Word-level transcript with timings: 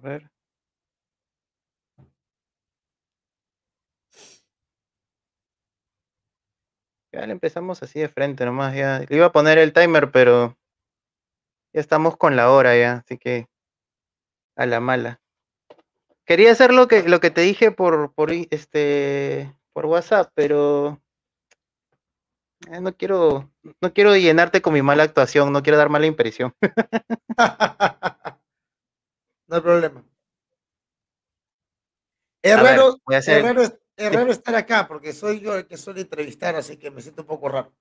ver. 0.00 0.30
Ya 7.12 7.26
le 7.26 7.32
empezamos 7.32 7.82
así 7.82 8.00
de 8.00 8.08
frente 8.08 8.44
nomás, 8.44 8.74
ya. 8.74 9.00
Le 9.08 9.16
iba 9.16 9.26
a 9.26 9.32
poner 9.32 9.58
el 9.58 9.72
timer, 9.72 10.10
pero 10.12 10.56
ya 11.72 11.80
estamos 11.80 12.16
con 12.16 12.36
la 12.36 12.50
hora 12.50 12.76
ya, 12.76 13.02
así 13.04 13.18
que 13.18 13.48
a 14.56 14.66
la 14.66 14.80
mala. 14.80 15.20
Quería 16.24 16.52
hacer 16.52 16.72
lo 16.72 16.86
que, 16.86 17.02
lo 17.02 17.18
que 17.18 17.30
te 17.30 17.40
dije 17.40 17.72
por, 17.72 18.12
por, 18.14 18.30
este, 18.32 19.52
por 19.72 19.86
WhatsApp, 19.86 20.30
pero 20.34 21.02
eh, 22.70 22.80
no 22.80 22.94
quiero, 22.96 23.50
no 23.80 23.92
quiero 23.92 24.14
llenarte 24.16 24.62
con 24.62 24.74
mi 24.74 24.82
mala 24.82 25.02
actuación, 25.02 25.52
no 25.52 25.62
quiero 25.62 25.78
dar 25.78 25.88
mala 25.88 26.06
impresión. 26.06 26.54
no 29.50 29.56
hay 29.56 29.62
problema. 29.62 30.04
Es 32.42 32.56
raro, 32.56 34.30
estar 34.30 34.54
acá 34.54 34.86
porque 34.88 35.12
soy 35.12 35.40
yo 35.40 35.56
el 35.56 35.66
que 35.66 35.76
suele 35.76 36.02
entrevistar, 36.02 36.54
así 36.54 36.76
que 36.76 36.90
me 36.90 37.02
siento 37.02 37.22
un 37.22 37.28
poco 37.28 37.48
raro. 37.48 37.72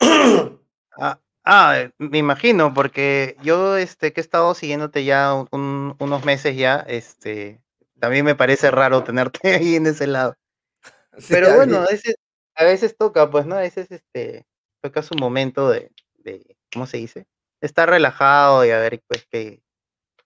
Ah, 0.98 1.20
ah, 1.44 1.90
me 1.98 2.16
imagino, 2.16 2.72
porque 2.72 3.36
yo 3.42 3.76
este, 3.76 4.14
que 4.14 4.20
he 4.20 4.24
estado 4.24 4.54
siguiéndote 4.54 5.04
ya 5.04 5.34
unos 5.50 6.24
meses 6.24 6.56
ya, 6.56 6.76
este, 6.88 7.60
también 8.00 8.24
me 8.24 8.34
parece 8.34 8.70
raro 8.70 9.04
tenerte 9.04 9.40
ahí 9.54 9.76
en 9.76 9.86
ese 9.88 10.06
lado. 10.06 10.38
Pero 11.28 11.54
bueno, 11.54 11.80
a 11.80 11.86
veces, 11.86 12.14
a 12.54 12.64
veces 12.64 12.96
toca, 12.96 13.30
pues, 13.30 13.44
¿no? 13.44 13.56
A 13.56 13.60
veces 13.60 13.90
este, 13.90 14.46
toca 14.80 15.02
su 15.02 15.16
momento 15.16 15.68
de, 15.68 15.92
de, 16.14 16.56
¿cómo 16.72 16.86
se 16.86 16.96
dice? 16.96 17.26
Estar 17.60 17.90
relajado 17.90 18.64
y 18.64 18.70
a 18.70 18.78
ver, 18.78 19.02
pues, 19.06 19.26
que, 19.26 19.60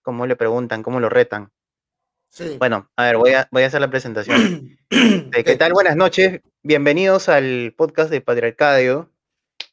cómo 0.01 0.25
le 0.25 0.35
preguntan, 0.35 0.83
cómo 0.83 0.99
lo 0.99 1.09
retan. 1.09 1.51
Bueno, 2.59 2.89
a 2.95 3.05
ver, 3.05 3.17
voy 3.17 3.33
a, 3.33 3.47
voy 3.51 3.63
a 3.63 3.67
hacer 3.67 3.81
la 3.81 3.89
presentación. 3.89 4.77
¿Qué 4.89 5.57
tal? 5.57 5.73
Buenas 5.73 5.95
noches. 5.95 6.41
Bienvenidos 6.63 7.29
al 7.29 7.73
podcast 7.77 8.09
de 8.09 8.21
Patriarcadio. 8.21 9.11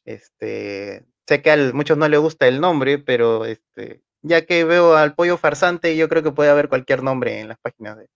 Este, 0.03 1.05
sé 1.25 1.41
que 1.41 1.51
a 1.51 1.57
muchos 1.73 1.97
no 1.97 2.07
les 2.07 2.19
gusta 2.19 2.47
el 2.47 2.59
nombre, 2.59 2.99
pero 2.99 3.45
este, 3.45 4.01
ya 4.21 4.45
que 4.45 4.65
veo 4.65 4.95
al 4.95 5.15
pollo 5.15 5.37
farsante, 5.37 5.95
yo 5.95 6.09
creo 6.09 6.21
que 6.21 6.31
puede 6.31 6.49
haber 6.49 6.67
cualquier 6.69 7.01
nombre 7.01 7.39
en 7.39 7.47
las 7.47 7.59
páginas 7.59 7.97
de 7.97 8.09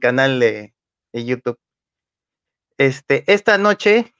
canal 0.00 0.40
de, 0.40 0.74
de 1.12 1.24
YouTube. 1.24 1.58
Este, 2.78 3.24
esta 3.30 3.58
noche 3.58 4.12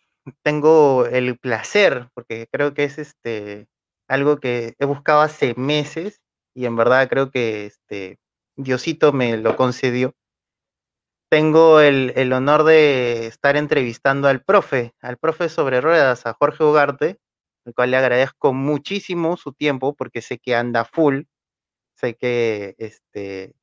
tengo 0.43 1.07
el 1.07 1.39
placer, 1.39 2.09
porque 2.15 2.47
creo 2.51 2.75
que 2.75 2.85
es 2.85 2.99
este 2.99 3.69
algo 4.09 4.39
que 4.39 4.75
he 4.79 4.85
buscado 4.85 5.21
hace 5.21 5.55
meses 5.57 6.21
y 6.57 6.65
en 6.65 6.75
verdad 6.75 7.07
creo 7.09 7.31
que 7.31 7.67
este 7.67 8.19
Diosito 8.57 9.13
me 9.13 9.37
lo 9.37 9.57
concedió. 9.57 10.15
Tengo 11.31 11.81
el, 11.81 12.33
honor 12.33 12.65
de 12.65 13.27
estar 13.27 13.57
entrevistando 13.57 14.29
al 14.29 14.43
profe, 14.43 14.95
al 15.03 15.19
profe 15.19 15.51
sobre 15.51 15.83
ruedas, 15.83 16.25
a 16.25 16.33
Jorge 16.33 16.65
Ugarte, 16.65 17.19
al 17.67 17.75
cual 17.75 17.91
le 17.91 17.99
agradezco 17.99 18.55
muchísimo 18.55 19.37
su 19.37 19.53
tiempo 19.53 19.95
porque 19.95 20.23
sé 20.23 20.39
que 20.39 20.55
anda 20.55 20.87
full, 20.87 21.25
sé 21.95 22.15
que 22.15 22.75
este, 22.79 23.55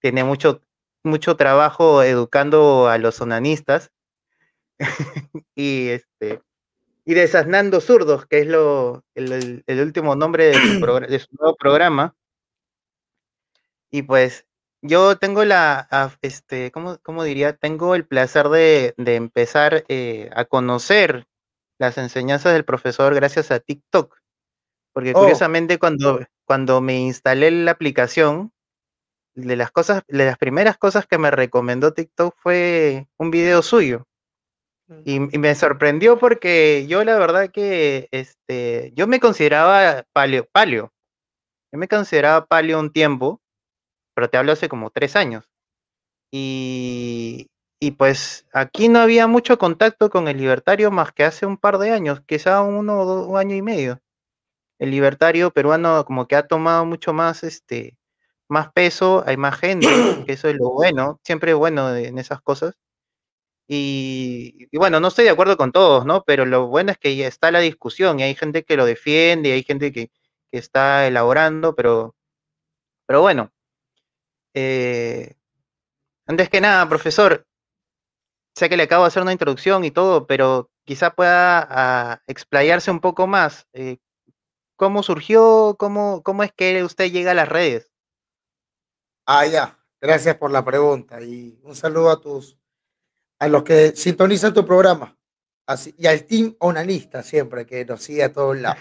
tiene 0.00 0.22
mucho, 0.22 0.60
mucho 1.04 1.36
trabajo 1.36 2.02
educando 2.02 2.88
a 2.88 2.98
los 2.98 3.18
onanistas 3.22 3.92
y 5.54 5.88
este 5.88 6.42
y 7.04 7.14
desasnando 7.14 7.80
zurdos, 7.80 8.26
que 8.26 8.40
es 8.40 8.46
lo, 8.46 9.04
el, 9.14 9.64
último 9.68 10.14
nombre 10.14 10.46
de 10.46 11.18
su 11.18 11.34
nuevo 11.36 11.56
programa. 11.56 12.14
Y 13.92 14.02
pues 14.02 14.46
yo 14.80 15.16
tengo 15.18 15.44
la, 15.44 15.86
este, 16.22 16.72
¿cómo, 16.72 16.98
cómo 17.02 17.22
diría? 17.22 17.54
Tengo 17.54 17.94
el 17.94 18.06
placer 18.06 18.48
de, 18.48 18.94
empezar 18.96 19.84
eh, 19.88 20.30
a 20.34 20.44
conocer 20.46 21.26
las 21.78 21.98
enseñanzas 21.98 22.54
del 22.54 22.64
profesor 22.64 23.14
gracias 23.14 23.50
a 23.50 23.60
TikTok. 23.60 24.16
Porque 24.92 25.12
oh. 25.14 25.20
curiosamente 25.20 25.78
cuando, 25.78 26.20
cuando 26.44 26.80
me 26.80 26.98
instalé 26.98 27.50
la 27.50 27.70
aplicación, 27.70 28.52
de 29.34 29.56
las 29.56 29.70
cosas, 29.70 30.02
de 30.08 30.26
las 30.26 30.38
primeras 30.38 30.76
cosas 30.76 31.06
que 31.06 31.18
me 31.18 31.30
recomendó 31.30 31.94
TikTok 31.94 32.34
fue 32.38 33.08
un 33.18 33.30
video 33.30 33.62
suyo. 33.62 34.06
Mm. 34.88 35.02
Y, 35.04 35.14
y, 35.14 35.38
me 35.38 35.54
sorprendió 35.54 36.18
porque 36.18 36.86
yo 36.86 37.04
la 37.04 37.18
verdad 37.18 37.50
que 37.50 38.08
este, 38.10 38.92
yo 38.94 39.06
me 39.06 39.20
consideraba 39.20 40.04
paleo, 40.12 40.46
paleo. 40.52 40.92
Yo 41.72 41.78
me 41.78 41.88
consideraba 41.88 42.46
paleo 42.46 42.78
un 42.78 42.92
tiempo, 42.92 43.40
pero 44.14 44.28
te 44.30 44.38
hablo 44.38 44.52
hace 44.52 44.68
como 44.68 44.90
tres 44.90 45.16
años. 45.16 45.44
Y, 46.32 47.48
pues 47.98 48.46
aquí 48.52 48.88
no 48.88 49.00
había 49.00 49.26
mucho 49.26 49.58
contacto 49.58 50.08
con 50.10 50.28
el 50.28 50.38
libertario 50.38 50.90
más 50.90 51.12
que 51.12 51.24
hace 51.24 51.46
un 51.46 51.56
par 51.58 51.78
de 51.78 51.90
años, 51.90 52.22
quizá 52.26 52.62
uno 52.62 53.00
o 53.00 53.04
dos, 53.04 53.26
un 53.28 53.36
año 53.38 53.54
y 53.56 53.62
medio. 53.62 54.00
El 54.78 54.90
libertario 54.92 55.52
peruano 55.52 56.04
como 56.04 56.26
que 56.28 56.36
ha 56.36 56.46
tomado 56.48 56.84
mucho 56.86 57.12
más, 57.12 57.44
este, 57.44 57.98
más 58.48 58.72
peso, 58.72 59.24
hay 59.26 59.36
más 59.36 59.58
gente, 59.58 59.86
que 60.26 60.32
eso 60.34 60.48
es 60.48 60.56
lo 60.56 60.70
bueno, 60.72 61.20
siempre 61.24 61.52
es 61.52 61.58
bueno 61.58 61.94
en 61.96 62.18
esas 62.18 62.42
cosas. 62.42 62.74
Y, 63.68 64.68
y, 64.70 64.76
bueno, 64.78 65.00
no 65.00 65.08
estoy 65.08 65.24
de 65.24 65.30
acuerdo 65.30 65.56
con 65.56 65.72
todos, 65.72 66.04
¿no? 66.04 66.24
Pero 66.24 66.44
lo 66.44 66.66
bueno 66.66 66.92
es 66.92 66.98
que 66.98 67.16
ya 67.16 67.26
está 67.26 67.50
la 67.50 67.60
discusión 67.60 68.20
y 68.20 68.24
hay 68.24 68.34
gente 68.34 68.64
que 68.64 68.76
lo 68.76 68.84
defiende, 68.84 69.50
y 69.50 69.52
hay 69.52 69.62
gente 69.62 69.92
que, 69.92 70.10
que 70.50 70.58
está 70.58 71.06
elaborando, 71.06 71.74
pero, 71.74 72.14
pero 73.06 73.22
bueno, 73.22 73.52
eh, 74.54 75.34
antes 76.26 76.48
que 76.48 76.60
nada, 76.60 76.88
profesor, 76.88 77.46
sé 78.54 78.68
que 78.68 78.76
le 78.76 78.84
acabo 78.84 79.04
de 79.04 79.08
hacer 79.08 79.22
una 79.22 79.32
introducción 79.32 79.84
y 79.84 79.90
todo, 79.90 80.26
pero 80.26 80.70
quizá 80.84 81.14
pueda 81.14 81.66
ah, 81.70 82.22
explayarse 82.26 82.90
un 82.90 83.00
poco 83.00 83.26
más. 83.26 83.66
Eh, 83.72 83.98
¿Cómo 84.76 85.02
surgió? 85.02 85.76
Cómo, 85.78 86.22
¿Cómo 86.22 86.42
es 86.42 86.52
que 86.52 86.82
usted 86.82 87.10
llega 87.10 87.32
a 87.32 87.34
las 87.34 87.48
redes? 87.48 87.92
Ah, 89.26 89.46
ya. 89.46 89.78
Gracias 90.00 90.36
por 90.36 90.50
la 90.50 90.64
pregunta 90.64 91.20
y 91.22 91.60
un 91.62 91.76
saludo 91.76 92.10
a 92.10 92.20
tus 92.20 92.58
a 93.38 93.48
los 93.48 93.62
que 93.62 93.94
sintonizan 93.94 94.52
tu 94.52 94.66
programa 94.66 95.16
y 95.96 96.06
al 96.06 96.24
team 96.26 96.56
onanista 96.58 97.22
siempre 97.22 97.66
que 97.66 97.84
nos 97.84 98.02
sigue 98.02 98.24
a 98.24 98.32
todos 98.32 98.58
lados. 98.58 98.80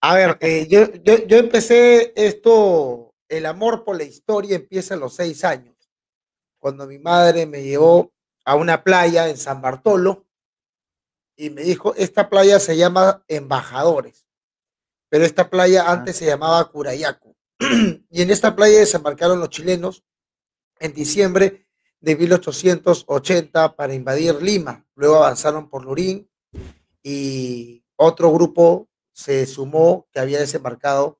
A 0.00 0.14
ver, 0.14 0.38
eh, 0.40 0.68
yo, 0.68 0.92
yo, 1.02 1.26
yo 1.26 1.38
empecé 1.38 2.12
esto 2.14 3.07
el 3.28 3.46
amor 3.46 3.84
por 3.84 3.96
la 3.96 4.04
historia 4.04 4.56
empieza 4.56 4.94
a 4.94 4.98
los 4.98 5.14
seis 5.14 5.44
años, 5.44 5.76
cuando 6.58 6.86
mi 6.86 6.98
madre 6.98 7.46
me 7.46 7.62
llevó 7.62 8.12
a 8.44 8.54
una 8.54 8.82
playa 8.82 9.28
en 9.28 9.36
San 9.36 9.60
Bartolo 9.60 10.26
y 11.36 11.50
me 11.50 11.62
dijo, 11.62 11.94
esta 11.94 12.28
playa 12.28 12.58
se 12.58 12.76
llama 12.76 13.24
Embajadores, 13.28 14.26
pero 15.08 15.24
esta 15.24 15.50
playa 15.50 15.84
ah. 15.86 15.92
antes 15.92 16.16
se 16.16 16.26
llamaba 16.26 16.70
Curayaco. 16.70 17.36
y 18.10 18.22
en 18.22 18.30
esta 18.30 18.54
playa 18.56 18.78
desembarcaron 18.78 19.40
los 19.40 19.50
chilenos 19.50 20.04
en 20.78 20.94
diciembre 20.94 21.66
de 22.00 22.16
1880 22.16 23.76
para 23.76 23.94
invadir 23.94 24.40
Lima. 24.40 24.86
Luego 24.94 25.16
avanzaron 25.16 25.68
por 25.68 25.84
Lurín 25.84 26.30
y 27.02 27.84
otro 27.96 28.32
grupo 28.32 28.88
se 29.12 29.46
sumó 29.46 30.06
que 30.12 30.20
había 30.20 30.38
desembarcado 30.38 31.17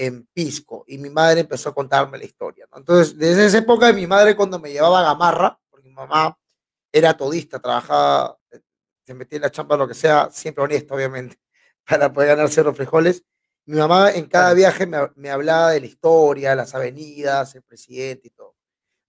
en 0.00 0.26
Pisco 0.32 0.82
y 0.88 0.96
mi 0.96 1.10
madre 1.10 1.40
empezó 1.40 1.68
a 1.68 1.74
contarme 1.74 2.16
la 2.16 2.24
historia. 2.24 2.66
Entonces, 2.74 3.18
desde 3.18 3.44
esa 3.44 3.58
época, 3.58 3.92
mi 3.92 4.06
madre 4.06 4.34
cuando 4.34 4.58
me 4.58 4.72
llevaba 4.72 5.00
a 5.00 5.02
Gamarra, 5.02 5.60
porque 5.68 5.90
mi 5.90 5.94
mamá 5.94 6.38
era 6.90 7.14
todista, 7.14 7.58
trabajaba, 7.58 8.38
eh, 8.50 8.60
se 9.04 9.12
metía 9.12 9.36
en 9.36 9.42
la 9.42 9.50
chamba, 9.50 9.76
lo 9.76 9.86
que 9.86 9.92
sea, 9.92 10.30
siempre 10.32 10.64
honesta, 10.64 10.94
obviamente, 10.94 11.38
para 11.86 12.10
poder 12.10 12.30
ganarse 12.30 12.62
los 12.64 12.74
frijoles. 12.74 13.24
Mi 13.66 13.76
mamá 13.76 14.10
en 14.12 14.24
cada 14.24 14.54
viaje 14.54 14.86
me, 14.86 15.30
hablaba 15.30 15.72
de 15.72 15.80
la 15.80 15.86
historia, 15.86 16.54
las 16.54 16.74
avenidas, 16.74 17.54
el 17.54 17.62
presidente 17.62 18.28
y 18.28 18.30
todo. 18.30 18.56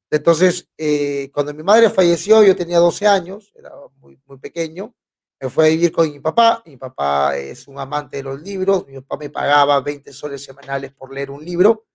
Entonces, 0.09 0.67
eh, 0.77 1.31
cuando 1.33 1.53
mi 1.53 1.63
madre 1.63 1.89
falleció, 1.89 2.43
yo 2.43 2.53
tenía 2.53 2.79
12 2.79 3.07
años, 3.07 3.53
era 3.55 3.71
muy, 3.95 4.19
muy 4.25 4.39
pequeño, 4.39 4.93
me 5.41 5.49
fue 5.49 5.65
a 5.65 5.69
vivir 5.69 5.91
con 5.91 6.11
mi 6.11 6.19
papá. 6.19 6.61
Mi 6.67 6.77
papá 6.77 7.35
es 7.35 7.67
un 7.67 7.79
amante 7.79 8.17
de 8.17 8.23
los 8.23 8.39
libros. 8.39 8.85
Mi 8.87 9.01
papá 9.01 9.17
me 9.17 9.29
pagaba 9.31 9.81
20 9.81 10.13
soles 10.13 10.43
semanales 10.43 10.93
por 10.93 11.11
leer 11.11 11.31
un 11.31 11.43
libro. 11.43 11.87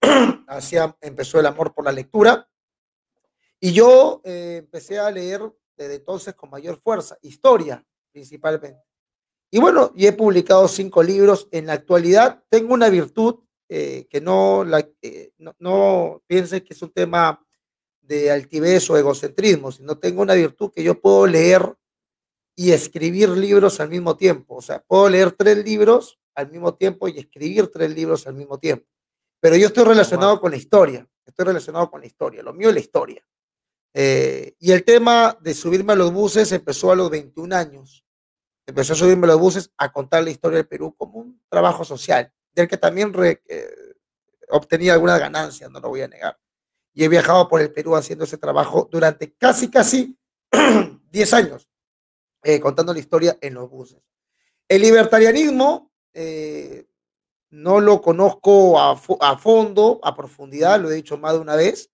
Así 0.48 0.76
empezó 1.02 1.38
el 1.38 1.44
amor 1.46 1.74
por 1.74 1.84
la 1.84 1.92
lectura. 1.92 2.48
Y 3.60 3.72
yo 3.72 4.22
eh, 4.24 4.56
empecé 4.60 4.98
a 4.98 5.10
leer 5.10 5.42
desde 5.76 5.96
entonces 5.96 6.34
con 6.34 6.48
mayor 6.48 6.78
fuerza, 6.78 7.18
historia 7.20 7.84
principalmente. 8.10 8.80
Y 9.50 9.58
bueno, 9.58 9.92
y 9.94 10.06
he 10.06 10.12
publicado 10.12 10.66
cinco 10.66 11.02
libros. 11.02 11.48
En 11.50 11.66
la 11.66 11.74
actualidad 11.74 12.42
tengo 12.48 12.72
una 12.72 12.88
virtud 12.88 13.40
eh, 13.68 14.06
que 14.08 14.20
no, 14.20 14.64
la, 14.64 14.88
eh, 15.02 15.32
no, 15.38 15.54
no 15.58 16.22
pienses 16.26 16.62
que 16.62 16.72
es 16.72 16.80
un 16.80 16.92
tema 16.92 17.44
de 18.00 18.30
altivez 18.30 18.88
o 18.88 18.96
egocentrismo, 18.96 19.72
sino 19.72 19.98
tengo 19.98 20.22
una 20.22 20.34
virtud 20.34 20.70
que 20.70 20.82
yo 20.82 21.00
puedo 21.00 21.26
leer 21.26 21.74
y 22.56 22.72
escribir 22.72 23.30
libros 23.30 23.80
al 23.80 23.88
mismo 23.88 24.16
tiempo. 24.16 24.56
O 24.56 24.62
sea, 24.62 24.80
puedo 24.80 25.08
leer 25.08 25.32
tres 25.32 25.64
libros 25.64 26.18
al 26.34 26.50
mismo 26.50 26.74
tiempo 26.74 27.08
y 27.08 27.18
escribir 27.18 27.68
tres 27.68 27.94
libros 27.94 28.26
al 28.26 28.34
mismo 28.34 28.58
tiempo. 28.58 28.86
Pero 29.40 29.56
yo 29.56 29.66
estoy 29.66 29.84
relacionado 29.84 30.40
con 30.40 30.50
la 30.50 30.56
historia. 30.56 31.06
estoy 31.26 31.46
relacionado 31.46 31.90
con 31.90 32.00
la 32.00 32.06
historia, 32.06 32.42
lo 32.42 32.52
mío 32.52 32.68
es 32.68 32.74
la 32.74 32.80
historia. 32.80 33.26
Eh, 33.94 34.54
y 34.58 34.72
el 34.72 34.84
tema 34.84 35.38
de 35.40 35.54
subirme 35.54 35.92
a 35.92 35.96
los 35.96 36.12
buses 36.12 36.50
empezó 36.52 36.90
a 36.90 36.96
los 36.96 37.10
21 37.10 37.54
años. 37.54 38.04
Empezó 38.66 38.94
a 38.94 38.96
subirme 38.96 39.26
a 39.26 39.28
los 39.28 39.40
buses 39.40 39.70
a 39.76 39.92
contar 39.92 40.24
la 40.24 40.30
historia 40.30 40.58
del 40.58 40.66
Perú 40.66 40.94
como 40.96 41.20
un 41.20 41.42
trabajo 41.48 41.84
social, 41.84 42.32
del 42.52 42.66
que 42.66 42.76
también 42.76 43.12
eh, 43.48 43.70
obtenía 44.48 44.94
algunas 44.94 45.20
ganancias, 45.20 45.70
no 45.70 45.80
lo 45.80 45.88
voy 45.88 46.02
a 46.02 46.08
negar. 46.08 46.38
Y 46.92 47.04
he 47.04 47.08
viajado 47.08 47.48
por 47.48 47.60
el 47.60 47.72
Perú 47.72 47.96
haciendo 47.96 48.24
ese 48.24 48.38
trabajo 48.38 48.88
durante 48.90 49.34
casi, 49.34 49.70
casi 49.70 50.18
10 51.10 51.34
años, 51.34 51.68
eh, 52.44 52.60
contando 52.60 52.92
la 52.92 53.00
historia 53.00 53.36
en 53.40 53.54
los 53.54 53.68
buses. 53.68 54.00
El 54.68 54.82
libertarianismo 54.82 55.90
no 57.50 57.80
lo 57.80 58.00
conozco 58.00 58.78
a, 58.78 58.92
a, 58.92 59.36
fondo, 59.36 59.98
a 60.02 60.14
profundidad, 60.14 60.80
lo 60.80 60.90
he 60.90 60.94
dicho 60.94 61.18
más 61.18 61.32
de 61.32 61.40
una 61.40 61.56
vez, 61.56 61.90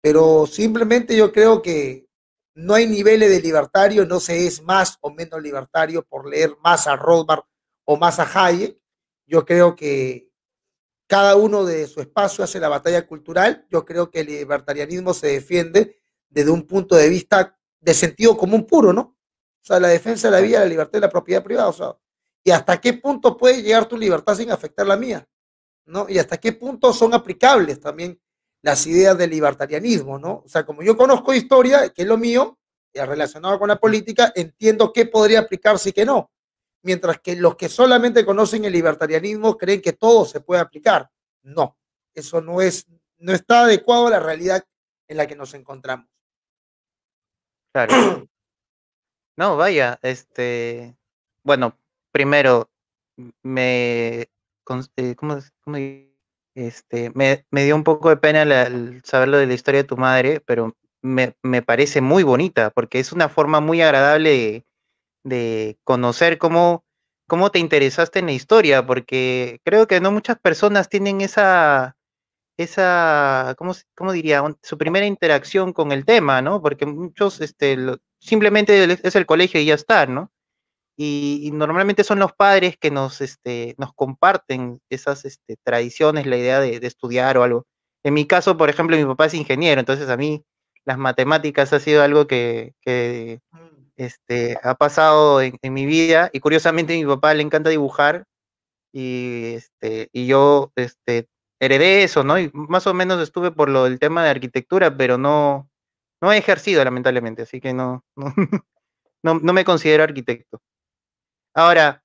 pero 0.00 0.46
simplemente 0.46 1.16
yo 1.16 1.30
creo 1.30 1.62
que 1.62 2.10
no 2.54 2.74
hay 2.74 2.86
niveles 2.86 3.30
de 3.30 3.40
libertario, 3.40 4.04
no 4.06 4.20
se 4.20 4.46
es 4.46 4.62
más 4.62 4.98
o 5.00 5.10
menos 5.10 5.40
libertario 5.40 6.02
por 6.02 6.28
leer 6.28 6.56
más 6.62 6.86
a 6.86 6.96
Rothbard 6.96 7.42
o 7.84 7.96
más 7.96 8.18
a 8.18 8.46
Hayek. 8.46 8.78
Yo 9.26 9.44
creo 9.44 9.76
que 9.76 10.30
cada 11.06 11.36
uno 11.36 11.64
de 11.64 11.86
su 11.86 12.00
espacio 12.00 12.44
hace 12.44 12.60
la 12.60 12.68
batalla 12.68 13.06
cultural. 13.06 13.66
Yo 13.70 13.84
creo 13.84 14.10
que 14.10 14.20
el 14.20 14.26
libertarianismo 14.26 15.14
se 15.14 15.28
defiende 15.28 16.00
desde 16.28 16.50
un 16.50 16.66
punto 16.66 16.96
de 16.96 17.08
vista 17.08 17.58
de 17.80 17.94
sentido 17.94 18.36
común 18.36 18.66
puro, 18.66 18.92
¿no? 18.92 19.16
O 19.62 19.66
sea, 19.66 19.80
la 19.80 19.88
defensa 19.88 20.28
de 20.28 20.36
la 20.36 20.40
vida, 20.40 20.60
la 20.60 20.66
libertad 20.66 20.98
y 20.98 21.02
la 21.02 21.10
propiedad 21.10 21.42
privada. 21.42 21.68
O 21.68 21.72
sea, 21.72 21.96
¿y 22.44 22.50
hasta 22.50 22.80
qué 22.80 22.94
punto 22.94 23.36
puede 23.36 23.62
llegar 23.62 23.86
tu 23.86 23.96
libertad 23.96 24.34
sin 24.34 24.50
afectar 24.50 24.86
la 24.86 24.96
mía? 24.96 25.26
¿No? 25.86 26.06
Y 26.08 26.18
hasta 26.18 26.38
qué 26.38 26.52
punto 26.52 26.92
son 26.92 27.14
aplicables 27.14 27.80
también 27.80 28.20
las 28.62 28.86
ideas 28.86 29.16
del 29.16 29.30
libertarianismo, 29.30 30.18
¿no? 30.18 30.42
O 30.44 30.48
sea, 30.48 30.64
como 30.64 30.82
yo 30.82 30.96
conozco 30.96 31.32
historia, 31.32 31.88
que 31.90 32.02
es 32.02 32.08
lo 32.08 32.18
mío, 32.18 32.58
y 32.92 33.00
relacionado 33.00 33.58
con 33.58 33.68
la 33.68 33.76
política, 33.76 34.32
entiendo 34.34 34.92
qué 34.92 35.06
podría 35.06 35.40
aplicarse 35.40 35.90
y 35.90 35.92
qué 35.92 36.04
no. 36.04 36.30
Mientras 36.82 37.20
que 37.20 37.36
los 37.36 37.56
que 37.56 37.68
solamente 37.68 38.24
conocen 38.24 38.64
el 38.64 38.72
libertarianismo 38.72 39.56
creen 39.56 39.80
que 39.80 39.92
todo 39.92 40.24
se 40.24 40.40
puede 40.40 40.60
aplicar. 40.60 41.10
No, 41.42 41.76
eso 42.14 42.40
no 42.40 42.60
es, 42.60 42.86
no 43.18 43.32
está 43.32 43.62
adecuado 43.62 44.06
a 44.06 44.10
la 44.10 44.20
realidad 44.20 44.64
en 45.08 45.16
la 45.16 45.26
que 45.26 45.36
nos 45.36 45.54
encontramos. 45.54 46.08
Claro. 47.72 48.26
No, 49.36 49.56
vaya, 49.56 49.98
este, 50.02 50.96
bueno, 51.42 51.76
primero, 52.12 52.70
me, 53.42 54.22
eh, 54.22 54.26
¿cómo, 55.16 55.38
este, 56.54 57.10
me, 57.14 57.64
dio 57.64 57.76
un 57.76 57.84
poco 57.84 58.10
de 58.10 58.16
pena 58.16 58.44
saber 59.04 59.28
lo 59.28 59.38
de 59.38 59.46
la 59.46 59.54
historia 59.54 59.82
de 59.82 59.88
tu 59.88 59.96
madre, 59.96 60.40
pero 60.40 60.76
me, 61.02 61.34
parece 61.62 62.00
muy 62.00 62.22
bonita, 62.22 62.70
porque 62.70 62.98
es 63.00 63.12
una 63.12 63.28
forma 63.28 63.60
muy 63.60 63.80
agradable 63.82 64.64
de, 65.24 65.78
conocer 65.84 66.38
cómo, 66.38 66.84
cómo 67.26 67.50
te 67.50 67.58
interesaste 67.58 68.18
en 68.18 68.26
la 68.26 68.32
historia, 68.32 68.86
porque 68.86 69.60
creo 69.64 69.86
que 69.86 70.00
no 70.00 70.12
muchas 70.12 70.38
personas 70.38 70.88
tienen 70.88 71.20
esa, 71.20 71.96
esa, 72.58 73.54
¿cómo, 73.58 73.74
cómo 73.96 74.12
diría? 74.12 74.42
Su 74.62 74.78
primera 74.78 75.06
interacción 75.06 75.72
con 75.72 75.92
el 75.92 76.04
tema, 76.04 76.42
¿no? 76.42 76.60
Porque 76.62 76.86
muchos, 76.86 77.40
este, 77.40 77.76
simplemente 78.20 78.84
es 79.02 79.16
el 79.16 79.26
colegio 79.26 79.60
y 79.60 79.66
ya 79.66 79.74
está, 79.74 80.06
¿no? 80.06 80.30
Y, 81.02 81.50
normalmente 81.54 82.04
son 82.04 82.18
los 82.18 82.34
padres 82.34 82.76
que 82.76 82.90
nos, 82.90 83.22
este, 83.22 83.74
nos 83.78 83.94
comparten 83.94 84.80
esas 84.90 85.24
este, 85.24 85.56
tradiciones, 85.64 86.26
la 86.26 86.36
idea 86.36 86.60
de, 86.60 86.76
estudiar 86.86 87.38
o 87.38 87.42
algo. 87.42 87.66
En 88.04 88.12
mi 88.12 88.26
caso, 88.26 88.58
por 88.58 88.68
ejemplo, 88.68 88.98
mi 88.98 89.06
papá 89.06 89.24
es 89.26 89.34
ingeniero, 89.34 89.80
entonces 89.80 90.10
a 90.10 90.18
mí 90.18 90.44
las 90.84 90.98
matemáticas 90.98 91.72
ha 91.72 91.80
sido 91.80 92.02
algo 92.02 92.26
que, 92.26 92.74
este, 93.96 94.58
ha 94.62 94.74
pasado 94.74 95.40
en, 95.40 95.58
mi 95.72 95.86
vida 95.86 96.28
y 96.34 96.40
curiosamente 96.40 96.92
a 96.92 96.96
mi 96.98 97.06
papá 97.06 97.32
le 97.32 97.44
encanta 97.44 97.70
dibujar 97.70 98.24
y, 98.92 99.54
este, 99.54 100.10
y 100.12 100.26
yo 100.26 100.70
este, 100.76 101.28
heredé 101.60 102.02
eso, 102.02 102.24
¿no? 102.24 102.38
Y 102.38 102.50
más 102.52 102.86
o 102.86 102.92
menos 102.92 103.22
estuve 103.22 103.52
por 103.52 103.70
lo 103.70 103.84
del 103.84 103.98
tema 103.98 104.22
de 104.22 104.30
arquitectura, 104.30 104.94
pero 104.98 105.16
no, 105.16 105.69
no 106.20 106.32
he 106.32 106.38
ejercido 106.38 106.84
lamentablemente, 106.84 107.42
así 107.42 107.60
que 107.60 107.72
no, 107.74 108.04
no, 108.16 109.34
no 109.40 109.52
me 109.52 109.64
considero 109.64 110.04
arquitecto. 110.04 110.60
Ahora, 111.54 112.02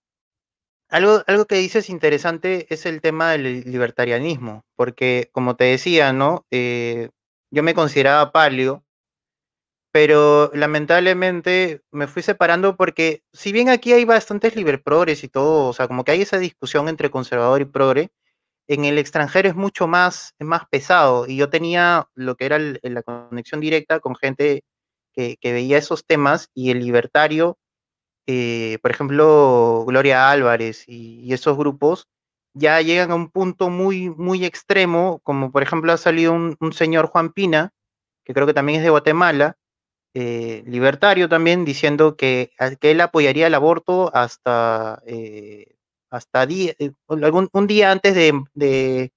algo, 0.90 1.24
algo 1.28 1.46
que 1.46 1.56
dices 1.56 1.90
interesante 1.90 2.68
es 2.74 2.86
el 2.86 3.02
tema 3.02 3.32
del 3.32 3.64
libertarianismo, 3.64 4.64
porque 4.76 5.30
como 5.32 5.56
te 5.56 5.66
decía, 5.66 6.14
¿no? 6.14 6.46
Eh, 6.52 7.10
yo 7.52 7.64
me 7.64 7.74
consideraba 7.74 8.32
palio, 8.32 8.84
pero 9.92 10.52
lamentablemente 10.54 11.82
me 11.92 12.08
fui 12.08 12.22
separando 12.22 12.76
porque 12.76 13.24
si 13.34 13.52
bien 13.54 13.70
aquí 13.70 13.94
hay 13.94 14.06
bastantes 14.06 14.56
liberprogres 14.56 15.24
y 15.24 15.30
todo, 15.30 15.70
o 15.70 15.74
sea, 15.74 15.88
como 15.88 16.04
que 16.04 16.12
hay 16.12 16.22
esa 16.22 16.38
discusión 16.38 16.90
entre 16.90 17.10
conservador 17.10 17.62
y 17.62 17.66
progre, 17.66 18.10
en 18.68 18.86
el 18.86 18.98
extranjero 18.98 19.50
es 19.50 19.56
mucho 19.56 19.88
más, 19.88 20.34
más 20.40 20.64
pesado 20.70 21.28
y 21.28 21.38
yo 21.38 21.50
tenía 21.50 22.08
lo 22.16 22.36
que 22.36 22.46
era 22.46 22.60
la 22.60 23.04
conexión 23.04 23.62
directa 23.62 24.00
con 24.00 24.16
gente 24.16 24.64
que, 25.14 25.38
veía 25.42 25.78
esos 25.78 26.06
temas 26.06 26.50
y 26.54 26.72
el 26.72 26.80
libertario 26.80 27.58
eh, 28.28 28.80
por 28.82 28.92
ejemplo, 28.92 29.84
Gloria 29.88 30.32
Álvarez 30.32 30.86
y, 30.88 31.32
esos 31.34 31.58
grupos 31.58 32.08
ya 32.54 32.82
llegan 32.82 33.12
a 33.12 33.16
un 33.16 33.30
punto 33.30 33.70
muy, 33.70 34.10
muy 34.10 34.46
extremo, 34.46 35.20
como 35.24 35.52
por 35.52 35.62
ejemplo 35.64 35.92
ha 35.92 35.98
salido 35.98 36.34
un, 36.34 36.58
señor 36.74 37.08
Juan 37.08 37.32
Pina, 37.34 37.74
que 38.24 38.34
creo 38.34 38.48
que 38.48 38.54
también 38.54 38.80
es 38.80 38.84
de 38.84 38.90
Guatemala, 38.90 39.58
eh, 40.14 40.64
libertario 40.66 41.30
también, 41.30 41.66
diciendo 41.66 42.16
que, 42.16 42.52
que, 42.80 42.92
él 42.92 43.02
apoyaría 43.02 43.48
el 43.48 43.56
aborto 43.56 44.12
hasta, 44.16 45.02
eh, 45.06 45.75
hasta 46.10 46.46
día, 46.46 46.74
algún, 47.08 47.50
un 47.52 47.68
día 47.68 47.92
antes 47.92 48.16
de, 48.16 48.34
de, 48.54 49.12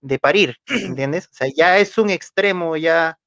de 0.00 0.18
parir, 0.18 0.56
¿entiendes? 0.66 1.26
O 1.26 1.34
sea, 1.34 1.48
ya 1.54 1.78
es 1.78 1.98
un 1.98 2.10
extremo, 2.10 2.76
ya 2.76 3.18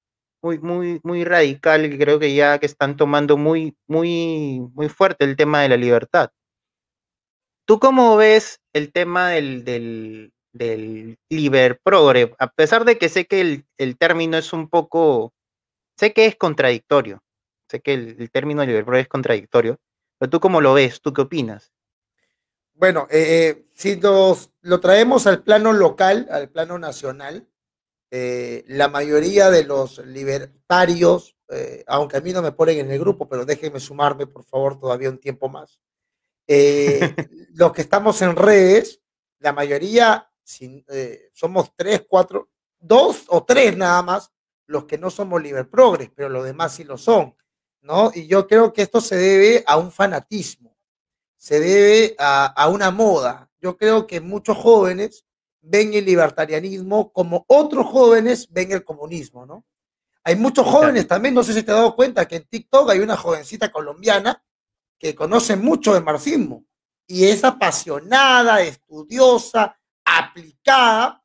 muy, 0.41 0.59
muy, 0.59 0.99
muy 1.03 1.23
radical, 1.23 1.89
que 1.89 1.97
creo 1.97 2.19
que 2.19 2.35
ya 2.35 2.59
que 2.59 2.65
están 2.67 2.95
tomando 2.97 3.37
muy, 3.37 3.75
muy, 3.87 4.61
muy 4.73 4.89
fuerte 4.89 5.25
el 5.25 5.35
tema 5.35 5.61
de 5.61 5.69
la 5.69 5.77
libertad. 5.77 6.31
¿Tú 7.67 7.79
cómo 7.79 8.15
ves 8.15 8.61
el 8.73 8.93
tema 8.93 9.29
del, 9.31 9.65
del, 9.65 10.31
del 10.53 11.17
liber-progre? 11.29 12.33
A 12.39 12.47
pesar 12.47 12.85
de 12.85 12.97
que 12.97 13.09
sé 13.09 13.25
que 13.25 13.41
el, 13.41 13.65
el, 13.77 13.97
término 13.97 14.37
es 14.37 14.53
un 14.53 14.69
poco, 14.69 15.33
sé 15.97 16.13
que 16.13 16.25
es 16.27 16.37
contradictorio, 16.37 17.21
sé 17.69 17.81
que 17.81 17.93
el, 17.93 18.15
el 18.19 18.31
término 18.31 18.63
liber-progre 18.65 19.01
es 19.01 19.07
contradictorio, 19.09 19.79
pero 20.17 20.29
tú 20.29 20.39
cómo 20.39 20.61
lo 20.61 20.73
ves, 20.75 21.01
tú 21.01 21.13
qué 21.13 21.21
opinas? 21.23 21.73
Bueno, 22.77 23.07
eh, 23.09 23.25
eh, 23.49 23.65
si 23.73 23.95
nos 23.97 24.51
lo 24.61 24.79
traemos 24.79 25.25
al 25.25 25.41
plano 25.41 25.73
local, 25.73 26.27
al 26.29 26.49
plano 26.49 26.77
nacional, 26.77 27.49
eh, 28.11 28.63
la 28.67 28.87
mayoría 28.87 29.49
de 29.49 29.63
los 29.63 29.97
libertarios, 30.05 31.35
eh, 31.49 31.83
aunque 31.87 32.17
a 32.17 32.21
mí 32.21 32.31
no 32.33 32.43
me 32.43 32.51
ponen 32.51 32.77
en 32.77 32.91
el 32.91 32.99
grupo, 32.99 33.27
pero 33.27 33.45
déjenme 33.45 33.79
sumarme, 33.79 34.27
por 34.27 34.43
favor, 34.43 34.79
todavía 34.79 35.09
un 35.09 35.17
tiempo 35.17 35.49
más. 35.49 35.81
Los 37.55 37.73
que 37.73 37.81
estamos 37.81 38.21
en 38.21 38.35
redes, 38.35 39.01
la 39.39 39.53
mayoría 39.53 40.31
somos 41.33 41.73
tres, 41.75 42.05
cuatro, 42.07 42.49
dos 42.79 43.25
o 43.27 43.43
tres 43.43 43.75
nada 43.75 44.01
más 44.01 44.31
los 44.67 44.85
que 44.85 44.97
no 44.97 45.09
somos 45.09 45.41
liberprogres, 45.41 46.09
pero 46.15 46.29
los 46.29 46.45
demás 46.45 46.75
sí 46.75 46.83
lo 46.83 46.97
son, 46.97 47.35
¿no? 47.81 48.11
Y 48.13 48.27
yo 48.27 48.47
creo 48.47 48.71
que 48.71 48.81
esto 48.81 49.01
se 49.01 49.15
debe 49.15 49.63
a 49.65 49.77
un 49.77 49.91
fanatismo, 49.91 50.66
se 51.37 51.59
debe 51.59 52.15
a, 52.19 52.45
a 52.45 52.67
una 52.67 52.91
moda. 52.91 53.49
Yo 53.61 53.77
creo 53.77 54.07
que 54.07 54.19
muchos 54.21 54.57
jóvenes 54.57 55.25
ven 55.61 55.93
el 55.93 56.05
libertarianismo 56.05 57.11
como 57.11 57.45
otros 57.47 57.85
jóvenes 57.87 58.47
ven 58.51 58.71
el 58.71 58.83
comunismo, 58.83 59.45
¿no? 59.45 59.65
Hay 60.23 60.35
muchos 60.35 60.67
jóvenes 60.67 61.07
también, 61.07 61.33
no 61.33 61.41
sé 61.41 61.53
si 61.53 61.63
te 61.63 61.71
has 61.71 61.77
dado 61.77 61.95
cuenta 61.95 62.27
que 62.27 62.35
en 62.35 62.45
TikTok 62.45 62.89
hay 62.89 62.99
una 62.99 63.15
jovencita 63.15 63.71
colombiana 63.71 64.43
que 64.99 65.15
conoce 65.15 65.55
mucho 65.55 65.93
de 65.93 66.01
marxismo 66.01 66.65
y 67.07 67.25
es 67.25 67.45
apasionada, 67.45 68.61
estudiosa, 68.61 69.79
aplicada 70.03 71.23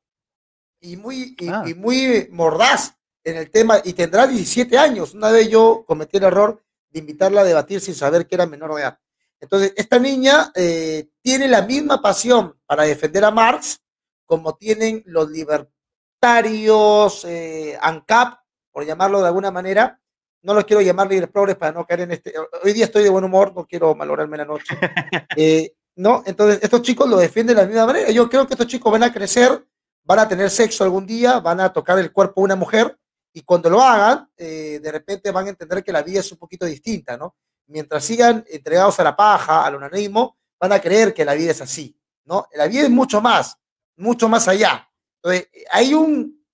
y 0.80 0.96
muy, 0.96 1.34
y, 1.38 1.48
ah. 1.48 1.64
muy 1.76 2.28
mordaz 2.30 2.96
en 3.24 3.36
el 3.36 3.50
tema 3.50 3.80
y 3.82 3.92
tendrá 3.92 4.26
17 4.26 4.78
años. 4.78 5.14
Una 5.14 5.30
vez 5.30 5.48
yo 5.48 5.84
cometí 5.86 6.18
el 6.18 6.24
error 6.24 6.62
de 6.90 7.00
invitarla 7.00 7.40
a 7.40 7.44
debatir 7.44 7.80
sin 7.80 7.94
saber 7.94 8.26
que 8.26 8.36
era 8.36 8.46
menor 8.46 8.74
de 8.74 8.82
edad. 8.82 9.00
Entonces, 9.42 9.74
esta 9.76 9.98
niña 9.98 10.50
eh, 10.54 11.10
tiene 11.20 11.48
la 11.48 11.62
misma 11.62 12.00
pasión 12.00 12.56
para 12.64 12.84
defender 12.84 13.24
a 13.24 13.30
Marx 13.30 13.80
como 14.24 14.54
tienen 14.56 15.02
los 15.04 15.28
libertarios 15.28 17.24
eh, 17.24 17.76
ANCAP, 17.80 18.38
por 18.70 18.86
llamarlo 18.86 19.20
de 19.20 19.26
alguna 19.26 19.50
manera. 19.50 20.00
No 20.42 20.54
los 20.54 20.64
quiero 20.64 20.80
llamar 20.80 21.08
líderes 21.08 21.28
progres 21.30 21.56
para 21.56 21.72
no 21.72 21.84
caer 21.84 22.00
en 22.02 22.12
este. 22.12 22.32
Hoy 22.62 22.72
día 22.72 22.86
estoy 22.86 23.02
de 23.02 23.10
buen 23.10 23.24
humor, 23.24 23.52
no 23.54 23.66
quiero 23.66 23.94
malograrme 23.94 24.38
la 24.38 24.46
noche. 24.46 24.74
Eh, 25.36 25.74
¿no? 25.96 26.22
Entonces, 26.24 26.60
estos 26.62 26.80
chicos 26.82 27.08
lo 27.08 27.16
defienden 27.18 27.56
de 27.56 27.62
la 27.62 27.68
misma 27.68 27.86
manera. 27.86 28.10
Yo 28.10 28.30
creo 28.30 28.46
que 28.46 28.54
estos 28.54 28.66
chicos 28.66 28.90
van 28.90 29.02
a 29.02 29.12
crecer 29.12 29.66
van 30.04 30.18
a 30.18 30.28
tener 30.28 30.50
sexo 30.50 30.84
algún 30.84 31.06
día, 31.06 31.40
van 31.40 31.60
a 31.60 31.72
tocar 31.72 31.98
el 31.98 32.12
cuerpo 32.12 32.40
de 32.40 32.44
una 32.46 32.56
mujer 32.56 32.98
y 33.32 33.42
cuando 33.42 33.70
lo 33.70 33.80
hagan, 33.80 34.28
eh, 34.36 34.78
de 34.82 34.92
repente 34.92 35.30
van 35.30 35.46
a 35.46 35.50
entender 35.50 35.82
que 35.82 35.92
la 35.92 36.02
vida 36.02 36.20
es 36.20 36.32
un 36.32 36.38
poquito 36.38 36.66
distinta, 36.66 37.16
¿no? 37.16 37.36
Mientras 37.72 38.04
sigan 38.04 38.44
entregados 38.50 39.00
a 39.00 39.04
la 39.04 39.16
paja, 39.16 39.64
al 39.64 39.76
onanismo, 39.76 40.36
van 40.60 40.72
a 40.72 40.80
creer 40.80 41.14
que 41.14 41.24
la 41.24 41.34
vida 41.34 41.52
es 41.52 41.60
así, 41.62 41.98
¿no? 42.24 42.46
La 42.52 42.66
vida 42.66 42.82
es 42.82 42.90
mucho 42.90 43.20
más, 43.20 43.56
mucho 43.96 44.28
más 44.28 44.46
allá. 44.46 44.88
Entonces, 45.16 45.48
hay 45.70 45.94
un, 45.94 46.44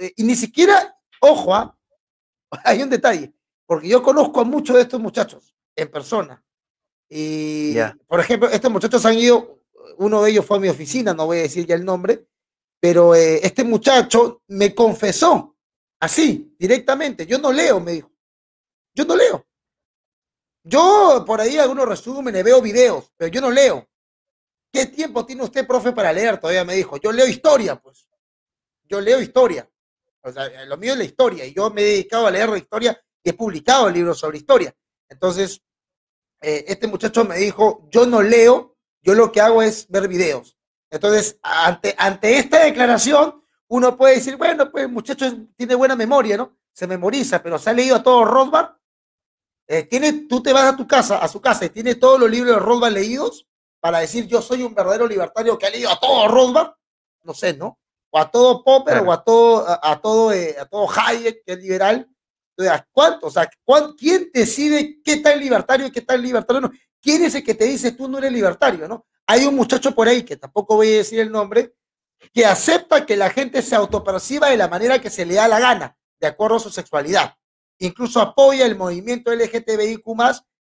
eh, 0.00 0.14
y 0.16 0.24
ni 0.24 0.34
siquiera, 0.34 0.98
ojo, 1.20 1.54
¿ah? 1.54 1.76
hay 2.64 2.82
un 2.82 2.88
detalle, 2.88 3.34
porque 3.66 3.88
yo 3.88 4.02
conozco 4.02 4.40
a 4.40 4.44
muchos 4.44 4.76
de 4.76 4.82
estos 4.82 5.00
muchachos 5.00 5.54
en 5.76 5.90
persona. 5.90 6.42
Y, 7.08 7.76
por 8.06 8.20
ejemplo, 8.20 8.48
estos 8.48 8.72
muchachos 8.72 9.04
han 9.04 9.18
ido, 9.18 9.60
uno 9.98 10.22
de 10.22 10.30
ellos 10.30 10.46
fue 10.46 10.56
a 10.56 10.60
mi 10.60 10.68
oficina, 10.70 11.12
no 11.12 11.26
voy 11.26 11.38
a 11.38 11.42
decir 11.42 11.66
ya 11.66 11.74
el 11.74 11.84
nombre, 11.84 12.26
pero 12.80 13.14
eh, 13.14 13.40
este 13.44 13.62
muchacho 13.62 14.42
me 14.48 14.74
confesó 14.74 15.54
así, 16.00 16.56
directamente. 16.58 17.26
Yo 17.26 17.38
no 17.38 17.52
leo, 17.52 17.78
me 17.80 17.92
dijo. 17.92 18.10
Yo 18.94 19.04
no 19.04 19.14
leo. 19.14 19.46
Yo 20.64 21.24
por 21.26 21.40
ahí 21.40 21.58
algunos 21.58 21.88
resúmenes, 21.88 22.44
veo 22.44 22.60
videos, 22.62 23.12
pero 23.16 23.30
yo 23.30 23.40
no 23.40 23.50
leo. 23.50 23.88
¿Qué 24.72 24.86
tiempo 24.86 25.26
tiene 25.26 25.42
usted, 25.42 25.66
profe, 25.66 25.92
para 25.92 26.12
leer? 26.12 26.38
Todavía 26.38 26.64
me 26.64 26.74
dijo. 26.74 26.96
Yo 26.96 27.12
leo 27.12 27.26
historia, 27.26 27.76
pues. 27.76 28.08
Yo 28.84 29.00
leo 29.00 29.20
historia. 29.20 29.68
O 30.22 30.32
sea, 30.32 30.64
lo 30.64 30.76
mío 30.78 30.92
es 30.92 30.98
la 30.98 31.04
historia. 31.04 31.44
Y 31.44 31.52
yo 31.52 31.70
me 31.70 31.82
he 31.82 31.84
dedicado 31.84 32.26
a 32.26 32.30
leer 32.30 32.48
la 32.48 32.58
historia 32.58 32.98
y 33.22 33.30
he 33.30 33.32
publicado 33.34 33.90
libros 33.90 34.18
sobre 34.18 34.38
historia. 34.38 34.74
Entonces, 35.08 35.60
eh, 36.40 36.64
este 36.68 36.86
muchacho 36.86 37.24
me 37.24 37.36
dijo, 37.36 37.86
yo 37.90 38.06
no 38.06 38.22
leo, 38.22 38.76
yo 39.02 39.14
lo 39.14 39.30
que 39.30 39.40
hago 39.40 39.62
es 39.62 39.88
ver 39.88 40.08
videos. 40.08 40.56
Entonces, 40.90 41.38
ante, 41.42 41.94
ante 41.98 42.38
esta 42.38 42.64
declaración, 42.64 43.42
uno 43.68 43.96
puede 43.96 44.16
decir, 44.16 44.36
bueno, 44.36 44.70
pues 44.70 44.88
muchacho 44.88 45.26
tiene 45.56 45.74
buena 45.74 45.96
memoria, 45.96 46.36
¿no? 46.36 46.58
Se 46.72 46.86
memoriza, 46.86 47.42
pero 47.42 47.58
se 47.58 47.70
ha 47.70 47.72
leído 47.72 47.96
a 47.96 48.02
todo 48.02 48.24
Rothbard. 48.24 48.76
Eh, 49.72 49.84
tiene, 49.84 50.26
tú 50.28 50.42
te 50.42 50.52
vas 50.52 50.64
a 50.64 50.76
tu 50.76 50.86
casa, 50.86 51.16
a 51.16 51.26
su 51.28 51.40
casa, 51.40 51.64
y 51.64 51.70
tiene 51.70 51.94
todos 51.94 52.20
los 52.20 52.30
libros 52.30 52.56
de 52.56 52.60
Rothbard 52.60 52.92
leídos 52.92 53.46
para 53.80 54.00
decir 54.00 54.26
yo 54.26 54.42
soy 54.42 54.62
un 54.62 54.74
verdadero 54.74 55.06
libertario 55.06 55.56
que 55.56 55.64
ha 55.64 55.70
leído 55.70 55.90
a 55.90 55.98
todo 55.98 56.28
Rothbard. 56.28 56.74
No 57.22 57.32
sé, 57.32 57.54
¿no? 57.54 57.78
O 58.10 58.18
a 58.18 58.30
todo 58.30 58.62
Popper, 58.62 58.98
o 58.98 59.10
a 59.10 59.24
todo, 59.24 59.64
a, 59.66 59.98
todo, 60.02 60.30
eh, 60.30 60.56
a 60.60 60.66
todo 60.66 60.86
Hayek, 60.94 61.42
que 61.42 61.52
es 61.54 61.58
liberal. 61.58 62.06
Entonces, 62.54 62.86
¿cuánto? 62.92 63.28
O 63.28 63.30
sea, 63.30 63.48
¿quién 63.96 64.28
decide 64.34 65.00
qué 65.02 65.16
tal 65.16 65.40
libertario 65.40 65.86
y 65.86 65.90
qué 65.90 66.02
tal 66.02 66.20
libertario 66.20 66.60
no? 66.60 66.70
¿Quién 67.00 67.24
es 67.24 67.34
el 67.34 67.42
que 67.42 67.54
te 67.54 67.64
dice 67.64 67.92
tú 67.92 68.08
no 68.08 68.18
eres 68.18 68.30
libertario, 68.30 68.86
no? 68.86 69.06
Hay 69.26 69.46
un 69.46 69.56
muchacho 69.56 69.94
por 69.94 70.06
ahí, 70.06 70.22
que 70.22 70.36
tampoco 70.36 70.76
voy 70.76 70.92
a 70.92 70.96
decir 70.98 71.18
el 71.18 71.32
nombre, 71.32 71.72
que 72.34 72.44
acepta 72.44 73.06
que 73.06 73.16
la 73.16 73.30
gente 73.30 73.62
se 73.62 73.74
autoperciba 73.74 74.50
de 74.50 74.58
la 74.58 74.68
manera 74.68 74.98
que 74.98 75.08
se 75.08 75.24
le 75.24 75.36
da 75.36 75.48
la 75.48 75.60
gana, 75.60 75.96
de 76.20 76.26
acuerdo 76.26 76.56
a 76.56 76.60
su 76.60 76.68
sexualidad. 76.68 77.36
Incluso 77.82 78.20
apoya 78.20 78.64
el 78.64 78.76
movimiento 78.76 79.32
LGTBIQ, 79.32 80.04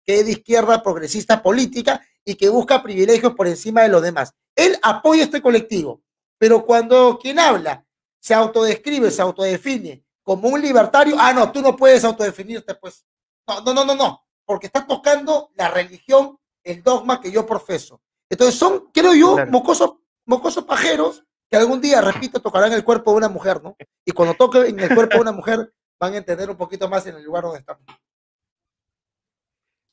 que 0.05 0.19
es 0.21 0.25
de 0.25 0.31
izquierda 0.31 0.81
progresista 0.81 1.43
política 1.43 2.01
y 2.23 2.35
que 2.35 2.47
busca 2.47 2.81
privilegios 2.81 3.33
por 3.33 3.45
encima 3.45 3.81
de 3.81 3.89
los 3.89 4.01
demás. 4.01 4.33
Él 4.55 4.79
apoya 4.81 5.23
este 5.23 5.41
colectivo, 5.41 6.01
pero 6.37 6.65
cuando 6.65 7.19
quien 7.21 7.37
habla 7.37 7.85
se 8.21 8.33
autodescribe, 8.33 9.11
se 9.11 9.21
autodefine 9.21 10.05
como 10.23 10.47
un 10.47 10.61
libertario, 10.61 11.17
ah, 11.19 11.33
no, 11.33 11.51
tú 11.51 11.61
no 11.61 11.75
puedes 11.75 12.05
autodefinirte, 12.05 12.75
pues. 12.75 13.05
No, 13.45 13.61
no, 13.61 13.73
no, 13.73 13.83
no, 13.83 13.95
no, 13.95 14.23
porque 14.45 14.67
está 14.67 14.87
tocando 14.87 15.51
la 15.55 15.69
religión, 15.69 16.37
el 16.63 16.81
dogma 16.81 17.19
que 17.19 17.31
yo 17.31 17.45
profeso. 17.45 18.01
Entonces 18.29 18.57
son, 18.57 18.91
creo 18.93 19.13
yo, 19.13 19.45
mocosos, 19.47 19.95
mocosos 20.25 20.63
pajeros 20.63 21.25
que 21.49 21.57
algún 21.57 21.81
día, 21.81 21.99
repito, 21.99 22.39
tocarán 22.39 22.71
el 22.71 22.85
cuerpo 22.85 23.11
de 23.11 23.17
una 23.17 23.29
mujer, 23.29 23.61
¿no? 23.61 23.75
Y 24.05 24.11
cuando 24.11 24.35
toquen 24.35 24.79
el 24.79 24.95
cuerpo 24.95 25.15
de 25.15 25.21
una 25.21 25.31
mujer, 25.33 25.73
van 25.99 26.13
a 26.13 26.17
entender 26.17 26.49
un 26.49 26.57
poquito 26.57 26.89
más 26.89 27.05
en 27.05 27.15
el 27.15 27.23
lugar 27.23 27.43
donde 27.43 27.59
estamos. 27.59 27.83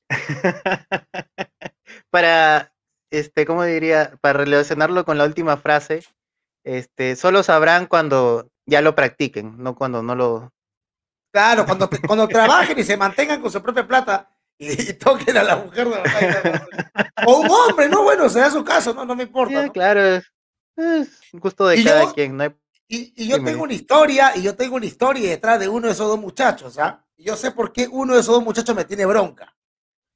para, 2.10 2.72
este, 3.10 3.44
¿cómo 3.44 3.64
diría? 3.64 4.16
Para 4.20 4.38
relacionarlo 4.38 5.04
con 5.04 5.18
la 5.18 5.24
última 5.24 5.56
frase, 5.56 6.04
este, 6.64 7.16
solo 7.16 7.42
sabrán 7.42 7.86
cuando 7.86 8.50
ya 8.66 8.80
lo 8.80 8.94
practiquen, 8.94 9.62
no 9.62 9.74
cuando 9.74 10.02
no 10.02 10.14
lo... 10.14 10.52
Claro, 11.32 11.66
cuando, 11.66 11.90
cuando 12.06 12.28
trabajen 12.28 12.78
y 12.78 12.84
se 12.84 12.96
mantengan 12.96 13.40
con 13.40 13.50
su 13.50 13.62
propia 13.62 13.86
plata, 13.86 14.30
y, 14.58 14.94
toquen 14.94 15.36
a 15.36 15.42
la 15.42 15.56
mujer 15.56 15.86
de 15.86 15.96
la 15.96 16.68
O 17.26 17.40
un 17.40 17.50
hombre, 17.50 17.90
no, 17.90 18.04
bueno, 18.04 18.28
será 18.28 18.50
su 18.50 18.64
caso, 18.64 18.94
no, 18.94 19.04
no 19.04 19.14
me 19.14 19.24
importa. 19.24 19.68
Claro, 19.70 20.00
es, 20.02 20.24
un 21.32 21.40
gusto 21.40 21.66
de 21.66 21.84
cada 21.84 22.12
quien, 22.14 22.36
no 22.36 22.44
y, 22.88 23.26
yo 23.26 23.42
tengo 23.42 23.64
una 23.64 23.72
historia, 23.72 24.32
y 24.36 24.42
yo 24.42 24.54
tengo 24.54 24.76
una 24.76 24.86
historia 24.86 25.30
detrás 25.30 25.58
de 25.58 25.68
uno 25.68 25.88
de 25.88 25.92
esos 25.92 26.06
dos 26.06 26.20
muchachos, 26.20 26.78
¿ah? 26.78 27.04
Y 27.16 27.24
yo 27.24 27.36
sé 27.36 27.50
por 27.50 27.72
qué 27.72 27.88
uno 27.90 28.14
de 28.14 28.20
esos 28.20 28.34
dos 28.34 28.44
muchachos 28.44 28.76
me 28.76 28.84
tiene 28.84 29.06
bronca. 29.06 29.56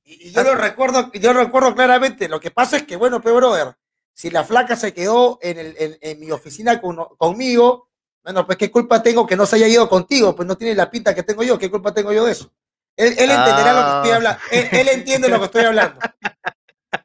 Y, 0.04 0.30
yo 0.30 0.42
lo 0.42 0.54
recuerdo, 0.54 1.10
yo 1.12 1.32
lo 1.32 1.44
recuerdo 1.44 1.74
claramente. 1.74 2.28
Lo 2.28 2.40
que 2.40 2.50
pasa 2.50 2.76
es 2.76 2.82
que, 2.84 2.96
bueno, 2.96 3.20
pe 3.20 3.32
brother, 3.32 3.76
si 4.12 4.30
la 4.30 4.44
flaca 4.44 4.76
se 4.76 4.92
quedó 4.92 5.38
en, 5.42 5.58
el, 5.58 5.98
en, 6.00 6.20
mi 6.20 6.30
oficina 6.30 6.80
conmigo, 6.80 7.88
bueno, 8.22 8.46
pues 8.46 8.58
qué 8.58 8.70
culpa 8.70 9.02
tengo 9.02 9.26
que 9.26 9.36
no 9.36 9.46
se 9.46 9.56
haya 9.56 9.68
ido 9.68 9.88
contigo, 9.88 10.36
pues 10.36 10.46
no 10.46 10.56
tiene 10.56 10.74
la 10.74 10.90
pinta 10.90 11.14
que 11.14 11.22
tengo 11.22 11.42
yo, 11.42 11.58
qué 11.58 11.70
culpa 11.70 11.94
tengo 11.94 12.12
yo 12.12 12.26
de 12.26 12.32
eso. 12.32 12.52
Él, 12.96 13.12
entenderá 13.18 13.72
lo 13.72 13.82
que 13.82 13.96
estoy 13.96 14.10
hablando. 14.10 14.40
Él, 14.50 14.88
entiende 14.88 15.28
lo 15.28 15.38
que 15.38 15.44
estoy 15.46 15.64
hablando. 15.64 15.98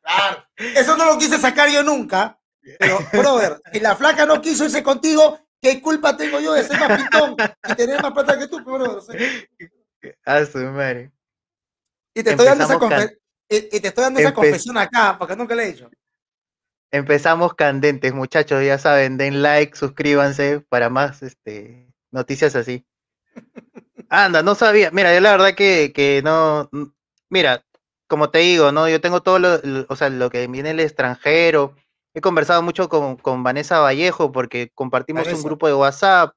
Claro. 0.01 0.45
Eso 0.57 0.97
no 0.97 1.05
lo 1.05 1.17
quise 1.17 1.37
sacar 1.37 1.69
yo 1.69 1.83
nunca. 1.83 2.39
Pero, 2.79 2.99
brother, 3.13 3.61
si 3.71 3.79
la 3.79 3.95
flaca 3.95 4.25
no 4.25 4.41
quiso 4.41 4.65
irse 4.65 4.83
contigo, 4.83 5.39
¿qué 5.65 5.81
culpa 5.81 6.15
tengo 6.15 6.39
yo 6.39 6.53
de 6.53 6.63
ser 6.63 6.79
más 6.79 7.01
pintón 7.01 7.35
y 7.69 7.75
tener 7.75 8.01
más 8.01 8.11
plata 8.11 8.37
que 8.37 8.47
tú, 8.47 8.63
brother? 8.63 9.49
A 10.23 10.45
su 10.45 10.59
madre. 10.59 11.11
Y 12.13 12.21
te 12.21 12.31
estoy 12.31 12.45
dando, 12.45 12.65
esa, 12.65 13.11
y, 13.49 13.79
te 13.79 13.87
estoy 13.87 14.03
dando 14.03 14.19
esa 14.19 14.33
confesión 14.33 14.77
acá, 14.77 15.17
porque 15.17 15.35
nunca 15.35 15.55
le 15.55 15.63
he 15.63 15.71
dicho. 15.73 15.89
Empezamos 16.91 17.55
candentes, 17.55 18.13
muchachos, 18.13 18.63
ya 18.63 18.77
saben, 18.77 19.17
den 19.17 19.41
like, 19.41 19.75
suscríbanse 19.75 20.61
para 20.69 20.89
más 20.89 21.23
este, 21.23 21.91
noticias 22.11 22.55
así. 22.55 22.85
Anda, 24.09 24.43
no 24.43 24.53
sabía. 24.53 24.91
Mira, 24.91 25.13
yo 25.13 25.19
la 25.19 25.31
verdad 25.31 25.55
que, 25.55 25.91
que 25.93 26.21
no. 26.23 26.69
Mira, 27.29 27.65
como 28.07 28.29
te 28.29 28.39
digo, 28.39 28.71
¿no? 28.71 28.87
Yo 28.87 29.01
tengo 29.01 29.23
todo 29.23 29.39
lo, 29.39 29.59
o 29.89 29.95
sea, 29.95 30.09
lo 30.09 30.29
que 30.29 30.45
viene 30.47 30.69
el 30.69 30.79
extranjero. 30.79 31.75
He 32.15 32.21
conversado 32.21 32.61
mucho 32.61 32.87
con, 32.87 33.17
con 33.17 33.43
Vanessa 33.43 33.79
Vallejo 33.79 34.31
porque 34.31 34.71
compartimos 34.73 35.27
un 35.27 35.43
grupo 35.43 35.67
de 35.67 35.73
WhatsApp, 35.73 36.33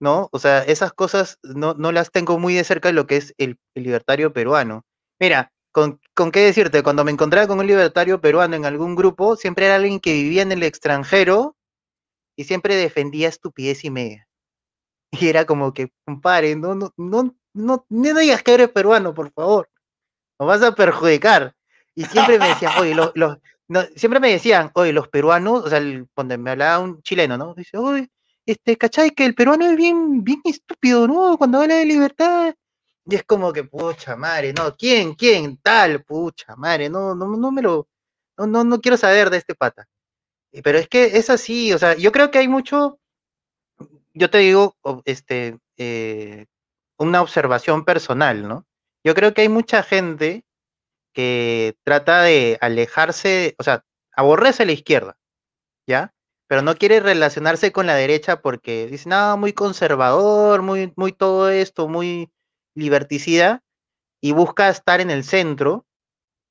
¿no? 0.00 0.30
O 0.32 0.38
sea, 0.38 0.62
esas 0.62 0.94
cosas 0.94 1.38
no, 1.42 1.74
no 1.74 1.92
las 1.92 2.10
tengo 2.10 2.38
muy 2.38 2.54
de 2.54 2.64
cerca 2.64 2.88
de 2.88 2.94
lo 2.94 3.06
que 3.06 3.18
es 3.18 3.34
el, 3.36 3.58
libertario 3.74 4.32
peruano. 4.32 4.86
Mira, 5.20 5.52
con, 5.70 6.00
con, 6.14 6.30
qué 6.30 6.40
decirte, 6.40 6.82
cuando 6.82 7.04
me 7.04 7.12
encontraba 7.12 7.46
con 7.46 7.58
un 7.58 7.66
libertario 7.66 8.22
peruano 8.22 8.56
en 8.56 8.64
algún 8.64 8.96
grupo, 8.96 9.36
siempre 9.36 9.66
era 9.66 9.76
alguien 9.76 10.00
que 10.00 10.14
vivía 10.14 10.40
en 10.40 10.52
el 10.52 10.62
extranjero 10.62 11.56
y 12.34 12.44
siempre 12.44 12.74
defendía 12.74 13.28
estupidez 13.28 13.84
y 13.84 13.90
media. 13.90 14.28
Y 15.20 15.28
era 15.28 15.44
como 15.44 15.74
que, 15.74 15.92
compadre, 16.06 16.56
no, 16.56 16.74
no, 16.74 16.92
no, 16.96 17.36
no, 17.52 17.86
no 17.88 18.18
digas 18.18 18.42
que 18.42 18.54
eres 18.54 18.70
peruano, 18.70 19.12
por 19.12 19.30
favor. 19.32 19.68
Nos 20.38 20.48
vas 20.48 20.62
a 20.62 20.74
perjudicar. 20.74 21.54
Y 21.94 22.04
siempre 22.04 22.38
me 22.38 22.48
decían, 22.48 22.72
oye, 22.78 22.94
los, 22.94 23.12
los 23.14 23.38
siempre 23.94 24.20
me 24.20 24.30
decían, 24.30 24.70
oye, 24.74 24.92
los 24.92 25.08
peruanos, 25.08 25.64
o 25.64 25.68
sea, 25.70 25.80
cuando 26.14 26.38
me 26.38 26.50
hablaba 26.52 26.78
un 26.78 27.02
chileno, 27.02 27.36
¿no? 27.36 27.54
Dice, 27.54 27.76
oye, 27.78 28.08
este, 28.46 28.76
¿cachai? 28.76 29.10
Que 29.10 29.24
el 29.24 29.34
peruano 29.34 29.66
es 29.66 29.76
bien, 29.76 30.22
bien 30.22 30.40
estúpido, 30.44 31.06
¿no? 31.08 31.36
Cuando 31.36 31.60
habla 31.60 31.76
de 31.76 31.86
libertad. 31.86 32.54
Y 33.06 33.14
es 33.16 33.24
como 33.24 33.52
que, 33.52 33.64
pucha 33.64 34.16
madre, 34.16 34.52
no, 34.52 34.74
¿quién, 34.76 35.14
quién, 35.14 35.58
tal, 35.58 36.02
pucha 36.04 36.56
madre, 36.56 36.88
no, 36.88 37.14
no, 37.14 37.36
no 37.36 37.52
me 37.52 37.62
lo, 37.62 37.88
no, 38.36 38.46
no, 38.46 38.64
no 38.64 38.80
quiero 38.80 38.96
saber 38.96 39.30
de 39.30 39.38
este 39.38 39.54
pata. 39.54 39.86
Pero 40.64 40.78
es 40.78 40.88
que 40.88 41.04
es 41.18 41.30
así, 41.30 41.72
o 41.72 41.78
sea, 41.78 41.94
yo 41.96 42.12
creo 42.12 42.30
que 42.30 42.38
hay 42.38 42.48
mucho, 42.48 42.98
yo 44.14 44.30
te 44.30 44.38
digo, 44.38 44.76
este, 45.04 45.58
eh, 45.76 46.46
una 46.98 47.22
observación 47.22 47.84
personal, 47.84 48.48
¿no? 48.48 48.66
Yo 49.04 49.14
creo 49.14 49.34
que 49.34 49.42
hay 49.42 49.48
mucha 49.48 49.82
gente 49.82 50.45
que 51.16 51.78
trata 51.82 52.20
de 52.20 52.58
alejarse, 52.60 53.56
o 53.58 53.62
sea, 53.62 53.86
aborrece 54.12 54.64
a 54.64 54.66
la 54.66 54.72
izquierda, 54.72 55.16
¿ya? 55.86 56.14
Pero 56.46 56.60
no 56.60 56.76
quiere 56.76 57.00
relacionarse 57.00 57.72
con 57.72 57.86
la 57.86 57.94
derecha 57.94 58.42
porque 58.42 58.86
dice, 58.86 59.08
no, 59.08 59.38
muy 59.38 59.54
conservador, 59.54 60.60
muy, 60.60 60.92
muy 60.94 61.12
todo 61.12 61.48
esto, 61.48 61.88
muy 61.88 62.30
liberticida, 62.74 63.64
y 64.20 64.32
busca 64.32 64.68
estar 64.68 65.00
en 65.00 65.10
el 65.10 65.24
centro, 65.24 65.86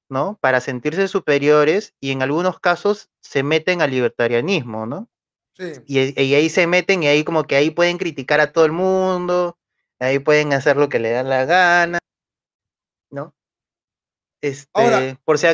¿no? 0.10 0.40
Para 0.42 0.62
sentirse 0.62 1.08
superiores 1.10 1.94
y 2.00 2.10
en 2.10 2.24
algunos 2.24 2.60
casos 2.60 3.12
se 3.22 3.44
meten 3.44 3.84
al 3.84 3.92
libertarianismo, 3.92 4.88
¿no? 4.88 5.08
Y, 5.86 6.00
ahí 6.00 6.50
se 6.50 6.66
meten 6.66 7.04
y 7.04 7.08
ahí 7.08 7.24
como 7.24 7.44
que 7.44 7.56
ahí 7.56 7.70
pueden 7.70 8.00
criticar 8.00 8.40
a 8.40 8.52
todo 8.52 8.66
el 8.66 8.72
mundo, 8.72 9.60
ahí 10.00 10.18
pueden 10.18 10.54
hacer 10.54 10.76
lo 10.76 10.90
que 10.90 10.98
le 10.98 11.12
dan 11.12 11.30
la 11.30 11.46
gana. 11.46 12.00
Este, 14.46 15.18
por 15.24 15.40
si 15.40 15.48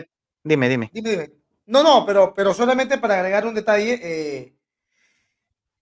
dime, 0.44 0.68
dime, 0.68 0.92
dime. 0.94 1.32
No, 1.66 1.82
no, 1.82 2.06
pero, 2.06 2.34
pero 2.34 2.54
solamente 2.54 2.98
para 2.98 3.16
agregar 3.16 3.46
un 3.46 3.54
detalle, 3.54 4.00
eh, 4.04 4.58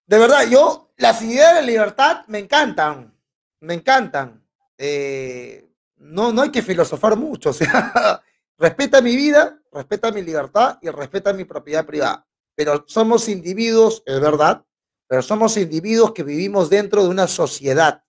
de 0.06 0.20
verdad, 0.20 0.48
yo, 0.48 0.94
las 0.98 1.20
ideas 1.24 1.56
de 1.56 1.64
libertad 1.64 2.24
me 2.28 2.38
encantan, 2.38 3.18
me 3.62 3.74
encantan. 3.74 4.46
Eh, 4.78 5.68
no, 5.98 6.32
no 6.32 6.44
hay 6.44 6.52
que 6.52 6.62
filosofar 6.62 7.18
mucho, 7.18 7.50
o 7.50 7.54
sea, 7.54 8.22
respeta 8.60 9.02
mi 9.02 9.16
vida, 9.16 9.60
respeta 9.72 10.12
mi 10.12 10.22
libertad 10.22 10.78
y 10.80 10.90
respeta 10.90 11.34
mi 11.34 11.46
propiedad 11.46 11.88
privada. 11.88 12.28
Pero 12.54 12.84
somos 12.88 13.28
individuos, 13.28 14.04
es 14.06 14.20
verdad, 14.22 14.64
pero 15.08 15.24
somos 15.24 15.58
individuos 15.58 16.14
que 16.14 16.22
vivimos 16.22 16.70
dentro 16.70 17.02
de 17.02 17.10
una 17.10 17.28
sociedad. 17.28 18.04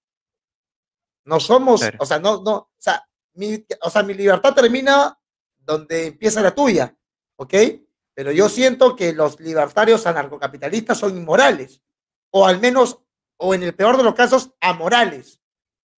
No 1.25 1.41
somos, 1.41 1.83
o 1.99 2.05
sea, 2.05 2.19
no, 2.19 2.43
no, 2.43 2.70
sea, 2.70 2.70
mi, 3.41 3.67
o 3.81 3.91
sea, 3.91 4.03
mi 4.03 4.13
libertad 4.13 4.55
termina 4.55 5.19
donde 5.59 6.09
empieza 6.09 6.43
la 6.43 6.55
tuya, 6.55 6.95
¿ok? 7.37 7.55
Pero 8.15 8.33
yo 8.33 8.49
siento 8.51 8.95
que 8.95 9.15
los 9.15 9.41
libertarios 9.41 10.07
anarcocapitalistas 10.07 10.99
son 10.99 11.17
inmorales 11.17 11.81
o 12.31 12.47
al 12.47 12.61
menos, 12.61 13.01
o 13.39 13.55
en 13.55 13.63
el 13.63 13.75
peor 13.75 13.97
de 13.97 14.03
los 14.03 14.15
casos, 14.15 14.51
amorales. 14.61 15.41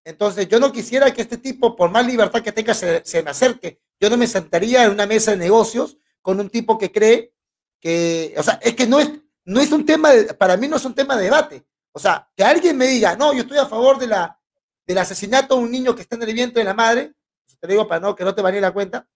Entonces, 0.06 0.48
yo 0.48 0.60
no 0.60 0.72
quisiera 0.72 1.12
que 1.14 1.24
este 1.24 1.38
tipo, 1.38 1.76
por 1.76 1.90
más 1.90 2.06
libertad 2.06 2.42
que 2.42 2.52
tenga, 2.52 2.74
se, 2.74 3.24
me 3.24 3.32
acerque. 3.32 3.82
Yo 4.00 4.10
no 4.10 4.18
me 4.18 4.28
sentaría 4.28 4.86
en 4.86 4.92
una 4.92 5.06
mesa 5.06 5.32
de 5.32 5.38
negocios 5.38 5.98
con 6.22 6.40
un 6.40 6.50
tipo 6.50 6.78
que 6.78 6.92
cree 6.92 7.34
que, 7.80 8.34
o 8.38 8.44
sea, 8.44 8.60
es 8.62 8.76
que 8.76 8.88
no 8.88 9.00
es, 9.00 9.12
no 9.46 9.60
es 9.60 9.72
un 9.72 9.86
tema, 9.86 10.12
para 10.38 10.58
mí 10.58 10.68
no 10.68 10.78
es 10.78 10.86
un 10.86 10.94
tema 10.94 11.18
de 11.18 11.24
debate. 11.24 11.66
O 11.92 12.00
sea, 12.00 12.30
que 12.36 12.44
alguien 12.44 12.78
me 12.78 12.88
diga, 12.88 13.16
no, 13.16 13.34
yo 13.34 13.42
estoy 13.42 13.58
a 13.58 13.66
favor 13.66 14.00
de 14.00 14.08
la, 14.08 14.40
del 14.86 14.98
asesinato 15.00 15.56
de 15.56 15.64
un 15.64 15.72
niño 15.72 15.96
que 15.96 16.04
está 16.04 16.16
en 16.16 16.24
el 16.24 16.34
vientre 16.34 16.62
de 16.62 16.66
la 16.66 16.74
madre, 16.74 17.14
te 17.62 17.68
digo 17.68 17.88
para 17.88 18.02
no, 18.02 18.16
que 18.16 18.24
no 18.24 18.34
te 18.34 18.42
vaya 18.42 18.60
la 18.60 18.72
cuenta. 18.72 19.08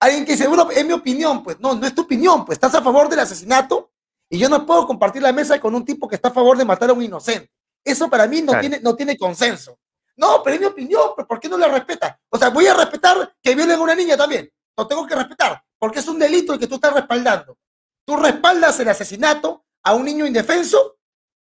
Alguien 0.00 0.24
que 0.24 0.32
dice, 0.32 0.46
bueno, 0.46 0.70
es 0.70 0.84
mi 0.84 0.92
opinión, 0.92 1.42
pues 1.42 1.58
no, 1.58 1.74
no 1.74 1.86
es 1.86 1.94
tu 1.94 2.02
opinión, 2.02 2.44
pues 2.44 2.56
estás 2.56 2.74
a 2.74 2.82
favor 2.82 3.08
del 3.08 3.18
asesinato 3.18 3.90
y 4.30 4.38
yo 4.38 4.48
no 4.48 4.64
puedo 4.64 4.86
compartir 4.86 5.22
la 5.22 5.32
mesa 5.32 5.58
con 5.58 5.74
un 5.74 5.84
tipo 5.84 6.06
que 6.06 6.14
está 6.14 6.28
a 6.28 6.32
favor 6.32 6.56
de 6.56 6.64
matar 6.64 6.90
a 6.90 6.92
un 6.92 7.02
inocente. 7.02 7.50
Eso 7.82 8.08
para 8.10 8.26
mí 8.26 8.42
no, 8.42 8.60
tiene, 8.60 8.80
no 8.80 8.94
tiene 8.94 9.16
consenso. 9.16 9.78
No, 10.16 10.42
pero 10.42 10.54
es 10.54 10.60
mi 10.60 10.66
opinión, 10.66 11.10
pero 11.16 11.26
¿por 11.26 11.40
qué 11.40 11.48
no 11.48 11.56
la 11.56 11.68
respeta? 11.68 12.20
O 12.28 12.36
sea, 12.36 12.50
voy 12.50 12.66
a 12.66 12.74
respetar 12.74 13.34
que 13.42 13.54
violen 13.54 13.78
a 13.78 13.82
una 13.82 13.94
niña 13.94 14.16
también. 14.16 14.50
Lo 14.76 14.86
tengo 14.86 15.06
que 15.06 15.14
respetar, 15.14 15.62
porque 15.78 16.00
es 16.00 16.08
un 16.08 16.18
delito 16.18 16.52
el 16.52 16.58
que 16.58 16.66
tú 16.66 16.74
estás 16.74 16.92
respaldando. 16.92 17.56
Tú 18.04 18.16
respaldas 18.16 18.78
el 18.80 18.88
asesinato 18.88 19.64
a 19.82 19.94
un 19.94 20.04
niño 20.04 20.26
indefenso 20.26 20.98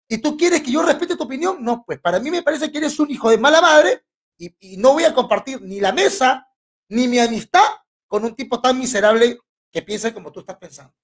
y 0.08 0.18
tú 0.18 0.36
quieres 0.36 0.62
que 0.62 0.70
yo 0.70 0.82
respete 0.82 1.16
tu 1.16 1.24
opinión. 1.24 1.56
No, 1.60 1.84
pues 1.84 1.98
para 1.98 2.20
mí 2.20 2.30
me 2.30 2.42
parece 2.42 2.70
que 2.70 2.78
eres 2.78 2.98
un 3.00 3.10
hijo 3.10 3.30
de 3.30 3.38
mala 3.38 3.60
madre 3.60 4.04
y, 4.38 4.76
no 4.76 4.92
voy 4.92 5.04
a 5.04 5.14
compartir 5.14 5.60
ni 5.62 5.80
la 5.80 5.92
mesa 5.92 6.48
ni 6.88 7.08
mi 7.08 7.18
amistad 7.18 7.64
con 8.06 8.24
un 8.24 8.34
tipo 8.34 8.60
tan 8.60 8.78
miserable 8.78 9.38
que 9.72 9.82
piensa 9.82 10.12
como 10.14 10.32
tú 10.32 10.40
estás 10.40 10.56
pensando. 10.56 10.94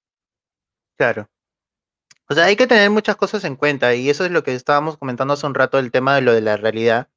Claro. 0.96 1.28
O 2.28 2.34
sea, 2.34 2.44
hay 2.44 2.56
que 2.56 2.66
tener 2.66 2.88
muchas 2.90 3.16
cosas 3.16 3.44
en 3.44 3.56
cuenta 3.56 3.94
y 3.94 4.08
eso 4.08 4.24
es 4.24 4.30
lo 4.30 4.42
que 4.42 4.54
estábamos 4.54 4.96
comentando 4.96 5.34
hace 5.34 5.46
un 5.46 5.54
rato, 5.54 5.78
el 5.78 5.90
tema 5.90 6.14
de 6.14 6.22
lo 6.22 6.32
de 6.32 6.40
la 6.40 6.56
realidad. 6.56 7.08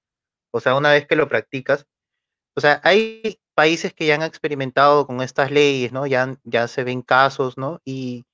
O 0.51 0.59
sea, 0.59 0.75
una 0.75 0.91
vez 0.91 1.05
que 1.07 1.15
lo 1.15 1.27
practicas, 1.27 1.85
o 2.55 2.61
sea, 2.61 2.81
hay 2.83 3.39
países 3.53 3.93
que 3.93 4.05
ya 4.05 4.15
han 4.15 4.23
experimentado 4.23 5.05
con 5.05 5.21
estas 5.21 5.51
leyes, 5.51 5.91
¿no? 5.91 6.07
Ya, 6.07 6.37
ya 6.43 6.67
se 6.67 6.83
ven 6.83 7.01
casos, 7.01 7.57
¿no? 7.57 7.81
Y 7.85 8.25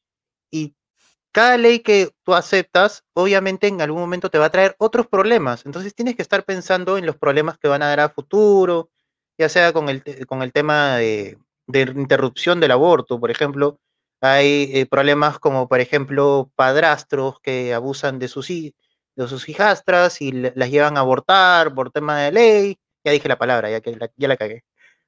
cada 1.32 1.58
ley 1.58 1.80
que 1.80 2.12
tú 2.24 2.34
aceptas, 2.34 3.04
obviamente 3.14 3.68
en 3.68 3.82
algún 3.82 4.02
momento 4.02 4.30
te 4.30 4.38
va 4.38 4.46
a 4.46 4.52
traer 4.52 4.76
otros 4.80 5.08
problemas. 5.08 5.66
Entonces 5.66 5.96
tienes 5.96 6.16
que 6.16 6.22
estar 6.22 6.44
pensando 6.46 6.98
en 6.98 7.06
los 7.06 7.18
problemas 7.18 7.58
que 7.58 7.68
van 7.68 7.84
a 7.84 7.88
dar 7.88 8.00
a 8.02 8.10
futuro, 8.10 8.90
ya 9.38 9.50
sea 9.50 9.74
con 9.74 9.90
el, 9.90 10.04
con 10.28 10.42
el 10.44 10.52
tema 10.54 10.98
de, 10.98 11.38
de 11.68 11.82
interrupción 11.82 12.60
del 12.60 12.72
aborto, 12.72 13.20
por 13.20 13.32
ejemplo 13.32 13.80
hay 14.22 14.70
eh, 14.74 14.86
problemas 14.86 15.40
como, 15.40 15.68
por 15.68 15.80
ejemplo, 15.80 16.52
padrastros 16.56 17.40
que 17.42 17.74
abusan 17.74 18.20
de 18.20 18.28
sus, 18.28 18.48
de 18.50 19.28
sus 19.28 19.50
hijastras 19.50 20.22
y 20.22 20.32
las 20.32 20.70
llevan 20.70 20.98
a 20.98 21.02
abortar 21.02 21.74
por 21.74 21.92
tema 21.92 22.20
de 22.22 22.32
ley. 22.32 22.80
Ya 23.04 23.12
dije 23.12 23.28
la 23.28 23.40
palabra, 23.40 23.72
ya 23.72 23.82
que 23.82 23.96
la, 23.96 24.12
ya 24.16 24.28
la 24.28 24.38
cagué. 24.38 24.64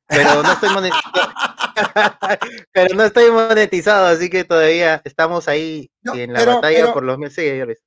Pero 0.07 0.43
no 0.43 0.51
estoy 0.51 0.69
monetizado. 0.69 1.33
pero 2.71 2.95
no 2.95 3.03
estoy 3.03 3.31
monetizado, 3.31 4.07
así 4.07 4.29
que 4.29 4.43
todavía 4.43 5.01
estamos 5.03 5.47
ahí 5.47 5.89
en 6.13 6.33
la 6.33 6.45
batalla 6.45 6.93
por 6.93 7.03
los 7.03 7.17
mil 7.17 7.31
seguidores. 7.31 7.83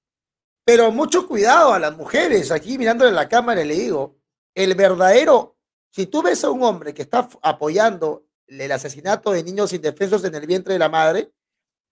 Pero 0.64 0.90
mucho 0.90 1.29
cuidado 1.29 1.72
a 1.72 1.79
las 1.79 1.96
mujeres. 1.96 2.50
Aquí 2.50 2.76
mirándole 2.79 3.12
la 3.12 3.29
cámara 3.29 3.64
le 3.64 3.74
digo, 3.74 4.18
el 4.55 4.74
verdadero, 4.74 5.57
si 5.90 6.07
tú 6.07 6.22
ves 6.22 6.42
a 6.42 6.50
un 6.50 6.62
hombre 6.62 6.92
que 6.92 7.02
está 7.02 7.29
apoyando 7.42 8.26
el 8.46 8.72
asesinato 8.72 9.33
de 9.33 9.42
niños 9.42 9.72
indefensos 9.72 10.24
en 10.24 10.35
el 10.35 10.46
vientre 10.46 10.72
de 10.72 10.79
la 10.79 10.88
madre, 10.88 11.33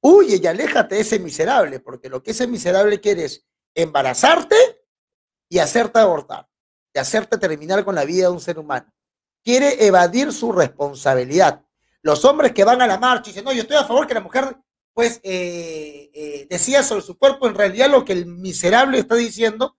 huye 0.02 0.40
y 0.42 0.46
aléjate 0.46 0.96
de 0.96 1.00
ese 1.02 1.18
miserable, 1.18 1.80
porque 1.80 2.08
lo 2.08 2.22
que 2.22 2.32
ese 2.32 2.46
miserable 2.46 3.00
quiere 3.00 3.24
es 3.24 3.46
embarazarte 3.74 4.56
y 5.48 5.58
hacerte 5.58 5.98
abortar, 5.98 6.48
y 6.92 6.98
hacerte 6.98 7.38
terminar 7.38 7.84
con 7.84 7.94
la 7.94 8.04
vida 8.04 8.26
de 8.26 8.32
un 8.32 8.40
ser 8.40 8.58
humano. 8.58 8.92
Quiere 9.44 9.86
evadir 9.86 10.32
su 10.32 10.52
responsabilidad. 10.52 11.62
Los 12.00 12.24
hombres 12.24 12.52
que 12.52 12.64
van 12.64 12.80
a 12.80 12.86
la 12.86 12.98
marcha 12.98 13.28
y 13.28 13.32
dicen, 13.32 13.44
no, 13.44 13.52
yo 13.52 13.62
estoy 13.62 13.76
a 13.76 13.84
favor 13.84 14.06
que 14.06 14.14
la 14.14 14.20
mujer, 14.20 14.56
pues, 14.92 15.20
eh, 15.22 16.10
eh, 16.14 16.46
decía 16.48 16.82
sobre 16.82 17.02
su 17.02 17.18
cuerpo, 17.18 17.46
en 17.46 17.54
realidad 17.54 17.90
lo 17.90 18.04
que 18.04 18.12
el 18.12 18.26
miserable 18.26 18.98
está 18.98 19.16
diciendo, 19.16 19.76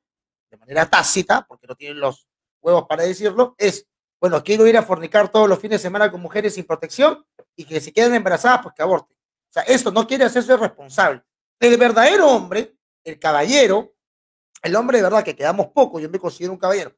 de 0.50 0.58
manera 0.58 0.90
tácita, 0.90 1.46
porque 1.48 1.68
no 1.68 1.76
tienen 1.76 2.00
los 2.00 2.28
huevos 2.62 2.86
para 2.88 3.04
decirlo, 3.04 3.56
es, 3.58 3.88
bueno, 4.20 4.44
quiero 4.44 4.68
ir 4.68 4.78
a 4.78 4.84
fornicar 4.84 5.30
todos 5.30 5.50
los 5.50 5.60
fines 5.60 5.82
de 5.82 5.88
semana 5.88 6.12
con 6.12 6.22
mujeres 6.22 6.54
sin 6.56 6.66
protección 6.66 7.26
y 7.56 7.66
que 7.66 7.80
si 7.82 7.92
quedan 7.92 8.14
embarazadas, 8.14 8.62
pues 8.64 8.76
que 8.76 8.84
aborten. 8.84 9.16
O 9.18 9.54
sea, 9.54 9.64
eso 9.64 9.92
no 9.92 10.06
quiere 10.08 10.26
hacerse 10.26 10.56
responsable. 10.58 11.24
El 11.60 11.78
verdadero 11.78 12.28
hombre, 12.30 12.76
el 13.04 13.20
caballero, 13.20 13.94
el 14.62 14.76
hombre 14.76 14.98
de 14.98 15.04
verdad 15.04 15.24
que 15.24 15.36
quedamos 15.36 15.68
pocos, 15.68 16.02
yo 16.02 16.10
me 16.10 16.20
considero 16.20 16.54
un 16.54 16.60
caballero, 16.60 16.96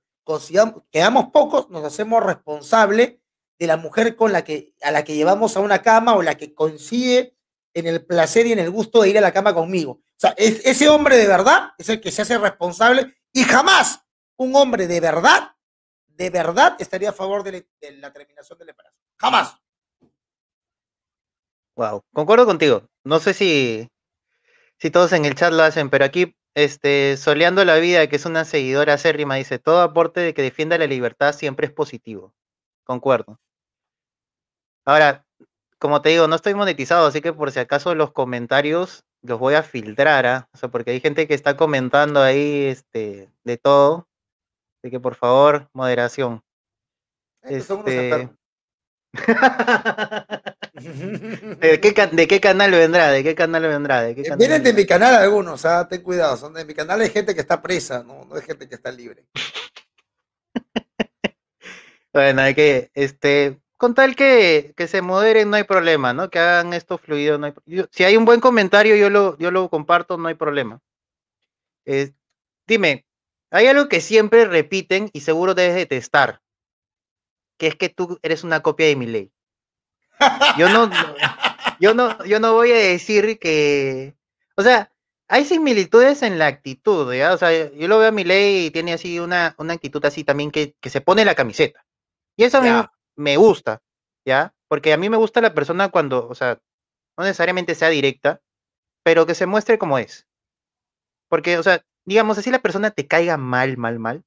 quedamos 0.92 1.30
pocos, 1.32 1.70
nos 1.70 1.84
hacemos 1.84 2.24
responsable 2.24 3.22
de 3.60 3.68
la 3.68 3.78
mujer 3.78 4.16
con 4.16 4.32
la 4.32 4.44
que, 4.44 4.74
a 4.82 4.92
la 4.92 5.04
que 5.04 5.16
llevamos 5.16 5.58
a 5.58 5.62
una 5.62 5.82
cama 5.82 6.16
o 6.16 6.22
la 6.22 6.36
que 6.36 6.54
coincide 6.54 7.36
en 7.74 7.88
el 7.88 8.06
placer 8.06 8.46
y 8.46 8.52
en 8.52 8.60
el 8.60 8.70
gusto 8.70 9.02
de 9.02 9.10
ir 9.10 9.18
a 9.18 9.22
la 9.22 9.34
cama 9.34 9.54
conmigo. 9.54 9.92
O 9.92 10.20
sea, 10.20 10.34
ese 10.38 10.90
hombre 10.90 11.18
de 11.18 11.28
verdad 11.28 11.72
es 11.78 11.90
el 11.90 12.02
que 12.02 12.12
se 12.12 12.24
hace 12.24 12.38
responsable 12.38 13.16
y 13.34 13.44
jamás 13.44 14.02
un 14.36 14.56
hombre 14.56 14.88
de 14.88 15.00
verdad 15.00 15.58
de 16.18 16.30
verdad 16.30 16.76
estaría 16.80 17.10
a 17.10 17.14
favor 17.14 17.44
de, 17.44 17.68
la 18.00 18.12
terminación 18.12 18.58
del 18.58 18.70
embarazo. 18.70 18.98
Jamás. 19.18 19.56
Wow, 21.76 22.04
concuerdo 22.12 22.46
contigo. 22.46 22.90
No 23.04 23.20
sé 23.20 23.34
si, 23.34 23.88
si 24.80 24.90
todos 24.90 25.14
en 25.14 25.26
el 25.26 25.36
chat 25.36 25.54
lo 25.54 25.64
hacen, 25.64 25.90
pero 25.92 26.06
aquí, 26.06 26.36
este, 26.58 27.18
Soleando 27.18 27.64
la 27.66 27.76
Vida, 27.76 28.08
que 28.08 28.16
es 28.16 28.26
una 28.26 28.44
seguidora 28.44 28.96
acérrima, 28.96 29.36
dice, 29.36 29.60
todo 29.60 29.82
aporte 29.82 30.22
de 30.22 30.34
que 30.34 30.42
defienda 30.42 30.80
la 30.80 30.88
libertad 30.88 31.34
siempre 31.34 31.68
es 31.68 31.72
positivo. 31.72 32.34
Concuerdo. 32.84 33.40
Ahora, 34.84 35.24
como 35.78 36.02
te 36.02 36.10
digo, 36.10 36.28
no 36.28 36.36
estoy 36.36 36.56
monetizado, 36.56 37.06
así 37.06 37.22
que 37.22 37.32
por 37.32 37.52
si 37.52 37.60
acaso 37.60 37.94
los 37.94 38.12
comentarios 38.12 39.06
los 39.22 39.38
voy 39.38 39.54
a 39.54 39.62
filtrar, 39.62 40.26
¿ah? 40.26 40.50
O 40.52 40.58
sea, 40.58 40.70
porque 40.70 40.90
hay 40.90 41.00
gente 41.00 41.28
que 41.28 41.36
está 41.36 41.56
comentando 41.56 42.24
ahí, 42.24 42.66
este, 42.66 43.30
de 43.44 43.58
todo. 43.58 44.08
Así 44.82 44.90
que 44.90 45.00
por 45.00 45.14
favor, 45.14 45.70
moderación. 45.74 46.42
Este... 47.44 48.32
¿De, 51.60 51.80
qué, 52.28 52.40
canal 52.40 52.72
vendrá? 52.72 53.10
¿De 53.10 53.24
qué 53.24 53.34
canal 53.34 53.64
vendrá? 53.64 54.04
¿De 54.04 54.12
eh, 54.12 54.36
Vienen 54.38 54.62
de 54.62 54.74
mi 54.74 54.86
canal 54.86 55.16
algunos, 55.16 55.66
¿ah? 55.66 55.88
ten 55.88 56.04
cuidado. 56.04 56.38
Son 56.38 56.54
de 56.54 56.66
mi 56.66 56.76
canal 56.76 57.02
hay 57.02 57.10
gente 57.10 57.34
que 57.34 57.42
está 57.42 57.62
presa, 57.62 58.04
no, 58.04 58.26
no 58.26 58.36
hay 58.36 58.44
gente 58.44 58.70
que 58.70 58.76
está 58.76 58.92
libre. 58.92 59.26
bueno, 62.14 62.42
hay 62.44 62.54
que, 62.54 62.92
este, 62.94 63.60
con 63.78 63.96
tal 63.96 64.16
que, 64.16 64.74
que, 64.78 64.88
se 64.88 65.02
moderen, 65.02 65.50
no 65.50 65.56
hay 65.56 65.64
problema, 65.64 66.14
¿no? 66.14 66.30
Que 66.30 66.38
hagan 66.38 66.74
esto 66.74 67.00
fluido, 67.00 67.40
no 67.40 67.48
hay, 67.48 67.54
si 67.90 68.04
hay 68.04 68.16
un 68.16 68.26
buen 68.26 68.40
comentario, 68.40 68.96
yo 68.96 69.10
lo, 69.10 69.36
yo 69.40 69.50
lo 69.50 69.70
comparto, 69.70 70.18
no 70.18 70.28
hay 70.28 70.36
problema. 70.36 70.80
Eh, 71.86 72.12
dime, 72.68 73.08
hay 73.50 73.66
algo 73.66 73.90
que 73.90 74.00
siempre 74.00 74.46
repiten 74.46 75.10
y 75.12 75.22
seguro 75.22 75.56
debes 75.56 75.76
detestar, 75.76 76.42
que 77.58 77.66
es 77.66 77.76
que 77.76 77.90
tú 77.90 78.20
eres 78.22 78.44
una 78.44 78.62
copia 78.62 78.86
de 78.86 78.96
mi 78.96 79.08
ley. 79.08 79.32
Yo 80.58 80.70
no, 80.70 80.90
yo 81.80 81.94
no, 81.94 82.24
yo 82.26 82.40
no 82.40 82.54
voy 82.54 82.72
a 82.72 82.76
decir 82.76 83.40
que, 83.40 84.16
o 84.56 84.64
sea, 84.64 84.92
hay 85.28 85.46
similitudes 85.46 86.24
en 86.24 86.40
la 86.40 86.48
actitud, 86.48 87.14
¿ya? 87.14 87.34
O 87.34 87.38
sea, 87.38 87.72
yo 87.72 87.88
lo 87.88 88.00
veo 88.00 88.10
a 88.10 88.12
mi 88.12 88.24
ley 88.24 88.68
y 88.68 88.72
tiene 88.72 88.94
así 88.94 89.20
una, 89.20 89.56
una 89.58 89.74
actitud 89.74 90.04
así 90.06 90.24
también 90.24 90.52
que, 90.52 90.76
que 90.80 90.90
se 90.90 91.02
pone 91.02 91.26
la 91.26 91.36
camiseta. 91.36 91.86
Y 92.36 92.44
eso 92.44 92.60
a 92.60 92.62
mí 92.62 92.70
me 93.16 93.38
gusta, 93.38 93.82
¿ya? 94.26 94.54
Porque 94.68 94.94
a 94.94 94.98
mí 94.98 95.10
me 95.10 95.18
gusta 95.18 95.42
la 95.42 95.54
persona 95.54 95.90
cuando, 95.90 96.28
o 96.28 96.36
sea, 96.36 96.60
no 97.18 97.24
necesariamente 97.24 97.76
sea 97.76 97.90
directa, 97.90 98.42
pero 99.04 99.26
que 99.26 99.36
se 99.36 99.46
muestre 99.46 99.78
como 99.78 99.98
es. 99.98 100.28
Porque, 101.30 101.58
o 101.58 101.64
sea, 101.64 101.84
digamos, 102.06 102.38
así 102.38 102.52
la 102.52 102.62
persona 102.62 102.92
te 102.92 103.08
caiga 103.08 103.38
mal, 103.38 103.78
mal, 103.78 104.00
mal, 104.00 104.24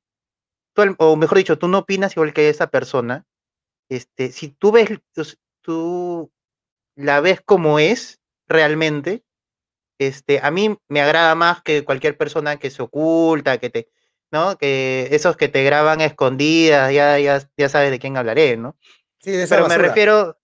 o 0.99 1.17
mejor 1.17 1.39
dicho, 1.39 1.59
tú 1.59 1.69
no 1.69 1.79
opinas 1.79 2.17
igual 2.17 2.33
que 2.33 2.49
esa 2.49 2.69
persona, 2.69 3.27
este, 3.89 4.33
si 4.33 4.49
tú 4.49 4.73
ves, 4.73 5.01
tú 5.63 6.31
la 6.97 7.21
ves 7.21 7.41
como 7.41 7.79
es 7.79 8.21
realmente, 8.49 9.25
este, 9.99 10.41
a 10.43 10.51
mí 10.51 10.79
me 10.89 11.01
agrada 11.01 11.35
más 11.35 11.63
que 11.63 11.85
cualquier 11.85 12.17
persona 12.17 12.59
que 12.59 12.71
se 12.71 12.83
oculta, 12.83 13.59
que 13.59 13.71
te, 13.71 13.91
¿no? 14.31 14.57
Que 14.57 15.09
esos 15.13 15.37
que 15.37 15.49
te 15.49 15.63
graban 15.63 16.01
escondidas, 16.01 16.93
ya, 16.93 17.19
ya, 17.19 17.47
ya 17.57 17.69
sabes 17.69 17.91
de 17.91 17.99
quién 17.99 18.17
hablaré, 18.17 18.57
¿no? 18.57 18.77
Sí, 19.19 19.33
de 19.33 19.47
Pero 19.47 19.69
me 19.69 19.77
refiero, 19.77 20.39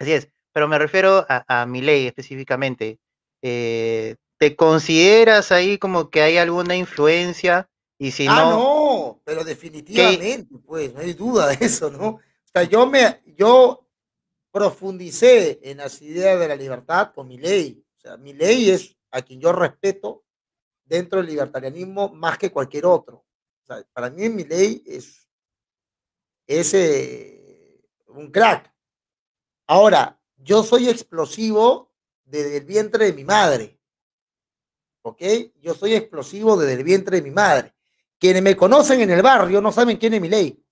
así 0.00 0.12
es, 0.12 0.28
pero 0.52 0.66
me 0.66 0.78
refiero 0.78 1.24
a, 1.28 1.62
a 1.62 1.66
mi 1.66 1.80
ley 1.80 2.06
específicamente. 2.06 2.98
Eh, 3.42 4.16
¿Te 4.38 4.56
consideras 4.56 5.52
ahí 5.52 5.78
como 5.78 6.10
que 6.10 6.22
hay 6.22 6.38
alguna 6.38 6.76
influencia? 6.76 7.68
Y 7.98 8.12
si 8.12 8.26
ah, 8.28 8.34
no, 8.34 8.50
no, 8.50 9.22
pero 9.24 9.44
definitivamente, 9.44 10.56
pues, 10.64 10.94
no 10.94 11.00
hay 11.00 11.12
duda 11.12 11.48
de 11.48 11.64
eso, 11.64 11.90
¿no? 11.90 12.08
O 12.08 12.20
sea, 12.52 12.62
yo 12.62 12.86
me, 12.86 13.20
yo 13.36 13.87
profundicé 14.50 15.60
en 15.62 15.78
las 15.78 16.00
ideas 16.02 16.38
de 16.38 16.48
la 16.48 16.56
libertad 16.56 17.12
con 17.14 17.28
mi 17.28 17.38
ley. 17.38 17.84
O 17.96 18.00
sea, 18.00 18.16
mi 18.16 18.32
ley 18.32 18.70
es 18.70 18.96
a 19.10 19.22
quien 19.22 19.40
yo 19.40 19.52
respeto 19.52 20.24
dentro 20.84 21.18
del 21.18 21.28
libertarianismo 21.30 22.08
más 22.14 22.38
que 22.38 22.50
cualquier 22.50 22.86
otro. 22.86 23.24
O 23.62 23.66
sea, 23.66 23.84
para 23.92 24.10
mí 24.10 24.28
mi 24.28 24.44
ley 24.44 24.82
es, 24.86 25.28
eh, 26.46 27.82
un 28.08 28.30
crack. 28.30 28.72
Ahora, 29.66 30.18
yo 30.36 30.62
soy 30.62 30.88
explosivo 30.88 31.92
desde 32.24 32.58
el 32.58 32.64
vientre 32.64 33.06
de 33.06 33.12
mi 33.12 33.24
madre. 33.24 33.78
¿Ok? 35.02 35.22
Yo 35.60 35.74
soy 35.74 35.94
explosivo 35.94 36.56
desde 36.56 36.74
el 36.74 36.84
vientre 36.84 37.16
de 37.18 37.22
mi 37.22 37.30
madre. 37.30 37.74
Quienes 38.18 38.42
me 38.42 38.56
conocen 38.56 39.00
en 39.00 39.10
el 39.10 39.22
barrio 39.22 39.60
no 39.60 39.70
saben 39.72 39.96
quién 39.96 40.14
es 40.14 40.20
mi 40.20 40.28
ley. 40.28 40.64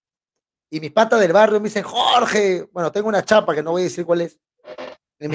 Y 0.71 0.81
mis 0.81 0.93
patas 0.93 1.21
del 1.21 1.33
barrio 1.33 1.61
me 1.61 1.69
dicen, 1.69 1.85
Jorge, 1.85 2.69
bueno, 2.73 2.91
tengo 2.91 3.09
una 3.09 3.25
chapa 3.25 3.55
que 3.55 3.63
no 3.63 3.73
voy 3.73 3.83
a 3.83 3.85
decir 3.85 4.05
cuál 4.05 4.23
es. 4.23 4.39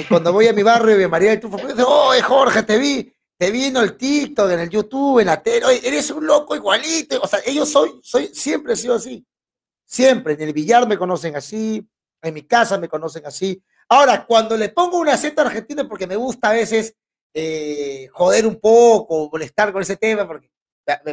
cuando 0.08 0.32
voy 0.32 0.48
a 0.48 0.52
mi 0.52 0.62
barrio 0.62 1.00
y 1.00 1.08
María 1.08 1.30
del 1.30 1.40
Tufo, 1.40 1.56
me 1.58 1.72
dice, 1.72 1.84
oh, 1.86 2.12
Jorge, 2.22 2.62
te 2.62 2.78
vi, 2.78 3.12
te 3.38 3.50
vi 3.50 3.64
en 3.64 3.76
el 3.76 3.96
TikTok, 3.96 4.50
en 4.50 4.60
el 4.60 4.70
YouTube, 4.70 5.20
en 5.20 5.26
la 5.26 5.42
tele, 5.42 5.80
eres 5.82 6.10
un 6.10 6.26
loco 6.26 6.54
igualito. 6.54 7.20
O 7.22 7.26
sea, 7.26 7.40
ellos 7.46 7.70
soy, 7.70 7.98
soy, 8.02 8.28
siempre 8.34 8.74
he 8.74 8.76
sido 8.76 8.94
así. 8.94 9.26
Siempre. 9.84 10.34
En 10.34 10.42
el 10.42 10.52
billar 10.52 10.86
me 10.86 10.98
conocen 10.98 11.36
así, 11.36 11.86
en 12.22 12.34
mi 12.34 12.42
casa 12.42 12.78
me 12.78 12.88
conocen 12.88 13.26
así. 13.26 13.62
Ahora, 13.88 14.24
cuando 14.26 14.56
le 14.56 14.68
pongo 14.68 14.98
una 14.98 15.14
acento 15.14 15.42
argentina, 15.42 15.88
porque 15.88 16.06
me 16.06 16.16
gusta 16.16 16.50
a 16.50 16.52
veces 16.52 16.94
eh, 17.34 18.08
joder 18.12 18.46
un 18.46 18.60
poco, 18.60 19.28
molestar 19.30 19.72
con 19.72 19.82
ese 19.82 19.96
tema, 19.96 20.26
porque 20.26 20.50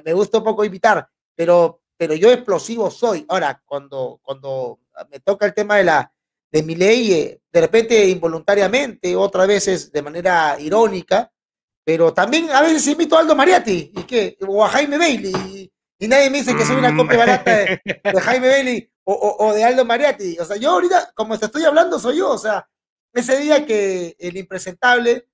me, 0.03 0.13
gusta 0.13 0.39
un 0.39 0.43
poco 0.43 0.65
invitar, 0.65 1.07
pero, 1.35 1.81
pero 1.99 2.15
yo 2.15 2.31
explosivo 2.31 2.89
soy. 2.89 3.25
Ahora, 3.27 3.61
cuando, 3.65 4.21
cuando 4.23 4.79
me 5.11 5.19
toca 5.19 5.45
el 5.45 5.53
tema 5.53 5.75
de 5.75 5.83
la 5.83 6.13
de 6.49 6.63
mi 6.63 6.73
ley, 6.73 7.11
eh, 7.11 7.41
de 7.51 7.61
repente 7.61 8.07
involuntariamente, 8.07 9.17
otras 9.17 9.45
veces 9.45 9.91
de 9.91 10.01
manera 10.01 10.55
irónica, 10.61 11.29
pero 11.83 12.13
también 12.13 12.49
a 12.51 12.61
veces 12.61 12.87
invito 12.87 13.17
a 13.17 13.19
Aldo 13.19 13.35
Mariatti 13.35 13.91
y 13.93 14.03
que, 14.03 14.37
o 14.47 14.63
a 14.63 14.69
Jaime 14.69 14.97
Bailey, 14.97 15.69
y, 15.99 16.07
nadie 16.07 16.29
me 16.29 16.37
dice 16.37 16.55
que 16.55 16.63
soy 16.63 16.77
una 16.77 16.95
copia 16.95 17.17
barata 17.17 17.51
de, 17.83 18.21
Jaime 18.21 18.47
Bailey 18.47 18.91
o, 19.03 19.35
o, 19.39 19.53
de 19.53 19.65
Aldo 19.65 19.83
Mariatti. 19.83 20.39
O 20.39 20.45
sea, 20.45 20.55
yo 20.55 20.71
ahorita, 20.71 21.11
como 21.13 21.37
te 21.37 21.47
estoy 21.47 21.65
hablando, 21.65 21.99
soy 21.99 22.19
yo. 22.19 22.31
O 22.31 22.37
sea, 22.37 22.65
ese 23.13 23.37
día 23.39 23.65
que 23.65 24.15
el 24.17 24.37
impresentable 24.37 25.27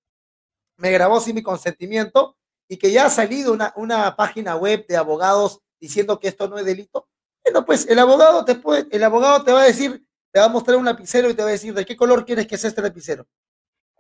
me 0.78 0.92
grabó 0.92 1.22
sin 1.22 1.36
mi 1.36 1.44
consentimiento, 1.44 2.36
y 2.68 2.78
que 2.78 2.92
ya 2.92 3.06
ha 3.06 3.10
salido 3.12 3.54
una, 3.54 3.72
una 3.76 4.16
página 4.16 4.56
web 4.56 4.88
de 4.88 4.98
abogados 4.98 5.62
diciendo 5.86 6.20
que 6.20 6.28
esto 6.28 6.48
no 6.48 6.58
es 6.58 6.66
delito, 6.66 7.08
bueno, 7.44 7.64
pues 7.66 7.88
el 7.88 8.00
abogado 8.00 8.44
te 8.44 8.56
puede, 8.56 8.88
el 8.92 9.04
abogado 9.04 9.44
te 9.44 9.52
va 9.52 9.62
a 9.62 9.66
decir, 9.66 10.04
te 10.32 10.40
va 10.40 10.46
a 10.46 10.50
mostrar 10.50 10.78
un 10.78 10.86
lapicero 10.86 11.30
y 11.30 11.34
te 11.34 11.44
va 11.44 11.50
a 11.50 11.52
decir 11.52 11.74
de 11.74 11.86
qué 11.86 11.96
color 11.96 12.26
quieres 12.26 12.48
que 12.48 12.58
sea 12.58 12.70
este 12.70 12.82
lapicero. 12.82 13.28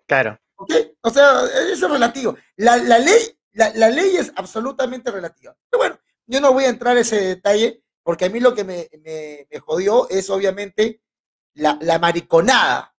Claro. 0.07 0.39
¿Ok? 0.55 0.71
O 1.01 1.09
sea, 1.09 1.41
eso 1.71 1.85
es 1.85 1.91
relativo. 1.91 2.35
La, 2.55 2.77
la 2.77 2.97
ley, 2.97 3.39
la, 3.51 3.69
la, 3.75 3.89
ley 3.89 4.17
es 4.17 4.31
absolutamente 4.35 5.11
relativa. 5.11 5.55
Pero 5.69 5.79
bueno, 5.79 5.99
yo 6.25 6.41
no 6.41 6.53
voy 6.53 6.65
a 6.65 6.69
entrar 6.69 6.95
en 6.95 7.01
ese 7.01 7.21
detalle, 7.21 7.83
porque 8.03 8.25
a 8.25 8.29
mí 8.29 8.39
lo 8.39 8.55
que 8.55 8.63
me, 8.63 8.89
me, 9.03 9.47
me 9.51 9.59
jodió 9.59 10.09
es 10.09 10.29
obviamente 10.29 11.01
la, 11.53 11.77
la 11.81 11.99
mariconada. 11.99 12.95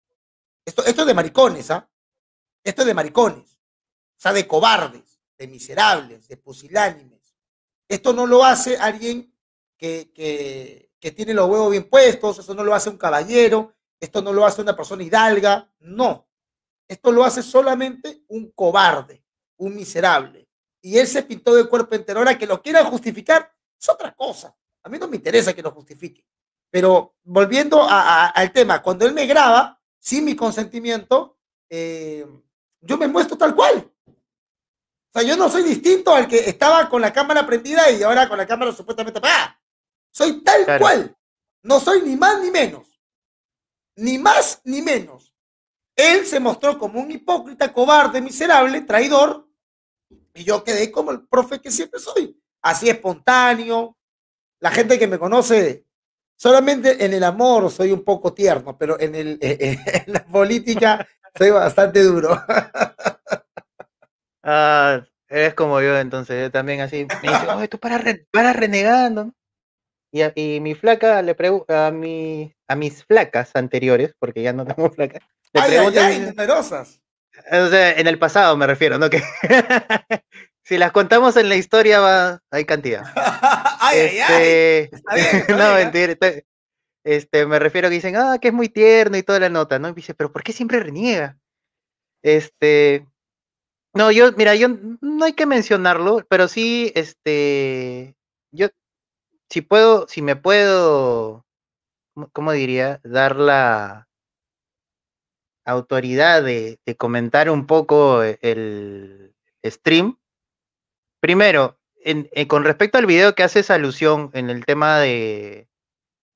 Esto, 0.63 0.84
esto 0.86 1.02
es 1.02 1.08
de 1.08 1.13
maricones, 1.13 1.71
¿ah? 1.71 1.89
Esto 2.63 2.82
es 2.82 2.88
de 2.88 2.93
maricones. 2.93 3.54
O 3.54 4.19
sea, 4.19 4.34
de 4.34 4.48
cobardes 4.48 5.15
de 5.38 5.48
miserables, 5.48 6.28
de 6.28 6.38
pusilánimes. 6.38 7.14
Esto 7.88 8.13
no 8.13 8.26
lo 8.26 8.43
hace 8.43 8.78
alguien 8.78 9.34
que, 9.78 10.12
que, 10.13 11.12
tiene 11.12 11.36
los 11.36 11.48
huevos 11.48 11.69
bien 11.69 11.88
puestos, 11.88 12.39
eso 12.39 12.56
no 12.56 12.63
lo 12.63 12.74
hace 12.74 12.89
un 12.89 12.98
caballero, 12.98 13.74
esto 14.00 14.24
no 14.24 14.34
lo 14.34 14.43
hace 14.43 14.62
una 14.63 14.76
persona 14.76 15.04
hidalga, 15.04 15.71
no. 15.80 16.28
Esto 16.88 17.12
lo 17.12 17.24
hace 17.24 17.43
solamente 17.43 18.24
un 18.28 18.52
cobarde, 18.52 19.24
un 19.58 19.76
miserable. 19.76 20.50
Y 20.82 20.98
él 20.98 21.08
se 21.08 21.24
pintó 21.24 21.54
de 21.54 21.67
cuerpo 21.67 21.95
entero. 21.95 22.19
Ahora 22.19 22.38
que 22.38 22.48
lo 22.48 22.62
quieran 22.62 22.86
justificar 22.86 23.52
es 23.80 23.89
otra 23.89 24.15
cosa. 24.15 24.56
A 24.84 24.89
mí 24.89 24.98
no 24.98 25.08
me 25.08 25.15
interesa 25.15 25.54
que 25.54 25.62
lo 25.62 25.71
justifique. 25.71 26.26
Pero 26.69 27.15
volviendo 27.24 27.82
a, 27.82 28.28
al 28.28 28.52
tema, 28.52 28.82
cuando 28.82 29.06
él 29.06 29.13
me 29.13 29.26
graba 29.26 29.80
sin 29.98 30.26
mi 30.26 30.36
consentimiento, 30.36 31.38
eh, 31.69 32.26
yo 32.82 32.98
me 32.98 33.08
muestro 33.08 33.38
tal 33.38 33.56
cual. 33.56 33.91
O 35.15 35.19
sea, 35.19 35.30
yo 35.30 35.38
no 35.38 35.49
soy 35.49 35.63
distinto 35.63 36.13
al 36.13 36.28
que 36.28 36.49
estaba 36.49 36.89
con 36.89 37.01
la 37.01 37.13
cámara 37.13 37.45
prendida 37.47 37.89
y 37.89 38.04
ahora 38.04 38.28
con 38.28 38.38
la 38.38 38.45
cámara 38.45 38.73
supuestamente 38.73 39.19
apagada. 39.19 39.58
Soy 40.12 40.43
tal 40.43 40.78
cual. 40.78 41.15
No 41.63 41.80
soy 41.80 42.01
ni 42.01 42.17
más 42.17 42.41
ni 42.41 42.51
menos. 42.51 43.01
Ni 43.95 44.17
más 44.17 44.60
ni 44.65 44.82
menos. 44.82 45.34
Él 45.95 46.25
se 46.25 46.41
mostró 46.41 46.78
como 46.78 46.99
un 46.99 47.10
hipócrita, 47.10 47.71
cobarde, 47.71 48.19
miserable, 48.19 48.82
traidor, 48.82 49.47
y 50.34 50.43
yo 50.43 50.65
quedé 50.65 50.91
como 50.91 51.12
el 51.12 51.25
profe 51.25 51.62
que 51.62 51.71
siempre 51.71 52.01
soy. 52.01 52.38
Así 52.62 52.89
espontáneo. 52.89 53.97
La 54.60 54.71
gente 54.71 54.99
que 54.99 55.08
me 55.08 55.17
conoce, 55.17 55.86
solamente 56.36 57.06
en 57.06 57.13
el 57.13 57.23
amor 57.23 57.71
soy 57.71 57.93
un 57.93 58.04
poco 58.04 58.34
tierno, 58.34 58.78
pero 58.78 58.99
en, 58.99 59.15
el, 59.15 59.38
en 59.41 60.12
la 60.12 60.25
política 60.25 61.08
soy 61.38 61.51
bastante 61.51 62.04
duro. 62.04 62.38
Ah, 64.47 65.03
eres 65.27 65.55
como 65.55 65.81
yo, 65.81 65.97
entonces, 65.97 66.39
yo 66.39 66.51
también 66.51 66.81
así. 66.81 67.08
Me 67.23 67.29
dice, 67.29 67.47
oye, 67.49 67.67
tú 67.67 67.79
para, 67.79 67.99
para 68.31 68.53
renegando. 68.53 69.34
Y, 70.12 70.21
y 70.39 70.60
mi 70.62 70.75
flaca 70.75 71.21
le 71.23 71.34
pregunto 71.34 71.75
a, 71.75 71.89
mi, 71.91 72.55
a 72.67 72.75
mis 72.75 73.03
flacas 73.03 73.51
anteriores, 73.55 74.13
porque 74.19 74.43
ya 74.43 74.53
no 74.53 74.65
tengo 74.65 74.89
flacas. 74.91 75.23
Le 75.51 75.62
ay, 75.62 75.75
ay, 75.77 75.97
ay, 75.97 76.19
numerosas. 76.19 77.01
O 77.51 77.67
sea, 77.67 77.91
en 77.93 78.08
el 78.08 78.19
pasado 78.19 78.55
me 78.55 78.67
refiero, 78.67 78.97
¿no? 78.97 79.10
Que 79.10 79.21
si 80.63 80.77
las 80.77 80.91
contamos 80.91 81.36
en 81.38 81.49
la 81.49 81.55
historia 81.55 81.99
va, 81.99 82.39
hay 82.51 82.65
cantidad. 82.65 83.03
ay, 83.81 83.99
este, 83.99 84.91
ay, 85.08 85.21
ay. 85.21 85.43
no, 85.49 85.73
mentira. 85.73 86.15
Este, 87.03 87.45
me 87.45 87.60
refiero 87.60 87.88
a 87.88 87.89
que 87.89 87.95
dicen, 87.95 88.15
ah, 88.15 88.38
que 88.39 88.49
es 88.49 88.53
muy 88.53 88.69
tierno 88.69 89.17
y 89.17 89.23
toda 89.23 89.39
la 89.39 89.49
nota, 89.49 89.79
¿no? 89.79 89.89
Y 89.89 89.93
dice, 89.93 90.13
pero 90.13 90.31
¿por 90.31 90.43
qué 90.43 90.53
siempre 90.53 90.79
reniega? 90.79 91.38
Este, 92.23 93.05
no, 93.95 94.12
yo, 94.12 94.31
mira, 94.34 94.55
yo 94.55 94.67
no 95.01 95.25
hay 95.25 95.34
que 95.34 95.45
mencionarlo, 95.45 96.25
pero 96.29 96.47
sí, 96.47 96.91
este, 96.95 98.15
yo, 98.51 98.67
si 99.49 99.62
puedo, 99.62 100.08
si 100.08 100.21
me 100.21 100.36
puedo, 100.36 101.45
¿cómo 102.34 102.51
diría? 102.51 102.99
Dar 103.03 103.38
la 103.38 104.08
autoridad 105.65 106.43
de, 106.43 106.79
comentar 106.97 107.49
un 107.49 107.65
poco 107.65 108.21
el 108.21 109.34
stream. 109.65 110.17
Primero, 111.21 111.79
en, 111.95 112.29
con 112.47 112.63
respecto 112.63 112.97
al 112.97 113.05
video 113.05 113.34
que 113.34 113.43
haces 113.43 113.71
alusión 113.71 114.29
en 114.34 114.49
el 114.49 114.65
tema 114.65 114.99
de, 114.99 115.67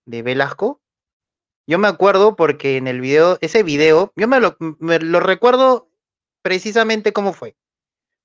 de 0.05 0.23
Velasco, 0.23 0.81
yo 1.67 1.77
me 1.77 1.87
acuerdo 1.87 2.35
porque 2.35 2.77
en 2.77 2.87
el 2.87 2.99
video, 2.99 3.37
ese 3.41 3.61
video, 3.61 4.11
yo 4.15 4.27
me 4.27 4.39
lo, 4.39 4.57
me 4.79 4.97
lo 4.99 5.19
recuerdo 5.19 5.88
precisamente 6.49 7.13
cómo 7.13 7.31
fue. 7.31 7.55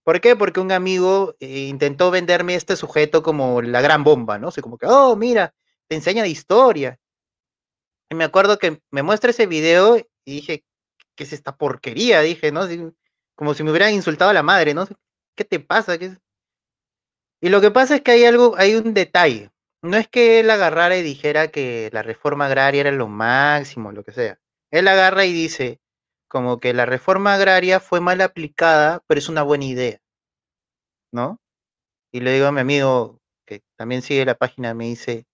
¿Por 0.02 0.22
qué? 0.22 0.34
Porque 0.34 0.58
un 0.58 0.72
amigo 0.72 1.36
eh, 1.40 1.66
intentó 1.68 2.10
venderme 2.10 2.54
este 2.54 2.74
sujeto 2.74 3.22
como 3.22 3.60
la 3.60 3.82
gran 3.82 4.02
bomba, 4.02 4.38
¿no? 4.38 4.48
O 4.48 4.50
sea, 4.50 4.62
como 4.62 4.78
que, 4.78 4.86
oh, 4.86 5.14
mira, 5.14 5.54
te 5.88 5.96
enseña 5.96 6.22
de 6.22 6.30
historia. 6.30 6.98
Y 8.08 8.14
me 8.14 8.24
acuerdo 8.24 8.58
que 8.58 8.80
me 8.90 9.02
muestra 9.02 9.28
ese 9.28 9.44
video 9.46 9.98
y 9.98 10.06
dije, 10.24 10.64
¿qué 11.14 11.24
es 11.24 11.34
esta 11.34 11.54
porquería? 11.58 12.22
Dije, 12.22 12.50
¿no? 12.50 12.62
como 13.34 13.52
si 13.52 13.62
me 13.62 13.70
hubieran 13.72 13.92
insultado 13.92 14.30
a 14.30 14.34
la 14.34 14.42
madre, 14.42 14.72
¿no? 14.72 14.88
¿Qué 15.36 15.44
te 15.44 15.60
pasa? 15.60 15.98
¿Qué 15.98 16.16
y 17.42 17.50
lo 17.50 17.60
que 17.60 17.70
pasa 17.70 17.96
es 17.96 18.00
que 18.00 18.12
hay 18.12 18.24
algo, 18.24 18.54
hay 18.56 18.74
un 18.74 18.94
detalle. 18.94 19.50
No 19.82 19.98
es 19.98 20.08
que 20.08 20.40
él 20.40 20.50
agarrara 20.50 20.96
y 20.96 21.02
dijera 21.02 21.48
que 21.48 21.90
la 21.92 22.02
reforma 22.02 22.46
agraria 22.46 22.80
era 22.80 22.90
lo 22.90 23.06
máximo, 23.06 23.92
lo 23.92 24.02
que 24.02 24.12
sea. 24.12 24.40
Él 24.70 24.88
agarra 24.88 25.26
y 25.26 25.34
dice, 25.34 25.78
como 26.34 26.58
que 26.58 26.74
la 26.74 26.84
reforma 26.84 27.34
agraria 27.34 27.78
fue 27.78 28.00
mal 28.00 28.20
aplicada, 28.20 29.04
pero 29.06 29.20
es 29.20 29.28
una 29.28 29.44
buena 29.44 29.66
idea, 29.66 30.00
¿no? 31.12 31.38
Y 32.12 32.18
le 32.18 32.32
digo 32.32 32.48
a 32.48 32.52
mi 32.52 32.58
amigo, 32.58 33.20
que 33.46 33.62
también 33.76 34.02
sigue 34.02 34.24
la 34.24 34.34
página, 34.34 34.74
me 34.74 34.86
dice, 34.86 35.26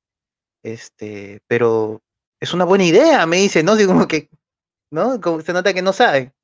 este, 0.63 1.41
pero 1.47 2.03
es 2.39 2.53
una 2.53 2.67
buena 2.67 2.85
idea, 2.85 3.25
me 3.25 3.39
dice, 3.39 3.63
¿no? 3.63 3.77
Digo, 3.77 3.95
como 3.95 4.07
que, 4.07 4.29
¿no? 4.91 5.19
Como 5.23 5.41
se 5.41 5.55
nota 5.55 5.73
que 5.73 5.81
no 5.81 5.95
sabe. 5.95 6.35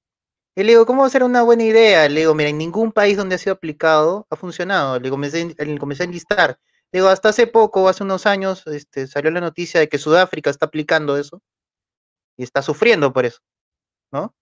Y 0.57 0.63
le 0.63 0.71
digo, 0.73 0.87
¿cómo 0.87 1.03
va 1.03 1.09
a 1.09 1.11
ser 1.11 1.23
una 1.23 1.43
buena 1.43 1.65
idea? 1.65 2.09
Le 2.09 2.21
digo, 2.21 2.35
mira, 2.35 2.49
en 2.49 2.57
ningún 2.57 2.93
país 2.93 3.19
donde 3.19 3.35
ha 3.35 3.39
sido 3.39 3.53
aplicado 3.53 4.27
ha 4.31 4.37
funcionado. 4.37 4.99
Le 4.99 5.11
comencé, 5.11 5.55
comencé 5.79 6.05
a 6.05 6.07
enlistar. 6.07 6.59
Le 6.93 7.01
digo, 7.01 7.09
hasta 7.09 7.29
hace 7.29 7.47
poco, 7.47 7.91
hace 7.91 8.05
unos 8.05 8.25
años, 8.25 8.67
este, 8.69 9.07
salió 9.07 9.31
la 9.31 9.43
noticia 9.43 9.81
de 9.81 9.91
que 9.91 9.99
Sudáfrica 9.99 10.49
está 10.49 10.65
aplicando 10.65 11.19
eso 11.19 11.43
y 12.39 12.43
está 12.43 12.63
sufriendo 12.63 13.13
por 13.13 13.27
eso, 13.27 13.41
¿no? 14.11 14.35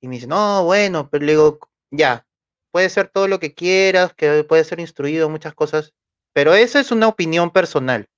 Y 0.00 0.08
me 0.08 0.16
dice, 0.16 0.26
no, 0.26 0.64
bueno, 0.64 1.08
pero 1.10 1.24
le 1.24 1.32
digo, 1.32 1.58
ya, 1.90 2.26
puede 2.70 2.90
ser 2.90 3.08
todo 3.08 3.28
lo 3.28 3.40
que 3.40 3.54
quieras, 3.54 4.14
que 4.14 4.44
puede 4.44 4.64
ser 4.64 4.80
instruido, 4.80 5.28
muchas 5.28 5.54
cosas, 5.54 5.94
pero 6.34 6.54
esa 6.54 6.80
es 6.80 6.90
una 6.90 7.08
opinión 7.08 7.50
personal. 7.50 8.08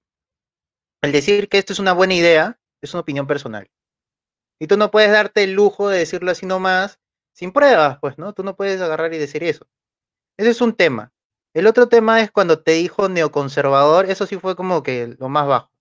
El 1.02 1.12
decir 1.12 1.48
que 1.48 1.58
esto 1.58 1.72
es 1.72 1.78
una 1.78 1.92
buena 1.92 2.14
idea 2.14 2.58
es 2.82 2.92
una 2.94 3.02
opinión 3.02 3.26
personal. 3.26 3.70
Y 4.58 4.66
tú 4.66 4.76
no 4.76 4.90
puedes 4.90 5.12
darte 5.12 5.44
el 5.44 5.52
lujo 5.52 5.88
de 5.88 5.98
decirlo 5.98 6.30
así 6.30 6.46
nomás, 6.46 6.98
sin 7.32 7.52
pruebas, 7.52 7.98
pues, 8.00 8.18
¿no? 8.18 8.32
Tú 8.32 8.42
no 8.42 8.56
puedes 8.56 8.80
agarrar 8.80 9.14
y 9.14 9.18
decir 9.18 9.44
eso. 9.44 9.68
Ese 10.36 10.50
es 10.50 10.60
un 10.60 10.74
tema. 10.74 11.12
El 11.54 11.66
otro 11.66 11.88
tema 11.88 12.20
es 12.20 12.30
cuando 12.30 12.60
te 12.60 12.72
dijo 12.72 13.08
neoconservador, 13.08 14.10
eso 14.10 14.26
sí 14.26 14.36
fue 14.38 14.56
como 14.56 14.82
que 14.82 15.16
lo 15.18 15.28
más 15.28 15.46
bajo. 15.46 15.72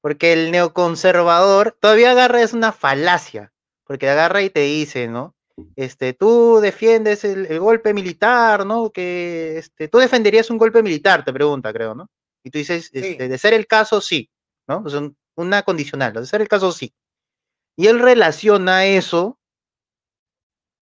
Porque 0.00 0.32
el 0.32 0.50
neoconservador 0.52 1.76
todavía 1.80 2.12
agarra 2.12 2.42
es 2.42 2.52
una 2.52 2.72
falacia, 2.72 3.52
porque 3.90 4.08
agarra 4.08 4.40
y 4.40 4.50
te 4.50 4.60
dice, 4.60 5.08
¿no? 5.08 5.34
Este, 5.74 6.12
tú 6.12 6.60
defiendes 6.62 7.24
el, 7.24 7.58
golpe 7.58 7.92
militar, 7.92 8.64
¿no? 8.64 8.90
Que 8.90 9.58
este, 9.58 9.88
tú 9.88 9.98
defenderías 9.98 10.48
un 10.48 10.58
golpe 10.58 10.80
militar, 10.80 11.24
te 11.24 11.32
pregunta, 11.32 11.72
creo, 11.72 11.96
¿no? 11.96 12.06
Y 12.44 12.50
tú 12.50 12.58
dices, 12.58 12.88
este, 12.92 13.26
de 13.26 13.36
ser 13.36 13.52
el 13.52 13.66
caso, 13.66 14.00
sí, 14.00 14.30
¿no? 14.68 14.84
Es 14.86 14.94
una 15.34 15.64
condicional, 15.64 16.12
de 16.12 16.24
ser 16.24 16.40
el 16.40 16.46
caso, 16.46 16.70
sí. 16.70 16.94
Y 17.76 17.88
él 17.88 17.98
relaciona 17.98 18.86
eso 18.86 19.40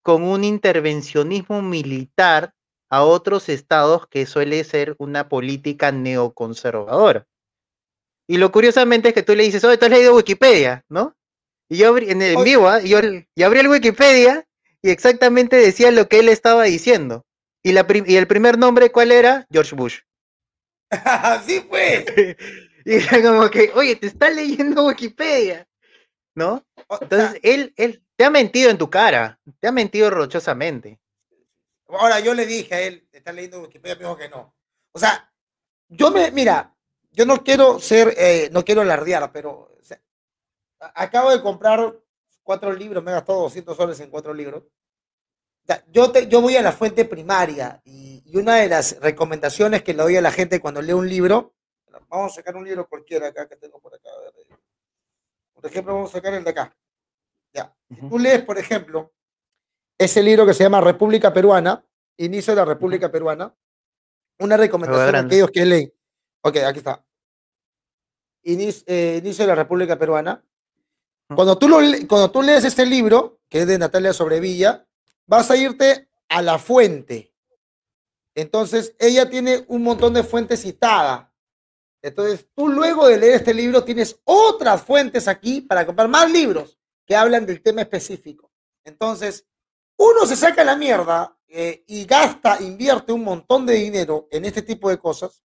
con 0.03 0.23
un 0.23 0.43
intervencionismo 0.43 1.61
militar 1.61 2.55
a 2.89 3.05
otros 3.05 3.47
estados 3.47 4.05
que 4.07 4.25
suele 4.25 4.61
ser 4.65 4.97
una 4.99 5.29
política 5.29 5.93
neoconservadora. 5.93 7.25
Y 8.27 8.35
lo 8.35 8.51
curiosamente 8.51 9.07
es 9.07 9.13
que 9.13 9.23
tú 9.23 9.33
le 9.33 9.43
dices, 9.43 9.63
oye, 9.63 9.77
tú 9.77 9.85
has 9.85 9.91
leído 9.91 10.13
Wikipedia, 10.13 10.83
¿no? 10.89 11.16
Y 11.69 11.77
yo 11.77 11.89
abrí, 11.89 12.09
en, 12.09 12.21
el, 12.21 12.37
vivo, 12.43 12.69
¿ah? 12.69 12.79
yo, 12.79 12.97
abrí 12.97 13.59
el 13.59 13.67
Wikipedia 13.67 14.47
y 14.81 14.89
exactamente 14.89 15.57
decía 15.57 15.91
lo 15.91 16.07
que 16.07 16.19
él 16.19 16.29
estaba 16.29 16.63
diciendo. 16.63 17.25
Y, 17.63 17.73
la 17.73 17.85
y 18.05 18.15
el 18.15 18.27
primer 18.27 18.57
nombre, 18.57 18.91
¿cuál 18.91 19.11
era? 19.11 19.45
George 19.51 19.75
Bush. 19.75 19.99
Así 20.89 21.59
fue. 21.61 22.37
y 22.85 22.93
era 22.93 23.21
como 23.21 23.49
que, 23.49 23.71
oye, 23.75 23.97
te 23.97 24.07
está 24.07 24.29
leyendo 24.29 24.85
Wikipedia, 24.85 25.67
¿no? 26.35 26.65
Entonces, 27.01 27.39
él, 27.43 27.73
él 27.75 28.01
te 28.15 28.23
ha 28.23 28.29
mentido 28.29 28.69
en 28.69 28.77
tu 28.77 28.89
cara, 28.89 29.39
te 29.59 29.67
ha 29.67 29.71
mentido 29.71 30.09
rochosamente. 30.09 30.99
Ahora, 31.89 32.19
yo 32.21 32.33
le 32.33 32.45
dije 32.45 32.75
a 32.75 32.81
él, 32.81 33.07
te 33.11 33.17
está 33.17 33.33
leyendo 33.33 33.61
Wikipedia, 33.61 33.95
me 33.95 34.01
dijo 34.01 34.17
que 34.17 34.29
no. 34.29 34.55
O 34.93 34.99
sea, 34.99 35.31
yo 35.89 36.11
me, 36.11 36.31
mira, 36.31 36.73
yo 37.11 37.25
no 37.25 37.43
quiero 37.43 37.79
ser, 37.79 38.13
eh, 38.17 38.49
no 38.51 38.63
quiero 38.63 38.81
alardear, 38.81 39.31
pero 39.31 39.77
acabo 40.79 41.31
de 41.31 41.41
comprar 41.41 41.95
cuatro 42.43 42.73
libros, 42.73 43.03
me 43.03 43.11
he 43.11 43.13
gastado 43.13 43.41
200 43.41 43.75
soles 43.75 43.99
en 43.99 44.09
cuatro 44.09 44.33
libros. 44.33 44.63
Yo, 45.91 46.11
te, 46.11 46.27
yo 46.27 46.41
voy 46.41 46.55
a 46.55 46.61
la 46.61 46.71
fuente 46.71 47.03
primaria 47.03 47.81
y, 47.83 48.23
y, 48.25 48.37
una 48.37 48.55
de 48.55 48.69
las 48.69 48.99
recomendaciones 49.01 49.83
que 49.83 49.93
le 49.93 50.03
doy 50.03 50.15
a 50.15 50.21
la 50.21 50.31
gente 50.31 50.61
cuando 50.61 50.81
lee 50.81 50.93
un 50.93 51.09
libro, 51.09 51.55
vamos 52.07 52.31
a 52.31 52.35
sacar 52.35 52.55
un 52.55 52.63
libro 52.63 52.87
cualquiera 52.87 53.27
acá 53.27 53.49
que 53.49 53.57
tengo 53.57 53.79
por 53.79 53.93
acá. 53.93 54.09
Por 55.53 55.65
ejemplo, 55.65 55.93
vamos 55.93 56.11
a 56.11 56.13
sacar 56.13 56.33
el 56.35 56.43
de 56.43 56.49
acá. 56.51 56.77
Ya. 57.53 57.75
Tú 58.09 58.17
lees, 58.17 58.43
por 58.43 58.57
ejemplo, 58.57 59.13
ese 59.97 60.23
libro 60.23 60.45
que 60.45 60.53
se 60.53 60.63
llama 60.63 60.79
República 60.79 61.33
Peruana, 61.33 61.83
Inicio 62.17 62.53
de 62.53 62.57
la 62.57 62.65
República 62.65 63.11
Peruana. 63.11 63.55
Una 64.39 64.57
recomendación 64.57 65.15
a 65.15 65.19
aquellos 65.19 65.51
que 65.51 65.65
leen. 65.65 65.93
Ok, 66.41 66.57
aquí 66.57 66.79
está. 66.79 67.03
Eh, 68.43 69.19
inicio, 69.21 69.45
de 69.45 69.47
la 69.47 69.55
República 69.55 69.97
Peruana. 69.97 70.43
Cuando 71.35 71.57
tú, 71.57 71.67
lo, 71.67 71.77
cuando 72.07 72.31
tú 72.31 72.41
lees 72.41 72.63
este 72.63 72.85
libro, 72.85 73.41
que 73.49 73.61
es 73.61 73.67
de 73.67 73.77
Natalia 73.77 74.13
Sobrevilla, 74.13 74.87
vas 75.25 75.51
a 75.51 75.57
irte 75.57 76.09
a 76.29 76.41
la 76.41 76.57
fuente. 76.57 77.33
Entonces, 78.33 78.95
ella 78.99 79.29
tiene 79.29 79.65
un 79.67 79.83
montón 79.83 80.13
de 80.13 80.23
fuentes 80.23 80.61
citadas. 80.61 81.27
Entonces, 82.01 82.47
tú 82.55 82.69
luego 82.69 83.07
de 83.07 83.17
leer 83.17 83.35
este 83.35 83.53
libro 83.53 83.83
tienes 83.83 84.19
otras 84.23 84.81
fuentes 84.81 85.27
aquí 85.27 85.61
para 85.61 85.85
comprar 85.85 86.07
más 86.07 86.31
libros 86.31 86.79
que 87.05 87.15
hablan 87.15 87.45
del 87.45 87.61
tema 87.61 87.81
específico. 87.81 88.51
Entonces, 88.85 89.45
uno 89.97 90.25
se 90.25 90.35
saca 90.35 90.63
la 90.63 90.75
mierda 90.75 91.37
eh, 91.47 91.83
y 91.87 92.05
gasta, 92.05 92.61
invierte 92.61 93.11
un 93.11 93.23
montón 93.23 93.65
de 93.65 93.73
dinero 93.73 94.27
en 94.31 94.45
este 94.45 94.61
tipo 94.61 94.89
de 94.89 94.97
cosas 94.97 95.43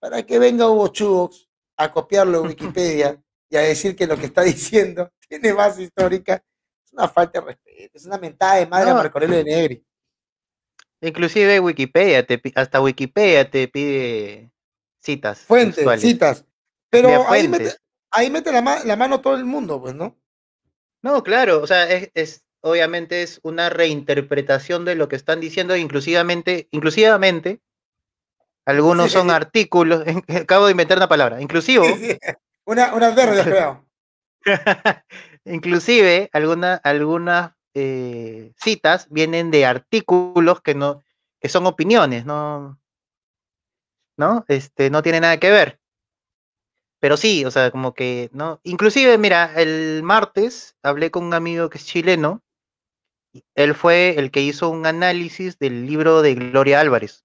para 0.00 0.24
que 0.24 0.38
venga 0.38 0.68
Hugo 0.68 0.88
Chubox 0.88 1.48
a 1.76 1.92
copiarlo 1.92 2.40
en 2.40 2.46
Wikipedia 2.48 3.22
y 3.52 3.56
a 3.56 3.60
decir 3.60 3.94
que 3.94 4.06
lo 4.06 4.16
que 4.16 4.26
está 4.26 4.42
diciendo 4.42 5.12
tiene 5.28 5.52
base 5.52 5.82
histórica. 5.82 6.42
Es 6.84 6.92
una 6.92 7.08
falta 7.08 7.40
de 7.40 7.46
respeto, 7.46 7.98
es 7.98 8.06
una 8.06 8.18
mentada 8.18 8.56
de 8.56 8.66
madre 8.66 8.90
a 8.90 8.94
Marco 8.94 9.20
de 9.20 9.44
Negri. 9.44 9.86
Inclusive 11.00 11.60
Wikipedia, 11.60 12.26
te, 12.26 12.40
hasta 12.54 12.80
Wikipedia 12.80 13.50
te 13.50 13.68
pide 13.68 14.50
citas. 15.00 15.40
Fuentes, 15.40 16.00
citas. 16.00 16.44
Pero 16.88 17.28
ahí 17.28 17.48
mete, 17.48 17.74
ahí 18.10 18.30
mete 18.30 18.52
la, 18.52 18.82
la, 18.84 18.96
mano 18.96 19.20
todo 19.20 19.34
el 19.34 19.44
mundo, 19.44 19.80
pues, 19.80 19.94
¿no? 19.94 20.16
No, 21.02 21.22
claro, 21.22 21.60
o 21.60 21.66
sea, 21.66 21.90
es, 21.90 22.44
obviamente 22.60 23.22
es 23.22 23.40
una 23.42 23.68
reinterpretación 23.68 24.84
de 24.84 24.94
lo 24.94 25.08
que 25.08 25.16
están 25.16 25.40
diciendo, 25.40 25.74
inclusivamente, 25.76 26.68
inclusivamente, 26.70 27.60
algunos 28.64 29.10
son 29.10 29.30
artículos, 29.30 30.04
acabo 30.28 30.66
de 30.66 30.72
inventar 30.72 30.98
una 30.98 31.08
palabra, 31.08 31.40
inclusivo. 31.42 31.84
Una, 32.64 32.94
una 32.94 33.10
verde, 33.10 33.42
creo. 33.42 33.86
Inclusive, 35.44 36.30
alguna, 36.32 36.74
algunas 36.84 37.52
eh, 37.74 38.52
citas 38.56 39.08
vienen 39.10 39.50
de 39.50 39.66
artículos 39.66 40.60
que 40.60 40.74
no, 40.74 41.02
que 41.40 41.48
son 41.48 41.66
opiniones, 41.66 42.24
no, 42.24 42.78
¿no? 44.16 44.44
Este, 44.48 44.90
no 44.90 45.02
tiene 45.02 45.20
nada 45.20 45.38
que 45.38 45.50
ver. 45.50 45.80
Pero 47.00 47.16
sí, 47.16 47.44
o 47.44 47.50
sea, 47.50 47.72
como 47.72 47.94
que, 47.94 48.30
¿no? 48.32 48.60
Inclusive, 48.62 49.18
mira, 49.18 49.52
el 49.56 50.02
martes 50.04 50.76
hablé 50.82 51.10
con 51.10 51.24
un 51.24 51.34
amigo 51.34 51.68
que 51.68 51.78
es 51.78 51.86
chileno. 51.86 52.42
Él 53.54 53.74
fue 53.74 54.14
el 54.18 54.30
que 54.30 54.42
hizo 54.42 54.68
un 54.68 54.86
análisis 54.86 55.58
del 55.58 55.86
libro 55.86 56.22
de 56.22 56.34
Gloria 56.34 56.80
Álvarez 56.80 57.24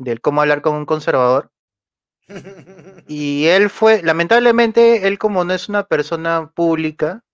del 0.00 0.20
cómo 0.20 0.40
hablar 0.40 0.62
con 0.62 0.74
un 0.74 0.86
conservador. 0.86 1.52
Y 3.08 3.46
él 3.46 3.70
fue, 3.70 4.02
lamentablemente, 4.02 5.08
él 5.08 5.18
como 5.18 5.44
no 5.44 5.52
es 5.52 5.68
una 5.68 5.84
persona 5.84 6.50
pública, 6.54 7.24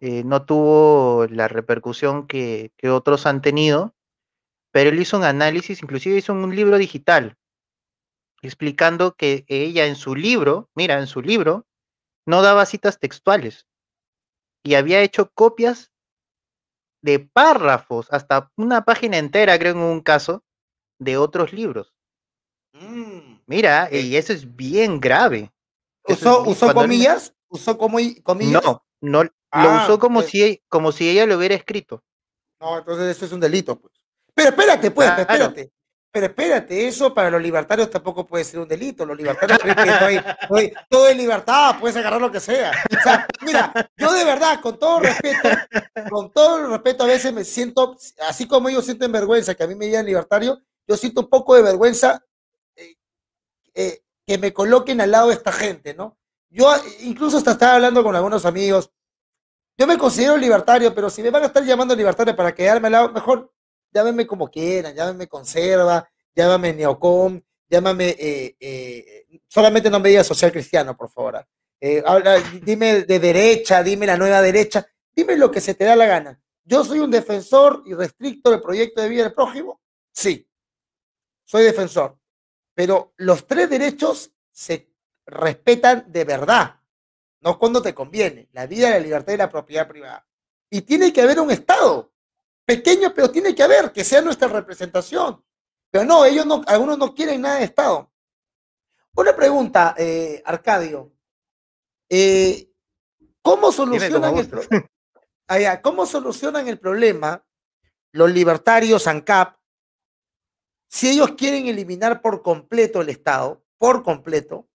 eh, 0.00 0.22
no 0.24 0.44
tuvo 0.44 1.26
la 1.30 1.48
repercusión 1.48 2.26
que, 2.26 2.72
que, 2.76 2.90
otros 2.90 3.24
han 3.24 3.40
tenido, 3.40 3.94
pero 4.72 4.90
él 4.90 5.00
hizo 5.00 5.16
un 5.16 5.24
análisis, 5.24 5.82
inclusive 5.82 6.18
hizo 6.18 6.34
un 6.34 6.54
libro 6.54 6.76
digital, 6.76 7.36
explicando 8.42 9.14
que 9.14 9.44
ella 9.48 9.86
en 9.86 9.96
su 9.96 10.14
libro, 10.14 10.68
mira, 10.74 10.98
en 10.98 11.06
su 11.06 11.22
libro, 11.22 11.66
no 12.26 12.42
daba 12.42 12.66
citas 12.66 12.98
textuales 12.98 13.66
y 14.66 14.74
había 14.74 15.00
hecho 15.00 15.30
copias 15.32 15.92
de 17.00 17.20
párrafos, 17.20 18.08
hasta 18.10 18.50
una 18.56 18.84
página 18.84 19.16
entera, 19.16 19.56
creo 19.58 19.72
en 19.72 19.78
un 19.78 20.00
caso, 20.00 20.42
de 20.98 21.16
otros 21.16 21.52
libros. 21.52 21.94
Mm, 22.72 23.35
Mira, 23.46 23.88
eh, 23.90 24.00
y 24.00 24.16
eso 24.16 24.32
es 24.32 24.56
bien 24.56 25.00
grave. 25.00 25.52
¿Usó, 26.04 26.44
comillas? 26.74 27.34
¿Usó 27.48 27.78
comillas? 27.78 28.62
No, 28.62 28.84
no 29.00 29.24
lo 29.24 29.30
ah, 29.50 29.84
usó 29.84 29.98
como, 29.98 30.22
si, 30.22 30.62
como 30.68 30.92
si 30.92 31.08
ella 31.08 31.26
lo 31.26 31.36
hubiera 31.36 31.54
escrito. 31.54 32.02
No, 32.60 32.78
entonces 32.78 33.16
eso 33.16 33.26
es 33.26 33.32
un 33.32 33.40
delito, 33.40 33.78
pues. 33.78 33.94
Pero 34.34 34.50
espérate, 34.50 34.90
pues, 34.90 35.18
espérate. 35.18 35.72
Pero 36.12 36.26
espérate, 36.26 36.88
eso 36.88 37.12
para 37.12 37.30
los 37.30 37.42
libertarios 37.42 37.90
tampoco 37.90 38.26
puede 38.26 38.42
ser 38.44 38.60
un 38.60 38.68
delito. 38.68 39.04
Los 39.04 39.18
libertarios 39.18 39.58
creen 39.58 39.76
que 39.76 40.72
todo 40.88 41.08
es 41.08 41.16
libertad, 41.16 41.76
puedes 41.78 41.96
agarrar 41.96 42.20
lo 42.20 42.32
que 42.32 42.40
sea. 42.40 42.72
O 42.98 43.02
sea, 43.02 43.26
mira, 43.42 43.90
yo 43.96 44.12
de 44.12 44.24
verdad, 44.24 44.60
con 44.60 44.78
todo 44.78 45.00
respeto, 45.00 45.48
con 46.10 46.32
todo 46.32 46.58
el 46.58 46.70
respeto, 46.70 47.04
a 47.04 47.08
veces 47.08 47.34
me 47.34 47.44
siento, 47.44 47.96
así 48.26 48.48
como 48.48 48.70
ellos 48.70 48.86
sienten 48.86 49.12
vergüenza 49.12 49.54
que 49.54 49.64
a 49.64 49.66
mí 49.66 49.74
me 49.74 49.86
digan 49.86 50.06
libertario, 50.06 50.58
yo 50.88 50.96
siento 50.96 51.20
un 51.20 51.28
poco 51.28 51.54
de 51.54 51.62
vergüenza 51.62 52.24
eh, 53.76 54.02
que 54.26 54.38
me 54.38 54.52
coloquen 54.52 55.00
al 55.02 55.10
lado 55.10 55.28
de 55.28 55.34
esta 55.34 55.52
gente, 55.52 55.94
¿no? 55.94 56.18
Yo 56.48 56.72
incluso 57.00 57.36
hasta 57.36 57.52
estaba 57.52 57.74
hablando 57.74 58.02
con 58.02 58.16
algunos 58.16 58.46
amigos. 58.46 58.90
Yo 59.76 59.86
me 59.86 59.98
considero 59.98 60.38
libertario, 60.38 60.94
pero 60.94 61.10
si 61.10 61.22
me 61.22 61.30
van 61.30 61.42
a 61.42 61.46
estar 61.46 61.62
llamando 61.62 61.94
libertario 61.94 62.34
para 62.34 62.54
quedarme 62.54 62.88
al 62.88 62.92
lado, 62.92 63.12
mejor 63.12 63.52
llámenme 63.92 64.26
como 64.26 64.48
quieran, 64.48 64.94
llámenme 64.94 65.28
conserva, 65.28 66.08
llámame 66.34 66.72
neocom, 66.72 67.38
llámame, 67.68 68.16
eh, 68.18 68.56
eh, 68.58 69.26
solamente 69.46 69.90
no 69.90 70.00
me 70.00 70.08
digas 70.08 70.26
social 70.26 70.50
cristiano, 70.50 70.96
por 70.96 71.10
favor. 71.10 71.46
habla, 72.06 72.38
dime 72.62 73.02
de 73.02 73.20
derecha, 73.20 73.82
dime 73.82 74.06
la 74.06 74.16
nueva 74.16 74.40
derecha, 74.40 74.86
dime 75.14 75.36
lo 75.36 75.50
que 75.50 75.60
se 75.60 75.74
te 75.74 75.84
da 75.84 75.94
la 75.94 76.06
gana. 76.06 76.40
¿Yo 76.64 76.82
soy 76.82 77.00
un 77.00 77.10
defensor 77.10 77.82
y 77.84 77.92
restricto 77.92 78.50
del 78.50 78.62
proyecto 78.62 79.02
de 79.02 79.08
vida 79.10 79.24
del 79.24 79.34
prójimo? 79.34 79.80
Sí, 80.12 80.48
soy 81.44 81.64
defensor. 81.64 82.18
Pero 82.76 83.14
los 83.16 83.46
tres 83.46 83.70
derechos 83.70 84.30
se 84.52 84.92
respetan 85.24 86.04
de 86.12 86.24
verdad, 86.24 86.78
no 87.40 87.58
cuando 87.58 87.80
te 87.80 87.94
conviene, 87.94 88.50
la 88.52 88.66
vida, 88.66 88.90
la 88.90 88.98
libertad 88.98 89.32
y 89.32 89.38
la 89.38 89.50
propiedad 89.50 89.88
privada. 89.88 90.28
Y 90.68 90.82
tiene 90.82 91.10
que 91.10 91.22
haber 91.22 91.40
un 91.40 91.50
Estado, 91.50 92.12
pequeño, 92.66 93.14
pero 93.14 93.30
tiene 93.30 93.54
que 93.54 93.62
haber, 93.62 93.92
que 93.92 94.04
sea 94.04 94.20
nuestra 94.20 94.48
representación. 94.48 95.42
Pero 95.90 96.04
no, 96.04 96.26
ellos 96.26 96.44
no, 96.44 96.62
algunos 96.66 96.98
no 96.98 97.14
quieren 97.14 97.40
nada 97.40 97.60
de 97.60 97.64
Estado. 97.64 98.12
Una 99.14 99.34
pregunta, 99.34 99.94
eh, 99.96 100.42
Arcadio. 100.44 101.12
Eh, 102.10 102.70
¿Cómo 103.40 103.72
solucionan 103.72 104.36
el 104.36 104.48
problema? 104.48 104.90
Ah, 105.48 105.80
¿Cómo 105.80 106.04
solucionan 106.04 106.68
el 106.68 106.78
problema 106.78 107.42
los 108.12 108.30
libertarios 108.30 109.06
ANCAP 109.06 109.55
si 110.88 111.08
ellos 111.08 111.32
quieren 111.32 111.66
eliminar 111.66 112.20
por 112.20 112.42
completo 112.42 113.00
el 113.00 113.08
Estado, 113.08 113.62
por 113.78 114.02
completo? 114.02 114.68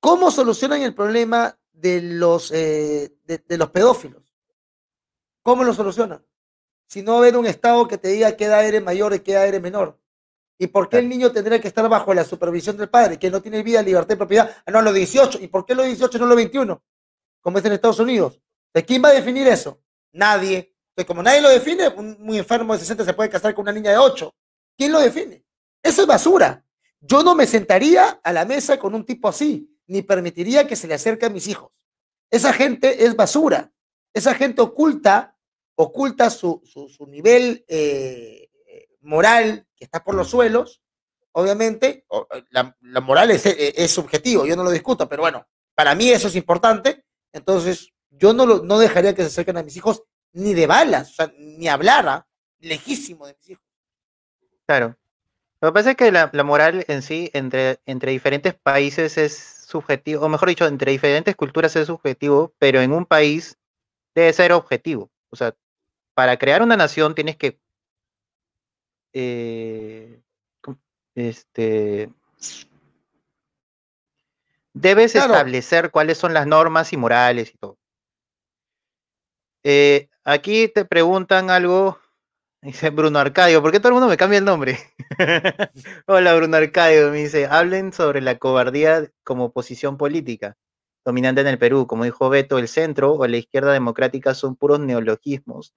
¿Cómo 0.00 0.30
solucionan 0.30 0.82
el 0.82 0.94
problema 0.94 1.58
de 1.72 2.00
los, 2.00 2.52
eh, 2.52 3.12
de, 3.24 3.58
los 3.58 3.70
pedófilos? 3.70 4.22
¿Cómo 5.42 5.64
lo 5.64 5.74
solucionan? 5.74 6.24
Si 6.86 7.02
no 7.02 7.18
haber 7.18 7.36
un 7.36 7.46
Estado 7.46 7.88
que 7.88 7.98
te 7.98 8.08
diga 8.08 8.36
qué 8.36 8.44
edad 8.44 8.64
eres 8.64 8.82
mayor 8.82 9.14
y 9.14 9.20
qué 9.20 9.32
edad 9.32 9.48
eres 9.48 9.60
menor. 9.60 9.98
¿Y 10.58 10.68
por 10.68 10.88
qué 10.88 10.98
el 10.98 11.08
niño 11.08 11.32
tendría 11.32 11.60
que 11.60 11.68
estar 11.68 11.88
bajo 11.88 12.14
la 12.14 12.24
supervisión 12.24 12.76
del 12.76 12.88
padre, 12.88 13.18
que 13.18 13.30
no 13.30 13.42
tiene 13.42 13.62
vida, 13.62 13.82
libertad 13.82 14.14
y 14.14 14.18
propiedad? 14.18 14.56
Ah, 14.64 14.70
no, 14.70 14.78
a 14.78 14.82
los 14.82 14.94
18. 14.94 15.40
¿Y 15.40 15.48
por 15.48 15.66
qué 15.66 15.74
los 15.74 15.86
18 15.86 16.18
no 16.18 16.26
los 16.26 16.36
21? 16.36 16.82
Como 17.40 17.58
es 17.58 17.64
en 17.64 17.72
Estados 17.72 17.98
Unidos. 17.98 18.40
¿De 18.72 18.84
quién 18.84 19.02
va 19.02 19.08
a 19.08 19.12
definir 19.12 19.48
eso? 19.48 19.82
Nadie. 20.12 20.76
Entonces, 20.90 21.06
como 21.06 21.22
nadie 21.22 21.42
lo 21.42 21.48
define, 21.48 21.88
un 21.88 22.16
muy 22.20 22.38
enfermo 22.38 22.72
de 22.72 22.78
60 22.78 23.04
se 23.04 23.12
puede 23.12 23.28
casar 23.28 23.54
con 23.54 23.62
una 23.62 23.72
niña 23.72 23.90
de 23.90 23.98
8. 23.98 24.34
¿Quién 24.76 24.92
lo 24.92 25.00
define? 25.00 25.44
Eso 25.82 26.02
es 26.02 26.06
basura. 26.08 26.64
Yo 27.00 27.22
no 27.22 27.34
me 27.34 27.46
sentaría 27.46 28.20
a 28.22 28.32
la 28.32 28.44
mesa 28.44 28.78
con 28.78 28.94
un 28.94 29.04
tipo 29.04 29.28
así, 29.28 29.70
ni 29.86 30.02
permitiría 30.02 30.66
que 30.66 30.76
se 30.76 30.88
le 30.88 30.94
acerque 30.94 31.26
a 31.26 31.30
mis 31.30 31.46
hijos. 31.46 31.72
Esa 32.30 32.52
gente 32.52 33.04
es 33.04 33.14
basura. 33.14 33.72
Esa 34.12 34.34
gente 34.34 34.62
oculta, 34.62 35.36
oculta 35.76 36.30
su, 36.30 36.62
su, 36.64 37.06
nivel 37.06 37.64
eh, 37.68 38.48
moral 39.02 39.66
que 39.76 39.84
está 39.84 40.02
por 40.02 40.14
los 40.14 40.28
suelos. 40.28 40.82
Obviamente, 41.32 42.06
la, 42.50 42.74
moral 43.02 43.30
es, 43.30 43.44
es, 43.44 43.90
subjetivo, 43.90 44.46
yo 44.46 44.56
no 44.56 44.64
lo 44.64 44.70
discuto, 44.70 45.06
pero 45.06 45.22
bueno, 45.22 45.46
para 45.74 45.94
mí 45.94 46.08
eso 46.08 46.28
es 46.28 46.34
importante. 46.34 47.04
Entonces, 47.32 47.92
yo 48.08 48.32
no, 48.32 48.46
lo, 48.46 48.62
no 48.62 48.78
dejaría 48.78 49.14
que 49.14 49.20
se 49.22 49.28
acerquen 49.28 49.58
a 49.58 49.62
mis 49.62 49.76
hijos 49.76 50.02
ni 50.32 50.54
de 50.54 50.66
balas, 50.66 51.10
o 51.10 51.14
sea, 51.14 51.32
ni 51.38 51.68
hablara 51.68 52.26
lejísimo 52.58 53.26
de 53.26 53.34
mis 53.34 53.50
hijos. 53.50 53.65
Claro. 54.66 54.96
Lo 55.60 55.68
que 55.68 55.72
pasa 55.72 55.90
es 55.92 55.96
que 55.96 56.12
la, 56.12 56.30
moral 56.44 56.84
en 56.88 57.02
sí, 57.02 57.30
entre, 57.32 57.80
entre 57.86 58.12
diferentes 58.12 58.54
países 58.54 59.16
es 59.16 59.36
subjetivo, 59.66 60.24
o 60.24 60.28
mejor 60.28 60.48
dicho, 60.48 60.66
entre 60.66 60.92
diferentes 60.92 61.34
culturas 61.34 61.74
es 61.76 61.86
subjetivo, 61.86 62.52
pero 62.58 62.80
en 62.80 62.92
un 62.92 63.06
país 63.06 63.58
debe 64.14 64.32
ser 64.32 64.52
objetivo. 64.52 65.10
O 65.30 65.36
sea, 65.36 65.54
para 66.14 66.38
crear 66.38 66.62
una 66.62 66.76
nación 66.76 67.14
tienes 67.14 67.36
que 67.36 67.58
eh, 69.12 70.20
este 71.14 72.10
debes 74.74 75.14
establecer 75.14 75.90
cuáles 75.90 76.18
son 76.18 76.34
las 76.34 76.46
normas 76.46 76.92
y 76.92 76.98
morales 76.98 77.50
y 77.54 77.56
todo. 77.56 77.78
Eh, 79.64 80.08
aquí 80.22 80.68
te 80.68 80.84
preguntan 80.84 81.50
algo, 81.50 81.98
dice 82.66 82.90
Bruno 82.90 83.18
Arcadio, 83.18 83.62
¿por 83.62 83.70
qué 83.70 83.78
todo 83.78 83.88
el 83.88 83.94
mundo 83.94 84.08
me 84.08 84.16
cambia 84.16 84.38
el 84.38 84.44
nombre? 84.44 84.78
Hola 86.06 86.34
Bruno 86.34 86.56
Arcadio, 86.56 87.10
me 87.10 87.18
dice, 87.18 87.46
hablen 87.46 87.92
sobre 87.92 88.20
la 88.20 88.38
cobardía 88.38 89.10
como 89.24 89.52
posición 89.52 89.96
política 89.96 90.56
dominante 91.04 91.40
en 91.40 91.46
el 91.46 91.58
Perú. 91.58 91.86
Como 91.86 92.04
dijo 92.04 92.28
Beto, 92.28 92.58
el 92.58 92.66
centro 92.66 93.14
o 93.14 93.26
la 93.26 93.36
izquierda 93.36 93.72
democrática 93.72 94.34
son 94.34 94.56
puros 94.56 94.80
neologismos 94.80 95.74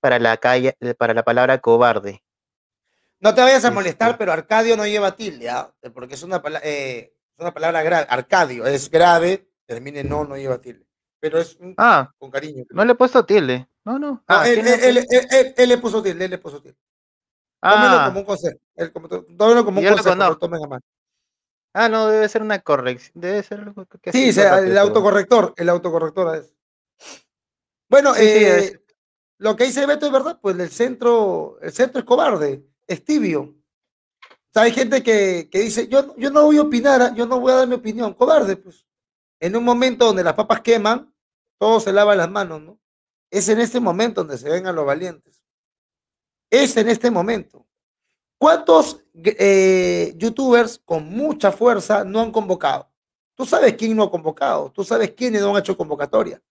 para 0.00 0.18
la, 0.18 0.38
calle, 0.38 0.76
para 0.98 1.12
la 1.12 1.22
palabra 1.22 1.58
cobarde. 1.58 2.22
No 3.20 3.34
te 3.34 3.42
vayas 3.42 3.64
a 3.66 3.70
molestar, 3.70 4.16
pero 4.16 4.32
Arcadio 4.32 4.76
no 4.76 4.86
lleva 4.86 5.16
tilde, 5.16 5.50
¿ah? 5.50 5.72
porque 5.94 6.14
es 6.14 6.22
una, 6.22 6.42
eh, 6.62 7.14
es 7.34 7.40
una 7.40 7.52
palabra 7.52 7.82
grave. 7.82 8.06
Arcadio 8.08 8.66
es 8.66 8.90
grave, 8.90 9.48
termine 9.66 10.02
no, 10.04 10.24
no 10.24 10.36
lleva 10.36 10.58
tilde 10.58 10.86
pero 11.20 11.40
es 11.40 11.58
ah, 11.76 12.12
con 12.18 12.30
cariño. 12.30 12.64
No 12.70 12.84
le 12.84 12.92
he 12.92 12.94
puesto 12.94 13.24
tilde. 13.24 13.68
No, 13.86 14.00
no. 14.00 14.24
Ah, 14.26 14.48
él, 14.48 14.64
le 14.64 15.78
puso 15.78 16.02
tilde, 16.02 16.24
él 16.24 16.30
le 16.32 16.38
puso 16.38 16.60
tilde. 16.60 16.76
Ah. 17.62 18.06
como 18.08 18.20
un 18.20 18.26
consejo. 18.26 18.58
Él, 18.74 18.92
como, 18.92 19.06
un 19.06 19.36
consejo, 19.38 20.16
no. 20.16 20.36
tomen 20.36 20.60
a. 20.72 20.80
Ah, 21.72 21.88
no, 21.88 22.08
debe 22.08 22.28
ser 22.28 22.42
una 22.42 22.58
corrección. 22.58 23.12
Debe 23.14 23.44
ser 23.44 23.60
algo 23.60 23.86
que 24.02 24.10
Sí, 24.10 24.32
sea, 24.32 24.58
el 24.58 24.76
autocorrector, 24.76 25.54
el 25.56 25.68
autocorrector 25.68 26.36
es. 26.36 26.52
Bueno, 27.88 28.12
eh, 28.16 28.82
lo 29.38 29.54
que 29.54 29.64
dice 29.64 29.86
Beto 29.86 30.06
es 30.06 30.12
verdad, 30.12 30.40
pues 30.42 30.58
el 30.58 30.70
centro, 30.70 31.56
el 31.62 31.70
centro 31.70 32.00
es 32.00 32.04
cobarde, 32.04 32.66
es 32.88 33.04
tibio. 33.04 33.42
O 33.42 34.52
sea, 34.52 34.62
hay 34.62 34.72
gente 34.72 35.04
que, 35.04 35.48
que 35.48 35.60
dice, 35.60 35.86
yo, 35.86 36.16
yo 36.16 36.30
no 36.30 36.42
voy 36.42 36.56
a 36.56 36.62
opinar, 36.62 37.14
yo 37.14 37.26
no 37.26 37.38
voy 37.38 37.52
a 37.52 37.56
dar 37.56 37.68
mi 37.68 37.74
opinión, 37.74 38.14
cobarde, 38.14 38.56
pues 38.56 38.84
en 39.38 39.54
un 39.54 39.62
momento 39.62 40.06
donde 40.06 40.24
las 40.24 40.34
papas 40.34 40.62
queman, 40.62 41.14
todos 41.56 41.84
se 41.84 41.92
lavan 41.92 42.18
las 42.18 42.30
manos, 42.30 42.60
¿no? 42.62 42.80
Es 43.30 43.48
en 43.48 43.60
este 43.60 43.80
momento 43.80 44.22
donde 44.22 44.38
se 44.38 44.48
ven 44.48 44.66
a 44.66 44.72
los 44.72 44.86
valientes. 44.86 45.42
Es 46.50 46.76
en 46.76 46.88
este 46.88 47.10
momento. 47.10 47.66
¿Cuántos 48.38 49.02
eh, 49.14 50.12
youtubers 50.16 50.78
con 50.84 51.08
mucha 51.08 51.50
fuerza 51.50 52.04
no 52.04 52.20
han 52.20 52.30
convocado? 52.30 52.90
Tú 53.34 53.44
sabes 53.44 53.74
quién 53.74 53.96
no 53.96 54.04
ha 54.04 54.10
convocado, 54.10 54.70
tú 54.70 54.84
sabes 54.84 55.12
quiénes 55.12 55.42
no 55.42 55.50
han 55.50 55.60
hecho 55.60 55.76
convocatoria. 55.76 56.42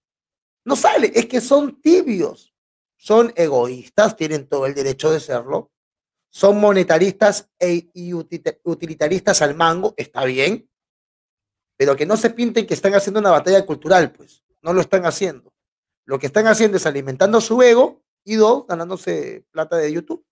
No 0.63 0.75
sale, 0.75 1.11
es 1.13 1.25
que 1.27 1.41
son 1.41 1.81
tibios, 1.81 2.55
son 2.97 3.31
egoístas, 3.35 4.15
tienen 4.15 4.47
todo 4.47 4.65
el 4.65 4.73
derecho 4.73 5.11
de 5.11 5.19
serlo, 5.19 5.71
son 6.29 6.59
monetaristas 6.59 7.49
e, 7.59 7.89
y 7.93 8.13
utilitaristas 8.13 9.41
al 9.41 9.55
mango, 9.55 9.93
está 9.95 10.25
bien, 10.25 10.69
pero 11.77 11.95
que 11.95 12.05
no 12.05 12.17
se 12.17 12.29
pinten 12.29 12.67
que 12.67 12.73
están 12.73 12.93
haciendo 12.93 13.19
una 13.19 13.31
batalla 13.31 13.65
cultural, 13.65 14.11
pues, 14.11 14.43
no 14.61 14.73
lo 14.73 14.81
están 14.81 15.05
haciendo. 15.05 15.54
Lo 16.05 16.19
que 16.19 16.27
están 16.27 16.47
haciendo 16.47 16.77
es 16.77 16.85
alimentando 16.85 17.41
su 17.41 17.61
ego 17.61 18.03
y 18.23 18.35
dos, 18.35 18.65
ganándose 18.67 19.45
plata 19.51 19.75
de 19.77 19.91
YouTube. 19.91 20.25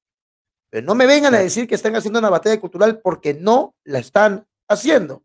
Pero 0.69 0.85
no 0.85 0.95
me 0.95 1.05
vengan 1.05 1.35
a 1.35 1.39
decir 1.39 1.67
que 1.67 1.75
están 1.75 1.95
haciendo 1.95 2.19
una 2.19 2.29
batalla 2.29 2.59
cultural 2.59 2.99
porque 3.01 3.33
no 3.33 3.75
la 3.83 3.99
están 3.99 4.47
haciendo. 4.67 5.23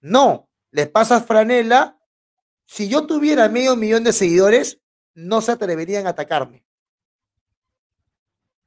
No, 0.00 0.48
les 0.70 0.88
pasa 0.88 1.20
franela. 1.20 1.98
Si 2.66 2.88
yo 2.88 3.06
tuviera 3.06 3.48
medio 3.48 3.76
millón 3.76 4.04
de 4.04 4.12
seguidores, 4.12 4.80
no 5.14 5.40
se 5.40 5.52
atreverían 5.52 6.06
a 6.06 6.10
atacarme. 6.10 6.64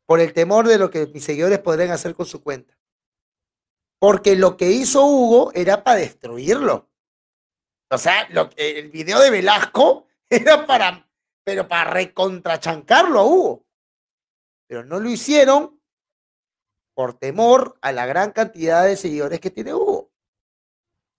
Por 0.06 0.20
el 0.20 0.34
temor 0.34 0.68
de 0.68 0.78
lo 0.78 0.90
que 0.90 1.08
mis 1.08 1.24
seguidores 1.24 1.60
podrían 1.60 1.92
hacer 1.92 2.14
con 2.14 2.26
su 2.26 2.44
cuenta. 2.44 2.78
Porque 4.00 4.36
lo 4.36 4.58
que 4.58 4.72
hizo 4.72 5.06
Hugo 5.06 5.52
era 5.54 5.84
para 5.84 6.00
destruirlo. 6.00 6.90
O 7.90 7.98
sea, 7.98 8.28
el 8.58 8.90
video 8.90 9.20
de 9.20 9.30
Velasco 9.30 10.08
era 10.36 10.66
para, 10.66 11.08
pero 11.44 11.68
para 11.68 11.92
recontrachancarlo 11.92 13.20
a 13.20 13.26
Hugo. 13.26 13.66
Pero 14.68 14.84
no 14.84 15.00
lo 15.00 15.10
hicieron 15.10 15.80
por 16.94 17.14
temor 17.16 17.78
a 17.82 17.92
la 17.92 18.06
gran 18.06 18.32
cantidad 18.32 18.86
de 18.86 18.98
seguidores 18.98 19.40
que 19.40 19.52
tiene 19.52 19.74
Hugo. 19.74 20.12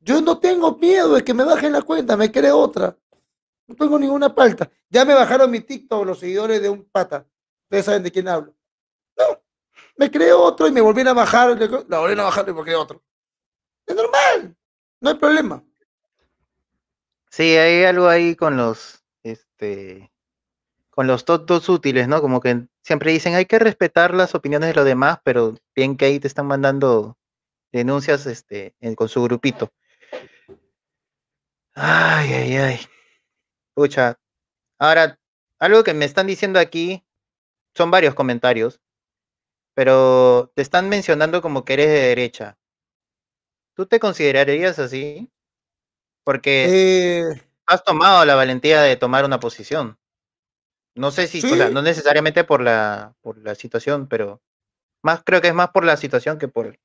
Yo 0.00 0.20
no 0.20 0.38
tengo 0.38 0.76
miedo 0.76 1.14
de 1.14 1.24
que 1.24 1.34
me 1.34 1.44
bajen 1.44 1.72
la 1.72 1.82
cuenta, 1.82 2.16
me 2.16 2.30
cree 2.30 2.52
otra. 2.52 2.96
No 3.66 3.74
tengo 3.74 3.98
ninguna 3.98 4.30
falta. 4.30 4.70
Ya 4.90 5.04
me 5.04 5.14
bajaron 5.14 5.50
mi 5.50 5.60
TikTok 5.60 6.04
los 6.04 6.18
seguidores 6.18 6.60
de 6.60 6.68
un 6.68 6.84
pata. 6.84 7.26
Ustedes 7.64 7.86
saben 7.86 8.02
de 8.02 8.12
quién 8.12 8.28
hablo. 8.28 8.54
No, 9.16 9.42
me 9.96 10.10
creé 10.10 10.32
otro 10.32 10.66
y 10.66 10.72
me 10.72 10.80
volvieron 10.80 11.16
a 11.16 11.20
bajar, 11.20 11.56
la 11.88 11.98
volvieron 11.98 12.20
a 12.20 12.24
bajar 12.24 12.48
y 12.48 12.52
me 12.52 12.62
creé 12.62 12.76
otro. 12.76 13.02
Es 13.86 13.94
normal, 13.94 14.56
no 15.00 15.10
hay 15.10 15.16
problema. 15.16 15.64
Sí, 17.30 17.56
hay 17.56 17.84
algo 17.84 18.08
ahí 18.08 18.36
con 18.36 18.56
los, 18.56 19.03
este, 19.58 20.12
con 20.90 21.06
los 21.06 21.24
tontos 21.24 21.68
útiles, 21.68 22.08
¿no? 22.08 22.20
Como 22.20 22.40
que 22.40 22.66
siempre 22.82 23.12
dicen 23.12 23.34
hay 23.34 23.46
que 23.46 23.58
respetar 23.58 24.14
las 24.14 24.34
opiniones 24.34 24.68
de 24.68 24.74
los 24.74 24.84
demás, 24.84 25.18
pero 25.24 25.54
bien 25.74 25.96
que 25.96 26.06
ahí 26.06 26.20
te 26.20 26.28
están 26.28 26.46
mandando 26.46 27.16
denuncias, 27.72 28.26
este, 28.26 28.74
con 28.96 29.08
su 29.08 29.22
grupito. 29.22 29.72
Ay, 31.74 32.32
ay, 32.32 32.56
ay. 32.56 32.80
Pucha. 33.74 34.18
Ahora, 34.78 35.18
algo 35.58 35.82
que 35.82 35.94
me 35.94 36.04
están 36.04 36.26
diciendo 36.26 36.60
aquí, 36.60 37.04
son 37.74 37.90
varios 37.90 38.14
comentarios 38.14 38.80
pero 39.74 40.52
te 40.54 40.62
están 40.62 40.88
mencionando 40.88 41.42
como 41.42 41.64
que 41.64 41.74
eres 41.74 41.88
de 41.88 42.00
derecha. 42.00 42.56
¿Tú 43.74 43.86
te 43.86 43.98
considerarías 43.98 44.78
así? 44.78 45.30
Porque 46.22 46.66
eh, 47.28 47.42
has 47.66 47.84
tomado 47.84 48.24
la 48.24 48.34
valentía 48.34 48.82
de 48.82 48.96
tomar 48.96 49.24
una 49.24 49.40
posición. 49.40 49.98
No 50.94 51.10
sé 51.10 51.26
si, 51.26 51.38
o 51.44 51.56
sea, 51.56 51.70
no 51.70 51.82
necesariamente 51.82 52.44
por 52.44 52.60
la, 52.60 53.14
por 53.20 53.38
la 53.38 53.54
situación, 53.54 54.06
pero 54.06 54.40
más 55.02 55.22
creo 55.24 55.40
que 55.40 55.48
es 55.48 55.54
más 55.54 55.70
por 55.70 55.84
la 55.84 55.96
situación 55.96 56.38
que 56.38 56.48
por, 56.48 56.78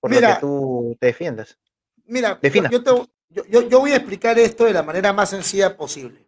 por 0.00 0.12
lo 0.12 0.20
que 0.20 0.36
tú 0.40 0.96
te 0.98 1.06
defiendas. 1.06 1.58
Mira, 2.04 2.38
yo, 2.42 3.06
yo, 3.28 3.62
yo, 3.62 3.80
voy 3.80 3.92
a 3.92 3.96
explicar 3.96 4.38
esto 4.38 4.64
de 4.64 4.72
la 4.72 4.82
manera 4.82 5.12
más 5.12 5.30
sencilla 5.30 5.76
posible. 5.76 6.26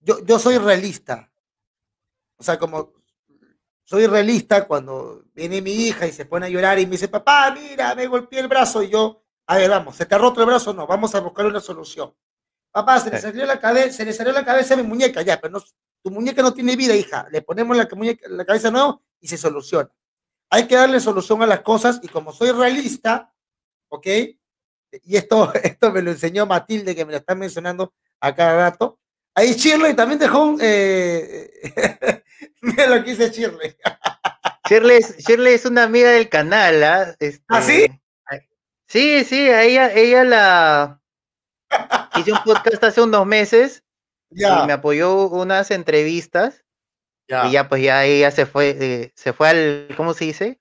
Yo, 0.00 0.24
yo 0.24 0.38
soy 0.38 0.58
realista. 0.58 1.30
O 2.36 2.42
sea, 2.42 2.58
como 2.58 2.92
soy 3.84 4.06
realista 4.06 4.66
cuando 4.66 5.24
viene 5.32 5.62
mi 5.62 5.72
hija 5.72 6.06
y 6.06 6.12
se 6.12 6.26
pone 6.26 6.46
a 6.46 6.48
llorar 6.48 6.78
y 6.78 6.86
me 6.86 6.92
dice, 6.92 7.08
papá, 7.08 7.52
mira, 7.52 7.94
me 7.94 8.06
golpeé 8.08 8.40
el 8.40 8.48
brazo 8.48 8.82
y 8.82 8.90
yo, 8.90 9.22
a 9.46 9.56
ver, 9.56 9.70
vamos, 9.70 9.96
¿se 9.96 10.06
te 10.06 10.14
ha 10.14 10.18
roto 10.18 10.40
el 10.40 10.46
brazo? 10.46 10.72
No, 10.72 10.86
vamos 10.86 11.14
a 11.14 11.20
buscar 11.20 11.46
una 11.46 11.60
solución. 11.60 12.12
Papá, 12.72 13.00
se 13.00 13.10
le 13.10 13.18
salió 13.18 13.46
la 13.46 13.58
cabeza, 13.58 13.92
se 13.92 14.04
le 14.04 14.12
salió 14.12 14.32
la 14.32 14.44
cabeza 14.44 14.74
a 14.74 14.76
mi 14.76 14.82
muñeca, 14.82 15.22
ya, 15.22 15.40
pero 15.40 15.52
no, 15.52 15.64
tu 16.02 16.10
muñeca 16.10 16.42
no 16.42 16.52
tiene 16.52 16.76
vida, 16.76 16.94
hija. 16.94 17.26
Le 17.30 17.42
ponemos 17.42 17.76
la, 17.76 17.88
muñeca, 17.94 18.28
la 18.28 18.44
cabeza 18.44 18.70
nueva 18.70 19.00
y 19.20 19.28
se 19.28 19.38
soluciona. 19.38 19.90
Hay 20.50 20.66
que 20.66 20.76
darle 20.76 21.00
solución 21.00 21.42
a 21.42 21.46
las 21.46 21.60
cosas 21.60 22.00
y 22.02 22.08
como 22.08 22.32
soy 22.32 22.50
realista, 22.50 23.32
¿ok? 23.88 24.06
Y 25.04 25.16
esto, 25.16 25.52
esto 25.62 25.92
me 25.92 26.02
lo 26.02 26.10
enseñó 26.10 26.44
Matilde, 26.44 26.94
que 26.94 27.04
me 27.04 27.12
lo 27.12 27.18
está 27.18 27.34
mencionando 27.34 27.94
a 28.20 28.34
cada 28.34 28.56
rato. 28.56 28.98
Ahí 29.34 29.52
Shirley 29.54 29.94
también 29.94 30.18
dejó 30.18 30.44
un... 30.44 30.58
Eh, 30.60 31.50
mira 32.62 32.86
lo 32.88 33.04
que 33.04 33.10
dice 33.10 33.30
Shirley. 33.30 33.76
Shirley, 34.68 35.54
es 35.54 35.66
una 35.66 35.84
amiga 35.84 36.10
del 36.10 36.28
canal, 36.28 36.82
¿ah? 36.82 37.16
Este, 37.20 37.44
¿Ah, 37.48 37.62
sí? 37.62 37.86
Sí, 38.88 39.24
sí, 39.24 39.48
ella, 39.48 39.92
ella 39.92 40.24
la 40.24 41.02
hice 42.16 42.32
un 42.32 42.42
podcast 42.44 42.82
hace 42.84 43.00
unos 43.02 43.26
meses 43.26 43.82
y 44.30 44.44
me 44.66 44.72
apoyó 44.72 45.28
unas 45.28 45.70
entrevistas 45.70 46.64
y 47.28 47.50
ya 47.50 47.68
pues 47.68 47.82
ya 47.82 48.04
ella 48.04 48.30
se 48.30 48.46
fue, 48.46 48.76
eh, 48.78 49.12
se 49.16 49.32
fue 49.32 49.48
al, 49.48 49.88
¿cómo 49.96 50.14
se 50.14 50.26
dice? 50.26 50.60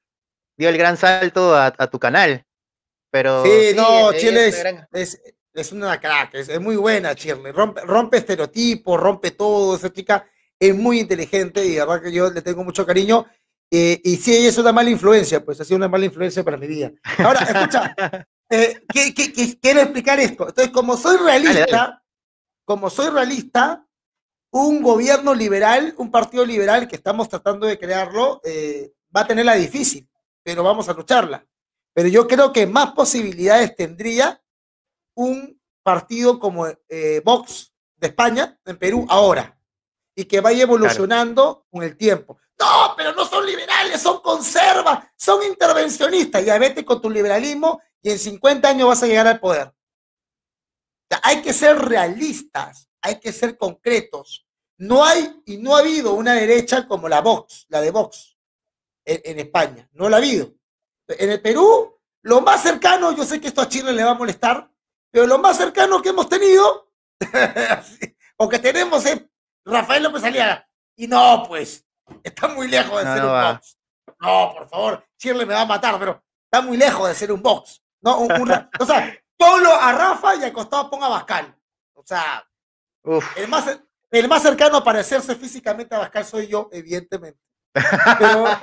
Dio 0.57 0.69
el 0.69 0.78
gran 0.78 0.97
salto 0.97 1.55
a, 1.55 1.71
tu 1.71 1.99
canal. 1.99 2.45
Pero 3.11 3.43
sí, 3.43 3.73
no, 3.76 4.11
Chile 4.13 4.47
es, 4.91 5.21
es, 5.53 5.71
una 5.71 5.99
crack, 5.99 6.34
es, 6.34 6.59
muy 6.59 6.76
buena 6.76 7.13
Shirley, 7.13 7.51
rompe, 7.51 7.82
rompe 7.82 8.17
estereotipos, 8.17 8.99
rompe 8.99 9.32
todo, 9.32 9.76
esa 9.76 9.93
chica 9.93 10.28
es 10.59 10.73
muy 10.76 10.99
inteligente 10.99 11.63
y 11.65 11.76
la 11.76 11.86
verdad 11.86 12.03
que 12.03 12.11
yo 12.11 12.32
le 12.32 12.41
tengo 12.41 12.63
mucho 12.63 12.86
cariño 12.86 13.26
eh, 13.72 13.99
y 14.03 14.18
si 14.18 14.36
ella 14.36 14.49
es 14.49 14.57
una 14.57 14.72
mala 14.72 14.89
influencia, 14.89 15.43
pues 15.43 15.59
ha 15.59 15.66
sido 15.66 15.78
una 15.78 15.88
mala 15.88 16.05
influencia 16.05 16.43
para 16.43 16.57
mi 16.57 16.68
vida. 16.68 16.91
Ahora, 17.18 17.39
escucha, 17.39 17.95
eh, 18.49 18.82
quiero 19.61 19.82
explicar 19.82 20.20
esto. 20.20 20.47
Entonces, 20.47 20.72
como 20.72 20.97
soy 20.97 21.18
realista, 21.18 22.03
como 22.63 22.89
soy 22.89 23.09
realista, 23.09 23.86
un 24.51 24.82
gobierno 24.82 25.34
liberal, 25.34 25.93
un 25.97 26.11
partido 26.11 26.45
liberal 26.45 26.88
que 26.88 26.95
estamos 26.95 27.28
tratando 27.28 27.68
de 27.68 27.78
crearlo, 27.78 28.39
eh, 28.43 28.93
va 29.16 29.22
a 29.22 29.28
tenerla 29.28 29.55
difícil, 29.55 30.07
pero 30.43 30.63
vamos 30.63 30.88
a 30.88 30.93
lucharla. 30.93 31.45
Pero 31.93 32.07
yo 32.09 32.28
creo 32.28 32.53
que 32.53 32.68
más 32.68 32.91
posibilidades 32.91 33.76
tendría 33.76 34.41
un 35.16 35.59
partido 35.84 36.39
como 36.39 36.66
Vox 37.24 37.74
de 37.97 38.07
España, 38.07 38.59
en 38.66 38.78
Perú, 38.78 39.05
ahora, 39.09 39.57
y 40.16 40.26
que 40.26 40.41
vaya 40.41 40.63
evolucionando 40.63 41.66
con 41.70 41.84
el 41.84 41.95
tiempo. 41.95 42.38
No, 42.60 42.93
pero 42.95 43.14
no 43.14 43.26
son 43.26 43.45
liberales, 43.45 44.01
son 44.01 44.22
conservas, 44.22 45.06
son 45.18 45.43
intervencionistas. 45.43 46.45
Ya 46.45 46.58
vete 46.58 46.86
con 46.86 47.01
tu 47.01 47.10
liberalismo 47.10 47.82
y 48.01 48.12
en 48.12 48.20
50 48.20 48.70
años 48.70 48.88
vas 48.88 49.03
a 49.03 49.08
llegar 49.08 49.28
al 49.28 49.39
poder. 49.39 49.74
hay 51.24 51.41
que 51.41 51.53
ser 51.53 51.78
realistas, 51.78 52.89
hay 53.01 53.20
que 53.20 53.34
ser 53.34 53.58
concretos. 53.58 54.45
No 54.78 55.06
hay 55.06 55.41
y 55.45 55.58
no 55.58 55.76
ha 55.76 55.80
habido 55.80 56.14
una 56.14 56.34
derecha 56.34 56.88
como 56.88 57.08
la 57.08 57.22
Vox, 57.22 57.66
la 57.70 57.82
de 57.82 57.91
Vox, 57.91 58.38
en, 59.06 59.39
España. 59.39 59.88
No 59.93 60.10
la 60.10 60.18
ha 60.18 60.20
habido. 60.20 60.53
En 61.08 61.30
el 61.30 61.41
Perú, 61.41 61.97
lo 62.24 62.41
más 62.41 62.62
cercano, 62.64 63.16
yo 63.16 63.24
sé 63.24 63.39
que 63.39 63.47
esto 63.47 63.62
a 63.62 63.70
Chile 63.70 63.93
le 63.93 64.03
va 64.03 64.12
a 64.12 64.16
molestar, 64.16 64.70
pero 65.12 65.28
lo 65.28 65.38
más 65.38 65.58
cercano 65.58 66.01
que 66.01 66.10
hemos 66.10 66.28
tenido, 66.28 66.91
o 68.38 68.49
que 68.49 68.60
tenemos 68.60 69.06
es 69.06 69.22
Rafael 69.64 70.03
López 70.03 70.24
Aliaga. 70.24 70.70
Y 70.97 71.08
no, 71.08 71.45
pues, 71.47 71.84
Está 72.24 72.47
muy 72.47 72.68
lejos 72.68 73.03
de 73.03 73.14
ser 73.14 73.26
un 73.26 73.32
box. 73.32 73.78
No, 74.20 74.53
por 74.58 74.70
favor, 74.70 75.06
Shirley 75.20 75.45
me 75.45 75.53
va 75.53 75.62
a 75.62 75.66
matar, 75.66 75.97
pero 75.99 76.24
está 76.43 76.62
muy 76.62 76.78
lejos 76.78 77.08
de 77.08 77.16
ser 77.16 77.32
un 77.32 77.41
box. 77.41 77.82
No, 78.01 78.28
o 78.80 78.86
sea, 78.86 79.14
ponlo 79.38 79.74
a 79.74 79.91
Rafa 79.91 80.36
y 80.36 80.43
al 80.43 80.53
costado 80.53 80.89
ponga 80.89 81.08
a 81.08 81.10
Bascal. 81.10 81.56
O 81.93 82.03
sea, 82.06 82.47
el 83.36 83.47
más, 83.47 83.80
el 84.12 84.28
más 84.28 84.41
cercano 84.41 84.78
a 84.78 84.84
parecerse 84.84 85.36
físicamente 85.36 85.95
a 85.95 85.99
Bascal 85.99 86.26
soy 86.26 86.47
yo, 86.47 86.70
evidentemente. 86.72 87.39
Pero, 87.74 88.45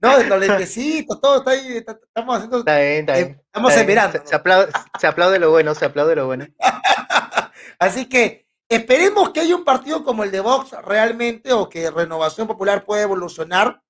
no, 0.00 0.22
los 0.24 0.40
lentecitos, 0.40 1.20
todo 1.20 1.38
está 1.38 1.52
ahí, 1.52 1.76
estamos 1.76 2.36
haciendo. 2.36 2.58
Está 2.58 2.78
bien, 2.78 3.00
está 3.00 3.14
bien. 3.14 3.40
Estamos. 3.46 3.72
Se, 3.72 4.34
aplaude, 4.34 4.72
se 4.98 5.06
aplaude 5.06 5.38
lo 5.38 5.50
bueno, 5.50 5.74
se 5.74 5.84
aplaude 5.84 6.16
lo 6.16 6.26
bueno. 6.26 6.46
Así 7.78 8.08
que 8.08 8.48
Esperemos 8.72 9.28
que 9.28 9.40
haya 9.40 9.54
un 9.54 9.64
partido 9.64 10.02
como 10.02 10.24
el 10.24 10.30
de 10.30 10.40
Vox 10.40 10.70
realmente 10.86 11.52
o 11.52 11.68
que 11.68 11.90
Renovación 11.90 12.46
Popular 12.46 12.86
pueda 12.86 13.02
evolucionar. 13.02 13.82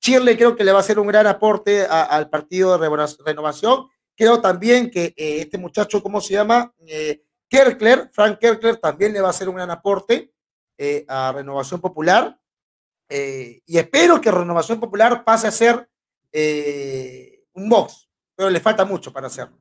Chile 0.00 0.36
creo 0.36 0.56
que 0.56 0.64
le 0.64 0.72
va 0.72 0.78
a 0.78 0.80
hacer 0.80 0.98
un 0.98 1.06
gran 1.06 1.28
aporte 1.28 1.86
al 1.86 2.28
partido 2.28 2.76
de 2.76 3.06
Renovación. 3.24 3.88
Creo 4.16 4.40
también 4.40 4.90
que 4.90 5.14
eh, 5.16 5.42
este 5.42 5.56
muchacho, 5.56 6.02
¿cómo 6.02 6.20
se 6.20 6.34
llama? 6.34 6.74
Eh, 6.84 7.22
Kerkler, 7.48 8.10
Frank 8.12 8.40
Kerkler, 8.40 8.78
también 8.78 9.12
le 9.12 9.20
va 9.20 9.28
a 9.28 9.30
hacer 9.30 9.48
un 9.48 9.54
gran 9.54 9.70
aporte 9.70 10.32
eh, 10.76 11.04
a 11.06 11.30
Renovación 11.30 11.80
Popular. 11.80 12.36
y 13.08 13.78
espero 13.78 14.20
que 14.20 14.32
Renovación 14.32 14.80
Popular 14.80 15.22
pase 15.22 15.46
a 15.46 15.52
ser 15.52 15.88
un 17.52 17.68
Vox, 17.68 18.10
pero 18.34 18.50
le 18.50 18.58
falta 18.58 18.84
mucho 18.84 19.12
para 19.12 19.28
hacerlo. 19.28 19.60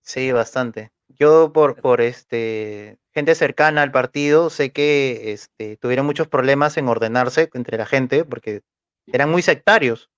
Sí, 0.00 0.32
bastante. 0.32 0.92
Yo 1.08 1.52
por, 1.52 1.78
por 1.78 2.00
este 2.00 3.01
gente 3.12 3.34
cercana 3.34 3.82
al 3.82 3.92
partido 3.92 4.50
sé 4.50 4.72
que 4.72 5.32
este, 5.32 5.76
tuvieron 5.76 6.06
muchos 6.06 6.28
problemas 6.28 6.76
en 6.76 6.88
ordenarse 6.88 7.50
entre 7.54 7.78
la 7.78 7.86
gente 7.86 8.24
porque 8.24 8.62
eran 9.06 9.30
muy 9.30 9.42
sectarios, 9.42 10.10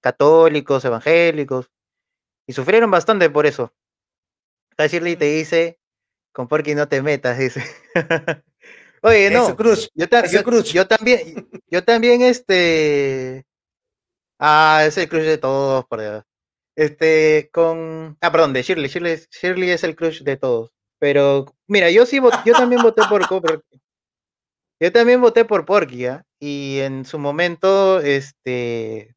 católicos, 0.00 0.84
evangélicos, 0.84 1.70
y 2.46 2.52
sufrieron 2.52 2.90
bastante 2.90 3.30
por 3.30 3.46
eso. 3.46 3.72
A 4.76 4.86
Shirley 4.86 5.16
te 5.16 5.26
dice, 5.26 5.78
con 6.32 6.48
Porky 6.48 6.74
no 6.74 6.88
te 6.88 7.02
metas, 7.02 7.38
dice. 7.38 7.62
Oye, 9.02 9.30
no, 9.30 9.56
yo, 9.94 10.06
yo, 10.62 10.88
también, 10.88 11.48
yo 11.68 11.84
también, 11.84 12.22
este, 12.22 13.46
ah, 14.38 14.84
es 14.86 14.98
el 14.98 15.08
crush 15.08 15.24
de 15.24 15.38
todos, 15.38 15.84
por 15.86 16.00
Dios. 16.00 16.24
Este, 16.76 17.50
con. 17.52 18.16
Ah, 18.20 18.32
perdón, 18.32 18.52
de 18.52 18.62
Shirley. 18.62 18.88
Shirley, 18.88 19.18
Shirley 19.30 19.70
es 19.70 19.84
el 19.84 19.96
crush 19.96 20.22
de 20.22 20.36
todos. 20.36 20.70
Pero, 21.00 21.46
mira, 21.66 21.90
yo 21.90 22.06
sí 22.06 22.20
yo 22.44 22.52
también 22.52 22.82
voté 22.82 23.02
por 23.08 23.22
Yo 24.80 24.92
también 24.92 25.20
voté 25.20 25.44
por 25.44 25.64
Porky. 25.64 26.06
Y 26.38 26.78
en 26.80 27.04
su 27.04 27.18
momento, 27.18 28.00
este. 28.00 29.16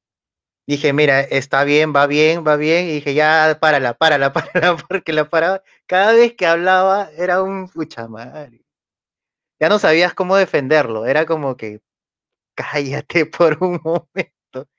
Dije, 0.66 0.94
mira, 0.94 1.22
está 1.22 1.66
bien, 1.66 1.94
va 1.94 2.08
bien, 2.08 2.46
va 2.48 2.56
bien. 2.56 2.86
Y 2.88 2.94
dije, 2.94 3.14
ya, 3.14 3.58
párala, 3.62 3.94
párala, 3.96 4.34
párala, 4.34 4.78
porque 4.78 5.14
la 5.14 5.30
paraba. 5.30 5.62
Cada 5.86 6.14
vez 6.14 6.34
que 6.36 6.46
hablaba 6.48 7.10
era 7.18 7.44
un 7.44 7.70
pucha 7.70 8.08
madre. 8.08 8.62
Ya 9.60 9.70
no 9.70 9.80
sabías 9.80 10.14
cómo 10.14 10.38
defenderlo. 10.38 11.06
Era 11.06 11.26
como 11.26 11.58
que, 11.58 11.82
cállate 12.56 13.26
por 13.28 13.58
un 13.62 13.80
momento. 13.84 14.70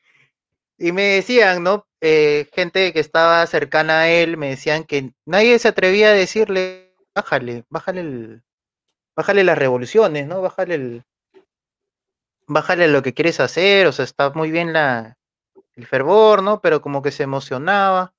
Y 0.79 0.93
me 0.93 1.03
decían, 1.05 1.63
¿no? 1.63 1.87
Eh, 2.01 2.49
gente 2.53 2.93
que 2.93 3.01
estaba 3.01 3.47
cercana 3.47 4.01
a 4.03 4.11
él 4.11 4.37
me 4.37 4.51
decían 4.51 4.85
que 4.85 5.13
nadie 5.25 5.59
se 5.59 5.69
atrevía 5.69 6.09
a 6.09 6.13
decirle, 6.13 6.84
bájale, 7.15 7.65
bájale 7.69 8.01
el, 8.01 8.43
bájale 9.17 9.45
las 9.45 9.59
revoluciones, 9.59 10.27
¿no? 10.27 10.43
Bájale 10.43 10.75
el, 10.75 11.05
bájale 12.47 12.89
lo 12.89 13.03
que 13.03 13.15
quieres 13.15 13.41
hacer, 13.41 13.87
o 13.87 13.93
sea, 13.93 14.05
está 14.05 14.31
muy 14.31 14.51
bien 14.51 14.73
la, 14.73 15.17
el 15.75 15.87
fervor, 15.87 16.43
¿no? 16.43 16.61
Pero 16.61 16.81
como 16.81 17.03
que 17.03 17.13
se 17.13 17.23
emocionaba. 17.23 18.13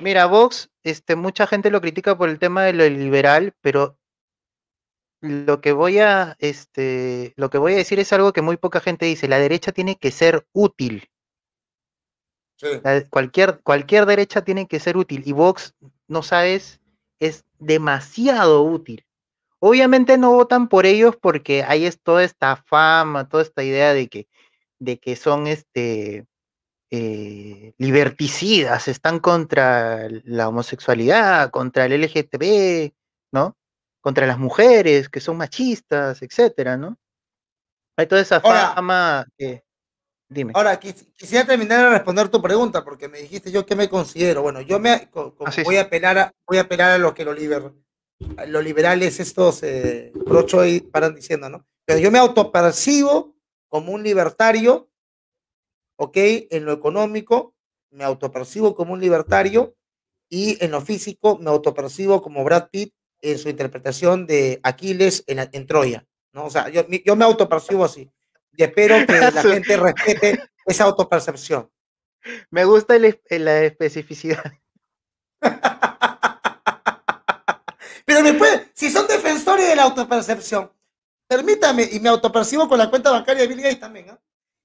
Mira, 0.00 0.26
Vox, 0.26 0.70
este, 0.82 1.16
mucha 1.16 1.46
gente 1.46 1.70
lo 1.70 1.80
critica 1.80 2.16
por 2.16 2.28
el 2.28 2.38
tema 2.38 2.64
de 2.64 2.72
lo 2.72 2.88
liberal, 2.88 3.54
pero 3.60 3.98
lo 5.20 5.60
que 5.60 5.72
voy 5.72 5.98
a, 5.98 6.36
este, 6.38 7.34
lo 7.36 7.50
que 7.50 7.58
voy 7.58 7.74
a 7.74 7.76
decir 7.76 8.00
es 8.00 8.12
algo 8.12 8.32
que 8.32 8.42
muy 8.42 8.56
poca 8.56 8.80
gente 8.80 9.06
dice. 9.06 9.28
La 9.28 9.38
derecha 9.38 9.72
tiene 9.72 9.96
que 9.96 10.10
ser 10.10 10.46
útil 10.52 11.08
cualquier, 13.10 13.60
cualquier 13.62 14.06
derecha 14.06 14.42
tiene 14.42 14.66
que 14.66 14.80
ser 14.80 14.96
útil 14.96 15.22
y 15.26 15.32
Vox, 15.32 15.74
no 16.08 16.22
sabes, 16.22 16.80
es 17.20 17.44
demasiado 17.58 18.62
útil. 18.62 19.04
Obviamente 19.58 20.18
no 20.18 20.32
votan 20.32 20.68
por 20.68 20.86
ellos 20.86 21.16
porque 21.16 21.64
hay 21.64 21.90
toda 22.02 22.24
esta 22.24 22.56
fama, 22.56 23.28
toda 23.28 23.42
esta 23.42 23.64
idea 23.64 23.94
de 23.94 24.08
que, 24.08 24.28
de 24.78 24.98
que 24.98 25.16
son 25.16 25.46
este, 25.46 26.26
eh, 26.90 27.72
liberticidas, 27.78 28.88
están 28.88 29.18
contra 29.20 30.08
la 30.24 30.48
homosexualidad, 30.48 31.50
contra 31.50 31.86
el 31.86 32.00
LGTB, 32.02 32.92
¿no? 33.32 33.56
contra 34.06 34.24
las 34.24 34.38
mujeres, 34.38 35.08
que 35.08 35.18
son 35.18 35.36
machistas, 35.36 36.22
etcétera, 36.22 36.76
¿no? 36.76 36.96
Hay 37.96 38.06
toda 38.06 38.20
esa 38.20 38.40
fama 38.40 39.26
que... 39.36 39.64
Dime. 40.28 40.52
Ahora, 40.56 40.80
quisiera 40.80 41.46
terminar 41.46 41.84
de 41.84 41.90
responder 41.90 42.28
tu 42.28 42.42
pregunta, 42.42 42.84
porque 42.84 43.08
me 43.08 43.20
dijiste 43.20 43.52
yo 43.52 43.64
qué 43.64 43.76
me 43.76 43.88
considero. 43.88 44.42
Bueno, 44.42 44.60
yo 44.60 44.80
me 44.80 45.08
voy, 45.64 45.76
a 45.76 45.82
apelar 45.82 46.18
a, 46.18 46.34
voy 46.46 46.58
a 46.58 46.62
apelar 46.62 46.90
a 46.92 46.98
lo 46.98 47.14
que 47.14 47.24
los, 47.24 47.36
los 48.48 48.64
liberales 48.64 49.20
estos 49.20 49.62
eh, 49.62 50.12
brocho 50.26 50.64
y 50.66 50.80
paran 50.80 51.14
diciendo, 51.14 51.48
¿no? 51.48 51.64
Pero 51.84 52.00
yo 52.00 52.10
me 52.10 52.18
autopercibo 52.18 53.36
como 53.68 53.92
un 53.92 54.02
libertario, 54.02 54.90
¿ok? 55.96 56.16
En 56.50 56.64
lo 56.64 56.72
económico, 56.72 57.54
me 57.90 58.02
autopercibo 58.02 58.74
como 58.74 58.94
un 58.94 59.00
libertario 59.00 59.76
y 60.28 60.62
en 60.64 60.72
lo 60.72 60.80
físico 60.80 61.38
me 61.38 61.50
autopercibo 61.50 62.20
como 62.20 62.42
Brad 62.42 62.68
Pitt 62.70 62.92
en 63.20 63.38
su 63.38 63.48
interpretación 63.48 64.26
de 64.26 64.58
Aquiles 64.64 65.22
en, 65.28 65.48
en 65.52 65.66
Troya, 65.66 66.04
¿no? 66.32 66.46
O 66.46 66.50
sea, 66.50 66.68
yo, 66.68 66.84
yo 66.88 67.14
me 67.14 67.24
autopercibo 67.24 67.84
así 67.84 68.10
y 68.56 68.62
espero 68.62 69.06
que 69.06 69.12
la 69.32 69.42
gente 69.42 69.76
respete 69.76 70.40
esa 70.64 70.84
autopercepción. 70.84 71.70
Me 72.50 72.64
gusta 72.64 72.96
la 72.98 73.62
especificidad. 73.62 74.52
Pero 78.04 78.22
después, 78.22 78.62
si 78.74 78.90
son 78.90 79.06
defensores 79.06 79.68
de 79.68 79.76
la 79.76 79.84
autopercepción, 79.84 80.72
permítame, 81.28 81.88
y 81.90 82.00
me 82.00 82.08
autopercibo 82.08 82.68
con 82.68 82.78
la 82.78 82.88
cuenta 82.88 83.10
bancaria 83.10 83.42
de 83.42 83.48
Bill 83.48 83.62
Gates 83.62 83.80
también, 83.80 84.06
¿no? 84.06 84.20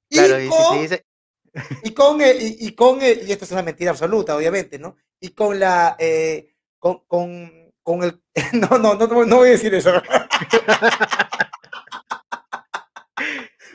Y, 0.10 0.18
con, 0.48 0.78
y, 1.84 1.94
con, 1.94 2.22
y, 2.22 2.76
con, 2.76 3.02
y 3.02 3.32
esto 3.32 3.46
es 3.46 3.52
una 3.52 3.64
mentira 3.64 3.92
absoluta, 3.92 4.36
obviamente, 4.36 4.78
¿no? 4.78 4.96
Y 5.20 5.30
con 5.30 5.60
la, 5.60 5.96
eh, 5.98 6.54
con, 6.78 7.00
con, 7.08 7.74
con 7.82 8.04
el, 8.04 8.22
no, 8.54 8.78
no, 8.78 8.94
no, 8.96 9.08
no 9.08 9.36
voy 9.38 9.50
a 9.50 9.52
decir 9.52 9.74
eso. 9.74 9.92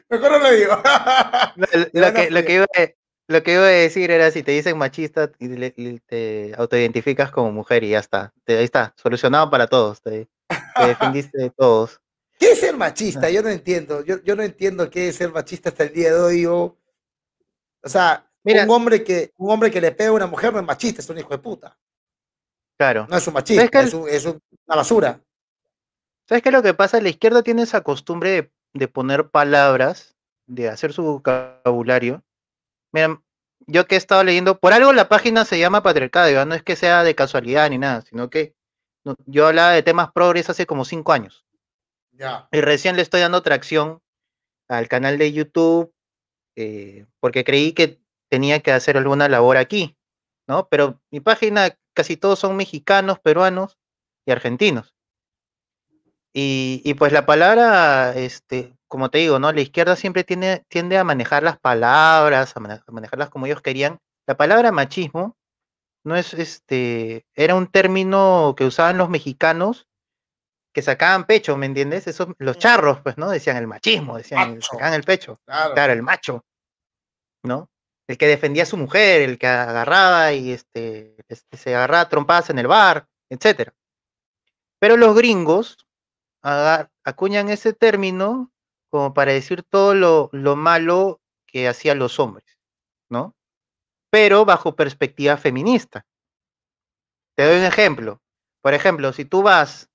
Mejor 0.09 0.31
no 0.31 0.39
lo 0.39 0.51
digo. 0.51 0.83
lo, 1.57 1.67
que, 2.15 2.31
lo, 2.31 2.45
que 2.45 2.55
iba, 2.55 2.67
lo 3.29 3.43
que 3.43 3.53
iba 3.53 3.63
a 3.63 3.67
decir 3.67 4.11
era 4.11 4.31
si 4.31 4.43
te 4.43 4.53
dicen 4.53 4.79
machista 4.79 5.31
y 5.39 5.99
te 6.01 6.53
autoidentificas 6.57 7.31
como 7.33 7.51
mujer 7.53 7.83
y 7.85 7.91
ya 7.91 7.99
está. 7.99 8.33
ahí 8.47 8.65
está, 8.65 8.95
solucionado 8.97 9.51
para 9.51 9.67
todos. 9.67 10.01
Te, 10.01 10.29
defendiste 10.79 11.39
de 11.39 11.51
todos. 11.51 12.01
¿Qué 12.39 12.53
es 12.53 12.61
ser 12.61 12.77
machista? 12.77 13.31
Yo 13.31 13.43
no 13.43 13.49
entiendo. 13.49 14.05
Yo, 14.05 14.23
yo 14.23 14.37
no 14.37 14.43
entiendo 14.43 14.91
qué 14.91 15.09
es 15.09 15.17
ser 15.17 15.33
machista 15.33 15.71
hasta 15.71 15.85
el 15.85 15.93
día 15.93 16.13
de 16.13 16.21
hoy. 16.21 16.47
o 16.47 16.77
sea, 17.85 18.31
un, 18.45 18.71
hombre 18.71 19.03
que, 19.03 19.33
un 19.39 19.51
hombre 19.51 19.71
que 19.71 19.81
le 19.81 19.91
pega 19.93 20.11
a 20.11 20.13
una 20.13 20.27
mujer 20.27 20.53
no 20.53 20.61
es 20.61 20.67
machista, 20.67 21.01
es 21.01 21.11
un 21.11 21.19
hijo 21.19 21.31
de 21.31 21.39
puta. 21.39 21.77
Claro. 22.79 23.07
No 23.11 23.17
es 23.17 23.27
un 23.27 23.35
machista, 23.35 23.81
es, 23.81 23.95
es, 23.95 24.25
una 24.27 24.77
basura. 24.77 25.21
¿Sabes 26.29 26.43
qué 26.43 26.51
es 26.51 26.53
lo 26.53 26.63
que 26.63 26.75
pasa? 26.75 27.01
La 27.01 27.09
izquierda 27.09 27.43
tiene 27.43 27.63
esa 27.63 27.81
costumbre 27.81 28.31
de 28.31 28.53
de 28.77 28.89
poner 28.89 29.29
palabras, 29.31 30.17
de 30.47 30.69
hacer 30.69 30.93
su 30.93 31.03
vocabulario. 31.03 32.23
Miren, 32.93 33.23
yo 33.67 33.87
que 33.87 33.95
he 33.95 33.99
estado 33.99 34.23
leyendo, 34.23 34.59
por 34.59 34.73
algo 34.73 34.93
la 34.93 35.09
página 35.09 35.45
se 35.45 35.59
llama 35.59 35.83
Patriarcado, 35.83 36.45
no 36.47 36.55
es 36.55 36.63
que 36.63 36.77
sea 36.77 37.03
de 37.03 37.15
casualidad 37.15 37.69
ni 37.71 37.79
nada, 37.79 38.03
sino 38.03 38.31
que 38.31 38.55
yo 39.27 39.47
hablaba 39.47 39.73
de 39.73 39.83
temas 39.83 40.13
progres 40.13 40.51
hace 40.51 40.67
como 40.67 40.85
cinco 40.85 41.13
años. 41.13 41.45
Ya. 42.13 42.49
Y 42.51 42.61
recién 42.61 42.97
le 42.97 43.03
estoy 43.03 43.21
dando 43.21 43.43
tracción 43.43 44.03
al 44.69 44.89
canal 44.89 45.19
de 45.19 45.33
YouTube 45.33 45.93
eh, 46.57 47.07
porque 47.21 47.45
creí 47.45 47.73
que 47.73 48.01
tenía 48.29 48.61
que 48.61 48.73
hacer 48.73 48.97
alguna 48.97 49.29
labor 49.29 49.59
aquí, 49.59 49.97
¿no? 50.49 50.69
Pero 50.69 51.01
mi 51.11 51.21
página 51.21 51.79
casi 51.95 52.17
todos 52.17 52.39
son 52.39 52.57
mexicanos, 52.57 53.21
peruanos 53.21 53.79
y 54.27 54.33
argentinos. 54.33 54.96
Y, 56.39 56.93
pues 56.99 57.13
la 57.13 57.25
palabra, 57.25 58.13
este, 58.15 58.77
como 58.89 59.09
te 59.09 59.17
digo, 59.17 59.39
¿no? 59.39 59.53
La 59.53 59.63
izquierda 59.63 59.97
siempre 59.97 60.23
tiene, 60.23 60.67
tiende 60.69 60.99
a 60.99 61.05
manejar 61.05 61.43
las 61.43 61.59
palabras, 61.59 62.55
a, 62.55 62.61
manejarlas 62.61 63.31
como 63.31 63.47
ellos 63.47 63.63
querían. 63.63 64.01
La 64.27 64.37
palabra 64.37 64.71
machismo 64.71 65.35
no 66.05 66.15
es 66.15 66.35
este, 66.35 67.25
era 67.35 67.55
un 67.55 67.69
término 67.69 68.55
que 68.55 68.67
usaban 68.67 68.99
los 68.99 69.09
mexicanos 69.09 69.87
que 70.75 70.83
sacaban 70.83 71.25
pecho, 71.25 71.57
¿me 71.57 71.65
entiendes? 71.65 72.07
Eso, 72.07 72.35
los 72.37 72.59
charros, 72.59 73.01
pues, 73.01 73.17
¿no? 73.17 73.31
Decían 73.31 73.57
el 73.57 73.67
machismo, 73.67 74.19
decían, 74.19 74.61
sacaban 74.61 74.93
el 74.93 75.05
pecho. 75.05 75.41
Claro. 75.47 75.93
el 75.95 76.03
macho, 76.03 76.45
¿no? 77.45 77.71
El 78.07 78.19
que 78.19 78.27
defendía 78.27 78.65
a 78.65 78.67
su 78.67 78.77
mujer, 78.77 79.23
el 79.23 79.39
que 79.39 79.47
agarraba 79.47 80.35
y 80.35 80.53
este, 80.53 81.17
este 81.29 81.57
se 81.57 81.75
agarraba 81.75 82.11
trompadas 82.11 82.51
en 82.51 82.59
el 82.59 82.67
bar, 82.67 83.09
etcétera. 83.31 83.73
Pero 84.79 84.99
los 84.99 85.17
gringos, 85.17 85.86
acuñan 87.05 87.49
ese 87.49 87.73
término 87.73 88.53
como 88.89 89.15
para 89.15 89.33
decir 89.33 89.63
todo 89.63 89.95
lo, 89.95 90.31
lo 90.33 90.57
malo 90.57 91.21
que 91.47 91.69
hacían 91.69 91.99
los 91.99 92.21
hombres, 92.21 92.59
¿no? 93.11 93.35
Pero 94.11 94.45
bajo 94.45 94.77
perspectiva 94.77 95.37
feminista. 95.37 96.07
Te 97.37 97.45
doy 97.45 97.59
un 97.59 97.65
ejemplo. 97.65 98.23
Por 98.63 98.75
ejemplo, 98.75 99.13
si 99.13 99.25
tú 99.25 99.43
vas, 99.43 99.91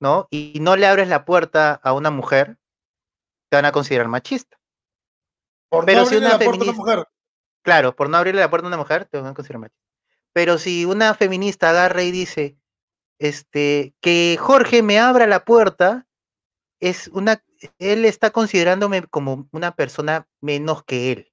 ¿no? 0.00 0.28
Y 0.30 0.58
no 0.60 0.76
le 0.76 0.86
abres 0.86 1.08
la 1.08 1.24
puerta 1.24 1.74
a 1.82 1.92
una 1.92 2.10
mujer, 2.10 2.58
te 3.50 3.56
van 3.56 3.64
a 3.64 3.72
considerar 3.72 4.08
machista. 4.08 4.58
Por 5.70 5.86
Pero 5.86 6.00
no 6.00 6.06
si 6.06 6.16
una 6.16 6.38
feminista, 6.38 6.72
mujer. 6.72 7.08
Claro, 7.62 7.96
por 7.96 8.10
no 8.10 8.18
abrirle 8.18 8.42
la 8.42 8.50
puerta 8.50 8.66
a 8.66 8.68
una 8.68 8.76
mujer, 8.76 9.06
te 9.06 9.18
van 9.18 9.26
a 9.26 9.34
considerar 9.34 9.60
machista. 9.62 9.84
Pero 10.32 10.58
si 10.58 10.84
una 10.84 11.14
feminista 11.14 11.70
agarra 11.70 12.02
y 12.02 12.10
dice, 12.10 12.58
este, 13.18 13.94
que 14.00 14.36
Jorge 14.40 14.82
me 14.82 14.98
abra 14.98 15.26
la 15.26 15.44
puerta, 15.44 16.06
es 16.80 17.08
una, 17.08 17.42
él 17.78 18.04
está 18.04 18.30
considerándome 18.30 19.02
como 19.06 19.48
una 19.52 19.74
persona 19.74 20.28
menos 20.40 20.84
que 20.84 21.12
él. 21.12 21.32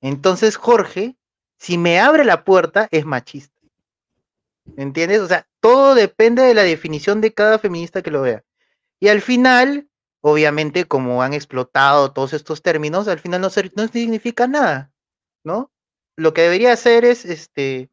Entonces 0.00 0.56
Jorge, 0.56 1.16
si 1.58 1.78
me 1.78 2.00
abre 2.00 2.24
la 2.24 2.44
puerta, 2.44 2.88
es 2.90 3.04
machista. 3.04 3.54
¿Entiendes? 4.76 5.20
O 5.20 5.28
sea, 5.28 5.46
todo 5.60 5.94
depende 5.94 6.42
de 6.42 6.54
la 6.54 6.62
definición 6.62 7.20
de 7.20 7.32
cada 7.32 7.58
feminista 7.58 8.02
que 8.02 8.10
lo 8.10 8.22
vea. 8.22 8.44
Y 9.00 9.08
al 9.08 9.20
final, 9.20 9.88
obviamente, 10.20 10.86
como 10.86 11.22
han 11.22 11.34
explotado 11.34 12.12
todos 12.12 12.32
estos 12.32 12.62
términos, 12.62 13.08
al 13.08 13.20
final 13.20 13.40
no, 13.40 13.48
no 13.48 13.88
significa 13.88 14.46
nada, 14.46 14.92
¿no? 15.44 15.70
Lo 16.16 16.32
que 16.34 16.42
debería 16.42 16.72
hacer 16.72 17.04
es, 17.04 17.24
este, 17.24 17.90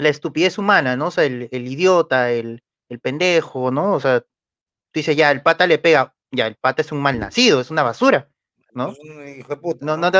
la 0.00 0.08
estupidez 0.08 0.58
humana, 0.58 0.96
¿no? 0.96 1.08
O 1.08 1.10
sea, 1.10 1.24
el, 1.24 1.48
idiota, 1.52 2.30
el, 2.30 2.62
pendejo, 3.02 3.70
¿no? 3.70 3.92
O 3.92 4.00
sea, 4.00 4.24
dice 4.92 5.14
ya, 5.14 5.30
el 5.30 5.42
pata 5.42 5.66
le 5.66 5.78
pega, 5.78 6.14
ya, 6.32 6.46
el 6.46 6.56
pata 6.56 6.82
es 6.82 6.90
un 6.92 7.00
mal 7.00 7.18
nacido, 7.18 7.60
es 7.60 7.70
una 7.70 7.82
basura, 7.82 8.28
¿no? 8.72 8.94
No, 9.80 9.96
no 9.96 10.10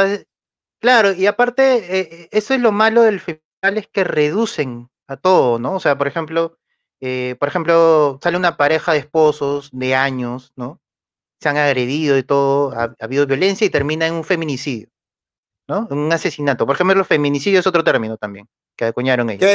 claro, 0.80 1.12
y 1.12 1.26
aparte, 1.26 1.76
eh, 1.76 2.08
eh, 2.12 2.28
eso 2.30 2.54
es 2.54 2.60
lo 2.60 2.72
malo 2.72 3.02
del 3.02 3.20
festival, 3.20 3.78
es 3.78 3.88
que 3.88 4.04
reducen 4.04 4.88
a 5.08 5.16
todo, 5.16 5.58
¿no? 5.58 5.74
O 5.74 5.80
sea, 5.80 5.98
por 5.98 6.06
ejemplo, 6.06 6.58
eh, 7.00 7.36
por 7.40 7.48
ejemplo, 7.48 8.18
sale 8.22 8.36
una 8.36 8.56
pareja 8.56 8.92
de 8.92 8.98
esposos 9.00 9.70
de 9.72 9.94
años, 9.94 10.52
¿no? 10.56 10.80
Se 11.40 11.48
han 11.48 11.56
agredido 11.56 12.18
y 12.18 12.22
todo, 12.22 12.72
ha, 12.72 12.84
ha 12.84 13.04
habido 13.04 13.26
violencia 13.26 13.66
y 13.66 13.70
termina 13.70 14.06
en 14.06 14.14
un 14.14 14.24
feminicidio, 14.24 14.88
¿no? 15.68 15.88
Un 15.90 16.12
asesinato. 16.12 16.66
Por 16.66 16.76
ejemplo, 16.76 16.94
los 16.96 17.06
feminicidios 17.08 17.60
es 17.60 17.66
otro 17.66 17.84
término 17.84 18.16
también 18.16 18.48
que 18.80 18.86
acuñaron 18.86 19.28
ellos. 19.28 19.46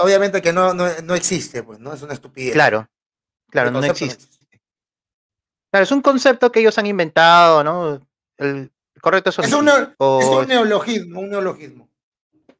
Obviamente 0.00 0.40
que 0.40 0.52
no, 0.52 0.72
no, 0.72 1.14
existe, 1.16 1.64
pues, 1.64 1.80
¿no? 1.80 1.92
Es 1.92 2.02
una 2.02 2.14
estupidez. 2.14 2.52
Claro, 2.52 2.88
claro, 3.50 3.72
no 3.72 3.82
existe. 3.82 4.24
Claro, 5.72 5.82
es 5.82 5.90
un 5.90 6.00
concepto 6.00 6.52
que 6.52 6.60
ellos 6.60 6.78
han 6.78 6.86
inventado, 6.86 7.64
¿no? 7.64 8.00
El 8.38 8.70
correcto 9.00 9.30
es, 9.30 9.38
un, 9.52 9.64
neologismo, 10.46 11.20
un 11.20 11.30
neologismo. 11.30 11.88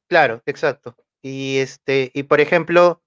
Claro, 0.09 0.43
exacto. 0.45 0.97
Y 1.23 1.59
este, 1.59 2.11
y 2.15 2.25
por 2.25 2.41
ejemplo, 2.41 3.01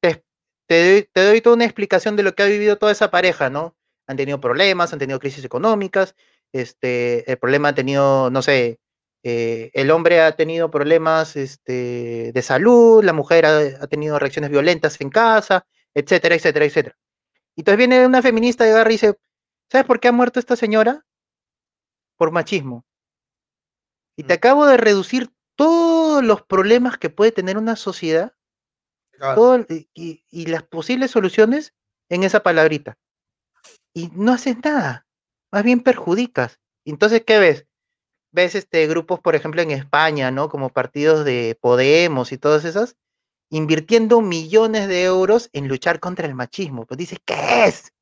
te, 0.00 0.24
te, 0.66 1.08
doy 1.14 1.40
toda 1.40 1.54
una 1.54 1.64
explicación 1.64 2.16
de 2.16 2.24
lo 2.24 2.34
que 2.34 2.42
ha 2.42 2.46
vivido 2.46 2.76
toda 2.76 2.90
esa 2.90 3.12
pareja, 3.12 3.50
¿no? 3.50 3.76
Han 4.08 4.16
tenido 4.16 4.40
problemas, 4.40 4.92
han 4.92 4.98
tenido 4.98 5.20
crisis 5.20 5.44
económicas, 5.44 6.16
este, 6.52 7.30
el 7.30 7.38
problema 7.38 7.68
ha 7.68 7.74
tenido, 7.74 8.30
no 8.30 8.42
sé, 8.42 8.80
eh, 9.22 9.70
el 9.74 9.90
hombre 9.90 10.20
ha 10.22 10.32
tenido 10.32 10.70
problemas 10.70 11.36
este, 11.36 12.32
de 12.32 12.42
salud, 12.42 13.04
la 13.04 13.12
mujer 13.12 13.44
ha, 13.44 13.86
tenido 13.86 14.18
reacciones 14.18 14.50
violentas 14.50 15.00
en 15.00 15.10
casa, 15.10 15.66
etcétera, 15.94 16.34
etcétera, 16.34 16.64
etcétera. 16.64 16.96
Y 17.54 17.60
entonces 17.60 17.78
viene 17.78 18.06
una 18.06 18.22
feminista 18.22 18.64
de 18.64 18.70
agarra 18.70 18.90
y 18.90 18.94
dice, 18.94 19.18
¿sabes 19.70 19.86
por 19.86 20.00
qué 20.00 20.08
ha 20.08 20.12
muerto 20.12 20.40
esta 20.40 20.56
señora? 20.56 21.04
Por 22.16 22.30
machismo. 22.30 22.86
Y 24.16 24.24
te 24.24 24.34
mm. 24.34 24.36
acabo 24.36 24.66
de 24.66 24.78
reducir 24.78 25.30
todos 25.54 26.24
los 26.24 26.42
problemas 26.42 26.96
que 26.96 27.10
puede 27.10 27.32
tener 27.32 27.58
una 27.58 27.76
sociedad 27.76 28.34
y, 29.94 30.24
y, 30.30 30.46
las 30.46 30.62
posibles 30.62 31.10
soluciones 31.10 31.74
en 32.08 32.24
esa 32.24 32.42
palabrita. 32.42 32.96
Y 33.92 34.08
no 34.14 34.32
haces 34.32 34.56
nada, 34.64 35.06
más 35.52 35.62
bien 35.62 35.82
perjudicas. 35.82 36.58
Entonces, 36.86 37.22
¿qué 37.26 37.38
ves? 37.38 37.66
Ves 38.32 38.54
este 38.54 38.86
grupos, 38.86 39.20
por 39.20 39.34
ejemplo, 39.34 39.62
en 39.62 39.70
España, 39.70 40.30
¿no? 40.30 40.48
Como 40.48 40.70
partidos 40.70 41.24
de 41.24 41.58
Podemos 41.60 42.32
y 42.32 42.38
todas 42.38 42.64
esas, 42.64 42.96
invirtiendo 43.50 44.20
millones 44.20 44.88
de 44.88 45.04
euros 45.04 45.50
en 45.52 45.68
luchar 45.68 46.00
contra 46.00 46.26
el 46.26 46.34
machismo. 46.34 46.86
Pues 46.86 46.98
dices, 46.98 47.18
¿qué 47.24 47.64
es? 47.66 47.92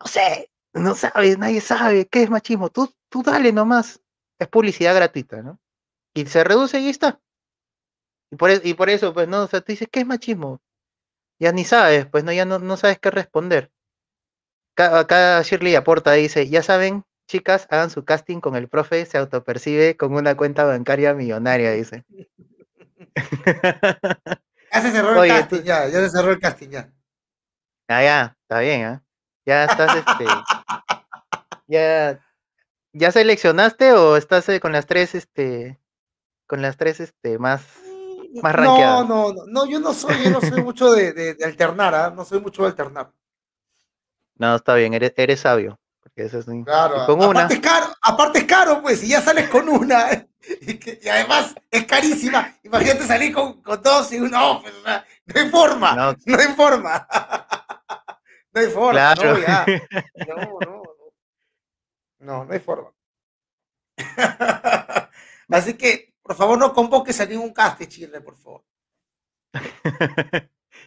No 0.00 0.06
sé, 0.06 0.50
no 0.72 0.94
sabes, 0.94 1.38
nadie 1.38 1.60
sabe 1.60 2.06
qué 2.06 2.22
es 2.22 2.30
machismo. 2.30 2.70
Tú, 2.70 2.92
tú 3.08 3.22
dale 3.22 3.52
nomás. 3.52 4.00
Es 4.38 4.48
publicidad 4.48 4.94
gratuita, 4.94 5.42
¿no? 5.42 5.60
Y 6.14 6.26
se 6.26 6.44
reduce 6.44 6.80
y 6.80 6.88
está. 6.88 7.20
Y 8.30 8.36
por, 8.36 8.50
eso, 8.50 8.62
y 8.64 8.74
por 8.74 8.90
eso, 8.90 9.12
pues, 9.12 9.28
no, 9.28 9.42
o 9.44 9.48
sea, 9.48 9.60
tú 9.60 9.72
dices, 9.72 9.88
¿qué 9.90 10.00
es 10.00 10.06
machismo? 10.06 10.60
Ya 11.38 11.52
ni 11.52 11.64
sabes, 11.64 12.06
pues, 12.06 12.24
no, 12.24 12.32
ya 12.32 12.44
no, 12.44 12.58
no 12.58 12.76
sabes 12.76 12.98
qué 12.98 13.10
responder. 13.10 13.70
Acá, 14.76 15.42
Shirley 15.42 15.74
aporta, 15.74 16.12
dice, 16.12 16.48
ya 16.48 16.62
saben, 16.62 17.04
chicas, 17.30 17.66
hagan 17.70 17.90
su 17.90 18.04
casting 18.04 18.40
con 18.40 18.56
el 18.56 18.68
profe, 18.68 19.06
se 19.06 19.16
autopercibe 19.16 19.96
con 19.96 20.12
una 20.14 20.36
cuenta 20.36 20.64
bancaria 20.64 21.14
millonaria, 21.14 21.70
dice. 21.70 22.04
ya 24.72 24.82
se 24.82 24.90
cerró 24.90 25.22
el 25.22 25.30
casting, 25.30 25.62
ya, 25.62 25.86
ya 25.88 26.00
se 26.00 26.10
cerró 26.10 26.32
el 26.32 26.40
casting, 26.40 26.68
ya. 26.70 26.92
Ah, 27.88 28.02
ya, 28.02 28.36
está 28.42 28.58
bien, 28.60 28.80
¿eh? 28.82 29.00
Ya 29.46 29.64
estás, 29.64 29.96
este, 29.96 30.24
ya, 31.68 32.20
¿ya 32.92 33.12
seleccionaste 33.12 33.92
o 33.92 34.16
estás 34.16 34.48
eh, 34.48 34.60
con 34.60 34.72
las 34.72 34.86
tres, 34.86 35.14
este, 35.14 35.80
con 36.46 36.62
las 36.62 36.76
tres, 36.76 36.98
este, 36.98 37.38
más, 37.38 37.62
más 38.42 38.54
rankeadas? 38.54 39.08
No, 39.08 39.32
no, 39.32 39.46
no, 39.46 39.66
yo 39.66 39.78
no 39.78 39.94
soy, 39.94 40.16
yo 40.24 40.30
no 40.30 40.40
soy 40.40 40.62
mucho 40.62 40.92
de, 40.92 41.12
de, 41.12 41.44
alternar, 41.44 41.94
¿ah? 41.94 42.12
No 42.14 42.24
soy 42.24 42.40
mucho 42.40 42.62
de 42.62 42.68
alternar. 42.68 43.12
No, 44.34 44.56
está 44.56 44.74
bien, 44.74 44.94
eres, 44.94 45.12
eres 45.16 45.40
sabio. 45.40 45.78
Porque 46.02 46.24
eso 46.24 46.38
es 46.38 46.46
claro, 46.64 47.06
con 47.06 47.22
aparte, 47.22 47.28
una... 47.28 47.46
es 47.46 47.60
caro, 47.60 47.94
aparte 48.00 48.38
es 48.40 48.44
caro, 48.44 48.82
pues, 48.82 49.02
y 49.02 49.08
ya 49.08 49.20
sales 49.20 49.48
con 49.48 49.68
una, 49.68 50.26
y, 50.62 51.08
además 51.08 51.54
es 51.70 51.84
carísima. 51.84 52.54
Imagínate 52.62 53.06
salir 53.06 53.34
con, 53.34 53.60
con 53.62 53.82
dos 53.82 54.10
y 54.12 54.18
uno, 54.18 54.62
pues, 54.62 54.74
no 54.82 55.40
hay 55.40 55.50
forma, 55.50 55.94
no, 55.94 56.16
no 56.24 56.38
hay 56.38 56.54
forma. 56.54 57.06
No 58.52 58.60
hay 58.60 58.66
forma, 58.66 59.14
no, 59.14 59.38
ya. 59.38 59.64
No, 60.26 60.36
no, 60.36 60.58
no. 60.60 60.82
No, 62.18 62.44
no 62.44 62.52
hay 62.52 62.58
forma. 62.58 62.92
Así 65.48 65.74
que, 65.74 66.14
por 66.20 66.34
favor, 66.34 66.58
no 66.58 66.72
convoques 66.72 67.20
a 67.20 67.26
ningún 67.26 67.52
casting, 67.52 67.86
Chile, 67.86 68.20
por 68.20 68.36
favor. 68.36 68.64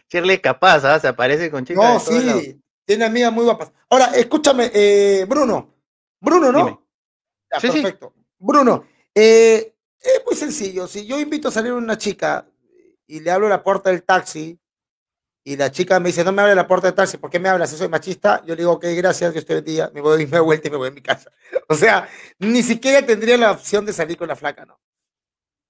Chile 0.08 0.40
capaz, 0.40 0.84
¿ah? 0.84 1.00
Se 1.00 1.08
aparece 1.08 1.50
con 1.50 1.64
chicas. 1.64 1.82
No, 1.82 2.00
sí, 2.00 2.62
tiene 2.84 3.04
amigas 3.04 3.32
muy 3.32 3.44
guapas. 3.44 3.72
Ahora, 3.88 4.06
escúchame, 4.14 4.70
eh, 4.74 5.24
Bruno. 5.28 5.74
Bruno, 6.20 6.52
¿no? 6.52 6.86
perfecto. 7.60 8.14
Bruno, 8.38 8.84
eh, 9.14 9.74
es 10.00 10.22
muy 10.24 10.34
sencillo. 10.34 10.86
Si 10.86 11.06
yo 11.06 11.18
invito 11.18 11.48
a 11.48 11.52
salir 11.52 11.72
una 11.72 11.96
chica 11.96 12.46
y 13.06 13.20
le 13.20 13.30
abro 13.30 13.48
la 13.48 13.62
puerta 13.62 13.90
del 13.90 14.02
taxi 14.02 14.58
y 15.44 15.56
la 15.56 15.70
chica 15.70 16.00
me 16.00 16.08
dice, 16.08 16.24
no 16.24 16.32
me 16.32 16.42
abre 16.42 16.54
la 16.54 16.66
puerta 16.66 16.88
del 16.88 16.94
taxi, 16.94 17.18
¿por 17.18 17.30
qué 17.30 17.38
me 17.38 17.48
hablas? 17.48 17.70
Si 17.70 17.76
soy 17.76 17.88
machista, 17.88 18.42
yo 18.46 18.54
le 18.54 18.62
digo, 18.62 18.72
ok, 18.72 18.84
gracias, 18.96 19.32
Dios 19.32 19.44
te 19.44 19.54
bendiga, 19.54 19.90
me 19.94 20.00
voy, 20.00 20.26
me 20.26 20.40
vuelta 20.40 20.68
y 20.68 20.70
me 20.70 20.78
voy 20.78 20.88
a 20.88 20.92
mi 20.92 21.02
casa. 21.02 21.30
O 21.68 21.74
sea, 21.74 22.08
ni 22.38 22.62
siquiera 22.62 23.04
tendría 23.04 23.38
la 23.38 23.52
opción 23.52 23.86
de 23.86 23.92
salir 23.92 24.16
con 24.16 24.28
la 24.28 24.36
flaca, 24.36 24.64
¿no? 24.66 24.78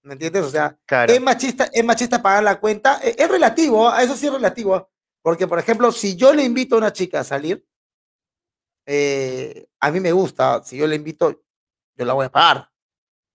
¿Me 0.03 0.15
entiendes? 0.15 0.45
O 0.45 0.51
sea, 0.51 0.77
es 1.09 1.21
machista, 1.21 1.71
es 1.73 1.85
machista 1.85 2.21
pagar 2.21 2.43
la 2.43 2.61
cuenta, 2.61 2.99
es, 3.03 3.17
es 3.17 3.29
relativo, 3.29 3.89
a 3.89 4.03
eso 4.03 4.17
sí 4.17 4.27
es 4.27 4.33
relativo. 4.33 4.91
Porque, 5.25 5.47
por 5.47 5.59
ejemplo, 5.59 5.91
si 5.91 6.17
yo 6.17 6.35
le 6.35 6.43
invito 6.45 6.75
a 6.75 6.79
una 6.79 6.93
chica 6.93 7.21
a 7.21 7.25
salir, 7.25 7.67
eh, 8.85 9.67
a 9.81 9.91
mí 9.91 9.99
me 9.99 10.13
gusta, 10.13 10.63
si 10.63 10.77
yo 10.77 10.87
le 10.87 10.97
invito, 10.97 11.43
yo 11.97 12.05
la 12.05 12.13
voy 12.13 12.27
a 12.27 12.31
pagar. 12.31 12.71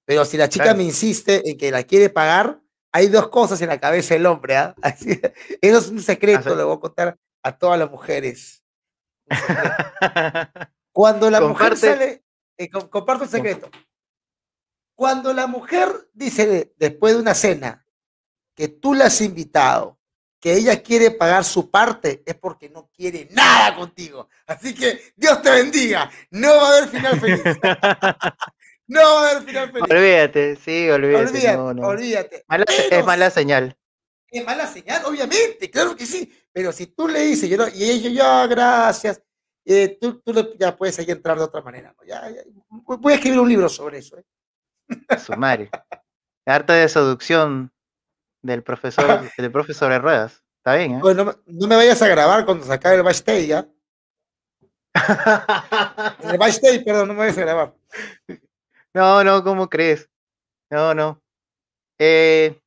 Pero 0.05 0.23
si 0.23 0.37
la 0.37 0.47
chica 0.47 0.75
me 0.75 0.83
insiste 0.83 1.49
en 1.49 1.57
que 1.57 1.71
la 1.71 1.81
quiere 1.81 2.11
pagar, 2.11 2.61
hay 2.91 3.07
dos 3.07 3.29
cosas 3.29 3.59
en 3.63 3.69
la 3.69 3.79
cabeza 3.79 4.13
del 4.13 4.27
hombre. 4.27 4.55
¿ah? 4.55 4.75
Eso 4.83 5.77
es 5.79 5.89
un 5.89 6.03
secreto, 6.03 6.55
le 6.55 6.61
voy 6.61 6.77
a 6.77 6.79
contar 6.79 7.17
a 7.41 7.57
todas 7.57 7.79
las 7.79 7.89
mujeres. 7.89 8.63
Cuando 10.91 11.31
la 11.31 11.41
mujer 11.41 11.75
sale, 11.75 12.23
eh, 12.55 12.69
comparto 12.69 13.23
el 13.23 13.31
secreto. 13.31 13.67
Cuando 14.93 15.33
la 15.33 15.47
mujer 15.47 15.89
dice 16.13 16.71
después 16.77 17.15
de 17.15 17.21
una 17.21 17.33
cena 17.33 17.83
que 18.53 18.67
tú 18.67 18.93
la 18.93 19.05
has 19.05 19.21
invitado 19.21 19.98
que 20.39 20.53
ella 20.53 20.81
quiere 20.81 21.11
pagar 21.11 21.43
su 21.43 21.69
parte 21.69 22.23
es 22.25 22.35
porque 22.35 22.69
no 22.69 22.89
quiere 22.95 23.27
nada 23.31 23.75
contigo. 23.75 24.29
Así 24.47 24.73
que 24.73 25.13
Dios 25.15 25.41
te 25.41 25.51
bendiga. 25.51 26.09
No 26.31 26.47
va 26.55 26.63
a 26.63 26.77
haber 26.77 26.89
final 26.89 27.19
feliz. 27.19 27.41
no 28.87 29.01
va 29.01 29.27
a 29.27 29.31
haber 29.31 29.43
final 29.43 29.71
feliz. 29.71 29.91
Olvídate, 29.91 30.55
sí, 30.55 30.89
olvídate. 30.89 31.27
Olvídate, 31.27 32.43
olvídate. 32.45 32.45
es 32.97 33.05
mala 33.05 33.29
señal. 33.29 33.75
Es 34.31 34.45
mala 34.45 34.67
señal, 34.67 35.03
obviamente, 35.05 35.69
claro 35.71 35.95
que 35.95 36.05
sí. 36.05 36.31
Pero 36.51 36.71
si 36.71 36.87
tú 36.87 37.07
le 37.07 37.21
dices, 37.21 37.49
yo 37.49 37.57
y 37.73 37.89
ella, 37.89 38.09
ya, 38.09 38.47
gracias, 38.47 39.21
eh, 39.65 39.97
tú, 39.99 40.19
tú, 40.21 40.55
ya 40.57 40.75
puedes 40.75 40.97
ahí 40.99 41.05
entrar 41.09 41.37
de 41.37 41.43
otra 41.43 41.61
manera. 41.61 41.95
Ya, 42.07 42.23
voy 42.69 43.13
a 43.13 43.15
escribir 43.15 43.39
un 43.39 43.49
libro 43.49 43.67
sobre 43.67 43.99
eso. 43.99 44.17
¿eh? 44.17 44.25
Sumario. 45.17 45.69
Arte 46.45 46.73
de 46.73 46.89
seducción 46.89 47.71
del 48.41 48.63
profesor, 48.63 49.05
del 49.37 49.51
profesor 49.51 49.91
de 49.91 49.99
ruedas. 49.99 50.43
Está 50.57 50.75
bien, 50.75 50.95
¿eh? 50.95 50.99
no, 50.99 51.67
me 51.67 51.75
vayas 51.75 52.01
a 52.01 52.07
grabar 52.07 52.45
cuando 52.45 52.65
se 52.65 52.73
acabe 52.73 52.97
el 52.97 53.03
backstage, 53.03 53.47
¿ya? 53.47 53.67
el 56.31 56.37
backstage, 56.37 56.83
perdón, 56.83 57.07
no 57.07 57.13
me 57.13 57.19
vayas 57.19 57.37
a 57.37 57.41
grabar. 57.41 57.75
No, 58.93 59.23
no, 59.23 59.43
¿cómo 59.43 59.69
crees? 59.69 60.09
No, 60.69 60.93
no. 60.93 61.21
Eh, 61.97 62.59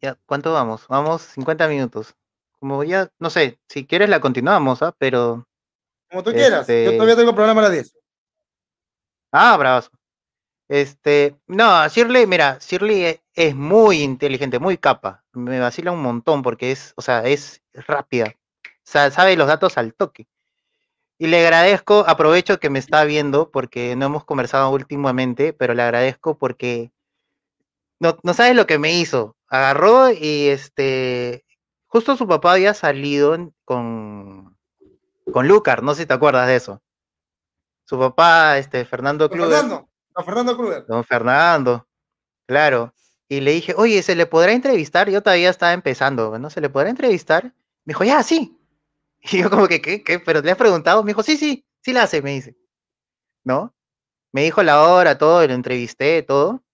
ya, 0.00 0.18
¿cuánto 0.26 0.52
vamos? 0.52 0.86
Vamos 0.88 1.22
50 1.22 1.68
minutos. 1.68 2.14
Como 2.58 2.82
ya, 2.84 3.10
no 3.18 3.30
sé, 3.30 3.58
si 3.68 3.86
quieres 3.86 4.08
la 4.08 4.20
continuamos, 4.20 4.82
¿ah? 4.82 4.94
Pero... 4.98 5.46
Como 6.10 6.22
tú 6.22 6.32
quieras, 6.32 6.66
yo 6.66 6.74
este 6.74 6.92
todavía 6.92 7.16
tengo 7.16 7.34
problema 7.34 7.60
a 7.60 7.64
las 7.64 7.72
10. 7.72 7.94
Ah, 9.32 9.56
bravazo. 9.56 9.90
Este, 10.70 11.36
no, 11.48 11.88
Shirley, 11.88 12.28
mira, 12.28 12.58
Shirley 12.60 13.04
e, 13.04 13.22
es, 13.34 13.56
muy 13.56 14.02
inteligente, 14.02 14.60
muy 14.60 14.78
capa. 14.78 15.24
Me 15.32 15.58
vacila 15.58 15.90
un 15.90 16.00
montón 16.00 16.42
porque 16.42 16.70
es, 16.70 16.92
o 16.94 17.02
sea, 17.02 17.24
es 17.24 17.60
rápida. 17.74 18.36
O 18.66 18.68
sea, 18.84 19.10
sabe 19.10 19.36
los 19.36 19.48
datos 19.48 19.76
al 19.78 19.94
toque. 19.94 20.28
Y 21.18 21.26
le 21.26 21.44
agradezco, 21.44 22.04
aprovecho 22.06 22.60
que 22.60 22.70
me 22.70 22.78
está 22.78 23.02
viendo 23.02 23.50
porque 23.50 23.96
no 23.96 24.06
hemos 24.06 24.24
conversado 24.24 24.70
últimamente, 24.70 25.52
pero 25.52 25.74
le 25.74 25.82
agradezco 25.82 26.38
porque 26.38 26.92
no, 27.98 28.18
no 28.22 28.32
sabes 28.32 28.54
lo 28.54 28.68
que 28.68 28.78
me 28.78 28.92
hizo. 28.92 29.36
Agarró 29.48 30.12
y 30.12 30.50
este, 30.50 31.44
justo 31.88 32.16
su 32.16 32.28
papá 32.28 32.52
había 32.52 32.74
salido 32.74 33.36
con, 33.64 34.56
con 35.32 35.48
Lucar, 35.48 35.82
no 35.82 35.94
sé 35.94 36.02
si 36.02 36.06
te 36.06 36.14
acuerdas 36.14 36.46
de 36.46 36.54
eso. 36.54 36.80
Su 37.86 37.98
papá, 37.98 38.56
este, 38.58 38.84
Fernando 38.84 39.28
Cruz. 39.28 39.52
Don 40.14 40.24
Fernando 40.24 40.56
Kruger. 40.56 40.86
Don 40.86 41.04
Fernando, 41.04 41.86
claro. 42.46 42.92
Y 43.28 43.40
le 43.40 43.52
dije, 43.52 43.74
oye, 43.76 44.02
¿se 44.02 44.16
le 44.16 44.26
podrá 44.26 44.52
entrevistar? 44.52 45.08
Yo 45.08 45.22
todavía 45.22 45.50
estaba 45.50 45.72
empezando, 45.72 46.36
¿no? 46.38 46.50
¿Se 46.50 46.60
le 46.60 46.68
podrá 46.68 46.90
entrevistar? 46.90 47.44
Me 47.84 47.92
dijo, 47.92 48.04
ya, 48.04 48.22
sí. 48.22 48.56
Y 49.22 49.38
yo 49.42 49.50
como 49.50 49.68
que, 49.68 49.82
¿qué? 49.82 50.02
¿Qué? 50.02 50.18
¿Pero 50.18 50.40
le 50.40 50.50
has 50.50 50.56
preguntado? 50.56 51.04
Me 51.04 51.10
dijo, 51.10 51.22
sí, 51.22 51.36
sí, 51.36 51.64
sí 51.82 51.92
la 51.92 52.04
hace, 52.04 52.22
me 52.22 52.32
dice. 52.32 52.56
¿No? 53.44 53.74
Me 54.32 54.42
dijo 54.44 54.62
la 54.62 54.82
hora, 54.82 55.18
todo, 55.18 55.46
lo 55.46 55.54
entrevisté, 55.54 56.22
todo. 56.22 56.64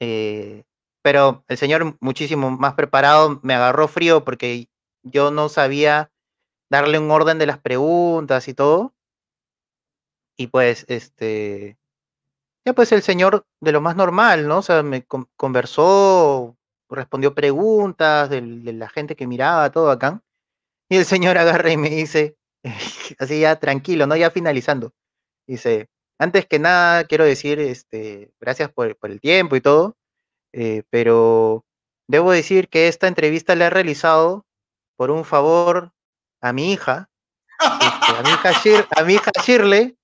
Eh, 0.00 0.64
pero 1.02 1.44
el 1.48 1.58
señor 1.58 1.96
muchísimo 2.00 2.50
más 2.50 2.74
preparado 2.74 3.40
me 3.42 3.54
agarró 3.54 3.88
frío 3.88 4.24
porque 4.24 4.68
yo 5.02 5.30
no 5.30 5.48
sabía 5.48 6.10
darle 6.70 6.98
un 6.98 7.10
orden 7.10 7.38
de 7.38 7.46
las 7.46 7.58
preguntas 7.58 8.48
y 8.48 8.54
todo. 8.54 8.94
Y 10.36 10.48
pues, 10.48 10.86
este, 10.88 11.79
ya 12.64 12.72
pues 12.74 12.92
el 12.92 13.02
señor 13.02 13.46
de 13.60 13.72
lo 13.72 13.80
más 13.80 13.96
normal, 13.96 14.46
¿no? 14.46 14.58
O 14.58 14.62
sea, 14.62 14.82
me 14.82 15.04
conversó, 15.04 16.56
respondió 16.88 17.34
preguntas 17.34 18.28
de, 18.30 18.42
la 18.42 18.88
gente 18.88 19.16
que 19.16 19.26
miraba, 19.26 19.70
todo 19.70 19.90
acá. 19.90 20.22
Y 20.88 20.96
el 20.96 21.04
señor 21.04 21.38
agarra 21.38 21.70
y 21.70 21.76
me 21.76 21.90
dice, 21.90 22.36
así 23.18 23.40
ya 23.40 23.56
tranquilo, 23.56 24.06
¿no? 24.06 24.16
Ya 24.16 24.30
finalizando. 24.30 24.92
Dice, 25.46 25.88
antes 26.18 26.46
que 26.46 26.58
nada, 26.58 27.04
quiero 27.04 27.24
decir, 27.24 27.58
este, 27.60 28.30
gracias 28.40 28.70
por, 28.70 28.96
el 29.02 29.20
tiempo 29.20 29.56
y 29.56 29.60
todo, 29.60 29.96
eh, 30.52 30.82
pero 30.90 31.64
debo 32.08 32.30
decir 32.30 32.68
que 32.68 32.88
esta 32.88 33.08
entrevista 33.08 33.56
la 33.56 33.66
he 33.66 33.70
realizado 33.70 34.44
por 34.96 35.10
un 35.10 35.24
favor 35.24 35.92
a 36.42 36.52
mi 36.52 36.72
hija, 36.72 37.08
este, 37.58 38.18
a, 38.18 38.22
mi 38.22 38.30
hija 38.30 38.88
a 38.96 39.04
mi 39.04 39.14
hija 39.14 39.30
Shirley, 39.42 39.96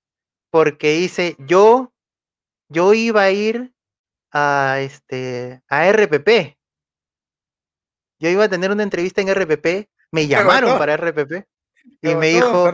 porque 0.49 0.93
dice, 0.93 1.35
yo 1.39 1.93
yo 2.69 2.93
iba 2.93 3.23
a 3.23 3.31
ir 3.31 3.73
a 4.31 4.79
este 4.81 5.61
a 5.67 5.87
RPP. 5.91 6.57
Yo 8.19 8.29
iba 8.29 8.45
a 8.45 8.49
tener 8.49 8.71
una 8.71 8.83
entrevista 8.83 9.21
en 9.21 9.29
RPP, 9.29 9.89
me 10.11 10.27
llamaron 10.27 10.77
para 10.77 10.97
RPP 10.97 11.45
y 12.01 12.15
me 12.15 12.27
dijo, 12.29 12.71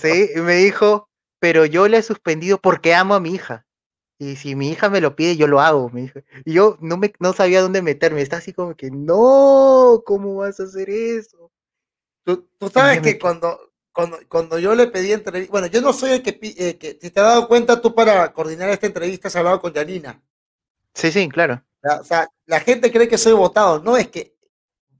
sí, 0.00 0.30
y 0.34 0.40
me 0.40 0.56
dijo, 0.56 1.08
pero 1.38 1.64
yo 1.64 1.88
le 1.88 1.98
he 1.98 2.02
suspendido 2.02 2.58
porque 2.58 2.94
amo 2.94 3.14
a 3.14 3.20
mi 3.20 3.34
hija. 3.34 3.64
y 4.18 4.36
si 4.36 4.54
mi 4.54 4.70
hija 4.70 4.90
me 4.90 5.00
lo 5.00 5.14
pide, 5.14 5.36
yo 5.36 5.46
lo 5.46 5.60
hago. 5.60 5.88
Me 5.90 6.02
dijo. 6.02 6.20
Y 6.44 6.54
yo 6.54 6.76
no, 6.80 6.96
me, 6.96 7.12
no 7.20 7.32
sabía 7.32 7.62
dónde 7.62 7.82
meterme. 7.82 8.22
Está 8.22 8.38
así 8.38 8.52
como 8.52 8.74
que, 8.76 8.90
no, 8.90 10.02
¿cómo 10.04 10.36
vas 10.36 10.58
a 10.60 10.64
hacer 10.64 10.90
eso? 10.90 11.50
Tú, 12.24 12.48
tú 12.58 12.68
sabes 12.68 13.00
que 13.00 13.18
cuando, 13.18 13.67
cuando, 13.98 14.18
cuando, 14.28 14.58
yo 14.60 14.76
le 14.76 14.86
pedí 14.86 15.10
entrevista, 15.10 15.50
bueno, 15.50 15.66
yo 15.66 15.80
no 15.80 15.92
soy 15.92 16.12
el 16.12 16.22
que, 16.22 16.38
eh, 16.40 16.78
que, 16.78 16.96
si 17.02 17.10
te 17.10 17.18
has 17.18 17.26
dado 17.26 17.48
cuenta, 17.48 17.80
tú 17.80 17.92
para 17.92 18.32
coordinar 18.32 18.70
esta 18.70 18.86
entrevista 18.86 19.26
has 19.26 19.34
hablado 19.34 19.60
con 19.60 19.74
Janina. 19.74 20.22
Sí, 20.94 21.10
sí, 21.10 21.28
claro. 21.28 21.64
O 21.82 22.04
sea, 22.04 22.28
la 22.46 22.60
gente 22.60 22.92
cree 22.92 23.08
que 23.08 23.18
soy 23.18 23.32
votado. 23.32 23.80
No 23.80 23.96
es 23.96 24.06
que, 24.06 24.36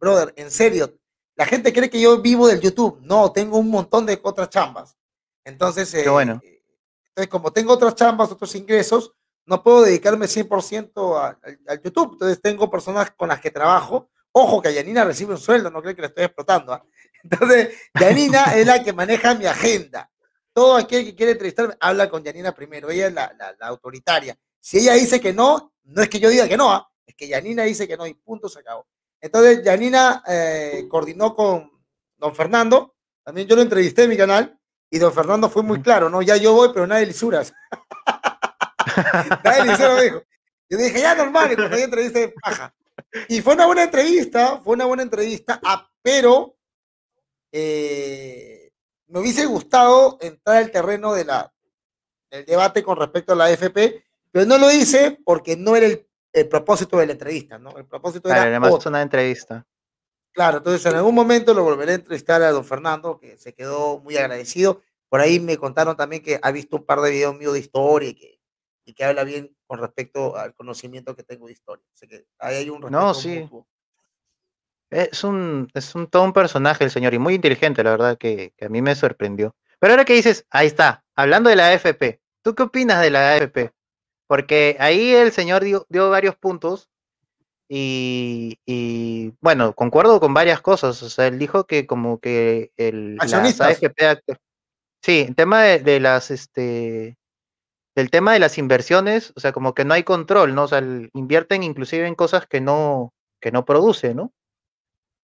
brother, 0.01 0.35
en 0.35 0.51
serio, 0.51 0.99
la 1.37 1.47
gente 1.47 1.73
cree 1.73 1.89
que 1.89 2.01
yo 2.01 2.21
vivo 2.21 2.49
del 2.49 2.61
YouTube. 2.61 2.99
No, 3.03 3.31
tengo 3.31 3.59
un 3.59 3.71
montón 3.71 4.05
de 4.05 4.19
otras 4.21 4.51
chambas. 4.51 4.97
Entonces, 5.45 5.95
Qué 5.95 6.11
bueno. 6.11 6.41
Eh, 6.43 6.61
entonces, 7.11 7.29
como 7.29 7.53
tengo 7.53 7.75
otras 7.75 7.95
chambas, 7.95 8.33
otros 8.33 8.53
ingresos, 8.57 9.15
no 9.47 9.63
puedo 9.63 9.83
dedicarme 9.83 10.27
100% 10.27 11.39
al 11.69 11.83
YouTube. 11.85 12.15
Entonces, 12.15 12.43
tengo 12.43 12.69
personas 12.69 13.13
con 13.13 13.29
las 13.29 13.41
que 13.41 13.53
trabajo. 13.53 14.11
Ojo 14.41 14.63
que 14.63 14.73
Yanina 14.73 15.03
recibe 15.03 15.33
un 15.33 15.41
sueldo, 15.41 15.69
no 15.69 15.83
creo 15.83 15.97
que 15.97 16.03
le 16.03 16.07
estoy 16.07 16.25
explotando. 16.25 16.73
¿ah? 16.73 16.85
Entonces, 17.25 17.77
Yanina 17.99 18.57
es 18.57 18.65
la 18.65 18.85
que 18.85 18.93
maneja 18.93 19.35
mi 19.35 19.47
agenda. 19.47 20.09
Todo 20.53 20.77
aquel 20.77 21.05
que 21.05 21.17
quiere 21.17 21.33
entrevistarme 21.33 21.75
habla 21.81 22.09
con 22.09 22.23
Yanina 22.23 22.53
primero. 22.55 22.89
Ella 22.89 23.09
es 23.09 23.15
la, 23.15 23.57
autoritaria. 23.63 24.39
Si 24.61 24.79
ella 24.79 24.93
dice 24.95 25.21
que 25.21 25.33
no, 25.33 25.73
no 25.83 26.03
es 26.03 26.09
que 26.09 26.21
yo 26.21 26.31
diga 26.31 26.47
que 26.47 26.57
no, 26.57 26.73
¿ah? 26.73 26.89
es 27.05 27.17
que 27.17 27.27
Yanina 27.27 27.65
dice 27.65 27.89
que 27.89 27.97
no 27.97 28.07
y 28.07 28.15
punto, 28.15 28.49
se 28.49 28.61
acabó. 28.61 28.87
Entonces, 29.21 29.65
Yanina 29.65 30.23
eh, 30.29 30.87
coordinó 30.89 31.35
con 31.35 31.73
don 32.17 32.33
Fernando. 32.33 32.95
También 33.25 33.49
yo 33.49 33.57
lo 33.57 33.63
entrevisté 33.63 34.05
en 34.05 34.11
mi 34.11 34.17
canal 34.17 34.57
y 34.89 34.99
don 34.99 35.13
Fernando 35.13 35.51
fue 35.51 35.65
muy 35.65 35.83
claro, 35.83 36.09
¿no? 36.09 36.23
Ya 36.23 36.37
yo 36.37 36.53
voy, 36.53 36.71
pero 36.73 36.87
nadie 36.87 37.07
lisuras. 37.07 37.53
nadie 39.45 39.65
lisuras 39.65 40.01
dijo. 40.01 40.23
Yo 40.71 40.79
dije, 40.79 41.01
ya 41.01 41.17
normal, 41.17 41.51
y 41.51 41.57
cuando 41.57 41.77
hay 41.77 41.83
entrevista 41.83 42.21
de 42.21 42.29
paja. 42.29 42.73
Y 43.29 43.41
fue 43.41 43.55
una 43.55 43.67
buena 43.67 43.85
entrevista, 43.85 44.61
fue 44.63 44.75
una 44.75 44.87
buena 44.87 45.03
entrevista, 45.03 45.61
ah, 45.65 45.91
pero 46.03 46.57
eh, 47.53 48.73
me 49.07 49.21
hubiese 49.21 49.47
gustado 49.47 50.19
entrar 50.21 50.59
al 50.59 50.71
terreno 50.71 51.15
de 51.15 51.25
la, 51.25 51.53
del 52.31 52.45
debate 52.45 52.83
con 52.83 52.97
respecto 52.97 53.33
a 53.33 53.37
la 53.37 53.47
AFP, 53.47 54.05
pero 54.31 54.47
no 54.47 54.59
lo 54.59 54.71
hice 54.71 55.19
porque 55.25 55.57
no 55.57 55.77
era 55.77 55.87
el, 55.87 56.05
propósito 56.49 56.99
de 56.99 57.07
la 57.07 57.13
entrevista, 57.13 57.59
¿no? 57.59 57.77
El 57.77 57.87
propósito 57.87 58.29
era. 58.29 58.43
Además, 58.43 58.87
una 58.87 59.03
entrevista. 59.03 59.67
Claro, 60.33 60.59
entonces 60.59 60.87
en 60.87 60.97
algún 60.97 61.15
momento 61.15 61.53
lo 61.53 61.65
volveré 61.65 61.93
a 61.93 61.97
entrevistar 61.97 62.43
a 62.43 62.53
don 62.53 62.65
Fernando, 62.65 63.19
que 63.19 63.37
se 63.39 63.55
quedó 63.55 63.99
muy 63.99 64.17
agradecido. 64.17 64.83
Por 65.09 65.21
ahí 65.21 65.41
me 65.41 65.57
contaron 65.57 65.97
también 65.97 66.23
que 66.23 66.39
ha 66.41 66.53
visto 66.53 66.77
un 66.77 66.85
par 66.85 67.01
de 67.01 67.11
videos 67.11 67.37
míos 67.37 67.55
de 67.55 67.61
historia 67.61 68.11
y 68.11 68.15
que, 68.15 68.41
y 68.85 68.93
que 68.93 69.05
habla 69.05 69.25
bien 69.25 69.57
con 69.69 69.79
respecto 69.79 70.37
al 70.37 70.55
conocimiento 70.55 71.15
que 71.15 71.23
tengo 71.23 71.47
de 71.47 71.53
historia. 71.53 71.85
Así 71.95 72.09
que 72.09 72.27
ahí 72.39 72.57
hay 72.57 72.71
un 72.71 72.81
No, 72.91 73.15
sí. 73.15 73.49
Es 74.91 75.23
un, 75.23 75.69
es 75.75 75.95
un 75.95 76.07
todo 76.07 76.25
un 76.25 76.33
personaje 76.33 76.83
el 76.83 76.91
señor 76.91 77.13
y 77.13 77.19
muy 77.19 77.35
inteligente, 77.35 77.85
la 77.85 77.91
verdad, 77.91 78.19
que, 78.19 78.55
que, 78.57 78.65
a 78.65 78.69
mí 78.71 78.81
me 78.81 78.95
sorprendió. 78.95 79.55
Pero 79.79 79.93
ahora 79.93 80.07
que 80.07 80.15
dices, 80.15 80.47
ahí 80.51 80.67
está, 80.67 81.05
hablando 81.15 81.51
de 81.51 81.57
la 81.57 81.69
AFP, 81.69 82.21
¿tú 82.43 82.55
qué 82.55 82.63
opinas 82.63 83.03
de 83.03 83.11
la 83.11 83.35
AFP? 83.35 83.71
Porque 84.27 84.77
ahí 84.81 85.13
el 85.13 85.31
señor 85.31 85.63
dio, 85.63 85.87
dio 85.91 86.09
varios 86.09 86.37
puntos 86.37 86.89
y, 87.69 89.35
bueno, 89.41 89.75
concuerdo 89.75 90.21
con 90.21 90.33
varias 90.33 90.63
cosas. 90.63 91.03
O 91.03 91.11
sea, 91.11 91.27
él 91.27 91.39
dijo 91.39 91.65
que 91.65 91.87
como 91.87 92.19
que 92.19 92.73
el 92.77 93.17
las 93.17 93.61
AFP, 93.61 94.23
sí, 95.03 95.27
el 95.29 95.35
tema 95.35 95.63
de, 95.65 96.01
las 96.01 96.31
este 96.31 97.19
del 97.99 98.11
tema 98.11 98.33
de 98.33 98.39
las 98.39 98.59
inversiones, 98.59 99.33
o 99.35 99.41
sea, 99.41 99.51
como 99.51 99.75
que 99.75 99.85
no 99.85 99.93
hay 99.93 100.05
control, 100.05 100.55
¿no? 100.55 100.63
O 100.63 100.69
sea, 100.69 100.81
invierten 101.15 101.65
inclusive 101.65 102.07
en 102.07 102.15
cosas 102.15 102.47
que 102.47 102.61
no, 102.61 103.13
que 103.41 103.51
no 103.51 103.65
produce, 103.65 104.15
¿no? 104.15 104.33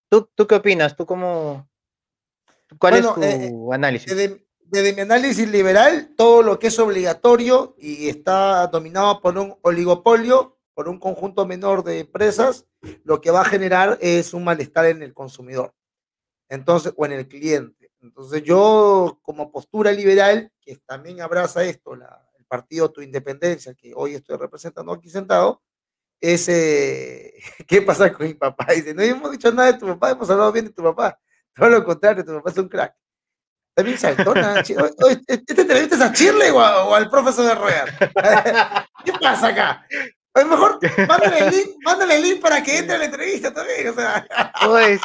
¿Tú, 0.10 0.28
¿Tú 0.34 0.48
qué 0.48 0.56
opinas? 0.56 0.96
¿Tú 0.96 1.06
cómo, 1.06 1.70
¿Cuál 2.80 2.96
es 2.96 3.14
tu 3.14 3.22
eh, 3.22 3.46
eh, 3.46 3.54
análisis? 3.72 4.16
Desde, 4.16 4.44
desde, 4.58 4.94
mi 4.94 5.02
análisis 5.02 5.48
liberal, 5.48 6.16
todo 6.18 6.42
lo 6.42 6.58
que 6.58 6.68
es 6.68 6.80
obligatorio 6.80 7.76
y 7.78 8.10
está 8.10 8.66
dominado 8.66 9.22
por 9.22 9.38
un 9.38 9.56
oligopolio 9.62 10.58
por 10.74 10.90
un 10.90 10.98
conjunto 10.98 11.46
menor 11.46 11.84
de 11.84 12.00
empresas, 12.00 12.66
lo 13.04 13.22
que 13.22 13.30
va 13.30 13.42
a 13.42 13.46
generar 13.46 14.00
es 14.02 14.34
un 14.34 14.44
malestar 14.44 14.88
en 14.88 15.04
el 15.04 15.14
consumidor. 15.14 15.76
Entonces, 16.50 16.92
o 16.98 17.06
en 17.06 17.12
el 17.12 17.28
cliente. 17.28 17.92
Entonces, 18.02 18.42
yo 18.42 19.20
como 19.22 19.52
postura 19.52 19.92
liberal, 19.92 20.52
que 20.60 20.78
también 20.78 21.22
abraza 21.22 21.64
esto, 21.64 21.94
el 21.94 22.02
partido 22.54 22.92
Tu 22.92 23.02
Independencia, 23.02 23.74
que 23.74 23.94
hoy 23.96 24.14
estoy 24.14 24.38
representando 24.38 24.94
aquí 24.94 25.10
sentado, 25.10 25.64
es, 26.22 26.48
eh, 26.50 27.34
¿qué 27.68 27.82
pasa 27.82 28.14
con 28.14 28.28
mi 28.28 28.36
papá? 28.36 28.68
Dice, 28.76 28.94
no 28.94 29.02
hemos 29.02 29.32
dicho 29.32 29.52
nada 29.52 29.72
de 29.72 29.80
tu 29.80 29.88
papá, 29.88 30.12
hemos 30.12 30.30
hablado 30.30 30.52
bien 30.52 30.66
de 30.66 30.72
tu 30.72 30.84
papá. 30.84 31.20
Todo 31.56 31.70
lo 31.70 31.84
contrario, 31.84 32.24
tu 32.24 32.32
papá 32.36 32.52
es 32.52 32.58
un 32.60 32.70
crack. 32.70 32.96
También 33.76 33.98
saltona. 33.98 34.60
¿Este 35.28 35.62
entrevista 35.62 35.96
es 35.96 36.02
a 36.02 36.14
Chirley 36.14 36.52
o, 36.52 36.58
o, 36.58 36.94
al 36.94 37.10
profesor 37.10 37.46
de 37.48 37.56
Royal? 37.56 37.90
¿Qué 39.04 39.14
pasa 39.20 39.48
acá? 39.48 39.88
A 40.36 40.42
lo 40.42 40.48
mejor 40.48 40.80
mándale 41.08 41.40
el 41.40 41.50
link, 41.50 41.70
mándale 41.84 42.16
el 42.18 42.22
link 42.22 42.42
para 42.42 42.62
que 42.62 42.78
entre 42.78 42.96
a 42.96 43.00
la 43.00 43.06
entrevista 43.06 43.52
también, 43.52 43.88
o 43.88 43.94
sea. 43.94 44.28
Pues. 44.66 45.02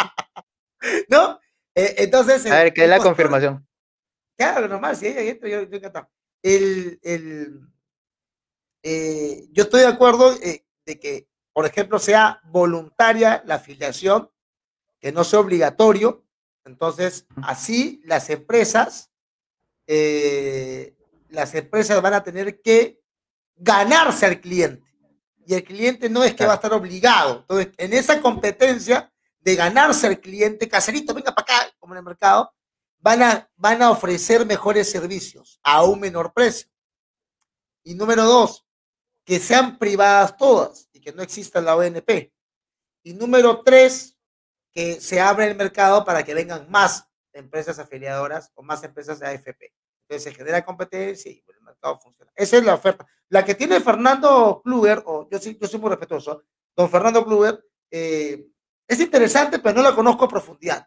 ¿No? 1.09 1.40
Eh, 1.74 1.94
entonces. 1.96 2.44
A 2.44 2.64
ver, 2.64 2.74
¿qué 2.74 2.84
es 2.84 2.90
la 2.90 2.99
confirmación? 2.99 3.66
Claro, 4.36 4.68
normal, 4.68 4.96
si 4.96 5.07
ella 5.07 5.22
entra, 5.22 5.49
yo, 5.49 5.62
yo 5.62 5.76
encantado. 5.78 6.11
El, 6.43 6.99
el, 7.03 7.61
eh, 8.82 9.49
yo 9.51 9.64
estoy 9.64 9.80
de 9.80 9.86
acuerdo 9.86 10.32
eh, 10.34 10.66
de 10.86 11.01
que, 11.01 11.28
por 11.53 11.66
ejemplo, 11.66 11.99
sea 11.99 12.41
voluntaria 12.45 13.43
la 13.47 13.57
afiliación, 13.57 14.30
que 15.01 15.12
no 15.12 15.24
sea 15.24 15.41
obligatorio. 15.41 16.24
Entonces, 16.64 17.26
así 17.43 18.01
las 18.05 18.28
empresas, 18.30 19.11
las 19.86 21.55
empresas 21.55 22.03
van 22.03 22.12
a 22.12 22.22
tener 22.22 22.61
que 22.61 23.01
ganarse 23.57 24.26
al 24.26 24.41
cliente 24.41 24.89
y 25.49 25.55
el 25.55 25.64
cliente 25.64 26.11
no 26.11 26.22
es 26.22 26.34
que 26.34 26.45
va 26.45 26.53
a 26.53 26.57
estar 26.57 26.74
obligado. 26.74 27.39
Entonces, 27.39 27.72
en 27.78 27.95
esa 27.95 28.20
competencia 28.20 29.11
de 29.41 29.55
ganarse 29.55 30.07
al 30.07 30.20
cliente, 30.20 30.68
caserito, 30.68 31.14
venga 31.14 31.34
para 31.34 31.43
acá, 31.43 31.72
como 31.78 31.95
en 31.95 31.99
el 31.99 32.05
mercado, 32.05 32.53
van 32.99 33.22
a, 33.22 33.51
van 33.57 33.82
a 33.82 33.90
ofrecer 33.90 34.44
mejores 34.46 34.90
servicios 34.90 35.61
a 35.62 35.84
un 35.84 36.01
menor 36.01 36.32
precio. 36.32 36.68
Y 37.84 37.94
número 37.94 38.24
dos, 38.24 38.66
que 39.24 39.38
sean 39.38 39.78
privadas 39.78 40.36
todas 40.36 40.88
y 40.92 41.01
que 41.01 41.12
no 41.12 41.22
exista 41.22 41.61
la 41.61 41.76
ONP. 41.76 42.32
Y 43.03 43.14
número 43.14 43.62
tres, 43.62 44.16
que 44.72 45.01
se 45.01 45.20
abra 45.20 45.46
el 45.46 45.57
mercado 45.57 46.05
para 46.05 46.22
que 46.24 46.34
vengan 46.34 46.70
más 46.70 47.09
empresas 47.32 47.78
afiliadoras 47.78 48.51
o 48.55 48.62
más 48.62 48.82
empresas 48.84 49.18
de 49.18 49.26
AFP. 49.26 49.72
Entonces 50.03 50.24
se 50.24 50.34
genera 50.34 50.64
competencia 50.64 51.30
y 51.30 51.44
el 51.46 51.62
mercado 51.62 51.99
funciona. 52.01 52.32
Esa 52.34 52.57
es 52.57 52.64
la 52.64 52.74
oferta. 52.74 53.07
La 53.28 53.44
que 53.44 53.55
tiene 53.55 53.80
Fernando 53.80 54.61
Kluger, 54.64 55.03
o 55.07 55.28
yo, 55.30 55.38
yo 55.38 55.66
soy 55.66 55.80
muy 55.80 55.90
respetuoso, 55.90 56.42
don 56.74 56.90
Fernando 56.90 57.24
Kluger, 57.24 57.62
eh, 57.90 58.46
es 58.86 59.01
interesante, 59.01 59.59
pero 59.59 59.76
no 59.76 59.82
la 59.82 59.94
conozco 59.94 60.24
a 60.24 60.28
profundidad. 60.28 60.86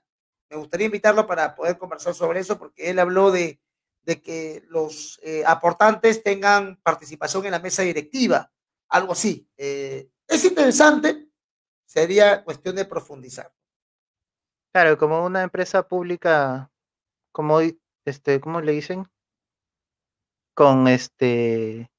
Me 0.52 0.58
gustaría 0.58 0.88
invitarlo 0.88 1.26
para 1.26 1.56
poder 1.56 1.78
conversar 1.78 2.14
sobre 2.14 2.42
eso, 2.42 2.60
porque 2.60 2.90
él 2.90 3.00
habló 3.00 3.32
de, 3.32 3.62
de 4.02 4.22
que 4.22 4.66
los 4.68 5.18
eh, 5.24 5.44
aportantes 5.48 6.24
tengan 6.24 6.76
participación 6.84 7.46
en 7.46 7.52
la 7.52 7.60
mesa 7.60 7.84
directiva, 7.84 8.52
algo 8.90 9.14
así. 9.14 9.48
Eh, 9.56 10.10
es 10.28 10.44
interesante, 10.44 11.30
sería 11.86 12.44
cuestión 12.44 12.76
de 12.76 12.84
profundizar. 12.84 13.54
Claro, 14.74 14.98
como 14.98 15.26
una 15.26 15.42
empresa 15.42 15.88
pública, 15.88 16.70
como 17.32 17.62
este, 18.04 18.42
¿cómo 18.42 18.60
le 18.60 18.74
dicen? 18.74 19.08
Con 20.54 20.90
este. 20.90 21.90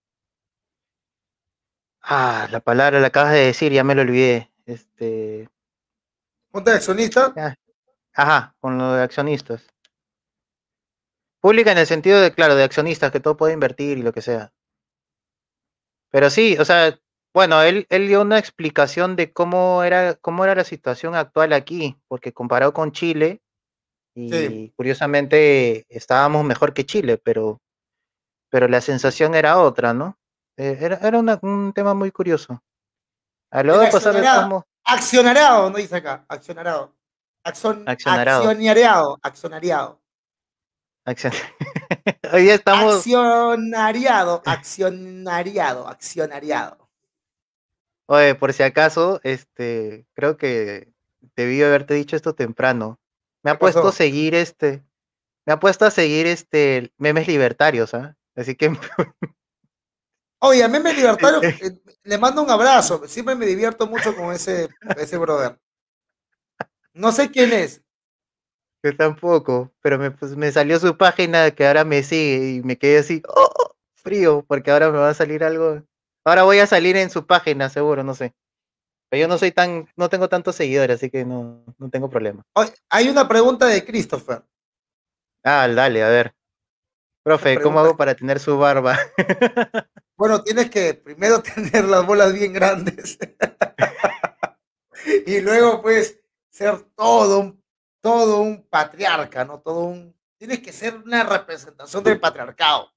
Ah, 2.02 2.48
la 2.50 2.60
palabra 2.60 3.00
la 3.00 3.06
acabas 3.06 3.32
de 3.32 3.46
decir, 3.46 3.72
ya 3.72 3.82
me 3.82 3.94
lo 3.94 4.02
olvidé. 4.02 4.52
Este. 4.66 5.48
¿Junta 6.50 6.72
de 6.72 6.76
accionistas? 6.76 7.32
Ajá, 8.14 8.54
con 8.60 8.78
lo 8.78 8.92
de 8.92 9.02
accionistas. 9.02 9.66
Pública 11.40 11.72
en 11.72 11.78
el 11.78 11.86
sentido 11.86 12.20
de, 12.20 12.32
claro, 12.32 12.54
de 12.54 12.64
accionistas, 12.64 13.10
que 13.10 13.20
todo 13.20 13.36
puede 13.36 13.54
invertir 13.54 13.98
y 13.98 14.02
lo 14.02 14.12
que 14.12 14.22
sea. 14.22 14.52
Pero 16.10 16.30
sí, 16.30 16.56
o 16.58 16.64
sea, 16.64 16.98
bueno, 17.34 17.62
él, 17.62 17.86
él 17.88 18.06
dio 18.06 18.20
una 18.20 18.38
explicación 18.38 19.16
de 19.16 19.32
cómo 19.32 19.82
era, 19.82 20.14
cómo 20.16 20.44
era 20.44 20.54
la 20.54 20.64
situación 20.64 21.14
actual 21.14 21.52
aquí, 21.52 21.98
porque 22.06 22.32
comparado 22.32 22.72
con 22.72 22.92
Chile, 22.92 23.40
y 24.14 24.70
curiosamente 24.76 25.86
estábamos 25.88 26.44
mejor 26.44 26.74
que 26.74 26.84
Chile, 26.84 27.16
pero, 27.16 27.62
pero 28.50 28.68
la 28.68 28.82
sensación 28.82 29.34
era 29.34 29.58
otra, 29.58 29.94
¿no? 29.94 30.18
Eh, 30.58 30.76
era 30.80 30.96
era 30.96 31.18
un 31.18 31.72
tema 31.74 31.94
muy 31.94 32.10
curioso. 32.10 32.62
A 33.50 33.62
luego 33.62 33.82
accionariado, 33.82 34.66
accionariado, 34.84 35.70
no 35.70 35.78
dice 35.78 35.96
acá, 35.96 36.26
accionariado. 37.44 38.48
accionariado. 38.48 39.18
Accionariado, 39.22 40.00
accionariado. 41.04 41.52
Hoy 42.32 42.50
estamos. 42.50 42.96
Accionariado, 42.96 44.42
accionariado, 44.46 45.88
accionariado. 45.88 46.88
Oye, 48.06 48.34
por 48.34 48.52
si 48.52 48.62
acaso, 48.62 49.20
este, 49.22 50.06
creo 50.14 50.36
que 50.36 50.92
debí 51.36 51.62
haberte 51.62 51.94
dicho 51.94 52.16
esto 52.16 52.34
temprano. 52.34 52.98
Me 53.42 53.50
ha 53.50 53.58
puesto 53.58 53.88
a 53.88 53.92
seguir 53.92 54.34
este, 54.34 54.82
me 55.44 55.52
ha 55.52 55.60
puesto 55.60 55.84
a 55.84 55.90
seguir 55.90 56.26
este 56.26 56.92
memes 56.98 57.26
libertarios, 57.26 57.94
¿ah? 57.94 58.16
Así 58.36 58.54
que. 58.54 58.76
Oye, 60.40 60.64
a 60.64 60.68
memes 60.68 60.96
libertarios, 60.96 61.42
eh, 61.44 61.80
le 62.02 62.18
mando 62.18 62.42
un 62.42 62.50
abrazo. 62.50 63.06
Siempre 63.06 63.34
me 63.34 63.46
divierto 63.46 63.86
mucho 63.86 64.14
con 64.16 64.32
ese, 64.32 64.68
ese 64.96 65.16
brother. 65.16 65.58
No 66.94 67.12
sé 67.12 67.30
quién 67.30 67.52
es. 67.52 67.82
Yo 68.84 68.96
tampoco, 68.96 69.72
pero 69.80 69.98
me, 69.98 70.10
pues, 70.10 70.36
me 70.36 70.50
salió 70.50 70.78
su 70.78 70.96
página 70.96 71.52
que 71.52 71.66
ahora 71.66 71.84
me 71.84 72.02
sigue 72.02 72.54
y 72.54 72.62
me 72.62 72.76
quedé 72.76 72.98
así, 72.98 73.22
oh, 73.28 73.74
frío, 73.94 74.44
porque 74.48 74.70
ahora 74.70 74.90
me 74.90 74.98
va 74.98 75.10
a 75.10 75.14
salir 75.14 75.44
algo. 75.44 75.82
Ahora 76.24 76.42
voy 76.42 76.58
a 76.58 76.66
salir 76.66 76.96
en 76.96 77.10
su 77.10 77.26
página, 77.26 77.68
seguro, 77.68 78.02
no 78.02 78.14
sé. 78.14 78.34
Pero 79.08 79.20
yo 79.20 79.28
no 79.28 79.38
soy 79.38 79.52
tan, 79.52 79.88
no 79.96 80.08
tengo 80.08 80.28
tantos 80.28 80.56
seguidores, 80.56 80.96
así 80.96 81.10
que 81.10 81.24
no, 81.24 81.64
no 81.78 81.90
tengo 81.90 82.10
problema. 82.10 82.44
hay 82.90 83.08
una 83.08 83.28
pregunta 83.28 83.66
de 83.66 83.84
Christopher. 83.84 84.42
Ah, 85.44 85.68
dale, 85.68 86.02
a 86.02 86.08
ver. 86.08 86.34
Profe, 87.22 87.60
¿cómo 87.60 87.78
hago 87.78 87.96
para 87.96 88.14
tener 88.14 88.40
su 88.40 88.58
barba? 88.58 88.98
Bueno, 90.22 90.40
tienes 90.44 90.70
que 90.70 90.94
primero 90.94 91.42
tener 91.54 91.84
las 91.86 92.06
bolas 92.06 92.32
bien 92.32 92.52
grandes. 92.52 93.18
y 95.26 95.40
luego, 95.40 95.82
pues, 95.82 96.21
ser 96.52 96.82
todo 96.94 97.40
un 97.40 97.62
todo 98.02 98.40
un 98.40 98.66
patriarca, 98.68 99.44
¿no? 99.44 99.60
Todo 99.60 99.84
un... 99.84 100.14
Tienes 100.36 100.60
que 100.60 100.72
ser 100.72 100.96
una 100.96 101.22
representación 101.22 102.02
del 102.02 102.20
patriarcado. 102.20 102.92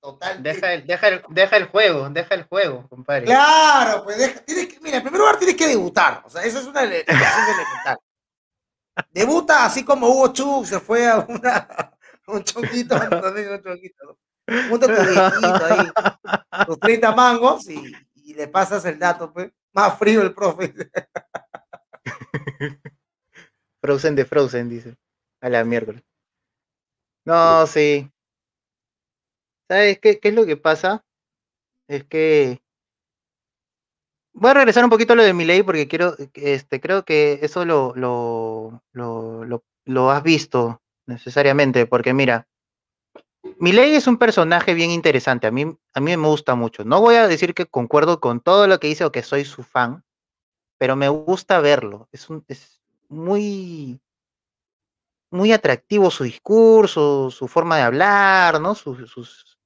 Total. 0.00 0.42
Deja 0.42 0.72
el, 0.72 0.86
deja, 0.86 1.08
el, 1.08 1.22
deja 1.28 1.56
el 1.56 1.66
juego, 1.66 2.08
deja 2.08 2.34
el 2.34 2.44
juego, 2.44 2.88
compadre. 2.88 3.26
Claro, 3.26 4.04
pues 4.04 4.16
deja, 4.16 4.40
tienes 4.40 4.68
que, 4.68 4.80
mira, 4.80 4.96
en 4.98 5.02
primer 5.02 5.20
lugar 5.20 5.36
tienes 5.36 5.56
que 5.56 5.66
debutar, 5.66 6.22
o 6.24 6.30
sea, 6.30 6.42
eso 6.42 6.60
es 6.60 6.66
una 6.66 6.84
elemental. 6.84 7.98
Debuta 9.10 9.66
así 9.66 9.84
como 9.84 10.08
Hugo 10.08 10.32
Chu 10.32 10.64
se 10.64 10.80
fue 10.80 11.06
a 11.06 11.18
una, 11.18 11.96
un 12.28 12.42
chonquito, 12.44 12.94
un 13.12 13.62
chonquito, 13.62 14.18
un 14.70 14.80
tu 14.80 15.64
ahí, 15.64 15.92
tus 16.66 16.80
30 16.80 17.14
mangos 17.14 17.68
y, 17.68 17.92
y, 18.14 18.34
le 18.34 18.48
pasas 18.48 18.84
el 18.86 18.98
dato, 18.98 19.30
pues, 19.32 19.50
más 19.72 19.98
frío 19.98 20.22
el 20.22 20.32
profe. 20.32 20.72
Frozen 23.82 24.16
de 24.16 24.24
Frozen, 24.24 24.68
dice. 24.68 24.96
A 25.40 25.48
la 25.48 25.64
miércoles. 25.64 26.02
No, 27.24 27.66
sí. 27.66 28.10
¿Sabes 29.68 29.98
qué, 30.00 30.18
qué 30.18 30.28
es 30.28 30.34
lo 30.34 30.46
que 30.46 30.56
pasa? 30.56 31.04
Es 31.88 32.04
que 32.04 32.60
voy 34.32 34.50
a 34.50 34.54
regresar 34.54 34.84
un 34.84 34.90
poquito 34.90 35.12
a 35.12 35.16
lo 35.16 35.22
de 35.22 35.34
mi 35.34 35.44
ley 35.44 35.62
porque 35.62 35.88
quiero, 35.88 36.16
este, 36.34 36.80
creo 36.80 37.04
que 37.04 37.38
eso 37.42 37.64
lo, 37.64 37.92
lo, 37.94 38.82
lo, 38.92 39.64
lo, 39.84 40.10
has 40.10 40.22
visto 40.22 40.80
necesariamente, 41.06 41.86
porque 41.86 42.14
mira, 42.14 42.48
mi 43.58 43.72
ley 43.72 43.94
es 43.94 44.06
un 44.06 44.18
personaje 44.18 44.74
bien 44.74 44.90
interesante, 44.90 45.46
a 45.46 45.50
mí, 45.50 45.76
a 45.94 46.00
mí 46.00 46.16
me 46.16 46.28
gusta 46.28 46.54
mucho. 46.54 46.84
No 46.84 47.00
voy 47.00 47.16
a 47.16 47.28
decir 47.28 47.54
que 47.54 47.66
concuerdo 47.66 48.20
con 48.20 48.40
todo 48.40 48.66
lo 48.66 48.80
que 48.80 48.88
dice 48.88 49.04
o 49.04 49.12
que 49.12 49.22
soy 49.22 49.44
su 49.44 49.62
fan, 49.62 50.04
pero 50.80 50.96
me 50.96 51.10
gusta 51.10 51.60
verlo. 51.60 52.08
Es, 52.10 52.30
un, 52.30 52.42
es, 52.48 52.80
muy, 53.10 54.00
muy 55.30 55.52
atractivo 55.52 56.10
su 56.10 56.24
discurso, 56.24 57.30
su 57.30 57.48
forma 57.48 57.76
de 57.76 57.82
hablar, 57.82 58.62
¿no? 58.62 58.74
Sus, 58.74 59.58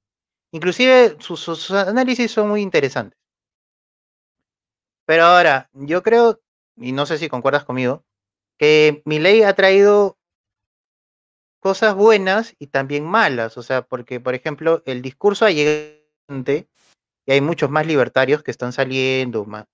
inclusive 0.51 1.15
sus, 1.19 1.71
análisis 1.71 2.31
son 2.31 2.49
muy 2.49 2.61
interesantes. 2.61 3.17
Pero 5.05 5.23
ahora, 5.23 5.69
yo 5.71 6.03
creo, 6.03 6.41
y 6.75 6.91
no 6.91 7.05
sé 7.05 7.17
si 7.17 7.29
concuerdas 7.29 7.63
conmigo, 7.63 8.03
que 8.57 9.01
mi 9.05 9.17
ley 9.17 9.43
ha 9.43 9.53
traído 9.53 10.17
cosas 11.61 11.95
buenas 11.95 12.55
y 12.59 12.67
también 12.67 13.05
malas. 13.05 13.57
O 13.57 13.63
sea, 13.63 13.83
porque, 13.83 14.19
por 14.19 14.35
ejemplo, 14.35 14.83
el 14.85 15.01
discurso 15.01 15.45
allegante, 15.45 16.67
y 17.25 17.31
hay 17.31 17.39
muchos 17.39 17.69
más 17.69 17.87
libertarios 17.87 18.43
que 18.43 18.51
están 18.51 18.73
saliendo, 18.73 19.45
más, 19.45 19.65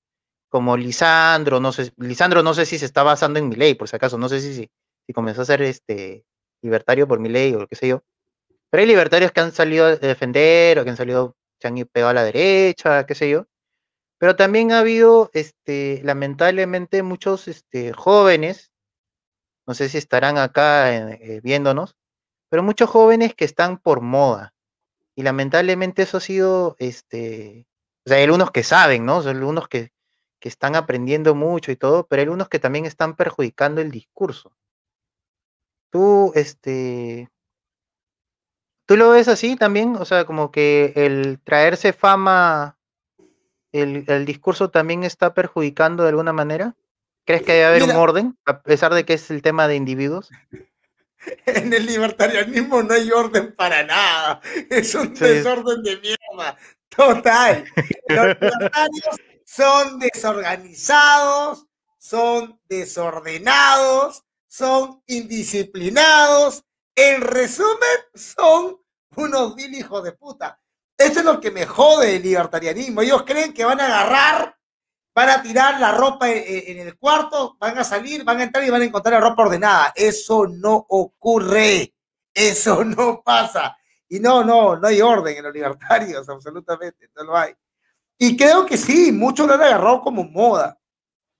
como 0.51 0.75
Lisandro, 0.75 1.61
no 1.61 1.71
sé, 1.71 1.93
Lisandro 1.95 2.43
no 2.43 2.53
sé 2.53 2.65
si 2.65 2.77
se 2.77 2.85
está 2.85 3.03
basando 3.03 3.39
en 3.39 3.47
mi 3.47 3.55
ley, 3.55 3.73
por 3.73 3.87
si 3.87 3.95
acaso, 3.95 4.17
no 4.17 4.27
sé 4.27 4.41
si, 4.41 4.53
si, 4.53 5.13
comenzó 5.13 5.41
a 5.43 5.45
ser 5.45 5.61
este 5.61 6.25
libertario 6.61 7.07
por 7.07 7.19
mi 7.19 7.29
ley 7.29 7.53
o 7.53 7.67
que 7.67 7.75
sé 7.75 7.87
yo. 7.87 8.03
Pero 8.69 8.81
hay 8.81 8.87
libertarios 8.87 9.31
que 9.31 9.39
han 9.39 9.53
salido 9.53 9.85
a 9.85 9.95
defender 9.95 10.77
o 10.77 10.83
que 10.83 10.89
han 10.89 10.97
salido, 10.97 11.37
se 11.59 11.67
han 11.67 11.75
pegado 11.91 12.09
a 12.09 12.13
la 12.13 12.23
derecha, 12.25 13.05
qué 13.05 13.15
sé 13.15 13.29
yo. 13.29 13.47
Pero 14.19 14.35
también 14.35 14.73
ha 14.73 14.79
habido, 14.79 15.29
este, 15.33 16.01
lamentablemente, 16.03 17.01
muchos 17.01 17.47
este, 17.47 17.93
jóvenes, 17.93 18.71
no 19.65 19.73
sé 19.73 19.89
si 19.89 19.97
estarán 19.97 20.37
acá 20.37 20.93
eh, 20.93 21.39
viéndonos, 21.43 21.95
pero 22.49 22.61
muchos 22.61 22.89
jóvenes 22.89 23.35
que 23.35 23.45
están 23.45 23.77
por 23.77 24.01
moda. 24.01 24.53
Y 25.15 25.23
lamentablemente 25.23 26.03
eso 26.03 26.17
ha 26.17 26.21
sido, 26.21 26.75
este, 26.77 27.67
o 28.05 28.09
sea, 28.09 28.17
hay 28.17 28.25
algunos 28.25 28.51
que 28.51 28.63
saben, 28.63 29.05
¿no? 29.05 29.21
Son 29.21 29.37
algunos 29.37 29.67
que, 29.69 29.91
que 30.41 30.49
están 30.49 30.75
aprendiendo 30.75 31.35
mucho 31.35 31.71
y 31.71 31.77
todo, 31.77 32.07
pero 32.07 32.23
hay 32.23 32.27
unos 32.27 32.49
que 32.49 32.59
también 32.59 32.85
están 32.85 33.15
perjudicando 33.15 33.79
el 33.79 33.91
discurso. 33.91 34.51
Tú, 35.91 36.31
este, 36.35 37.29
¿tú 38.87 38.97
lo 38.97 39.11
ves 39.11 39.27
así 39.27 39.55
también? 39.55 39.95
O 39.97 40.03
sea, 40.03 40.25
como 40.25 40.51
que 40.51 40.93
el 40.95 41.39
traerse 41.43 41.93
fama, 41.93 42.79
el, 43.71 44.25
discurso 44.25 44.71
también 44.71 45.03
está 45.03 45.35
perjudicando 45.35 46.03
de 46.03 46.09
alguna 46.09 46.33
manera. 46.33 46.75
¿Crees 47.23 47.43
que 47.43 47.53
debe 47.53 47.65
haber 47.65 47.83
un 47.83 47.91
orden, 47.91 48.37
a 48.45 48.63
pesar 48.63 48.95
de 48.95 49.05
que 49.05 49.13
es 49.13 49.29
el 49.29 49.43
tema 49.43 49.67
de 49.67 49.75
individuos? 49.75 50.29
En 51.45 51.71
el 51.71 51.85
libertarianismo 51.85 52.81
no 52.81 52.95
hay 52.95 53.11
orden 53.11 53.53
para 53.53 53.83
nada. 53.83 54.41
Es 54.71 54.95
un 54.95 55.13
desorden 55.13 55.83
de 55.83 55.97
mierda. 55.97 56.57
Total. 56.89 57.63
Los 58.09 58.25
libertarios 58.41 59.19
son 59.53 59.99
desorganizados, 59.99 61.67
son 61.97 62.59
desordenados, 62.69 64.23
son 64.47 65.03
indisciplinados. 65.07 66.63
En 66.95 67.21
resumen, 67.21 67.99
son 68.13 68.77
unos 69.17 69.55
vil 69.55 69.75
hijos 69.75 70.03
de 70.03 70.13
puta. 70.13 70.61
Eso 70.97 71.19
es 71.19 71.25
lo 71.25 71.41
que 71.41 71.51
me 71.51 71.65
jode 71.65 72.15
el 72.15 72.23
libertarianismo. 72.23 73.01
Ellos 73.01 73.23
creen 73.23 73.53
que 73.53 73.65
van 73.65 73.81
a 73.81 73.87
agarrar, 73.87 74.55
van 75.13 75.29
a 75.29 75.41
tirar 75.41 75.81
la 75.81 75.91
ropa 75.91 76.29
en, 76.29 76.79
el 76.79 76.97
cuarto, 76.97 77.57
van 77.59 77.77
a 77.77 77.83
salir, 77.83 78.23
van 78.23 78.39
a 78.39 78.43
entrar 78.43 78.63
y 78.63 78.69
van 78.69 78.83
a 78.83 78.85
encontrar 78.85 79.15
la 79.15 79.29
ropa 79.29 79.43
ordenada. 79.43 79.91
Eso 79.95 80.47
no 80.47 80.85
ocurre. 80.87 81.93
Eso 82.33 82.85
no 82.85 83.21
pasa. 83.21 83.77
Y 84.07 84.19
no, 84.19 84.45
no, 84.45 84.77
no 84.77 84.87
hay 84.87 85.01
orden 85.01 85.37
en 85.37 85.43
los 85.43 85.53
libertarios, 85.53 86.29
absolutamente, 86.29 87.09
no 87.15 87.23
lo 87.25 87.37
hay. 87.37 87.53
Y 88.23 88.37
creo 88.37 88.67
que 88.67 88.77
sí, 88.77 89.11
muchos 89.11 89.47
lo 89.47 89.55
han 89.55 89.63
agarrado 89.63 89.99
como 90.01 90.23
moda, 90.23 90.79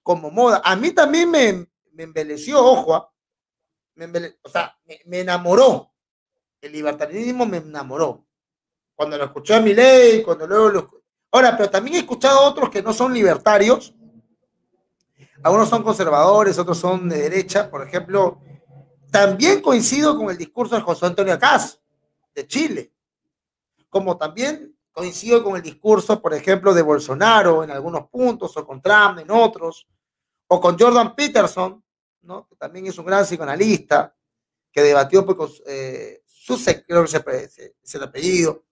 como 0.01 0.31
moda. 0.31 0.63
A 0.65 0.75
mí 0.75 0.89
también 0.89 1.29
me, 1.29 1.67
me 1.91 2.01
embeleció, 2.01 2.57
ojo, 2.59 2.95
¿ah? 2.95 3.13
o 4.41 4.49
sea, 4.49 4.75
me, 5.05 5.19
enamoró. 5.19 5.93
El 6.59 6.71
libertarianismo 6.71 7.45
me 7.45 7.57
enamoró. 7.57 8.25
Cuando 8.95 9.15
lo 9.15 9.25
escuché 9.25 9.53
a 9.53 9.61
mi 9.61 9.75
ley, 9.75 10.23
cuando 10.23 10.47
luego 10.47 10.69
lo... 10.69 11.03
Ahora, 11.29 11.55
pero 11.55 11.69
también 11.69 11.97
he 11.97 11.99
escuchado 11.99 12.39
a 12.39 12.49
otros 12.49 12.71
que 12.71 12.81
no 12.81 12.93
son 12.93 13.13
libertarios. 13.13 13.93
Algunos 15.43 15.69
son 15.69 15.83
conservadores, 15.83 16.57
otros 16.57 16.79
son 16.79 17.07
de 17.07 17.29
derecha. 17.29 17.69
Por 17.69 17.87
ejemplo, 17.87 18.39
también 19.11 19.61
coincido 19.61 20.17
con 20.17 20.31
el 20.31 20.37
discurso 20.37 20.73
de 20.73 20.81
José 20.81 21.05
Antonio 21.05 21.35
Acaz, 21.35 21.79
de 22.33 22.47
Chile. 22.47 22.91
Como 23.87 24.17
también 24.17 24.75
coincido 24.91 25.43
con 25.43 25.55
el 25.55 25.61
discurso, 25.61 26.21
por 26.21 26.33
ejemplo, 26.33 26.73
de 26.73 26.81
Bolsonaro 26.81 27.63
en 27.63 27.71
algunos 27.71 28.09
puntos, 28.09 28.55
o 28.57 28.65
con 28.65 28.81
Trump 28.81 29.19
en 29.19 29.31
otros, 29.31 29.87
o 30.47 30.59
con 30.59 30.77
Jordan 30.77 31.15
Peterson, 31.15 31.83
¿no? 32.23 32.47
que 32.47 32.55
también 32.55 32.87
es 32.87 32.97
un 32.97 33.05
gran 33.05 33.25
psicoanalista, 33.25 34.15
que 34.71 34.81
debatió 34.81 35.25
pues, 35.25 35.61
eh, 35.65 36.23
su 36.25 36.57
creo 36.87 37.05
que 37.05 37.49
es 37.83 37.95
el 37.95 38.03
apellido, 38.03 38.63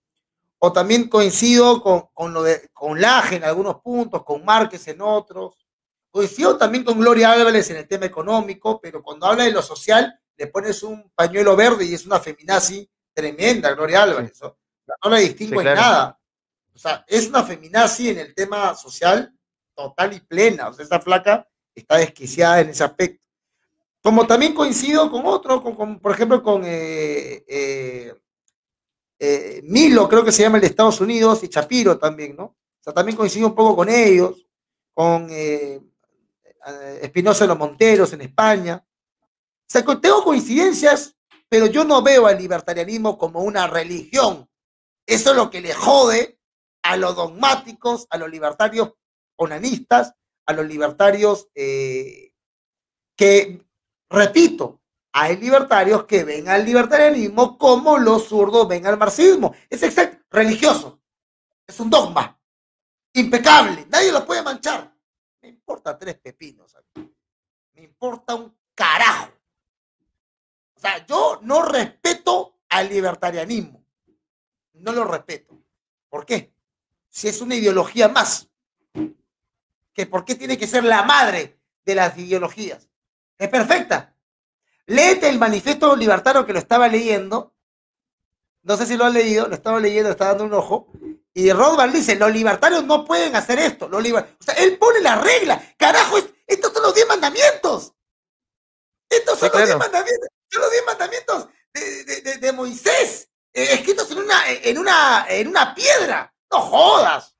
o 0.58 0.72
también 0.72 1.08
coincido 1.08 1.82
con, 1.82 2.08
con, 2.12 2.34
lo 2.34 2.42
de 2.42 2.68
con 2.72 3.00
Laje 3.00 3.36
en 3.36 3.44
algunos 3.44 3.80
puntos, 3.80 4.22
con 4.24 4.44
Márquez 4.44 4.86
en 4.88 5.00
otros, 5.00 5.56
coincido 6.10 6.58
también 6.58 6.84
con 6.84 6.98
Gloria 6.98 7.32
Álvarez 7.32 7.70
en 7.70 7.78
el 7.78 7.88
tema 7.88 8.06
económico, 8.06 8.80
pero 8.80 9.02
cuando 9.02 9.26
habla 9.26 9.44
de 9.44 9.52
lo 9.52 9.62
social, 9.62 10.20
le 10.36 10.46
pones 10.48 10.82
un 10.82 11.10
pañuelo 11.14 11.56
verde 11.56 11.84
y 11.84 11.94
es 11.94 12.04
una 12.04 12.20
feminazi 12.20 12.90
tremenda, 13.14 13.72
Gloria 13.74 14.02
Álvarez 14.02 14.38
la 15.02 15.16
distingo 15.18 15.60
en 15.60 15.74
nada. 15.74 16.18
O 16.74 16.78
sea, 16.78 17.04
es 17.06 17.28
una 17.28 17.42
feminazi 17.42 18.10
en 18.10 18.18
el 18.18 18.34
tema 18.34 18.74
social 18.74 19.32
total 19.74 20.14
y 20.14 20.20
plena. 20.20 20.68
O 20.68 20.72
sea, 20.72 20.84
esa 20.84 21.00
flaca 21.00 21.46
está 21.74 21.96
desquiciada 21.96 22.60
en 22.60 22.70
ese 22.70 22.84
aspecto. 22.84 23.20
Como 24.02 24.26
también 24.26 24.54
coincido 24.54 25.10
con 25.10 25.26
otro, 25.26 25.62
con, 25.62 25.98
por 25.98 26.12
ejemplo, 26.12 26.42
con 26.42 26.62
eh, 26.64 27.44
eh, 27.46 28.14
eh, 29.18 29.60
Milo, 29.64 30.08
creo 30.08 30.24
que 30.24 30.32
se 30.32 30.42
llama 30.42 30.56
el 30.56 30.62
de 30.62 30.68
Estados 30.68 31.00
Unidos, 31.00 31.44
y 31.44 31.48
Chapiro 31.48 31.98
también, 31.98 32.34
¿no? 32.34 32.44
O 32.44 32.82
sea, 32.82 32.94
también 32.94 33.16
coincido 33.16 33.48
un 33.48 33.54
poco 33.54 33.76
con 33.76 33.90
ellos, 33.90 34.46
con 34.94 35.28
Espinosa 37.02 37.44
de 37.44 37.48
los 37.48 37.58
Monteros 37.58 38.12
en 38.14 38.22
España. 38.22 38.82
O 38.82 39.66
sea, 39.66 39.84
tengo 40.00 40.24
coincidencias, 40.24 41.14
pero 41.48 41.66
yo 41.66 41.84
no 41.84 42.02
veo 42.02 42.26
al 42.26 42.38
libertarianismo 42.38 43.18
como 43.18 43.40
una 43.40 43.66
religión. 43.66 44.49
Eso 45.10 45.30
es 45.30 45.36
lo 45.36 45.50
que 45.50 45.60
le 45.60 45.74
jode 45.74 46.38
a 46.82 46.96
los 46.96 47.14
dogmáticos, 47.16 48.06
a 48.10 48.16
los 48.16 48.30
libertarios 48.30 48.92
onanistas, 49.36 50.14
a 50.46 50.52
los 50.52 50.66
libertarios 50.66 51.48
que 51.54 52.30
Repito, 54.10 54.82
hay 55.12 55.36
libertarios 55.36 56.04
que 56.04 56.24
ven 56.24 56.48
al 56.48 56.64
libertarianismo 56.64 57.56
como 57.56 57.96
los 57.96 58.26
zurdos 58.26 58.66
ven 58.66 58.86
al 58.86 58.98
marxismo. 58.98 59.54
Es 59.68 59.82
exacto, 59.84 60.24
religioso. 60.30 61.00
Es 61.66 61.78
un 61.78 61.88
dogma. 61.88 62.36
Impecable. 63.12 63.86
Nadie 63.88 64.10
lo 64.10 64.26
puede 64.26 64.42
manchar. 64.42 64.92
Me 65.40 65.48
importa 65.48 65.96
tres 65.96 66.18
pepinos. 66.18 66.76
Me 67.74 67.84
importa 67.84 68.34
un 68.34 68.56
carajo. 68.74 69.32
O 70.74 70.80
sea, 70.80 71.06
yo 71.06 71.38
no 71.42 71.62
respeto 71.62 72.58
al 72.68 72.88
libertarianismo. 72.88 73.79
No 74.80 74.92
lo 74.92 75.04
respeto. 75.04 75.58
¿Por 76.08 76.26
qué? 76.26 76.52
Si 77.08 77.28
es 77.28 77.40
una 77.40 77.54
ideología 77.54 78.08
más. 78.08 78.48
¿Que 79.92 80.06
¿Por 80.06 80.24
qué 80.24 80.34
tiene 80.34 80.56
que 80.56 80.66
ser 80.66 80.84
la 80.84 81.02
madre 81.02 81.58
de 81.84 81.94
las 81.94 82.16
ideologías? 82.16 82.88
Es 83.38 83.48
perfecta. 83.48 84.14
Léete 84.86 85.28
el 85.28 85.38
manifiesto 85.38 85.94
libertario 85.94 86.46
que 86.46 86.52
lo 86.52 86.58
estaba 86.58 86.88
leyendo. 86.88 87.54
No 88.62 88.76
sé 88.76 88.86
si 88.86 88.96
lo 88.96 89.04
han 89.04 89.12
leído, 89.12 89.48
lo 89.48 89.54
estaba 89.54 89.80
leyendo, 89.80 90.10
está 90.10 90.26
dando 90.26 90.44
un 90.44 90.54
ojo. 90.54 90.88
Y 91.32 91.52
Rothbard 91.52 91.92
dice, 91.92 92.16
los 92.16 92.32
libertarios 92.32 92.84
no 92.84 93.04
pueden 93.04 93.36
hacer 93.36 93.58
esto. 93.58 93.88
Los 93.88 94.04
o 94.04 94.26
sea, 94.40 94.54
él 94.54 94.78
pone 94.78 95.00
la 95.00 95.16
regla. 95.16 95.62
Carajo, 95.76 96.18
estos 96.46 96.72
son 96.72 96.82
los 96.82 96.94
diez 96.94 97.06
mandamientos. 97.06 97.94
Estos 99.08 99.38
son 99.38 99.50
los 99.52 99.64
diez 99.64 99.78
mandamientos. 99.78 100.28
Son 100.48 100.62
los 100.62 100.70
diez 100.70 100.84
mandamientos 100.86 101.48
de, 101.74 102.52
Moisés, 102.52 103.29
eh, 103.52 103.68
escritos 103.72 104.10
en 104.10 104.18
una, 104.18 104.50
en, 104.50 104.78
una, 104.78 105.26
en 105.28 105.48
una 105.48 105.74
piedra. 105.74 106.32
No 106.50 106.60
jodas. 106.60 107.36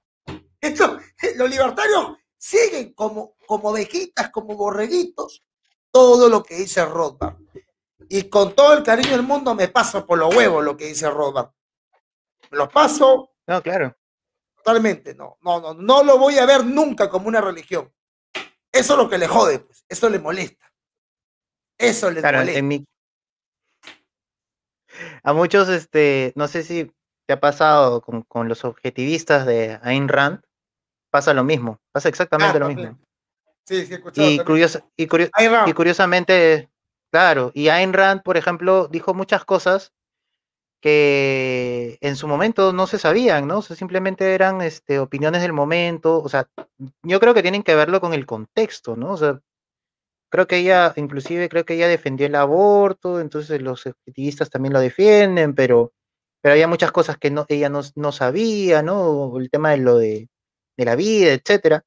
Esto, 0.61 0.98
los 1.36 1.50
libertarios 1.50 2.16
siguen 2.36 2.94
como, 2.94 3.36
como 3.46 3.70
ovejitas, 3.70 4.30
como 4.30 4.56
borreguitos, 4.56 5.44
todo 5.90 6.28
lo 6.28 6.42
que 6.42 6.56
dice 6.56 6.84
Rothbard. 6.84 7.36
Y 8.08 8.24
con 8.24 8.54
todo 8.54 8.74
el 8.74 8.82
cariño 8.82 9.12
del 9.12 9.22
mundo 9.22 9.54
me 9.54 9.68
paso 9.68 10.04
por 10.04 10.18
los 10.18 10.34
huevos 10.34 10.64
lo 10.64 10.76
que 10.76 10.86
dice 10.86 11.08
Rothbard. 11.08 11.50
Me 12.50 12.58
lo 12.58 12.68
paso. 12.68 13.32
No, 13.46 13.62
claro. 13.62 13.96
Totalmente, 14.56 15.14
no, 15.14 15.38
no, 15.40 15.61
no, 15.61 15.74
no 15.74 16.02
lo 16.02 16.18
voy 16.18 16.38
a 16.38 16.44
ver 16.44 16.64
nunca 16.64 17.08
como 17.08 17.28
una 17.28 17.40
religión. 17.40 17.92
Eso 18.72 18.92
es 18.92 18.98
lo 18.98 19.08
que 19.08 19.18
le 19.18 19.26
jode, 19.26 19.61
pues, 19.61 19.84
eso 19.88 20.08
le 20.08 20.18
molesta. 20.18 20.70
Eso 21.78 22.11
le 22.11 22.20
molesta. 22.20 22.58
A 25.22 25.32
muchos, 25.32 25.68
este, 25.68 26.32
no 26.36 26.48
sé 26.48 26.62
si 26.62 26.92
te 27.26 27.34
ha 27.34 27.40
pasado 27.40 28.01
con, 28.01 28.48
los 28.48 28.64
objetivistas 28.64 29.46
de 29.46 29.78
Ayn 29.82 30.09
Rand, 30.09 30.40
pasa 31.11 31.34
lo 31.34 31.44
mismo, 31.44 31.78
pasa 31.92 32.09
exactamente 32.09 32.57
ah, 32.57 32.61
lo 32.61 32.68
mismo. 32.68 32.98
Sí, 33.64 33.86
sí, 33.86 33.94
he 33.94 34.01
Y, 34.16 34.40
y, 34.96 35.74
curiosamente, 35.74 36.70
claro, 37.12 37.53
y 37.55 37.68
Ayn 37.68 37.92
Rand, 37.92 38.22
por 38.22 38.36
ejemplo, 38.36 38.88
dijo 38.88 39.14
muchas 39.14 39.44
cosas 39.44 39.92
que 40.80 41.98
en 42.01 42.16
su 42.16 42.26
momento 42.26 42.72
no 42.72 42.86
se 42.86 42.98
sabían, 42.98 43.46
¿no? 43.46 43.59
O 43.59 43.62
sea, 43.62 43.76
simplemente 43.76 44.34
eran 44.34 44.62
este, 44.62 44.98
opiniones 44.98 45.42
del 45.42 45.53
momento, 45.53 46.22
o 46.22 46.28
sea, 46.28 46.48
yo 47.03 47.20
creo 47.20 47.34
que 47.34 47.42
tienen 47.42 47.62
que 47.62 47.74
verlo 47.74 48.01
con 48.01 48.14
el 48.14 48.26
contexto, 48.26 48.96
¿no? 48.96 49.12
O 49.12 49.16
sea, 49.16 49.40
creo 50.31 50.47
que 50.47 50.59
ella, 50.59 50.93
inclusive 50.97 51.49
creo 51.49 51.64
que 51.64 51.74
ella 51.74 51.89
defendió 51.89 52.26
el 52.26 52.35
aborto, 52.37 53.20
entonces 53.20 53.61
los 53.61 53.87
activistas 53.87 54.51
también 54.51 54.72
lo 54.72 54.81
defienden, 54.81 55.55
pero, 55.55 55.93
pero 56.41 56.53
había 56.53 56.68
muchas 56.68 56.93
cosas 56.93 57.18
que 57.18 57.31
no, 57.31 57.47
ella 57.49 57.68
no, 57.68 58.12
sabía, 58.12 58.83
¿no? 58.83 59.37
El 59.39 59.51
tema 59.51 59.72
de 59.72 59.78
lo 59.78 59.99
de, 59.99 60.28
la 60.76 60.97
vida, 60.97 61.33
etcétera 61.35 61.85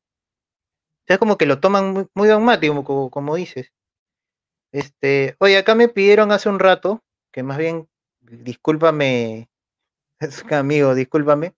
es 1.08 1.18
como 1.18 1.38
que 1.38 1.46
lo 1.46 1.60
toman 1.60 1.94
muy, 1.94 2.08
muy 2.14 2.28
dogmático, 2.28 3.10
como, 3.10 3.36
dices. 3.36 3.72
Este, 4.72 5.36
oye, 5.40 5.58
acá 5.58 5.76
me 5.76 5.90
pidieron 5.90 6.32
hace 6.32 6.50
un 6.50 6.60
rato, 6.60 7.04
que 7.32 7.44
más 7.44 7.58
bien, 7.58 7.90
discúlpame, 8.22 9.50
amigo, 10.52 10.96
discúlpame. 10.96 11.56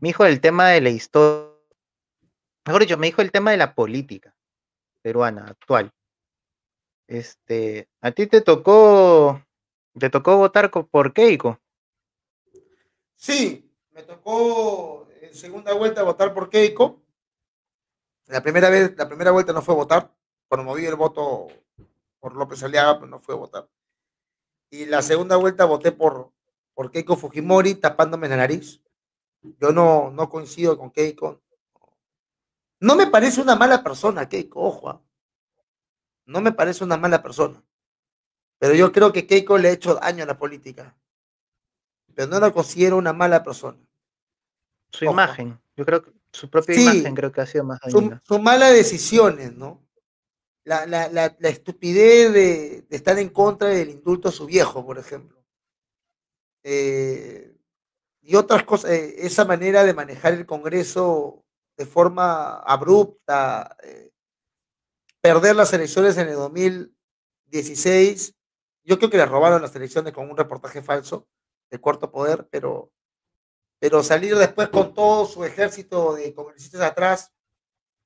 Me 0.00 0.08
dijo 0.10 0.24
el 0.26 0.40
tema 0.40 0.68
de 0.68 0.80
la 0.80 0.90
historia, 0.90 1.50
mejor 2.66 2.82
dicho, 2.82 2.98
me 2.98 3.08
dijo 3.08 3.22
el 3.22 3.32
tema 3.32 3.50
de 3.50 3.56
la 3.56 3.74
política 3.74 4.34
peruana 5.02 5.46
actual. 5.46 5.92
Este, 7.06 7.88
a 8.00 8.12
ti 8.12 8.26
te 8.26 8.40
tocó, 8.40 9.44
te 9.98 10.08
tocó 10.08 10.36
votar 10.38 10.70
por 10.70 11.12
Keiko. 11.12 11.60
Sí, 13.16 13.70
me 13.90 14.02
tocó 14.02 15.06
en 15.20 15.34
segunda 15.34 15.74
vuelta 15.74 16.02
votar 16.02 16.32
por 16.32 16.48
Keiko. 16.48 17.02
La 18.26 18.42
primera 18.42 18.70
vez, 18.70 18.96
la 18.96 19.06
primera 19.06 19.30
vuelta 19.30 19.52
no 19.52 19.62
fue 19.62 19.74
votar. 19.74 20.10
Cuando 20.48 20.64
moví 20.64 20.86
el 20.86 20.96
voto 20.96 21.48
por 22.18 22.34
López 22.34 22.62
Aliaga, 22.62 22.94
pero 22.94 23.00
pues 23.00 23.10
no 23.10 23.18
fue 23.20 23.34
votar. 23.34 23.68
Y 24.70 24.86
la 24.86 25.02
segunda 25.02 25.36
vuelta 25.36 25.66
voté 25.66 25.92
por, 25.92 26.32
por 26.72 26.90
Keiko 26.90 27.16
Fujimori 27.16 27.74
tapándome 27.74 28.28
la 28.28 28.36
nariz. 28.36 28.82
Yo 29.60 29.72
no, 29.72 30.10
no 30.10 30.30
coincido 30.30 30.78
con 30.78 30.90
Keiko. 30.90 31.42
No 32.82 32.96
me 32.96 33.06
parece 33.06 33.40
una 33.40 33.54
mala 33.54 33.84
persona, 33.84 34.28
Keiko, 34.28 34.60
ojo. 34.60 34.88
¿ah? 34.90 35.00
No 36.26 36.40
me 36.40 36.50
parece 36.50 36.82
una 36.82 36.96
mala 36.96 37.22
persona. 37.22 37.62
Pero 38.58 38.74
yo 38.74 38.90
creo 38.90 39.12
que 39.12 39.24
Keiko 39.24 39.56
le 39.56 39.68
ha 39.68 39.72
hecho 39.72 39.94
daño 39.94 40.24
a 40.24 40.26
la 40.26 40.36
política. 40.36 40.96
Pero 42.12 42.26
no 42.28 42.40
la 42.40 42.50
considero 42.50 42.96
una 42.96 43.12
mala 43.12 43.44
persona. 43.44 43.78
Su 44.90 45.04
imagen, 45.04 45.60
yo 45.76 45.86
creo 45.86 46.02
que 46.02 46.10
su 46.32 46.50
propia 46.50 46.74
imagen 46.74 47.14
creo 47.14 47.30
que 47.30 47.40
ha 47.40 47.46
sido 47.46 47.62
más 47.62 47.78
Son, 47.88 48.42
malas 48.42 48.72
decisiones, 48.72 49.52
¿no? 49.52 49.80
La, 50.64 51.36
estupidez 51.42 52.32
de, 52.32 52.84
estar 52.90 53.16
en 53.16 53.28
contra 53.28 53.68
del 53.68 53.90
indulto 53.90 54.28
a 54.28 54.32
su 54.32 54.44
viejo, 54.44 54.84
por 54.84 54.98
ejemplo. 54.98 55.40
Eh, 56.64 57.56
y 58.22 58.34
otras 58.34 58.64
cosas, 58.64 58.90
eh, 58.90 59.24
esa 59.24 59.44
manera 59.44 59.84
de 59.84 59.94
manejar 59.94 60.32
el 60.32 60.46
Congreso 60.46 61.41
de 61.76 61.86
forma 61.86 62.58
abrupta, 62.58 63.76
eh, 63.82 64.12
perder 65.20 65.56
las 65.56 65.72
elecciones 65.72 66.16
en 66.18 66.28
el 66.28 66.34
2016, 66.34 68.34
yo 68.84 68.98
creo 68.98 69.10
que 69.10 69.16
le 69.16 69.26
robaron 69.26 69.62
las 69.62 69.74
elecciones 69.76 70.12
con 70.12 70.30
un 70.30 70.36
reportaje 70.36 70.82
falso 70.82 71.28
de 71.70 71.78
cuarto 71.78 72.10
poder, 72.10 72.48
pero 72.50 72.92
pero 73.82 74.00
salir 74.04 74.36
después 74.36 74.68
con 74.68 74.94
todo 74.94 75.26
su 75.26 75.44
ejército 75.44 76.14
de 76.14 76.32
congresistas 76.32 76.82
atrás, 76.82 77.32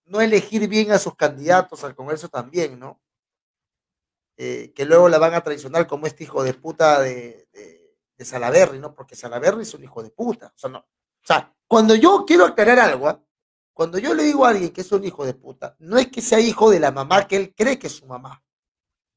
no 0.07 0.23
elegir 0.23 0.67
bien 0.69 0.91
a 0.91 0.99
sus 0.99 1.14
candidatos 1.14 1.85
al 1.85 1.95
Congreso 1.95 2.31
también, 2.31 2.81
¿no? 2.81 2.99
Eh, 4.39 4.73
que 4.75 4.87
luego 4.87 5.11
la 5.11 5.19
van 5.19 5.35
a 5.35 5.43
traicionar 5.43 5.87
como 5.87 6.07
este 6.07 6.25
hijo 6.25 6.43
de 6.43 6.55
puta 6.55 7.03
de, 7.03 7.47
Salaberry, 8.19 8.79
¿no? 8.79 8.95
Porque 8.95 9.17
Salaberry 9.17 9.64
es 9.64 9.75
un 9.75 9.85
hijo 9.85 10.03
de 10.03 10.09
puta. 10.09 10.47
O 10.47 10.59
sea, 10.59 10.71
no. 10.71 10.79
o 10.79 11.27
sea, 11.27 11.55
cuando 11.69 11.95
yo 11.95 12.25
quiero 12.27 12.47
aclarar 12.47 12.79
algo, 12.79 13.09
¿ah? 13.09 13.23
Cuando 13.77 13.99
yo 13.99 14.14
le 14.14 14.22
digo 14.22 14.47
a 14.47 14.51
alguien 14.51 14.70
que 14.70 14.81
es 14.81 14.91
un 14.91 15.05
hijo 15.05 15.27
de 15.27 15.35
puta, 15.35 15.77
no 15.81 15.99
es 15.99 16.07
que 16.09 16.22
sea 16.22 16.41
hijo 16.41 16.70
de 16.70 16.81
la 16.81 16.91
mamá 16.91 17.27
que 17.29 17.37
él 17.37 17.55
cree 17.55 17.79
que 17.79 17.89
es 17.89 17.93
su 17.93 18.07
mamá. 18.07 18.43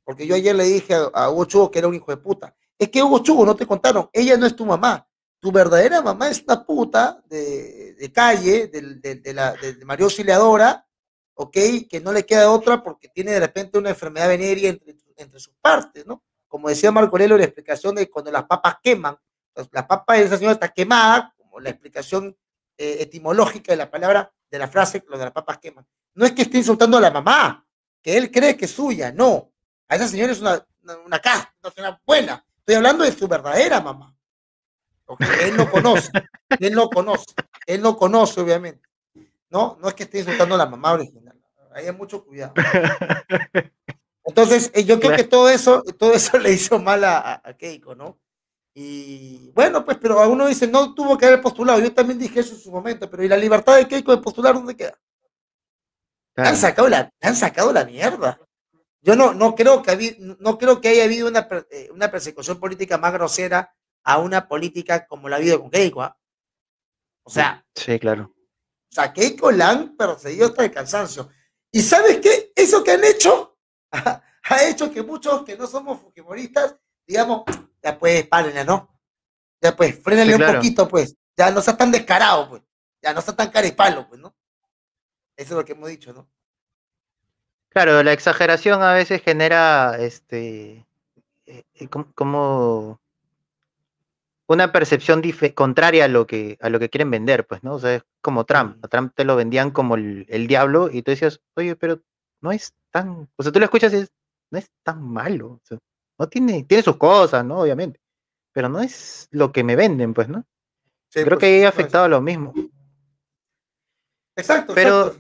Porque 0.04 0.28
yo 0.28 0.36
ayer 0.36 0.54
le 0.54 0.66
dije 0.66 0.96
a, 1.14 1.30
Hugo 1.30 1.46
Chugo 1.46 1.72
que 1.72 1.80
era 1.80 1.88
un 1.88 1.96
hijo 1.96 2.12
de 2.12 2.18
puta. 2.18 2.54
Es 2.78 2.90
que 2.90 3.02
Hugo 3.02 3.20
Chugo, 3.20 3.46
no 3.46 3.56
te 3.56 3.66
contaron, 3.66 4.10
ella 4.12 4.36
no 4.36 4.46
es 4.46 4.56
tu 4.56 4.66
mamá 4.66 5.10
tu 5.40 5.52
verdadera 5.52 6.02
mamá 6.02 6.30
es 6.30 6.44
una 6.44 6.66
puta 6.66 7.24
de, 7.30 8.12
calle, 8.14 8.68
de, 8.68 9.34
la, 9.34 9.54
de 9.54 9.86
María 9.86 10.04
Auxiliadora, 10.06 10.86
¿ok? 11.34 11.58
Que 11.90 12.02
no 12.04 12.12
le 12.12 12.26
queda 12.26 12.52
otra 12.52 12.84
porque 12.84 13.08
tiene 13.08 13.32
de 13.32 13.40
repente 13.40 13.78
una 13.78 13.90
enfermedad 13.90 14.28
venérea 14.28 14.70
entre, 14.70 14.98
entre 15.16 15.40
sus 15.40 15.54
partes, 15.62 16.06
¿no? 16.06 16.24
Como 16.48 16.68
decía 16.68 16.92
Marco 16.92 17.16
Aurelio, 17.16 17.38
la 17.38 17.46
explicación 17.46 17.96
de 17.96 18.10
cuando 18.10 18.32
las 18.32 18.44
papas 18.44 18.76
queman, 18.84 19.18
pues, 19.54 19.70
la 19.72 19.88
papa 19.88 20.16
de 20.16 20.24
esa 20.24 20.38
señora 20.38 20.54
está 20.54 20.70
quemada, 20.70 21.34
como 21.38 21.60
la 21.60 21.70
explicación 21.70 22.36
eh, 22.78 22.98
etimológica 23.00 23.72
de 23.72 23.78
la 23.78 23.90
palabra, 23.90 24.34
de 24.50 24.60
la 24.60 24.68
frase, 24.68 25.04
lo 25.08 25.18
de 25.18 25.26
las 25.26 25.34
papas 25.34 25.58
queman. 25.60 25.86
No 26.16 26.26
es 26.26 26.32
que 26.32 26.44
esté 26.44 26.58
insultando 26.58 26.98
a 26.98 27.02
la 27.02 27.12
mamá, 27.12 27.66
que 28.02 28.18
él 28.18 28.32
cree 28.32 28.58
que 28.58 28.66
es 28.66 28.72
suya, 28.72 29.12
no. 29.12 29.52
A 29.88 29.96
esa 29.96 30.08
señora 30.08 30.32
es 30.32 30.42
una, 30.42 30.66
una, 30.84 30.98
una, 30.98 31.22
una 31.62 31.72
señora 31.72 32.02
buena. 32.06 32.46
Estoy 32.60 32.76
hablando 32.76 33.04
de 33.04 33.12
su 33.12 33.28
verdadera 33.28 33.82
mamá 33.82 34.16
él 35.42 35.58
no 35.58 35.70
conoce, 35.70 36.12
él 36.60 36.74
no 36.74 36.90
conoce, 36.90 37.34
él 37.66 37.82
no 37.82 37.98
conoce, 37.98 38.42
obviamente. 38.42 38.88
No, 39.50 39.78
no 39.82 39.88
es 39.88 39.96
que 39.96 40.04
esté 40.04 40.20
insultando 40.20 40.56
a 40.56 40.60
la 40.60 40.68
mamá 40.68 40.94
original. 40.94 41.36
Hay 41.74 41.92
mucho 41.92 42.24
cuidado. 42.24 42.54
Entonces, 44.24 44.72
eh, 44.76 44.84
yo 44.84 45.00
creo 45.00 45.16
que 45.16 45.24
todo 45.24 45.50
eso, 45.50 45.82
todo 45.98 46.14
eso 46.14 46.38
le 46.40 46.52
hizo 46.52 46.80
mal 46.80 47.04
a, 47.04 47.42
Keiko, 47.58 47.96
¿no? 47.96 48.20
Y 48.82 49.52
bueno, 49.54 49.84
pues, 49.84 49.98
pero 49.98 50.22
a 50.22 50.28
uno 50.30 50.48
dice, 50.48 50.66
no 50.66 50.94
tuvo 50.94 51.18
que 51.18 51.26
haber 51.26 51.42
postulado. 51.42 51.82
Yo 51.82 51.94
también 51.94 52.18
dije 52.18 52.40
eso 52.40 52.54
en 52.54 52.62
su 52.62 52.72
momento, 52.72 53.10
pero 53.10 53.22
¿y 53.22 53.28
la 53.28 53.36
libertad 53.36 53.76
de 53.76 53.86
Keiko 53.86 54.16
de 54.16 54.22
postular 54.22 54.56
dónde 54.56 54.78
queda? 54.78 54.98
Han 56.38 56.56
sacado 56.56 56.88
la, 56.88 57.12
han 57.20 57.36
sacado 57.36 57.74
la 57.74 57.84
mierda. 57.84 58.40
Yo 59.02 59.18
no, 59.18 59.34
no, 59.34 59.54
creo 59.54 59.84
que 59.84 60.16
no 60.40 60.58
creo 60.58 60.80
que 60.80 60.88
haya 60.88 61.04
habido 61.04 61.28
una, 61.28 61.46
eh, 61.72 61.90
una 61.92 62.10
persecución 62.10 62.58
política 62.58 62.98
más 62.98 63.12
grosera 63.12 63.76
a 64.02 64.18
una 64.20 64.48
política 64.48 65.06
como 65.08 65.28
la 65.28 65.36
ha 65.36 65.40
habido 65.40 65.60
con 65.60 65.70
Keiko. 65.70 66.02
¿ah? 66.02 66.18
O 67.24 67.30
sea. 67.30 67.66
Sí, 67.76 68.00
claro. 68.00 68.34
O 68.34 68.96
sea, 68.96 69.12
Keiko 69.12 69.52
la 69.52 69.72
han 69.72 69.98
perseguido 69.98 70.48
hasta 70.48 70.64
el 70.64 70.72
cansancio. 70.72 71.28
¿Y 71.70 71.82
sabes 71.82 72.22
qué? 72.22 72.54
Eso 72.56 72.82
que 72.82 72.92
han 72.92 73.04
hecho 73.04 73.58
ha 73.92 74.64
hecho 74.64 74.90
que 74.90 75.04
muchos 75.04 75.44
que 75.44 75.58
no 75.58 75.68
somos 75.68 76.00
fujimoristas, 76.00 76.78
digamos, 77.06 77.44
ya 77.84 77.98
pues, 77.98 78.28
párenle, 78.28 78.66
¿no? 78.66 78.90
Ya 79.62 79.76
pues, 79.76 80.02
frénale 80.02 80.36
un 80.36 80.56
poquito, 80.56 80.88
pues. 80.88 81.16
Ya 81.38 81.52
no 81.52 81.62
sea 81.62 81.78
tan 81.78 81.92
descarado, 81.92 82.50
pues. 82.50 82.62
Ya 83.02 83.14
no 83.14 83.22
sea 83.22 83.36
tan 83.36 83.50
caripalo, 83.50 84.08
pues, 84.08 84.20
¿no? 84.20 84.36
Eso 85.36 85.54
es 85.54 85.58
lo 85.58 85.66
que 85.66 85.72
hemos 85.74 85.90
dicho, 85.90 86.14
¿no? 86.14 86.30
Claro, 87.70 88.02
la 88.04 88.14
exageración 88.14 88.82
a 88.82 88.94
veces 88.94 89.22
genera, 89.22 89.98
este, 90.00 90.86
eh, 91.46 91.64
eh, 91.76 91.88
como 91.88 93.00
una 94.50 94.72
percepción 94.72 95.22
contraria 95.54 96.06
a 96.06 96.08
lo 96.08 96.26
que 96.26 96.58
a 96.60 96.70
lo 96.70 96.80
que 96.80 96.90
quieren 96.90 97.12
vender, 97.12 97.46
pues, 97.46 97.64
¿no? 97.64 97.76
O 97.76 97.80
sea, 97.80 97.96
es 97.96 98.04
como 98.20 98.46
Trump. 98.46 98.78
Mm. 98.78 98.86
A 98.86 98.88
Trump 98.88 99.14
te 99.16 99.24
lo 99.24 99.36
vendían 99.36 99.70
como 99.70 99.96
el, 99.96 100.48
diablo 100.48 100.90
y 100.92 101.04
tú 101.04 101.12
decías, 101.12 101.40
oye, 101.56 101.76
pero 101.76 102.02
no 102.42 102.52
es 102.52 102.74
tan, 102.90 103.30
o 103.36 103.44
sea, 103.44 103.52
tú 103.52 103.60
lo 103.60 103.66
escuchas 103.66 103.94
y 103.94 103.98
es, 103.98 104.12
no 104.50 104.58
es 104.58 104.72
tan 104.84 105.04
malo. 105.04 105.62
No 106.20 106.28
tiene, 106.28 106.64
tiene 106.64 106.84
sus 106.84 106.98
cosas, 106.98 107.46
¿no? 107.46 107.60
Obviamente. 107.60 108.00
Pero 108.52 108.68
no 108.68 108.82
es 108.82 109.30
lo 109.32 109.52
que 109.52 109.64
me 109.64 109.76
venden, 109.76 110.14
pues, 110.14 110.28
¿no? 110.28 110.46
Creo 111.12 111.26
pues, 111.26 111.40
que 111.40 111.46
ahí 111.46 111.64
ha 111.64 111.70
afectado 111.70 112.04
a 112.04 112.10
lo 112.10 112.22
mismo. 112.22 112.54
Exacto. 114.36 114.76
Pero 114.76 115.16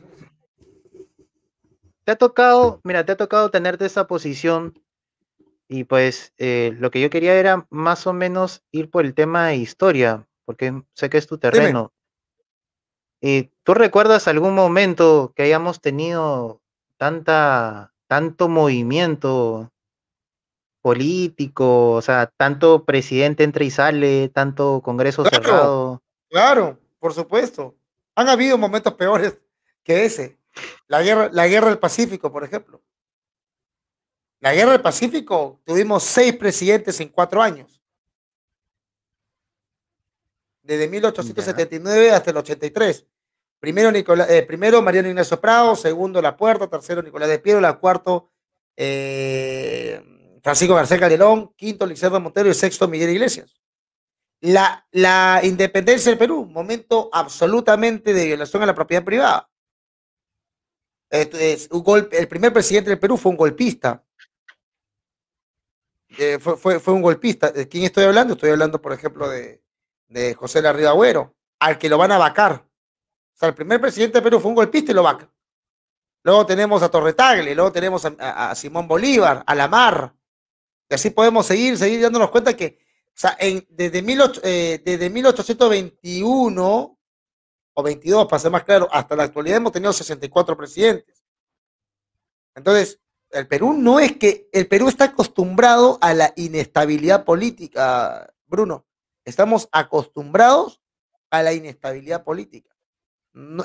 te 2.04 2.12
ha 2.12 2.16
tocado, 2.16 2.82
mira, 2.84 3.06
te 3.06 3.14
ha 3.14 3.18
tocado 3.18 3.50
tenerte 3.50 3.86
esa 3.86 4.08
posición 4.08 4.74
y 5.68 5.84
pues 5.84 6.34
eh, 6.38 6.76
lo 6.80 6.90
que 6.90 7.00
yo 7.00 7.10
quería 7.10 7.36
era 7.36 7.68
más 7.70 8.08
o 8.08 8.14
menos 8.14 8.64
ir 8.72 8.90
por 8.90 9.06
el 9.06 9.14
tema 9.14 9.48
de 9.48 9.58
historia, 9.58 10.28
porque 10.46 10.82
sé 10.94 11.10
que 11.10 11.18
es 11.18 11.28
tu 11.28 11.38
terreno. 11.38 11.94
¿Y 13.22 13.52
tú 13.64 13.74
recuerdas 13.74 14.28
algún 14.28 14.56
momento 14.56 15.34
que 15.36 15.44
hayamos 15.44 15.82
tenido 15.82 16.62
tanta, 16.98 17.94
tanto 18.08 18.50
movimiento 18.50 19.72
político, 20.82 21.92
o 21.92 22.02
sea, 22.02 22.32
tanto 22.38 22.86
presidente 22.86 23.44
entra 23.44 23.64
y 23.64 23.72
sale, 23.72 24.30
tanto 24.30 24.82
congreso 24.82 25.26
cerrado? 25.26 26.02
Claro, 26.30 26.80
por 27.00 27.14
supuesto. 27.14 27.76
Han 28.16 28.30
habido 28.30 28.58
momentos 28.58 28.94
peores 28.94 29.38
que 29.84 30.06
ese. 30.06 30.38
La 30.88 31.02
guerra, 31.02 31.30
la 31.32 31.48
guerra 31.48 31.70
del 31.70 31.80
Pacífico, 31.80 32.32
por 32.32 32.44
ejemplo. 32.44 32.82
La 34.40 34.54
guerra 34.54 34.72
del 34.72 34.82
Pacífico, 34.82 35.60
tuvimos 35.66 36.04
seis 36.04 36.36
presidentes 36.36 37.00
en 37.00 37.10
cuatro 37.10 37.42
años. 37.42 37.82
Desde 40.62 40.88
1879 40.88 42.12
hasta 42.12 42.32
el 42.32 42.38
83. 42.38 43.06
Primero, 43.60 43.92
Nicolás, 43.92 44.30
eh, 44.30 44.44
primero 44.44 44.82
Mariano 44.82 45.10
Ignacio 45.10 45.42
Prado, 45.42 45.76
segundo 45.76 46.22
La 46.22 46.38
Puerta, 46.38 46.68
tercero 46.68 47.02
Nicolás 47.02 47.28
de 47.28 47.40
Piero, 47.40 47.60
la 47.60 47.74
cuarto 47.74 48.30
eh, 48.78 50.02
Francisco 50.42 50.76
García 50.76 51.00
Calderón, 51.00 51.54
quinto 51.56 51.86
Liceo 51.86 52.20
Montero 52.20 52.50
y 52.50 52.54
sexto 52.54 52.88
Miguel 52.88 53.12
Iglesias. 53.12 53.60
La, 54.42 54.88
la 54.92 55.42
independencia 55.44 56.12
del 56.12 56.20
Perú, 56.20 56.46
momento 56.46 57.10
absolutamente 57.12 58.14
de 58.14 58.26
violación 58.26 58.64
a 58.64 58.66
la 58.66 58.76
propiedad 58.76 59.04
privada. 59.04 59.50
un 61.72 61.84
golpe, 61.84 62.18
el 62.18 62.28
primer 62.28 62.54
presidente 62.54 62.90
del 62.90 63.00
Perú 63.00 63.18
fue 63.18 63.32
un 63.32 63.38
golpista, 63.38 64.04
eh, 66.18 66.40
fue, 66.40 66.80
fue, 66.80 66.94
un 66.94 67.02
golpista. 67.02 67.52
¿De 67.52 67.68
quién 67.68 67.84
estoy 67.84 68.06
hablando? 68.06 68.34
Estoy 68.34 68.50
hablando, 68.50 68.82
por 68.82 68.94
ejemplo, 68.94 69.30
de, 69.30 69.62
de 70.08 70.34
José 70.34 70.62
Larriba 70.62 70.90
Agüero, 70.90 71.36
al 71.60 71.78
que 71.78 71.90
lo 71.90 71.98
van 71.98 72.12
a 72.12 72.18
vacar. 72.18 72.66
O 73.34 73.38
sea, 73.38 73.50
el 73.50 73.56
primer 73.56 73.80
presidente 73.80 74.18
de 74.18 74.22
Perú 74.22 74.40
fue 74.40 74.50
un 74.50 74.56
golpista 74.56 74.92
y 74.92 74.96
lo 74.96 75.04
vaca. 75.04 75.32
Luego 76.24 76.46
tenemos 76.46 76.84
a 76.84 76.90
Torretagle, 76.90 77.56
luego 77.56 77.72
tenemos 77.72 78.06
a, 78.06 78.54
Simón 78.56 78.88
Bolívar, 78.88 79.44
a 79.46 79.56
Lamar. 79.56 80.14
Y 80.90 80.96
así 80.96 81.12
podemos 81.12 81.46
seguir, 81.46 81.78
seguir 81.78 82.02
dándonos 82.02 82.32
cuenta 82.32 82.58
que, 82.58 82.80
o 83.08 83.12
sea, 83.14 83.38
desde, 83.70 84.04
eh, 84.44 84.82
desde 84.84 85.10
1821 85.10 87.00
o 87.74 87.84
22, 87.84 88.28
para 88.28 88.40
ser 88.40 88.52
más 88.52 88.64
claro, 88.64 88.88
hasta 88.92 89.16
la 89.16 89.24
actualidad 89.24 89.58
hemos 89.58 89.72
tenido 89.72 89.94
64 89.94 90.58
presidentes. 90.58 91.24
Entonces, 92.56 93.00
el 93.30 93.48
Perú 93.48 93.74
no 93.74 94.00
es 94.00 94.18
que 94.18 94.50
el 94.52 94.68
Perú 94.68 94.90
está 94.90 95.06
acostumbrado 95.06 96.00
a 96.02 96.14
la 96.16 96.34
inestabilidad 96.36 97.24
política, 97.24 98.34
Bruno. 98.48 98.88
Estamos 99.24 99.70
acostumbrados 99.72 100.82
a 101.30 101.44
la 101.44 101.54
inestabilidad 101.54 102.24
política. 102.24 102.76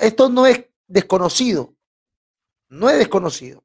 esto 0.02 0.28
no 0.28 0.46
es 0.46 0.66
desconocido. 0.86 1.74
No 2.68 2.90
es 2.90 2.98
desconocido. 2.98 3.64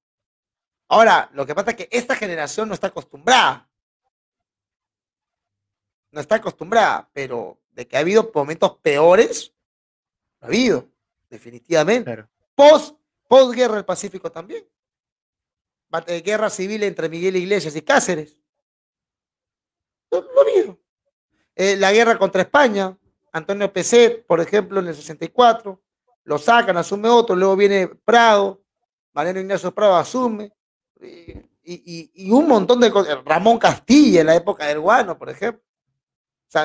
Ahora, 0.89 1.29
lo 1.33 1.45
que 1.45 1.53
pasa 1.53 1.71
es 1.71 1.77
que 1.77 1.89
esta 1.91 2.15
generación 2.15 2.67
no 2.67 2.73
está 2.73 2.87
acostumbrada. 2.87 3.69
No 6.11 6.19
está 6.19 6.35
acostumbrada, 6.35 7.07
pero 7.13 7.59
de 7.69 7.87
que 7.87 7.95
ha 7.95 7.99
habido 7.99 8.31
momentos 8.33 8.77
peores, 8.79 9.53
ha 10.41 10.47
habido, 10.47 10.89
definitivamente. 11.29 12.25
Post, 12.55 12.97
post 13.27 13.53
guerra 13.53 13.75
del 13.75 13.85
Pacífico 13.85 14.31
también. 14.31 14.67
Eh, 16.07 16.21
guerra 16.21 16.49
civil 16.49 16.81
entre 16.83 17.07
Miguel 17.07 17.35
Iglesias 17.35 17.75
y 17.75 17.83
Cáceres. 17.83 18.35
Lo, 20.09 20.23
mismo. 20.43 20.79
Eh, 21.55 21.75
la 21.77 21.91
guerra 21.91 22.17
contra 22.17 22.41
España, 22.41 22.97
Antonio 23.31 23.71
Peset, 23.71 24.25
por 24.25 24.41
ejemplo, 24.41 24.79
en 24.79 24.87
el 24.87 24.95
64, 24.95 25.79
lo 26.23 26.37
sacan, 26.39 26.77
asume 26.77 27.09
otro, 27.09 27.35
luego 27.35 27.55
viene 27.55 27.87
Prado, 27.87 28.59
Mariano 29.13 29.39
Ignacio 29.39 29.71
Prado 29.73 29.95
asume, 29.95 30.51
y, 31.01 32.31
un 32.31 32.47
montón 32.47 32.79
de 32.79 32.91
cosas, 32.91 33.17
Ramón 33.25 33.57
Castilla 33.57 34.21
en 34.21 34.27
la 34.27 34.35
época 34.35 34.65
del 34.65 34.79
Guano, 34.79 35.17
por 35.17 35.29
ejemplo, 35.29 35.63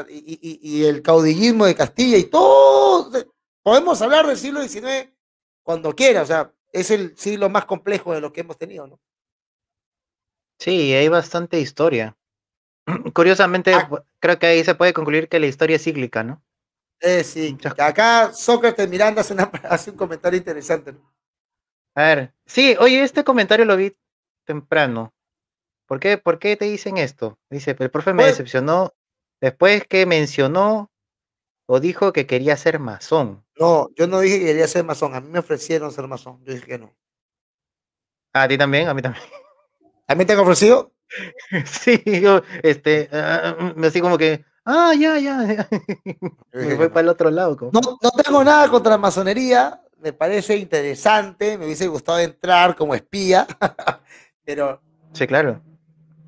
y, 0.08 0.84
el 0.84 1.02
caudillismo 1.02 1.66
de 1.66 1.74
Castilla, 1.74 2.16
y 2.16 2.24
todo, 2.24 3.10
podemos 3.62 4.00
hablar 4.02 4.26
del 4.26 4.36
siglo 4.36 4.62
XIX 4.62 5.10
cuando 5.62 5.94
quiera, 5.94 6.22
o 6.22 6.26
sea, 6.26 6.52
es 6.72 6.90
el 6.90 7.16
siglo 7.16 7.48
más 7.48 7.64
complejo 7.64 8.12
de 8.12 8.20
lo 8.20 8.32
que 8.32 8.40
hemos 8.40 8.58
tenido, 8.58 8.86
¿no? 8.86 9.00
Sí, 10.58 10.92
hay 10.92 11.08
bastante 11.08 11.60
historia. 11.60 12.16
Curiosamente, 13.14 13.74
ah. 13.74 13.88
creo 14.20 14.38
que 14.38 14.46
ahí 14.46 14.64
se 14.64 14.74
puede 14.74 14.92
concluir 14.92 15.28
que 15.28 15.40
la 15.40 15.46
historia 15.46 15.76
es 15.76 15.84
cíclica, 15.84 16.22
¿no? 16.22 16.42
Eh, 17.00 17.24
sí, 17.24 17.56
acá 17.78 18.32
Sócrates 18.32 18.88
Miranda 18.88 19.22
hace, 19.68 19.90
un 19.90 19.96
comentario 19.96 20.38
interesante. 20.38 20.94
A 21.94 22.02
ver, 22.02 22.34
sí, 22.46 22.76
oye, 22.78 23.02
este 23.02 23.24
comentario 23.24 23.64
lo 23.64 23.76
vi 23.76 23.94
temprano. 24.44 25.14
¿Por 25.86 26.00
qué, 26.00 26.18
¿Por 26.18 26.38
qué 26.38 26.56
te 26.56 26.64
dicen 26.66 26.96
esto? 26.96 27.38
Dice, 27.50 27.76
el 27.78 27.90
profe 27.90 28.12
me 28.12 28.22
pues 28.22 28.32
decepcionó 28.32 28.94
después 29.40 29.86
que 29.86 30.06
mencionó 30.06 30.90
o 31.66 31.80
dijo 31.80 32.12
que 32.12 32.26
quería 32.26 32.56
ser 32.56 32.78
masón. 32.78 33.44
No, 33.58 33.90
yo 33.96 34.06
no 34.06 34.20
dije 34.20 34.38
que 34.38 34.46
quería 34.46 34.68
ser 34.68 34.84
masón, 34.84 35.14
a 35.14 35.20
mí 35.20 35.28
me 35.28 35.38
ofrecieron 35.38 35.92
ser 35.92 36.06
masón, 36.06 36.42
yo 36.44 36.54
dije 36.54 36.66
que 36.66 36.78
no. 36.78 36.94
¿A 38.32 38.48
ti 38.48 38.58
también? 38.58 38.88
A 38.88 38.94
mí 38.94 39.02
también. 39.02 39.24
¿También 40.06 40.26
te 40.26 40.32
han 40.32 40.40
ofrecido? 40.40 40.92
Sí, 41.66 42.02
yo, 42.20 42.42
este, 42.62 43.08
uh, 43.12 43.84
así 43.84 44.00
como 44.00 44.18
que, 44.18 44.44
ah, 44.64 44.92
ya, 44.98 45.18
ya. 45.18 45.68
me 46.52 46.76
fue 46.76 46.88
para 46.88 47.02
el 47.02 47.08
otro 47.08 47.30
lado. 47.30 47.56
No, 47.72 47.80
no 48.02 48.10
tengo 48.10 48.42
nada 48.42 48.68
contra 48.68 48.92
la 48.92 48.98
masonería, 48.98 49.80
me 50.04 50.12
parece 50.12 50.56
interesante, 50.56 51.56
me 51.56 51.66
hubiese 51.66 51.86
gustado 51.86 52.18
entrar 52.18 52.74
como 52.74 52.94
espía, 52.94 53.46
pero... 54.44 54.80
Sí, 55.12 55.26
claro. 55.26 55.60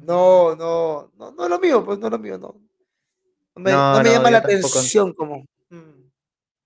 No, 0.02 0.54
no, 0.54 1.10
no, 1.16 1.32
no 1.32 1.44
es 1.44 1.50
lo 1.50 1.58
mío, 1.58 1.84
pues 1.84 1.98
no 1.98 2.06
es 2.06 2.12
lo 2.12 2.18
mío, 2.18 2.38
no. 2.38 2.54
No 3.54 3.62
me, 3.62 3.72
no, 3.72 4.02
me 4.02 4.10
llama 4.10 4.30
la 4.30 4.38
atención 4.38 5.12
como... 5.12 5.46
Mm, 5.70 6.10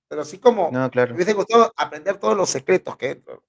pero 0.09 0.23
así 0.23 0.39
como 0.39 0.71
no, 0.73 0.91
claro. 0.91 1.11
me 1.11 1.17
hubiese 1.17 1.33
gustado 1.35 1.73
aprender 1.77 2.19
todos 2.19 2.37
los 2.37 2.51
secretos 2.51 2.97
que 2.97 3.11
entro. 3.11 3.45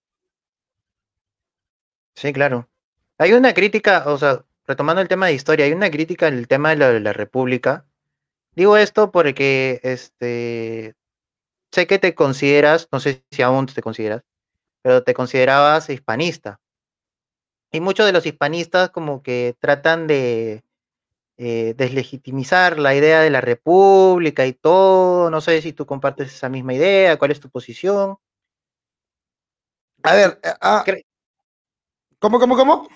Sí, 2.15 2.31
claro. 2.33 2.69
Hay 3.17 3.33
una 3.33 3.53
crítica, 3.53 4.03
o 4.05 4.17
sea, 4.17 4.45
retomando 4.65 5.01
el 5.01 5.07
tema 5.07 5.27
de 5.27 5.33
historia, 5.33 5.65
hay 5.65 5.73
una 5.73 5.89
crítica 5.89 6.27
en 6.27 6.35
el 6.35 6.47
tema 6.47 6.75
de 6.75 6.99
la, 6.99 7.13
República. 7.13 7.85
Digo 8.55 8.77
esto 8.77 9.11
porque 9.11 9.79
este 9.83 10.95
sé 11.71 11.87
que 11.87 11.99
te 11.99 12.15
consideras, 12.15 12.87
no 12.91 12.99
sé 12.99 13.23
si 13.31 13.41
aún 13.41 13.65
te 13.65 13.81
consideras, 13.81 14.23
pero 14.81 15.03
te 15.03 15.13
considerabas 15.13 15.89
hispanista. 15.89 16.59
Y 17.71 17.79
muchos 17.79 18.05
de 18.05 18.11
los 18.11 18.25
hispanistas 18.25 18.89
como 18.89 19.23
que 19.23 19.55
tratan 19.59 20.07
de 20.07 20.63
eh, 21.37 21.73
deslegitimizar 21.77 22.77
la 22.77 22.93
idea 22.95 23.21
de 23.21 23.29
la 23.29 23.41
república 23.41 24.45
y 24.45 24.53
todo. 24.53 25.29
No 25.31 25.41
sé 25.41 25.61
si 25.61 25.73
tú 25.73 25.85
compartes 25.85 26.33
esa 26.33 26.49
misma 26.49 26.73
idea, 26.73 27.17
cuál 27.17 27.31
es 27.31 27.39
tu 27.39 27.49
posición. 27.49 28.17
A 30.03 30.13
ver, 30.15 30.39
eh, 30.43 30.53
ah, 30.61 30.83
¿cómo, 32.19 32.39
cómo, 32.39 32.55
cómo? 32.55 32.87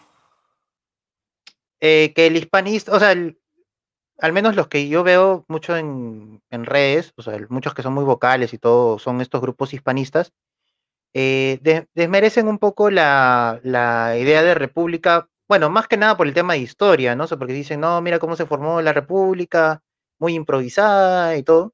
Eh, 1.79 2.13
que 2.15 2.27
el 2.27 2.37
hispanista, 2.37 2.93
o 2.93 2.99
sea, 2.99 3.15
al 4.19 4.33
menos 4.33 4.55
los 4.55 4.67
que 4.67 4.87
yo 4.87 5.03
veo 5.03 5.45
mucho 5.47 5.75
en, 5.75 6.41
redes, 6.49 7.13
o 7.17 7.21
sea, 7.21 7.37
muchos 7.49 7.73
que 7.73 7.83
son 7.83 7.93
muy 7.93 8.03
vocales 8.03 8.53
y 8.53 8.57
todo, 8.57 8.97
son 8.99 9.21
estos 9.21 9.41
grupos 9.41 9.73
hispanistas, 9.73 10.33
eh, 11.17 11.87
desmerecen 11.93 12.49
un 12.49 12.59
poco 12.59 12.91
la, 12.91 13.61
idea 13.63 14.43
de 14.43 14.53
república, 14.53 15.29
bueno, 15.47 15.69
más 15.69 15.87
que 15.87 15.95
nada 15.95 16.17
por 16.17 16.27
el 16.27 16.33
tema 16.33 16.53
de 16.53 16.59
historia, 16.59 17.15
¿no? 17.15 17.25
porque 17.25 17.53
dicen, 17.53 17.79
no, 17.79 18.01
mira 18.01 18.19
cómo 18.19 18.35
se 18.35 18.45
formó 18.45 18.81
la 18.81 18.91
república, 18.91 19.81
muy 20.19 20.33
improvisada 20.33 21.37
y 21.37 21.43
todo. 21.43 21.73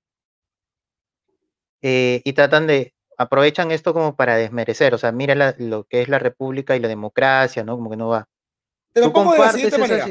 Eh, 1.82 2.22
y 2.24 2.34
tratan 2.34 2.68
de, 2.68 2.94
aprovechan 3.18 3.72
esto 3.72 3.96
como 3.96 4.16
para 4.16 4.36
desmerecer, 4.36 4.94
o 4.94 5.00
sea, 5.00 5.12
mira 5.12 5.56
lo 5.58 5.86
que 5.86 6.04
es 6.04 6.08
la 6.08 6.20
república 6.20 6.76
y 6.76 6.80
la 6.80 6.88
democracia, 6.88 7.64
¿no? 7.64 7.78
Como 7.78 7.90
que 7.90 7.98
no 7.98 8.10
va. 8.10 8.30
Te 8.94 9.02
lo 9.02 9.12
pongo 9.12 9.34
de 9.34 9.40
la 9.40 9.52
siguiente 9.52 9.78
manera. 9.80 10.06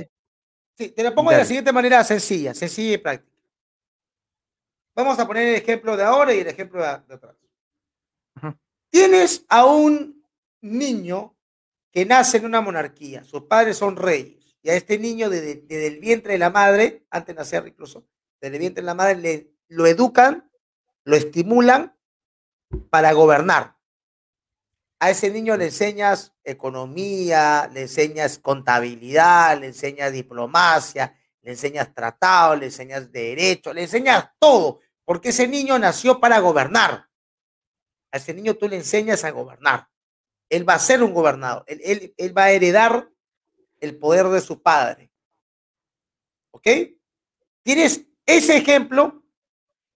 Sí, 0.76 0.88
te 0.88 1.04
lo 1.04 1.14
pongo 1.14 1.30
de 1.30 1.36
la 1.36 1.44
siguiente 1.44 1.72
manera 1.72 2.02
sencilla, 2.02 2.52
sencilla 2.52 2.94
y 2.94 2.98
práctica. 2.98 3.30
Vamos 4.96 5.16
a 5.20 5.26
poner 5.28 5.46
el 5.46 5.54
ejemplo 5.54 5.96
de 5.96 6.02
ahora 6.02 6.34
y 6.34 6.40
el 6.40 6.48
ejemplo 6.48 6.82
de, 6.82 6.88
atrás. 6.88 7.36
Tienes 8.90 9.44
a 9.48 9.64
un 9.64 10.24
niño 10.60 11.36
que 11.92 12.04
nace 12.04 12.38
en 12.38 12.44
una 12.44 12.60
monarquía, 12.60 13.24
sus 13.24 13.42
padres 13.44 13.76
son 13.76 13.96
reyes, 13.96 14.56
y 14.62 14.70
a 14.70 14.74
este 14.74 14.98
niño 14.98 15.30
desde, 15.30 15.86
el 15.86 15.98
vientre 16.00 16.34
de 16.34 16.38
la 16.38 16.50
madre, 16.50 17.06
antes 17.10 17.34
de 17.34 17.40
nacer 17.40 17.66
incluso, 17.66 18.06
desde 18.40 18.56
el 18.56 18.60
vientre 18.60 18.82
de 18.82 18.86
la 18.86 18.94
madre, 18.94 19.16
le, 19.16 19.54
lo 19.68 19.86
educan, 19.86 20.50
lo 21.04 21.16
estimulan 21.16 21.96
para 22.90 23.12
gobernar. 23.12 23.76
A 24.98 25.10
ese 25.10 25.30
niño 25.30 25.56
le 25.56 25.66
enseñas 25.66 26.34
economía, 26.44 27.70
le 27.72 27.82
enseñas 27.82 28.38
contabilidad, 28.38 29.58
le 29.58 29.68
enseñas 29.68 30.12
diplomacia, 30.12 31.16
le 31.42 31.52
enseñas 31.52 31.94
tratado, 31.94 32.56
le 32.56 32.66
enseñas 32.66 33.10
derecho, 33.10 33.72
le 33.72 33.82
enseñas 33.82 34.30
todo, 34.38 34.80
porque 35.04 35.30
ese 35.30 35.48
niño 35.48 35.78
nació 35.78 36.20
para 36.20 36.38
gobernar. 36.40 37.09
A 38.12 38.16
ese 38.16 38.34
niño 38.34 38.54
tú 38.54 38.68
le 38.68 38.76
enseñas 38.76 39.24
a 39.24 39.30
gobernar. 39.30 39.88
Él 40.48 40.68
va 40.68 40.74
a 40.74 40.78
ser 40.78 41.02
un 41.02 41.14
gobernador, 41.14 41.64
él, 41.66 42.12
él 42.16 42.36
va 42.36 42.44
a 42.44 42.50
heredar 42.50 43.08
el 43.78 43.96
poder 43.96 44.26
de 44.28 44.40
su 44.40 44.60
padre. 44.60 45.10
¿Ok? 46.50 46.66
Tienes 47.62 48.04
ese 48.26 48.56
ejemplo 48.56 49.22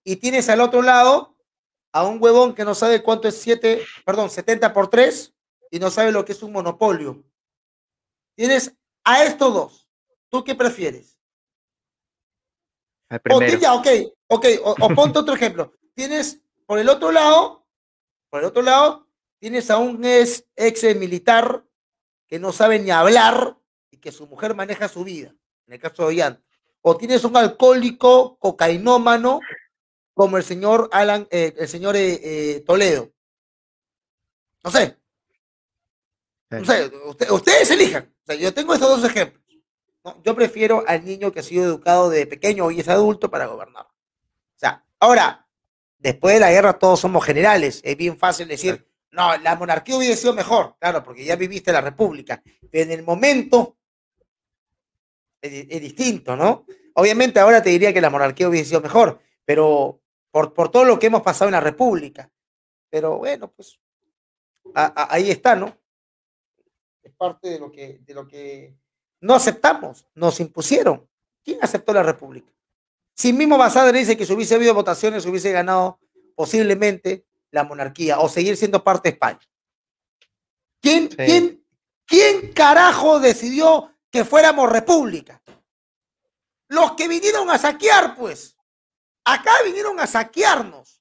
y 0.05 0.17
tienes 0.17 0.49
al 0.49 0.61
otro 0.61 0.83
lado 0.83 1.37
a 1.93 2.05
un 2.05 2.23
huevón 2.23 2.55
que 2.55 2.65
no 2.65 2.75
sabe 2.75 3.03
cuánto 3.03 3.29
es 3.29 3.41
7, 3.41 3.85
perdón, 4.05 4.31
70 4.31 4.73
por 4.73 4.89
3 4.89 5.33
y 5.71 5.79
no 5.79 5.91
sabe 5.91 6.13
lo 6.13 6.25
que 6.25 6.33
es 6.33 6.43
un 6.43 6.53
monopolio. 6.53 7.25
Tienes 8.35 8.75
a 9.05 9.25
estos 9.25 9.55
dos. 9.55 9.89
¿Tú 10.29 10.43
qué 10.43 10.55
prefieres? 10.55 11.19
O, 13.31 13.41
ya, 13.41 13.75
ok, 13.75 13.87
ok, 14.27 14.47
o, 14.65 14.89
ponte 14.95 15.19
otro 15.21 15.35
ejemplo. 15.35 15.73
Tienes 15.95 16.41
por 16.67 16.79
el 16.79 16.89
otro 16.89 17.13
lado, 17.13 17.64
por 18.35 18.41
el 18.41 18.49
otro 18.49 18.63
lado, 18.63 19.07
tienes 19.39 19.71
a 19.71 19.79
un 19.79 20.05
ex, 20.05 20.45
ex 20.57 20.97
militar 20.97 21.65
que 22.27 22.41
no 22.41 22.51
sabe 22.51 22.81
ni 22.81 22.91
hablar 22.91 23.57
y 23.93 23.99
que 23.99 24.11
su 24.11 24.27
mujer 24.27 24.57
maneja 24.57 24.89
su 24.89 25.05
vida, 25.05 25.33
en 25.69 25.75
el 25.75 25.79
caso 25.79 26.03
de 26.03 26.09
Ollanta. 26.09 26.43
O 26.81 26.97
tienes 26.97 27.23
un 27.23 27.37
alcohólico 27.37 28.37
cocainómano 28.41 29.39
como 30.15 30.37
el 30.37 30.43
señor 30.43 30.89
Alan, 30.91 31.29
eh, 31.31 31.55
el 31.57 31.69
señor 31.69 31.95
eh, 31.95 32.21
eh, 32.25 32.65
Toledo. 32.67 33.13
No 34.65 34.71
sé. 34.73 34.99
No 36.51 36.65
sé, 36.65 36.91
ustedes 37.31 37.71
elijan. 37.71 38.13
yo 38.41 38.53
tengo 38.53 38.75
estos 38.75 39.01
dos 39.01 39.09
ejemplos. 39.09 39.45
Yo 40.25 40.35
prefiero 40.35 40.83
al 40.89 41.05
niño 41.05 41.31
que 41.31 41.39
ha 41.39 41.45
sido 41.45 41.67
educado 41.67 42.11
de 42.11 42.27
pequeño 42.27 42.69
y 42.73 42.81
es 42.81 42.89
adulto 42.89 43.31
para 43.31 43.47
gobernar. 43.47 43.85
O 43.87 44.59
sea, 44.59 44.85
ahora, 44.99 45.44
después 46.05 46.35
de 46.35 46.41
la 46.41 46.51
guerra 46.51 46.79
todos 46.79 47.01
somos 47.01 47.25
generales. 47.25 47.81
Es 47.83 47.97
bien 47.97 48.17
fácil 48.19 48.47
decir, 48.47 48.87
no, 49.11 49.37
la 49.39 49.57
monarquía 49.57 49.97
hubiera 49.97 50.15
sido 50.15 50.35
mejor. 50.35 50.77
Claro, 50.79 51.03
porque 51.03 51.25
ya 51.25 51.35
viviste 51.35 51.73
la 51.73 51.81
república. 51.81 52.43
Pero 52.71 52.85
en 52.85 52.93
el 52.93 53.03
momento 53.03 53.79
es, 55.41 55.67
es 55.69 55.81
distinto, 55.81 56.37
¿no? 56.37 56.67
Obviamente 56.95 57.41
ahora 57.41 57.63
te 57.63 57.71
diría 57.71 57.93
que 57.93 58.03
la 58.03 58.11
monarquía 58.11 58.49
hubiera 58.49 58.69
sido 58.69 58.83
mejor, 58.83 59.19
pero 59.45 60.01
por, 60.31 60.71
todo 60.71 60.85
lo 60.85 60.99
que 60.99 61.07
hemos 61.07 61.23
pasado 61.23 61.49
en 61.49 61.53
la 61.53 61.61
República. 61.61 62.31
Pero 62.91 63.19
bueno, 63.19 63.51
pues 63.51 63.81
ahí 64.75 65.31
está, 65.31 65.57
¿no? 65.57 65.77
Es 67.03 67.13
parte 67.15 67.49
de 67.49 67.59
lo, 67.59 67.73
que, 67.73 68.01
de 68.01 68.15
lo 68.15 68.29
que 68.29 68.77
no 69.21 69.35
aceptamos, 69.35 70.07
nos 70.15 70.39
impusieron. 70.41 71.09
¿Quién 71.43 71.59
aceptó 71.63 71.93
la 71.93 72.03
República? 72.03 72.54
Si 73.15 73.33
mismo 73.33 73.57
Basadre 73.57 73.99
dice 73.99 74.17
que 74.17 74.27
si 74.27 74.33
hubiese 74.33 74.55
habido 74.55 74.75
votaciones, 74.75 75.25
hubiese 75.27 75.53
ganado 75.53 76.01
posiblemente 76.35 77.25
la 77.51 77.65
monarquía 77.65 78.19
o 78.19 78.29
seguir 78.29 78.57
siendo 78.57 78.83
parte 78.83 79.09
de 79.09 79.13
España. 79.15 79.41
¿Quién, 80.81 81.09
¿quién, 81.09 81.65
¿Quién 82.07 82.53
carajo 82.53 83.21
decidió 83.21 83.97
que 84.11 84.25
fuéramos 84.25 84.71
república? 84.71 85.41
Los 86.69 86.93
que 86.93 87.09
vinieron 87.09 87.51
a 87.51 87.59
saquear, 87.59 88.17
pues. 88.17 88.57
Acá 89.25 89.53
vinieron 89.65 89.99
a 90.01 90.07
saquearnos. 90.07 91.01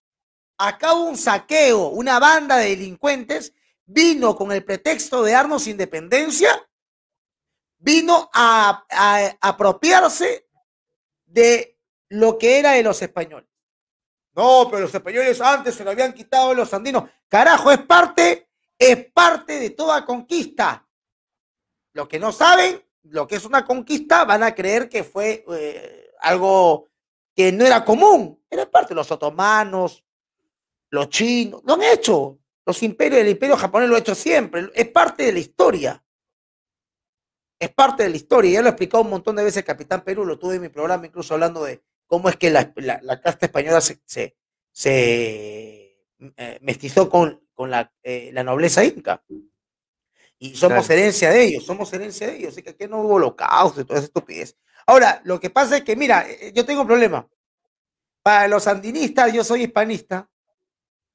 Acá 0.58 0.94
hubo 0.94 1.10
un 1.10 1.18
saqueo, 1.18 1.88
una 1.88 2.20
banda 2.20 2.58
de 2.58 2.70
delincuentes 2.70 3.54
vino 3.86 4.36
con 4.36 4.52
el 4.52 4.64
pretexto 4.64 5.24
de 5.24 5.34
darnos 5.34 5.68
independencia, 5.68 6.68
vino 7.78 8.30
a, 8.34 8.86
apropiarse 9.42 10.48
de 11.26 11.73
lo 12.10 12.38
que 12.38 12.60
era 12.60 12.72
de 12.72 12.84
los 12.84 13.02
españoles. 13.02 13.50
No, 14.36 14.68
pero 14.70 14.84
los 14.84 14.94
españoles 14.94 15.40
antes 15.42 15.76
se 15.76 15.84
lo 15.84 15.92
habían 15.92 16.14
quitado 16.14 16.50
de 16.50 16.56
los 16.56 16.74
andinos. 16.74 17.04
Carajo, 17.28 17.72
es 17.72 17.80
parte, 17.80 18.50
es 18.78 19.06
parte 19.12 19.60
de 19.60 19.70
toda 19.72 20.06
conquista. 20.06 20.88
Los 21.94 22.08
que 22.08 22.20
no 22.20 22.32
saben 22.32 22.84
lo 23.04 23.28
que 23.28 23.36
es 23.36 23.46
una 23.46 23.66
conquista 23.66 24.26
van 24.26 24.44
a 24.44 24.56
creer 24.56 24.90
que 24.90 25.04
fue 25.04 25.46
eh, 25.52 26.12
algo 26.22 26.90
que 27.36 27.52
no 27.52 27.66
era 27.66 27.84
común, 27.84 28.42
era 28.50 28.70
parte 28.70 28.90
de 28.90 28.96
los 28.96 29.12
otomanos, 29.12 30.04
los 30.90 31.10
chinos, 31.10 31.62
lo 31.66 31.74
han 31.74 31.84
hecho. 31.84 32.40
Los 32.66 32.82
imperios, 32.82 33.20
el 33.20 33.28
imperio 33.28 33.58
japonés 33.58 33.90
lo 33.90 33.96
ha 33.96 34.00
hecho 34.00 34.16
siempre, 34.16 34.70
es 34.74 34.88
parte 34.90 35.24
de 35.24 35.34
la 35.34 35.40
historia. 35.40 36.04
Es 37.60 37.74
parte 37.74 38.04
de 38.04 38.10
la 38.10 38.16
historia, 38.16 38.52
ya 38.52 38.62
lo 38.62 38.68
he 38.68 38.72
explicado 38.72 39.04
un 39.04 39.10
montón 39.10 39.36
de 39.36 39.44
veces 39.44 39.64
Capitán 39.64 40.04
Perú, 40.04 40.26
lo 40.26 40.40
tuve 40.40 40.56
en 40.56 40.62
mi 40.62 40.70
programa 40.70 41.06
incluso 41.06 41.34
hablando 41.34 41.64
de 41.64 41.84
cómo 42.14 42.30
es 42.30 42.36
que 42.36 42.52
la, 42.52 42.72
casta 43.24 43.48
española 43.48 43.82
se, 43.82 44.00
se, 44.06 44.36
eh, 46.38 46.60
mestizó 46.62 47.10
con, 47.10 47.42
con 47.56 47.72
la, 47.72 47.92
eh, 48.04 48.30
la, 48.32 48.44
nobleza 48.44 48.86
inca. 48.86 49.24
Y 50.38 50.56
somos 50.56 50.88
herencia 50.92 51.32
de 51.32 51.44
ellos, 51.44 51.66
somos 51.66 51.92
herencia 51.92 52.28
de 52.28 52.38
ellos, 52.38 52.54
así 52.54 52.62
que 52.62 52.70
aquí 52.70 52.86
no 52.88 53.02
hubo 53.02 53.16
holocausto 53.16 53.82
y 53.82 53.86
toda 53.86 53.98
esa 53.98 54.06
estupidez. 54.06 54.56
Ahora, 54.86 55.22
lo 55.24 55.40
que 55.40 55.50
pasa 55.50 55.78
es 55.78 55.84
que, 55.84 55.96
mira, 55.96 56.30
eh, 56.30 56.52
yo 56.54 56.64
tengo 56.64 56.82
un 56.82 56.88
problema. 56.88 57.28
Para 58.22 58.48
los 58.48 58.68
andinistas 58.68 59.34
yo 59.34 59.44
soy 59.44 59.64
hispanista 59.64 60.30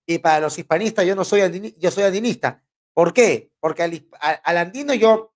y 0.05 0.19
para 0.19 0.41
los 0.41 0.59
hispanistas 0.59 1.07
yo 1.07 1.15
no 1.15 1.25
soy 1.25 1.43
andinista, 1.43 1.79
yo 1.79 1.93
soy 1.93 2.03
andinista. 2.03 2.61
¿Por 2.93 3.13
qué? 3.13 3.53
Porque 3.61 3.85
al, 3.85 4.57
andino 4.57 4.95
yo 4.95 5.33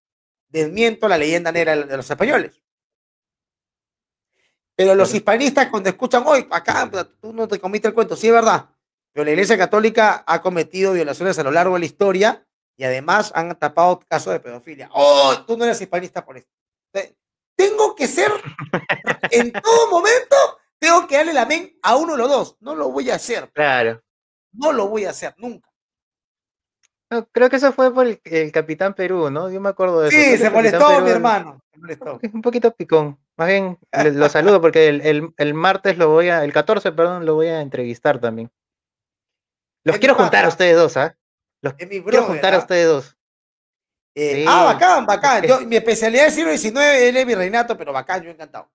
desmiento 0.49 1.07
la 1.07 1.19
leyenda 1.19 1.53
negra 1.53 1.77
de 1.77 1.97
los 1.97 2.11
españoles. 2.11 2.61
Pero 4.77 4.95
los 4.95 5.15
hispanistas 5.15 5.69
cuando 5.69 5.89
escuchan, 5.89 6.25
hoy 6.27 6.47
acá 6.51 6.91
tú 7.21 7.33
no 7.33 7.47
te 7.47 7.59
comiste 7.59 7.89
el 7.89 7.95
cuento, 7.95 8.17
sí 8.17 8.29
es 8.29 8.33
verdad, 8.33 8.71
pero 9.13 9.25
la 9.25 9.33
Iglesia 9.33 9.59
Católica 9.59 10.25
ha 10.27 10.41
cometido 10.41 10.93
violaciones 10.93 11.39
a 11.39 11.43
lo 11.43 11.51
largo 11.51 11.75
de 11.75 11.81
la 11.81 11.87
historia 11.87 12.47
y 12.77 12.85
además 12.85 13.33
han 13.35 13.55
tapado 13.59 14.01
casos 14.09 14.33
de 14.33 14.41
pedofilia. 14.41 14.89
Oh, 14.93 15.45
tú 15.47 15.57
no 15.57 15.65
eres 15.65 15.81
hispanista 15.81 16.25
por 16.25 16.39
esto 16.39 16.51
tengo 17.63 17.95
que 17.95 18.07
ser, 18.07 18.31
en 19.31 19.53
todo 19.53 19.91
momento, 19.91 20.37
tengo 20.79 21.07
que 21.07 21.17
darle 21.17 21.33
la 21.33 21.47
men 21.47 21.79
a 21.83 21.97
uno 21.97 22.13
de 22.13 22.19
los 22.19 22.29
dos. 22.29 22.57
No 22.61 22.75
lo 22.75 22.91
voy 22.91 23.11
a 23.11 23.17
hacer. 23.17 23.51
Claro. 23.53 24.03
No 24.53 24.73
lo 24.73 24.89
voy 24.89 25.05
a 25.05 25.11
hacer 25.11 25.35
nunca. 25.39 25.69
Creo 27.33 27.51
que 27.51 27.57
eso 27.57 27.73
fue 27.73 27.93
por 27.93 28.07
el, 28.07 28.53
Capitán 28.53 28.95
Perú, 28.95 29.31
¿no? 29.31 29.51
Yo 29.51 29.61
me 29.61 29.69
acuerdo 29.69 30.01
de 30.01 30.09
eso. 30.09 30.17
Sí, 30.17 30.39
se 30.39 30.51
molestó 30.51 31.01
mi 31.01 31.11
hermano. 31.11 31.63
Es 32.23 32.33
un 32.33 32.43
poquito 32.43 32.75
picón. 32.75 33.19
Más 33.37 33.49
bien, 33.49 33.79
lo 34.15 34.29
saludo 34.29 34.61
porque 34.61 34.89
el, 34.89 35.55
martes 35.55 35.99
lo 35.99 36.09
voy 36.09 36.29
a, 36.29 36.45
el 36.45 36.53
14, 36.53 36.93
perdón, 36.93 37.27
lo 37.27 37.35
voy 37.35 37.49
a 37.49 37.61
entrevistar 37.61 38.21
también. 38.21 38.51
Los 39.85 39.99
quiero 39.99 40.15
juntar 40.15 40.45
a 40.45 40.49
ustedes 40.49 40.77
dos, 40.77 40.97
¿ah? 40.97 41.17
Los 41.61 41.75
quiero 41.75 42.25
juntar 42.25 42.55
a 42.55 42.57
¿ah? 42.57 42.61
ustedes 42.61 42.87
dos. 42.87 43.17
Eh, 44.15 44.45
ah, 44.47 44.65
bacán, 44.65 45.07
bacán. 45.07 45.43
Yo, 45.45 45.61
mi 45.63 45.77
especialidad 45.77 46.27
es 46.27 46.35
siglo 46.35 46.57
XIX, 46.57 46.77
él 46.97 47.17
es 47.17 47.27
virreinato, 47.27 47.77
pero 47.77 47.93
bacán, 47.93 48.23
yo 48.23 48.31
encantado. 48.31 48.71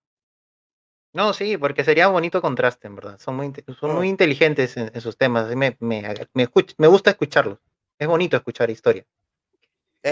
No, 1.13 1.33
sí, 1.33 1.57
porque 1.57 1.83
sería 1.83 2.07
un 2.07 2.13
bonito 2.13 2.41
contraste, 2.41 2.87
en 2.87 2.95
verdad. 2.95 3.19
Son 3.19 3.35
muy, 3.35 3.53
son 3.79 3.95
muy 3.95 4.07
inteligentes 4.07 4.77
en, 4.77 5.01
sus 5.01 5.17
temas. 5.17 5.47
Me, 5.55 5.77
me, 5.79 6.03
me, 6.33 6.47
me, 6.77 6.87
gusta 6.87 7.11
escucharlos. 7.11 7.59
Es 7.99 8.07
bonito 8.07 8.37
escuchar 8.37 8.69
historia. 8.69 9.05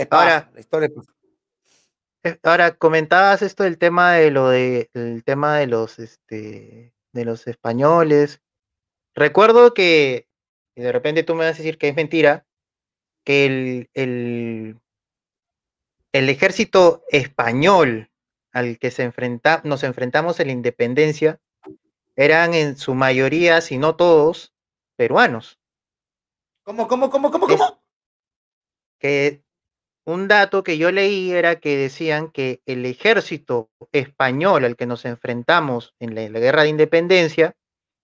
ahora, 0.09 0.49
la 0.53 0.59
historia. 0.59 0.89
Eh, 2.23 2.39
ahora, 2.43 2.75
comentabas 2.75 3.41
esto 3.41 3.63
del 3.63 3.77
tema 3.77 4.13
de 4.13 4.31
lo 4.31 4.49
de 4.49 4.89
el 4.93 5.23
tema 5.23 5.57
de 5.57 5.67
los 5.67 5.99
este 5.99 6.93
de 7.13 7.25
los 7.25 7.47
españoles. 7.47 8.41
Recuerdo 9.13 9.73
que, 9.73 10.27
y 10.75 10.81
de 10.81 10.91
repente 10.91 11.23
tú 11.23 11.35
me 11.35 11.45
vas 11.45 11.55
a 11.55 11.57
decir 11.57 11.77
que 11.77 11.87
es 11.87 11.95
mentira, 11.95 12.45
que 13.23 13.45
el, 13.45 13.89
el, 13.93 14.79
el 16.11 16.29
ejército 16.29 17.03
español 17.09 18.11
al 18.51 18.79
que 18.79 18.91
se 18.91 19.03
enfrenta, 19.03 19.61
nos 19.63 19.83
enfrentamos 19.83 20.39
en 20.39 20.47
la 20.47 20.53
independencia 20.53 21.39
eran 22.15 22.53
en 22.53 22.77
su 22.77 22.95
mayoría, 22.95 23.59
si 23.61 23.77
no 23.77 23.95
todos, 23.95 24.53
peruanos. 24.95 25.59
¿Cómo, 26.65 26.87
cómo, 26.87 27.11
cómo, 27.11 27.29
cómo, 27.29 27.47
cómo? 27.47 27.79
Que 28.99 29.43
un 30.03 30.27
dato 30.27 30.63
que 30.63 30.79
yo 30.79 30.91
leí 30.91 31.31
era 31.31 31.59
que 31.59 31.77
decían 31.77 32.31
que 32.31 32.63
el 32.65 32.85
ejército 32.87 33.69
español 33.91 34.65
al 34.65 34.75
que 34.75 34.87
nos 34.87 35.05
enfrentamos 35.05 35.93
en 35.99 36.15
la, 36.15 36.39
guerra 36.39 36.63
de 36.63 36.69
independencia, 36.69 37.55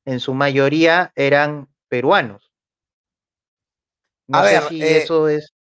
en 0.06 0.20
su 0.20 0.36
mayoría 0.36 1.12
eran 1.16 1.74
peruanos. 1.88 2.52
No 4.28 4.38
a 4.38 4.46
sé 4.46 4.54
ver, 4.54 4.64
si 4.70 4.84
eh, 4.84 4.98
eso 4.98 5.28
es. 5.28 5.56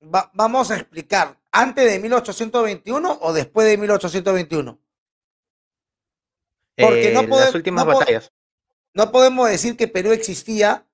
vamos 0.00 0.70
a 0.70 0.76
explicar 0.76 1.36
antes 1.50 1.84
de 1.84 1.98
1821 1.98 3.18
o 3.22 3.32
después 3.32 3.66
de 3.66 3.76
1821? 3.76 4.80
Porque 6.76 7.12
no 7.12 7.20
podemos, 7.22 7.40
las 7.40 7.54
últimas 7.56 7.84
batallas. 7.84 8.32
No 8.94 9.10
podemos 9.10 9.48
decir 9.48 9.76
que 9.76 9.88
Perú 9.88 10.12
existía 10.12 10.86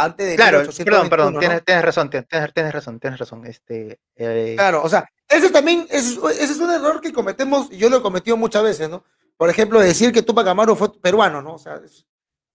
antes 0.00 0.26
de 0.26 0.36
claro, 0.36 0.58
1821. 0.58 1.10
Perdón, 1.10 1.34
perdón, 1.34 1.62
tienes, 1.64 1.84
razón, 1.84 2.10
tienes, 2.10 2.72
razón, 2.72 3.00
tienes 3.00 3.18
razón. 3.18 3.46
Este, 3.46 4.00
eh, 4.16 4.54
Claro, 4.56 4.82
o 4.82 4.88
sea, 4.88 5.08
ese 5.28 5.50
también 5.50 5.86
ese, 5.90 6.18
es 6.40 6.58
un 6.58 6.70
error 6.70 7.00
que 7.00 7.12
cometemos, 7.12 7.68
y 7.70 7.78
yo 7.78 7.90
lo 7.90 7.98
he 7.98 8.02
cometido 8.02 8.36
muchas 8.36 8.62
veces, 8.62 8.88
¿no? 8.88 9.04
Por 9.36 9.50
ejemplo, 9.50 9.80
decir 9.80 10.12
que 10.12 10.22
Tupac 10.22 10.46
Amaru 10.46 10.76
fue 10.76 10.92
peruano, 11.00 11.42
¿no? 11.42 11.54
O 11.54 11.58
sea, 11.58 11.80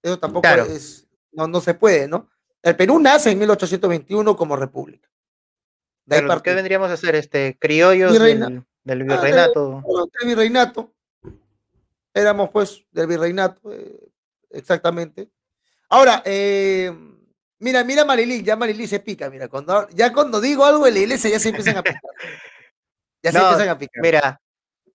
eso 0.02 0.20
tampoco 0.20 0.48
es, 0.48 1.08
no, 1.32 1.48
no 1.48 1.62
se 1.62 1.74
puede, 1.74 2.08
¿no? 2.08 2.30
El 2.62 2.76
Perú 2.76 3.00
nace 3.00 3.32
en 3.32 3.40
1821 3.40 4.36
como 4.36 4.56
república. 4.56 5.10
¿Qué 6.08 6.54
vendríamos 6.54 6.90
a 6.90 6.94
hacer? 6.94 7.16
Este, 7.16 7.58
criollos 7.60 8.14
del, 8.14 8.40
del, 8.84 9.12
ah, 9.12 9.16
virreinato. 9.18 9.84
del 9.84 10.28
virreinato. 10.28 10.94
Éramos 12.14 12.50
pues 12.50 12.84
del 12.92 13.08
virreinato, 13.08 13.72
eh, 13.72 14.10
exactamente. 14.50 15.30
Ahora, 15.90 16.24
eh, 16.26 16.92
mira, 17.60 17.84
mira 17.84 18.06
Marilyn, 18.06 18.44
ya 18.44 18.56
Marilyn 18.56 18.88
se 18.88 19.00
pica, 19.00 19.30
mira, 19.30 19.48
cuando, 19.48 19.88
ya 19.90 20.14
cuando 20.14 20.42
digo 20.42 20.66
algo 20.66 20.88
en 20.88 20.94
la 20.94 21.00
iglesia 21.00 21.30
ya 21.30 21.40
se 21.40 21.50
empiezan 21.50 21.78
a 21.78 21.84
picar. 21.84 22.02
Ya 23.24 23.32
se 23.32 23.38
empiezan 23.38 23.70
a 23.70 23.78
picar. 23.78 24.02
Mira, 24.02 24.42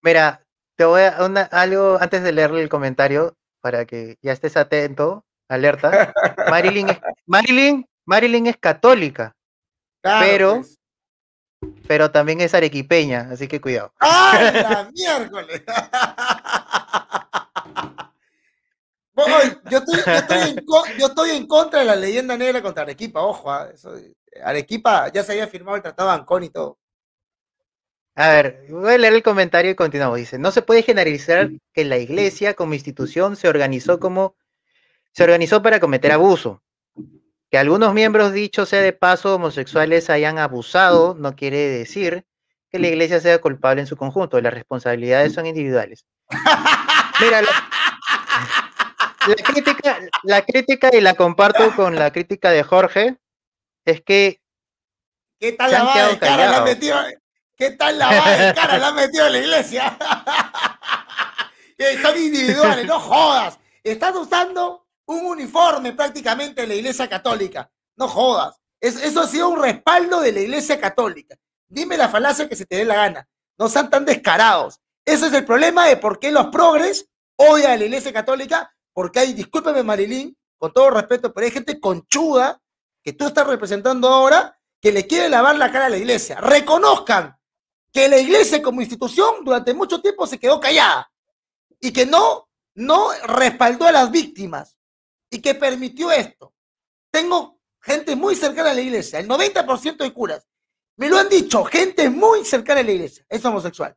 mira, 0.03 0.45
te 0.77 0.85
voy 0.85 1.03
a 1.03 1.17
algo 1.51 1.99
antes 2.01 2.23
de 2.23 2.33
leerle 2.33 2.63
el 2.63 2.69
comentario 2.69 3.37
para 3.61 3.85
que 3.85 4.17
ya 4.23 4.33
estés 4.33 4.57
atento, 4.57 5.25
alerta. 5.49 6.13
Marilyn 6.51 6.91
es, 6.91 7.01
Marilyn, 7.27 7.87
Marilyn 8.07 8.47
es 8.47 8.57
católica, 8.57 9.35
pero 10.03 10.57
pues 10.57 10.79
pero 11.87 12.11
también 12.11 12.41
es 12.41 12.55
arequipeña, 12.55 13.29
así 13.31 13.49
que 13.49 13.61
cuidado. 13.61 13.93
¡Ay, 13.99 14.53
la 14.55 14.91
miércoles! 14.95 15.63
Yo, 19.71 19.79
estoy, 21.07 21.31
en, 21.31 21.47
contra 21.47 21.81
de 21.81 21.87
la 21.87 21.97
leyenda 21.97 22.37
negra 22.37 22.63
contra 22.63 22.83
Arequipa, 22.83 23.21
ojo. 23.21 23.51
¿ah? 23.51 23.69
Arequipa 24.45 25.11
ya 25.13 25.23
se 25.23 25.33
había 25.33 25.49
firmado 25.49 25.77
el 25.77 25.83
tratado 25.83 26.11
de 26.11 26.15
Ancón 26.17 26.45
y 26.45 26.51
todo. 26.51 26.79
A 28.15 28.29
ver, 28.29 28.67
voy 28.69 28.93
a 28.93 28.99
leer 28.99 29.15
el 29.15 29.23
comentario 29.23 29.71
y 29.71 29.75
continuamos. 29.75 30.19
Dice, 30.19 30.39
no 30.39 30.51
se 30.51 30.63
puede 30.63 30.83
generalizar 30.83 31.51
que 31.73 31.85
la 31.85 31.97
iglesia 31.97 32.55
como 32.55 32.75
institución 32.75 33.37
se 33.37 33.49
organizó 33.49 33.99
como 33.99 34.37
se 35.13 35.25
organizó 35.25 35.63
para 35.63 35.81
cometer 35.81 36.13
abuso. 36.13 36.63
Que 37.51 37.59
algunos 37.59 37.93
miembros, 37.93 38.33
dicho 38.33 38.65
sea 38.65 38.81
de 38.81 38.93
paso, 38.93 39.35
homosexuales 39.35 40.09
hayan 40.09 40.39
abusado, 40.39 41.15
no 41.19 41.37
quiere 41.37 41.59
decir 41.69 42.25
que 42.71 42.79
la 42.79 42.89
iglesia 42.89 43.21
sea 43.21 43.39
culpable 43.41 43.83
en 43.83 43.87
su 43.87 43.97
conjunto. 43.97 44.41
Las 44.41 44.55
responsabilidades 44.55 45.35
son 45.35 45.45
individuales. 45.47 46.07
Mira, 47.21 47.43
la, 47.43 47.51
crítica, 49.45 49.99
la 50.23 50.45
crítica, 50.45 50.91
y 50.93 51.01
la 51.01 51.15
comparto 51.15 51.75
con 51.75 51.95
la 51.95 52.13
crítica 52.13 52.51
de 52.51 52.63
Jorge, 52.63 53.17
es 53.85 54.03
que. 54.03 54.41
¿Qué 55.39 55.53
tal 55.53 55.73
lavada 55.73 56.09
de 56.09 56.19
cara 56.19 56.51
la 56.51 56.61
metió? 56.63 56.97
¿Qué 57.57 57.71
tal 57.73 57.99
lavada 57.99 58.47
de 58.47 58.55
cara 58.55 58.79
la 58.79 58.89
ha 58.89 58.93
metido 58.93 59.27
en 59.27 59.33
la 59.33 59.39
iglesia? 59.39 59.99
son 62.03 62.19
individuales, 62.19 62.87
no 62.87 63.01
jodas. 63.01 63.59
Están 63.83 64.17
usando 64.17 64.87
un 65.07 65.27
uniforme 65.27 65.93
prácticamente 65.93 66.63
de 66.63 66.69
la 66.69 66.75
Iglesia 66.75 67.09
Católica. 67.09 67.71
No 67.97 68.09
jodas. 68.09 68.57
eso 68.81 69.21
ha 69.21 69.27
sido 69.27 69.49
un 69.49 69.61
respaldo 69.61 70.21
de 70.21 70.33
la 70.33 70.41
Iglesia 70.41 70.81
Católica. 70.81 71.37
Dime 71.69 71.97
la 71.97 72.09
falacia 72.09 72.49
que 72.49 72.57
se 72.57 72.67
te 72.67 72.77
dé 72.77 72.85
la 72.85 72.95
gana. 72.95 73.29
No 73.59 73.69
sean 73.69 73.91
tan 73.91 74.05
descarados. 74.05 74.81
Ese 75.05 75.27
es 75.27 75.33
el 75.33 75.45
problema 75.45 75.87
de 75.87 75.97
por 75.97 76.19
qué 76.19 76.31
los 76.31 76.47
progres 76.47 77.07
odian 77.37 77.73
a 77.73 77.77
la 77.77 77.85
Iglesia 77.85 78.13
Católica, 78.13 78.73
porque 78.93 79.21
hay, 79.21 79.33
discúlpeme 79.33 79.83
Marilyn, 79.83 80.37
con 80.59 80.73
todo 80.73 80.91
respeto, 80.91 81.33
pero 81.33 81.45
hay 81.45 81.51
gente 81.51 81.81
conchuda 81.81 82.61
que 83.03 83.13
tú 83.13 83.27
estás 83.27 83.47
representando 83.47 84.09
ahora 84.09 84.59
que 84.81 84.93
le 84.93 85.07
quiere 85.07 85.29
lavar 85.29 85.57
la 85.57 85.73
cara 85.73 85.87
a 85.87 85.91
la 85.91 85.97
Iglesia. 85.97 86.41
Reconozcan 86.41 87.37
que 87.93 88.09
la 88.09 88.19
Iglesia 88.19 88.63
como 88.63 88.81
institución 88.81 89.45
durante 89.45 89.75
mucho 89.75 90.01
tiempo 90.01 90.27
se 90.27 90.39
quedó 90.39 90.61
callada 90.61 91.11
y 91.81 91.93
que 91.93 92.07
no, 92.07 92.49
no 92.75 93.11
respaldó 93.25 93.87
a 93.87 93.93
las 93.93 94.11
víctimas 94.11 94.79
y 95.31 95.41
que 95.41 95.55
permitió 95.55 96.11
esto. 96.11 96.55
Tengo 97.11 97.61
gente 97.81 98.15
muy 98.17 98.37
cercana 98.37 98.71
a 98.71 98.75
la 98.75 98.81
iglesia, 98.81 99.19
el 99.19 99.29
90% 99.29 99.97
de 99.97 100.13
curas. 100.13 100.47
Me 100.97 101.09
lo 101.09 101.19
han 101.19 101.29
dicho, 101.29 101.65
gente 101.65 102.09
muy 102.09 102.45
cercana 102.45 102.81
a 102.81 102.85
la 102.85 102.93
iglesia, 102.93 103.25
es 103.29 103.45
homosexual. 103.45 103.97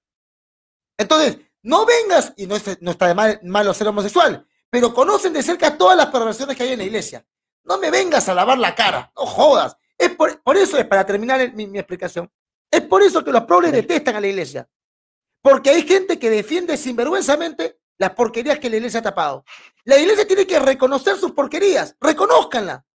Entonces, 0.98 1.38
no 1.62 1.86
vengas, 1.86 2.34
y 2.38 2.48
no, 2.48 2.56
está 2.56 3.08
de 3.08 3.14
mal, 3.14 3.40
malo 3.44 3.74
ser 3.74 3.88
homosexual, 3.88 4.48
pero 4.76 4.94
conocen 4.94 5.32
de 5.32 5.42
cerca 5.42 5.78
todas 5.78 5.96
las 5.96 6.08
perversiones 6.08 6.58
que 6.58 6.64
hay 6.64 6.74
en 6.74 6.80
la 6.80 6.84
iglesia. 6.84 7.26
No 7.64 7.78
me 7.78 7.90
vengas 7.90 8.28
a 8.28 8.34
lavar 8.34 8.58
la 8.58 8.76
cara, 8.76 9.10
no 9.16 9.26
jodas. 9.26 9.78
Es 9.98 10.10
por, 10.10 10.58
eso 10.58 10.78
es, 10.78 10.86
para 10.86 11.06
terminar 11.06 11.54
mi, 11.54 11.66
mi, 11.66 11.80
explicación, 11.80 12.30
es 12.70 12.82
por 12.82 13.02
eso 13.02 13.24
que 13.24 13.32
los 13.32 13.46
pobres 13.46 13.72
detestan 13.72 14.18
a 14.18 14.20
la 14.20 14.28
iglesia. 14.28 14.70
Porque 15.42 15.70
hay 15.70 15.88
gente 15.88 16.20
que 16.20 16.30
defiende 16.30 16.76
sinvergüenzamente 16.76 17.80
las 17.98 18.12
porquerías 18.16 18.60
que 18.60 18.70
la 18.70 18.76
iglesia 18.76 19.00
ha 19.00 19.04
tapado. 19.04 19.46
La 19.86 19.98
iglesia 19.98 20.28
tiene 20.28 20.46
que 20.46 20.60
reconocer 20.60 21.16
sus 21.16 21.32
porquerías. 21.32 21.96
Reconózcanla. 22.02 22.86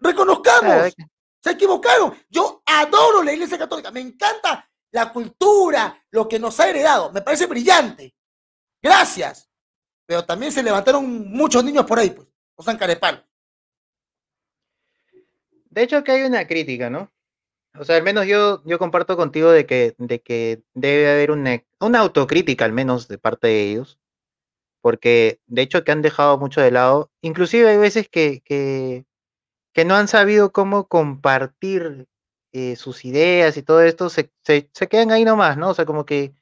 Reconozcamos. 0.00 0.92
Se 1.40 1.50
equivocaron. 1.52 2.18
Yo 2.28 2.64
adoro 2.66 3.22
la 3.22 3.32
iglesia 3.32 3.58
católica. 3.58 3.92
Me 3.92 4.00
encanta 4.00 4.68
la 4.90 5.12
cultura, 5.12 6.04
lo 6.10 6.26
que 6.26 6.40
nos 6.40 6.58
ha 6.58 6.68
heredado. 6.68 7.12
Me 7.12 7.22
parece 7.22 7.46
brillante. 7.46 8.12
Gracias. 8.82 9.47
Pero 10.08 10.24
también 10.24 10.50
se 10.50 10.62
levantaron 10.62 11.30
muchos 11.30 11.62
niños 11.62 11.84
por 11.84 11.98
ahí, 11.98 12.08
pues. 12.08 12.26
O 12.56 12.62
sea, 12.62 12.78
carepal. 12.78 13.26
De 15.68 15.82
hecho, 15.82 16.02
que 16.02 16.12
hay 16.12 16.22
una 16.22 16.46
crítica, 16.46 16.88
¿no? 16.88 17.12
O 17.78 17.84
sea, 17.84 17.96
al 17.96 18.02
menos 18.02 18.26
yo, 18.26 18.62
yo 18.64 18.78
comparto 18.78 19.18
contigo 19.18 19.50
de 19.50 19.66
que, 19.66 19.94
de 19.98 20.22
que 20.22 20.62
debe 20.72 21.10
haber 21.10 21.30
una, 21.30 21.62
una 21.78 21.98
autocrítica, 21.98 22.64
al 22.64 22.72
menos 22.72 23.06
de 23.06 23.18
parte 23.18 23.48
de 23.48 23.70
ellos, 23.70 23.98
porque 24.80 25.40
de 25.46 25.60
hecho 25.60 25.84
que 25.84 25.92
han 25.92 26.00
dejado 26.00 26.38
mucho 26.38 26.62
de 26.62 26.70
lado. 26.70 27.10
Inclusive 27.20 27.68
hay 27.68 27.76
veces 27.76 28.08
que, 28.08 28.40
que, 28.40 29.04
que 29.74 29.84
no 29.84 29.94
han 29.94 30.08
sabido 30.08 30.52
cómo 30.52 30.88
compartir 30.88 32.08
eh, 32.52 32.76
sus 32.76 33.04
ideas 33.04 33.58
y 33.58 33.62
todo 33.62 33.82
esto, 33.82 34.08
se, 34.08 34.32
se, 34.42 34.70
se, 34.72 34.88
quedan 34.88 35.10
ahí 35.12 35.26
nomás, 35.26 35.58
¿no? 35.58 35.68
O 35.68 35.74
sea, 35.74 35.84
como 35.84 36.06
que 36.06 36.32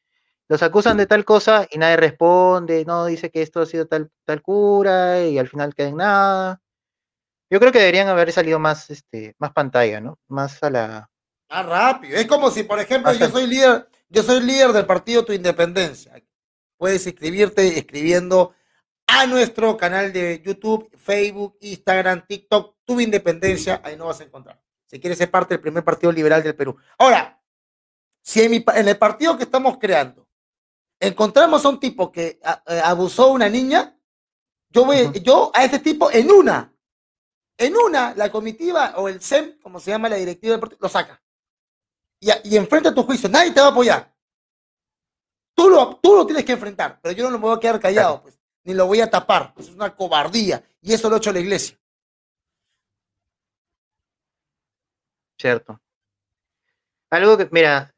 los 0.48 0.62
acusan 0.62 0.97
de 0.97 1.06
tal 1.06 1.24
cosa 1.24 1.66
y 1.70 1.78
nadie 1.78 1.97
responde, 1.97 2.85
no, 2.85 3.06
dice 3.06 3.31
que 3.31 3.43
esto 3.43 3.60
ha 3.60 3.66
sido 3.66 3.86
tal, 3.86 4.10
tal 4.24 4.43
cura 4.43 5.24
y 5.24 5.39
al 5.39 5.48
final 5.48 5.74
queda 5.74 5.89
en 5.89 5.97
nada. 5.97 6.62
Yo 7.51 7.60
creo 7.60 7.73
que 7.73 7.78
deberían 7.78 8.09
haber 8.09 8.32
salido 8.32 8.59
más, 8.59 8.90
este, 8.90 9.35
más 9.39 9.52
pantalla, 9.52 10.01
¿no? 10.01 10.18
Más 10.28 10.62
a 10.62 10.70
la, 10.70 11.10
Ah, 11.48 11.62
rápido. 11.62 12.16
Es 12.16 12.27
como 12.27 12.51
si, 12.51 12.64
por 12.64 12.81
ejemplo, 12.81 13.12
yo 13.12 13.28
soy 13.28 13.47
líder, 13.47 13.89
yo 14.09 14.23
soy 14.23 14.40
líder 14.40 14.73
del 14.73 14.86
partido 14.86 15.24
Tu 15.24 15.32
Independencia. 15.32 16.20
Puedes 16.77 17.06
escribirte 17.06 17.78
escribiendo 17.78 18.55
a 19.06 19.27
nuestro 19.27 19.77
canal 19.77 20.12
de 20.12 20.43
YouTube, 20.44 20.90
Facebook, 20.97 21.56
Instagram, 21.60 22.27
TikTok, 22.27 22.77
Tu 22.85 23.01
Independencia, 23.01 23.81
ahí 23.85 23.97
no 23.97 24.06
vas 24.06 24.20
a 24.20 24.24
encontrar. 24.24 24.60
si 24.86 25.01
quiere 25.01 25.16
ser 25.16 25.31
parte 25.31 25.55
del 25.55 25.60
primer 25.60 25.82
partido 25.82 26.12
liberal 26.12 26.43
del 26.43 26.55
Perú. 26.55 26.77
Ahora, 26.98 27.40
si 28.23 28.43
en, 28.43 28.89
el 28.89 28.98
partido 28.98 29.36
que 29.36 29.44
estamos 29.44 29.78
creando 29.78 30.25
encontramos 31.01 31.64
a 31.64 31.68
un 31.68 31.81
tipo 31.81 32.10
que 32.10 32.40
eh, 32.66 32.81
abusó 32.85 33.24
a 33.24 33.32
una 33.32 33.48
niña, 33.48 33.98
yo 34.70 34.85
voy, 34.85 35.10
yo 35.23 35.51
a 35.55 35.64
ese 35.64 35.78
tipo 35.78 36.10
en 36.10 36.31
una, 36.31 36.74
en 37.59 37.77
una, 37.77 38.14
la 38.14 38.31
comitiva 38.31 38.94
o 38.97 39.09
el 39.09 39.20
SEM, 39.20 39.59
como 39.60 39.81
se 39.81 39.90
llama 39.90 40.09
la 40.09 40.16
directiva 40.16 40.52
del 40.52 40.60
partido, 40.60 40.78
lo 40.82 40.89
saca. 40.89 41.23
Y, 42.20 42.31
y 42.44 42.56
enfrenta 42.56 42.94
tu 42.94 43.02
juicio, 43.02 43.28
nadie 43.28 43.52
te 43.52 43.60
va 43.60 43.68
a 43.68 43.70
apoyar. 43.70 44.14
Tú 45.55 45.70
lo, 45.70 45.97
tú 45.97 46.14
lo 46.14 46.27
tienes 46.27 46.44
que 46.44 46.52
enfrentar, 46.52 47.01
pero 47.01 47.14
yo 47.14 47.31
no 47.31 47.39
me 47.39 47.47
voy 47.47 47.56
a 47.56 47.60
quedar 47.60 47.81
callado, 47.81 48.23
pues, 48.23 48.39
ni 48.64 48.74
lo 48.74 48.86
voy 48.86 49.01
a 49.01 49.10
tapar. 49.10 49.55
Es 49.56 49.70
una 49.70 49.94
cobardía. 49.94 50.62
Y 50.82 50.93
eso 50.93 51.09
lo 51.09 51.16
ha 51.16 51.18
hecho 51.18 51.32
la 51.32 51.40
iglesia. 51.40 51.78
Cierto. 55.39 55.81
Algo 57.10 57.39
que, 57.39 57.48
mira, 57.52 57.94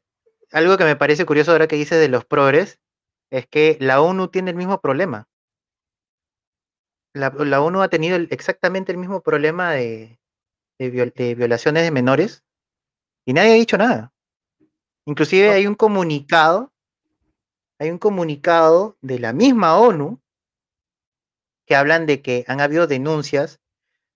algo 0.51 0.77
que 0.77 0.83
me 0.85 0.95
parece 0.95 1.25
curioso 1.25 1.51
ahora 1.51 1.67
que 1.67 1.75
dices 1.75 1.99
de 1.99 2.07
los 2.07 2.23
progres 2.23 2.79
es 3.31 3.47
que 3.47 3.77
la 3.79 4.01
ONU 4.01 4.27
tiene 4.29 4.51
el 4.51 4.57
mismo 4.57 4.81
problema. 4.81 5.27
La, 7.13 7.29
ONU 7.61 7.81
ha 7.81 7.89
tenido 7.89 8.17
exactamente 8.29 8.91
el 8.91 8.97
mismo 8.97 9.21
problema 9.21 9.71
de, 9.71 10.19
de, 10.77 11.35
violaciones 11.35 11.83
de 11.83 11.91
menores 11.91 12.43
y 13.25 13.33
nadie 13.33 13.51
ha 13.51 13.55
dicho 13.55 13.77
nada. 13.77 14.13
Inclusive 15.05 15.49
hay 15.49 15.65
un 15.67 15.75
comunicado 15.75 16.71
hay 17.79 17.91
un 17.91 17.97
comunicado 17.97 18.97
de 19.01 19.19
la 19.19 19.31
misma 19.31 19.79
ONU 19.79 20.21
que 21.65 21.75
hablan 21.75 22.05
de 22.05 22.21
que 22.21 22.43
han 22.47 22.59
habido 22.59 22.87
denuncias 22.87 23.61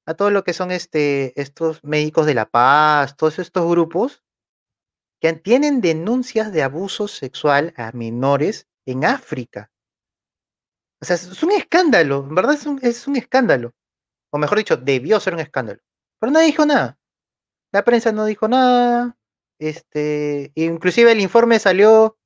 a 0.05 0.15
todo 0.15 0.31
lo 0.31 0.43
que 0.43 0.51
son 0.51 0.71
este, 0.71 1.39
estos 1.41 1.81
médicos 1.81 2.25
de 2.25 2.33
la 2.33 2.49
paz, 2.49 3.15
todos 3.15 3.39
estos 3.39 3.69
grupos 3.69 4.21
que 5.21 5.31
tienen 5.31 5.79
denuncias 5.79 6.51
de 6.51 6.63
abuso 6.63 7.07
sexual 7.07 7.73
a 7.77 7.93
menores 7.93 8.67
en 8.85 9.05
África. 9.05 9.71
O 11.01 11.05
sea, 11.05 11.15
es 11.15 11.43
un 11.43 11.51
escándalo, 11.51 12.25
en 12.27 12.35
verdad 12.35 12.53
es 12.53 12.65
un, 12.65 12.79
es 12.81 13.07
un 13.07 13.15
escándalo. 13.17 13.73
O 14.31 14.37
mejor 14.37 14.57
dicho, 14.57 14.77
debió 14.77 15.19
ser 15.19 15.33
un 15.33 15.41
escándalo. 15.41 15.81
Pero 16.19 16.31
nadie 16.31 16.47
dijo 16.47 16.65
nada. 16.65 16.97
La 17.71 17.83
prensa 17.83 18.11
no 18.11 18.25
dijo 18.25 18.47
nada. 18.47 19.17
Este, 19.59 20.51
inclusive 20.55 21.11
el 21.11 21.19
informe 21.19 21.59
salió 21.59 22.17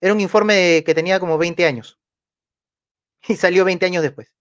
era 0.00 0.12
un 0.12 0.20
informe 0.20 0.82
que 0.84 0.94
tenía 0.94 1.18
como 1.20 1.38
20 1.38 1.66
años. 1.66 1.98
Y 3.28 3.34
salió 3.36 3.64
20 3.64 3.86
años 3.86 4.02
después. 4.02 4.32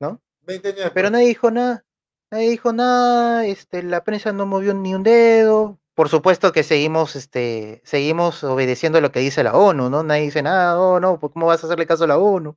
¿No? 0.00 0.20
20 0.42 0.68
años 0.68 0.90
Pero 0.92 1.10
nadie 1.10 1.28
dijo 1.28 1.50
nada. 1.50 1.84
Nadie 2.30 2.50
dijo 2.50 2.72
nada. 2.72 3.46
Este, 3.46 3.82
la 3.82 4.04
prensa 4.04 4.32
no 4.32 4.46
movió 4.46 4.74
ni 4.74 4.94
un 4.94 5.02
dedo. 5.02 5.80
Por 5.94 6.08
supuesto 6.08 6.52
que 6.52 6.62
seguimos, 6.62 7.16
este, 7.16 7.80
seguimos 7.84 8.42
obedeciendo 8.44 9.00
lo 9.00 9.12
que 9.12 9.20
dice 9.20 9.44
la 9.44 9.54
ONU, 9.54 9.90
¿no? 9.90 10.02
Nadie 10.02 10.22
dice 10.22 10.42
nada, 10.42 10.78
oh, 10.78 11.00
no, 11.00 11.18
pues, 11.20 11.32
¿cómo 11.32 11.46
vas 11.46 11.62
a 11.62 11.66
hacerle 11.66 11.86
caso 11.86 12.04
a 12.04 12.08
la 12.08 12.18
ONU? 12.18 12.56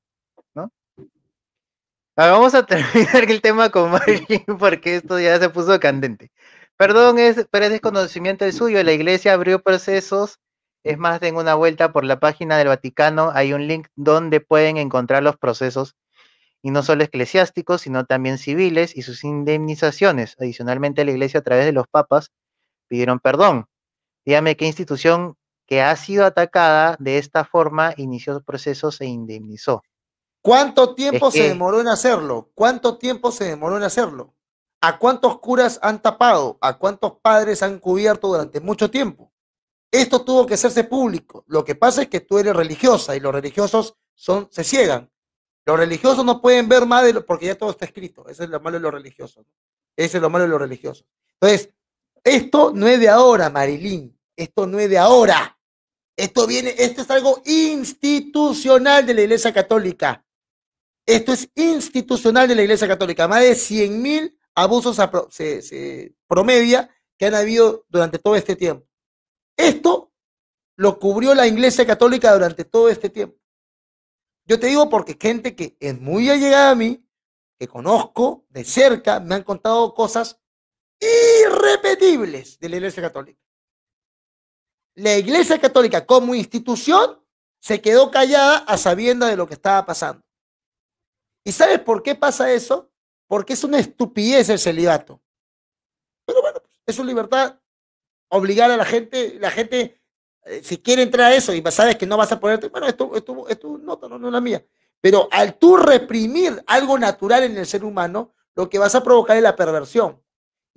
¿No? 0.56 0.72
vamos 2.16 2.56
a 2.56 2.66
terminar 2.66 3.30
el 3.30 3.42
tema 3.42 3.70
con 3.70 3.92
Marilyn 3.92 4.44
porque 4.60 4.96
esto 4.96 5.20
ya 5.20 5.40
se 5.40 5.50
puso 5.50 5.80
candente. 5.80 6.32
Perdón, 6.78 7.20
es, 7.20 7.48
pero 7.52 7.66
es 7.66 7.72
desconocimiento 7.72 8.46
el 8.46 8.54
suyo. 8.54 8.84
La 8.84 8.92
iglesia 8.94 9.34
abrió 9.34 9.62
procesos 9.62 10.40
es 10.88 10.98
más, 10.98 11.20
den 11.20 11.36
una 11.36 11.56
vuelta 11.56 11.92
por 11.92 12.06
la 12.06 12.20
página 12.20 12.58
del 12.58 12.70
Vaticano, 12.70 13.32
hay 13.34 13.54
un 13.54 13.68
link 13.68 13.88
donde 13.96 14.40
pueden 14.40 14.78
encontrar 14.78 15.22
los 15.22 15.38
procesos, 15.38 15.96
y 16.62 16.72
no 16.72 16.84
solo 16.84 17.04
eclesiásticos, 17.04 17.82
sino 17.82 18.06
también 18.06 18.38
civiles 18.38 18.96
y 18.96 19.04
sus 19.04 19.24
indemnizaciones. 19.24 20.36
Adicionalmente, 20.40 21.06
la 21.06 21.12
Iglesia, 21.12 21.42
a 21.42 21.44
través 21.44 21.66
de 21.66 21.72
los 21.74 21.88
papas, 21.88 22.32
pidieron 22.88 23.20
perdón. 23.20 23.68
Dígame 24.26 24.58
qué 24.58 24.66
institución 24.66 25.36
que 25.66 25.82
ha 25.82 25.96
sido 25.96 26.26
atacada 26.26 26.96
de 27.00 27.18
esta 27.18 27.46
forma 27.46 27.94
inició 27.98 28.42
procesos 28.42 29.00
e 29.02 29.06
indemnizó. 29.06 29.84
¿Cuánto 30.42 30.96
tiempo 30.96 31.30
se 31.30 31.44
demoró 31.44 31.82
en 31.82 31.90
hacerlo? 31.90 32.52
¿Cuánto 32.54 32.98
tiempo 32.98 33.32
se 33.32 33.44
demoró 33.44 33.78
en 33.78 33.84
hacerlo? 33.84 34.34
¿A 34.80 34.98
cuántos 34.98 35.40
curas 35.40 35.80
han 35.82 36.02
tapado? 36.02 36.58
¿A 36.62 36.78
cuántos 36.78 37.14
padres 37.22 37.62
han 37.64 37.80
cubierto 37.80 38.30
durante 38.30 38.62
mucho 38.62 38.90
tiempo? 38.90 39.32
Esto 39.92 40.24
tuvo 40.24 40.46
que 40.46 40.54
hacerse 40.54 40.84
público. 40.84 41.44
Lo 41.48 41.66
que 41.66 41.76
pasa 41.76 42.04
es 42.04 42.08
que 42.08 42.22
tú 42.22 42.38
eres 42.38 42.56
religiosa 42.56 43.16
y 43.16 43.20
los 43.20 43.34
religiosos 43.34 43.96
son, 44.14 44.48
se 44.52 44.64
ciegan. 44.64 45.10
Los 45.66 45.78
religiosos 45.78 46.24
no 46.24 46.42
pueden 46.42 46.70
ver 46.70 46.86
más 46.86 47.04
de 47.04 47.14
lo, 47.14 47.26
porque 47.26 47.48
ya 47.48 47.58
todo 47.58 47.72
está 47.72 47.86
escrito. 47.86 48.28
Eso 48.30 48.44
es 48.44 48.50
lo 48.50 48.60
malo 48.62 48.78
de 48.78 48.84
los 48.84 48.94
religiosos. 48.94 49.46
Eso 49.98 50.18
es 50.18 50.22
lo 50.22 50.30
malo 50.30 50.46
de 50.46 50.50
los 50.50 50.62
religiosos. 50.62 51.06
Entonces, 51.34 51.74
esto 52.24 52.72
no 52.74 52.88
es 52.88 53.00
de 53.00 53.10
ahora, 53.10 53.50
Marilín. 53.50 54.18
Esto 54.36 54.68
no 54.68 54.80
es 54.80 54.90
de 54.90 54.98
ahora. 54.98 55.60
Esto 56.16 56.48
viene, 56.48 56.74
esto 56.78 57.02
es 57.02 57.12
algo 57.12 57.42
institucional 57.46 59.06
de 59.06 59.14
la 59.14 59.22
Iglesia 59.22 59.54
Católica. 59.54 60.26
Esto 61.06 61.34
es 61.34 61.50
institucional 61.56 62.48
de 62.48 62.56
la 62.56 62.64
Iglesia 62.64 62.88
Católica. 62.88 63.28
Más 63.28 63.42
de 63.42 63.56
100 63.56 64.02
mil 64.02 64.40
abusos 64.56 64.98
se, 65.30 65.62
se 65.62 66.16
promedia 66.28 66.90
que 67.18 67.28
han 67.28 67.36
habido 67.36 67.86
durante 67.88 68.20
todo 68.20 68.36
este 68.36 68.56
tiempo. 68.56 68.88
Esto 69.56 70.12
lo 70.76 71.00
cubrió 71.00 71.34
la 71.34 71.48
Iglesia 71.48 71.86
Católica 71.86 72.34
durante 72.34 72.66
todo 72.66 72.90
este 72.90 73.10
tiempo. 73.10 73.38
Yo 74.46 74.60
te 74.60 74.68
digo 74.68 74.90
porque 74.90 75.18
gente 75.20 75.56
que 75.56 75.76
es 75.80 76.00
muy 76.00 76.30
allegada 76.30 76.72
a 76.72 76.76
mí, 76.76 77.04
que 77.60 77.68
conozco 77.68 78.46
de 78.50 78.64
cerca, 78.64 79.20
me 79.20 79.36
han 79.36 79.44
contado 79.44 79.94
cosas 79.94 80.40
irrepetibles 81.00 82.60
de 82.60 82.70
la 82.70 82.76
Iglesia 82.78 83.04
Católica. 83.04 83.40
La 84.96 85.16
Iglesia 85.16 85.60
Católica 85.60 86.06
como 86.06 86.34
institución 86.34 87.24
se 87.60 87.82
quedó 87.82 88.10
callada 88.12 88.58
a 88.60 88.78
sabiendas 88.78 89.30
de 89.30 89.38
lo 89.38 89.48
que 89.48 89.54
estaba 89.54 89.86
pasando. 89.86 90.24
¿Y 91.44 91.52
sabes 91.52 91.80
por 91.80 92.04
qué 92.04 92.16
pasa 92.16 92.52
eso? 92.52 92.92
Porque 93.28 93.54
es 93.54 93.64
una 93.64 93.80
estupidez 93.80 94.50
el 94.50 94.60
celibato. 94.60 95.22
Pero 96.26 96.42
bueno, 96.42 96.62
es 96.86 96.96
su 96.96 97.04
libertad 97.04 97.60
obligar 98.30 98.72
a 98.72 98.78
la 98.78 98.86
gente, 98.86 99.38
la 99.40 99.52
gente, 99.52 100.02
eh, 100.44 100.62
si 100.64 100.80
quiere 100.80 101.04
entrar 101.04 101.32
a 101.32 101.36
eso 101.36 101.54
y 101.54 101.64
sabes 101.72 101.96
que 101.96 102.06
no 102.06 102.18
vas 102.18 102.32
a 102.32 102.40
ponerte, 102.40 102.68
bueno, 102.68 102.88
esto, 102.88 103.16
esto, 103.16 103.48
esto 103.48 103.78
no, 103.78 104.00
no, 104.02 104.20
no 104.20 104.28
es 104.28 104.34
la 104.34 104.42
mía. 104.42 104.66
Pero 105.00 105.30
al 105.32 105.58
tú 105.58 105.78
reprimir 105.78 106.62
algo 106.66 106.98
natural 106.98 107.44
en 107.44 107.58
el 107.58 107.66
ser 107.66 107.84
humano, 107.86 108.34
lo 108.56 108.70
que 108.70 108.80
vas 108.80 108.96
a 108.96 109.04
provocar 109.04 109.38
es 109.38 109.44
la 109.44 109.56
perversión. 109.56 110.22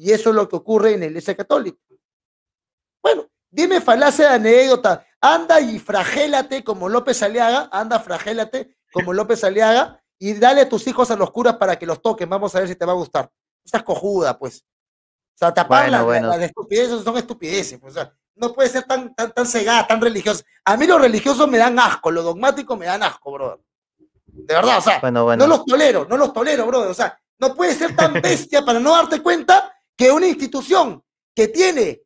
Y 0.01 0.13
eso 0.13 0.31
es 0.31 0.37
lo 0.37 0.49
que 0.49 0.57
ocurre 0.57 0.95
en 0.95 1.01
la 1.01 1.07
iglesia 1.07 1.37
católica. 1.37 1.79
Bueno, 3.03 3.27
dime 3.51 3.81
falacia 3.81 4.31
de 4.31 4.35
anécdota. 4.35 5.07
Anda 5.21 5.61
y 5.61 5.79
fragélate 5.79 6.65
como 6.65 6.89
López 6.89 7.23
Aliaga, 7.23 7.69
anda, 7.71 8.01
fragélate 8.01 8.79
como 8.93 9.13
López 9.13 9.45
Aliaga 9.45 10.03
y 10.19 10.33
dale 10.35 10.63
a 10.63 10.69
tus 10.69 10.87
hijos 10.87 11.11
a 11.11 11.17
los 11.17 11.31
curas 11.31 11.57
para 11.57 11.79
que 11.79 11.85
los 11.85 12.01
toquen. 12.01 12.31
Vamos 12.31 12.55
a 12.55 12.61
ver 12.61 12.69
si 12.69 12.77
te 12.77 12.87
va 12.87 12.93
a 12.93 12.97
gustar. 12.97 13.31
Estás 13.63 13.83
cojuda, 13.83 14.39
pues 14.39 14.65
sea, 15.41 15.55
tapar 15.55 15.91
las 15.91 16.41
estupideces 16.41 17.03
son 17.03 17.17
estupideces. 17.17 17.79
Pues, 17.79 17.97
o 17.97 18.01
sea, 18.01 18.13
no 18.37 18.53
puede 18.53 18.69
ser 18.69 18.85
tan, 18.85 19.15
tan, 19.15 19.33
tan 19.33 19.47
cegada, 19.47 19.87
tan 19.87 20.01
religiosa. 20.01 20.45
A 20.65 20.77
mí 20.77 20.87
los 20.87 21.01
religiosos 21.01 21.49
me 21.49 21.59
dan 21.59 21.79
asco, 21.79 22.11
los 22.11 22.25
dogmáticos 22.25 22.79
me 22.79 22.87
dan 22.87 23.03
asco, 23.03 23.33
brother. 23.33 23.59
De 24.27 24.55
verdad, 24.55 24.79
o 24.79 24.81
sea, 24.81 25.01
no 25.11 25.47
los 25.47 25.65
tolero, 25.65 26.07
no 26.09 26.17
los 26.17 26.33
tolero, 26.33 26.67
brother. 26.67 26.91
O 26.91 26.95
sea, 26.95 27.19
no 27.39 27.55
puede 27.55 27.75
ser 27.75 27.97
tan 27.97 28.13
bestia 28.23 28.65
para 28.65 28.79
no 28.79 28.93
darte 28.93 29.23
cuenta 29.23 29.75
que 30.01 30.11
una 30.11 30.29
institución 30.29 31.05
que 31.35 31.49
tiene, 31.49 32.03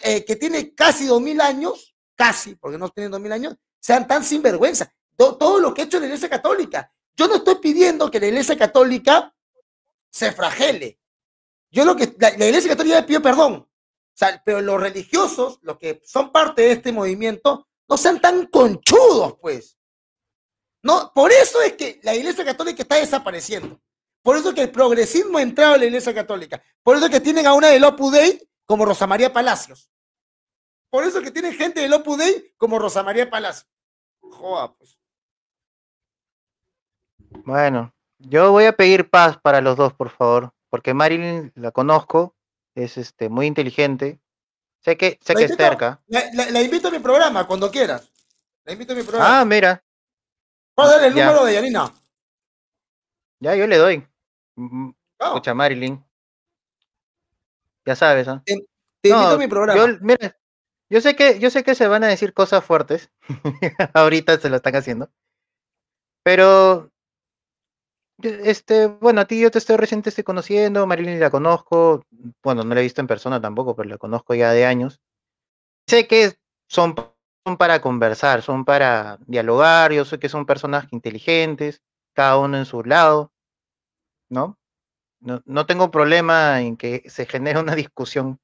eh, 0.00 0.24
que 0.24 0.36
tiene 0.36 0.74
casi 0.74 1.04
dos 1.04 1.20
mil 1.20 1.38
años, 1.38 1.94
casi, 2.14 2.54
porque 2.54 2.78
no 2.78 2.88
tienen 2.88 3.10
dos 3.10 3.20
mil 3.20 3.30
años, 3.30 3.56
sean 3.78 4.06
tan 4.06 4.24
sinvergüenza. 4.24 4.90
Todo, 5.18 5.36
todo 5.36 5.58
lo 5.60 5.74
que 5.74 5.82
ha 5.82 5.84
hecho 5.84 6.00
la 6.00 6.06
Iglesia 6.06 6.30
Católica. 6.30 6.90
Yo 7.14 7.28
no 7.28 7.34
estoy 7.34 7.56
pidiendo 7.56 8.10
que 8.10 8.20
la 8.20 8.28
Iglesia 8.28 8.56
Católica 8.56 9.34
se 10.08 10.32
fragele. 10.32 10.98
Yo 11.70 11.84
lo 11.84 11.94
que, 11.94 12.16
la, 12.18 12.30
iglesia 12.46 12.70
católica 12.70 12.96
le 12.96 13.06
pidió 13.06 13.20
perdón, 13.20 13.68
pero 14.42 14.62
los 14.62 14.80
religiosos, 14.80 15.58
los 15.60 15.76
que 15.76 16.00
son 16.02 16.32
parte 16.32 16.62
de 16.62 16.72
este 16.72 16.90
movimiento, 16.90 17.68
no 17.86 17.98
sean 17.98 18.18
tan 18.18 18.46
conchudos, 18.46 19.36
pues. 19.42 19.78
No, 20.82 21.12
por 21.14 21.30
eso 21.30 21.60
es 21.60 21.74
que 21.74 22.00
la 22.02 22.14
iglesia 22.14 22.46
católica 22.46 22.80
está 22.80 22.96
desapareciendo. 22.96 23.78
Por 24.22 24.36
eso 24.36 24.50
es 24.50 24.54
que 24.54 24.62
el 24.62 24.70
progresismo 24.70 25.38
ha 25.38 25.42
entrado 25.42 25.74
en 25.74 25.80
la 25.80 25.86
iglesia 25.86 26.14
católica. 26.14 26.62
Por 26.82 26.96
eso 26.96 27.06
es 27.06 27.10
que 27.10 27.20
tienen 27.20 27.46
a 27.46 27.54
una 27.54 27.68
del 27.68 27.84
Opus 27.84 28.12
Dei 28.12 28.48
como 28.66 28.84
Rosa 28.84 29.06
María 29.06 29.32
Palacios. 29.32 29.90
Por 30.90 31.04
eso 31.04 31.18
es 31.18 31.24
que 31.24 31.30
tienen 31.30 31.54
gente 31.54 31.80
del 31.80 31.92
Opus 31.92 32.18
Dei 32.18 32.54
como 32.56 32.78
Rosa 32.78 33.02
María 33.02 33.30
Palacios. 33.30 33.68
Joda, 34.20 34.74
pues. 34.74 34.98
Bueno, 37.44 37.94
yo 38.18 38.52
voy 38.52 38.64
a 38.64 38.72
pedir 38.72 39.08
paz 39.08 39.38
para 39.40 39.60
los 39.60 39.76
dos, 39.76 39.92
por 39.94 40.10
favor 40.10 40.52
porque 40.70 40.94
Marilyn 40.94 41.52
la 41.56 41.72
conozco, 41.72 42.36
es 42.74 42.96
este, 42.96 43.28
muy 43.28 43.46
inteligente. 43.46 44.20
Sé 44.82 44.96
que, 44.96 45.18
sé 45.22 45.34
que 45.34 45.44
es 45.44 45.56
cerca. 45.56 46.00
La, 46.06 46.62
invito 46.62 46.88
a 46.88 46.90
mi 46.90 47.00
programa 47.00 47.46
cuando 47.46 47.70
quieras. 47.70 48.10
La 48.64 48.72
invito 48.72 48.94
a 48.94 48.96
mi 48.96 49.02
programa. 49.02 49.40
Ah, 49.40 49.44
mira. 49.44 49.84
Puedo 50.74 50.88
darle 50.88 51.08
el 51.08 51.14
número 51.14 51.44
de 51.44 51.54
Yanina. 51.54 51.92
Ya, 53.40 53.54
yo 53.56 53.66
le 53.66 53.76
doy. 53.76 54.06
Mm, 54.60 54.88
mm, 54.88 54.94
escucha, 55.18 55.54
Marilyn. 55.54 56.04
ya 57.86 57.96
sabes, 57.96 58.28
¿ah? 58.28 58.42
Te, 58.44 58.52
invito 59.08 59.34
a 59.34 59.38
mi 59.38 59.48
programa. 59.48 59.78
Yo, 59.78 59.98
mira, 60.02 60.36
yo 60.90 61.00
sé 61.00 61.16
que, 61.16 61.38
yo 61.38 61.48
sé 61.48 61.64
que 61.64 61.74
se 61.74 61.88
van 61.88 62.04
a 62.04 62.08
decir 62.08 62.34
cosas 62.34 62.62
fuertes. 62.62 63.10
Ahorita 63.94 64.38
se 64.38 64.50
lo 64.50 64.56
están 64.56 64.76
haciendo. 64.76 65.10
Pero 66.22 66.92
este, 68.22 68.86
bueno, 68.86 69.22
a 69.22 69.24
ti 69.24 69.40
yo 69.40 69.50
te 69.50 69.56
estoy 69.56 69.76
recién 69.76 70.02
te 70.02 70.10
estoy 70.10 70.24
conociendo, 70.24 70.86
Marilyn 70.86 71.18
la 71.18 71.30
conozco, 71.30 72.04
bueno, 72.42 72.62
no 72.62 72.74
la 72.74 72.80
he 72.80 72.84
visto 72.84 73.00
en 73.00 73.06
persona 73.06 73.40
tampoco, 73.40 73.74
pero 73.74 73.88
la 73.88 73.96
conozco 73.96 74.34
ya 74.34 74.52
de 74.52 74.66
años. 74.66 75.00
Sé 75.86 76.06
que 76.06 76.34
son, 76.68 76.94
son 77.46 77.56
para 77.56 77.80
conversar, 77.80 78.42
son 78.42 78.66
para 78.66 79.18
dialogar, 79.26 79.92
yo 79.92 80.04
sé 80.04 80.18
que 80.18 80.28
son 80.28 80.44
personas 80.44 80.86
inteligentes, 80.90 81.80
cada 82.14 82.36
uno 82.36 82.58
en 82.58 82.66
su 82.66 82.84
lado, 82.84 83.32
¿no? 84.30 84.58
No, 85.20 85.42
no 85.44 85.66
tengo 85.66 85.90
problema 85.90 86.62
en 86.62 86.76
que 86.76 87.02
se 87.10 87.26
genere 87.26 87.60
una 87.60 87.74
discusión, 87.74 88.40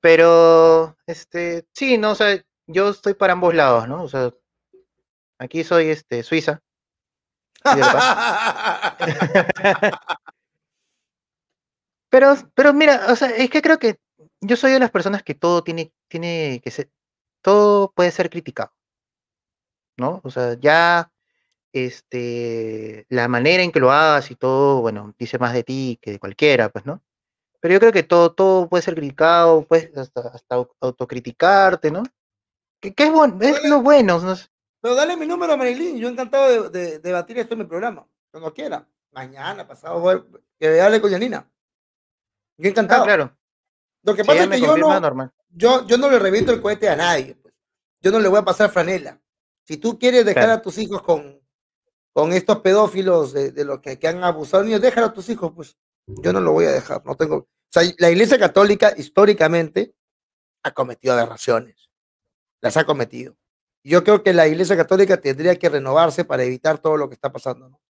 pero, 0.00 0.96
este, 1.06 1.66
sí, 1.74 1.98
no, 1.98 2.12
o 2.12 2.14
sea, 2.14 2.42
yo 2.66 2.90
estoy 2.90 3.14
para 3.14 3.34
ambos 3.34 3.54
lados, 3.54 3.88
¿no? 3.88 4.02
O 4.02 4.08
sea, 4.08 4.32
aquí 5.38 5.64
soy, 5.64 5.88
este, 5.90 6.22
Suiza, 6.22 6.62
pero, 12.10 12.34
pero 12.54 12.72
mira, 12.72 13.06
o 13.08 13.16
sea, 13.16 13.30
es 13.30 13.50
que 13.50 13.62
creo 13.62 13.78
que 13.78 13.98
yo 14.40 14.56
soy 14.56 14.72
de 14.72 14.80
las 14.80 14.90
personas 14.90 15.22
que 15.22 15.34
todo 15.34 15.62
tiene, 15.62 15.92
tiene 16.08 16.60
que 16.62 16.70
ser, 16.70 16.90
todo 17.42 17.92
puede 17.92 18.10
ser 18.10 18.30
criticado. 18.30 18.72
¿No? 19.98 20.20
O 20.24 20.30
sea, 20.30 20.54
ya 20.58 21.10
este, 21.72 23.06
la 23.08 23.28
manera 23.28 23.62
en 23.62 23.72
que 23.72 23.80
lo 23.80 23.90
hagas 23.90 24.30
y 24.30 24.34
todo, 24.34 24.80
bueno, 24.80 25.14
dice 25.18 25.38
más 25.38 25.54
de 25.54 25.64
ti 25.64 25.98
que 26.00 26.12
de 26.12 26.18
cualquiera, 26.18 26.68
pues, 26.68 26.84
¿no? 26.86 27.02
Pero 27.60 27.74
yo 27.74 27.80
creo 27.80 27.92
que 27.92 28.02
todo, 28.02 28.32
todo 28.32 28.68
puede 28.68 28.82
ser 28.82 28.94
criticado, 28.94 29.64
puedes 29.64 29.96
hasta, 29.96 30.20
hasta 30.28 30.66
autocriticarte, 30.80 31.90
¿no? 31.90 32.02
Que, 32.80 32.92
es, 32.96 33.12
bueno, 33.12 33.38
es 33.40 33.62
lo 33.64 33.80
bueno. 33.80 34.18
¿no? 34.18 34.34
Pero 34.80 34.96
dale 34.96 35.16
mi 35.16 35.26
número 35.26 35.52
a 35.52 35.56
Marilyn, 35.56 35.96
yo 35.96 36.08
encantado 36.08 36.68
de, 36.68 36.98
debatir 36.98 37.38
esto 37.38 37.54
en 37.54 37.60
mi 37.60 37.66
programa, 37.66 38.06
cuando 38.30 38.52
quiera. 38.52 38.86
Mañana, 39.12 39.68
pasado, 39.68 40.26
que 40.58 40.80
hable 40.80 41.00
con 41.00 41.10
Yanina. 41.10 41.48
Yo 42.56 42.70
encantado. 42.70 43.02
Ah, 43.02 43.06
claro. 43.06 43.36
Lo 44.02 44.14
que 44.14 44.24
pasa 44.24 44.44
es 44.44 44.48
que 44.48 44.60
yo 44.60 44.76
no, 44.76 45.32
yo, 45.50 45.86
yo 45.86 45.98
no 45.98 46.10
le 46.10 46.18
reviento 46.18 46.50
el 46.50 46.62
cohete 46.62 46.88
a 46.88 46.96
nadie. 46.96 47.34
Pues. 47.34 47.54
Yo 48.00 48.10
no 48.10 48.18
le 48.18 48.28
voy 48.28 48.38
a 48.38 48.44
pasar 48.44 48.70
franela. 48.70 49.20
Si 49.64 49.76
tú 49.76 49.98
quieres 49.98 50.24
dejar 50.24 50.50
a 50.50 50.62
tus 50.62 50.78
hijos 50.78 51.02
con, 51.02 51.41
con 52.12 52.32
estos 52.32 52.58
pedófilos 52.58 53.32
de, 53.32 53.52
de 53.52 53.64
los 53.64 53.80
que, 53.80 53.98
que, 53.98 54.08
han 54.08 54.22
abusado 54.22 54.64
niños, 54.64 54.80
déjalo 54.80 55.08
a 55.08 55.12
tus 55.12 55.28
hijos, 55.28 55.52
pues 55.54 55.76
yo 56.06 56.32
no 56.32 56.40
lo 56.40 56.52
voy 56.52 56.66
a 56.66 56.72
dejar. 56.72 57.04
No 57.06 57.16
tengo. 57.16 57.36
O 57.36 57.48
sea, 57.70 57.82
la 57.98 58.10
Iglesia 58.10 58.38
Católica 58.38 58.92
históricamente 58.96 59.94
ha 60.62 60.72
cometido 60.72 61.14
aberraciones. 61.14 61.90
Las 62.60 62.76
ha 62.76 62.84
cometido. 62.84 63.36
Yo 63.84 64.04
creo 64.04 64.22
que 64.22 64.32
la 64.32 64.46
Iglesia 64.46 64.76
Católica 64.76 65.16
tendría 65.16 65.58
que 65.58 65.68
renovarse 65.68 66.24
para 66.24 66.44
evitar 66.44 66.78
todo 66.78 66.96
lo 66.96 67.08
que 67.08 67.14
está 67.14 67.32
pasando. 67.32 67.68
¿no? 67.68 67.80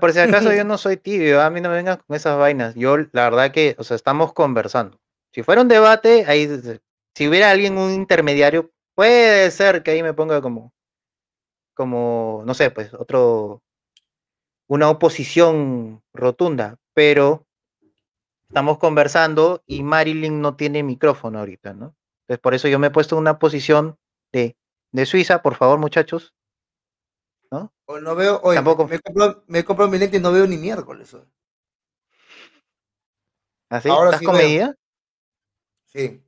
por 0.00 0.12
si 0.12 0.18
acaso 0.18 0.52
yo 0.54 0.64
no 0.64 0.78
soy 0.78 0.96
tibio, 0.96 1.42
a 1.42 1.50
mí 1.50 1.60
no 1.60 1.68
me 1.68 1.76
vengan 1.76 1.98
con 2.06 2.16
esas 2.16 2.38
vainas. 2.38 2.74
Yo, 2.74 2.96
la 3.12 3.30
verdad 3.30 3.52
que, 3.52 3.76
o 3.78 3.84
sea, 3.84 3.94
estamos 3.94 4.32
conversando. 4.32 5.00
Si 5.32 5.42
fuera 5.42 5.62
un 5.62 5.68
debate, 5.68 6.24
ahí, 6.26 6.48
si 7.14 7.28
hubiera 7.28 7.50
alguien, 7.50 7.78
un 7.78 7.92
intermediario, 7.92 8.70
puede 8.94 9.50
ser 9.50 9.82
que 9.82 9.92
ahí 9.92 10.02
me 10.02 10.14
ponga 10.14 10.40
como, 10.40 10.72
como, 11.74 12.42
no 12.46 12.54
sé, 12.54 12.70
pues, 12.70 12.94
otro, 12.94 13.62
una 14.66 14.88
oposición 14.88 16.02
rotunda, 16.12 16.78
pero 16.94 17.46
estamos 18.48 18.78
conversando 18.78 19.62
y 19.66 19.82
Marilyn 19.82 20.40
no 20.40 20.56
tiene 20.56 20.82
micrófono 20.82 21.40
ahorita, 21.40 21.74
¿no? 21.74 21.96
Entonces, 22.22 22.40
por 22.40 22.54
eso 22.54 22.68
yo 22.68 22.78
me 22.78 22.86
he 22.86 22.90
puesto 22.90 23.16
en 23.16 23.20
una 23.20 23.38
posición 23.38 23.98
de, 24.32 24.56
Suiza, 25.04 25.42
por 25.42 25.56
favor, 25.56 25.78
muchachos. 25.78 26.34
¿No? 27.50 27.72
no 28.00 28.14
veo, 28.14 28.40
oye, 28.42 28.56
Tampoco. 28.56 28.88
Me, 28.88 28.96
he 29.58 29.64
comprado, 29.64 29.90
mi 29.90 29.98
lente 29.98 30.16
y 30.16 30.20
no 30.20 30.32
veo 30.32 30.46
ni 30.46 30.56
miércoles. 30.56 31.14
¿Así? 33.68 33.88
¿Ah, 33.90 34.04
¿Estás 34.04 34.22
con 34.22 34.36
medida? 34.36 34.74
Sí. 35.86 36.23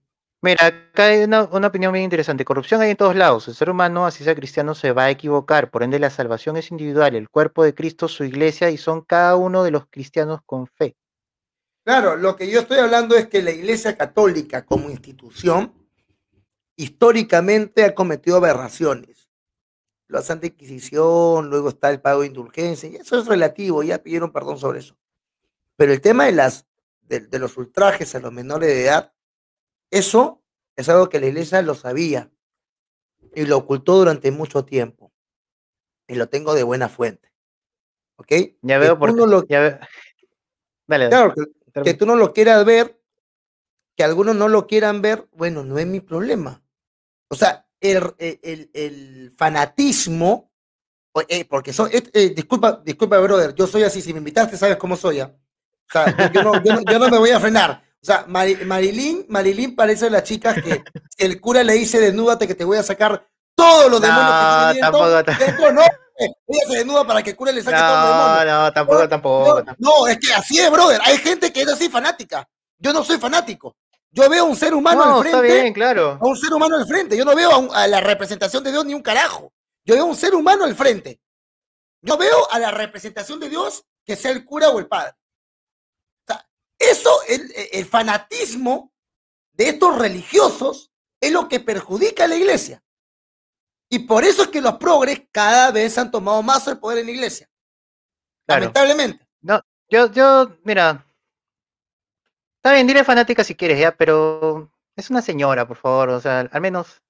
Mira, 0.46 0.64
acá 0.64 1.06
hay 1.06 1.24
una, 1.24 1.42
opinión 1.42 1.92
bien 1.92 2.04
interesante. 2.04 2.44
Corrupción 2.44 2.80
hay 2.80 2.90
en 2.90 2.96
todos 2.96 3.16
lados. 3.16 3.48
El 3.48 3.56
ser 3.56 3.68
humano, 3.68 4.06
así 4.06 4.22
sea 4.22 4.36
cristiano, 4.36 4.76
se 4.76 4.92
va 4.92 5.06
a 5.06 5.10
equivocar. 5.10 5.72
Por 5.72 5.82
ende, 5.82 5.98
la 5.98 6.08
salvación 6.08 6.56
es 6.56 6.70
individual. 6.70 7.16
El 7.16 7.28
cuerpo 7.28 7.64
de 7.64 7.74
Cristo, 7.74 8.06
su 8.06 8.22
iglesia, 8.22 8.70
y 8.70 8.76
son 8.76 9.00
cada 9.00 9.34
uno 9.34 9.64
de 9.64 9.72
los 9.72 9.86
cristianos 9.86 10.42
con 10.46 10.68
fe. 10.68 10.94
Claro, 11.84 12.14
lo 12.14 12.36
que 12.36 12.48
yo 12.48 12.60
estoy 12.60 12.78
hablando 12.78 13.16
es 13.16 13.26
que 13.26 13.42
la 13.42 13.50
iglesia 13.50 13.96
católica 13.96 14.64
como 14.64 14.88
institución 14.88 15.74
históricamente 16.76 17.84
ha 17.84 17.92
cometido 17.96 18.36
aberraciones. 18.36 19.28
La 20.06 20.22
Santa 20.22 20.46
Inquisición, 20.46 21.50
luego 21.50 21.70
está 21.70 21.90
el 21.90 22.00
pago 22.00 22.20
de 22.20 22.28
indulgencia, 22.28 22.88
y 22.88 22.94
eso 22.94 23.18
es 23.18 23.26
relativo, 23.26 23.82
ya 23.82 23.98
pidieron 23.98 24.30
perdón 24.30 24.58
sobre 24.58 24.78
eso. 24.78 24.96
Pero 25.74 25.92
el 25.92 26.00
tema 26.00 26.26
de, 26.26 26.32
las, 26.32 26.68
de, 27.02 27.38
los 27.40 27.56
ultrajes 27.56 28.14
a 28.14 28.20
los 28.20 28.32
menores 28.32 28.68
de 28.68 28.84
edad, 28.84 29.12
eso 29.90 30.42
es 30.76 30.88
algo 30.88 31.08
que 31.08 31.20
la 31.20 31.26
iglesia 31.26 31.62
lo 31.62 31.74
sabía 31.74 32.30
y 33.34 33.46
lo 33.46 33.58
ocultó 33.58 33.96
durante 33.96 34.30
mucho 34.30 34.64
tiempo. 34.64 35.12
Y 36.08 36.14
lo 36.14 36.28
tengo 36.28 36.54
de 36.54 36.62
buena 36.62 36.88
fuente. 36.88 37.32
¿Ok? 38.16 38.32
Ya 38.62 38.78
veo 38.78 38.98
por 38.98 39.14
qué. 39.46 39.78
claro, 40.86 41.34
que, 41.84 41.94
tú 41.94 42.06
no 42.06 42.16
lo 42.16 42.32
quieras 42.32 42.64
ver, 42.64 43.00
que 43.96 44.04
algunos 44.04 44.36
no 44.36 44.48
lo 44.48 44.66
quieran 44.66 45.02
ver, 45.02 45.28
bueno, 45.32 45.64
no 45.64 45.78
es 45.78 45.86
mi 45.86 46.00
problema. 46.00 46.62
O 47.28 47.34
sea, 47.34 47.66
el, 47.80 48.14
el, 48.18 49.34
fanatismo, 49.36 50.52
eh, 51.28 51.44
porque 51.44 51.70
eh, 51.70 52.10
eh, 52.12 52.30
disculpa, 52.30 52.80
disculpa, 52.84 53.18
brother, 53.18 53.54
yo 53.54 53.66
soy 53.66 53.82
así, 53.82 54.00
si 54.00 54.12
me 54.12 54.18
invitaste, 54.18 54.56
sabes 54.56 54.76
cómo 54.76 54.96
soy, 54.96 55.16
¿ya? 55.16 55.26
O 55.26 55.92
sea, 55.92 56.32
yo 56.32 56.42
no, 56.42 56.62
yo, 56.62 56.98
no, 56.98 57.08
me 57.08 57.18
voy 57.18 57.30
a 57.30 57.40
frenar. 57.40 57.82
O 58.06 58.12
sea, 58.12 58.24
Marilyn, 58.28 59.26
Marilyn 59.28 59.74
parece 59.74 60.08
las 60.08 60.22
chicas 60.22 60.54
que 60.62 60.84
el 61.18 61.40
cura 61.40 61.64
le 61.64 61.72
dice, 61.72 61.98
desnúdate 61.98 62.46
que 62.46 62.54
te 62.54 62.62
voy 62.62 62.78
a 62.78 62.84
sacar 62.84 63.26
todos 63.56 63.90
los 63.90 64.00
demonios 64.00 64.30
no, 64.30 64.74
que 64.74 64.80
tampoco, 64.80 65.24
tampoco. 65.24 65.72
no, 65.72 65.82
ella 66.18 66.62
se 66.68 66.76
desnuda 66.76 67.04
para 67.04 67.20
que 67.20 67.30
el 67.30 67.36
cura 67.36 67.50
le 67.50 67.64
saque 67.64 67.76
todos 67.76 67.98
los 67.98 68.08
demonios. 68.08 68.46
No, 68.46 68.62
no, 68.62 68.72
tampoco, 68.72 69.08
tampoco. 69.08 69.64
No, 69.78 70.06
es 70.06 70.18
que 70.20 70.32
así 70.32 70.60
es, 70.60 70.70
brother. 70.70 71.00
Hay 71.04 71.18
gente 71.18 71.52
que 71.52 71.62
es 71.62 71.68
así 71.68 71.88
fanática. 71.88 72.48
Yo 72.78 72.92
no 72.92 73.02
soy 73.02 73.18
fanático. 73.18 73.74
Yo 74.12 74.30
veo 74.30 74.44
a 74.44 74.46
un 74.46 74.56
ser 74.56 74.72
humano 74.72 75.02
al 75.02 75.28
frente. 75.28 75.72
claro. 75.72 76.16
A 76.20 76.26
un 76.28 76.36
ser 76.36 76.52
humano 76.52 76.76
al 76.76 76.86
frente. 76.86 77.16
Yo 77.16 77.24
no 77.24 77.34
veo 77.34 77.72
a, 77.72 77.88
la 77.88 78.00
representación 78.00 78.62
de 78.62 78.70
Dios 78.70 78.86
ni 78.86 78.94
un 78.94 79.02
carajo. 79.02 79.52
Yo 79.84 79.94
veo 79.94 80.04
a 80.04 80.06
un 80.06 80.16
ser 80.16 80.32
humano 80.36 80.62
al 80.62 80.76
frente. 80.76 81.18
Yo 82.02 82.16
veo 82.16 82.48
a 82.52 82.58
la 82.60 82.70
representación 82.70 83.40
de 83.40 83.48
Dios 83.48 83.84
que 84.04 84.14
sea 84.14 84.30
el 84.30 84.44
cura 84.44 84.68
o 84.68 84.78
el 84.78 84.86
padre. 84.86 85.12
Eso, 86.78 87.10
el, 87.28 87.52
el 87.72 87.84
fanatismo 87.86 88.92
de 89.52 89.70
estos 89.70 89.98
religiosos 89.98 90.92
es 91.20 91.32
lo 91.32 91.48
que 91.48 91.60
perjudica 91.60 92.24
a 92.24 92.28
la 92.28 92.36
iglesia. 92.36 92.82
Y 93.88 94.00
por 94.00 94.24
eso 94.24 94.42
es 94.42 94.48
que 94.48 94.60
los 94.60 94.76
progres 94.76 95.22
cada 95.30 95.70
vez 95.70 95.96
han 95.96 96.10
tomado 96.10 96.42
más 96.42 96.66
el 96.68 96.78
poder 96.78 96.98
en 96.98 97.06
la 97.06 97.12
iglesia. 97.12 97.48
Lamentablemente. 98.46 99.26
No, 99.40 99.60
yo, 99.88 100.10
yo, 100.10 100.58
mira, 100.64 101.06
Está 102.66 102.74
bien, 102.74 102.88
dile 102.88 103.04
fanática 103.04 103.44
si 103.44 103.54
quieres, 103.54 103.78
ya, 103.78 103.96
pero 103.96 104.72
es 104.96 105.08
una 105.08 105.22
señora, 105.22 105.68
por 105.68 105.76
favor, 105.76 106.08
o 106.08 106.20
sea, 106.20 106.40
al 106.40 106.60
menos. 106.60 107.00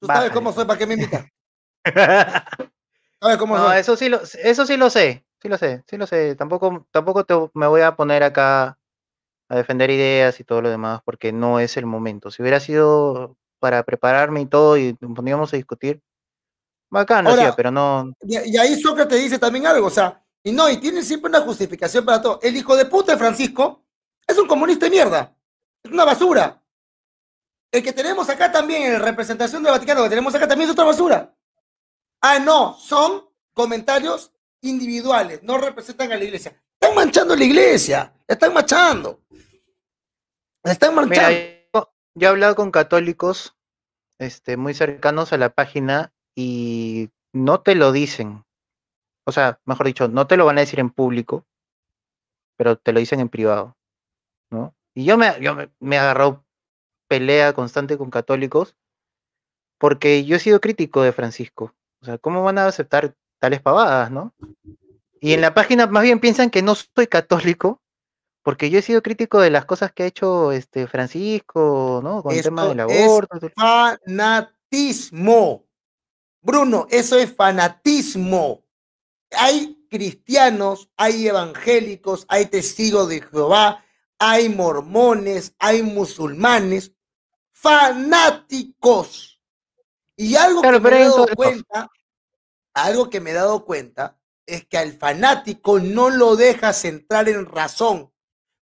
¿Tú 0.00 0.08
sabes 0.08 0.32
cómo 0.32 0.52
soy? 0.52 0.64
¿Para 0.64 0.76
qué 0.76 0.86
me 0.88 0.94
invitas? 0.94 1.24
¿Sabes 3.22 3.36
cómo 3.38 3.56
no, 3.56 3.72
Eso 3.72 3.94
sí, 3.96 4.08
lo, 4.08 4.20
eso 4.42 4.66
sí 4.66 4.76
lo 4.76 4.90
sé, 4.90 5.24
sí 5.40 5.48
lo 5.48 5.58
sé, 5.58 5.84
sí 5.88 5.96
lo 5.96 6.06
sé. 6.06 6.34
Tampoco, 6.36 6.86
tampoco 6.90 7.24
te, 7.24 7.34
me 7.54 7.66
voy 7.66 7.80
a 7.80 7.96
poner 7.96 8.22
acá 8.22 8.78
a 9.48 9.56
defender 9.56 9.90
ideas 9.90 10.38
y 10.38 10.44
todo 10.44 10.62
lo 10.62 10.70
demás, 10.70 11.00
porque 11.04 11.32
no 11.32 11.58
es 11.58 11.76
el 11.76 11.86
momento. 11.86 12.30
Si 12.30 12.42
hubiera 12.42 12.60
sido 12.60 13.36
para 13.58 13.82
prepararme 13.82 14.42
y 14.42 14.46
todo 14.46 14.76
y 14.78 14.96
nos 15.00 15.14
poníamos 15.14 15.52
a 15.52 15.56
discutir, 15.56 16.00
bacán, 16.88 17.26
Ahora, 17.26 17.54
pero 17.56 17.70
no. 17.70 18.12
Y, 18.22 18.56
ahí 18.56 18.80
Sócrates 18.80 19.20
dice 19.20 19.38
también 19.38 19.66
algo, 19.66 19.88
o 19.88 19.90
sea, 19.90 20.22
y 20.42 20.52
no, 20.52 20.70
y 20.70 20.78
tiene 20.78 21.02
siempre 21.02 21.28
una 21.28 21.40
justificación 21.40 22.04
para 22.04 22.22
todo. 22.22 22.38
El 22.42 22.56
hijo 22.56 22.76
de 22.76 22.86
puta 22.86 23.12
de 23.12 23.18
Francisco 23.18 23.84
es 24.26 24.38
un 24.38 24.46
comunista 24.46 24.86
de 24.86 24.90
mierda. 24.90 25.36
Es 25.82 25.90
una 25.90 26.04
basura. 26.04 26.62
El 27.72 27.82
que 27.82 27.92
tenemos 27.92 28.28
acá 28.28 28.50
también, 28.50 28.82
en 28.82 29.00
representación 29.00 29.62
del 29.62 29.72
Vaticano, 29.72 30.02
que 30.02 30.08
tenemos 30.08 30.34
acá 30.34 30.48
también 30.48 30.68
es 30.68 30.72
otra 30.72 30.84
basura. 30.84 31.34
Ah, 32.20 32.38
no, 32.38 32.76
son 32.78 33.28
comentarios 33.54 34.32
individuales, 34.62 35.42
no 35.42 35.58
representan 35.58 36.12
a 36.12 36.16
la 36.16 36.24
iglesia. 36.24 36.60
Están 36.80 36.94
manchando 36.94 37.36
la 37.36 37.44
iglesia, 37.44 38.12
están 38.26 38.54
manchando. 38.54 39.20
Están 40.62 40.94
manchando. 40.94 41.92
yo, 42.14 42.26
he 42.26 42.26
hablado 42.26 42.54
con 42.56 42.70
católicos 42.70 43.56
este, 44.18 44.56
muy 44.56 44.74
cercanos 44.74 45.32
a 45.32 45.38
la 45.38 45.50
página 45.50 46.12
y 46.34 47.10
no 47.32 47.60
te 47.60 47.74
lo 47.74 47.92
dicen. 47.92 48.44
O 49.24 49.32
sea, 49.32 49.60
mejor 49.64 49.86
dicho, 49.86 50.08
no 50.08 50.26
te 50.26 50.36
lo 50.36 50.46
van 50.46 50.58
a 50.58 50.62
decir 50.62 50.80
en 50.80 50.90
público, 50.90 51.46
pero 52.56 52.76
te 52.76 52.92
lo 52.92 53.00
dicen 53.00 53.20
en 53.20 53.28
privado. 53.28 53.76
¿no? 54.50 54.74
Y 54.94 55.04
yo 55.04 55.16
me, 55.16 55.40
yo 55.40 55.54
me, 55.54 55.70
me 55.78 55.96
he 55.96 55.98
agarrado 55.98 56.44
pelea 57.08 57.52
constante 57.52 57.98
con 57.98 58.10
católicos 58.10 58.76
porque 59.78 60.24
yo 60.24 60.36
he 60.36 60.40
sido 60.40 60.60
crítico 60.60 61.02
de 61.02 61.12
Francisco. 61.12 61.74
O 62.02 62.04
sea, 62.04 62.18
¿cómo 62.18 62.44
van 62.44 62.58
a 62.58 62.66
aceptar 62.66 63.16
tales 63.40 63.60
pavadas, 63.60 64.10
no? 64.10 64.32
Y 65.20 65.32
en 65.32 65.40
la 65.40 65.52
página 65.54 65.86
más 65.86 66.04
bien 66.04 66.20
piensan 66.20 66.50
que 66.50 66.62
no 66.62 66.74
soy 66.74 67.08
católico, 67.08 67.82
porque 68.42 68.70
yo 68.70 68.78
he 68.78 68.82
sido 68.82 69.02
crítico 69.02 69.40
de 69.40 69.50
las 69.50 69.64
cosas 69.64 69.92
que 69.92 70.04
ha 70.04 70.06
hecho 70.06 70.52
este 70.52 70.86
Francisco, 70.86 72.00
¿no? 72.02 72.22
Con 72.22 72.34
el 72.34 72.42
tema 72.42 72.66
del 72.66 72.80
aborto. 72.80 73.38
Es 73.42 73.52
fanatismo. 74.06 75.66
Bruno, 76.40 76.86
eso 76.90 77.18
es 77.18 77.34
fanatismo. 77.34 78.64
Hay 79.32 79.86
cristianos, 79.90 80.88
hay 80.96 81.26
evangélicos, 81.26 82.24
hay 82.28 82.46
testigos 82.46 83.08
de 83.08 83.20
Jehová, 83.20 83.84
hay 84.18 84.48
mormones, 84.48 85.54
hay 85.58 85.82
musulmanes, 85.82 86.92
fanáticos 87.52 89.30
y 90.16 90.36
algo 90.36 90.62
que 90.62 90.80
me 90.80 90.90
he 90.90 91.04
dado 91.04 91.26
cuenta, 91.34 91.90
algo 92.74 93.10
que 93.10 93.20
me 93.20 93.30
he 93.30 93.34
dado 93.34 93.64
cuenta 93.64 94.18
es 94.46 94.66
que 94.66 94.78
al 94.78 94.92
fanático 94.92 95.78
no 95.78 96.10
lo 96.10 96.36
dejas 96.36 96.84
entrar 96.84 97.28
en 97.28 97.46
razón. 97.46 98.12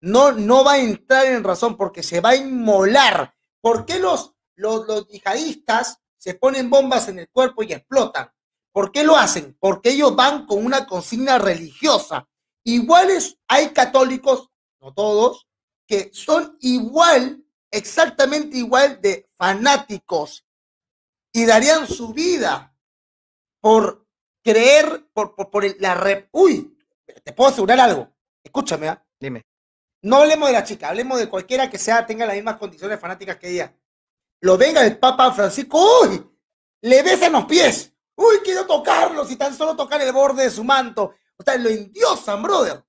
No, 0.00 0.32
no 0.32 0.64
va 0.64 0.74
a 0.74 0.78
entrar 0.78 1.26
en 1.26 1.44
razón 1.44 1.76
porque 1.76 2.02
se 2.02 2.20
va 2.20 2.30
a 2.30 2.36
inmolar. 2.36 3.34
¿Por 3.60 3.84
qué 3.84 3.98
los, 3.98 4.34
los, 4.56 4.86
los 4.86 5.08
yihadistas 5.08 5.98
se 6.16 6.34
ponen 6.34 6.70
bombas 6.70 7.08
en 7.08 7.20
el 7.20 7.28
cuerpo 7.30 7.62
y 7.62 7.72
explotan? 7.72 8.30
¿Por 8.72 8.90
qué 8.90 9.04
lo 9.04 9.16
hacen? 9.16 9.56
Porque 9.60 9.90
ellos 9.90 10.16
van 10.16 10.46
con 10.46 10.64
una 10.64 10.86
consigna 10.86 11.38
religiosa. 11.38 12.28
Iguales 12.64 13.38
hay 13.48 13.70
católicos, 13.70 14.50
no 14.80 14.94
todos, 14.94 15.46
que 15.86 16.10
son 16.12 16.56
igual, 16.60 17.44
exactamente 17.70 18.56
igual 18.56 19.00
de 19.00 19.28
fanáticos 19.36 20.44
y 21.32 21.44
darían 21.44 21.86
su 21.86 22.12
vida 22.12 22.71
por 23.62 24.04
creer, 24.42 25.08
por, 25.14 25.34
por, 25.34 25.80
la 25.80 25.94
rep. 25.94 26.28
Uy, 26.32 26.76
te 27.24 27.32
puedo 27.32 27.48
asegurar 27.48 27.80
algo. 27.80 28.12
Escúchame, 28.42 28.88
¿ah? 28.88 29.06
Dime. 29.18 29.46
No 30.02 30.16
hablemos 30.16 30.48
de 30.48 30.54
la 30.54 30.64
chica, 30.64 30.88
hablemos 30.88 31.18
de 31.18 31.28
cualquiera 31.28 31.70
que 31.70 31.78
sea, 31.78 32.04
tenga 32.04 32.26
las 32.26 32.34
mismas 32.34 32.56
condiciones 32.56 32.98
fanáticas 32.98 33.36
que 33.36 33.50
ella. 33.50 33.72
Lo 34.40 34.58
venga 34.58 34.84
el 34.84 34.98
Papa 34.98 35.30
Francisco, 35.30 36.02
uy, 36.02 36.28
le 36.80 37.02
besan 37.04 37.32
los 37.32 37.44
pies. 37.44 37.92
Uy, 38.16 38.40
quiero 38.42 38.66
tocarlo, 38.66 39.24
si 39.24 39.36
tan 39.36 39.54
solo 39.54 39.76
tocar 39.76 40.00
el 40.02 40.12
borde 40.12 40.42
de 40.42 40.50
su 40.50 40.64
manto. 40.64 41.14
O 41.36 41.42
sea, 41.44 41.56
lo 41.56 41.68
endiosan, 41.70 42.42
brother. 42.42 42.84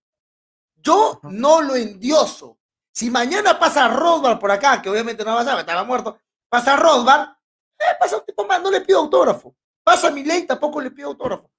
Yo 0.75 1.19
no 1.23 1.61
lo 1.61 1.75
endioso. 1.75 2.57
Si 2.91 3.11
mañana 3.11 3.59
pasa 3.59 3.87
Rothbard 3.87 4.39
por 4.39 4.51
acá, 4.51 4.81
que 4.81 4.89
obviamente 4.89 5.23
no 5.23 5.35
va 5.35 5.41
a 5.41 5.45
saber, 5.45 5.61
estaba 5.61 5.83
muerto, 5.83 6.17
pasa 6.49 6.75
Rothbard, 6.75 7.29
eh, 7.77 7.95
pasa 7.99 8.17
un 8.17 8.25
tipo 8.25 8.45
más, 8.45 8.61
no 8.61 8.71
le 8.71 8.81
pido 8.81 8.99
autógrafo. 8.99 9.55
Pasa 9.83 10.11
mi 10.11 10.23
ley, 10.23 10.45
tampoco 10.47 10.81
le 10.81 10.91
pido 10.91 11.09
autógrafo. 11.09 11.51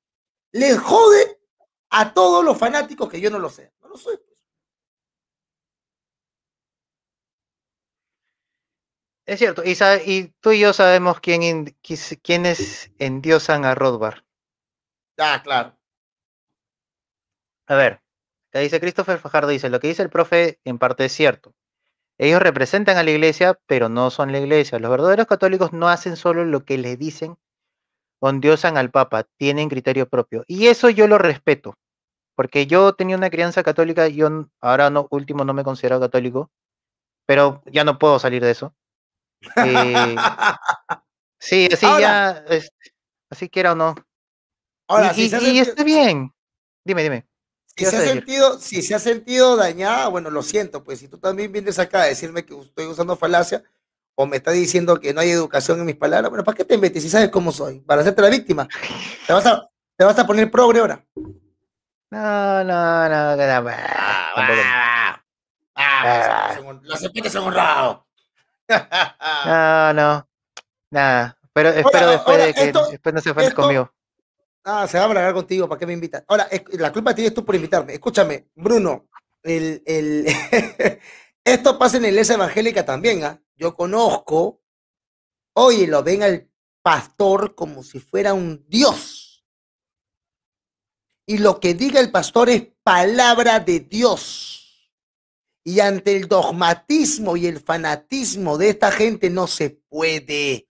Le 0.53 0.77
jode 0.77 1.41
a 1.91 2.15
todos 2.15 2.45
los 2.45 2.59
fanáticos 2.59 3.09
que 3.09 3.21
yo 3.21 3.31
no 3.31 3.39
lo 3.39 3.51
sé. 3.51 3.73
No 3.81 3.89
lo 3.89 3.97
soy. 3.97 4.17
Pues. 4.17 4.35
Es 9.27 9.39
cierto, 9.39 9.63
y, 9.65 10.35
tú 10.41 10.53
y 10.53 10.61
yo 10.61 10.73
sabemos 10.75 11.19
quién, 11.21 11.77
quiénes 12.23 12.91
endiosan 12.99 13.65
a 13.65 13.75
Rothbard. 13.75 14.23
Ah, 15.19 15.41
claro. 15.43 15.79
A 17.67 17.75
ver, 17.75 18.03
acá 18.51 18.59
dice 18.59 18.81
Christopher 18.81 19.19
Fajardo, 19.19 19.49
dice, 19.49 19.71
lo 19.71 19.81
que 19.81 19.89
dice 19.89 20.03
el 20.03 20.11
profe 20.11 20.61
en 20.65 20.79
parte 20.79 21.07
es 21.07 21.13
cierto. 21.13 21.55
Ellos 22.19 22.43
representan 22.43 22.99
a 22.99 23.03
la 23.03 23.11
iglesia, 23.11 23.59
pero 23.67 23.89
no 23.89 24.11
son 24.11 24.31
la 24.31 24.39
iglesia. 24.39 24.79
Los 24.79 24.91
verdaderos 24.91 25.27
católicos 25.27 25.73
no 25.73 25.89
hacen 25.89 26.17
solo 26.17 26.45
lo 26.45 26.65
que 26.65 26.79
les 26.79 26.99
dicen 26.99 27.37
o 28.25 28.31
endiosan 28.31 28.79
al 28.79 28.91
Papa, 28.91 29.27
tienen 29.37 29.69
criterio 29.69 30.09
propio. 30.09 30.45
Y 30.47 30.69
eso 30.69 30.89
yo 30.89 31.07
lo 31.07 31.19
respeto, 31.19 31.77
porque 32.35 32.67
yo 32.67 32.95
tenía 32.95 33.19
una 33.19 33.29
crianza 33.29 33.63
católica, 33.63 34.09
yo 34.09 34.47
ahora 34.63 34.89
no, 34.89 35.07
último 35.11 35.45
no 35.45 35.53
me 35.53 35.63
considero 35.63 36.01
católico, 36.01 36.51
pero 37.27 37.63
ya 37.67 37.85
no 37.85 37.99
puedo 37.99 38.19
salir 38.19 38.43
de 38.43 38.51
eso. 38.51 38.75
Eh, 39.57 40.17
sí, 41.39 41.69
así 41.71 41.85
ya, 42.01 42.43
así 43.29 43.51
quiera 43.51 43.73
o 43.73 43.75
no. 43.75 43.95
Ahora, 44.89 45.13
y, 45.15 45.25
y 45.25 45.59
está 45.59 45.85
bien. 45.85 46.33
Dime, 46.83 47.03
dime. 47.03 47.27
Si 47.77 47.85
se, 47.85 47.95
ha 47.95 48.01
sentido, 48.01 48.59
si 48.59 48.81
se 48.81 48.95
ha 48.95 49.01
sentido 49.01 49.55
dañada, 49.55 50.09
bueno, 50.09 50.31
lo 50.31 50.43
siento, 50.43 50.83
pues 50.83 50.99
si 51.01 51.09
tú 51.09 51.19
también 51.19 51.53
vienes 51.53 51.79
acá 51.79 52.03
a 52.03 52.07
decirme 52.07 52.47
que 52.47 52.59
estoy 52.59 52.87
usando 52.87 53.17
falacia 53.17 53.63
o 54.16 54.27
me 54.27 54.36
estás 54.36 54.55
diciendo 54.55 55.01
que 55.01 55.12
no 55.12 55.20
hay 55.20 55.31
educación 55.31 55.81
en 55.81 55.86
mis 55.86 55.97
palabras, 55.97 56.31
bueno, 56.31 56.45
¿para 56.45 56.57
qué 56.57 56.65
te 56.65 56.78
metes 56.78 57.03
si 57.03 57.11
sabes 57.11 57.31
cómo 57.31 57.53
soy? 57.53 57.81
Para 57.81 58.01
hacerte 58.01 58.23
la 58.23 58.31
víctima. 58.31 58.69
¿Te 59.27 59.32
vas 59.32 59.47
a, 59.47 59.69
te 59.97 60.05
vas 60.05 60.19
a 60.19 60.27
poner 60.27 60.51
progre 60.51 60.81
ahora? 60.81 61.05
No, 62.11 62.65
no, 62.65 63.09
no, 63.09 63.36
no, 63.36 63.61
no. 63.62 63.70
Ah, 63.70 65.20
ah, 65.74 66.57
los 66.82 67.01
serpientes 67.01 67.32
son 67.32 67.49
honrados. 67.49 68.05
no, 69.47 69.93
no, 69.93 70.28
nada. 70.91 71.36
Pero 71.53 71.69
espero 71.70 72.11
después 72.11 72.39
de 72.39 72.55
que 72.55 72.73
después 72.91 73.15
no 73.15 73.20
se 73.20 73.31
ofendas 73.31 73.55
conmigo. 73.55 73.93
Ah, 74.65 74.86
se 74.86 74.97
va 74.97 75.05
a 75.05 75.07
hablar 75.09 75.35
contigo, 75.35 75.69
¿para 75.69 75.78
qué 75.78 75.86
me 75.86 75.93
invitas? 75.93 76.24
Ahora, 76.27 76.49
la 76.73 76.91
culpa 76.93 77.15
tienes 77.15 77.35
tú 77.35 77.45
por 77.45 77.55
invitarme. 77.55 77.93
Escúchame, 77.95 78.47
Bruno, 78.55 79.09
el, 79.43 79.82
el 79.85 80.27
esto 81.45 81.79
pasa 81.79 81.97
en 81.97 82.03
la 82.03 82.09
iglesia 82.09 82.35
evangélica 82.35 82.85
también, 82.85 83.25
¿ah? 83.25 83.41
Yo 83.55 83.77
conozco, 83.77 84.62
oye, 85.55 85.87
lo 85.87 86.03
ven 86.03 86.23
al 86.23 86.51
pastor 86.83 87.55
como 87.55 87.83
si 87.83 88.01
fuera 88.01 88.35
un 88.35 88.65
dios. 88.69 89.45
Y 91.27 91.39
lo 91.39 91.61
que 91.61 91.75
diga 91.75 92.01
el 92.01 92.11
pastor 92.11 92.51
es 92.51 92.66
palabra 92.83 93.61
de 93.61 93.81
Dios. 93.81 94.91
Y 95.65 95.81
ante 95.81 96.15
el 96.15 96.29
dogmatismo 96.29 97.37
y 97.37 97.47
el 97.47 97.61
fanatismo 97.61 98.59
de 98.59 98.69
esta 98.71 98.91
gente 98.91 99.31
no 99.31 99.47
se 99.47 99.71
puede. 99.71 100.69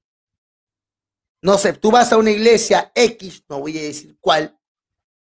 No 1.42 1.59
sé, 1.59 1.72
tú 1.72 1.90
vas 1.90 2.12
a 2.12 2.16
una 2.16 2.30
iglesia 2.30 2.92
X, 2.94 3.44
no 3.48 3.60
voy 3.60 3.78
a 3.78 3.82
decir 3.82 4.16
cuál, 4.20 4.59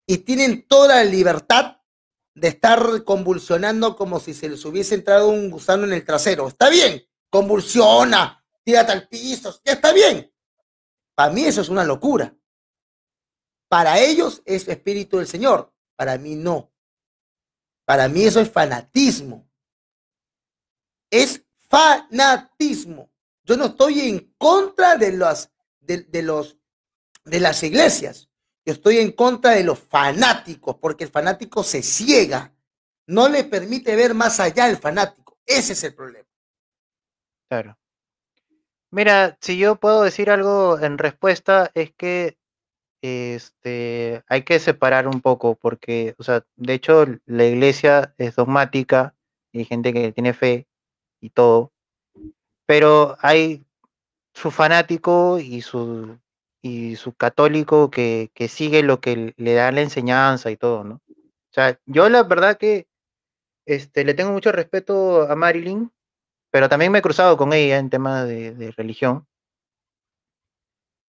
y 0.06 0.18
tienen 0.18 0.66
toda 0.66 0.96
la 0.96 1.04
libertad 1.04 1.79
de 2.40 2.48
estar 2.48 3.04
convulsionando 3.04 3.94
como 3.96 4.18
si 4.18 4.32
se 4.32 4.48
les 4.48 4.64
hubiese 4.64 4.94
entrado 4.94 5.28
un 5.28 5.50
gusano 5.50 5.84
en 5.84 5.92
el 5.92 6.04
trasero. 6.06 6.48
Está 6.48 6.70
bien, 6.70 7.06
convulsiona, 7.28 8.42
tírate 8.64 8.92
al 8.92 9.08
piso, 9.08 9.60
ya 9.62 9.74
está 9.74 9.92
bien. 9.92 10.32
Para 11.14 11.32
mí 11.34 11.44
eso 11.44 11.60
es 11.60 11.68
una 11.68 11.84
locura. 11.84 12.34
Para 13.68 14.00
ellos 14.00 14.40
es 14.46 14.66
espíritu 14.68 15.18
del 15.18 15.26
Señor, 15.26 15.70
para 15.96 16.16
mí 16.16 16.34
no. 16.34 16.72
Para 17.84 18.08
mí 18.08 18.24
eso 18.24 18.40
es 18.40 18.50
fanatismo. 18.50 19.46
Es 21.10 21.44
fanatismo. 21.68 23.12
Yo 23.44 23.58
no 23.58 23.66
estoy 23.66 24.00
en 24.00 24.34
contra 24.38 24.96
de 24.96 25.12
las 25.12 25.52
de, 25.78 26.22
los, 26.22 26.56
de 27.24 27.40
las 27.40 27.62
iglesias. 27.62 28.29
Estoy 28.70 28.98
en 28.98 29.12
contra 29.12 29.52
de 29.52 29.64
los 29.64 29.78
fanáticos, 29.78 30.76
porque 30.76 31.04
el 31.04 31.10
fanático 31.10 31.62
se 31.62 31.82
ciega, 31.82 32.52
no 33.06 33.28
le 33.28 33.44
permite 33.44 33.96
ver 33.96 34.14
más 34.14 34.40
allá 34.40 34.66
al 34.66 34.76
fanático. 34.76 35.38
Ese 35.44 35.72
es 35.72 35.84
el 35.84 35.94
problema. 35.94 36.28
Claro. 37.48 37.76
Mira, 38.90 39.36
si 39.40 39.56
yo 39.58 39.76
puedo 39.76 40.02
decir 40.02 40.30
algo 40.30 40.78
en 40.78 40.98
respuesta, 40.98 41.70
es 41.74 41.92
que 41.92 42.36
este, 43.02 44.22
hay 44.28 44.42
que 44.42 44.58
separar 44.58 45.08
un 45.08 45.20
poco, 45.20 45.54
porque, 45.54 46.14
o 46.18 46.22
sea, 46.22 46.44
de 46.56 46.74
hecho, 46.74 47.06
la 47.26 47.44
iglesia 47.44 48.14
es 48.18 48.36
dogmática, 48.36 49.14
y 49.52 49.60
hay 49.60 49.64
gente 49.64 49.92
que 49.92 50.12
tiene 50.12 50.34
fe 50.34 50.66
y 51.20 51.30
todo, 51.30 51.72
pero 52.66 53.16
hay 53.20 53.64
su 54.34 54.50
fanático 54.50 55.38
y 55.38 55.60
su, 55.62 56.18
y 56.62 56.96
su 56.96 57.14
católico 57.14 57.90
que, 57.90 58.30
sigue 58.48 58.82
lo 58.82 59.00
que 59.00 59.34
le 59.36 59.54
da 59.54 59.72
la 59.72 59.80
enseñanza 59.80 60.50
y 60.50 60.56
todo, 60.56 60.84
¿no? 60.84 60.94
O 60.96 61.52
sea, 61.52 61.80
yo 61.86 62.08
la 62.08 62.22
verdad 62.22 62.58
que 62.58 62.86
este, 63.66 64.04
le 64.04 64.14
tengo 64.14 64.32
mucho 64.32 64.52
respeto 64.52 65.22
a 65.30 65.36
Marilyn, 65.36 65.92
pero 66.50 66.68
también 66.68 66.92
me 66.92 66.98
he 66.98 67.02
cruzado 67.02 67.36
con 67.36 67.52
ella 67.52 67.78
en 67.78 67.90
temas 67.90 68.26
de, 68.26 68.72
religión. 68.76 69.26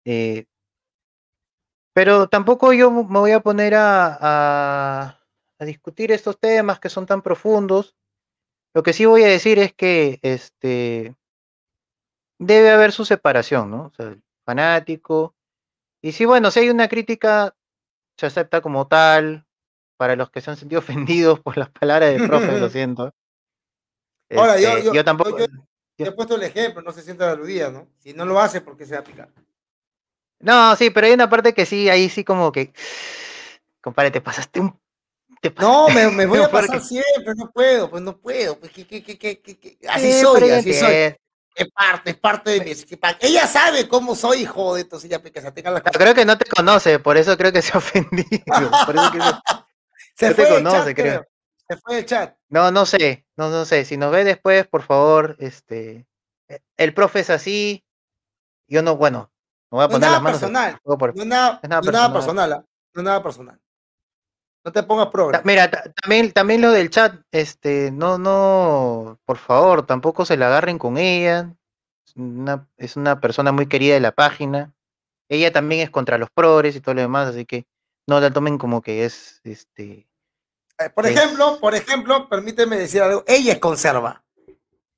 Eh, 0.05 0.47
pero 1.93 2.29
tampoco 2.29 2.73
yo 2.73 2.91
me 2.91 3.19
voy 3.19 3.33
a 3.33 3.41
poner 3.41 3.75
a, 3.75 5.19
a, 5.59 5.65
discutir 5.65 6.13
estos 6.13 6.39
temas 6.39 6.81
que 6.81 6.89
son 6.89 7.07
tan 7.07 7.23
profundos. 7.23 7.97
Lo 8.75 8.83
que 8.83 8.93
sí 8.93 9.05
voy 9.05 9.25
a 9.25 9.29
decir 9.29 9.59
es 9.59 9.75
que 9.75 10.19
este, 10.23 11.15
debe 12.39 12.71
haber 12.71 12.93
su 12.93 13.05
separación, 13.05 13.71
¿no? 13.71 13.87
O 13.87 13.93
sea, 13.95 14.17
fanático. 14.45 15.35
Y 16.03 16.13
si, 16.13 16.25
bueno, 16.25 16.51
si 16.51 16.61
hay 16.61 16.71
una 16.71 16.89
crítica, 16.89 17.55
se 18.17 18.27
acepta 18.27 18.61
como 18.61 18.87
tal. 18.87 19.47
Para 19.97 20.17
los 20.17 20.31
que 20.31 20.41
se 20.41 20.51
han 20.51 20.57
sentido 20.57 20.79
ofendidos 20.81 21.41
por 21.41 21.59
las 21.59 21.71
palabras 21.71 22.13
del 22.13 22.27
profe, 22.27 22.59
lo 22.59 22.69
siento. 22.71 23.15
Ahora, 24.35 24.59
yo, 24.59 24.69
este, 24.71 24.93
yo, 24.95 25.05
tampoco. 25.05 25.39
Yo, 25.39 26.07
he 26.07 26.13
puesto 26.13 26.37
el 26.37 26.43
ejemplo, 26.45 26.81
no 26.81 26.93
se 26.93 27.03
sienta 27.03 27.31
aludida, 27.31 27.71
¿no? 27.71 27.89
Si 27.99 28.15
no 28.15 28.25
lo 28.25 28.41
hace, 28.41 28.61
¿por 28.61 28.77
qué 28.77 28.87
se 28.87 28.95
va 28.95 29.01
a 29.01 29.05
picar? 29.05 29.29
No, 30.39 30.75
sí, 30.77 30.89
pero 30.89 31.07
hay 31.07 31.13
una 31.13 31.29
parte 31.29 31.53
que 31.53 31.67
sí, 31.67 31.91
ahí 31.91 32.09
sí 32.09 32.25
como 32.25 32.51
que. 32.51 32.73
Compadre, 33.83 34.11
te 34.11 34.21
pasaste 34.23 34.61
un. 34.61 34.79
No, 35.59 35.89
me, 35.89 36.09
me, 36.09 36.27
voy 36.27 36.41
a 36.41 36.51
pasar 36.51 36.81
siempre, 36.81 37.35
no 37.37 37.51
puedo, 37.51 37.91
pues 37.91 38.03
no 38.03 38.17
puedo. 38.17 38.59
Pues, 38.59 38.73
¿qué, 38.73 38.87
qué, 38.87 39.03
qué, 39.03 39.79
así 39.89 40.13
soy, 40.13 40.51
así 40.51 40.73
soy. 40.73 41.15
Es 41.61 41.70
parte, 41.70 42.11
es 42.11 42.16
parte 42.16 42.51
de 42.53 42.61
mi 42.65 42.73
Ella 43.20 43.47
sabe 43.47 43.87
cómo 43.87 44.16
soy, 44.16 44.43
hijo 44.43 44.77
de 44.77 44.81
entonces 44.81 45.11
ya 45.11 45.20
que 45.20 45.43
se 45.43 45.53
tenga 45.53 45.70
la 45.70 45.82
Creo 45.82 46.15
que 46.15 46.24
no 46.24 46.39
te 46.39 46.49
conoce, 46.49 46.99
por 46.99 47.19
eso 47.19 47.37
creo 47.37 47.53
que 47.53 47.61
se 47.61 47.73
ha 47.74 47.78
ofendido. 47.78 48.27
Por 48.87 48.97
eso 48.97 49.12
que 49.12 49.20
se, 50.16 50.28
se 50.28 50.35
fue 50.35 50.47
te 50.47 50.55
conoce, 50.55 50.95
creo. 50.95 51.27
Se 51.69 51.77
fue 51.77 51.99
el 51.99 52.07
chat. 52.07 52.35
No, 52.49 52.70
no 52.70 52.87
sé, 52.87 53.27
no, 53.37 53.51
no 53.51 53.66
sé. 53.66 53.85
Si 53.85 53.99
nos 53.99 54.11
ve 54.11 54.24
después, 54.24 54.66
por 54.66 54.82
favor, 54.82 55.37
este, 55.39 56.07
e, 56.49 56.62
el 56.78 56.95
profe 56.95 57.20
es 57.20 57.28
así. 57.28 57.85
Yo 58.66 58.82
no, 58.82 58.97
bueno, 58.97 59.31
me 59.70 59.77
voy 59.77 59.85
a 59.85 59.89
poner 59.89 60.09
no 60.09 60.15
las 60.15 60.23
manos. 60.23 60.41
Personal. 60.41 60.81
No, 60.82 60.95
es 60.95 61.27
nada, 61.27 61.61
nada, 61.62 61.82
personal. 61.82 61.93
nada 61.93 62.12
personal. 62.12 62.53
¿ah? 62.55 62.65
No 62.95 63.03
nada 63.03 63.23
personal. 63.23 63.61
No 64.65 64.73
te 64.73 64.82
pongas 64.82 65.09
programa. 65.09 65.43
Mira, 65.45 65.70
también, 65.70 66.32
también 66.32 66.61
lo 66.61 66.70
del 66.70 66.91
chat, 66.91 67.15
este, 67.32 67.91
no, 67.91 68.19
no, 68.19 69.19
por 69.24 69.39
favor, 69.39 69.87
tampoco 69.87 70.24
se 70.24 70.37
la 70.37 70.49
agarren 70.49 70.78
con 70.78 70.99
ella. 70.99 71.55
es 72.77 72.97
una 72.97 73.20
persona 73.20 73.53
muy 73.53 73.66
querida 73.66 73.95
de 73.95 74.01
la 74.01 74.12
página. 74.12 74.74
Ella 75.28 75.53
también 75.53 75.81
es 75.81 75.91
contra 75.91 76.19
los 76.19 76.31
progres 76.31 76.77
y 76.77 76.81
todo 76.81 76.95
lo 76.95 77.01
demás, 77.01 77.28
así 77.28 77.47
que 77.47 77.66
no 78.07 78.20
la 78.20 78.31
tomen 78.32 78.59
como 78.59 78.82
que 78.82 79.05
es 79.05 79.41
este 79.45 80.11
eh, 80.81 80.89
por 80.89 81.07
ejemplo, 81.07 81.59
por 81.61 81.74
ejemplo, 81.74 82.28
permíteme 82.28 82.78
decir 82.78 83.03
algo, 83.03 83.23
ella 83.27 83.53
es 83.53 83.59
conserva. 83.59 84.24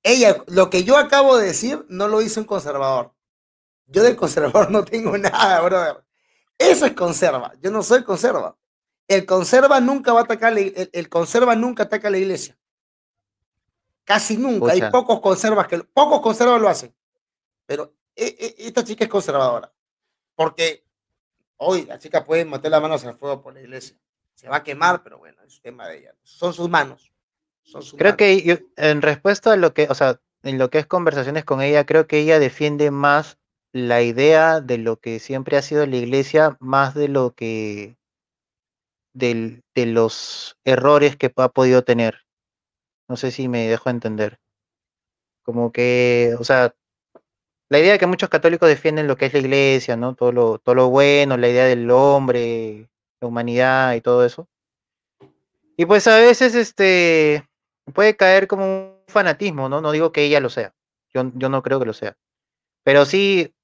Ella, 0.04 0.42
lo 0.46 0.70
que 0.70 0.84
yo 0.84 0.96
acabo 0.96 1.36
de 1.36 1.46
decir, 1.46 1.84
no 1.88 2.06
lo 2.06 2.22
hizo 2.22 2.40
un 2.40 2.46
conservador. 2.46 3.12
Yo 3.86 4.02
del 4.04 4.16
conservador 4.16 4.70
no 4.70 4.84
tengo 4.84 5.18
nada, 5.18 5.60
brother. 5.60 6.04
Eso 6.56 6.86
es 6.86 6.92
conserva. 6.92 7.52
Yo 7.60 7.72
no 7.72 7.82
soy 7.82 8.04
conserva. 8.04 8.56
El 9.12 9.26
conserva 9.26 9.80
nunca 9.80 10.12
va 10.12 10.20
a 10.20 10.24
atacar, 10.24 10.54
el, 10.56 11.08
conserva 11.08 11.54
nunca 11.54 11.84
ataca 11.84 12.08
a 12.08 12.10
la 12.10 12.18
iglesia. 12.18 12.56
Casi 14.04 14.36
nunca. 14.36 14.72
Hay 14.72 14.82
pocos 14.90 15.20
conservas 15.20 15.66
que 15.68 15.78
pocos 15.78 16.20
conservas 16.20 16.60
lo 16.60 16.68
hacen. 16.68 16.94
Pero 17.66 17.94
e, 18.16 18.36
e, 18.38 18.66
esta 18.66 18.82
chica 18.84 19.04
es 19.04 19.10
conservadora. 19.10 19.72
Porque 20.34 20.84
hoy 21.56 21.84
la 21.84 21.98
chica 21.98 22.24
puede 22.24 22.44
meter 22.44 22.70
las 22.70 22.82
manos 22.82 23.04
al 23.04 23.16
fuego 23.16 23.42
por 23.42 23.54
la 23.54 23.60
iglesia 23.60 23.96
se 24.34 24.48
va 24.48 24.56
a 24.56 24.62
quemar, 24.64 25.04
pero 25.04 25.18
bueno, 25.18 25.40
es 25.46 25.60
tema 25.60 25.86
de 25.86 25.98
ella. 25.98 26.14
Son 26.24 26.52
sus 26.52 26.68
manos. 26.68 27.12
creo 27.96 28.16
que 28.16 28.66
en 28.76 29.02
respuesta 29.02 29.52
a 29.52 29.56
lo 29.56 29.72
que, 29.72 29.86
o 29.88 29.94
sea, 29.94 30.20
en 30.42 30.58
lo 30.58 30.68
que 30.68 30.80
es 30.80 30.86
conversaciones 30.86 31.44
con 31.44 31.62
ella, 31.62 31.86
creo 31.86 32.08
que 32.08 32.18
ella 32.18 32.40
defiende 32.40 32.90
más 32.90 33.38
la 33.70 34.02
idea 34.02 34.60
de 34.60 34.78
lo 34.78 34.98
que 34.98 35.20
siempre 35.20 35.56
ha 35.56 35.62
sido 35.62 35.86
la 35.86 35.96
iglesia, 35.96 36.56
más 36.58 36.94
de 36.94 37.06
lo 37.06 37.34
que 37.34 37.96
de 39.14 39.62
los 39.74 40.56
errores 40.64 41.16
que 41.16 41.32
ha 41.36 41.48
podido 41.48 41.82
tener. 41.82 42.22
No 43.08 43.16
sé 43.16 43.30
si 43.30 43.48
me 43.48 43.68
dejo 43.68 43.90
entender. 43.90 44.38
Como 45.42 45.72
que, 45.72 46.34
o 46.38 46.44
sea, 46.44 46.74
la 47.68 47.78
idea 47.78 47.92
de 47.92 47.98
que 47.98 48.06
muchos 48.06 48.28
católicos 48.28 48.68
defienden 48.68 49.06
lo 49.06 49.16
que 49.16 49.26
es 49.26 49.32
la 49.32 49.40
iglesia, 49.40 49.96
¿no? 49.96 50.14
Todo 50.14 50.32
lo, 50.32 50.58
todo 50.58 50.74
lo 50.74 50.90
bueno, 50.90 51.36
la 51.36 51.48
idea 51.48 51.64
del 51.64 51.90
hombre, 51.90 52.88
la 53.20 53.28
humanidad 53.28 53.94
y 53.94 54.00
todo 54.00 54.24
eso. 54.24 54.48
Y 55.76 55.86
pues 55.86 56.06
a 56.06 56.18
veces 56.18 56.54
este 56.54 57.48
puede 57.92 58.16
caer 58.16 58.46
como 58.46 58.64
un 58.64 58.96
fanatismo, 59.08 59.68
¿no? 59.68 59.80
No 59.80 59.90
digo 59.90 60.12
que 60.12 60.24
ella 60.24 60.38
lo 60.40 60.50
sea. 60.50 60.74
Yo, 61.12 61.30
yo 61.34 61.48
no 61.48 61.62
creo 61.62 61.80
que 61.80 61.86
lo 61.86 61.92
sea. 61.92 62.16
Pero 62.84 63.04
sí 63.04 63.54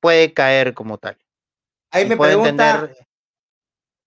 puede 0.00 0.32
caer 0.32 0.74
como 0.74 0.98
tal. 0.98 1.18
Ahí 1.90 2.06
me 2.06 2.16
pregunta. 2.16 2.90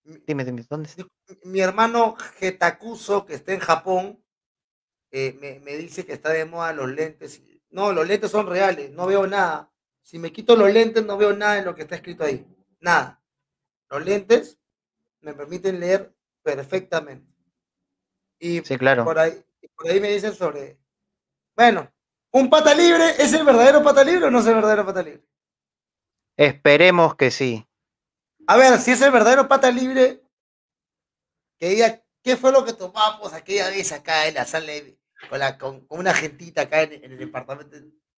Dime, 0.04 0.44
dime, 0.44 0.66
¿dónde 0.70 0.90
está? 0.90 1.06
Mi 1.44 1.62
hermano 1.62 2.16
Getakuso, 2.38 3.26
que 3.26 3.36
está 3.36 3.54
en 3.54 3.60
Japón, 3.60 4.24
eh, 5.12 5.38
me, 5.40 5.60
me, 5.60 5.78
dice 5.78 6.06
que 6.06 6.14
está 6.14 6.30
de 6.30 6.46
moda 6.46 6.74
los 6.74 6.90
lentes. 6.90 7.42
No, 7.70 7.94
los 7.94 8.08
lentes 8.08 8.32
son 8.32 8.48
reales, 8.48 8.92
no 8.92 9.06
veo 9.06 9.26
nada. 9.28 9.72
Si 10.02 10.20
me 10.20 10.34
quito 10.34 10.56
los 10.56 10.72
lentes, 10.72 11.06
no 11.06 11.18
veo 11.18 11.34
nada 11.34 11.60
en 11.60 11.66
lo 11.66 11.74
que 11.74 11.84
está 11.84 11.96
escrito 11.96 12.26
ahí. 12.26 12.46
Nada. 12.80 13.24
Los 13.90 14.04
lentes 14.04 14.60
me 15.22 15.34
permiten 15.34 15.80
leer 15.80 16.14
perfectamente. 16.44 17.32
Y 18.40 18.62
sí, 18.62 18.78
claro. 18.78 19.06
por, 19.06 19.18
ahí, 19.18 19.42
por 19.76 19.88
ahí 19.88 20.02
me 20.02 20.10
dicen 20.10 20.34
sobre, 20.34 20.78
bueno, 21.56 21.90
¿un 22.32 22.50
pata 22.50 22.74
libre 22.74 23.12
es 23.18 23.32
el 23.34 23.46
verdadero 23.46 23.82
pata 23.82 24.04
libre 24.04 24.26
o 24.26 24.32
no 24.32 24.40
es 24.40 24.48
el 24.48 24.56
verdadero 24.56 24.86
pata 24.86 25.02
libre? 25.02 25.24
Esperemos 26.36 27.16
que 27.16 27.32
sí. 27.32 27.66
A 28.48 28.58
ver, 28.58 28.80
si 28.80 28.92
es 28.92 29.02
el 29.02 29.12
verdadero 29.12 29.48
pata 29.48 29.72
libre, 29.72 30.22
que 31.60 31.70
diga, 31.70 32.02
¿qué 32.22 32.36
fue 32.36 32.52
lo 32.52 32.66
que 32.66 32.74
tomamos 32.74 33.34
aquella 33.34 33.70
vez 33.70 33.92
acá 33.92 34.28
en 34.28 34.36
la 34.36 34.46
sala 34.46 34.74
con, 35.30 35.40
la, 35.40 35.58
con, 35.58 35.86
una 35.90 36.14
gentita 36.14 36.64
acá 36.64 36.82
en, 36.84 37.04
el 37.04 37.18
departamento 37.18 37.78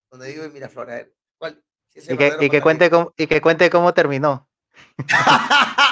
donde 0.09 0.31
vivo 0.31 0.45
en 0.45 0.53
Miraflores? 0.53 1.07
¿Cuál? 1.37 1.63
y, 1.93 2.17
que, 2.17 2.37
y, 2.41 2.49
que 2.49 2.61
cuente 2.61 2.89
cómo, 2.89 3.13
y 3.15 3.27
que 3.27 3.41
cuente 3.41 3.69
cómo 3.69 3.93
terminó. 3.93 4.49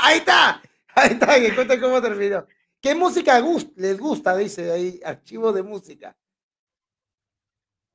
Ahí 0.04 0.18
está. 0.18 0.62
Ahí 0.96 1.12
está, 1.12 1.40
que 1.40 1.56
cuenta 1.56 1.80
cómo 1.80 2.02
terminó. 2.02 2.46
¿Qué 2.82 2.94
música 2.94 3.42
les 3.78 3.98
gusta? 3.98 4.36
Dice 4.36 4.72
ahí, 4.72 5.00
archivo 5.06 5.54
de 5.54 5.64
música. 5.64 6.16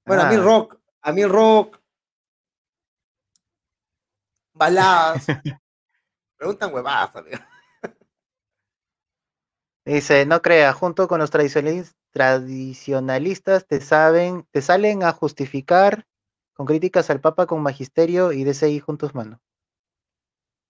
Bueno, 0.07 0.23
a 0.23 0.31
mí 0.31 0.37
ah. 0.37 0.41
rock, 0.41 0.81
a 1.03 1.13
mí 1.13 1.25
rock, 1.27 1.79
baladas. 4.55 5.27
Preguntan 6.39 6.73
huevadas, 6.73 7.15
amigo. 7.17 7.39
Dice, 9.85 10.25
no 10.27 10.41
crea, 10.41 10.73
junto 10.73 11.09
con 11.09 11.19
los 11.19 11.31
tradicionalistas 11.31 13.67
te 13.67 13.81
saben, 13.81 14.47
te 14.53 14.63
salen 14.63 15.03
a 15.03 15.13
justificar 15.13 16.07
con 16.53 16.67
críticas 16.67 17.11
al 17.11 17.21
Papa 17.21 17.47
con 17.47 17.63
magisterio 17.63 18.33
y 18.33 18.45
DCI 18.45 18.81
juntos 18.81 19.15
mano. 19.15 19.41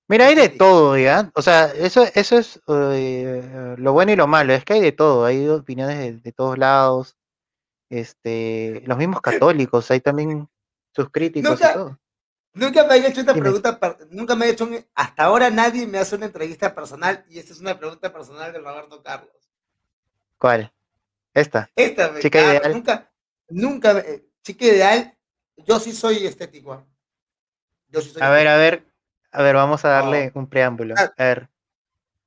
Mira, 0.09 0.27
hay 0.27 0.35
de 0.35 0.49
todo, 0.49 0.97
¿ya? 0.97 1.31
O 1.35 1.43
sea, 1.43 1.67
eso, 1.67 2.07
eso 2.15 2.39
es 2.39 2.61
eh, 2.69 3.75
lo 3.77 3.93
bueno 3.93 4.13
y 4.13 4.17
lo 4.17 4.27
malo, 4.27 4.55
es 4.55 4.65
que 4.65 4.75
hay 4.75 4.81
de 4.81 4.93
todo, 4.93 5.27
hay 5.27 5.47
opiniones 5.49 6.23
de, 6.23 6.33
todos 6.33 6.57
lados, 6.57 7.17
este, 7.91 8.83
los 8.87 8.97
mismos 8.97 9.21
católicos, 9.21 9.91
hay 9.91 10.01
también 10.01 10.49
sus 10.95 11.11
críticos 11.11 11.61
y 11.61 11.73
todo. 11.75 11.99
Nunca 12.55 12.85
me 12.85 12.95
había 12.95 13.09
hecho 13.09 13.21
esta 13.21 13.35
pregunta, 13.35 13.79
nunca 14.11 14.35
me 14.35 14.47
ha 14.47 14.49
hecho, 14.49 14.69
hasta 14.95 15.25
ahora 15.25 15.51
nadie 15.51 15.87
me 15.87 15.99
hace 15.99 16.17
una 16.17 16.27
entrevista 16.27 16.75
personal 16.75 17.25
y 17.29 17.39
esta 17.39 17.53
es 17.53 17.61
una 17.61 17.79
pregunta 17.79 18.13
personal 18.13 18.53
de 18.53 18.59
Roberto 18.59 19.03
Carlos. 19.03 19.31
¿Cuál? 20.39 20.73
Esta. 21.35 21.71
Esta, 21.77 22.19
chica 22.21 22.41
ideal. 22.41 22.73
Nunca, 22.73 23.13
nunca, 23.49 24.05
chica 24.43 24.65
ideal, 24.65 25.17
yo 25.57 25.79
sí 25.79 25.93
soy 25.93 26.27
estético. 26.27 26.73
¿ah? 26.73 26.85
Yo 27.89 28.01
sí 28.01 28.11
soy 28.11 28.23
a 28.23 28.31
ver, 28.31 28.49
a 28.49 28.57
ver, 28.57 28.87
a 29.31 29.43
ver, 29.43 29.55
vamos 29.55 29.85
a 29.85 29.89
darle 29.91 30.33
un 30.35 30.49
preámbulo. 30.49 30.95
Ah. 30.97 31.13
A 31.17 31.25
ver. 31.25 31.49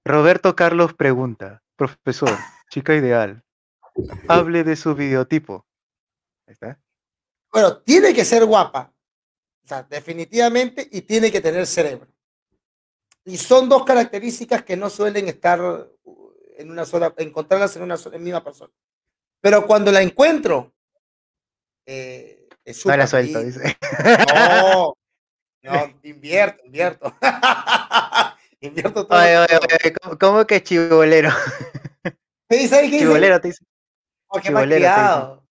Roberto 0.05 0.55
Carlos 0.55 0.93
pregunta, 0.93 1.61
profesor, 1.75 2.35
chica 2.69 2.95
ideal, 2.95 3.43
hable 4.27 4.63
de 4.63 4.75
su 4.75 4.95
videotipo. 4.95 5.65
¿Está? 6.47 6.79
Bueno, 7.51 7.77
tiene 7.79 8.13
que 8.13 8.25
ser 8.25 8.45
guapa, 8.45 8.90
o 9.63 9.67
sea, 9.67 9.83
definitivamente, 9.83 10.87
y 10.91 11.01
tiene 11.01 11.31
que 11.31 11.41
tener 11.41 11.65
cerebro. 11.67 12.07
Y 13.25 13.37
son 13.37 13.69
dos 13.69 13.85
características 13.85 14.63
que 14.63 14.75
no 14.75 14.89
suelen 14.89 15.27
estar 15.27 15.59
en 16.57 16.71
una 16.71 16.85
sola, 16.85 17.13
encontrarlas 17.17 17.75
en 17.75 17.83
una 17.83 17.97
sola, 17.97 18.17
misma 18.17 18.43
persona. 18.43 18.73
Pero 19.41 19.65
cuando 19.67 19.91
la 19.91 20.01
encuentro, 20.01 20.73
eh, 21.85 22.47
es 22.63 22.85
no 22.85 22.95
la 22.95 23.07
suelto, 23.07 23.43
dice. 23.43 23.77
No, 24.33 24.97
no, 25.63 25.93
invierto, 26.03 26.65
invierto. 26.65 27.15
invierto 28.61 29.05
todo. 29.05 30.17
¿cómo, 30.19 30.45
que 30.45 30.63
chivolero? 30.63 31.29
¿Qué 32.49 32.57
dice 32.57 32.75
ahí? 32.77 32.91
¿Qué 32.91 32.99
chivolero 32.99 33.39
te 33.39 33.49
dice. 33.49 33.63
Oh, 34.27 34.39
qué 34.39 34.51
malcriado. 34.51 35.45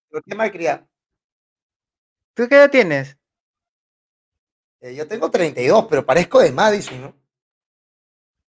¿Tú 2.35 2.49
qué 2.49 2.57
edad 2.57 2.71
tienes? 2.71 3.20
Eh, 4.81 4.95
yo 4.95 5.07
tengo 5.07 5.31
32, 5.31 5.87
pero 5.91 6.07
parezco 6.07 6.41
de 6.41 6.53
Madison, 6.53 7.03
¿no? 7.03 7.15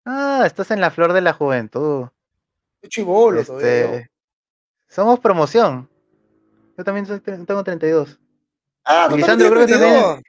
Ah, 0.07 0.45
estás 0.47 0.71
en 0.71 0.81
la 0.81 0.91
flor 0.91 1.13
de 1.13 1.21
la 1.21 1.35
juventud. 1.35 2.09
Qué 2.81 2.89
chivolo 2.89 3.41
este... 3.41 4.11
Somos 4.89 5.21
promoción. 5.21 5.91
Yo 6.77 6.85
también 6.85 7.07
tengo 7.47 7.65
32. 7.65 8.21
Ah, 8.85 9.07
tú 9.09 9.17
Lisandro, 9.17 9.51
creo 9.51 9.67
que 9.67 9.73
también. 9.73 10.23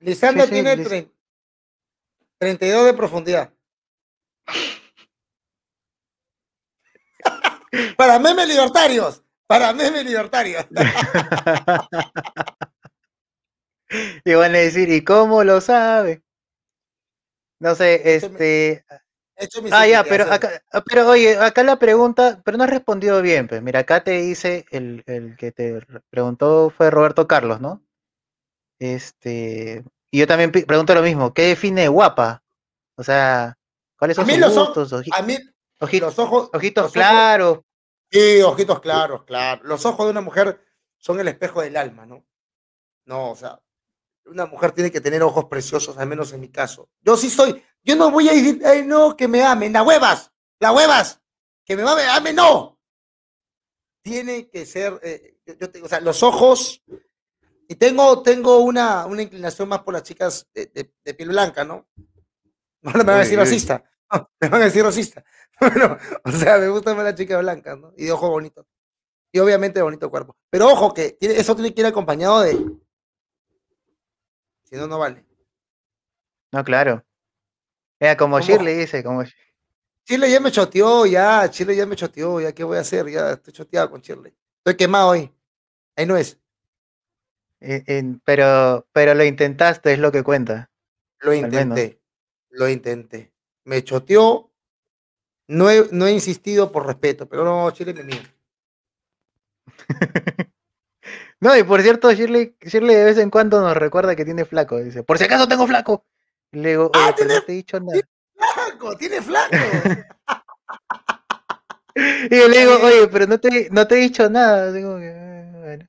Lisandro 0.00 0.48
tiene 0.48 0.76
32 2.38 2.86
de 2.86 2.94
profundidad. 2.94 3.52
Para 7.96 8.18
memes 8.18 8.48
libertarios. 8.48 9.22
para 9.46 9.72
meme 9.72 10.04
libertario. 10.04 10.58
y 14.24 14.34
van 14.34 14.54
a 14.54 14.58
decir, 14.58 14.90
¿y 14.90 15.04
cómo 15.04 15.44
lo 15.44 15.60
sabe? 15.60 16.22
No 17.60 17.74
sé, 17.74 18.16
este... 18.16 18.84
ah, 19.70 19.86
ya, 19.86 20.04
pero 20.04 20.24
acá, 20.24 20.62
ah, 20.72 20.82
pero 20.84 21.08
oye, 21.08 21.36
acá 21.36 21.62
la 21.62 21.78
pregunta, 21.78 22.40
pero 22.44 22.58
no 22.58 22.64
has 22.64 22.70
respondido 22.70 23.22
bien, 23.22 23.46
pues. 23.46 23.62
Mira, 23.62 23.80
acá 23.80 24.02
te 24.02 24.12
dice, 24.12 24.66
el, 24.70 25.04
el 25.06 25.36
que 25.36 25.52
te 25.52 25.80
preguntó 26.10 26.70
fue 26.70 26.90
Roberto 26.90 27.28
Carlos, 27.28 27.60
¿no? 27.60 27.82
Este, 28.78 29.84
y 30.10 30.18
yo 30.18 30.26
también 30.26 30.50
pregunto 30.50 30.94
lo 30.94 31.02
mismo, 31.02 31.32
¿qué 31.32 31.42
define 31.42 31.86
guapa? 31.88 32.42
O 32.96 33.04
sea, 33.04 33.56
¿cuáles 33.96 34.16
son 34.16 34.28
sus 34.28 34.54
gustos? 34.54 34.92
a 35.12 35.22
mí, 35.22 35.38
ojitos, 35.78 36.16
los 36.16 36.18
ojos, 36.18 36.50
ojitos 36.52 36.92
claros. 36.92 37.60
sí, 38.10 38.42
ojitos 38.42 38.80
claros, 38.80 39.22
claro. 39.24 39.62
Los 39.64 39.86
ojos 39.86 40.06
de 40.06 40.10
una 40.10 40.20
mujer 40.20 40.60
son 40.98 41.20
el 41.20 41.28
espejo 41.28 41.62
del 41.62 41.76
alma, 41.76 42.06
¿no? 42.06 42.24
No, 43.06 43.30
o 43.30 43.36
sea, 43.36 43.60
una 44.26 44.46
mujer 44.46 44.72
tiene 44.72 44.90
que 44.90 45.00
tener 45.00 45.22
ojos 45.22 45.46
preciosos, 45.46 45.98
al 45.98 46.06
menos 46.06 46.32
en 46.32 46.40
mi 46.40 46.48
caso. 46.48 46.88
Yo 47.00 47.16
sí 47.16 47.28
soy, 47.28 47.62
yo 47.82 47.96
no 47.96 48.10
voy 48.10 48.28
a 48.28 48.32
decir, 48.32 48.62
ay, 48.64 48.84
no, 48.84 49.16
que 49.16 49.28
me 49.28 49.42
amen, 49.42 49.72
la 49.72 49.82
huevas, 49.82 50.32
la 50.60 50.72
huevas, 50.72 51.20
que 51.64 51.76
me 51.76 51.82
amen, 51.82 52.36
no. 52.36 52.78
Tiene 54.02 54.48
que 54.48 54.66
ser, 54.66 54.98
eh, 55.02 55.38
yo, 55.46 55.68
o 55.84 55.88
sea, 55.88 56.00
los 56.00 56.22
ojos, 56.22 56.82
y 57.68 57.76
tengo, 57.76 58.22
tengo 58.22 58.58
una, 58.58 59.06
una 59.06 59.22
inclinación 59.22 59.68
más 59.68 59.80
por 59.80 59.94
las 59.94 60.02
chicas 60.02 60.46
de, 60.52 60.92
piel 61.14 61.28
blanca, 61.28 61.64
¿no? 61.64 61.86
No 62.82 62.92
me 62.92 63.04
van 63.04 63.16
a 63.16 63.18
decir 63.18 63.38
racista, 63.38 63.84
me 64.40 64.48
van 64.48 64.62
a 64.62 64.64
decir 64.64 64.82
racista. 64.82 65.24
Bueno, 65.60 65.96
o 66.24 66.32
sea, 66.32 66.58
me 66.58 66.68
gusta 66.68 66.94
más 66.94 67.04
la 67.04 67.14
chica 67.14 67.38
blanca, 67.38 67.76
¿no? 67.76 67.92
Y 67.96 68.06
de 68.06 68.12
ojo 68.12 68.28
bonito. 68.28 68.66
Y 69.30 69.38
obviamente 69.38 69.78
de 69.78 69.84
bonito 69.84 70.10
cuerpo. 70.10 70.36
Pero 70.50 70.68
ojo, 70.68 70.92
que 70.92 71.16
eso 71.20 71.54
tiene 71.54 71.72
que 71.72 71.80
ir 71.82 71.86
acompañado 71.86 72.40
de, 72.40 72.58
si 74.72 74.78
no, 74.78 74.86
no 74.86 74.98
vale. 74.98 75.22
No, 76.50 76.64
claro. 76.64 77.04
Era 78.00 78.16
como 78.16 78.40
Shirley 78.40 78.74
dice, 78.74 79.04
como 79.04 79.22
Chile 80.04 80.30
ya 80.30 80.40
me 80.40 80.50
choteó, 80.50 81.04
ya, 81.04 81.50
Chile 81.50 81.76
ya 81.76 81.84
me 81.84 81.94
choteó, 81.94 82.40
ya 82.40 82.52
qué 82.52 82.64
voy 82.64 82.78
a 82.78 82.80
hacer, 82.80 83.06
ya 83.10 83.32
estoy 83.32 83.52
choteado 83.52 83.90
con 83.90 84.00
Chile. 84.00 84.34
Estoy 84.58 84.76
quemado 84.76 85.10
hoy. 85.10 85.30
Ahí 85.94 86.06
no 86.06 86.16
es. 86.16 86.40
pero, 88.24 88.88
pero 88.92 89.14
lo 89.14 89.24
intentaste, 89.24 89.92
es 89.92 89.98
lo 89.98 90.10
que 90.10 90.22
cuenta. 90.22 90.70
Lo 91.20 91.34
intenté, 91.34 92.00
lo 92.48 92.66
intenté. 92.66 93.30
Me 93.64 93.84
choteó, 93.84 94.50
no 95.48 95.68
he, 95.68 95.86
no 95.92 96.06
he 96.06 96.12
insistido 96.12 96.72
por 96.72 96.86
respeto, 96.86 97.28
pero 97.28 97.44
no, 97.44 97.70
Chile 97.72 97.92
me 97.92 98.04
mío. 98.04 98.22
No, 101.42 101.56
y 101.56 101.64
por 101.64 101.82
cierto, 101.82 102.12
Shirley, 102.12 102.56
Shirley 102.60 102.94
de 102.94 103.04
vez 103.04 103.18
en 103.18 103.28
cuando 103.28 103.60
nos 103.60 103.76
recuerda 103.76 104.14
que 104.14 104.24
tiene 104.24 104.44
flaco. 104.44 104.78
Dice, 104.78 105.02
por 105.02 105.18
si 105.18 105.24
acaso 105.24 105.48
tengo 105.48 105.66
flaco. 105.66 106.06
Y 106.52 106.60
le 106.60 106.68
digo, 106.68 106.92
ah, 106.94 107.12
¿tiene, 107.16 107.34
no 107.34 107.42
te 107.42 107.52
he 107.52 107.56
dicho 107.56 107.80
nada. 107.80 107.94
Tiene 107.94 108.08
flaco, 108.54 108.96
tiene 108.96 109.20
flaco. 109.20 109.56
y 111.96 112.38
yo 112.38 112.46
le 112.46 112.58
digo, 112.60 112.78
oye, 112.80 113.08
pero 113.12 113.26
no 113.26 113.40
te, 113.40 113.68
no 113.72 113.88
te 113.88 113.96
he 113.96 113.98
dicho 113.98 114.30
nada. 114.30 114.70
Digo, 114.70 114.92
bueno. 114.92 115.88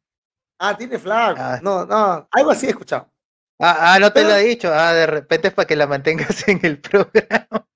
Ah, 0.57 0.75
tiene 0.75 0.97
flaco. 0.97 1.39
Ah. 1.39 1.59
No, 1.61 1.85
no, 1.85 2.27
algo 2.31 2.49
así 2.49 2.65
he 2.65 2.69
escuchado. 2.69 3.11
Ah, 3.59 3.93
ah 3.93 3.99
no 3.99 4.11
te 4.11 4.23
lo 4.23 4.35
he 4.35 4.45
dicho. 4.45 4.73
Ah, 4.73 4.91
de 4.91 5.05
repente 5.05 5.49
es 5.49 5.53
para 5.53 5.67
que 5.67 5.75
la 5.75 5.85
mantengas 5.85 6.47
en 6.47 6.61
el 6.63 6.79
programa. 6.79 7.67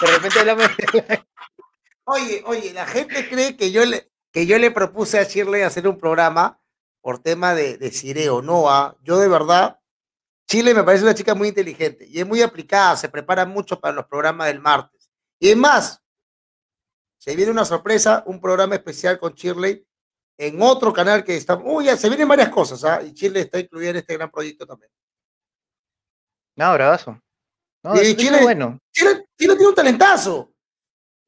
De 0.00 0.06
repente 0.08 0.44
la 0.44 0.56
mantengas. 0.56 1.20
Oye, 2.06 2.42
oye, 2.46 2.72
la 2.72 2.86
gente 2.86 3.28
cree 3.28 3.56
que 3.56 3.70
yo 3.70 3.84
le, 3.84 4.10
que 4.32 4.46
yo 4.46 4.58
le 4.58 4.70
propuse 4.70 5.18
a 5.18 5.24
Shirley 5.24 5.60
hacer 5.60 5.86
un 5.86 5.98
programa 5.98 6.58
por 7.08 7.20
tema 7.20 7.54
de, 7.54 7.78
de 7.78 7.90
Cireo, 7.90 8.42
no, 8.42 8.68
¿ah? 8.68 8.94
yo 9.02 9.16
de 9.16 9.28
verdad, 9.28 9.80
Chile 10.46 10.74
me 10.74 10.84
parece 10.84 11.04
una 11.04 11.14
chica 11.14 11.34
muy 11.34 11.48
inteligente 11.48 12.06
y 12.06 12.20
es 12.20 12.26
muy 12.26 12.42
aplicada, 12.42 12.98
se 12.98 13.08
prepara 13.08 13.46
mucho 13.46 13.80
para 13.80 13.94
los 13.94 14.04
programas 14.04 14.48
del 14.48 14.60
martes. 14.60 15.08
Y 15.40 15.48
es 15.48 15.56
más, 15.56 16.02
se 17.16 17.34
viene 17.34 17.50
una 17.50 17.64
sorpresa, 17.64 18.22
un 18.26 18.38
programa 18.38 18.74
especial 18.74 19.18
con 19.18 19.32
Shirley 19.32 19.86
en 20.36 20.60
otro 20.60 20.92
canal 20.92 21.24
que 21.24 21.34
está, 21.34 21.56
uy, 21.56 21.86
ya 21.86 21.96
se 21.96 22.10
vienen 22.10 22.28
varias 22.28 22.50
cosas, 22.50 22.84
¿ah? 22.84 23.02
y 23.02 23.14
Chile 23.14 23.40
está 23.40 23.58
incluida 23.58 23.88
en 23.88 23.96
este 23.96 24.12
gran 24.12 24.30
proyecto 24.30 24.66
también. 24.66 24.90
No, 26.56 26.74
bravazo. 26.74 27.18
No, 27.84 28.02
y 28.02 28.14
Chile, 28.16 28.40
bueno. 28.42 28.78
Chile, 28.92 29.24
tiene 29.34 29.54
un 29.54 29.74
talentazo. 29.74 30.52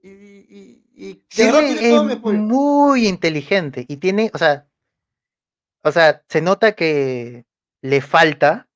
Y, 0.03 0.85
y, 0.95 1.25
Chile 1.27 1.95
es 1.95 2.35
muy 2.35 3.09
inteligente 3.09 3.87
y 3.89 3.97
tiene, 3.97 4.31
o 4.35 4.37
sea, 4.37 4.67
o 5.83 5.93
sea, 5.93 6.23
se 6.29 6.41
nota 6.41 6.73
que 6.73 7.47
le 7.83 8.01
falta, 8.01 8.69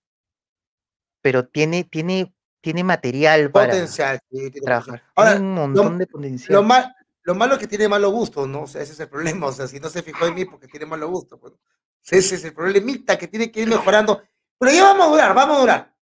pero 1.21 1.47
tiene, 1.47 1.85
tiene, 1.85 2.35
tiene 2.61 2.85
material 2.85 3.51
para 3.51 3.73
potencial, 3.73 4.21
trabajar. 4.63 5.03
Ahora, 5.15 5.37
un 5.37 5.55
montón 5.55 5.99
de 5.99 6.07
potencial. 6.07 6.55
Lo, 6.55 6.63
mal, 6.63 6.95
lo 7.23 7.35
malo 7.35 7.55
es 7.55 7.61
que 7.61 7.67
tiene 7.67 7.89
malo 7.89 8.11
gusto, 8.11 8.47
¿no? 8.47 8.63
O 8.63 8.67
sea, 8.67 8.83
ese 8.83 8.93
es 8.93 9.01
el 9.01 9.09
problema. 9.09 9.47
O 9.47 9.53
sea, 9.53 9.67
si 9.67 9.81
no 9.81 9.89
se 9.91 10.03
fijó 10.03 10.27
en 10.27 10.35
mí 10.35 10.45
porque 10.45 10.69
tiene 10.69 10.87
malo 10.87 11.09
gusto, 11.09 11.39
pues, 11.39 11.53
ese 12.11 12.35
es 12.35 12.45
el 12.45 12.55
problemita 12.55 13.19
que 13.19 13.29
tiene 13.29 13.51
que 13.51 13.61
ir 13.61 13.69
mejorando. 13.69 14.23
Pero 14.59 14.73
ya 14.73 14.85
vamos 14.85 15.07
a 15.07 15.11
durar, 15.11 15.35
vamos 15.35 15.57
a 15.57 15.61
durar. 15.61 15.95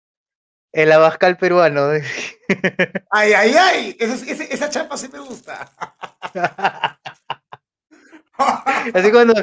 El 0.72 0.90
abascal 0.90 1.36
peruano. 1.36 1.90
ay, 3.10 3.32
ay, 3.32 3.54
ay. 3.54 3.96
Esa, 4.00 4.14
esa, 4.14 4.44
esa 4.44 4.70
chapa 4.70 4.96
sí 4.96 5.08
me 5.12 5.20
gusta. 5.20 5.70
Así 8.94 9.10
cuando, 9.12 9.34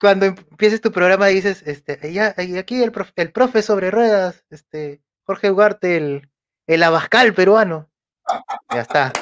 cuando 0.00 0.26
empieces 0.26 0.80
tu 0.80 0.92
programa 0.92 1.26
dices, 1.26 1.62
este, 1.66 2.12
ya, 2.12 2.34
aquí 2.36 2.82
el 2.82 2.92
profe, 2.92 3.12
el 3.16 3.32
profe 3.32 3.62
sobre 3.62 3.90
ruedas, 3.90 4.44
este, 4.50 5.02
Jorge 5.24 5.50
Ugarte, 5.50 5.96
el, 5.96 6.30
el 6.66 6.82
Abascal 6.82 7.34
peruano. 7.34 7.90
Ya 8.72 8.80
está. 8.80 9.12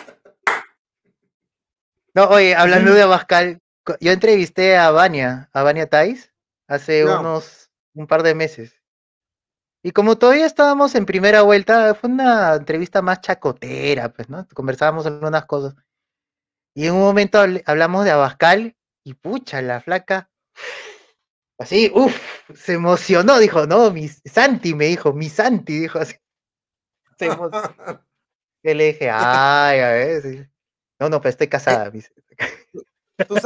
No, 2.15 2.25
oye, 2.29 2.55
hablando 2.55 2.93
de 2.95 3.03
Abascal, 3.03 3.61
yo 4.01 4.13
entrevisté 4.13 4.77
a 4.77 4.91
Vania, 4.91 5.49
a 5.53 5.63
Vania 5.63 5.89
Tais, 5.89 6.33
hace 6.67 7.05
unos, 7.05 7.71
un 7.95 8.07
par 8.07 8.23
de 8.23 8.35
meses. 8.35 8.81
Y 9.83 9.93
como 9.93 10.19
todavía 10.19 10.47
estábamos 10.47 10.95
en 10.95 11.07
primera 11.07 11.43
vuelta, 11.43 11.95
fue 11.95 12.11
una 12.11 12.55
entrevista 12.55 13.03
más 13.03 13.21
chacotera, 13.21 14.13
pues, 14.13 14.29
¿no? 14.29 14.47
Conversábamos 14.53 15.07
en 15.07 15.25
unas 15.25 15.45
cosas. 15.47 15.77
Y 16.75 16.87
en 16.87 16.95
un 16.95 17.01
momento 17.01 17.39
hablamos 17.67 18.05
de 18.05 18.11
Abascal 18.11 18.77
y 19.05 19.15
pucha, 19.15 19.63
la 19.63 19.81
flaca 19.81 20.29
Así, 21.59 21.91
uff, 21.95 22.15
se 22.55 22.75
emocionó, 22.75 23.39
dijo, 23.39 23.67
no, 23.67 23.91
mi 23.91 24.09
Santi, 24.09 24.75
me 24.75 24.87
dijo, 24.87 25.13
mi 25.13 25.31
Santi, 25.31 25.81
dijo 25.81 25.99
así. 25.99 26.17
Se 27.19 27.27
emocionó. 27.27 27.63
Y 28.63 28.75
le 28.75 28.87
dije, 28.87 29.09
ay, 29.09 29.79
a 29.79 29.91
ver, 29.91 30.51
no, 30.99 31.09
no, 31.09 31.21
pero 31.21 31.31
estoy 31.31 31.47
casada. 31.47 31.93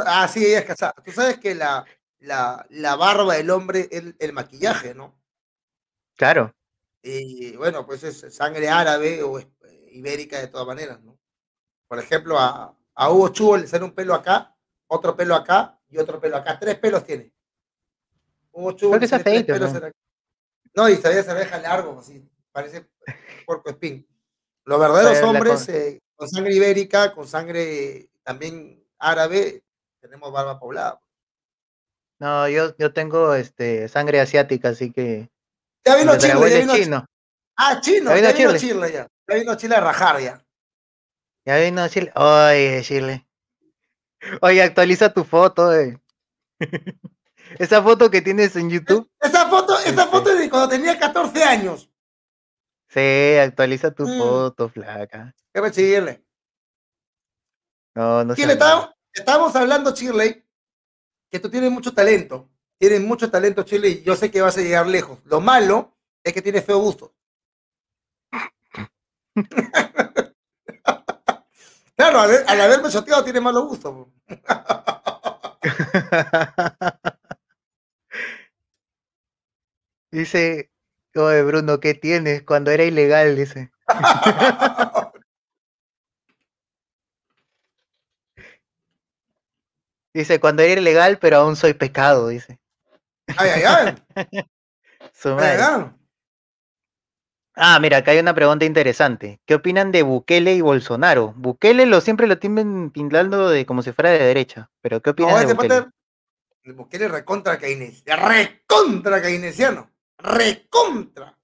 ah, 0.07 0.29
sí, 0.29 0.47
ella 0.47 0.61
es 0.61 0.65
casada. 0.65 0.95
Tú 1.05 1.13
sabes 1.13 1.37
que 1.37 1.55
la, 1.55 1.85
la, 2.21 2.65
la 2.71 2.97
barba 2.97 3.35
del 3.35 3.51
hombre 3.51 3.87
es 3.91 4.15
el, 4.19 4.33
maquillaje, 4.33 4.95
¿no? 4.95 5.21
Claro. 6.17 6.55
Y 7.03 7.55
bueno, 7.57 7.85
pues 7.85 8.03
es 8.03 8.35
sangre 8.35 8.71
árabe 8.71 9.23
o 9.23 9.39
ibérica 9.91 10.39
de 10.39 10.49
todas 10.49 10.67
maneras, 10.67 11.03
¿no? 11.03 11.19
Por 11.87 11.99
ejemplo, 11.99 12.39
a, 12.39 12.75
a 12.95 13.11
Hugo 13.11 13.29
Chubo 13.29 13.57
le 13.59 13.67
sale 13.67 13.85
un 13.85 13.95
pelo 13.95 14.15
acá, 14.15 14.57
otro 14.87 15.15
pelo 15.15 15.35
acá 15.35 15.80
y 15.91 15.99
otro 15.99 16.21
pelo 16.21 16.37
acá. 16.37 16.59
Tres 16.59 16.79
pelos 16.79 17.05
tiene. 17.05 17.33
Chubo 18.53 18.99
Creo 18.99 19.01
que 19.01 19.59
¿no? 19.59 19.91
no, 20.75 20.89
y 20.89 20.97
todavía 20.97 21.23
se 21.23 21.35
deja 21.35 21.59
largo, 21.59 21.99
así, 22.01 22.29
parece 22.53 22.89
porco 23.47 23.71
espín. 23.71 24.07
Los 24.65 24.79
verdaderos 24.79 25.23
hombres 25.23 25.69
eh, 25.69 26.01
con 26.15 26.29
sangre 26.29 26.55
ibérica, 26.55 27.13
con 27.13 27.27
sangre 27.27 28.11
también 28.23 28.85
árabe, 28.99 29.63
tenemos 30.01 30.33
barba 30.33 30.59
poblada. 30.59 31.01
No, 32.19 32.49
yo, 32.49 32.77
yo 32.77 32.93
tengo 32.93 33.35
este 33.35 33.89
sangre 33.89 34.21
asiática, 34.21 34.71
así 34.71 34.93
que. 34.93 35.31
Ya 35.85 35.97
vino 35.97 36.17
Chile, 36.19 36.51
ya 36.51 36.59
vino 36.59 36.75
chino. 36.77 37.07
Ah, 37.57 37.81
chino, 37.81 38.11
ya 38.11 38.17
vino, 38.17 38.33
Chile. 38.33 38.59
Chile 38.59 38.93
ya. 38.93 39.07
Ya 39.27 39.35
vino 39.37 39.55
Chile 39.57 39.77
a 39.77 39.81
rajar 39.81 40.21
ya. 40.21 40.45
Ya 41.47 41.57
vino 41.57 41.89
Chile. 41.89 42.13
Oye, 42.15 42.83
Chile. 42.83 43.27
Oye, 44.41 44.63
actualiza 44.63 45.13
tu 45.13 45.25
foto. 45.25 45.75
Eh. 45.75 45.99
Esa 47.59 47.83
foto 47.83 48.11
que 48.11 48.23
tienes 48.23 48.55
en 48.57 48.71
YouTube. 48.71 49.11
Esa 49.21 49.49
foto, 49.49 49.79
esa 49.81 50.07
foto 50.07 50.31
es 50.31 50.39
de 50.39 50.51
cuando 50.51 50.69
tenía 50.69 50.99
14 50.99 51.43
años. 51.43 51.91
Sí, 52.89 53.37
actualiza 53.39 53.93
tu 53.93 54.07
mm. 54.07 54.19
foto, 54.19 54.69
flaca. 54.69 55.35
¿Qué 55.53 55.61
va 55.61 55.71
Chile? 55.71 56.25
No, 57.95 58.25
no 58.25 58.35
sé. 58.35 58.59
Estábamos 59.13 59.57
hablando, 59.57 59.93
Chile, 59.93 60.47
que 61.31 61.41
tú 61.41 61.51
tienes 61.51 61.71
mucho 61.71 61.93
talento. 61.93 62.49
Tienes 62.79 63.01
mucho 63.01 63.31
talento, 63.31 63.63
Chile, 63.63 63.89
y 63.89 64.03
yo 64.03 64.17
sé 64.17 64.31
que 64.31 64.41
vas 64.41 64.57
a 64.57 64.61
llegar 64.61 64.87
lejos. 64.87 65.19
Lo 65.25 65.41
malo 65.41 65.97
es 66.23 66.33
que 66.33 66.43
tienes 66.43 66.65
feo 66.65 66.79
gusto. 66.79 67.15
Claro, 72.01 72.21
al, 72.21 72.61
haberme 72.63 72.89
choteado 72.89 73.23
tiene 73.23 73.43
malo 73.43 73.67
gusto. 73.67 74.11
Dice, 80.11 80.71
oye 81.15 81.43
Bruno, 81.43 81.79
¿qué 81.79 81.93
tienes? 81.93 82.43
Cuando 82.43 82.71
era 82.71 82.85
ilegal, 82.85 83.37
dice. 83.37 83.71
dice, 90.15 90.41
cuando 90.41 90.63
era 90.63 90.81
ilegal, 90.81 91.19
pero 91.19 91.37
aún 91.37 91.55
soy 91.55 91.75
pecado, 91.75 92.29
dice. 92.29 92.59
Ay, 93.37 93.51
ay, 93.57 93.63
ay. 94.17 94.17
Su 95.13 95.39
Ay, 95.39 95.59
ay. 95.61 96.00
Ah, 97.63 97.79
mira, 97.79 97.99
acá 97.99 98.13
hay 98.13 98.19
una 98.19 98.35
pregunta 98.35 98.65
interesante. 98.65 99.39
¿Qué 99.45 99.55
opinan 99.55 99.93
de 99.93 100.03
Bukele 100.03 100.55
y 100.55 100.63
Bolsonaro? 100.63 101.35
Bukele 101.37 101.85
lo 101.85 102.01
siempre 102.01 102.27
lo 102.27 102.39
tienen 102.39 102.91
pintando 102.91 103.51
de 103.51 103.67
como 103.67 103.83
si 103.83 103.93
fuera 103.93 104.09
de 104.11 104.19
derecha, 104.19 104.71
pero 104.81 105.03
¿qué 105.03 105.11
opinan 105.11 105.35
No, 105.35 105.41
de 105.41 105.53
Bukele? 105.53 105.87
Bukele 106.75 107.09
recontra 107.09 107.59
keynesiano, 107.59 108.29
recontra 108.29 109.21
keynesiano, 109.21 109.91
recontra 110.17 111.39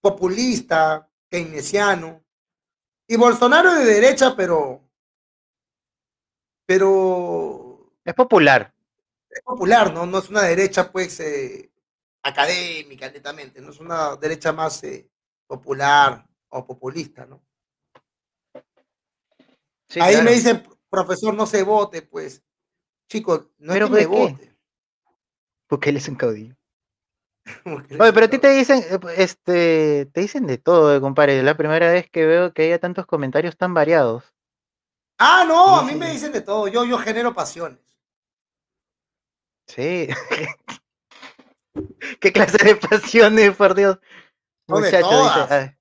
populista, 0.00 1.10
keynesiano. 1.28 2.22
Y 3.08 3.16
Bolsonaro 3.16 3.74
de 3.74 3.84
derecha, 3.84 4.36
pero 4.36 4.88
pero 6.66 7.90
Es 8.04 8.14
popular. 8.14 8.72
es 9.28 9.40
popular, 9.42 9.92
¿no? 9.92 10.06
No 10.06 10.18
es 10.18 10.28
una 10.28 10.42
derecha, 10.42 10.92
pues, 10.92 11.18
eh, 11.18 11.72
académica, 12.22 13.10
netamente, 13.10 13.60
no 13.60 13.70
es 13.70 13.80
una 13.80 14.14
derecha 14.16 14.52
más 14.52 14.82
eh, 14.84 15.08
popular 15.46 16.26
o 16.48 16.66
populista, 16.66 17.26
¿no? 17.26 17.42
Sí, 19.88 20.00
Ahí 20.00 20.12
claro. 20.14 20.24
me 20.24 20.32
dicen, 20.32 20.62
profesor, 20.90 21.34
no 21.34 21.46
se 21.46 21.62
vote, 21.62 22.02
pues. 22.02 22.42
Chicos, 23.08 23.48
no 23.58 23.72
¿Pero 23.72 23.86
es 23.86 23.92
que 23.92 23.98
me 23.98 24.06
vote. 24.06 24.56
Bukele 25.68 25.98
es 25.98 26.08
un 26.08 26.16
caudillo. 26.16 26.56
porque 27.64 27.96
Oye, 28.00 28.12
pero 28.12 28.26
a 28.26 28.30
ti 28.30 28.38
te 28.38 28.50
dicen, 28.50 28.82
eh, 28.90 28.98
este, 29.16 30.06
te 30.12 30.20
dicen 30.20 30.46
de 30.46 30.58
todo, 30.58 30.94
eh, 30.96 31.00
compadre. 31.00 31.38
Es 31.38 31.44
la 31.44 31.56
primera 31.56 31.90
vez 31.92 32.10
que 32.10 32.26
veo 32.26 32.52
que 32.52 32.64
haya 32.64 32.80
tantos 32.80 33.06
comentarios 33.06 33.56
tan 33.56 33.74
variados. 33.74 34.24
Ah, 35.18 35.44
no, 35.46 35.76
a 35.76 35.82
mí 35.84 35.92
Sí. 35.92 35.98
me 35.98 36.10
dicen 36.10 36.32
de 36.32 36.40
todo. 36.40 36.66
Yo, 36.68 36.84
yo 36.84 36.98
genero 36.98 37.32
pasiones. 37.34 37.78
Sí. 39.68 40.08
¿Qué 42.20 42.32
clase 42.32 42.58
de 42.64 42.76
pasiones, 42.76 43.54
por 43.56 43.74
Dios? 43.74 43.98
Muchacho, 44.68 45.22
dice, 45.22 45.78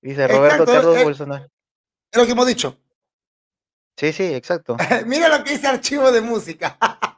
dice 0.00 0.28
Roberto 0.28 0.62
Exacto, 0.62 0.72
Carlos 0.72 0.96
eh. 0.96 1.04
Bolsonaro. 1.04 1.50
Es 2.10 2.18
lo 2.18 2.26
que 2.26 2.32
hemos 2.32 2.46
dicho. 2.46 2.78
Sí, 3.96 4.12
sí, 4.12 4.34
exacto. 4.34 4.76
Mira 5.06 5.28
lo 5.28 5.44
que 5.44 5.52
dice 5.52 5.66
archivo 5.66 6.10
de 6.12 6.20
música. 6.20 6.78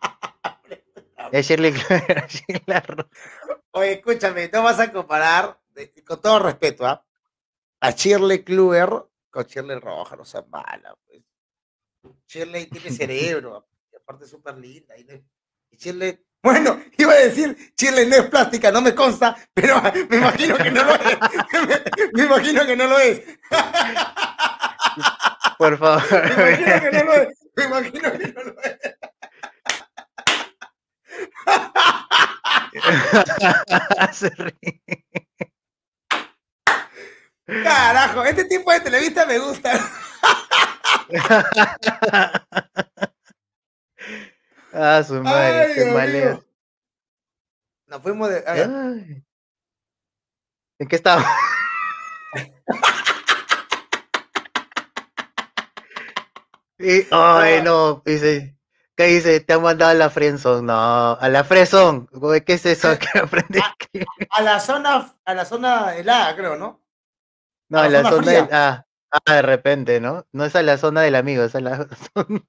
Es 1.32 1.46
Shirley 1.46 1.72
Oye, 3.70 3.92
escúchame, 3.92 4.50
no 4.52 4.64
vas 4.64 4.80
a 4.80 4.92
comparar, 4.92 5.60
con 6.04 6.20
todo 6.20 6.40
respeto, 6.40 6.84
¿ah? 6.84 7.06
a 7.80 7.90
Shirley 7.92 8.42
Kluber 8.42 9.06
con 9.30 9.44
Shirley 9.44 9.78
Roja, 9.78 10.16
no 10.16 10.24
sea 10.24 10.42
mala. 10.42 10.98
Pues. 11.06 11.22
Shirley 12.26 12.66
tiene 12.66 12.90
cerebro, 12.90 13.68
y 13.92 13.96
aparte 13.96 14.24
es 14.24 14.30
súper 14.30 14.58
linda. 14.58 14.96
Y 14.98 15.76
Shirley, 15.76 16.18
bueno, 16.42 16.80
iba 16.96 17.12
a 17.12 17.16
decir, 17.16 17.54
Shirley 17.76 18.06
no 18.06 18.16
es 18.16 18.24
plástica, 18.30 18.72
no 18.72 18.80
me 18.80 18.94
consta, 18.94 19.36
pero 19.52 19.82
me 20.08 20.16
imagino 20.16 20.56
que 20.56 20.70
no 20.70 20.84
lo 20.84 20.94
es. 20.94 21.18
me, 21.52 21.82
me 22.14 22.22
imagino 22.24 22.64
que 22.66 22.76
no 22.76 22.86
lo 22.86 22.98
es. 22.98 23.20
Por 25.58 25.76
favor. 25.78 26.02
Me 26.10 26.54
imagino 26.54 26.80
que 26.80 26.90
no 26.90 27.04
lo 27.04 27.12
es. 27.14 27.28
Me 27.56 27.64
imagino 27.64 28.12
que 28.12 28.32
no 28.32 28.42
lo 28.44 28.54
es. 28.62 28.78
Se 34.16 34.30
ríe. 34.30 34.80
Carajo, 37.62 38.24
este 38.24 38.44
tipo 38.44 38.72
de 38.72 38.80
televista 38.80 39.26
me 39.26 39.38
gusta. 39.38 39.72
Ah, 44.72 45.02
su 45.06 45.14
madre, 45.22 45.60
Ay, 45.62 45.74
qué 45.74 45.84
maleo. 45.92 46.34
mío. 46.34 46.44
Nos 47.86 48.02
fuimos 48.02 48.28
de. 48.30 48.44
Ay. 48.46 49.24
¿En 50.78 50.88
qué 50.88 50.96
estaba? 50.96 51.24
Y, 56.78 57.00
ay, 57.10 57.58
Ah. 57.58 57.62
no, 57.62 58.02
dice, 58.06 58.56
¿qué 58.96 59.04
dice? 59.04 59.40
Te 59.40 59.52
han 59.52 59.62
mandado 59.62 59.90
a 59.90 59.94
la 59.94 60.08
friendzone, 60.08 60.62
no, 60.66 61.12
a 61.12 61.28
la 61.28 61.44
güey, 62.12 62.42
¿qué 62.42 62.54
es 62.54 62.64
eso? 62.66 62.88
que 63.14 63.18
aprendí? 63.18 63.60
a 64.30 64.42
la 64.42 64.60
zona, 64.60 65.14
a 65.24 65.34
la 65.34 65.44
zona 65.44 65.94
helada, 65.96 66.34
creo, 66.36 66.56
¿no? 66.56 66.82
No, 67.68 67.80
a 67.80 67.88
la 67.88 68.02
la 68.02 68.02
zona 68.02 68.10
zona 68.10 68.32
del, 68.32 68.44
fría. 68.46 68.48
ah, 68.52 68.86
ah, 69.26 69.32
de 69.34 69.42
repente, 69.42 70.00
¿no? 70.00 70.26
No 70.32 70.44
es 70.46 70.56
a 70.56 70.62
la 70.62 70.78
zona 70.78 71.02
del 71.02 71.16
amigo, 71.16 71.44
es 71.44 71.54
a 71.54 71.60
la 71.60 71.86
zona. 72.14 72.40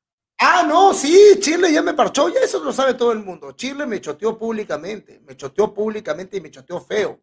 Ah, 0.44 0.64
no, 0.68 0.92
sí, 0.92 1.38
Chile 1.40 1.72
ya 1.72 1.84
me 1.84 1.94
parchó, 1.94 2.28
ya 2.28 2.40
eso 2.40 2.64
lo 2.64 2.74
sabe 2.74 2.96
todo 2.96 3.12
el 3.12 3.20
mundo. 3.20 3.52
Chile 3.52 3.86
me 3.86 4.02
choteó 4.02 4.40
públicamente, 4.40 5.20
me 5.20 5.38
choteó 5.38 5.72
públicamente 5.72 6.38
y 6.38 6.42
me 6.42 6.50
choteó 6.50 6.82
feo. 6.82 7.22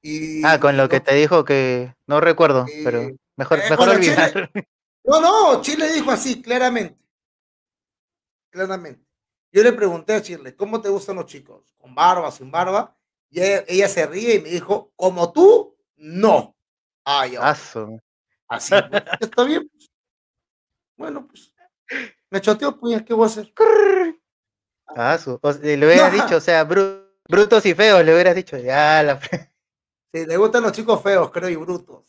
Y, 0.00 0.42
Ah, 0.42 0.58
con 0.58 0.74
lo 0.78 0.88
que 0.88 1.00
te 1.00 1.14
dijo 1.14 1.44
que 1.44 1.94
no 2.06 2.22
recuerdo, 2.22 2.64
pero 2.82 3.10
mejor, 3.36 3.58
eh, 3.58 3.64
mejor 3.68 3.88
olvidar. 3.90 4.50
no, 5.04 5.20
no, 5.20 5.60
Chile 5.60 5.92
dijo 5.92 6.10
así, 6.10 6.40
claramente. 6.40 6.98
Claramente. 8.50 9.04
Yo 9.52 9.62
le 9.62 9.74
pregunté 9.74 10.14
a 10.14 10.22
Chile, 10.22 10.56
¿cómo 10.56 10.80
te 10.80 10.88
gustan 10.88 11.16
los 11.16 11.26
chicos? 11.26 11.74
¿Con 11.76 11.94
barba, 11.94 12.30
sin 12.32 12.50
barba? 12.50 12.96
Y 13.28 13.42
ella, 13.42 13.64
ella 13.68 13.88
se 13.88 14.06
ríe 14.06 14.36
y 14.36 14.40
me 14.40 14.48
dijo, 14.48 14.94
como 14.96 15.30
tú, 15.30 15.76
no. 15.96 16.56
Ah. 17.04 17.26
Aso. 17.42 18.00
Así, 18.48 18.74
pues, 18.90 19.02
está 19.20 19.44
bien. 19.44 19.68
pues. 19.68 19.90
Bueno, 20.96 21.26
pues. 21.26 21.53
Me 22.30 22.40
choteó, 22.40 22.78
pues, 22.78 23.02
¿qué 23.02 23.14
voy 23.14 23.24
a 23.24 23.26
hacer? 23.26 23.52
O 25.42 25.52
sea, 25.52 25.76
le 25.76 25.86
hubieras 25.86 26.12
No. 26.14 26.22
dicho, 26.22 26.36
o 26.36 26.40
sea, 26.40 26.66
bru- 26.66 27.04
brutos 27.28 27.64
y 27.66 27.74
feos, 27.74 28.04
le 28.04 28.12
hubieras 28.14 28.34
dicho, 28.34 28.56
ya, 28.58 29.02
la 29.02 29.20
Sí, 30.12 30.26
le 30.26 30.36
gustan 30.36 30.62
los 30.62 30.72
chicos 30.72 31.02
feos, 31.02 31.30
creo, 31.32 31.48
y 31.48 31.56
brutos. 31.56 32.04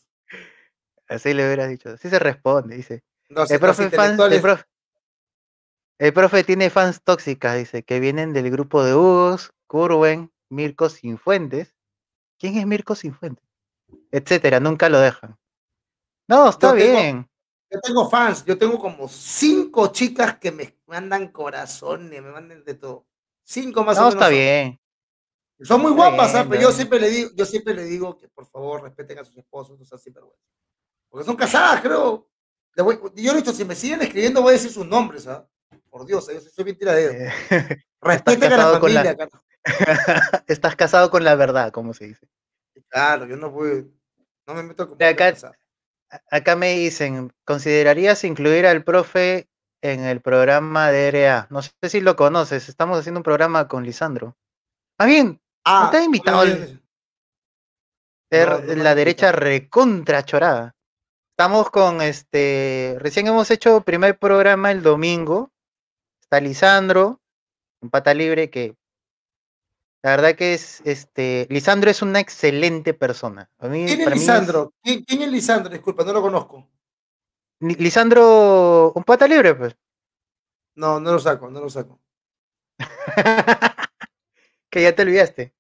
así 1.08 1.34
le 1.34 1.46
hubieras 1.46 1.70
dicho. 1.70 1.90
Así 1.90 2.10
se 2.10 2.20
responde, 2.20 2.76
dice. 2.76 3.04
El 3.30 3.60
profe, 3.60 3.90
fans, 3.90 3.94
el, 3.94 4.12
intelectuales. 4.14 4.42
profe, 4.42 4.64
el 6.00 6.14
profe 6.14 6.44
tiene 6.44 6.70
fans 6.70 7.02
tóxicas, 7.04 7.58
dice, 7.58 7.84
que 7.84 8.00
vienen 8.00 8.34
del 8.34 8.52
grupo 8.52 8.84
de 8.84 8.94
Hugos, 8.94 9.52
Curwen, 9.68 10.32
Mirko 10.50 10.90
Sinfuentes. 10.90 11.74
¿Quién 12.38 12.58
es 12.58 12.68
Mirko 12.68 12.94
Sinfuentes? 12.96 13.44
Etcétera, 14.12 14.60
nunca 14.60 14.90
lo 14.90 15.00
dejan. 15.00 15.38
No, 16.28 16.50
está 16.50 16.70
Yo 16.72 16.76
tengo- 16.78 16.92
bien. 17.00 17.30
Yo 17.76 17.82
tengo 17.82 18.10
fans, 18.10 18.46
yo 18.46 18.58
tengo 18.58 18.80
como 18.80 19.08
cinco 19.08 19.88
chicas 19.92 20.38
que 20.40 20.52
me 20.52 20.78
mandan 20.88 21.28
corazones, 21.30 22.22
me 22.22 22.32
mandan 22.32 22.64
de 22.64 22.74
todo. 22.74 23.06
Cinco 23.44 23.84
más 23.84 23.98
No, 23.98 24.04
o 24.04 24.06
menos. 24.10 24.14
está 24.16 24.30
bien. 24.30 24.80
Son 25.62 25.82
muy 25.82 25.92
Está 25.92 26.10
guapas, 26.10 26.36
¿ah? 26.36 26.46
pero 26.50 26.62
yo 26.62 26.72
siempre 26.72 27.00
le 27.00 27.10
digo, 27.10 27.30
yo 27.36 27.46
siempre 27.46 27.74
le 27.74 27.84
digo 27.86 28.18
que 28.18 28.28
por 28.28 28.46
favor 28.48 28.82
respeten 28.84 29.20
a 29.20 29.24
sus 29.26 29.38
esposos, 29.38 29.78
no 29.80 29.86
sean 29.86 30.00
sinvergüenza. 30.00 30.44
Porque 31.10 31.26
son 31.26 31.36
casadas, 31.36 31.82
creo. 31.82 32.30
Voy- 32.78 33.00
yo 33.16 33.32
he 33.32 33.36
dicho, 33.38 33.54
si 33.54 33.64
me 33.64 33.76
siguen 33.76 34.02
escribiendo 34.02 34.42
voy 34.42 34.50
a 34.50 34.54
decir 34.54 34.72
sus 34.72 34.86
nombres, 34.86 35.28
¿ah? 35.28 35.48
Por 35.90 36.06
Dios, 36.06 36.28
yo 36.28 36.42
soy 36.42 36.64
bien 36.66 36.78
tiradero. 36.78 37.14
Eh, 37.14 37.32
Respeten 38.02 38.44
a 38.44 38.50
la 38.50 38.56
casado 38.58 38.80
con 38.82 38.94
la- 38.94 39.04
familia. 39.04 39.30
Estás 40.48 40.76
casado 40.76 41.10
con 41.10 41.24
la 41.24 41.36
verdad, 41.36 41.72
como 41.72 41.94
se 41.94 42.08
dice. 42.08 42.28
Claro, 42.90 43.26
yo 43.26 43.38
no 43.38 43.50
voy, 43.50 43.90
no 44.46 44.54
me 44.54 44.64
meto 44.64 44.88
con 44.90 44.98
De 44.98 45.06
acá- 45.06 45.26
mujeres 45.26 45.42
casadas. 45.42 45.58
A- 45.58 45.65
Acá 46.32 46.56
me 46.56 46.74
dicen, 46.74 47.34
¿considerarías 47.46 48.24
incluir 48.24 48.66
al 48.68 48.84
profe 48.84 49.48
en 49.82 50.02
el 50.02 50.22
programa 50.22 50.92
de 50.92 51.10
RA? 51.10 51.48
No 51.50 51.62
sé 51.62 51.72
si 51.90 52.02
lo 52.02 52.16
conoces, 52.16 52.70
estamos 52.70 53.00
haciendo 53.00 53.20
un 53.20 53.24
programa 53.24 53.68
con 53.68 53.84
Lisandro. 53.84 54.36
Más 55.00 55.08
bien, 55.08 55.42
Ah, 55.66 55.90
está 55.92 56.04
invitado 56.04 56.40
oye, 56.40 56.52
el- 56.54 56.62
oye, 56.64 56.80
er- 58.32 58.50
No, 58.68 58.76
no 58.76 58.84
la 58.84 58.96
derecha 58.96 59.28
invitado. 59.28 59.46
recontra 59.46 60.24
chorada. 60.24 60.76
Estamos 61.32 61.70
con 61.70 62.02
este, 62.02 62.96
recién 63.00 63.28
hemos 63.28 63.52
hecho 63.52 63.82
primer 63.82 64.18
programa 64.18 64.72
el 64.72 64.82
domingo. 64.82 65.52
Está 66.22 66.40
Lisandro, 66.40 67.20
en 67.82 67.90
pata 67.90 68.14
libre, 68.14 68.50
que 68.50 68.76
la 70.06 70.12
verdad 70.12 70.36
que 70.36 70.54
es, 70.54 70.84
este, 70.86 71.48
Lisandro 71.50 71.90
es 71.90 72.04
una 72.04 72.20
excelente 72.20 72.94
persona. 72.94 73.50
A 73.58 73.68
mí, 73.68 73.88
¿Quién 73.88 74.02
es 74.02 74.04
para 74.04 74.16
mí 74.16 74.22
Lisandro? 74.22 74.72
¿Quién, 74.84 75.04
es 75.08 75.32
Lisandro? 75.32 75.72
Disculpa, 75.72 76.04
no 76.04 76.14
lo 76.14 76.22
conozco. 76.22 76.70
Lisandro, 77.60 78.92
un 78.94 79.04
pata 79.04 79.28
libre, 79.28 79.56
pues. 79.56 79.76
No, 80.76 81.00
no 81.00 81.14
lo 81.14 81.18
saco, 81.18 81.50
no 81.50 81.60
lo 81.60 81.72
saco. 81.72 82.00
que 84.70 84.84
ya 84.84 84.94
te 84.94 85.02
olvidaste. 85.02 85.56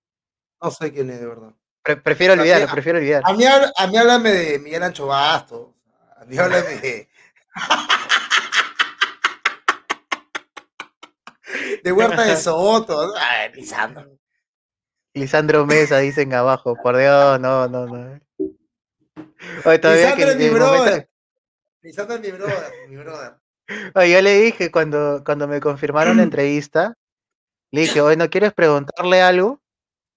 No 0.61 0.69
sé 0.69 0.93
quién 0.93 1.09
es, 1.09 1.19
de 1.19 1.25
verdad. 1.25 1.55
Pre- 1.81 1.97
prefiero 1.97 2.33
olvidarlo, 2.33 2.67
prefiero 2.67 2.99
olvidar. 2.99 3.23
A 3.25 3.33
mí, 3.33 3.45
a 3.45 3.87
mí 3.87 3.97
háblame 3.97 4.31
de 4.31 4.59
Miguel 4.59 4.83
Ancho 4.83 5.07
Bastos. 5.07 5.69
A 6.17 6.25
mí 6.25 6.37
háblame 6.37 6.75
de. 6.75 7.09
de 11.83 11.91
Huerta 11.91 12.21
de 12.21 12.37
Soto. 12.37 13.11
Ay, 13.17 13.51
Lisandro. 13.55 14.19
Lisandro 15.15 15.65
Mesa, 15.65 15.99
dicen 15.99 16.33
abajo. 16.33 16.75
Por 16.75 16.97
Dios, 16.97 17.39
no, 17.39 17.67
no, 17.69 17.87
no. 17.87 18.19
Oye, 19.63 19.77
Lisandro 19.77 20.29
es 20.29 20.37
mi 20.37 20.49
brother. 20.49 21.09
Lisandro 21.81 22.15
es 22.15 22.21
mi 22.21 22.31
brother, 22.31 22.73
mi 22.89 22.97
brother. 22.97 23.35
Oye, 23.95 24.11
yo 24.11 24.21
le 24.21 24.41
dije 24.41 24.71
cuando, 24.71 25.23
cuando 25.25 25.47
me 25.47 25.61
confirmaron 25.61 26.17
la 26.17 26.23
entrevista, 26.23 26.95
le 27.71 27.81
dije, 27.81 28.01
oye, 28.01 28.17
¿no 28.17 28.29
quieres 28.29 28.53
preguntarle 28.53 29.21
algo? 29.21 29.61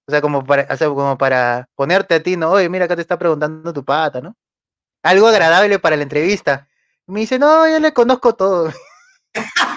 O 0.09 0.11
sea, 0.11 0.21
como 0.21 0.45
para, 0.45 0.67
o 0.75 0.95
como 0.95 1.17
para 1.17 1.69
ponerte 1.77 2.17
a 2.17 2.23
ti, 2.23 2.37
¿no? 2.37 2.51
Oye, 2.51 2.69
mira, 2.69 2.87
acá 2.87 2.97
te 2.97 3.03
está 3.03 3.17
preguntando 3.19 3.73
tu 3.73 3.85
pata, 3.85 4.21
¿no? 4.21 4.35
Algo 5.05 5.29
agradable 5.29 5.79
para 5.79 5.97
la 5.97 6.03
entrevista. 6.03 6.67
me 7.07 7.21
dice, 7.21 7.39
no, 7.39 7.69
yo 7.69 7.79
le 7.79 7.93
conozco 7.93 8.35
todo. 8.35 8.73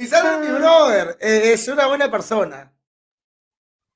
Y 0.00 0.06
sabe 0.06 0.46
mi 0.46 0.52
brother, 0.52 1.16
eh, 1.20 1.52
es 1.52 1.68
una 1.68 1.86
buena 1.86 2.10
persona. 2.10 2.72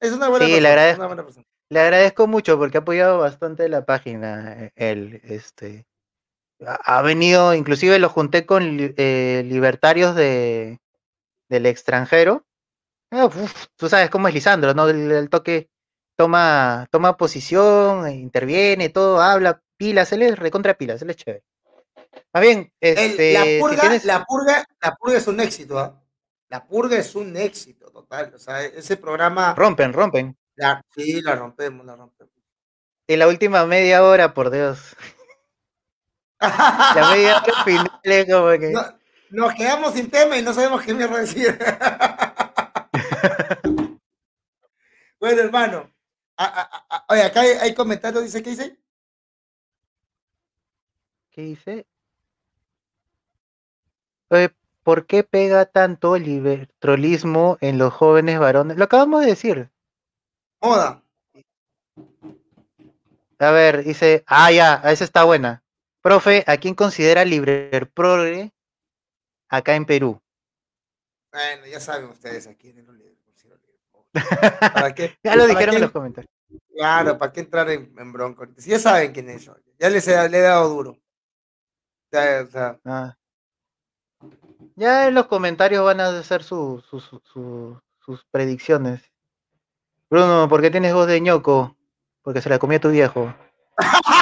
Es 0.00 0.12
una 0.12 0.28
buena 0.28 0.46
sí, 0.46 0.52
persona. 0.52 0.62
Le 0.62 0.68
agradezco, 0.68 1.34
le 1.68 1.80
agradezco 1.80 2.26
mucho 2.26 2.58
porque 2.58 2.78
ha 2.78 2.80
apoyado 2.80 3.18
bastante 3.18 3.68
la 3.68 3.84
página. 3.84 4.64
Eh, 4.64 4.72
él, 4.76 5.20
este, 5.24 5.86
ha 6.60 7.02
venido, 7.02 7.54
inclusive 7.54 7.98
lo 7.98 8.08
junté 8.08 8.46
con 8.46 8.92
eh, 8.96 9.42
libertarios 9.46 10.14
de, 10.14 10.80
del 11.48 11.66
extranjero 11.66 12.44
Ah, 13.12 13.28
tú 13.76 13.88
sabes 13.88 14.08
cómo 14.08 14.28
es 14.28 14.34
Lisandro, 14.34 14.72
¿no? 14.72 14.88
El, 14.88 15.28
toque 15.30 15.68
toma, 16.16 16.86
toma 16.92 17.16
posición, 17.16 18.08
interviene, 18.08 18.88
todo, 18.88 19.20
habla, 19.20 19.62
pilas, 19.76 20.12
él 20.12 20.22
es 20.22 20.38
recontra 20.38 20.74
pilas, 20.74 21.02
él 21.02 21.10
es 21.10 21.16
chévere. 21.16 21.42
Más 22.32 22.42
bien, 22.42 22.72
este, 22.80 23.32
la, 23.32 23.44
purga, 23.58 24.00
la, 24.04 24.24
purga, 24.24 24.64
la 24.80 24.94
purga 24.94 25.18
es 25.18 25.26
un 25.26 25.40
éxito, 25.40 25.76
¿ah? 25.78 26.00
La 26.48 26.64
purga 26.66 26.96
es 26.96 27.14
un 27.14 27.36
éxito 27.36 27.90
total. 27.90 28.32
O 28.34 28.38
sea, 28.38 28.64
ese 28.64 28.96
programa. 28.96 29.54
Rompen, 29.54 29.92
rompen. 29.92 30.34
sí, 30.94 31.20
la 31.22 31.36
rompemos, 31.36 31.86
la 31.86 31.96
rompemos. 31.96 32.34
En 33.06 33.18
la 33.18 33.28
última 33.28 33.64
media 33.66 34.04
hora, 34.04 34.34
por 34.34 34.50
Dios. 34.50 34.96
la 36.40 37.10
media 37.14 37.38
hora 37.38 37.54
final 37.64 38.00
es 38.02 38.32
como 38.32 38.50
que. 38.50 38.74
nos 39.30 39.54
quedamos 39.54 39.94
sin 39.94 40.10
tema 40.10 40.36
y 40.38 40.42
no 40.42 40.52
sabemos 40.52 40.82
qué 40.82 40.92
mierda 40.92 41.18
decir. 41.18 41.56
bueno, 45.20 45.42
hermano. 45.42 45.94
oye, 47.08 47.22
acá 47.22 47.40
hay, 47.40 47.74
comentarios, 47.74 48.24
dice, 48.24 48.42
¿qué 48.42 48.50
dice? 48.50 48.76
¿Qué 51.30 51.42
dice? 51.42 51.86
¿Por 54.82 55.06
qué 55.06 55.24
pega 55.24 55.66
tanto 55.66 56.16
el 56.16 56.24
libertrolismo 56.24 57.58
en 57.60 57.78
los 57.78 57.92
jóvenes 57.92 58.38
varones? 58.38 58.76
Lo 58.76 58.84
acabamos 58.84 59.20
de 59.20 59.26
decir. 59.26 59.70
Moda. 60.62 61.02
A 63.38 63.50
ver, 63.50 63.84
dice, 63.84 64.24
ah, 64.26 64.50
ya, 64.52 64.82
esa 64.84 65.04
está 65.04 65.24
buena. 65.24 65.62
Profe, 66.02 66.44
¿a 66.46 66.56
quién 66.56 66.74
considera 66.74 67.24
libre 67.24 67.70
progre 67.94 68.52
acá 69.48 69.74
en 69.74 69.84
Perú? 69.84 70.20
Bueno, 71.32 71.66
ya 71.66 71.80
saben 71.80 72.08
ustedes 72.10 72.46
aquí 72.46 72.70
en 72.70 72.78
el 72.78 72.86
¿Para 74.12 74.94
qué? 74.94 75.16
ya 75.22 75.36
lo 75.36 75.46
dijeron 75.46 75.76
en 75.76 75.82
los 75.82 75.92
comentarios. 75.92 76.30
Claro, 76.74 77.16
¿para 77.18 77.32
qué 77.32 77.40
entrar 77.40 77.70
en, 77.70 77.94
en 77.96 78.12
bronco? 78.12 78.46
Si 78.56 78.70
ya 78.70 78.78
saben 78.78 79.12
quién 79.12 79.28
es 79.30 79.44
yo. 79.44 79.54
Ya 79.78 79.88
les 79.88 80.06
he, 80.08 80.28
le 80.28 80.38
he 80.38 80.40
dado 80.40 80.68
duro. 80.68 80.98
Ya, 82.10 82.42
o 82.42 82.50
sea. 82.50 82.80
ah. 82.84 83.16
Ya 84.76 85.08
en 85.08 85.14
los 85.14 85.26
comentarios 85.26 85.84
van 85.84 86.00
a 86.00 86.08
hacer 86.18 86.42
su, 86.42 86.82
su, 86.88 87.00
su, 87.00 87.80
sus 88.00 88.24
predicciones. 88.30 89.02
Bruno, 90.08 90.48
¿por 90.48 90.60
qué 90.60 90.70
tienes 90.70 90.92
voz 90.92 91.06
de 91.06 91.20
ñoco? 91.20 91.76
Porque 92.22 92.40
se 92.40 92.48
la 92.48 92.58
comió 92.58 92.80
tu 92.80 92.90
viejo. 92.90 93.34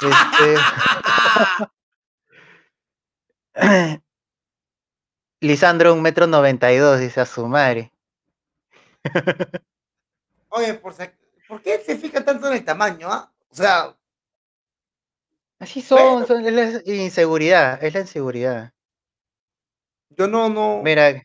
este... 0.03 0.57
Lisandro, 5.41 5.95
un 5.95 6.03
metro 6.03 6.27
noventa 6.27 6.73
y 6.73 6.79
dos, 6.79 6.99
dice 7.01 7.21
a 7.21 7.27
su 7.27 7.47
madre. 7.47 7.93
Oye, 10.49 10.75
por, 10.75 10.95
¿por 11.47 11.63
qué 11.63 11.79
se 11.79 11.97
fija 11.97 12.25
tanto 12.25 12.49
en 12.49 12.55
el 12.55 12.65
tamaño? 12.65 13.09
Ah? 13.11 13.33
O 13.49 13.55
sea. 13.55 13.97
Así 15.61 15.81
son, 15.81 16.27
son, 16.27 16.45
es 16.47 16.85
la 16.87 16.95
inseguridad, 16.95 17.83
es 17.83 17.95
la 17.95 18.01
inseguridad. 18.01 18.73
Yo 20.11 20.27
no, 20.27 20.49
no. 20.49 20.83
Mira. 20.83 21.23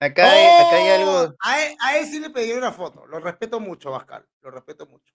Acá, 0.00 0.30
hay, 0.30 0.66
acá 0.66 0.76
hay 0.76 0.88
algo. 1.00 1.12
¡Oh! 1.12 1.36
A 1.40 1.62
él, 1.62 1.76
a 1.80 1.98
él, 1.98 2.06
sí 2.06 2.20
le 2.20 2.30
pedí 2.30 2.52
una 2.52 2.72
foto. 2.72 3.06
Lo 3.06 3.20
respeto 3.20 3.60
mucho, 3.60 3.90
Bascal. 3.90 4.26
Lo 4.42 4.50
respeto 4.50 4.86
mucho. 4.86 5.14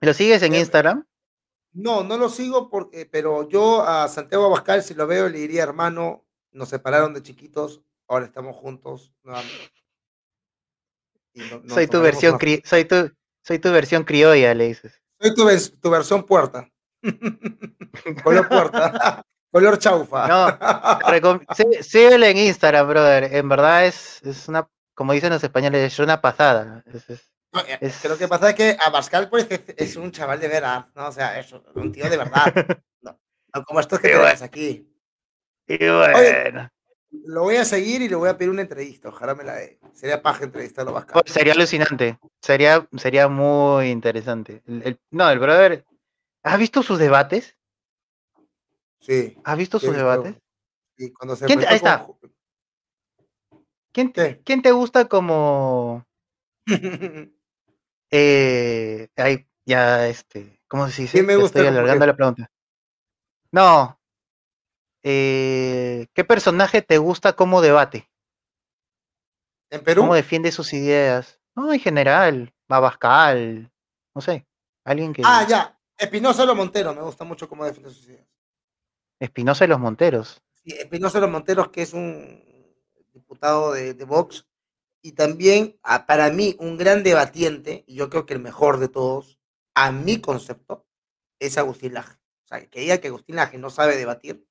¿Lo 0.00 0.12
sigues 0.12 0.42
en 0.42 0.54
Instagram? 0.54 1.06
No, 1.72 2.02
no 2.02 2.18
lo 2.18 2.28
sigo 2.28 2.68
porque, 2.68 3.06
pero 3.06 3.48
yo 3.48 3.82
a 3.82 4.08
Santiago 4.08 4.46
Abascal, 4.46 4.82
si 4.82 4.94
lo 4.94 5.06
veo, 5.06 5.28
le 5.28 5.38
diría, 5.38 5.62
hermano, 5.62 6.26
nos 6.50 6.68
separaron 6.68 7.14
de 7.14 7.22
chiquitos, 7.22 7.82
ahora 8.08 8.26
estamos 8.26 8.56
juntos 8.56 9.14
nuevamente. 9.22 9.72
soy 11.68 11.86
tu 11.86 12.02
versión 12.02 12.38
soy 12.64 12.84
tu 12.84 13.10
soy 13.42 13.58
tu 13.58 13.72
versión 13.72 14.04
criolla, 14.04 14.54
le 14.54 14.68
dices. 14.68 15.00
Soy 15.18 15.34
tu, 15.34 15.46
tu 15.80 15.90
versión 15.90 16.24
puerta. 16.24 16.68
Color 18.24 18.48
puerta. 18.48 19.24
Color 19.52 19.78
chaufa. 19.78 20.26
No, 20.28 21.40
síguele 21.82 22.30
en 22.30 22.38
Instagram, 22.38 22.88
brother. 22.88 23.34
En 23.34 23.48
verdad 23.50 23.84
es, 23.84 24.22
es 24.22 24.48
una, 24.48 24.66
como 24.94 25.12
dicen 25.12 25.30
los 25.30 25.44
españoles, 25.44 25.92
es 25.92 25.98
una 25.98 26.22
pasada. 26.22 26.82
Es, 26.86 27.10
eh, 27.10 27.78
es... 27.82 28.00
Que 28.00 28.08
lo 28.08 28.16
que 28.16 28.28
pasa 28.28 28.48
es 28.48 28.54
que 28.56 28.76
Abascal 28.80 29.28
pues, 29.28 29.46
es, 29.76 29.96
un 29.96 30.10
chaval 30.10 30.40
de 30.40 30.48
verdad, 30.48 30.86
¿no? 30.94 31.08
O 31.08 31.12
sea, 31.12 31.38
es 31.38 31.52
un 31.74 31.92
tío 31.92 32.08
de 32.08 32.16
verdad. 32.16 32.44
No, 33.54 33.62
como 33.66 33.80
estos 33.80 34.00
que 34.00 34.08
tenemos 34.08 34.40
aquí. 34.40 34.90
Y 35.66 35.76
bueno. 35.76 36.70
lo 37.26 37.42
voy 37.42 37.56
a 37.56 37.66
seguir 37.66 38.00
y 38.00 38.08
le 38.08 38.16
voy 38.16 38.30
a 38.30 38.38
pedir 38.38 38.50
una 38.50 38.62
entrevista. 38.62 39.10
Ojalá 39.10 39.34
me 39.34 39.44
la 39.44 39.56
dé. 39.56 39.78
Sería 39.92 40.22
paja 40.22 40.44
entrevistarlo 40.44 40.92
a 40.92 40.94
Abascal. 40.94 41.22
Pues 41.22 41.34
sería 41.34 41.52
alucinante. 41.52 42.18
Sería, 42.40 42.88
sería 42.96 43.28
muy 43.28 43.90
interesante. 43.90 44.62
no, 45.10 45.28
el 45.28 45.38
brother. 45.38 45.84
¿Has 46.42 46.58
visto 46.58 46.82
sus 46.82 46.98
debates? 46.98 47.58
Sí. 49.02 49.36
¿Has 49.44 49.58
visto 49.58 49.78
sus 49.78 49.94
debates? 49.94 50.36
Sí, 50.96 51.12
cuando 51.12 51.36
se 51.36 51.46
¿Quién, 51.46 51.58
ahí 51.66 51.76
está. 51.76 52.06
¿Quién, 53.92 54.12
¿Quién 54.44 54.62
te 54.62 54.72
gusta 54.72 55.06
como 55.06 56.06
Eh, 58.14 59.08
ahí 59.16 59.48
ya, 59.64 60.06
este, 60.06 60.60
¿cómo 60.68 60.86
se 60.88 61.02
dice? 61.02 61.22
me 61.22 61.36
gusta 61.36 61.60
Estoy 61.60 61.66
alargando 61.66 62.06
la 62.06 62.14
pregunta. 62.14 62.50
No. 63.50 63.98
Eh, 65.02 66.06
¿Qué 66.12 66.22
personaje 66.22 66.82
te 66.82 66.98
gusta 66.98 67.32
como 67.32 67.62
debate? 67.62 68.10
¿En 69.70 69.82
Perú? 69.82 70.02
¿Cómo 70.02 70.14
defiende 70.14 70.52
sus 70.52 70.74
ideas? 70.74 71.40
No, 71.56 71.72
en 71.72 71.80
general, 71.80 72.52
Babascal, 72.68 73.72
no 74.14 74.20
sé, 74.20 74.46
alguien 74.84 75.14
que... 75.14 75.22
Ah, 75.24 75.46
ya, 75.48 75.78
Espinosa 75.96 76.42
de 76.42 76.48
los 76.48 76.56
Monteros, 76.56 76.94
me 76.94 77.02
gusta 77.02 77.24
mucho 77.24 77.48
cómo 77.48 77.64
defiende 77.64 77.90
sus 77.90 78.06
ideas. 78.06 78.26
Espinosa 79.22 79.64
de 79.64 79.68
los 79.68 79.78
Monteros. 79.78 80.42
Sí, 80.64 80.72
Espinosa 80.72 81.18
de 81.18 81.22
los 81.22 81.30
Monteros, 81.30 81.70
que 81.70 81.82
es 81.82 81.92
un 81.92 82.44
diputado 83.12 83.72
de, 83.72 83.94
de 83.94 84.04
Vox, 84.04 84.48
y 85.00 85.12
también 85.12 85.78
ah, 85.84 86.06
para 86.06 86.30
mí 86.30 86.56
un 86.58 86.76
gran 86.76 87.04
debatiente, 87.04 87.84
y 87.86 87.94
yo 87.94 88.10
creo 88.10 88.26
que 88.26 88.34
el 88.34 88.40
mejor 88.40 88.78
de 88.78 88.88
todos, 88.88 89.38
a 89.74 89.92
mi 89.92 90.20
concepto, 90.20 90.86
es 91.38 91.56
Agustín 91.56 91.94
Laje. 91.94 92.14
O 92.44 92.48
sea, 92.48 92.66
que 92.66 92.80
diga 92.80 92.98
que 92.98 93.08
Agustín 93.08 93.36
Laje 93.36 93.58
no 93.58 93.70
sabe 93.70 93.96
debatir, 93.96 94.44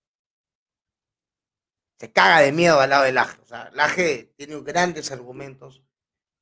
se 1.99 2.11
caga 2.11 2.39
de 2.39 2.53
miedo 2.53 2.80
al 2.80 2.91
lado 2.91 3.03
de 3.03 3.11
Laje. 3.11 3.39
O 3.41 3.45
sea, 3.45 3.69
Laje 3.73 4.34
tiene 4.38 4.60
grandes 4.61 5.11
argumentos 5.11 5.84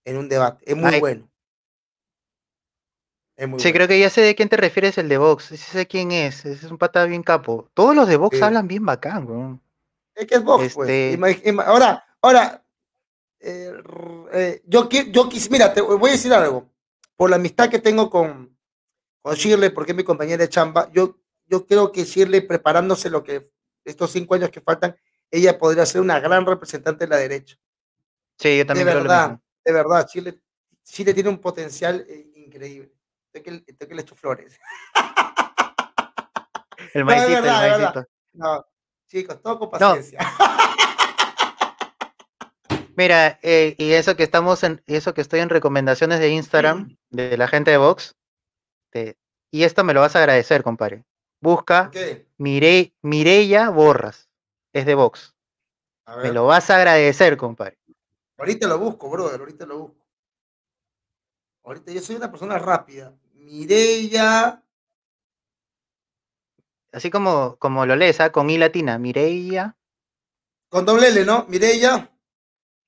en 0.05 0.17
un 0.17 0.29
debate. 0.29 0.63
Es 0.69 0.77
muy 0.77 0.99
bueno. 0.99 1.28
Sí, 3.57 3.73
creo 3.73 3.87
que 3.87 3.99
ya 3.99 4.09
sé 4.09 4.21
de 4.21 4.35
quién 4.35 4.49
te 4.49 4.57
refieres 4.57 4.97
el 4.97 5.09
de 5.09 5.17
Vox. 5.17 5.45
Sé 5.45 5.87
quién 5.87 6.11
es. 6.11 6.45
Es 6.45 6.63
un 6.63 6.77
pata 6.77 7.05
bien 7.05 7.23
capo. 7.23 7.69
Todos 7.73 7.95
los 7.95 8.07
de 8.07 8.17
Vox 8.17 8.41
hablan 8.41 8.67
bien 8.67 8.85
bacán, 8.85 9.25
bro. 9.25 9.59
Es 10.15 10.27
que 10.27 10.35
es 10.35 10.43
Vox, 10.43 10.73
pues. 10.73 10.89
Este 10.89 11.55
ahora, 11.65 12.03
ahora, 12.21 12.63
eh, 13.39 13.73
eh, 14.33 14.61
yo, 14.65 14.89
yo 14.89 15.29
quis, 15.29 15.49
mira, 15.49 15.73
te 15.73 15.81
voy 15.81 16.09
a 16.09 16.13
decir 16.13 16.33
algo. 16.33 16.69
Por 17.15 17.29
la 17.29 17.37
amistad 17.37 17.69
que 17.69 17.79
tengo 17.79 18.09
con, 18.09 18.55
con 19.21 19.35
Shirley, 19.35 19.69
porque 19.69 19.91
es 19.91 19.97
mi 19.97 20.03
compañera 20.03 20.43
de 20.43 20.49
chamba, 20.49 20.89
yo, 20.91 21.17
yo 21.47 21.65
creo 21.65 21.91
que 21.91 22.03
Shirley, 22.03 22.41
preparándose 22.41 23.09
lo 23.09 23.23
que 23.23 23.49
estos 23.83 24.11
cinco 24.11 24.35
años 24.35 24.49
que 24.49 24.61
faltan, 24.61 24.95
ella 25.31 25.57
podría 25.57 25.85
ser 25.85 26.01
una 26.01 26.19
gran 26.19 26.45
representante 26.45 27.05
de 27.05 27.09
la 27.09 27.17
derecha. 27.17 27.57
Sí, 28.37 28.57
yo 28.57 28.65
también 28.65 28.87
de 28.87 28.93
verdad, 28.93 29.39
De 29.63 29.73
verdad, 29.73 30.07
Chile, 30.07 30.39
Chile 30.83 31.13
tiene 31.13 31.29
un 31.29 31.39
potencial 31.39 32.05
eh, 32.07 32.31
increíble. 32.35 32.91
Tengo 33.31 33.43
que, 33.43 33.95
le 33.95 34.01
echo 34.01 34.15
flores. 34.15 34.59
El 36.93 37.05
maicito, 37.05 37.39
el 37.39 37.43
maicito. 37.43 38.05
No, 38.33 38.65
chicos, 39.07 39.41
todo 39.41 39.59
con 39.59 39.69
paciencia. 39.69 40.19
Mira, 42.95 43.37
eh, 43.43 43.75
y 43.77 43.91
eso 43.91 44.15
que 44.15 44.23
estamos 44.23 44.63
en, 44.63 44.81
eso 44.87 45.13
que 45.13 45.21
estoy 45.21 45.41
en 45.41 45.49
recomendaciones 45.49 46.19
de 46.19 46.29
Instagram 46.29 46.97
de 47.09 47.37
la 47.37 47.47
gente 47.47 47.71
de 47.71 47.77
Vox, 47.77 48.15
y 49.51 49.63
esto 49.63 49.83
me 49.83 49.93
lo 49.93 50.01
vas 50.01 50.15
a 50.15 50.19
agradecer, 50.19 50.63
compadre. 50.63 51.05
Busca 51.41 51.91
Mire, 52.37 52.93
Mireya 53.01 53.69
Borras, 53.69 54.29
es 54.73 54.85
de 54.85 54.95
Vox. 54.95 55.35
Me 56.23 56.31
lo 56.31 56.45
vas 56.45 56.69
a 56.69 56.77
agradecer, 56.77 57.37
compadre. 57.37 57.77
Ahorita 58.37 58.67
lo 58.67 58.79
busco, 58.79 59.09
brother, 59.09 59.39
ahorita 59.39 59.65
lo 59.65 59.79
busco. 59.79 60.05
Ahorita 61.69 61.91
yo 61.91 62.01
soy 62.01 62.15
una 62.15 62.31
persona 62.31 62.57
rápida. 62.57 63.13
Mireya. 63.35 64.63
Así 66.91 67.11
como, 67.11 67.57
como 67.59 67.85
lo 67.85 67.95
lees, 67.95 68.19
¿ah? 68.21 68.31
con 68.31 68.49
I 68.49 68.57
latina, 68.57 68.97
Mireya. 68.97 69.77
Con 70.67 70.87
doble 70.87 71.09
L, 71.09 71.23
¿no? 71.25 71.45
Mireya. 71.47 72.11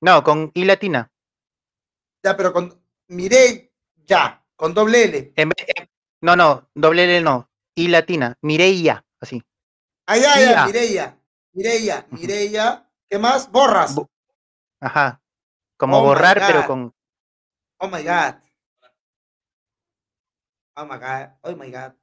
No, 0.01 0.23
con 0.23 0.49
I 0.55 0.65
latina. 0.65 1.11
Ya, 2.23 2.35
pero 2.35 2.51
con 2.51 2.83
Mireya, 3.09 4.43
con 4.55 4.73
doble 4.73 5.03
L. 5.03 5.33
no, 6.21 6.35
no, 6.35 6.67
doble 6.73 7.03
L 7.03 7.21
no. 7.21 7.51
I 7.75 7.87
latina, 7.87 8.35
Mireya, 8.41 9.05
así. 9.19 9.43
Ah, 10.07 10.17
ya, 10.17 10.41
ya, 10.41 10.65
Mireya. 10.65 11.19
Mireya, 11.53 12.07
Mireya. 12.09 12.89
¿Qué 13.07 13.19
más? 13.19 13.51
Borras. 13.51 13.95
Ajá. 14.79 15.21
Como 15.77 15.99
oh 15.99 16.03
borrar, 16.03 16.41
pero 16.47 16.65
con. 16.65 16.95
Oh 17.77 17.87
my 17.87 18.01
God. 18.01 18.41
Oh 20.75 20.85
my 20.85 20.97
God. 20.97 21.29
Oh 21.41 21.55
my 21.55 21.71
God. 21.71 21.93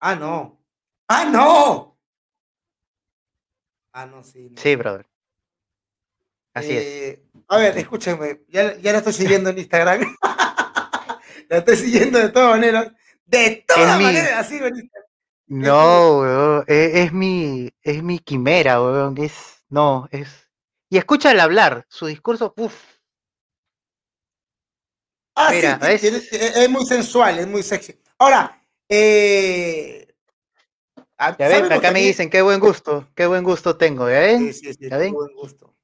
Ah, 0.00 0.14
no. 0.14 0.58
Ah, 1.08 1.24
no. 1.24 1.98
Ah, 3.92 4.06
no, 4.06 4.24
sí. 4.24 4.52
Sí, 4.56 4.76
brother. 4.76 5.06
Así 6.54 6.72
es. 6.72 6.84
Eh, 6.84 7.22
a 7.48 7.56
ver, 7.58 7.78
escúchenme. 7.78 8.42
Ya, 8.48 8.76
ya 8.76 8.92
la 8.92 8.98
estoy 8.98 9.12
siguiendo 9.12 9.50
en 9.50 9.58
Instagram. 9.58 10.16
la 11.48 11.58
estoy 11.58 11.76
siguiendo 11.76 12.18
de 12.18 12.28
todas 12.30 12.50
maneras. 12.50 12.92
De 13.26 13.64
todas 13.66 14.00
maneras, 14.00 14.32
así 14.32 14.60
No, 15.46 16.20
weón. 16.20 16.64
Es, 16.66 16.94
es, 16.94 17.12
mi, 17.12 17.70
es 17.82 18.02
mi 18.02 18.18
quimera, 18.18 18.80
weón. 18.82 19.16
Es, 19.18 19.64
no, 19.68 20.08
es 20.10 20.42
y 20.92 20.98
escúchale 20.98 21.40
hablar, 21.40 21.86
su 21.88 22.04
discurso, 22.04 22.52
uff. 22.54 22.91
Ah, 25.34 25.50
sí, 25.98 26.08
es... 26.08 26.68
muy 26.68 26.84
sensual, 26.84 27.38
es 27.38 27.46
muy 27.46 27.62
sexy. 27.62 27.98
Ahora, 28.18 28.62
eh... 28.88 30.06
ya 31.38 31.48
ven, 31.48 31.72
acá 31.72 31.90
me 31.90 32.00
dicen, 32.00 32.28
qué 32.28 32.42
buen 32.42 32.60
gusto, 32.60 33.08
qué 33.14 33.26
buen 33.26 33.42
gusto 33.42 33.76
tengo, 33.76 34.08
¿ya 34.10 34.20
ven? 34.20 34.52
Sí, 34.52 34.52
sí, 34.52 34.74
sí, 34.74 34.88
qué 34.88 35.10
buen 35.10 35.34
gusto. 35.34 35.74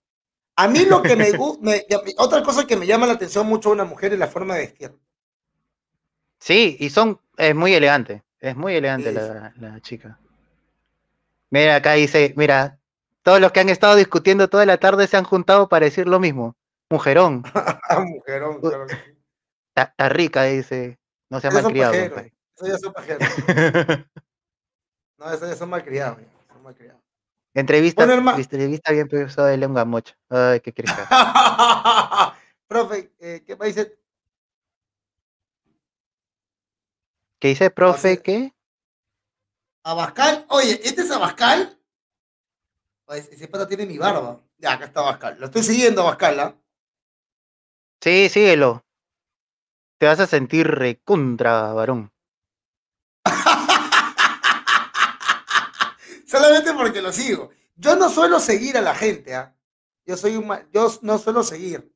A 0.57 0.69
mí 0.69 0.85
lo 0.85 1.03
que 1.03 1.17
me 1.17 1.31
gusta, 1.33 1.71
otra 2.19 2.43
cosa 2.43 2.67
que 2.67 2.77
me 2.77 2.87
llama 2.87 3.07
la 3.07 3.15
atención 3.15 3.47
mucho 3.47 3.71
a 3.71 3.73
una 3.73 3.85
mujer 3.85 4.13
es 4.13 4.19
la 4.19 4.27
forma 4.27 4.55
de 4.55 4.61
vestir. 4.61 4.93
Sí, 6.41 6.77
y 6.79 6.91
son, 6.91 7.21
es 7.37 7.55
muy 7.55 7.75
elegante, 7.75 8.23
es 8.41 8.55
muy 8.55 8.75
elegante 8.75 9.13
la, 9.13 9.53
la 9.57 9.81
chica. 9.81 10.19
Mira, 11.51 11.77
acá 11.77 11.95
dice, 11.95 12.35
mira, 12.37 12.79
todos 13.23 13.41
los 13.41 13.53
que 13.53 13.61
han 13.61 13.69
estado 13.71 13.97
discutiendo 13.97 14.49
toda 14.49 14.67
la 14.67 14.79
tarde 14.79 15.07
se 15.07 15.17
han 15.17 15.25
juntado 15.25 15.69
para 15.69 15.87
decir 15.87 16.07
lo 16.07 16.21
mismo. 16.21 16.55
Mujerón. 16.91 17.43
Mujerón, 18.07 18.61
claro 18.61 18.87
Está, 19.83 20.09
rica, 20.09 20.45
dice. 20.45 20.99
No 21.31 21.41
se 21.41 21.49
ha 21.49 21.51
malcriado. 21.51 21.95
Eso 21.95 22.67
ya 22.67 22.79
son 22.79 22.93
pajeros. 22.93 23.29
no, 25.19 25.33
eso 25.33 25.47
ya 25.47 25.57
son 25.57 25.71
malcriados. 25.71 26.19
Son 26.49 26.63
malcriados. 26.63 27.03
Entrevista, 27.55 28.05
entrevista 28.05 28.93
bien 28.93 29.09
profesor 29.09 29.51
de 29.51 29.57
lengua 29.57 29.85
mocha. 29.85 30.17
Ay, 30.29 30.61
qué 30.61 30.73
crees. 30.73 30.93
profe, 32.69 33.13
eh, 33.19 33.43
¿qué 33.47 33.57
me 33.57 33.67
dice? 33.67 33.99
¿Qué 37.41 37.49
dice, 37.49 37.71
profe? 37.71 38.23
¿Qué? 38.23 38.53
Abascal. 39.85 40.45
Oye, 40.51 40.81
¿este 40.85 41.03
es 41.03 41.11
Abascal? 41.11 41.79
Ese 43.09 43.49
pata 43.49 43.67
tiene 43.67 43.87
mi 43.87 43.97
barba. 43.97 44.41
Ya, 44.59 44.73
acá 44.73 44.87
está 44.87 45.01
Bascal. 45.01 45.37
Lo 45.39 45.47
estoy 45.47 45.63
siguiendo, 45.63 46.05
Bascal, 46.05 46.41
¿ah? 46.41 46.57
Sí, 48.01 48.29
síguelo. 48.29 48.85
Te 49.99 50.07
vas 50.07 50.21
a 50.21 50.27
sentir 50.27 50.69
recontra, 50.69 51.73
varón. 51.73 52.13
Solamente 56.27 56.73
porque 56.73 57.03
lo 57.03 57.13
sigo. 57.13 57.51
Yo 57.75 57.97
no 57.97 58.09
suelo 58.09 58.39
seguir 58.39 58.77
a 58.77 58.81
la 58.81 58.95
gente, 58.95 59.35
¿ah? 59.35 59.57
Yo 60.07 60.17
soy 60.17 60.37
un 60.37 60.49
yo 60.73 60.89
no 61.03 61.19
suelo 61.19 61.43
seguir. 61.43 61.93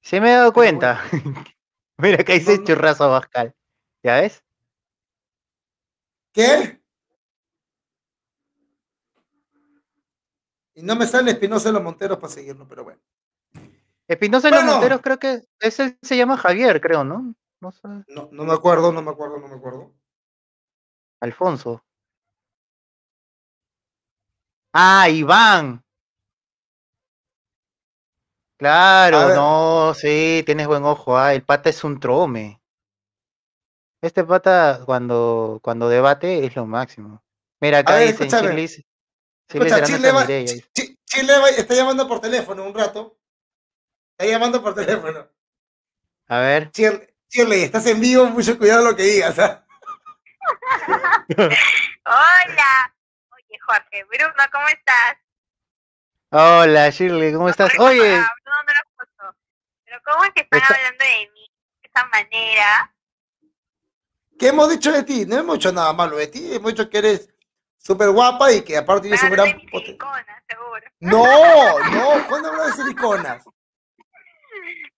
Se 0.00 0.20
me 0.20 0.30
he 0.30 0.34
dado 0.34 0.52
cuenta. 0.52 1.02
Mira 1.98 2.24
que 2.24 2.34
dice 2.34 2.58
no, 2.58 2.64
churrazo 2.64 3.10
Bascal. 3.10 3.54
¿Ya 4.02 4.20
ves? 4.20 4.44
¿Qué? 6.32 6.80
Y 10.74 10.82
no 10.82 10.96
me 10.96 11.06
sale 11.06 11.32
Espinosa 11.32 11.68
de 11.68 11.74
los 11.74 11.82
Monteros 11.82 12.18
para 12.18 12.32
seguirlo, 12.32 12.66
pero 12.66 12.84
bueno. 12.84 13.00
Espinosa 14.14 14.48
de 14.48 14.56
los 14.56 14.64
Monteros 14.64 15.00
creo 15.00 15.18
que 15.18 15.42
ese 15.60 15.98
se 16.00 16.16
llama 16.16 16.36
Javier, 16.36 16.80
creo, 16.80 17.04
¿no? 17.04 17.34
No, 17.60 17.72
no, 18.08 18.28
no 18.30 18.44
me 18.44 18.52
acuerdo, 18.52 18.92
no 18.92 19.02
me 19.02 19.10
acuerdo, 19.10 19.38
no 19.38 19.48
me 19.48 19.54
acuerdo. 19.54 19.92
Alfonso. 21.20 21.82
Ah, 24.72 25.08
Iván. 25.08 25.82
Claro, 28.58 29.34
no, 29.34 29.94
sí, 29.94 30.42
tienes 30.46 30.66
buen 30.66 30.84
ojo. 30.84 31.16
Ah, 31.16 31.34
el 31.34 31.42
pata 31.42 31.70
es 31.70 31.82
un 31.84 31.98
trome. 31.98 32.60
Este 34.02 34.24
pata 34.24 34.82
cuando, 34.84 35.60
cuando 35.62 35.88
debate 35.88 36.44
es 36.44 36.54
lo 36.56 36.66
máximo. 36.66 37.22
Mira, 37.60 37.78
acá 37.78 37.98
dicen, 37.98 38.26
Escucha, 39.48 39.82
Chile, 39.82 40.10
está 41.56 41.74
llamando 41.74 42.08
por 42.08 42.20
teléfono 42.20 42.66
un 42.66 42.74
rato. 42.74 43.18
Está 44.16 44.30
llamando 44.30 44.62
por 44.62 44.76
teléfono. 44.76 45.28
A 46.28 46.38
ver. 46.38 46.70
Chile, 46.70 47.64
estás 47.64 47.84
en 47.86 48.00
vivo, 48.00 48.26
mucho 48.26 48.56
cuidado 48.56 48.84
lo 48.84 48.96
que 48.96 49.02
digas. 49.02 49.36
¿ah? 49.40 49.66
Hola. 51.36 52.94
Oye, 53.32 53.58
Jorge, 53.66 54.04
Bruno, 54.04 54.44
¿cómo 54.52 54.68
estás? 54.68 55.16
Hola, 56.30 56.90
Shirley, 56.90 57.32
¿cómo 57.32 57.48
estás? 57.48 57.76
Oye. 57.80 58.22
Pero 59.84 60.00
¿cómo 60.04 60.24
es 60.24 60.30
que 60.32 60.42
están 60.42 60.62
hablando 60.62 61.04
de 61.04 61.30
mí 61.34 61.50
de 61.82 61.88
esa 61.92 62.06
manera? 62.06 62.94
¿Qué 64.38 64.48
hemos 64.48 64.70
dicho 64.70 64.92
de 64.92 65.02
ti? 65.02 65.26
No 65.26 65.38
hemos 65.38 65.56
dicho 65.56 65.72
nada 65.72 65.92
malo 65.92 66.16
de 66.16 66.28
ti, 66.28 66.54
hemos 66.54 66.72
dicho 66.72 66.88
que 66.88 66.98
eres 66.98 67.34
súper 67.78 68.10
guapa 68.10 68.52
y 68.52 68.62
que 68.62 68.76
aparte 68.76 69.02
tienes 69.02 69.22
un 69.24 69.30
gran... 69.30 69.46
De 69.46 69.60
siliconas, 69.60 70.42
seguro. 70.48 70.86
No, 71.00 71.78
no, 71.90 72.28
¿cuándo 72.28 72.50
hablas 72.50 72.76
de 72.76 72.82
siliconas? 72.84 73.44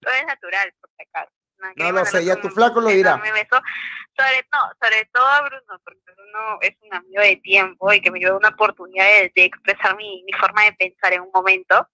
Todo 0.07 0.15
es 0.15 0.27
natural, 0.27 0.73
por 0.81 0.89
si 0.91 1.03
acaso. 1.03 1.33
No, 1.75 1.91
lo 1.91 2.05
sé, 2.05 2.25
ya 2.25 2.37
tu 2.37 2.49
flaco 2.49 2.81
lo 2.81 2.91
dirá. 2.91 3.15
Sobre, 3.15 4.47
no, 4.53 4.61
sobre 4.81 5.05
todo 5.13 5.27
a 5.27 5.41
Bruno, 5.43 5.81
porque 5.83 6.01
Bruno 6.15 6.59
es 6.61 6.77
un 6.81 6.95
amigo 6.95 7.23
de 7.23 7.37
tiempo 7.37 7.93
y 7.93 8.01
que 8.01 8.13
me 8.13 8.21
dio 8.21 8.37
una 8.37 8.51
oportunidad 8.51 9.05
de, 9.05 9.33
expresar 9.35 9.97
mi, 9.97 10.23
mi, 10.23 10.33
forma 10.35 10.63
de 10.63 10.73
pensar 10.75 11.13
en 11.13 11.23
un 11.23 11.31
momento. 11.35 11.89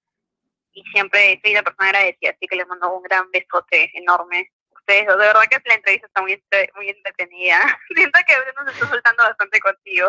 Y 0.74 0.82
siempre 0.92 1.40
soy 1.42 1.54
la 1.54 1.62
persona 1.62 1.88
agradecida, 1.88 2.32
así 2.32 2.46
que 2.46 2.56
le 2.56 2.66
mando 2.66 2.92
un 2.92 3.02
gran 3.02 3.30
besote 3.30 3.90
enorme. 3.94 4.50
Ustedes, 4.76 5.06
de 5.06 5.16
verdad 5.16 5.42
que 5.50 5.62
la 5.64 5.74
entrevista 5.74 6.06
está 6.06 6.20
muy, 6.20 6.44
muy 6.76 6.88
entretenida. 6.90 7.56
Siento 7.96 8.18
que 8.26 8.34
Bruno 8.40 8.70
se 8.70 8.74
está 8.74 8.88
soltando 8.90 9.22
bastante 9.24 9.58
contigo. 9.60 10.08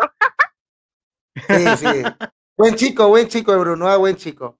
Sí, 1.48 1.76
sí. 1.78 2.02
buen 2.56 2.74
chico, 2.76 3.08
buen 3.08 3.28
chico 3.28 3.58
Bruno, 3.58 3.88
ah, 3.88 3.96
buen 3.96 4.16
chico. 4.16 4.58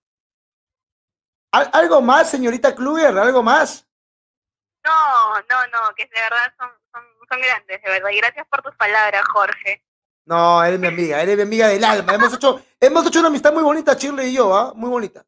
¿Algo 1.55 2.03
más, 2.03 2.31
señorita 2.31 2.75
Kluger? 2.75 3.17
¿Algo 3.17 3.43
más? 3.43 3.87
No, 4.85 5.35
no, 5.35 5.67
no, 5.73 5.95
que 5.95 6.05
de 6.05 6.21
verdad 6.21 6.53
son, 6.59 6.69
son, 6.93 7.41
grandes, 7.41 7.83
de 7.83 7.91
verdad. 7.91 8.11
Y 8.11 8.17
gracias 8.19 8.47
por 8.49 8.63
tus 8.63 8.75
palabras, 8.77 9.23
Jorge. 9.33 9.85
No, 10.27 10.63
eres 10.65 10.79
mi 10.79 10.89
amiga, 10.89 11.21
eres 11.21 11.37
mi 11.37 11.43
amiga 11.43 11.69
del 11.69 11.85
alma. 11.85 12.15
Hemos 12.15 12.35
hecho, 12.35 12.63
hemos 12.81 13.07
hecho 13.07 13.21
una 13.21 13.29
amistad 13.29 13.53
muy 13.53 13.63
bonita, 13.63 13.97
Chirle 13.97 14.29
y 14.29 14.35
yo, 14.35 14.55
¿ah? 14.57 14.73
Muy 14.75 14.91
bonita. 14.91 15.25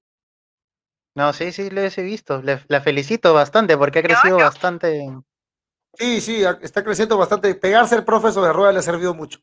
No, 1.14 1.32
sí, 1.32 1.52
sí, 1.52 1.70
le 1.70 1.86
he 1.86 2.02
visto. 2.02 2.42
la 2.42 2.80
felicito 2.80 3.32
bastante 3.32 3.76
porque 3.76 4.00
ha 4.00 4.02
crecido 4.02 4.36
bastante. 4.36 5.08
Sí, 5.94 6.20
sí, 6.20 6.44
está 6.60 6.84
creciendo 6.84 7.16
bastante. 7.16 7.54
Pegarse 7.54 7.94
el 7.94 8.04
profesor 8.04 8.44
de 8.44 8.52
rueda 8.52 8.72
le 8.72 8.80
ha 8.80 8.82
servido 8.82 9.14
mucho. 9.14 9.40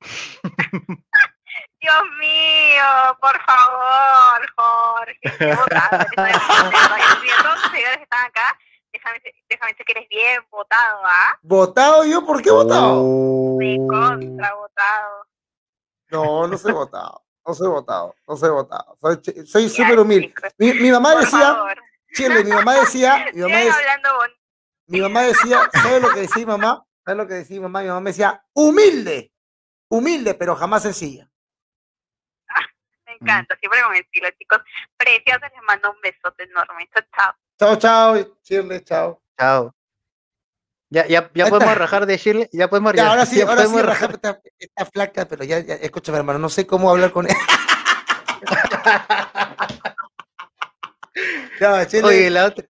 Dios 1.80 2.02
mío, 2.18 3.18
por 3.20 3.40
favor, 3.44 4.52
Jorge. 4.56 5.54
Todos 5.54 5.68
los 7.44 7.70
seguidores 7.70 7.96
que 7.96 8.02
están 8.02 8.26
acá, 8.26 8.58
déjame, 8.92 9.20
déjame 9.48 9.72
decir 9.72 9.86
que 9.86 9.92
eres 9.92 10.08
bien 10.08 10.42
votado, 10.50 11.00
¿ah? 11.04 11.38
¿Votado 11.42 12.04
yo? 12.04 12.26
¿Por 12.26 12.42
qué 12.42 12.50
votado? 12.50 13.56
De 13.58 13.78
contra 13.88 14.54
votado. 14.54 15.26
No, 16.10 16.48
no 16.48 16.58
soy 16.58 16.72
votado. 16.72 17.24
No 17.46 17.54
soy 17.54 17.68
votado. 17.68 18.14
No 18.26 18.36
soy 18.36 18.50
votado. 18.50 18.96
Soy 19.00 19.46
soy 19.46 19.68
súper 19.68 20.00
humilde. 20.00 20.34
Mi, 20.58 20.74
mi, 20.74 20.90
mamá 20.90 21.14
decía, 21.14 21.56
Chile, 22.12 22.42
mi 22.42 22.50
mamá 22.50 22.74
decía, 22.74 23.26
mi 23.34 23.40
mamá 23.42 23.56
decía, 23.56 24.02
mi 24.86 25.00
mamá 25.00 25.22
decía, 25.22 25.70
¿sabes 25.72 26.02
lo 26.02 26.10
que 26.10 26.20
decía 26.20 26.38
mi 26.38 26.46
mamá? 26.46 26.84
¿Sabes 27.04 27.18
lo 27.18 27.28
que 27.28 27.34
decía 27.34 27.56
mi 27.56 27.62
mamá? 27.62 27.82
Mi 27.82 27.88
mamá 27.88 28.00
me 28.00 28.10
decía, 28.10 28.44
humilde, 28.52 29.32
humilde, 29.88 30.34
pero 30.34 30.56
jamás 30.56 30.82
sencilla. 30.82 31.30
Me 33.20 33.30
encanta, 33.30 33.56
siempre 33.56 33.80
con 33.82 33.94
estilo, 33.94 34.28
chicos. 34.38 34.60
Preciosos, 34.96 35.50
les 35.54 35.62
mando 35.66 35.90
un 35.90 36.00
besote 36.00 36.44
enorme. 36.44 36.88
Chao, 36.92 37.04
chao. 37.14 37.34
Chao, 37.58 37.76
chao, 37.76 38.38
Chile, 38.42 38.84
chao. 38.84 39.20
Chao. 39.38 39.74
Ya, 40.90 41.06
ya, 41.06 41.30
ya 41.34 41.48
podemos 41.48 41.76
rajar 41.76 42.06
de 42.06 42.16
Shirley, 42.16 42.48
ya 42.50 42.70
podemos 42.70 42.94
ya, 42.94 43.10
ahora 43.10 43.26
sí, 43.26 43.42
ahora 43.42 43.66
sí 43.66 43.82
rajar 43.82 44.12
esta, 44.12 44.40
esta, 44.58 44.86
flaca, 44.86 45.28
pero 45.28 45.44
ya, 45.44 45.58
ya, 45.58 45.74
escúchame, 45.74 46.16
hermano, 46.16 46.38
no 46.38 46.48
sé 46.48 46.66
cómo 46.66 46.88
hablar 46.88 47.12
con 47.12 47.26
él. 47.26 47.36
Oye, 52.04 52.30
la 52.30 52.46
otra, 52.46 52.64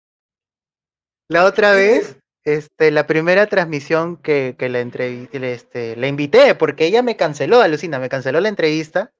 la 1.29 1.45
otra 1.45 1.71
vez, 1.73 2.17
este, 2.45 2.91
la 2.91 3.07
primera 3.07 3.47
transmisión 3.47 4.17
que, 4.17 4.57
que 4.59 4.69
la 4.69 4.81
entrevisté, 4.81 5.53
este, 5.53 5.95
la 5.95 6.09
invité, 6.09 6.57
porque 6.57 6.87
ella 6.87 7.03
me 7.03 7.17
canceló, 7.17 7.61
alucina, 7.61 8.01
me 8.01 8.09
canceló 8.09 8.41
la 8.41 8.49
entrevista. 8.49 9.13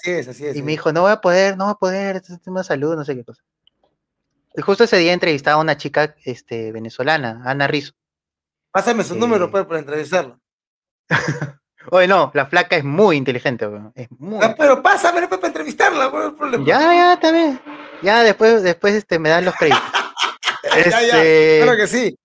Así 0.00 0.10
es, 0.12 0.28
así 0.28 0.46
es. 0.46 0.56
Y 0.56 0.62
me 0.62 0.72
dijo, 0.72 0.92
no 0.92 1.02
voy 1.02 1.12
a 1.12 1.20
poder, 1.20 1.56
no 1.56 1.64
voy 1.64 1.72
a 1.72 1.76
poder, 1.76 2.16
este 2.16 2.38
tema 2.38 2.60
de 2.60 2.64
salud, 2.64 2.96
no 2.96 3.04
sé 3.04 3.14
qué 3.14 3.24
cosa. 3.24 3.42
Y 4.54 4.62
justo 4.62 4.84
ese 4.84 4.96
día 4.96 5.12
entrevistaba 5.12 5.58
a 5.58 5.60
una 5.60 5.76
chica 5.76 6.14
este, 6.24 6.72
venezolana, 6.72 7.42
Ana 7.44 7.66
Rizzo. 7.66 7.92
Pásame 8.72 9.04
su 9.04 9.14
número 9.14 9.50
pues, 9.50 9.66
para 9.66 9.80
entrevistarla. 9.80 10.38
Oye, 11.90 12.06
no, 12.06 12.30
la 12.34 12.46
flaca 12.46 12.76
es 12.76 12.84
muy 12.84 13.16
inteligente, 13.16 13.68
es 13.94 14.08
muy... 14.18 14.38
Ah, 14.42 14.54
pero 14.56 14.82
pásame 14.82 15.26
pues, 15.28 15.40
para 15.40 15.48
entrevistarla, 15.48 16.10
¿cuál 16.10 16.22
es 16.22 16.28
el 16.30 16.34
problema? 16.34 16.64
Ya, 16.66 16.80
ya, 16.94 17.20
también. 17.20 17.60
Ya 18.02 18.22
después, 18.22 18.62
después 18.62 18.94
este, 18.94 19.18
me 19.18 19.28
dan 19.28 19.44
los 19.44 19.54
créditos. 19.54 19.82
ya, 20.64 20.90
ya, 20.90 21.22
este, 21.22 21.60
claro 21.62 21.76
que 21.76 21.86
sí. 21.86 22.18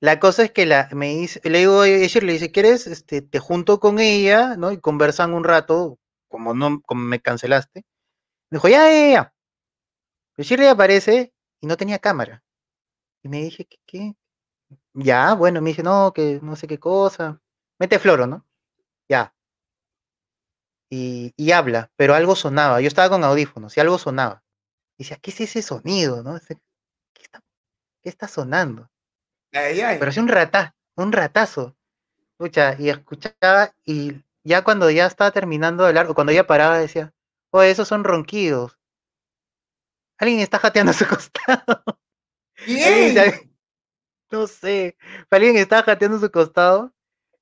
La 0.00 0.18
cosa 0.18 0.44
es 0.44 0.50
que 0.50 0.64
la, 0.64 0.88
me 0.92 1.14
dice, 1.14 1.40
le 1.44 1.58
digo 1.58 1.82
a 1.82 1.86
Shirley, 1.86 2.34
dice, 2.34 2.50
¿quieres? 2.50 2.86
Este, 2.86 3.20
te 3.20 3.38
junto 3.38 3.80
con 3.80 3.98
ella, 3.98 4.56
¿no? 4.56 4.72
Y 4.72 4.78
conversan 4.78 5.34
un 5.34 5.44
rato, 5.44 5.98
como 6.30 6.54
no, 6.54 6.80
como 6.82 7.02
me 7.02 7.20
cancelaste. 7.20 7.84
Me 8.50 8.56
dijo, 8.56 8.68
ya, 8.68 8.88
ya, 8.90 9.10
ya. 9.12 9.34
Pero 10.34 10.48
Shirley 10.48 10.68
aparece 10.68 11.34
y 11.60 11.66
no 11.66 11.76
tenía 11.76 11.98
cámara. 11.98 12.42
Y 13.22 13.28
me 13.28 13.42
dije, 13.42 13.66
¿qué? 13.66 13.78
qué? 13.86 14.14
Ya, 14.94 15.34
bueno, 15.34 15.60
me 15.60 15.70
dice, 15.70 15.82
no, 15.82 16.12
que 16.14 16.40
no 16.42 16.56
sé 16.56 16.66
qué 16.66 16.78
cosa. 16.78 17.40
Mete 17.78 17.98
floro, 17.98 18.26
¿no? 18.26 18.46
Ya. 19.08 19.34
Y, 20.88 21.32
y 21.36 21.52
habla, 21.52 21.90
pero 21.96 22.14
algo 22.14 22.34
sonaba. 22.34 22.80
Yo 22.80 22.88
estaba 22.88 23.10
con 23.10 23.24
audífonos 23.24 23.76
y 23.76 23.80
algo 23.80 23.98
sonaba. 23.98 24.42
Y 24.96 25.04
decía, 25.04 25.18
¿qué 25.20 25.30
es 25.30 25.40
ese 25.40 25.62
sonido? 25.62 26.22
¿no? 26.22 26.38
¿Qué, 26.40 27.22
está, 27.22 27.42
qué 28.02 28.08
está 28.08 28.28
sonando? 28.28 28.90
Pero 29.98 30.10
es 30.10 30.16
un 30.16 30.28
rata, 30.28 30.74
un 30.96 31.12
ratazo. 31.12 31.76
Escucha, 32.32 32.74
y 32.78 32.88
escuchaba, 32.88 33.74
y 33.84 34.22
ya 34.44 34.64
cuando 34.64 34.90
ya 34.90 35.06
estaba 35.06 35.30
terminando 35.30 35.82
de 35.82 35.90
hablar, 35.90 36.06
o 36.08 36.14
cuando 36.14 36.32
ya 36.32 36.46
paraba, 36.46 36.78
decía, 36.78 37.12
oh, 37.50 37.62
esos 37.62 37.88
son 37.88 38.04
ronquidos. 38.04 38.78
Alguien 40.18 40.40
está 40.40 40.58
jateando 40.58 40.90
a 40.90 40.94
su 40.94 41.06
costado. 41.08 41.82
¿Quién? 42.64 43.14
No 44.32 44.46
sé. 44.46 44.96
Alguien 45.28 45.56
estaba 45.56 45.82
jateando 45.82 46.18
a 46.18 46.20
su 46.20 46.30
costado 46.30 46.94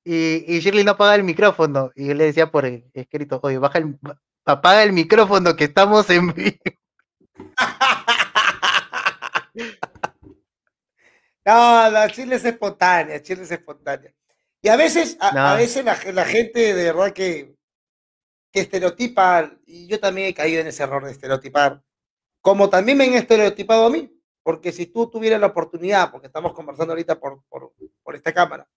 y, 0.03 0.43
y, 0.47 0.59
Shirley 0.59 0.83
no 0.83 0.93
apaga 0.93 1.13
el 1.13 1.23
micrófono. 1.23 1.91
Y 1.95 2.07
yo 2.07 2.15
le 2.15 2.25
decía 2.25 2.49
por 2.49 2.65
escrito, 2.65 3.39
oye, 3.43 3.59
baja 3.59 3.77
el, 3.77 3.95
apaga 4.43 4.81
el 4.81 4.91
micrófono 4.91 5.55
que 5.55 5.65
estamos 5.65 6.09
en 6.09 6.33
vivo. 6.33 6.57
no, 11.45 11.91
no, 11.91 12.09
Chile 12.09 12.37
es 12.37 12.45
espontánea, 12.45 13.21
Chile 13.21 13.43
es 13.43 13.51
espontánea. 13.51 14.11
Y 14.61 14.67
a 14.67 14.75
veces, 14.75 15.17
a, 15.21 15.55
veces 15.55 15.85
la, 15.85 15.97
la, 16.11 16.25
gente 16.25 16.73
de 16.73 16.83
verdad 16.83 17.13
que, 17.13 17.55
que 18.51 18.59
estereotipa, 18.59 19.51
y 19.65 19.87
yo 19.87 19.99
también 19.99 20.27
he 20.27 20.33
caído 20.33 20.59
en 20.59 20.67
ese 20.67 20.83
error 20.83 21.05
de 21.05 21.11
estereotipar, 21.11 21.81
como 22.41 22.69
también 22.69 22.97
me 22.97 23.05
han 23.05 23.13
estereotipado 23.13 23.85
a 23.85 23.89
mí. 23.89 24.13
Porque 24.43 24.71
si 24.71 24.87
tú 24.87 25.09
tuvieras 25.09 25.39
la 25.39 25.47
oportunidad, 25.47 26.11
porque 26.11 26.27
estamos 26.27 26.53
conversando 26.53 26.93
ahorita 26.93 27.19
por, 27.19 27.43
por, 27.49 27.73
por 28.03 28.15
esta 28.15 28.33
cámara, 28.33 28.67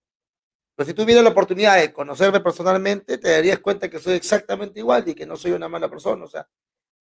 pero 0.74 0.86
si 0.86 0.94
tuvieras 0.94 1.24
la 1.24 1.30
oportunidad 1.30 1.76
de 1.76 1.92
conocerme 1.92 2.40
personalmente, 2.40 3.18
te 3.18 3.30
darías 3.30 3.58
cuenta 3.58 3.88
que 3.88 3.98
soy 3.98 4.14
exactamente 4.14 4.80
igual 4.80 5.06
y 5.08 5.14
que 5.14 5.26
no 5.26 5.36
soy 5.36 5.52
una 5.52 5.68
mala 5.68 5.88
persona. 5.88 6.24
O 6.24 6.28
sea, 6.28 6.48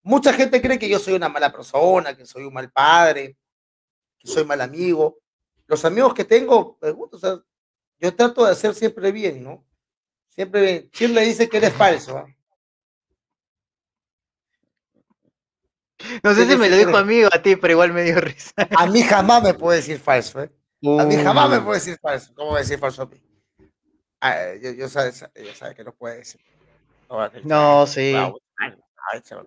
mucha 0.02 0.32
gente 0.32 0.60
cree 0.60 0.78
que 0.78 0.88
yo 0.88 0.98
soy 0.98 1.14
una 1.14 1.28
mala 1.28 1.52
persona, 1.52 2.16
que 2.16 2.26
soy 2.26 2.44
un 2.44 2.52
mal 2.52 2.70
padre, 2.70 3.36
que 4.18 4.28
soy 4.28 4.44
mal 4.44 4.60
amigo. 4.60 5.18
Los 5.66 5.84
amigos 5.84 6.12
que 6.12 6.24
tengo, 6.24 6.78
o 6.80 7.18
sea, 7.18 7.42
yo 8.02 8.14
trato 8.16 8.44
de 8.44 8.50
hacer 8.50 8.74
siempre 8.74 9.12
bien, 9.12 9.44
¿no? 9.44 9.64
Siempre 10.28 10.60
bien. 10.60 10.90
¿Quién 10.92 11.14
le 11.14 11.22
dice 11.22 11.48
que 11.48 11.58
eres 11.58 11.72
falso? 11.72 12.18
¿ah? 12.18 12.26
No 16.24 16.34
sé 16.34 16.48
si 16.48 16.56
me 16.56 16.68
lo 16.68 16.76
dijo 16.76 16.96
a 16.96 17.04
mí 17.04 17.22
o 17.22 17.28
a 17.32 17.40
ti, 17.40 17.54
pero 17.54 17.74
igual 17.74 17.92
me 17.92 18.02
dio 18.02 18.20
risa. 18.20 18.50
A 18.76 18.86
mí 18.86 19.02
jamás 19.02 19.44
me 19.44 19.54
puede 19.54 19.78
decir 19.78 20.00
falso, 20.00 20.42
¿eh? 20.42 20.50
A 20.98 21.04
mí 21.04 21.14
jamás 21.14 21.48
me 21.48 21.60
puede 21.60 21.78
decir 21.78 21.96
falso. 22.02 22.34
¿Cómo 22.34 22.56
decir 22.56 22.76
falso 22.76 23.02
a 23.02 23.06
mí? 23.06 23.22
Ah, 24.20 24.54
yo, 24.60 24.72
yo 24.72 24.88
sabe, 24.88 25.12
sabe, 25.12 25.74
que 25.76 25.84
no 25.84 25.92
puede 25.92 26.18
decir. 26.18 26.40
No, 27.44 27.86
sí. 27.86 28.16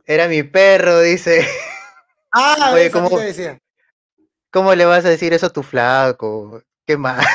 Era 0.06 0.30
mi 0.30 0.44
perro, 0.44 1.02
dice. 1.02 1.46
Ah, 2.32 2.72
Oye, 2.74 2.90
¿cómo, 2.92 3.18
decía? 3.18 3.60
¿cómo 4.50 4.76
le 4.76 4.86
vas 4.86 5.04
a 5.04 5.10
decir 5.10 5.34
eso 5.34 5.48
a 5.48 5.54
tu 5.54 5.64
flaco? 5.64 6.62
¿Qué 6.86 6.96
más? 6.96 7.26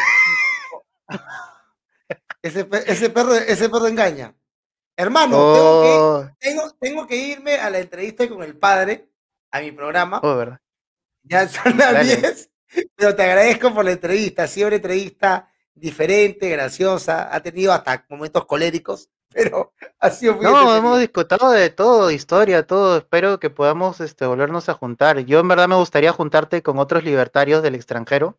Ese, 2.42 2.68
ese, 2.86 3.10
perro, 3.10 3.34
ese 3.34 3.68
perro 3.68 3.86
engaña. 3.86 4.34
Hermano, 4.96 5.36
tengo, 5.54 5.82
que, 5.82 5.88
oh. 5.88 6.30
tengo, 6.38 6.70
tengo, 6.78 7.06
que, 7.06 7.16
irme 7.16 7.54
a 7.54 7.70
la 7.70 7.78
entrevista 7.78 8.28
con 8.28 8.42
el 8.42 8.56
padre, 8.56 9.08
a 9.50 9.60
mi 9.60 9.72
programa. 9.72 10.20
Oh, 10.22 10.36
¿verdad? 10.36 10.60
Ya 11.22 11.48
son 11.48 11.76
las 11.78 12.06
10, 12.06 12.50
pero 12.96 13.14
te 13.14 13.22
agradezco 13.22 13.72
por 13.74 13.84
la 13.84 13.92
entrevista. 13.92 14.46
Una 14.56 14.76
entrevista 14.76 15.50
diferente, 15.74 16.48
graciosa, 16.50 17.34
ha 17.34 17.40
tenido 17.40 17.72
hasta 17.72 18.04
momentos 18.08 18.44
coléricos, 18.46 19.08
pero 19.32 19.72
ha 19.98 20.10
sido 20.10 20.34
muy 20.34 20.44
No, 20.44 20.76
hemos 20.76 20.98
discutido 20.98 21.50
de 21.50 21.70
todo, 21.70 22.10
historia, 22.10 22.66
todo. 22.66 22.98
Espero 22.98 23.40
que 23.40 23.50
podamos 23.50 24.00
este, 24.00 24.26
volvernos 24.26 24.68
a 24.68 24.74
juntar. 24.74 25.20
Yo 25.20 25.40
en 25.40 25.48
verdad 25.48 25.68
me 25.68 25.76
gustaría 25.76 26.12
juntarte 26.12 26.62
con 26.62 26.78
otros 26.78 27.04
libertarios 27.04 27.62
del 27.62 27.74
extranjero, 27.74 28.38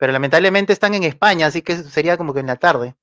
pero 0.00 0.14
lamentablemente 0.14 0.72
están 0.72 0.94
en 0.94 1.04
España, 1.04 1.46
así 1.46 1.60
que 1.60 1.76
sería 1.76 2.16
como 2.16 2.32
que 2.32 2.40
en 2.40 2.46
la 2.46 2.56
tarde. 2.56 2.96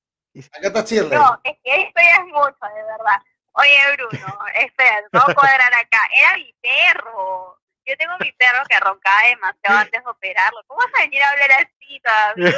Acá 0.52 0.68
está 0.68 0.84
Chile. 0.84 1.16
No, 1.16 1.40
es 1.44 1.56
que 1.64 1.82
esto 1.82 2.02
ya 2.02 2.16
es 2.16 2.26
mucho, 2.26 2.58
de 2.74 2.84
verdad. 2.84 3.22
Oye, 3.54 3.78
Bruno, 3.94 4.40
espera, 4.56 5.02
vamos 5.12 5.30
a 5.30 5.36
cuadrar 5.36 5.74
acá. 5.76 6.00
Era 6.20 6.38
mi 6.38 6.52
perro. 6.60 7.60
Yo 7.86 7.96
tengo 7.98 8.14
mi 8.20 8.32
perro 8.32 8.64
que 8.68 8.80
roncaba 8.80 9.22
demasiado 9.30 9.78
antes 9.78 10.04
de 10.04 10.10
operarlo. 10.10 10.60
¿Cómo 10.66 10.80
vas 10.80 10.92
a 10.96 11.04
venir 11.04 11.22
a 11.22 11.30
hablar 11.30 11.52
así 11.52 12.02
todavía? 12.02 12.58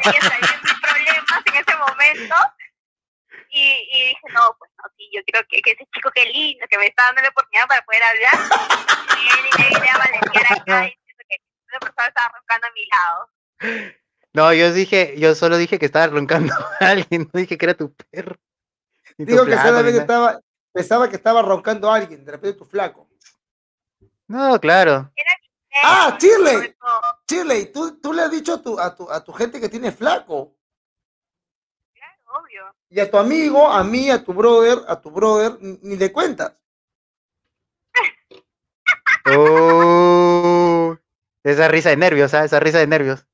Tenía 0.00 0.58
mis 0.62 0.80
problemas 0.80 1.42
en 1.46 1.54
ese 1.56 1.76
momento. 1.76 2.36
Y, 3.50 3.88
y, 3.90 4.08
dije, 4.10 4.28
no, 4.32 4.54
pues 4.60 4.70
no, 4.78 4.84
sí, 4.96 5.10
yo 5.12 5.22
creo 5.26 5.42
que, 5.48 5.60
que, 5.60 5.72
ese 5.72 5.86
chico 5.92 6.10
qué 6.14 6.24
lindo, 6.26 6.66
que 6.70 6.78
me 6.78 6.86
está 6.86 7.04
dando 7.06 7.22
la 7.22 7.28
oportunidad 7.30 7.66
para 7.66 7.82
poder 7.82 8.02
hablar. 8.04 8.34
Y 9.18 9.64
él 9.64 9.74
vine 9.74 9.90
a 9.90 9.98
valentear 9.98 10.52
acá 10.52 10.86
y 10.86 10.94
siento 11.02 11.24
que 11.28 11.34
esa 11.34 11.80
persona 11.80 12.08
estaba 12.08 12.28
roncando 12.28 12.66
a 12.68 12.70
mi 12.70 12.86
lado. 12.86 13.35
No, 14.36 14.52
yo 14.52 14.72
dije, 14.72 15.14
yo 15.18 15.34
solo 15.34 15.56
dije 15.56 15.78
que 15.78 15.86
estaba 15.86 16.08
roncando 16.08 16.52
a 16.80 16.90
alguien, 16.90 17.30
no 17.32 17.40
dije 17.40 17.56
que 17.56 17.64
era 17.64 17.74
tu 17.74 17.94
perro. 17.94 18.36
Digo 19.16 19.46
que 19.46 19.56
solamente 19.56 20.00
estaba, 20.00 20.40
pensaba 20.72 21.08
que 21.08 21.16
estaba 21.16 21.40
roncando 21.40 21.90
a 21.90 21.96
alguien, 21.96 22.22
de 22.22 22.32
repente 22.32 22.58
tu 22.58 22.66
flaco. 22.66 23.08
No, 24.28 24.60
claro. 24.60 25.10
ah, 25.82 26.16
Chile. 26.18 26.76
Chile, 27.26 27.66
¿tú, 27.66 27.98
tú 27.98 28.12
le 28.12 28.22
has 28.22 28.30
dicho 28.30 28.54
a 28.54 28.62
tu, 28.62 28.78
a, 28.78 28.94
tu, 28.94 29.10
a 29.10 29.24
tu 29.24 29.32
gente 29.32 29.58
que 29.58 29.70
tiene 29.70 29.90
flaco. 29.90 30.54
Claro, 31.94 32.40
obvio. 32.42 32.74
Y 32.90 33.00
a 33.00 33.10
tu 33.10 33.16
amigo, 33.16 33.66
a 33.66 33.82
mí, 33.84 34.10
a 34.10 34.22
tu 34.22 34.34
brother, 34.34 34.80
a 34.86 35.00
tu 35.00 35.10
brother, 35.10 35.56
ni 35.60 35.96
le 35.96 36.12
cuentas. 36.12 36.52
oh, 39.38 40.96
esa 41.42 41.68
risa 41.68 41.88
de 41.88 41.96
nervios, 41.96 42.32
¿sabes? 42.32 42.52
¿ah? 42.52 42.56
Esa 42.56 42.60
risa 42.60 42.78
de 42.78 42.86
nervios. 42.86 43.26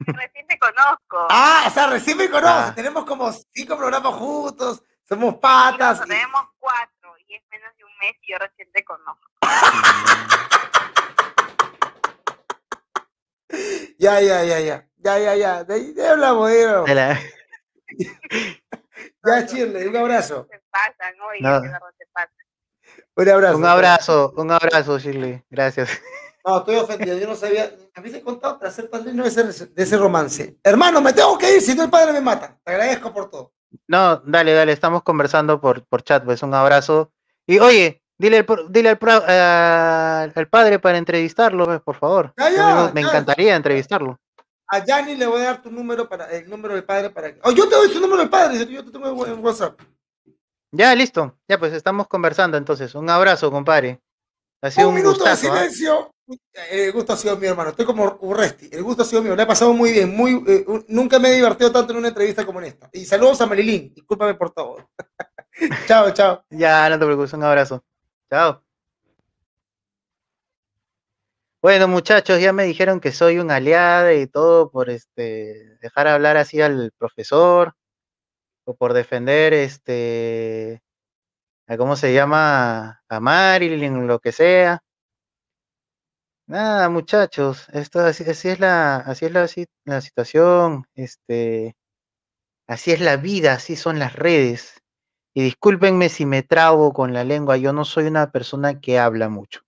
Recién 0.00 0.46
te 0.46 0.58
conozco. 0.58 1.26
Ah, 1.30 1.64
o 1.66 1.70
sea, 1.70 1.86
recién 1.88 2.18
me 2.18 2.28
conoces. 2.28 2.70
Ah. 2.70 2.72
Tenemos 2.74 3.04
como 3.04 3.32
cinco 3.32 3.76
programas 3.76 4.14
juntos, 4.14 4.82
somos 5.08 5.36
patas. 5.36 6.00
tenemos 6.00 6.42
cuatro 6.58 7.16
y 7.26 7.34
es 7.34 7.42
menos 7.50 7.74
de 7.76 7.84
un 7.84 7.90
mes 7.98 8.12
y 8.22 8.32
yo 8.32 8.38
recién 8.38 8.70
te 8.72 8.84
conozco. 8.84 9.28
ya, 13.98 14.20
ya, 14.20 14.44
ya, 14.44 14.60
ya. 14.60 14.88
Ya, 14.96 15.18
ya, 15.18 15.34
ya. 15.34 15.64
De 15.64 15.74
ahí 15.74 15.94
hablamos, 16.00 16.50
de 16.50 16.94
la... 16.94 17.20
Ya, 19.24 19.46
Chile, 19.46 19.88
un 19.88 19.96
abrazo. 19.96 20.46
Se 20.50 20.60
pasan. 20.70 21.14
y 21.38 21.42
No. 21.42 21.60
Un 23.16 23.28
abrazo. 23.28 23.56
Un 23.56 23.66
abrazo, 23.66 24.32
un 24.36 24.50
abrazo, 24.50 24.98
Shirley. 24.98 25.42
Gracias. 25.50 26.00
No, 26.46 26.58
estoy 26.58 26.76
ofendido. 26.76 27.16
Yo 27.18 27.26
no 27.26 27.34
sabía. 27.34 27.70
Me 27.78 27.90
habéis 27.94 28.22
contado 28.22 28.58
para 28.58 28.70
ser 28.70 28.90
padrino 28.90 29.22
de 29.22 29.28
ese, 29.28 29.66
de 29.66 29.82
ese 29.82 29.96
romance. 29.96 30.58
Hermano, 30.62 31.00
me 31.00 31.12
tengo 31.12 31.38
que 31.38 31.56
ir, 31.56 31.62
si 31.62 31.74
no 31.74 31.84
el 31.84 31.90
padre 31.90 32.12
me 32.12 32.20
mata. 32.20 32.58
Te 32.62 32.72
agradezco 32.72 33.12
por 33.12 33.30
todo. 33.30 33.52
No, 33.88 34.16
dale, 34.24 34.52
dale, 34.52 34.72
estamos 34.72 35.02
conversando 35.02 35.60
por, 35.60 35.84
por 35.86 36.02
chat, 36.02 36.24
pues 36.24 36.42
un 36.42 36.54
abrazo. 36.54 37.12
Y 37.46 37.58
oye, 37.58 38.02
dile, 38.18 38.46
dile 38.68 38.90
al, 38.90 38.98
a- 39.28 40.22
al 40.34 40.48
padre 40.48 40.78
para 40.78 40.98
entrevistarlo, 40.98 41.64
pues, 41.64 41.80
por 41.80 41.96
favor. 41.96 42.32
Ya, 42.36 42.90
me, 42.94 43.02
ya. 43.02 43.08
encantaría 43.08 43.56
entrevistarlo. 43.56 44.18
A 44.68 44.84
Yanni 44.84 45.16
le 45.16 45.26
voy 45.26 45.40
a 45.40 45.44
dar 45.44 45.62
tu 45.62 45.70
número 45.70 46.08
para 46.08 46.30
el 46.30 46.48
número 46.48 46.74
del 46.74 46.84
padre 46.84 47.10
para. 47.10 47.34
Oh, 47.42 47.50
yo 47.50 47.68
te 47.68 47.74
doy 47.74 47.88
su 47.90 48.00
número 48.00 48.20
del 48.20 48.30
padre, 48.30 48.66
yo 48.66 48.84
te 48.84 48.90
tengo 48.90 49.26
en 49.26 49.44
WhatsApp. 49.44 49.80
Ya, 50.72 50.94
listo. 50.94 51.36
Ya, 51.48 51.58
pues 51.58 51.72
estamos 51.72 52.06
conversando 52.08 52.56
entonces. 52.56 52.94
Un 52.94 53.08
abrazo, 53.10 53.50
compadre. 53.50 54.00
Ha 54.62 54.70
sido 54.70 54.88
Un 54.88 54.94
un, 54.94 55.00
minuto 55.00 55.24
de 55.24 55.30
gustazo. 55.30 55.52
¿ah? 55.52 55.56
silencio. 55.56 56.13
El 56.70 56.92
gusto 56.92 57.12
ha 57.12 57.16
sido 57.16 57.36
mío, 57.36 57.50
hermano. 57.50 57.70
Estoy 57.70 57.84
como 57.84 58.16
Urresti. 58.20 58.68
El 58.72 58.82
gusto 58.82 59.02
ha 59.02 59.06
sido 59.06 59.22
mío. 59.22 59.36
Le 59.36 59.42
ha 59.42 59.46
pasado 59.46 59.72
muy 59.74 59.92
bien. 59.92 60.14
Muy, 60.16 60.42
eh, 60.46 60.64
un- 60.66 60.84
nunca 60.88 61.18
me 61.18 61.28
he 61.28 61.34
divertido 61.34 61.70
tanto 61.70 61.92
en 61.92 61.98
una 61.98 62.08
entrevista 62.08 62.46
como 62.46 62.60
en 62.60 62.66
esta. 62.66 62.88
Y 62.92 63.04
saludos 63.04 63.40
a 63.40 63.46
Marilyn. 63.46 63.92
Discúlpame 63.94 64.34
por 64.34 64.50
todo. 64.52 64.76
chao, 65.88 66.10
chao. 66.12 66.44
Ya, 66.50 66.88
no 66.88 66.98
te 66.98 67.04
preocupes, 67.04 67.32
un 67.34 67.44
abrazo. 67.44 67.84
Chao. 68.30 68.62
Bueno, 71.62 71.88
muchachos, 71.88 72.40
ya 72.40 72.52
me 72.52 72.64
dijeron 72.64 73.00
que 73.00 73.10
soy 73.10 73.38
un 73.38 73.50
aliado 73.50 74.12
y 74.12 74.26
todo 74.26 74.70
por 74.70 74.90
este 74.90 75.78
dejar 75.80 76.06
hablar 76.08 76.36
así 76.36 76.60
al 76.60 76.92
profesor 76.98 77.72
o 78.64 78.76
por 78.76 78.92
defender 78.94 79.54
este 79.54 80.82
a 81.68 81.76
cómo 81.78 81.96
se 81.96 82.14
llama 82.14 83.02
a 83.08 83.20
Marilyn, 83.20 84.06
lo 84.08 84.20
que 84.20 84.32
sea. 84.32 84.83
Nada, 86.48 86.90
muchachos, 86.90 87.66
esto 87.72 88.00
así, 88.00 88.22
así 88.28 88.48
es 88.50 88.60
la 88.60 88.96
así 88.96 89.24
es 89.24 89.32
la, 89.32 89.46
la 89.86 90.00
situación, 90.02 90.84
este 90.94 91.74
así 92.68 92.92
es 92.92 93.00
la 93.00 93.16
vida, 93.16 93.54
así 93.54 93.76
son 93.76 93.98
las 93.98 94.14
redes. 94.14 94.82
Y 95.34 95.42
discúlpenme 95.44 96.08
si 96.10 96.26
me 96.26 96.42
trabo 96.42 96.92
con 96.94 97.12
la 97.14 97.24
lengua, 97.24 97.56
yo 97.58 97.72
no 97.72 97.84
soy 97.84 98.06
una 98.06 98.32
persona 98.32 98.80
que 98.80 98.98
habla 98.98 99.28
mucho. 99.28 99.62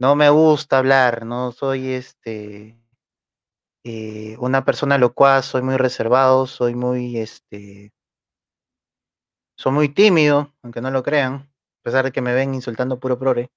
No 0.00 0.14
me 0.14 0.28
gusta 0.30 0.78
hablar, 0.78 1.24
no 1.26 1.52
soy 1.52 1.92
este 1.92 2.78
eh, 3.84 4.36
una 4.40 4.64
persona 4.64 4.98
locuaz, 4.98 5.46
soy 5.46 5.62
muy 5.62 5.76
reservado, 5.76 6.46
soy 6.46 6.74
muy 6.74 7.18
este 7.18 7.92
soy 9.58 9.72
muy 9.72 9.88
tímido, 9.88 10.52
aunque 10.62 10.80
no 10.82 10.90
lo 10.90 11.02
crean, 11.02 11.34
a 11.34 11.82
pesar 11.82 12.04
de 12.04 12.12
que 12.12 12.20
me 12.20 12.34
ven 12.34 12.54
insultando 12.54 13.00
puro 13.00 13.18
prore. 13.18 13.48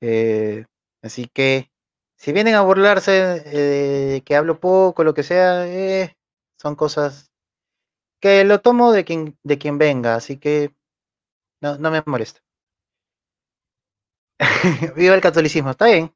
Eh, 0.00 0.64
así 1.04 1.26
que 1.28 1.70
si 2.16 2.32
vienen 2.32 2.54
a 2.56 2.62
burlarse 2.62 3.42
eh, 3.46 4.22
que 4.24 4.36
hablo 4.36 4.60
poco, 4.60 5.04
lo 5.04 5.14
que 5.14 5.22
sea, 5.22 5.66
eh, 5.68 6.16
son 6.58 6.76
cosas 6.76 7.30
que 8.20 8.44
lo 8.44 8.60
tomo 8.60 8.92
de 8.92 9.04
quien, 9.04 9.38
de 9.44 9.58
quien 9.58 9.78
venga, 9.78 10.16
así 10.16 10.38
que 10.38 10.74
no, 11.62 11.78
no 11.78 11.90
me 11.90 12.02
molesta. 12.06 12.40
Viva 14.96 15.14
el 15.14 15.20
catolicismo, 15.20 15.70
está 15.70 15.86
bien. 15.86 16.12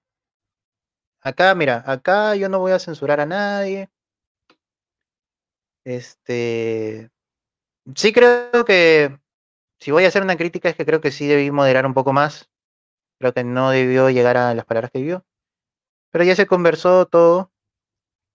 Acá, 1.20 1.55
mira, 1.55 1.85
acá 1.86 2.35
yo 2.36 2.48
no 2.48 2.59
voy 2.60 2.73
a 2.73 2.78
censurar 2.78 3.20
a 3.20 3.27
nadie. 3.27 3.89
Este, 5.85 7.10
sí 7.97 8.12
creo 8.12 8.65
que 8.66 9.19
si 9.81 9.90
voy 9.93 10.05
a 10.05 10.09
hacer 10.09 10.23
una 10.23 10.36
crítica 10.36 10.69
es 10.70 10.77
que 10.77 10.86
creo 10.86 11.01
que 11.01 11.10
sí 11.12 11.27
debí 11.27 11.51
moderar 11.51 11.86
un 11.86 11.94
poco 11.94 12.12
más. 12.12 12.51
Creo 13.20 13.32
que 13.32 13.45
no 13.45 13.70
debió 13.70 14.11
llegar 14.11 14.36
a 14.36 14.55
las 14.55 14.65
palabras 14.65 14.90
que 14.93 15.03
vio. 15.03 15.24
Pero 16.12 16.24
ya 16.24 16.36
se 16.36 16.47
conversó 16.47 17.07
todo. 17.07 17.53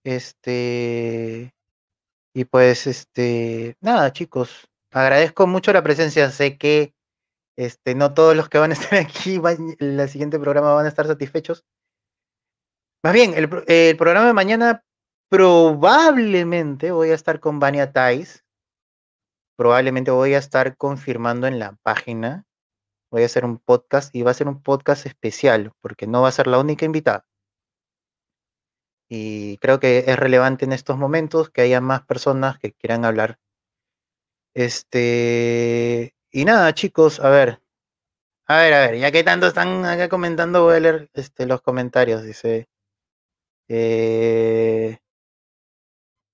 Este, 0.04 1.54
y 2.34 2.44
pues, 2.44 2.86
este, 2.86 3.76
nada, 3.80 4.12
chicos, 4.12 4.68
agradezco 4.92 5.46
mucho 5.46 5.72
la 5.72 5.82
presencia. 5.82 6.30
Sé 6.30 6.58
que 6.58 6.94
este, 7.56 7.94
no 7.94 8.14
todos 8.14 8.36
los 8.36 8.48
que 8.48 8.58
van 8.58 8.70
a 8.70 8.74
estar 8.74 8.98
aquí 9.00 9.38
van- 9.38 9.76
en 9.78 10.00
el 10.00 10.08
siguiente 10.08 10.38
programa 10.38 10.74
van 10.74 10.86
a 10.86 10.88
estar 10.88 11.06
satisfechos. 11.06 11.64
Más 13.02 13.12
bien, 13.12 13.34
el, 13.34 13.48
el 13.66 13.96
programa 13.96 14.26
de 14.26 14.32
mañana 14.32 14.82
probablemente 15.30 16.90
voy 16.92 17.10
a 17.10 17.14
estar 17.14 17.40
con 17.40 17.58
Vania 17.58 17.92
Tais. 17.92 18.44
Probablemente 19.56 20.10
voy 20.10 20.34
a 20.34 20.38
estar 20.38 20.76
confirmando 20.76 21.46
en 21.46 21.58
la 21.58 21.76
página. 21.82 22.44
Voy 23.14 23.22
a 23.22 23.26
hacer 23.26 23.44
un 23.44 23.58
podcast 23.58 24.12
y 24.12 24.22
va 24.22 24.32
a 24.32 24.34
ser 24.34 24.48
un 24.48 24.60
podcast 24.60 25.06
especial 25.06 25.72
porque 25.80 26.08
no 26.08 26.22
va 26.22 26.28
a 26.30 26.32
ser 26.32 26.48
la 26.48 26.58
única 26.58 26.84
invitada. 26.84 27.24
Y 29.08 29.56
creo 29.58 29.78
que 29.78 29.98
es 30.08 30.16
relevante 30.18 30.64
en 30.64 30.72
estos 30.72 30.98
momentos 30.98 31.48
que 31.48 31.60
haya 31.62 31.80
más 31.80 32.02
personas 32.02 32.58
que 32.58 32.72
quieran 32.72 33.04
hablar. 33.04 33.38
Este. 34.52 36.12
Y 36.32 36.44
nada, 36.44 36.74
chicos, 36.74 37.20
a 37.20 37.30
ver. 37.30 37.62
A 38.46 38.58
ver, 38.58 38.74
a 38.74 38.80
ver, 38.80 38.98
ya 38.98 39.12
que 39.12 39.22
tanto 39.22 39.46
están 39.46 39.84
acá 39.84 40.08
comentando, 40.08 40.64
voy 40.64 40.76
a 40.76 40.80
leer 40.80 41.10
este, 41.14 41.46
los 41.46 41.62
comentarios. 41.62 42.24
Dice. 42.24 42.68
Eh, 43.68 44.98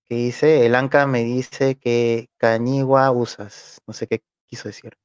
¿Qué 0.08 0.14
dice? 0.14 0.64
El 0.64 0.74
Anca 0.76 1.06
me 1.06 1.24
dice 1.24 1.78
que 1.78 2.30
Cañigua 2.38 3.10
usas. 3.10 3.82
No 3.86 3.92
sé 3.92 4.06
qué 4.06 4.22
quiso 4.46 4.68
decir. 4.68 4.96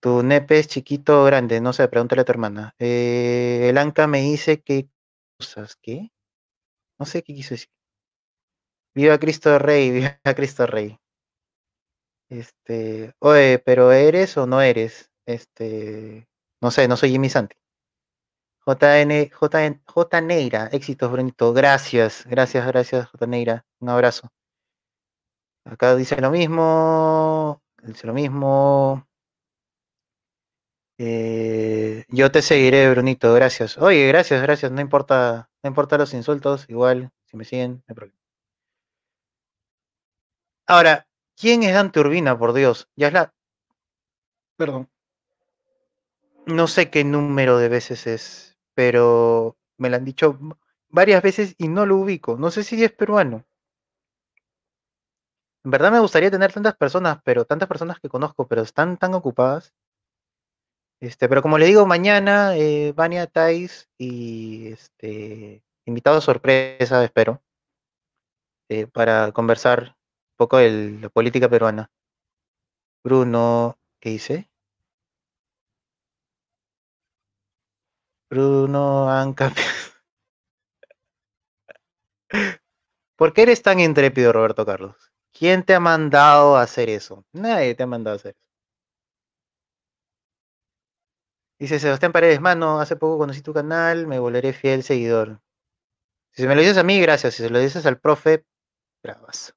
Tu 0.00 0.22
nepe 0.22 0.58
es 0.58 0.68
chiquito 0.68 1.22
o 1.22 1.24
grande, 1.24 1.60
no 1.60 1.72
sé, 1.72 1.88
pregúntale 1.88 2.22
a 2.22 2.24
tu 2.24 2.32
hermana. 2.32 2.74
Eh, 2.78 3.66
el 3.68 3.78
Anca 3.78 4.06
me 4.06 4.20
dice 4.20 4.60
que 4.60 4.88
usas. 5.40 5.76
¿Qué? 5.76 6.10
No 6.98 7.06
sé 7.06 7.22
qué 7.22 7.34
quiso 7.34 7.54
decir. 7.54 7.70
Viva 8.94 9.18
Cristo 9.18 9.58
Rey, 9.58 9.90
viva 9.92 10.18
Cristo 10.36 10.66
Rey. 10.66 10.98
Este, 12.28 13.14
oye, 13.20 13.58
pero 13.58 13.90
¿eres 13.92 14.36
o 14.36 14.46
no 14.46 14.60
eres? 14.60 15.10
Este, 15.26 16.28
no 16.60 16.70
sé, 16.70 16.86
no 16.88 16.96
soy 16.96 17.10
Jimmy 17.10 17.28
Santi. 17.30 17.56
JN, 18.66 19.30
JN, 19.30 19.82
J 19.86 20.20
Neira, 20.20 20.68
éxitos, 20.72 21.10
Brunito. 21.10 21.52
Gracias, 21.54 22.24
gracias, 22.26 22.66
gracias, 22.66 23.08
J 23.08 23.26
Neira. 23.26 23.64
Un 23.80 23.88
abrazo. 23.88 24.30
Acá 25.64 25.96
dice 25.96 26.20
lo 26.20 26.30
mismo, 26.30 27.62
dice 27.82 28.06
lo 28.06 28.12
mismo. 28.14 29.07
Eh, 30.98 32.04
yo 32.08 32.30
te 32.32 32.42
seguiré, 32.42 32.90
Brunito, 32.90 33.32
gracias. 33.32 33.78
Oye, 33.78 34.06
gracias, 34.08 34.42
gracias. 34.42 34.72
No 34.72 34.80
importa, 34.80 35.48
no 35.62 35.68
importa 35.68 35.96
los 35.96 36.12
insultos, 36.14 36.66
igual, 36.68 37.10
si 37.26 37.36
me 37.36 37.44
siguen, 37.44 37.72
no 37.74 37.84
hay 37.88 37.94
problema. 37.94 38.18
Ahora, 40.68 41.08
¿quién 41.36 41.64
es 41.64 41.74
Dante 41.74 41.98
Urbina, 41.98 42.38
por 42.38 42.52
Dios? 42.52 42.88
Ya 42.94 43.08
es 43.08 43.12
la. 43.12 43.32
Perdón. 44.56 44.88
No 46.46 46.66
sé 46.66 46.90
qué 46.90 47.04
número 47.04 47.58
de 47.58 47.68
veces 47.68 48.08
es, 48.08 48.56
pero 48.74 49.56
me 49.76 49.88
lo 49.88 49.96
han 49.96 50.04
dicho 50.04 50.36
varias 50.88 51.22
veces 51.22 51.54
y 51.58 51.68
no 51.68 51.86
lo 51.86 51.96
ubico. 51.96 52.36
No 52.36 52.50
sé 52.50 52.64
si 52.64 52.82
es 52.82 52.90
peruano. 52.90 53.44
En 55.64 55.70
verdad 55.70 55.92
me 55.92 56.00
gustaría 56.00 56.32
tener 56.32 56.52
tantas 56.52 56.76
personas, 56.76 57.20
pero 57.22 57.44
tantas 57.44 57.68
personas 57.68 58.00
que 58.00 58.08
conozco, 58.08 58.48
pero 58.48 58.62
están 58.62 58.96
tan 58.96 59.14
ocupadas. 59.14 59.72
Este, 61.00 61.28
pero 61.28 61.42
como 61.42 61.58
le 61.58 61.66
digo, 61.66 61.86
mañana 61.86 62.56
eh, 62.56 62.92
Vania 62.94 63.26
Tais 63.28 63.88
y 63.98 64.68
este 64.72 65.62
invitado 65.86 66.20
sorpresa, 66.20 67.04
espero, 67.04 67.40
eh, 68.68 68.86
para 68.86 69.32
conversar 69.32 69.96
un 70.32 70.36
poco 70.36 70.58
de 70.58 70.98
la 71.00 71.08
política 71.08 71.48
peruana. 71.48 71.90
Bruno, 73.04 73.78
¿qué 74.00 74.10
dice? 74.10 74.48
Bruno 78.30 79.08
Anca. 79.10 79.52
¿Por 83.16 83.32
qué 83.32 83.42
eres 83.42 83.62
tan 83.62 83.80
intrépido, 83.80 84.32
Roberto 84.32 84.66
Carlos? 84.66 84.96
¿Quién 85.32 85.62
te 85.64 85.74
ha 85.74 85.80
mandado 85.80 86.56
a 86.56 86.62
hacer 86.62 86.90
eso? 86.90 87.24
Nadie 87.32 87.74
te 87.74 87.84
ha 87.84 87.86
mandado 87.86 88.14
a 88.14 88.18
hacer 88.18 88.36
eso. 88.36 88.47
Dice 91.58 91.80
Sebastián 91.80 92.12
Paredes, 92.12 92.40
mano, 92.40 92.80
hace 92.80 92.94
poco 92.94 93.18
conocí 93.18 93.42
tu 93.42 93.52
canal, 93.52 94.06
me 94.06 94.20
volveré 94.20 94.52
fiel 94.52 94.84
seguidor. 94.84 95.40
Si 96.32 96.46
me 96.46 96.54
lo 96.54 96.60
dices 96.60 96.78
a 96.78 96.84
mí, 96.84 97.00
gracias. 97.00 97.34
Si 97.34 97.42
se 97.42 97.50
lo 97.50 97.58
dices 97.58 97.84
al 97.84 97.98
profe, 97.98 98.44
bravas. 99.02 99.56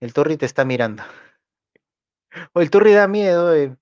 El 0.00 0.12
Turri 0.12 0.36
te 0.36 0.46
está 0.46 0.64
mirando. 0.64 1.02
O 2.54 2.60
el 2.60 2.70
Turri 2.70 2.92
da 2.92 3.08
miedo. 3.08 3.76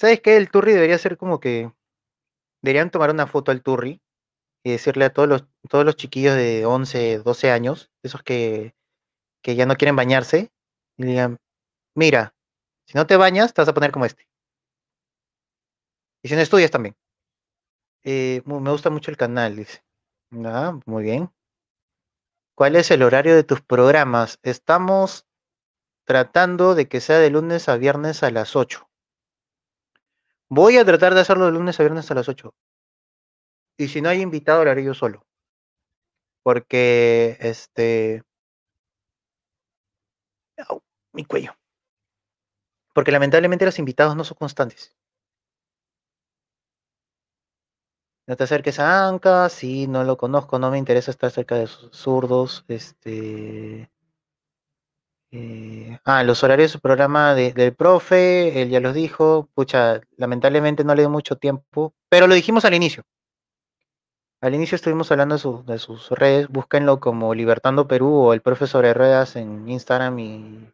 ¿Sabes 0.00 0.20
qué? 0.20 0.36
El 0.36 0.50
Turri 0.50 0.72
debería 0.72 0.98
ser 0.98 1.16
como 1.16 1.38
que... 1.38 1.72
Deberían 2.60 2.90
tomar 2.90 3.10
una 3.10 3.28
foto 3.28 3.52
al 3.52 3.62
Turri 3.62 4.02
y 4.64 4.72
decirle 4.72 5.04
a 5.04 5.12
todos 5.12 5.28
los, 5.28 5.44
todos 5.70 5.84
los 5.84 5.94
chiquillos 5.94 6.34
de 6.34 6.66
11, 6.66 7.18
12 7.18 7.52
años, 7.52 7.92
esos 8.02 8.24
que, 8.24 8.74
que 9.42 9.54
ya 9.54 9.64
no 9.64 9.76
quieren 9.76 9.94
bañarse, 9.94 10.50
y 10.96 11.04
digan, 11.04 11.38
mira, 11.94 12.34
si 12.88 12.98
no 12.98 13.06
te 13.06 13.16
bañas, 13.16 13.54
te 13.54 13.62
vas 13.62 13.68
a 13.68 13.74
poner 13.74 13.92
como 13.92 14.06
este. 14.06 14.26
Y 16.22 16.28
si 16.28 16.34
no 16.34 16.40
estudias 16.40 16.70
también. 16.70 16.96
Eh, 18.04 18.42
me 18.44 18.70
gusta 18.70 18.90
mucho 18.90 19.10
el 19.10 19.16
canal, 19.16 19.56
dice. 19.56 19.82
Ah, 20.44 20.78
muy 20.86 21.02
bien. 21.02 21.30
¿Cuál 22.54 22.76
es 22.76 22.90
el 22.90 23.02
horario 23.02 23.34
de 23.34 23.44
tus 23.44 23.60
programas? 23.60 24.38
Estamos 24.42 25.26
tratando 26.04 26.74
de 26.74 26.88
que 26.88 27.00
sea 27.00 27.18
de 27.18 27.30
lunes 27.30 27.68
a 27.68 27.76
viernes 27.76 28.22
a 28.22 28.30
las 28.30 28.56
8. 28.56 28.88
Voy 30.48 30.78
a 30.78 30.84
tratar 30.84 31.14
de 31.14 31.20
hacerlo 31.20 31.46
de 31.46 31.52
lunes 31.52 31.78
a 31.78 31.82
viernes 31.82 32.10
a 32.10 32.14
las 32.14 32.28
8. 32.28 32.54
Y 33.76 33.88
si 33.88 34.00
no 34.00 34.08
hay 34.08 34.22
invitado, 34.22 34.64
lo 34.64 34.70
haré 34.70 34.84
yo 34.84 34.94
solo. 34.94 35.26
Porque, 36.42 37.36
este... 37.40 38.22
mi 41.12 41.24
cuello. 41.24 41.56
Porque 42.94 43.10
lamentablemente 43.10 43.64
los 43.64 43.78
invitados 43.78 44.16
no 44.16 44.24
son 44.24 44.36
constantes. 44.38 44.94
No 48.26 48.36
te 48.36 48.44
acerques 48.44 48.78
a 48.80 49.06
Anca, 49.08 49.48
si 49.48 49.86
no 49.86 50.02
lo 50.04 50.16
conozco, 50.16 50.58
no 50.58 50.70
me 50.70 50.78
interesa 50.78 51.10
estar 51.12 51.30
cerca 51.30 51.54
de 51.56 51.68
zurdos. 51.68 52.64
Este. 52.68 53.88
Eh, 55.30 55.98
ah, 56.04 56.22
los 56.24 56.42
horarios 56.42 56.72
del 56.72 56.80
programa 56.80 57.34
del 57.34 57.74
profe, 57.74 58.62
él 58.62 58.70
ya 58.70 58.80
los 58.80 58.94
dijo. 58.94 59.48
Pucha, 59.54 60.00
lamentablemente 60.16 60.82
no 60.84 60.94
le 60.94 61.02
dio 61.02 61.10
mucho 61.10 61.36
tiempo, 61.36 61.94
pero 62.08 62.26
lo 62.26 62.34
dijimos 62.34 62.64
al 62.64 62.74
inicio. 62.74 63.04
Al 64.40 64.54
inicio 64.54 64.76
estuvimos 64.76 65.10
hablando 65.12 65.36
de, 65.36 65.72
de 65.72 65.78
sus 65.78 66.10
redes, 66.10 66.48
búsquenlo 66.48 67.00
como 67.00 67.34
Libertando 67.34 67.86
Perú 67.86 68.14
o 68.14 68.32
el 68.32 68.42
profe 68.42 68.66
sobre 68.66 68.94
ruedas 68.94 69.36
en 69.36 69.68
Instagram 69.68 70.18
y 70.18 70.72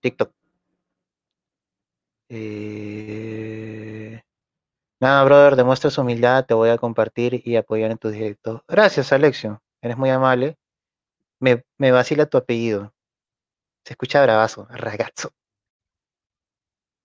TikTok. 0.00 0.32
Eh, 2.28 4.22
Nada, 5.00 5.24
brother, 5.24 5.56
demuestras 5.56 5.96
humildad, 5.96 6.44
te 6.44 6.52
voy 6.52 6.68
a 6.68 6.76
compartir 6.76 7.40
y 7.46 7.56
apoyar 7.56 7.90
en 7.90 7.96
tu 7.96 8.10
directo. 8.10 8.62
Gracias, 8.68 9.12
Alexio, 9.14 9.62
eres 9.80 9.96
muy 9.96 10.10
amable. 10.10 10.58
Me, 11.38 11.64
me 11.78 11.90
vacila 11.90 12.26
tu 12.26 12.36
apellido. 12.36 12.92
Se 13.82 13.94
escucha 13.94 14.22
bravazo, 14.22 14.66
ragazzo. 14.68 15.32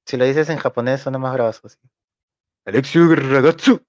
Si 0.05 0.17
lo 0.17 0.25
dices 0.25 0.49
en 0.49 0.57
japonés, 0.57 1.01
suena 1.01 1.17
más 1.19 1.33
bravazo. 1.33 1.69
¿sí? 1.69 1.77
Alexio 2.65 3.15
Ragazzo. 3.15 3.81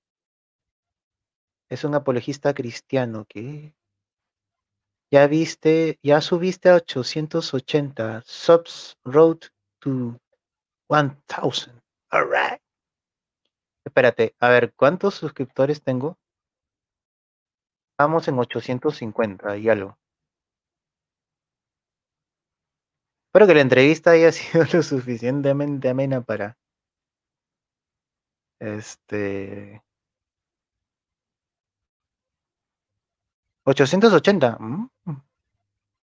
Es 1.69 1.83
un 1.83 1.97
apologista 1.97 2.55
cristiano 2.55 3.27
que 3.29 3.75
ya 5.11 5.27
viste, 5.27 5.99
ya 6.03 6.21
subiste 6.21 6.69
a 6.69 6.77
880 6.77 8.23
subs 8.25 8.97
road 9.05 9.39
to 9.81 10.21
1000. 10.89 11.83
Alright. 12.13 12.66
Espérate, 13.87 14.35
a 14.41 14.49
ver, 14.49 14.75
¿cuántos 14.75 15.15
suscriptores 15.15 15.81
tengo? 15.81 16.19
Estamos 17.93 18.27
en 18.29 18.39
850 18.39 19.57
y 19.57 19.69
algo. 19.69 19.97
Espero 23.29 23.47
que 23.47 23.55
la 23.55 23.61
entrevista 23.61 24.11
haya 24.11 24.33
sido 24.39 24.65
lo 24.73 24.83
suficientemente 24.83 25.89
amena 25.89 26.21
para. 26.21 26.57
Este. 28.61 29.81
880. 33.67 34.59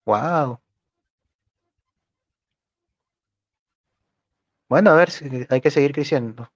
Wow. 0.06 0.54
Mm, 0.54 0.58
bueno, 4.70 4.92
a 4.92 4.96
ver, 4.96 5.10
hay 5.50 5.62
que 5.62 5.72
seguir 5.72 5.94
creciendo. 5.94 6.50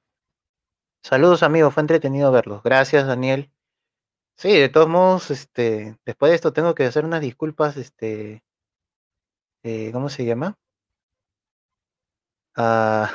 Saludos 1.04 1.44
amigos, 1.44 1.74
fue 1.74 1.82
entretenido 1.82 2.32
verlos. 2.32 2.64
Gracias 2.64 3.06
Daniel. 3.06 3.52
Sí, 4.38 4.54
de 4.54 4.70
todos 4.70 4.88
modos, 4.88 5.32
este, 5.32 5.98
después 6.06 6.32
de 6.32 6.36
esto 6.36 6.54
tengo 6.54 6.76
que 6.76 6.86
hacer 6.86 7.06
unas 7.06 7.22
disculpas, 7.22 7.78
este, 7.78 8.44
eh, 9.64 9.92
¿cómo 9.92 10.10
se 10.10 10.26
llama? 10.26 10.58
Ah, 12.56 13.12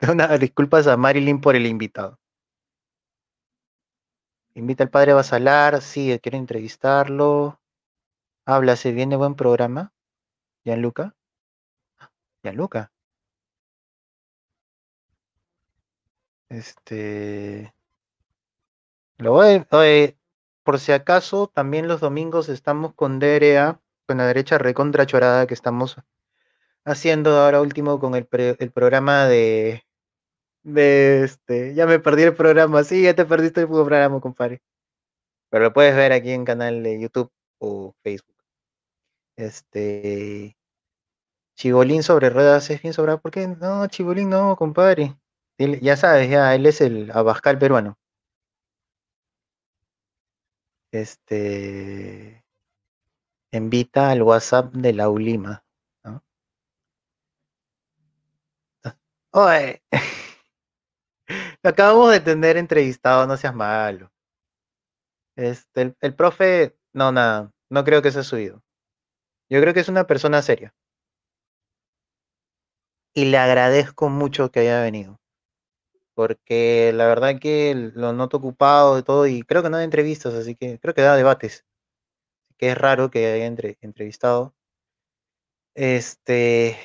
unas 0.12 0.38
disculpas 0.38 0.86
a 0.86 0.96
Marilyn 0.96 1.40
por 1.40 1.56
el 1.56 1.66
invitado. 1.66 2.18
Invita 4.54 4.84
al 4.84 4.90
padre 4.90 5.14
Basalar, 5.14 5.82
sí, 5.82 6.16
quiero 6.22 6.38
entrevistarlo. 6.38 7.60
Habla, 8.46 8.76
se 8.76 8.92
viene 8.92 9.16
buen 9.16 9.34
programa. 9.34 9.92
Gianluca. 10.64 11.16
Gianluca. 12.44 12.93
Este. 16.54 17.74
Lo 19.18 19.32
voy, 19.32 19.64
por 20.62 20.78
si 20.78 20.92
acaso, 20.92 21.48
también 21.48 21.88
los 21.88 22.00
domingos 22.00 22.48
estamos 22.48 22.94
con 22.94 23.18
DRA, 23.18 23.80
con 24.06 24.18
la 24.18 24.26
derecha 24.26 24.58
recontra 24.58 25.06
chorada 25.06 25.46
que 25.46 25.54
estamos 25.54 25.96
haciendo 26.84 27.30
ahora 27.38 27.60
último 27.60 27.98
con 27.98 28.14
el, 28.14 28.28
el 28.58 28.72
programa 28.72 29.26
de. 29.26 29.84
De 30.62 31.24
este. 31.24 31.74
Ya 31.74 31.86
me 31.86 31.98
perdí 31.98 32.22
el 32.22 32.34
programa. 32.34 32.84
Sí, 32.84 33.02
ya 33.02 33.14
te 33.14 33.24
perdiste 33.26 33.62
el 33.62 33.68
programa, 33.68 34.20
compadre. 34.20 34.62
Pero 35.50 35.64
lo 35.64 35.72
puedes 35.72 35.96
ver 35.96 36.12
aquí 36.12 36.30
en 36.32 36.44
canal 36.44 36.82
de 36.82 37.00
YouTube 37.00 37.32
o 37.58 37.94
Facebook. 38.02 38.36
Este. 39.36 40.56
Chibolín 41.56 42.02
sobre 42.02 42.30
ruedas 42.30 42.70
es 42.70 42.82
bien 42.82 42.94
sobrado. 42.94 43.20
¿Por 43.20 43.32
qué? 43.32 43.48
No, 43.48 43.86
Chibolín 43.88 44.30
no, 44.30 44.56
compadre 44.56 45.16
ya 45.58 45.96
sabes, 45.96 46.30
ya, 46.30 46.54
él 46.54 46.66
es 46.66 46.80
el 46.80 47.10
Abascal 47.12 47.58
peruano. 47.58 47.96
Este. 50.92 52.44
Invita 53.52 54.10
al 54.10 54.22
WhatsApp 54.22 54.72
de 54.74 54.92
la 54.92 55.08
Ulima. 55.08 55.64
¿no? 56.04 56.22
Oye. 59.32 59.82
Lo 61.62 61.70
acabamos 61.70 62.12
de 62.12 62.20
tener 62.20 62.56
entrevistado, 62.56 63.26
no 63.26 63.36
seas 63.36 63.54
malo. 63.54 64.10
Este, 65.36 65.82
el, 65.82 65.96
el 66.00 66.14
profe, 66.14 66.76
no, 66.92 67.10
nada, 67.12 67.50
no 67.70 67.84
creo 67.84 68.02
que 68.02 68.12
se 68.12 68.20
ha 68.20 68.22
subido. 68.22 68.62
Yo 69.50 69.60
creo 69.60 69.74
que 69.74 69.80
es 69.80 69.88
una 69.88 70.06
persona 70.06 70.42
seria. 70.42 70.74
Y 73.14 73.26
le 73.26 73.38
agradezco 73.38 74.08
mucho 74.08 74.50
que 74.50 74.60
haya 74.60 74.80
venido 74.82 75.18
porque 76.14 76.92
la 76.94 77.06
verdad 77.06 77.38
que 77.40 77.74
lo 77.94 78.12
noto 78.12 78.38
ocupado 78.38 78.96
de 78.96 79.02
todo 79.02 79.26
y 79.26 79.42
creo 79.42 79.62
que 79.62 79.70
no 79.70 79.76
da 79.78 79.84
entrevistas, 79.84 80.34
así 80.34 80.54
que 80.56 80.78
creo 80.80 80.94
que 80.94 81.02
da 81.02 81.16
debates, 81.16 81.64
que 82.58 82.70
es 82.72 82.78
raro 82.78 83.10
que 83.10 83.26
haya 83.26 83.46
entrevistado. 83.46 84.54
Este 85.74 86.78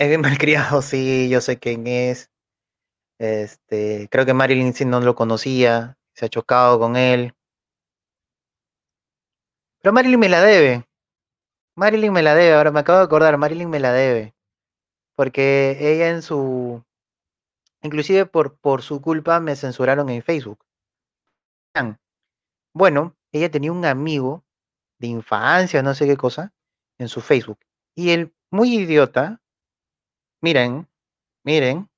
es 0.00 0.08
bien 0.08 0.20
malcriado, 0.22 0.82
sí, 0.82 1.28
yo 1.30 1.40
sé 1.40 1.58
quién 1.58 1.86
es. 1.86 2.30
Este, 3.18 4.08
creo 4.10 4.24
que 4.26 4.34
Marilyn 4.34 4.72
sí 4.74 4.84
no 4.86 5.00
lo 5.00 5.14
conocía, 5.14 5.98
se 6.14 6.26
ha 6.26 6.28
chocado 6.30 6.78
con 6.78 6.96
él. 6.96 7.34
Pero 9.82 9.92
Marilyn 9.92 10.20
me 10.20 10.28
la 10.30 10.40
debe. 10.42 10.86
Marilyn 11.76 12.12
me 12.12 12.22
la 12.22 12.34
debe, 12.34 12.54
ahora 12.54 12.70
me 12.70 12.80
acabo 12.80 12.98
de 12.98 13.04
acordar, 13.04 13.36
Marilyn 13.38 13.70
me 13.70 13.80
la 13.80 13.92
debe. 13.92 14.34
Porque 15.16 15.76
ella 15.80 16.10
en 16.10 16.22
su 16.22 16.82
Inclusive 17.82 18.26
por, 18.26 18.56
por 18.58 18.82
su 18.82 19.00
culpa 19.00 19.40
me 19.40 19.56
censuraron 19.56 20.08
en 20.10 20.22
Facebook. 20.22 20.64
Bueno, 22.74 23.16
ella 23.32 23.50
tenía 23.50 23.72
un 23.72 23.84
amigo 23.84 24.44
de 24.98 25.08
infancia, 25.08 25.82
no 25.82 25.94
sé 25.94 26.06
qué 26.06 26.16
cosa, 26.16 26.52
en 26.98 27.08
su 27.08 27.20
Facebook. 27.20 27.58
Y 27.94 28.10
el 28.10 28.32
muy 28.50 28.74
idiota, 28.74 29.40
miren, 30.40 30.88
miren, 31.44 31.88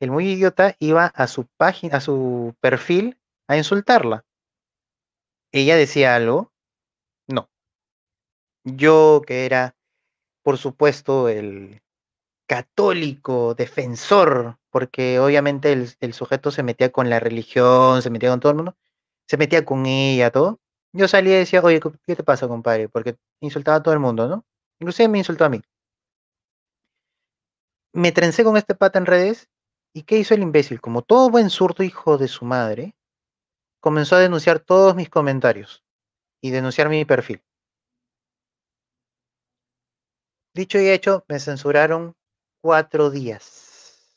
el 0.00 0.10
muy 0.10 0.32
idiota 0.32 0.76
iba 0.78 1.06
a 1.06 1.26
su 1.26 1.46
página, 1.56 1.98
a 1.98 2.00
su 2.00 2.54
perfil 2.60 3.18
a 3.48 3.56
insultarla. 3.56 4.24
Ella 5.52 5.76
decía 5.76 6.16
algo, 6.16 6.52
no. 7.28 7.48
Yo 8.64 9.22
que 9.26 9.46
era, 9.46 9.76
por 10.42 10.58
supuesto, 10.58 11.28
el 11.28 11.82
católico, 12.46 13.54
defensor 13.54 14.58
porque 14.74 15.20
obviamente 15.20 15.72
el, 15.72 16.14
sujeto 16.14 16.50
se 16.50 16.64
metía 16.64 16.90
con 16.90 17.08
la 17.08 17.20
religión, 17.20 18.02
se 18.02 18.10
metía 18.10 18.30
con 18.30 18.40
todo 18.40 18.50
el 18.50 18.56
mundo, 18.56 18.76
se 19.28 19.36
metía 19.36 19.64
con 19.64 19.86
ella, 19.86 20.32
todo. 20.32 20.58
Yo 20.92 21.06
salía 21.06 21.36
y 21.36 21.38
decía, 21.38 21.62
oye, 21.62 21.80
¿qué 22.04 22.16
te 22.16 22.24
pasa, 22.24 22.48
compadre? 22.48 22.88
Porque 22.88 23.16
insultaba 23.40 23.76
a 23.76 23.82
todo 23.84 23.94
el 23.94 24.00
mundo, 24.00 24.26
¿no? 24.26 24.44
Inclusive 24.80 25.08
me 25.08 25.18
insultó 25.18 25.44
a 25.44 25.48
mí. 25.48 25.62
Me 27.92 28.10
trencé 28.10 28.42
con 28.42 28.56
este 28.56 28.74
pata 28.74 28.98
en 28.98 29.06
redes 29.06 29.48
y 29.92 30.02
¿qué 30.02 30.18
hizo 30.18 30.34
el 30.34 30.42
imbécil? 30.42 30.80
Como 30.80 31.02
todo 31.02 31.30
buen 31.30 31.50
surto 31.50 31.84
hijo 31.84 32.18
de 32.18 32.26
su 32.26 32.44
madre, 32.44 32.96
comenzó 33.78 34.16
a 34.16 34.20
denunciar 34.20 34.58
todos 34.58 34.96
mis 34.96 35.08
comentarios 35.08 35.84
y 36.40 36.50
denunciar 36.50 36.88
mi 36.88 37.04
perfil. 37.04 37.44
dicho 40.52 40.80
y 40.80 40.88
hecho, 40.88 41.24
me 41.28 41.38
censuraron 41.38 42.16
cuatro 42.64 43.10
días. 43.10 44.16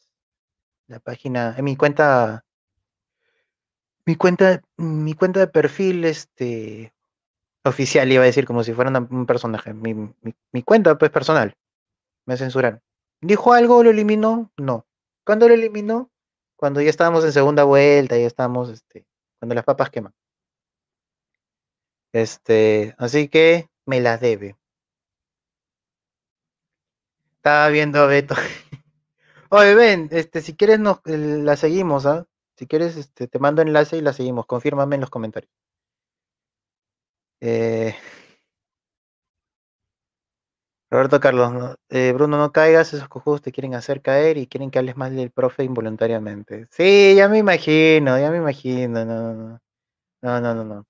La 0.87 1.01
página, 1.01 1.53
en 1.57 1.65
mi 1.65 1.75
cuenta, 1.75 2.45
mi 4.05 4.15
cuenta, 4.15 4.61
mi 4.77 5.15
cuenta 5.15 5.41
de 5.41 5.47
perfil, 5.47 6.05
este, 6.05 6.93
oficial, 7.65 8.09
iba 8.09 8.23
a 8.23 8.25
decir 8.25 8.45
como 8.45 8.63
si 8.63 8.71
fuera 8.71 8.97
un 8.97 9.25
personaje. 9.25 9.73
Mi, 9.73 9.93
mi- 9.93 10.63
cuenta, 10.63 10.97
pues, 10.97 11.11
personal. 11.11 11.55
Me 12.25 12.37
censuraron. 12.37 12.81
¿Dijo 13.19 13.51
algo? 13.51 13.83
¿Lo 13.83 13.89
eliminó? 13.89 14.49
No. 14.55 14.87
¿Cuándo 15.25 15.49
lo 15.49 15.53
eliminó? 15.53 16.09
Cuando 16.55 16.79
ya 16.79 16.89
estábamos 16.89 17.25
en 17.25 17.33
segunda 17.33 17.65
vuelta, 17.65 18.17
ya 18.17 18.27
estábamos, 18.27 18.69
este, 18.69 19.05
cuando 19.39 19.55
las 19.55 19.65
papas 19.65 19.89
queman. 19.89 20.13
Este, 22.13 22.95
así 22.97 23.27
que 23.27 23.67
me 23.85 23.99
la 23.99 24.17
debe. 24.17 24.55
Estaba 27.47 27.69
viendo 27.69 28.01
a 28.01 28.07
Beto. 28.07 28.35
Oye, 29.51 29.73
ven, 29.73 30.09
este, 30.11 30.41
si 30.41 30.53
quieres 30.57 30.79
nos, 30.81 30.97
eh, 31.05 31.17
la 31.17 31.55
seguimos, 31.55 32.05
¿ah? 32.05 32.25
Si 32.57 32.67
quieres, 32.67 32.97
este, 32.97 33.29
te 33.29 33.39
mando 33.39 33.61
enlace 33.61 33.95
y 33.95 34.01
la 34.01 34.11
seguimos. 34.11 34.45
Confírmame 34.45 34.95
en 34.95 34.99
los 34.99 35.09
comentarios. 35.09 35.49
Eh, 37.39 37.95
Roberto 40.91 41.21
Carlos, 41.21 41.77
eh, 41.87 42.11
Bruno, 42.11 42.37
no 42.37 42.51
caigas, 42.51 42.93
esos 42.93 43.07
cojudos 43.07 43.41
te 43.41 43.53
quieren 43.53 43.75
hacer 43.75 44.01
caer 44.01 44.35
y 44.35 44.47
quieren 44.47 44.69
que 44.69 44.79
hables 44.79 44.97
más 44.97 45.13
del 45.13 45.31
profe 45.31 45.63
involuntariamente. 45.63 46.67
Sí, 46.69 47.15
ya 47.15 47.29
me 47.29 47.37
imagino, 47.37 48.19
ya 48.19 48.29
me 48.29 48.39
imagino, 48.39 49.05
no, 49.05 49.33
no, 49.33 49.59
no, 50.21 50.41
no, 50.41 50.53
no, 50.53 50.63
no. 50.65 50.85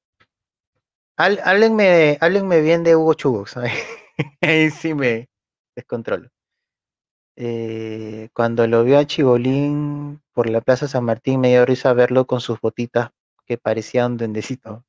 Háblenme, 1.17 2.17
háblenme 2.19 2.61
bien 2.61 2.83
de 2.83 2.95
Hugo 2.95 3.13
Chubos, 3.13 3.55
ahí 4.41 4.71
sí 4.71 4.95
me 4.95 5.29
descontrolo. 5.75 6.29
Eh, 7.39 8.29
cuando 8.33 8.65
lo 8.65 8.83
vio 8.83 8.97
a 8.97 9.05
Chibolín 9.05 10.21
por 10.33 10.49
la 10.49 10.59
Plaza 10.59 10.87
San 10.87 11.03
Martín, 11.05 11.39
me 11.39 11.49
dio 11.49 11.67
risa 11.67 11.93
verlo 11.93 12.25
con 12.25 12.41
sus 12.41 12.59
botitas 12.59 13.11
que 13.45 13.59
parecían 13.59 14.13
un 14.13 14.17
duendecito. 14.17 14.83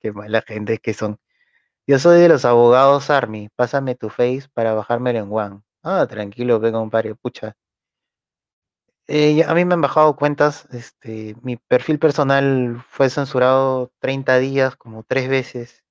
Qué 0.00 0.12
mala 0.12 0.42
gente 0.42 0.78
que 0.78 0.92
son. 0.92 1.18
Yo 1.86 1.98
soy 1.98 2.20
de 2.20 2.28
los 2.28 2.44
abogados 2.44 3.10
Army. 3.10 3.48
Pásame 3.56 3.94
tu 3.94 4.10
face 4.10 4.48
para 4.52 4.74
bajármelo 4.74 5.18
en 5.18 5.32
One. 5.32 5.62
Ah, 5.82 6.06
tranquilo, 6.06 6.60
ve 6.60 6.72
compadre, 6.72 7.14
pucha. 7.14 7.56
Eh, 9.06 9.44
a 9.44 9.54
mí 9.54 9.64
me 9.64 9.74
han 9.74 9.80
bajado 9.80 10.16
cuentas. 10.16 10.66
Este, 10.72 11.36
mi 11.42 11.56
perfil 11.56 11.98
personal 11.98 12.84
fue 12.88 13.08
censurado 13.08 13.92
30 13.98 14.38
días, 14.38 14.76
como 14.76 15.04
tres 15.04 15.28
veces. 15.28 15.84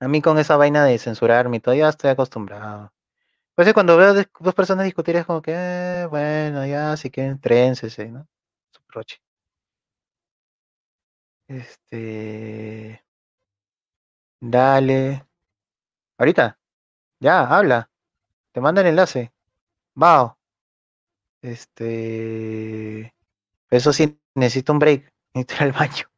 A 0.00 0.08
mí 0.08 0.22
con 0.22 0.38
esa 0.38 0.56
vaina 0.56 0.84
de 0.84 0.98
censurarme 0.98 1.60
ya 1.60 1.88
estoy 1.90 2.10
acostumbrado. 2.10 2.90
Pues 3.56 3.72
cuando 3.72 3.96
veo 3.96 4.12
dos 4.40 4.54
personas 4.54 4.84
discutir 4.84 5.16
es 5.16 5.24
como 5.24 5.40
que, 5.40 5.52
eh, 5.54 6.06
bueno, 6.10 6.66
ya, 6.66 6.94
si 6.98 7.10
quieren, 7.10 7.40
trénsese, 7.40 8.10
¿no? 8.10 8.28
Su 8.70 8.82
proche. 8.86 9.16
Este, 11.48 13.00
dale. 14.40 15.26
Ahorita, 16.18 16.58
ya, 17.20 17.42
habla. 17.46 17.90
Te 18.52 18.60
manda 18.60 18.82
el 18.82 18.88
enlace. 18.88 19.32
Vao. 19.96 20.36
Este, 21.42 23.14
eso 23.70 23.92
sí, 23.92 24.18
necesito 24.34 24.72
un 24.74 24.80
break. 24.80 25.12
Necesito 25.34 25.54
ir 25.56 25.62
al 25.64 25.72
baño. 25.72 26.10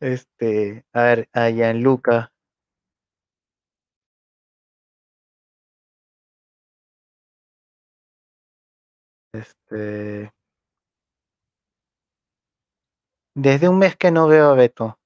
Este, 0.00 0.84
a 0.92 1.02
ver, 1.04 1.28
a 1.32 1.48
Gianluca. 1.50 2.31
Este, 9.34 10.30
desde 13.34 13.68
un 13.68 13.78
mes 13.78 13.96
que 13.96 14.10
no 14.10 14.28
veo 14.28 14.50
a 14.50 14.54
Beto. 14.54 14.98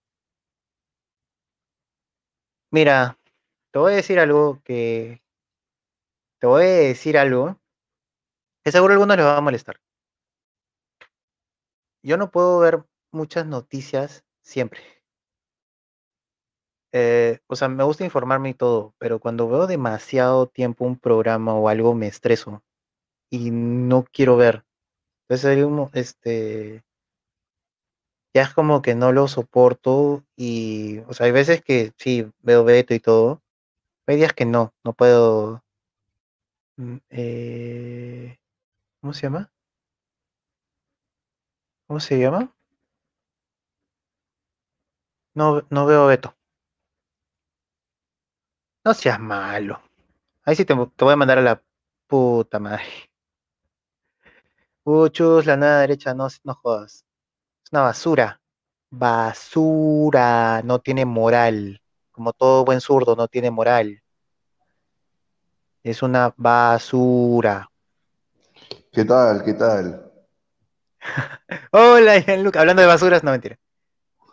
Mira, 2.72 3.18
te 3.72 3.78
voy 3.78 3.92
a 3.92 3.96
decir 3.96 4.18
algo 4.18 4.60
que. 4.64 5.22
Te 6.40 6.46
voy 6.46 6.64
a 6.64 6.66
decir 6.66 7.18
algo 7.18 7.58
que 8.62 8.70
seguro 8.72 8.92
a 8.92 8.94
algunos 8.96 9.16
les 9.16 9.26
va 9.26 9.38
a 9.38 9.40
molestar. 9.40 9.80
Yo 12.02 12.16
no 12.16 12.30
puedo 12.30 12.58
ver 12.58 12.84
muchas 13.12 13.46
noticias 13.46 14.24
siempre. 14.42 14.80
Eh, 16.92 17.38
o 17.46 17.56
sea, 17.56 17.68
me 17.68 17.84
gusta 17.84 18.04
informarme 18.04 18.50
y 18.50 18.54
todo, 18.54 18.94
pero 18.98 19.20
cuando 19.20 19.48
veo 19.48 19.66
demasiado 19.66 20.46
tiempo 20.48 20.84
un 20.84 20.98
programa 20.98 21.54
o 21.54 21.68
algo 21.68 21.94
me 21.94 22.06
estreso 22.06 22.62
y 23.30 23.50
no 23.50 24.04
quiero 24.12 24.36
ver. 24.36 24.64
Entonces, 25.28 25.64
un- 25.64 25.90
este, 25.94 26.84
ya 28.34 28.42
es 28.42 28.52
como 28.54 28.82
que 28.82 28.94
no 28.94 29.12
lo 29.12 29.28
soporto 29.28 30.24
y, 30.36 30.98
o 31.08 31.12
sea, 31.14 31.26
hay 31.26 31.32
veces 31.32 31.62
que 31.62 31.92
sí, 31.98 32.26
veo 32.42 32.64
Beto 32.64 32.94
y 32.94 33.00
todo, 33.00 33.42
hay 34.06 34.16
días 34.16 34.34
que 34.34 34.46
no, 34.46 34.74
no 34.84 34.94
puedo. 34.94 35.64
mm, 36.76 36.96
eh, 37.10 38.38
¿cómo 39.00 39.14
se 39.14 39.22
llama? 39.24 39.52
¿Cómo 41.88 41.98
se 42.00 42.18
llama? 42.18 42.52
No, 45.36 45.64
no 45.70 45.86
veo 45.86 46.06
Beto. 46.08 46.34
No 48.86 48.94
seas 48.94 49.20
malo. 49.20 49.82
Ahí 50.44 50.56
sí 50.56 50.64
te, 50.64 50.74
te 50.74 51.04
voy 51.04 51.12
a 51.14 51.16
mandar 51.16 51.38
a 51.38 51.42
la 51.42 51.62
puta 52.08 52.58
madre. 52.60 52.84
Uchus, 54.88 55.46
la 55.46 55.56
nada 55.56 55.80
derecha, 55.80 56.14
no, 56.14 56.28
no 56.44 56.54
jodas. 56.54 57.04
Es 57.64 57.72
una 57.72 57.82
basura. 57.82 58.40
Basura. 58.88 60.62
No 60.62 60.78
tiene 60.78 61.04
moral. 61.04 61.82
Como 62.12 62.32
todo 62.32 62.64
buen 62.64 62.80
zurdo, 62.80 63.16
no 63.16 63.26
tiene 63.26 63.50
moral. 63.50 64.00
Es 65.82 66.02
una 66.04 66.32
basura. 66.36 67.68
¿Qué 68.92 69.04
tal? 69.04 69.44
¿Qué 69.44 69.54
tal? 69.54 70.08
Hola, 71.72 72.20
Gianluca. 72.20 72.60
Hablando 72.60 72.82
de 72.82 72.88
basuras, 72.88 73.24
no 73.24 73.32
mentira. 73.32 73.58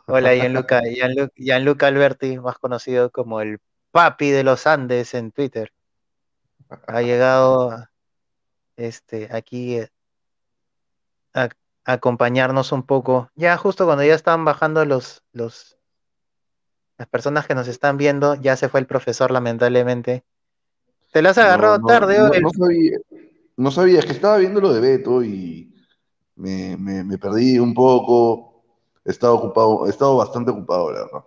Hola, 0.06 0.36
Gianluca. 0.36 0.82
Gianluca, 0.96 1.34
Gianluca 1.36 1.88
Alberti, 1.88 2.38
más 2.38 2.60
conocido 2.60 3.10
como 3.10 3.42
el 3.42 3.58
papi 3.90 4.30
de 4.30 4.44
los 4.44 4.68
Andes 4.68 5.16
en 5.16 5.32
Twitter. 5.32 5.74
Ha 6.86 7.02
llegado 7.02 7.88
este, 8.78 9.30
aquí 9.32 9.80
acompañarnos 11.86 12.72
un 12.72 12.84
poco. 12.84 13.30
Ya 13.36 13.58
justo 13.58 13.86
cuando 13.86 14.04
ya 14.04 14.16
estaban 14.16 14.46
bajando 14.46 14.86
los, 14.86 15.24
los, 15.32 15.78
las 16.98 17.08
personas 17.08 17.46
que 17.48 17.56
nos 17.56 17.68
están 17.68 17.98
viendo, 17.98 18.36
ya 18.36 18.56
se 18.56 18.70
fue 18.70 18.80
el 18.80 18.88
profesor, 18.88 19.32
lamentablemente. 19.32 20.24
Te 21.12 21.22
las 21.22 21.38
has 21.38 21.46
agarrado 21.46 21.80
No, 21.80 21.84
no, 21.84 21.88
tarde 21.88 22.20
no, 22.22 22.30
hoy. 22.32 22.42
no 22.42 22.50
sabía, 22.52 22.98
no 23.58 23.72
sabía, 23.72 24.00
es 24.00 24.06
que 24.06 24.14
estaba 24.14 24.38
viendo 24.38 24.62
lo 24.62 24.74
de 24.74 24.80
Beto 24.82 25.24
y 25.24 25.74
me, 26.36 26.76
me- 26.78 27.04
me 27.04 27.18
perdí 27.18 27.60
un 27.60 27.74
poco. 27.74 28.64
He 29.06 29.12
estado 29.12 29.36
ocupado, 29.36 29.86
he 29.86 29.90
estado 29.90 30.16
bastante 30.18 30.52
ocupado, 30.52 30.92
la 30.92 31.00
verdad. 31.04 31.24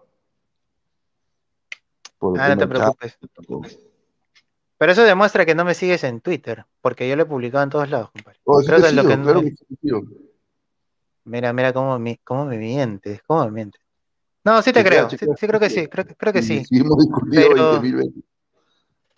Por 2.18 2.40
Ah, 2.40 2.54
no 2.54 2.56
te 2.56 2.66
chat, 2.78 2.96
preocupes. 2.96 3.78
Pero 4.78 4.92
eso 4.92 5.02
demuestra 5.04 5.44
que 5.46 5.54
no 5.54 5.64
me 5.64 5.74
sigues 5.74 6.04
en 6.04 6.20
Twitter, 6.20 6.64
porque 6.80 7.08
yo 7.08 7.16
lo 7.16 7.22
he 7.22 7.26
publicado 7.26 7.64
en 7.64 7.70
todos 7.70 7.90
lados, 7.90 8.10
compadre. 8.10 8.40
Oh, 8.44 8.60
sí 8.60 8.66
te 8.66 8.72
que 8.72 8.78
es 8.78 8.92
lo 8.94 9.02
sigo, 9.02 9.08
que 9.10 9.16
no- 9.16 9.24
claro 9.24 9.40
que 9.42 9.50
sí. 9.50 10.25
Mira, 11.26 11.52
mira 11.52 11.72
cómo 11.72 11.98
me, 11.98 12.20
cómo 12.24 12.46
me 12.46 12.56
mientes, 12.56 13.20
cómo 13.26 13.44
me 13.46 13.50
mientes. 13.50 13.80
No, 14.44 14.62
sí 14.62 14.72
te 14.72 14.84
creo, 14.84 15.10
sí, 15.10 15.16
creo 15.18 15.58
que 15.58 15.68
sí, 15.68 15.88
creo, 15.88 16.04
que- 16.06 16.14
creo 16.14 16.32
que 16.32 16.40
sí. 16.42 16.64
sí 16.64 16.78
hemos 16.78 16.98
discutido 16.98 17.42
Pero- 17.48 17.72
20.000 17.72 17.96
veces. 17.96 18.12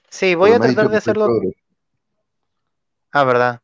Sí, 0.09 0.35
voy 0.35 0.53
pero 0.53 0.65
a 0.65 0.67
tratar 0.67 0.89
de 0.91 0.97
hacerlo. 0.97 1.27
progre. 1.27 1.55
Ah, 3.13 3.25
¿verdad? 3.25 3.61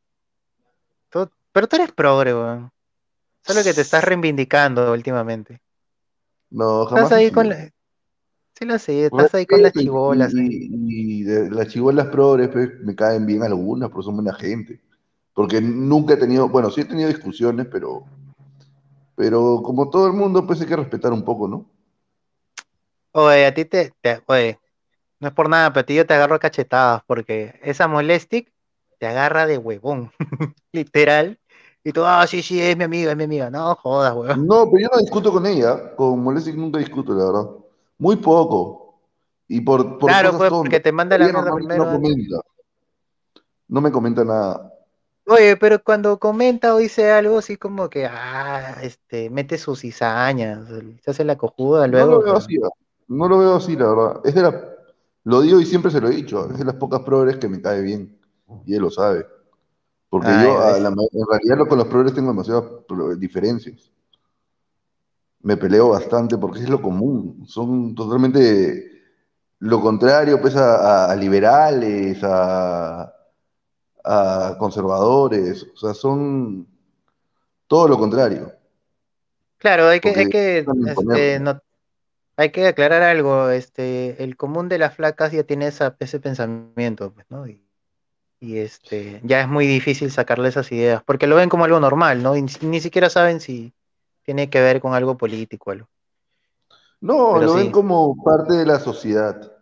Tú- 1.09 1.31
pero 1.53 1.67
tú 1.67 1.77
eres 1.77 1.93
progre, 1.93 2.35
weón. 2.35 2.71
Solo 3.41 3.63
que 3.63 3.73
te 3.73 3.81
estás 3.81 4.05
reivindicando 4.05 4.93
últimamente. 4.93 5.61
No, 6.51 6.85
jamás 6.85 7.05
Estás 7.05 7.19
ahí 7.19 7.31
con 7.31 7.49
la... 7.49 7.71
Sí 8.57 8.65
lo 8.67 8.79
sé, 8.79 9.07
estás 9.07 9.35
ahí 9.35 9.47
con 9.47 9.63
las 9.63 9.73
chibolas. 9.73 10.35
eh. 10.35 10.47
Y, 10.49 11.21
y 11.21 11.23
de 11.25 11.51
las 11.51 11.69
chibolas 11.69 12.07
progres 12.09 12.49
pues, 12.51 12.71
me 12.81 12.95
caen 12.95 13.25
bien 13.27 13.43
algunas, 13.43 13.89
porque 13.91 14.05
son 14.05 14.17
buena 14.17 14.35
gente. 14.35 14.81
Porque 15.33 15.61
nunca 15.61 16.15
he 16.15 16.17
tenido, 16.19 16.49
bueno, 16.49 16.71
sí 16.71 16.83
he 16.83 16.85
tenido 16.85 17.09
discusiones, 17.09 17.67
pero, 17.73 18.05
pero 19.17 19.63
como 19.63 19.91
todo 19.91 20.07
el 20.07 20.13
mundo, 20.15 20.47
pues 20.47 20.61
hay 20.61 20.67
que 20.67 20.77
respetar 20.77 21.13
un 21.13 21.25
poco, 21.25 21.49
¿no? 21.49 21.67
Oye, 23.13 23.47
a 23.47 23.55
ti 23.55 23.65
te, 23.65 23.93
te- 24.01 24.23
Oye, 24.27 24.59
no 25.21 25.29
es 25.29 25.35
por 25.35 25.49
nada, 25.49 25.73
pero 25.73 25.83
a 25.83 25.87
ti 25.87 25.95
yo 25.95 26.07
te 26.07 26.15
agarro 26.15 26.39
cachetadas, 26.41 27.03
porque 27.07 27.59
esa 27.63 27.89
molestic 27.89 28.53
te 28.99 29.07
agarra 29.07 29.47
de 29.47 29.59
huevón, 29.59 30.13
literal. 30.73 31.39
Y 31.85 31.93
tú, 31.93 32.05
ah, 32.05 32.27
sí, 32.27 32.43
sí, 32.43 32.61
es 32.61 32.77
mi 32.77 32.85
amiga, 32.85 33.13
es 33.13 33.17
mi 33.17 33.25
amiga. 33.25 33.51
No 33.51 33.75
jodas, 33.77 34.15
weón. 34.15 34.47
No, 34.47 34.71
pero 34.71 34.83
yo 34.83 34.89
no 34.93 34.99
discuto 34.99 35.33
con 35.33 35.47
ella, 35.47 35.95
con 35.97 36.21
Molestic 36.23 36.57
nunca 36.57 36.79
discuto, 36.79 37.13
la 37.15 37.27
verdad. 37.27 37.51
Muy 37.99 38.17
poco. 38.17 39.01
Y 39.49 39.61
por, 39.61 39.99
por 39.99 40.11
Claro, 40.11 40.31
cosas 40.33 40.51
pues, 40.51 40.51
porque 40.51 40.81
te 40.81 40.93
manda 40.93 41.19
la 41.19 41.27
mierda 41.27 41.41
normalmente 41.43 41.75
primero. 41.75 41.85
no 41.99 42.03
comenta. 42.03 42.37
No 43.69 43.81
me 43.83 43.93
comenta 43.93 44.25
nada. 44.25 44.74
Oye, 45.27 45.57
pero 45.57 45.83
cuando 45.83 46.19
comenta 46.19 46.75
o 46.75 46.79
dice 46.79 47.11
algo 47.11 47.39
así 47.39 47.57
como 47.57 47.89
que, 47.89 48.07
ah, 48.07 48.77
este, 48.83 49.31
mete 49.31 49.57
sus 49.57 49.81
cizañas, 49.81 50.69
se 51.03 51.11
hace 51.11 51.25
la 51.25 51.37
cojuda 51.39 51.87
No 51.87 51.93
luego. 51.93 52.13
lo 52.19 52.23
veo 52.23 52.37
así, 52.37 52.57
¿ah? 52.65 52.69
no 53.09 53.29
lo 53.29 53.39
veo 53.39 53.55
así, 53.57 53.77
la 53.77 53.89
verdad. 53.89 54.21
Es 54.25 54.35
de 54.35 54.43
la, 54.43 54.65
lo 55.25 55.41
digo 55.41 55.61
y 55.61 55.67
siempre 55.67 55.91
se 55.91 56.01
lo 56.01 56.09
he 56.09 56.17
dicho, 56.17 56.51
es 56.51 56.59
de 56.59 56.65
las 56.65 56.75
pocas 56.77 57.01
progres 57.03 57.37
que 57.39 57.49
me 57.49 57.61
cae 57.61 57.81
bien. 57.83 58.19
Y 58.67 58.75
él 58.75 58.83
lo 58.83 58.91
sabe. 58.91 59.27
Porque 60.11 60.31
Ah, 60.31 60.41
yo, 60.41 60.61
a 60.61 60.79
la 60.81 60.89
en 60.91 61.27
realidad, 61.31 61.59
lo- 61.59 61.69
con 61.69 61.79
los 61.79 61.89
progres 61.89 62.15
tengo 62.15 62.29
demasiadas 62.31 62.65
diferencias. 63.19 63.93
Me 65.43 65.57
peleo 65.57 65.91
bastante 65.91 66.39
porque 66.39 66.61
es 66.61 66.69
lo 66.71 66.81
común. 66.81 67.45
Son 67.47 67.95
totalmente 67.95 68.91
lo 69.61 69.81
contrario, 69.81 70.41
pues, 70.41 70.57
a 70.57 71.15
liberales, 71.17 72.19
a, 72.25 73.14
a 74.05 74.57
conservadores. 74.59 75.67
O 75.75 75.77
sea, 75.77 75.95
son 75.95 76.67
todo 77.67 77.89
lo 77.89 77.99
contrario. 77.99 78.53
Claro, 79.59 79.89
hay 79.89 80.01
que, 80.01 80.11
hay 80.11 80.29
que, 80.29 80.59
este, 80.59 81.41
no, 81.41 81.61
hay 82.37 82.51
que 82.51 82.67
aclarar 82.67 83.03
algo, 83.03 83.49
este, 83.49 84.23
el 84.23 84.37
común 84.37 84.69
de 84.69 84.79
las 84.79 84.95
flacas 84.95 85.33
ya 85.33 85.45
tiene 85.45 85.69
esa, 85.69 85.97
ese 86.01 86.21
pensamiento, 86.21 87.13
pues, 87.13 87.27
¿no? 87.31 87.47
Y, 87.47 87.65
y, 88.41 88.59
este, 88.59 89.21
ya 89.25 89.41
es 89.41 89.49
muy 89.49 89.67
difícil 89.67 90.11
sacarle 90.11 90.51
esas 90.51 90.71
ideas, 90.71 91.03
porque 91.03 91.27
lo 91.27 91.37
ven 91.37 91.49
como 91.49 91.65
algo 91.65 91.81
normal, 91.81 92.23
¿no? 92.23 92.37
Y 92.37 92.43
ni, 92.43 92.53
ni 92.61 92.81
siquiera 92.81 93.09
saben 93.09 93.41
si 93.41 93.73
tiene 94.23 94.51
que 94.51 94.61
ver 94.61 94.81
con 94.81 94.93
algo 94.93 95.17
político 95.17 95.71
o 95.71 95.73
algo. 95.73 95.89
No, 97.01 97.35
Pero 97.35 97.47
lo 97.47 97.55
ven 97.55 97.71
como 97.71 98.23
parte 98.23 98.55
de 98.55 98.67
la 98.67 98.81
sociedad. 98.81 99.54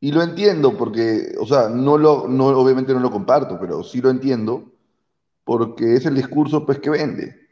Y 0.00 0.12
lo 0.12 0.22
entiendo 0.22 0.76
porque, 0.76 1.34
o 1.40 1.46
sea, 1.46 1.68
no 1.68 1.98
lo, 1.98 2.28
no, 2.28 2.46
obviamente 2.48 2.94
no 2.94 3.00
lo 3.00 3.10
comparto, 3.10 3.58
pero 3.60 3.82
sí 3.82 4.00
lo 4.00 4.10
entiendo 4.10 4.72
porque 5.44 5.94
es 5.94 6.06
el 6.06 6.14
discurso 6.14 6.64
pues 6.64 6.78
que 6.78 6.90
vende. 6.90 7.48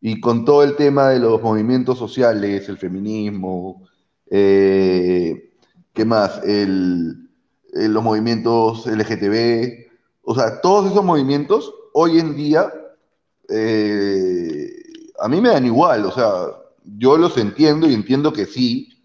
Y 0.00 0.20
con 0.20 0.44
todo 0.44 0.62
el 0.62 0.76
tema 0.76 1.08
de 1.08 1.18
los 1.18 1.42
movimientos 1.42 1.98
sociales, 1.98 2.68
el 2.68 2.78
feminismo, 2.78 3.88
eh, 4.30 5.54
¿qué 5.92 6.04
más? 6.04 6.40
El, 6.44 7.28
eh, 7.72 7.88
los 7.88 8.02
movimientos 8.02 8.86
LGTB, 8.86 9.88
o 10.22 10.34
sea, 10.34 10.60
todos 10.60 10.90
esos 10.90 11.04
movimientos 11.04 11.72
hoy 11.94 12.20
en 12.20 12.36
día 12.36 12.72
eh, 13.48 14.70
a 15.18 15.28
mí 15.28 15.40
me 15.40 15.48
dan 15.48 15.66
igual, 15.66 16.04
o 16.04 16.12
sea, 16.12 16.46
yo 16.84 17.16
los 17.16 17.36
entiendo 17.38 17.88
y 17.88 17.94
entiendo 17.94 18.32
que 18.32 18.46
sí, 18.46 18.97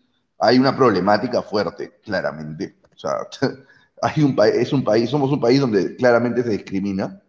hay 0.46 0.60
una 0.60 0.76
problemática 0.76 1.42
fuerte, 1.42 2.00
claramente. 2.04 2.76
O 2.96 2.98
sea, 2.98 3.12
hay 4.02 4.24
un 4.24 4.36
pa- 4.36 4.48
es 4.50 4.74
un 4.74 4.84
país, 4.84 5.10
somos 5.10 5.32
un 5.32 5.40
país 5.40 5.60
donde 5.62 5.96
claramente 5.96 6.44
se 6.44 6.50
discrimina, 6.52 7.22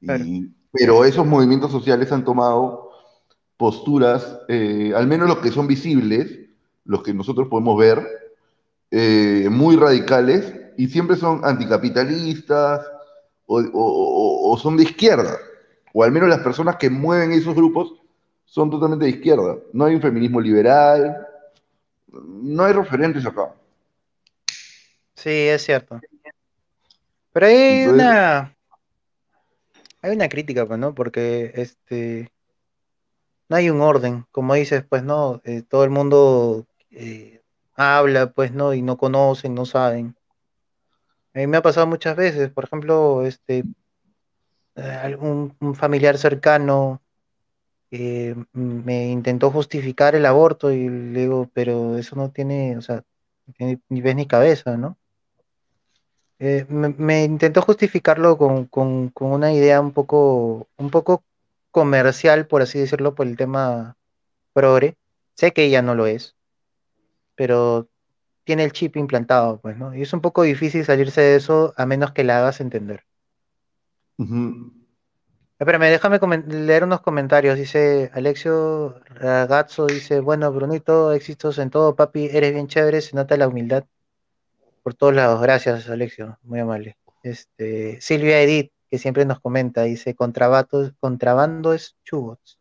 Claro. 0.00 0.24
y- 0.24 0.50
pero 0.72 1.04
esos 1.04 1.26
movimientos 1.26 1.72
sociales 1.72 2.12
han 2.12 2.24
tomado 2.24 2.90
posturas, 3.56 4.38
eh, 4.48 4.92
al 4.94 5.06
menos 5.06 5.28
los 5.28 5.38
que 5.38 5.50
son 5.50 5.66
visibles, 5.66 6.38
los 6.84 7.02
que 7.02 7.12
nosotros 7.12 7.48
podemos 7.48 7.76
ver, 7.78 8.06
eh, 8.90 9.48
muy 9.50 9.76
radicales 9.76 10.54
y 10.76 10.86
siempre 10.88 11.16
son 11.16 11.40
anticapitalistas 11.44 12.86
o, 13.46 13.58
o- 13.60 13.68
o- 13.72 14.52
o 14.52 14.58
son 14.58 14.76
de 14.76 14.84
izquierda, 14.84 15.36
o 15.92 16.02
al 16.04 16.12
menos 16.12 16.28
las 16.28 16.40
personas 16.40 16.76
que 16.76 16.88
mueven 16.88 17.32
esos 17.32 17.54
grupos 17.54 17.94
son 18.44 18.70
totalmente 18.70 19.04
de 19.04 19.10
izquierda. 19.10 19.56
No 19.72 19.84
hay 19.84 19.94
un 19.96 20.00
feminismo 20.02 20.40
liberal, 20.40 21.26
no 22.12 22.64
hay 22.64 22.72
referentes 22.72 23.24
acá. 23.26 23.54
Sí, 25.14 25.30
es 25.30 25.62
cierto. 25.64 26.00
Pero 27.32 27.46
hay 27.46 27.54
Entonces- 27.82 27.92
una, 28.06 28.56
hay 30.02 30.10
una 30.16 30.28
crítica, 30.28 30.66
pues, 30.66 30.78
¿no? 30.78 30.94
Porque, 30.94 31.52
este, 31.54 32.32
no 33.48 33.56
hay 33.56 33.70
un 33.70 33.80
orden, 33.80 34.26
como 34.32 34.54
dices, 34.54 34.84
pues, 34.88 35.02
¿no? 35.02 35.40
Eh, 35.44 35.62
todo 35.62 35.84
el 35.84 35.90
mundo 35.90 36.66
eh, 36.90 37.42
habla, 37.74 38.32
pues, 38.32 38.52
¿no? 38.52 38.74
Y 38.74 38.82
no 38.82 38.96
conocen, 38.96 39.54
no 39.54 39.66
saben. 39.66 40.16
A 41.34 41.38
mí 41.38 41.46
me 41.46 41.58
ha 41.58 41.62
pasado 41.62 41.86
muchas 41.86 42.16
veces, 42.16 42.50
por 42.50 42.64
ejemplo, 42.64 43.24
este, 43.24 43.64
eh, 44.76 44.82
algún 44.82 45.56
un 45.60 45.74
familiar 45.74 46.18
cercano 46.18 47.00
eh, 47.90 48.34
me 48.52 49.08
intentó 49.10 49.50
justificar 49.50 50.14
el 50.14 50.26
aborto 50.26 50.72
y 50.72 50.88
le 50.88 51.20
digo, 51.20 51.50
pero 51.54 51.96
eso 51.98 52.16
no 52.16 52.30
tiene, 52.30 52.76
o 52.76 52.82
sea, 52.82 53.04
ni 53.88 54.00
ves 54.00 54.16
ni 54.16 54.26
cabeza, 54.26 54.76
¿no? 54.76 54.98
Eh, 56.38 56.64
me, 56.70 57.24
intentó 57.24 57.60
justificarlo 57.60 58.38
con, 58.38 58.64
con- 58.66 59.10
con 59.10 59.32
una 59.32 59.52
idea 59.52 59.80
un 59.80 59.92
poco, 59.92 60.68
un 60.78 60.90
poco 60.90 61.22
comercial, 61.70 62.46
por 62.46 62.62
así 62.62 62.78
decirlo, 62.80 63.14
por 63.14 63.26
el 63.26 63.36
tema 63.36 63.96
progre. 64.54 64.96
Sé 65.34 65.52
que 65.52 65.64
ella 65.64 65.82
no 65.82 65.94
lo 65.94 66.06
es, 66.06 66.36
pero 67.34 67.88
tiene 68.44 68.64
el 68.64 68.72
chip 68.72 68.96
implantado, 68.96 69.60
pues, 69.60 69.76
¿no? 69.76 69.94
Y 69.94 70.02
es 70.02 70.12
un 70.12 70.20
poco 70.20 70.42
difícil 70.42 70.84
salirse 70.84 71.20
de 71.20 71.36
eso 71.36 71.74
a 71.76 71.86
menos 71.86 72.12
que 72.12 72.24
la 72.24 72.38
hagas 72.38 72.60
entender. 72.60 73.04
Ujú. 74.18 74.79
Espérame, 75.60 75.90
déjame 75.90 76.18
leer 76.48 76.84
unos 76.84 77.02
comentarios. 77.02 77.58
Dice 77.58 78.10
Alexio 78.14 78.98
Ragazzo, 79.10 79.86
dice, 79.86 80.20
bueno, 80.20 80.50
Brunito, 80.50 81.12
éxitos 81.12 81.58
en 81.58 81.68
todo, 81.68 81.94
papi, 81.94 82.30
eres 82.32 82.54
bien 82.54 82.66
chévere, 82.66 83.02
se 83.02 83.14
nota 83.14 83.36
la 83.36 83.46
humildad 83.46 83.84
por 84.82 84.94
todos 84.94 85.14
lados. 85.14 85.38
Gracias, 85.42 85.86
Alexio, 85.90 86.38
muy 86.44 86.60
amable. 86.60 86.96
Este, 87.22 88.00
Silvia 88.00 88.40
Edith, 88.40 88.72
que 88.90 88.96
siempre 88.96 89.26
nos 89.26 89.38
comenta, 89.38 89.82
dice, 89.82 90.14
contrabando, 90.14 91.74
es 91.74 91.94
chubos. 92.04 92.58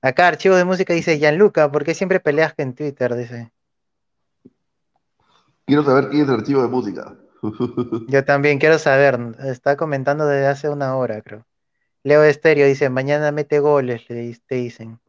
Acá, 0.00 0.28
archivos 0.28 0.56
de 0.56 0.64
música, 0.64 0.94
dice 0.94 1.18
Gianluca, 1.18 1.70
¿por 1.70 1.84
qué 1.84 1.92
siempre 1.92 2.20
peleas 2.20 2.54
que 2.54 2.62
en 2.62 2.74
Twitter? 2.74 3.14
Dice. 3.16 3.52
Quiero 5.66 5.84
saber 5.84 6.08
quién 6.08 6.22
es 6.22 6.28
el 6.28 6.34
archivo 6.36 6.62
de 6.62 6.68
música. 6.68 7.18
Yo 8.08 8.24
también 8.24 8.58
quiero 8.58 8.78
saber, 8.78 9.18
está 9.44 9.76
comentando 9.76 10.26
desde 10.26 10.46
hace 10.46 10.68
una 10.68 10.96
hora, 10.96 11.20
creo. 11.22 11.46
Leo 12.02 12.22
Estéreo 12.22 12.66
dice, 12.66 12.90
mañana 12.90 13.32
mete 13.32 13.60
goles, 13.60 14.08
le 14.08 14.36
te 14.46 14.56
dicen. 14.56 15.00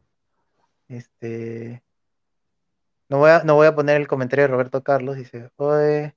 Este. 0.88 1.82
No 3.08 3.18
voy 3.18 3.30
a, 3.30 3.44
no 3.44 3.54
voy 3.54 3.66
a 3.66 3.74
poner 3.74 4.00
el 4.00 4.08
comentario 4.08 4.44
de 4.44 4.48
Roberto 4.48 4.82
Carlos, 4.82 5.16
dice, 5.16 5.50
oye, 5.56 6.16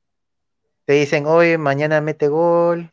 te 0.85 0.93
dicen, 0.93 1.25
oye, 1.27 1.57
mañana 1.57 2.01
mete 2.01 2.27
gol. 2.29 2.91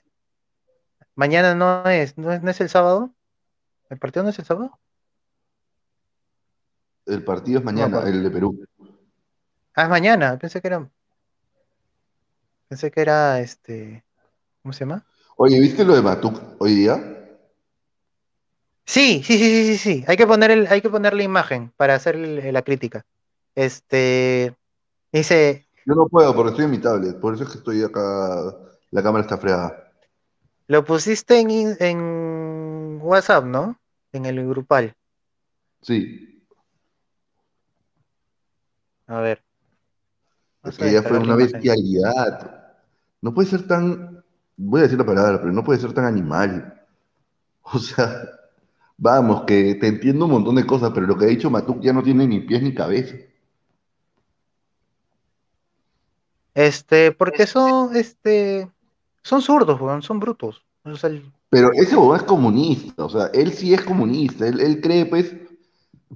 Mañana 1.14 1.54
no 1.54 1.88
es, 1.88 2.18
no 2.18 2.32
es, 2.32 2.42
no 2.42 2.50
es 2.50 2.60
el 2.60 2.68
sábado. 2.68 3.14
¿El 3.88 3.98
partido 3.98 4.24
no 4.24 4.30
es 4.30 4.38
el 4.38 4.44
sábado? 4.44 4.78
El 7.06 7.24
partido 7.24 7.60
es 7.60 7.64
mañana, 7.64 8.00
el 8.00 8.22
de 8.22 8.30
Perú. 8.30 8.66
Ah, 9.74 9.84
es 9.84 9.88
mañana, 9.88 10.36
pensé 10.38 10.60
que 10.60 10.66
era. 10.66 10.90
Pensé 12.68 12.90
que 12.90 13.00
era 13.00 13.40
este. 13.40 14.04
¿Cómo 14.62 14.72
se 14.72 14.80
llama? 14.80 15.06
Oye, 15.36 15.60
¿viste 15.60 15.84
lo 15.84 15.94
de 15.94 16.02
Matuk 16.02 16.40
hoy 16.60 16.74
día? 16.74 16.96
Sí, 18.84 19.22
sí, 19.24 19.38
sí, 19.38 19.50
sí, 19.50 19.64
sí, 19.66 19.78
sí. 19.78 20.04
Hay 20.06 20.16
que 20.16 20.26
poner 20.26 20.50
el, 20.50 20.66
hay 20.68 20.80
que 20.80 20.88
poner 20.90 21.14
la 21.14 21.22
imagen 21.22 21.72
para 21.76 21.94
hacer 21.94 22.14
el- 22.16 22.52
la 22.52 22.62
crítica. 22.62 23.04
Este 23.54 24.54
dice, 25.12 25.66
Yo 25.86 25.94
no 25.94 26.08
puedo 26.08 26.34
porque 26.34 26.50
estoy 26.50 26.64
en 26.66 26.70
mi 26.72 26.78
tablet, 26.78 27.18
por 27.20 27.34
eso 27.34 27.44
es 27.44 27.50
que 27.50 27.58
estoy 27.58 27.82
acá, 27.82 28.00
la 28.90 29.02
cámara 29.02 29.22
está 29.22 29.38
fregada. 29.38 29.92
lo 30.68 30.84
pusiste 30.84 31.40
en, 31.40 31.76
en 31.80 32.98
WhatsApp, 33.02 33.44
¿no? 33.44 33.78
En 34.12 34.26
el 34.26 34.46
grupal. 34.48 34.94
Sí, 35.82 36.44
A 39.08 39.20
ver. 39.20 39.42
es 40.64 40.74
a 40.76 40.78
que 40.78 40.92
ya 40.92 41.02
fue 41.02 41.18
una 41.18 41.36
bestialidad. 41.36 42.55
No 43.26 43.34
puede 43.34 43.48
ser 43.48 43.66
tan, 43.66 44.22
voy 44.56 44.78
a 44.78 44.82
decir 44.84 44.96
la 44.96 45.04
palabra, 45.04 45.40
pero 45.40 45.52
no 45.52 45.64
puede 45.64 45.80
ser 45.80 45.92
tan 45.92 46.04
animal. 46.04 46.72
O 47.62 47.80
sea, 47.80 48.22
vamos, 48.96 49.42
que 49.46 49.74
te 49.74 49.88
entiendo 49.88 50.26
un 50.26 50.30
montón 50.30 50.54
de 50.54 50.64
cosas, 50.64 50.92
pero 50.94 51.08
lo 51.08 51.18
que 51.18 51.24
ha 51.24 51.28
dicho 51.28 51.50
Matuk 51.50 51.80
ya 51.80 51.92
no 51.92 52.04
tiene 52.04 52.24
ni 52.28 52.38
pies 52.38 52.62
ni 52.62 52.72
cabeza. 52.72 53.16
Este, 56.54 57.10
porque 57.10 57.48
son, 57.48 57.96
este, 57.96 58.70
son 59.24 59.42
zurdos, 59.42 59.80
weón, 59.80 60.02
son 60.02 60.20
brutos. 60.20 60.64
O 60.84 60.94
sea, 60.94 61.10
el- 61.10 61.32
Pero 61.50 61.70
ese 61.72 61.96
bobo 61.96 62.14
es 62.14 62.22
comunista, 62.22 63.04
o 63.04 63.08
sea, 63.08 63.26
él 63.34 63.52
sí 63.52 63.74
es 63.74 63.82
comunista, 63.82 64.46
él, 64.46 64.60
él 64.60 64.80
cree, 64.80 65.06
pues, 65.06 65.34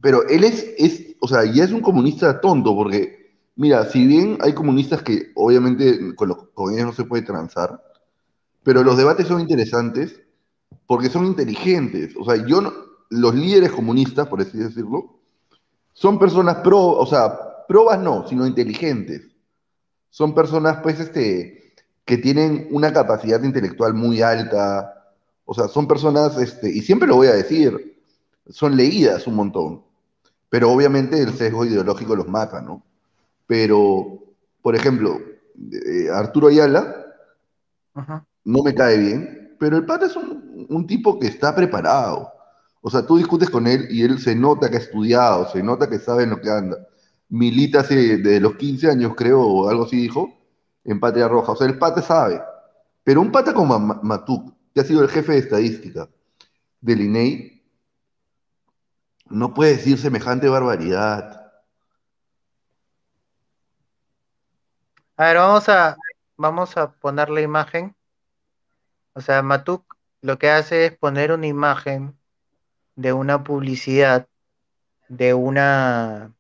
pero 0.01 0.27
él 0.29 0.45
es, 0.45 0.75
es, 0.79 1.17
o 1.21 1.27
sea, 1.27 1.45
ya 1.45 1.65
es 1.65 1.73
un 1.73 1.81
comunista 1.81 2.41
tonto, 2.41 2.73
porque, 2.77 3.20
mira, 3.61 3.85
si 3.91 4.07
bien 4.07 4.39
hay 4.41 4.55
comunistas 4.55 5.03
que 5.03 5.33
obviamente 5.35 6.15
con, 6.17 6.29
lo- 6.29 6.51
con 6.55 6.73
ellos 6.75 6.87
no 6.87 6.93
se 6.93 7.05
puede 7.05 7.23
transar, 7.23 7.83
pero 8.65 8.85
los 8.85 8.97
debates 8.97 9.27
son 9.29 9.41
interesantes 9.41 10.21
porque 10.87 11.11
son 11.11 11.27
inteligentes, 11.27 12.15
o 12.19 12.25
sea, 12.25 12.47
yo 12.47 12.61
no- 12.63 12.73
los 13.11 13.35
líderes 13.35 13.73
comunistas, 13.73 14.29
por 14.29 14.41
así 14.43 14.59
decirlo, 14.59 15.19
son 15.95 16.19
personas 16.19 16.59
pro, 16.59 16.79
o 16.81 17.07
sea, 17.07 17.67
probas 17.69 18.01
no, 18.01 18.27
sino 18.29 18.47
inteligentes. 18.47 19.29
Son 20.11 20.35
personas, 20.35 20.79
pues, 20.83 21.01
este, 21.01 21.75
que 22.05 22.19
tienen 22.19 22.69
una 22.73 22.93
capacidad 22.93 23.43
intelectual 23.43 23.95
muy 23.95 24.23
alta. 24.23 25.15
O 25.45 25.55
sea, 25.55 25.69
son 25.69 25.89
personas, 25.89 26.37
este, 26.39 26.71
y 26.71 26.83
siempre 26.83 27.09
lo 27.09 27.17
voy 27.17 27.29
a 27.29 27.35
decir, 27.35 28.03
son 28.49 28.77
leídas 28.77 29.27
un 29.27 29.37
montón. 29.37 29.83
Pero 30.51 30.73
obviamente 30.73 31.23
el 31.23 31.35
sesgo 31.35 31.65
ideológico 31.67 32.17
los 32.17 32.29
mata, 32.29 32.61
¿no? 32.63 32.83
Pero, 33.51 34.21
por 34.63 34.77
ejemplo, 34.77 35.19
eh, 35.73 36.09
Arturo 36.15 36.47
Ayala 36.47 37.05
no 38.45 38.63
me 38.63 38.73
cae 38.77 38.97
bien, 38.97 39.57
pero 39.59 39.77
el 39.77 39.85
pata 39.85 40.07
es 40.07 40.15
un, 40.15 40.67
un 40.69 40.87
tipo 40.87 41.19
que 41.19 41.27
está 41.27 41.53
preparado. 41.53 42.31
O 42.81 42.89
sea, 42.89 43.05
tú 43.05 43.17
discutes 43.17 43.51
con 43.51 43.67
él 43.67 43.89
y 43.91 44.05
él 44.05 44.21
se 44.21 44.37
nota 44.37 44.71
que 44.71 44.77
ha 44.77 44.79
estudiado, 44.81 45.49
se 45.51 45.65
nota 45.65 45.91
que 45.91 45.99
sabe 45.99 46.23
en 46.23 46.31
lo 46.31 46.41
que 46.41 46.49
anda. 46.49 46.77
Milita 47.29 47.81
hace 47.81 48.19
desde 48.19 48.39
los 48.39 48.55
15 48.55 48.89
años, 48.89 49.15
creo, 49.17 49.41
o 49.43 49.69
algo 49.69 49.83
así 49.87 49.97
dijo, 49.97 50.33
en 50.85 51.01
Patria 51.01 51.27
Roja. 51.27 51.51
O 51.51 51.57
sea, 51.57 51.67
el 51.67 51.77
pata 51.77 52.03
sabe. 52.03 52.41
Pero 53.03 53.21
un 53.21 53.33
pata 53.33 53.53
como 53.53 53.77
Ma- 53.81 53.99
Matuk, 54.01 54.55
que 54.73 54.81
ha 54.81 54.85
sido 54.85 55.03
el 55.03 55.09
jefe 55.09 55.33
de 55.33 55.39
estadística 55.39 56.09
del 56.81 57.01
INEI, 57.01 57.65
no 59.29 59.53
puede 59.55 59.73
decir 59.73 59.99
semejante 59.99 60.49
barbaridad. 60.49 61.40
A 65.21 65.27
ver, 65.27 65.37
vamos 65.37 65.69
a, 65.69 65.99
vamos 66.39 66.79
a 66.79 66.93
poner 66.93 67.29
la 67.29 67.43
imagen. 67.43 67.95
O 69.13 69.21
sea, 69.21 69.43
Matuk 69.43 69.99
lo 70.23 70.39
que 70.39 70.49
hace 70.49 70.87
es 70.87 70.97
poner 70.97 71.31
una 71.31 71.47
imagen 71.47 72.17
de 72.97 73.13
una 73.13 73.45
publicidad 73.45 74.27
de 75.09 75.35
una, 75.35 76.33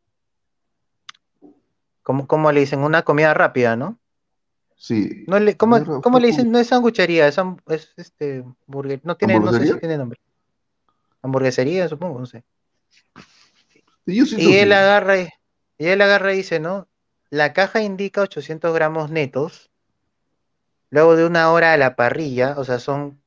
¿cómo, 2.03 2.27
cómo 2.27 2.51
le 2.53 2.61
dicen? 2.61 2.79
Una 2.79 3.03
comida 3.03 3.35
rápida, 3.35 3.77
¿no? 3.77 3.99
Sí. 4.77 5.25
No 5.27 5.39
le, 5.39 5.59
¿cómo, 5.59 6.01
cómo 6.01 6.19
le 6.19 6.29
dicen? 6.29 6.51
No 6.51 6.59
es 6.59 6.69
sanguchería, 6.69 7.29
es, 7.29 7.37
es 7.67 7.93
este 7.99 8.47
burger, 8.67 9.03
no 9.05 9.15
tiene, 9.15 9.35
no 9.35 9.41
sé 9.41 9.43
si 9.43 9.53
¿Hamburguesería? 9.57 9.81
tiene 9.81 9.99
nombre. 9.99 10.21
Hamburguesería, 11.21 11.87
supongo, 11.87 12.19
no 12.19 12.25
sé. 12.25 12.45
Yo 14.07 14.25
Y 14.39 14.57
él 14.57 14.73
agarra 14.73 15.19
y, 15.19 15.29
y 15.77 15.87
él 15.89 16.01
agarra 16.01 16.33
y 16.33 16.39
dice, 16.39 16.61
¿no? 16.61 16.89
La 17.31 17.53
caja 17.53 17.81
indica 17.81 18.23
800 18.23 18.75
gramos 18.75 19.11
netos. 19.11 19.71
Luego 20.91 21.15
de 21.17 21.25
una 21.25 21.51
hora 21.53 21.73
a 21.73 21.77
la 21.77 21.95
parrilla, 21.95 22.55
o 22.59 22.65
sea, 22.65 22.79
son 22.81 23.21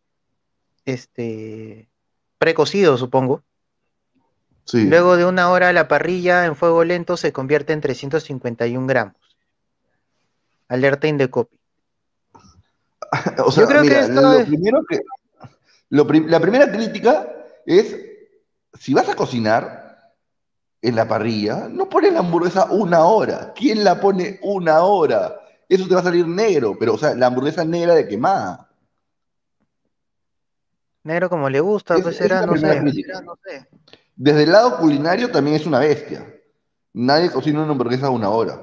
este 0.85 1.87
precocidos, 2.37 2.99
supongo. 2.99 3.41
sí. 4.65 4.83
Luego 4.85 5.15
de 5.15 5.23
una 5.25 5.49
hora 5.49 5.69
a 5.69 5.73
la 5.73 5.87
parrilla 5.87 6.45
en 6.45 6.57
fuego 6.57 6.83
lento 6.83 7.15
se 7.15 7.31
convierte 7.31 7.71
en 7.71 7.79
351 7.79 8.85
gramos. 8.87 9.15
Alerta 10.67 11.07
Indecopy. 11.07 11.57
O 13.45 13.51
sea, 13.51 13.63
Yo 13.63 13.69
creo 13.69 13.83
que 13.83 13.99
esto 13.99 14.21
lo 14.21 14.33
es- 14.39 14.47
primero 14.47 14.83
que. 14.89 14.99
lo 15.89 16.05
prim- 16.07 16.27
la 16.27 16.39
primera 16.41 16.69
crítica 16.71 17.31
es: 17.65 17.95
si 18.77 18.93
vas 18.93 19.07
a 19.07 19.15
cocinar 19.15 19.82
en 20.83 20.95
la 20.97 21.07
parrilla, 21.07 21.69
no 21.69 21.87
pones 21.89 22.11
la 22.13 22.19
hamburguesa 22.19 22.65
una 22.65 23.05
hora. 23.05 23.53
¿Quién 23.55 23.83
la 23.85 23.99
pone 24.01 24.39
una 24.43 24.81
hora? 24.81 25.39
Eso 25.69 25.87
te 25.87 25.93
va 25.95 26.01
a 26.01 26.03
salir 26.03 26.27
negro, 26.27 26.75
pero, 26.77 26.95
o 26.95 26.97
sea, 26.97 27.15
la 27.15 27.27
hamburguesa 27.27 27.63
negra 27.63 27.95
de 27.95 28.05
quemada. 28.07 28.69
Negro 31.03 31.29
como 31.29 31.49
le 31.49 31.61
gusta, 31.61 31.95
Es- 31.95 32.03
pues 32.03 32.19
la 32.19 32.45
no 32.45 32.55
sé. 32.57 33.67
Desde 34.15 34.43
el 34.43 34.51
lado 34.51 34.77
culinario 34.77 35.31
también 35.31 35.55
es 35.55 35.65
una 35.65 35.79
bestia. 35.79 36.29
Nadie 36.93 37.31
cocina 37.31 37.63
una 37.63 37.71
hamburguesa 37.71 38.09
una 38.09 38.29
hora. 38.29 38.61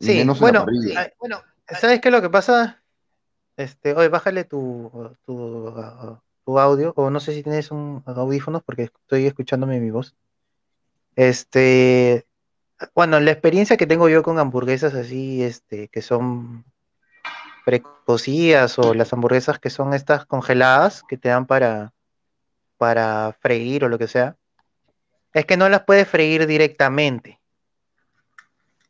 Sí, 0.00 0.16
menos 0.16 0.40
bueno, 0.40 0.66
bueno, 1.20 1.40
¿sabes 1.68 2.00
qué 2.00 2.08
es 2.08 2.12
lo 2.12 2.20
que 2.20 2.30
pasa? 2.30 2.82
Este, 3.56 3.94
oye, 3.94 4.08
bájale 4.08 4.44
tu, 4.44 4.90
tu, 5.24 5.72
tu 6.44 6.58
audio, 6.58 6.92
o 6.96 7.10
no 7.10 7.20
sé 7.20 7.34
si 7.34 7.42
tienes 7.42 7.70
un 7.70 8.02
audífonos 8.06 8.62
porque 8.62 8.84
estoy 8.84 9.26
escuchándome 9.26 9.80
mi 9.80 9.90
voz. 9.90 10.14
Este, 11.16 12.26
bueno, 12.94 13.20
la 13.20 13.30
experiencia 13.30 13.76
que 13.76 13.86
tengo 13.86 14.08
yo 14.08 14.22
con 14.22 14.38
hamburguesas 14.38 14.94
así, 14.94 15.42
este, 15.42 15.88
que 15.88 16.02
son 16.02 16.64
precocidas 17.64 18.78
o 18.78 18.94
las 18.94 19.12
hamburguesas 19.12 19.58
que 19.58 19.70
son 19.70 19.94
estas 19.94 20.26
congeladas 20.26 21.02
que 21.08 21.16
te 21.16 21.28
dan 21.28 21.46
para, 21.46 21.92
para 22.76 23.36
freír 23.40 23.84
o 23.84 23.88
lo 23.88 23.98
que 23.98 24.08
sea, 24.08 24.36
es 25.32 25.46
que 25.46 25.56
no 25.56 25.68
las 25.68 25.84
puedes 25.84 26.08
freír 26.08 26.46
directamente. 26.46 27.40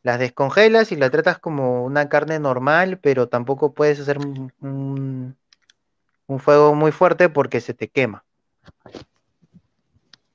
Las 0.02 0.18
descongelas 0.18 0.90
y 0.90 0.96
la 0.96 1.10
tratas 1.10 1.38
como 1.38 1.84
una 1.84 2.08
carne 2.08 2.40
normal, 2.40 2.98
pero 2.98 3.28
tampoco 3.28 3.72
puedes 3.72 4.00
hacer 4.00 4.18
un, 4.18 5.36
un 6.32 6.40
fuego 6.40 6.74
muy 6.74 6.92
fuerte 6.92 7.28
porque 7.28 7.60
se 7.60 7.74
te 7.74 7.88
quema. 7.88 8.24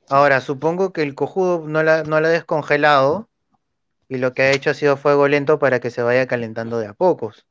Ahora, 0.10 0.40
supongo 0.40 0.94
que 0.94 1.02
el 1.02 1.16
cojudo 1.16 1.66
no 1.68 1.84
la, 1.84 2.04
no 2.04 2.20
la 2.22 2.30
ha 2.30 2.32
descongelado 2.32 3.28
y 4.08 4.18
lo 4.18 4.34
que 4.34 4.44
ha 4.44 4.52
hecho 4.52 4.70
ha 4.70 4.74
sido 4.74 4.96
fuego 4.96 5.28
lento 5.28 5.60
para 5.60 5.80
que 5.80 5.90
se 5.92 6.02
vaya 6.02 6.28
calentando 6.28 6.80
de 6.80 6.88
a 6.88 6.94
pocos. 6.94 7.46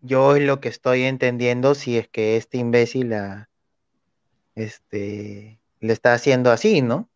Yo 0.00 0.36
es 0.36 0.42
lo 0.42 0.60
que 0.60 0.68
estoy 0.68 1.02
entendiendo 1.02 1.74
si 1.74 1.98
es 1.98 2.08
que 2.08 2.36
este 2.36 2.56
imbécil 2.58 3.10
la, 3.10 3.50
este, 4.54 5.60
le 5.80 5.92
está 5.92 6.14
haciendo 6.14 6.50
así, 6.50 6.80
¿no? 6.82 7.08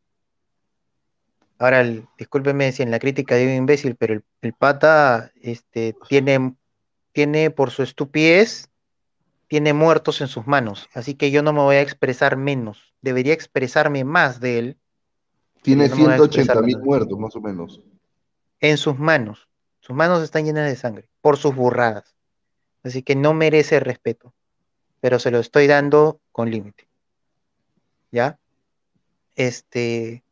Ahora, 1.58 1.80
el- 1.80 2.06
discúlpeme 2.18 2.72
si 2.72 2.82
en 2.82 2.90
la 2.90 2.98
crítica 2.98 3.36
digo 3.36 3.52
imbécil, 3.52 3.94
pero 3.96 4.14
el, 4.14 4.24
el 4.42 4.52
pata 4.52 5.30
este, 5.40 5.94
tiene, 6.08 6.54
tiene 7.12 7.50
por 7.50 7.70
su 7.70 7.82
estupidez, 7.84 8.68
tiene 9.52 9.74
muertos 9.74 10.22
en 10.22 10.28
sus 10.28 10.46
manos. 10.46 10.88
Así 10.94 11.14
que 11.14 11.30
yo 11.30 11.42
no 11.42 11.52
me 11.52 11.60
voy 11.60 11.76
a 11.76 11.82
expresar 11.82 12.38
menos. 12.38 12.94
Debería 13.02 13.34
expresarme 13.34 14.02
más 14.02 14.40
de 14.40 14.58
él 14.58 14.76
Tiene 15.60 15.90
no 15.90 15.96
me 15.96 16.02
voy 16.04 16.12
a 16.14 16.16
180 16.16 16.62
mil 16.62 16.78
muertos, 16.78 17.18
más 17.18 17.36
o 17.36 17.40
menos. 17.42 17.82
en 18.60 18.78
sus 18.78 18.98
manos. 18.98 19.50
Sus 19.80 19.94
manos 19.94 20.22
están 20.22 20.46
llenas 20.46 20.66
de 20.70 20.74
sangre 20.74 21.06
por 21.20 21.36
sus 21.36 21.54
burradas. 21.54 22.16
Así 22.82 23.02
que 23.02 23.14
no 23.14 23.34
merece 23.34 23.78
respeto. 23.78 24.32
Pero 25.02 25.18
se 25.18 25.30
lo 25.30 25.38
estoy 25.38 25.66
dando 25.66 26.18
con 26.32 26.50
límite. 26.50 26.88
¿Ya? 28.10 28.38
Este. 29.36 30.24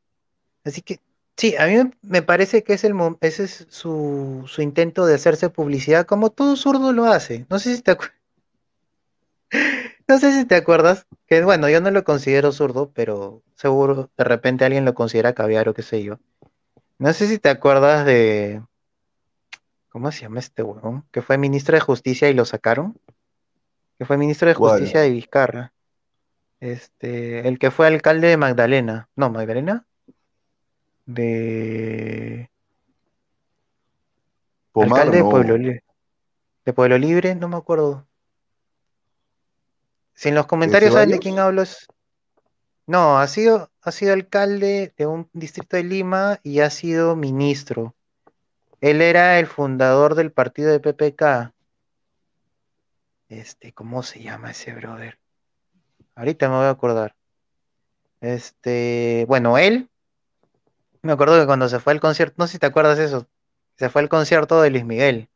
Así 0.65 0.81
que, 0.81 0.99
sí, 1.37 1.57
a 1.59 1.67
mí 1.67 1.91
me- 2.01 2.23
parece 2.23 2.63
que 2.65 2.73
es 2.73 2.85
el, 2.85 2.95
ese 3.21 3.45
es 3.45 3.67
su, 3.69 4.45
su 4.47 4.63
intento 4.63 5.05
de 5.05 5.17
hacerse 5.17 5.51
publicidad, 5.51 6.07
como 6.07 6.31
todo 6.31 6.57
zurdo 6.57 6.95
lo 6.95 7.05
hace. 7.05 7.45
No 7.51 7.59
sé 7.59 7.77
si 7.77 7.83
te 7.83 7.91
acuerdas. 7.91 8.19
No 10.09 10.19
sé 10.19 10.33
si 10.33 10.45
te 10.45 10.57
acuerdas, 10.57 11.07
que 11.27 11.43
bueno, 11.45 11.69
yo 11.69 11.81
no 11.81 11.91
lo 11.91 12.05
considero 12.05 12.53
zurdo, 12.53 12.91
pero 12.93 13.43
seguro 13.55 14.11
de 14.17 14.25
repente 14.25 14.65
alguien 14.65 14.85
lo 14.85 14.95
considera 14.95 15.35
caviar 15.35 15.69
o 15.69 15.75
qué 15.75 15.83
sé 15.83 16.03
yo. 16.03 16.19
No 16.99 17.13
sé 17.13 17.27
si 17.29 17.39
te 17.39 17.49
acuerdas 17.49 18.05
de. 18.05 18.63
¿Cómo 19.89 20.13
se 20.13 20.23
llama 20.23 20.41
este 20.41 20.63
huevón? 20.63 21.05
Que 21.11 21.23
fue 21.23 21.39
ministro 21.39 21.75
de 21.75 21.81
Justicia 21.81 22.29
y 22.29 22.35
lo 22.35 22.45
sacaron. 22.45 22.99
Que 23.99 24.05
fue 24.05 24.17
ministro 24.19 24.49
de. 24.49 24.55
Justicia 24.55 25.01
de 25.01 25.11
Vizcarra. 25.11 25.73
Este, 26.61 27.49
el 27.49 27.59
que 27.59 27.71
fue 27.71 27.87
alcalde 27.87 28.29
de 28.29 28.37
Magdalena. 28.37 29.09
No, 29.17 29.31
Magdalena. 29.31 29.87
De. 31.07 32.51
Pomar, 34.73 35.01
alcalde 35.01 35.17
de. 35.19 35.31
Pueblo 35.31 35.57
Libre. 35.57 35.85
De 36.65 36.73
Pueblo 36.73 36.99
Libre, 36.99 37.35
no 37.35 37.49
me 37.49 37.57
acuerdo. 37.57 38.07
Si 40.21 40.29
en 40.29 40.35
los 40.35 40.47
comentarios 40.47 40.93
saben 40.93 41.09
de 41.09 41.19
quién 41.19 41.39
hablo 41.39 41.63
es. 41.63 41.87
No, 42.87 43.19
ha 43.19 43.27
sido, 43.27 43.71
ha 43.81 43.91
sido 43.91 44.13
alcalde 44.13 44.93
de 44.99 45.07
un 45.07 45.31
distrito 45.33 45.79
de 45.79 45.83
Lima 45.83 46.41
y 46.43 46.61
ha 46.61 46.69
sido 46.69 47.17
ministro. 47.17 47.95
Él 48.83 49.01
era 49.01 49.39
el 49.39 49.47
fundador 49.47 50.17
del 50.17 50.31
partido 50.31 50.71
de 50.73 50.79
PPK. 50.79 51.55
Este, 53.31 53.73
¿cómo 53.73 54.03
se 54.03 54.23
llama 54.23 54.51
ese 54.51 54.75
brother? 54.75 55.19
Ahorita 56.15 56.51
me 56.51 56.57
voy 56.57 56.67
a 56.67 56.71
acordar. 56.71 57.17
Este, 58.21 59.25
bueno, 59.27 59.57
él, 59.57 59.89
me 61.01 61.13
acuerdo 61.13 61.41
que 61.41 61.47
cuando 61.47 61.67
se 61.71 61.81
fue 61.81 61.95
al 61.95 62.01
concierto, 62.01 62.35
no 62.37 62.47
sé 62.47 62.53
si 62.53 62.59
te 62.59 62.67
acuerdas 62.67 62.99
eso, 62.99 63.27
se 63.79 63.89
fue 63.89 64.03
al 64.03 64.11
concierto 64.11 64.61
de 64.61 64.69
Luis 64.69 64.85
Miguel. 64.85 65.31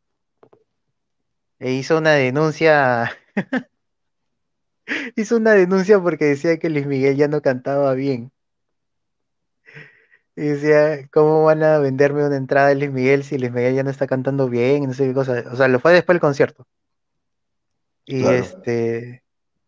E 1.59 1.73
hizo 1.73 1.97
una 1.97 2.13
denuncia, 2.13 3.17
hizo 5.17 5.37
una 5.37 5.53
denuncia 5.53 6.01
porque 6.01 6.27
decía 6.27 6.59
que 6.59 6.71
Luis 6.71 6.87
Miguel 6.87 7.17
ya 7.17 7.29
no 7.29 7.43
cantaba 7.43 7.95
bien. 7.95 8.33
Y 10.37 10.43
decía, 10.43 11.09
¿cómo 11.13 11.45
van 11.45 11.63
a 11.63 11.79
venderme 11.79 12.27
una 12.27 12.37
entrada 12.37 12.69
de 12.69 12.75
Luis 12.75 12.91
Miguel 12.91 13.23
si 13.23 13.39
Luis 13.39 13.53
Miguel 13.53 13.75
ya 13.77 13.85
no 13.85 13.91
está 13.91 14.07
cantando 14.07 14.49
bien? 14.49 14.83
y 14.83 14.87
No 14.89 14.95
sé 14.95 15.07
qué 15.07 15.15
cosa. 15.15 15.45
O 15.53 15.57
sea, 15.57 15.69
lo 15.69 15.79
fue 15.79 15.93
después 15.93 16.15
del 16.15 16.21
concierto. 16.21 16.67
Y 18.05 18.21
Claro. 18.23 18.37
este, 18.37 19.23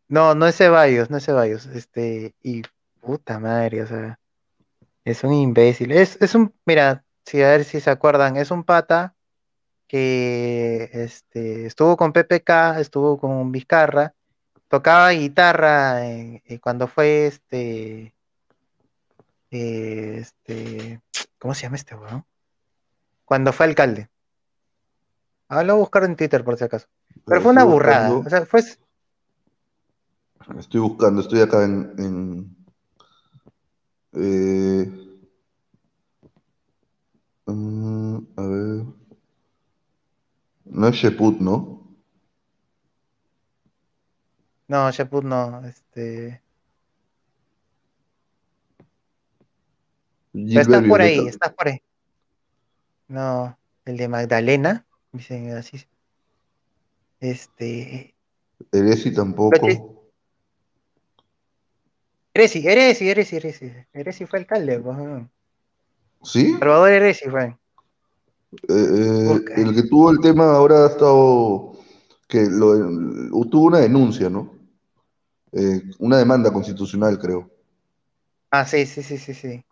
no, 0.09 0.35
no 0.35 0.47
es 0.47 0.57
Ceballos, 0.57 1.09
no 1.09 1.19
es 1.19 1.25
Ceballos. 1.25 1.67
Este, 1.67 2.35
y 2.43 2.63
puta 3.01 3.39
madre, 3.39 3.83
o 3.83 3.87
sea, 3.87 4.19
es 5.05 5.23
un 5.23 5.33
imbécil. 5.33 5.93
Es, 5.93 6.19
es 6.21 6.35
un, 6.35 6.53
mira, 6.65 7.05
Sí, 7.27 7.43
a 7.43 7.49
ver 7.51 7.65
si 7.65 7.81
se 7.81 7.91
acuerdan. 7.91 8.37
Es 8.37 8.53
un 8.53 8.63
pata 8.65 9.17
que 9.89 10.91
este, 10.93 11.67
estuvo 11.67 11.97
con 11.97 12.13
PPK, 12.13 12.81
estuvo 12.81 13.19
con 13.19 13.53
Vizcarra, 13.53 14.15
tocaba 14.69 15.11
guitarra 15.11 16.07
eh, 16.07 16.43
eh, 16.47 16.59
cuando 16.61 16.87
fue 16.89 17.27
este, 17.27 18.15
eh, 19.51 20.19
este, 20.21 21.01
¿cómo 21.39 21.55
se 21.55 21.63
llama 21.63 21.77
este 21.77 21.95
weón? 21.95 22.25
Cuando 23.25 23.53
fue 23.53 23.67
alcalde. 23.67 24.09
Ah, 25.49 25.63
lo 25.63 25.75
voy 25.75 25.81
a 25.81 25.85
buscar 25.85 26.05
en 26.05 26.17
Twitter 26.17 26.45
por 26.45 26.57
si 26.57 26.65
acaso. 26.65 26.87
Pero 27.25 27.41
fue 27.41 27.51
una 27.53 27.65
burrada. 27.65 28.11
buscando. 28.11 28.27
O 28.27 28.31
sea, 28.31 28.47
fue, 28.47 28.63
Estoy 30.59 30.81
buscando, 30.81 31.21
estoy 31.23 31.41
acá 31.41 31.65
en, 31.65 31.93
en, 31.99 32.57
eh, 34.13 34.93
mm, 37.47 38.17
a 38.37 38.43
ver. 38.43 38.85
No 40.67 40.89
es 40.89 40.95
Sheput, 40.95 41.41
¿no? 41.41 41.76
No, 44.69 44.91
Sheput 44.91 45.25
no, 45.25 45.65
este, 45.67 46.41
pero 50.33 50.61
estás 50.61 50.83
por 50.85 51.01
ahí, 51.01 51.27
estás 51.27 51.53
por 51.55 51.69
ahí. 51.69 51.81
No, 53.09 53.59
el 53.85 53.97
de 53.97 54.09
Magdalena, 54.09 54.85
dicen 55.13 55.51
así. 55.53 55.87
Este, 57.21 58.15
Eresi 58.73 59.15
tampoco. 59.15 59.67
Eresi, 62.35 62.67
Eresi, 62.69 63.09
Eresi, 63.09 63.37
Eresi. 63.37 63.73
Eresi 63.95 64.27
fue 64.27 64.41
alcalde, 64.41 64.79
pues. 64.79 64.99
¿Sí? 66.23 66.53
Salvador 66.59 66.91
Eresi 66.91 67.31
fue. 67.31 67.45
Eh, 67.45 67.57
eh, 68.69 69.45
el 69.57 69.75
que 69.75 69.83
tuvo 69.85 70.11
el 70.11 70.19
tema 70.21 70.55
ahora 70.55 70.85
ha 70.85 70.89
estado, 70.89 71.79
que 72.29 72.47
lo, 72.51 73.45
tuvo 73.47 73.67
una 73.67 73.79
denuncia, 73.79 74.29
¿no? 74.29 74.56
Eh, 75.57 75.83
una 75.99 76.19
demanda 76.19 76.53
constitucional, 76.53 77.19
creo. 77.19 77.51
Ah, 78.51 78.65
sí, 78.67 78.87
sí, 78.87 79.03
sí, 79.05 79.19
sí, 79.19 79.35
sí. 79.35 79.65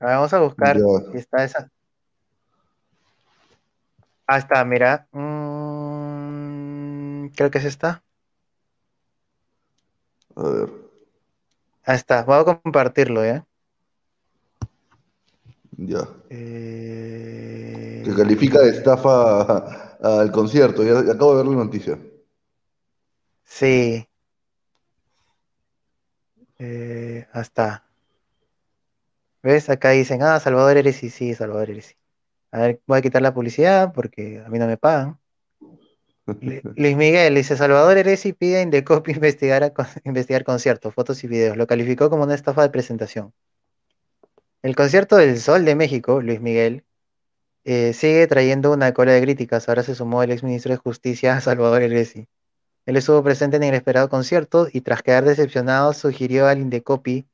A 0.00 0.06
ver, 0.06 0.14
vamos 0.16 0.32
a 0.34 0.40
buscar 0.40 0.76
Ya. 0.76 0.84
si 1.10 1.16
está 1.18 1.44
esa. 1.44 1.70
Ah, 4.26 4.38
está, 4.38 4.64
mira. 4.64 5.06
Mm, 5.12 7.28
creo 7.36 7.50
que 7.50 7.58
es 7.58 7.64
esta. 7.64 8.02
A 10.36 10.42
ver. 10.48 10.68
Ah, 11.84 11.94
está. 11.94 12.24
Voy 12.24 12.40
a 12.40 12.44
compartirlo, 12.60 13.24
¿ya? 13.24 13.46
Ya. 15.78 16.06
Eh, 16.30 18.02
Que 18.04 18.14
califica 18.14 18.60
de 18.60 18.70
estafa 18.70 19.96
al 20.20 20.30
concierto. 20.32 20.82
Ya 20.84 20.98
acabo 21.12 21.36
de 21.36 21.42
ver 21.42 21.46
la 21.52 21.64
noticia. 21.64 21.98
Sí. 23.44 24.08
Eh, 26.58 27.26
está. 27.34 27.84
¿Ves? 29.42 29.68
Acá 29.70 29.90
dicen, 29.90 30.22
ah, 30.22 30.38
Salvador 30.40 30.76
Eresi, 30.76 31.10
sí, 31.10 31.34
Salvador 31.34 31.70
Eresi. 31.70 31.94
A 32.52 32.60
ver, 32.60 32.82
voy 32.86 32.98
a 32.98 33.02
quitar 33.02 33.22
la 33.22 33.34
publicidad 33.34 33.92
porque 33.94 34.42
a 34.44 34.48
mí 34.50 34.58
no 34.58 34.66
me 34.66 34.76
pagan. 34.78 35.18
Lu- 36.26 36.26
Luis 36.76 36.96
Miguel 36.96 37.34
dice, 37.34 37.56
Salvador 37.56 37.96
Eresi 37.98 38.32
pide 38.32 38.58
a 38.58 38.62
investigar, 39.06 39.62
a 39.64 39.72
investigar 40.04 40.44
conciertos, 40.44 40.94
fotos 40.94 41.22
y 41.24 41.28
videos. 41.28 41.56
Lo 41.56 41.66
calificó 41.66 42.10
como 42.10 42.24
una 42.24 42.34
estafa 42.34 42.62
de 42.62 42.70
presentación. 42.70 43.32
El 44.62 44.74
concierto 44.76 45.16
del 45.16 45.38
Sol 45.38 45.64
de 45.64 45.74
México, 45.76 46.20
Luis 46.20 46.40
Miguel, 46.40 46.84
eh, 47.64 47.92
sigue 47.94 48.26
trayendo 48.26 48.72
una 48.72 48.94
cola 48.94 49.12
de 49.12 49.22
críticas. 49.22 49.68
Ahora 49.68 49.82
se 49.82 49.94
sumó 49.94 50.22
el 50.22 50.32
exministro 50.32 50.72
de 50.72 50.78
Justicia, 50.78 51.40
Salvador 51.42 51.82
Eresi. 51.82 52.28
Él 52.86 52.96
estuvo 52.96 53.22
presente 53.22 53.56
en 53.56 53.62
el 53.62 53.74
esperado 53.74 54.08
concierto 54.08 54.66
y 54.72 54.80
tras 54.80 55.02
quedar 55.02 55.24
decepcionado 55.24 55.92
sugirió 55.92 56.46
al 56.46 56.58
Indecopi 56.58 57.26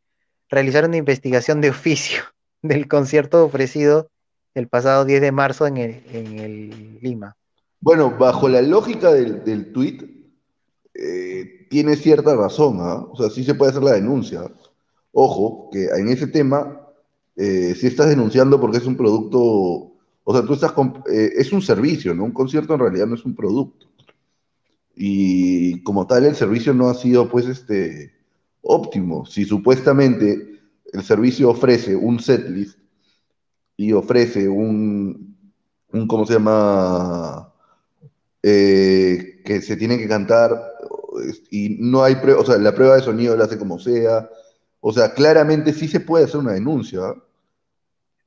realizar 0.49 0.85
una 0.87 0.97
investigación 0.97 1.61
de 1.61 1.71
oficio 1.71 2.23
del 2.63 2.89
concierto 2.89 3.45
ofrecido 3.45 4.11
el 4.55 4.69
pasado 4.69 5.05
10 5.05 5.21
de 5.21 5.33
marzo 5.33 5.67
en 5.67 5.77
el, 5.77 6.03
en 6.13 6.99
Lima. 7.01 7.37
Bueno, 7.81 8.17
bajo 8.19 8.49
la 8.49 8.61
lógica 8.61 9.13
del, 9.13 9.45
del 9.45 9.73
tweet, 9.73 9.99
eh, 10.95 11.67
tiene 11.71 11.95
cierta 11.97 12.35
razón, 12.35 12.79
¿ah? 12.81 13.07
O 13.11 13.17
sea, 13.17 13.31
sí 13.31 13.45
se 13.45 13.55
puede 13.55 13.71
hacer 13.71 13.85
la 13.85 13.93
denuncia. 13.93 14.51
Ojo, 15.13 15.69
que 15.71 15.85
en 15.85 16.09
ese 16.09 16.27
tema, 16.27 16.81
eh, 17.37 17.75
si 17.79 17.87
estás 17.87 18.09
denunciando 18.09 18.61
porque 18.61 18.79
es 18.79 18.87
un 18.87 18.97
producto, 18.97 19.41
o 20.25 20.33
sea, 20.33 20.43
tú 20.43 20.55
estás, 20.55 20.73
eh, 21.13 21.33
es 21.37 21.53
un 21.53 21.63
servicio, 21.63 22.15
¿no? 22.15 22.25
Un 22.25 22.33
concierto 22.33 22.75
en 22.75 22.81
realidad 22.81 23.07
no 23.07 23.15
es 23.15 23.25
un 23.25 23.37
producto. 23.37 23.88
Y 25.01 25.83
como 25.85 26.07
tal, 26.09 26.25
el 26.25 26.35
servicio 26.35 26.75
no 26.75 26.89
ha 26.89 26.95
sido, 26.95 27.29
pues, 27.29 27.47
este, 27.47 28.13
óptimo. 28.63 29.25
Si 29.27 29.45
supuestamente 29.45 30.61
el 30.93 31.03
servicio 31.05 31.51
ofrece 31.51 31.95
un 31.95 32.19
setlist 32.19 32.79
y 33.77 33.93
ofrece 33.93 34.49
un, 34.49 35.39
un 35.93 36.09
¿cómo 36.09 36.27
se 36.27 36.33
llama? 36.35 37.53
eh, 38.43 39.41
que 39.45 39.61
se 39.63 39.77
tiene 39.77 39.99
que 39.99 40.09
cantar 40.09 40.61
y 41.51 41.77
no 41.81 42.03
hay 42.03 42.17
prueba, 42.17 42.41
o 42.41 42.45
sea, 42.45 42.59
la 42.59 42.75
prueba 42.75 42.97
de 42.97 43.03
sonido 43.03 43.37
la 43.37 43.45
hace 43.45 43.59
como 43.59 43.79
sea. 43.79 44.29
O 44.81 44.93
sea, 44.93 45.13
claramente 45.13 45.73
sí 45.73 45.89
se 45.89 46.01
puede 46.01 46.25
hacer 46.25 46.39
una 46.39 46.53
denuncia. 46.53 47.01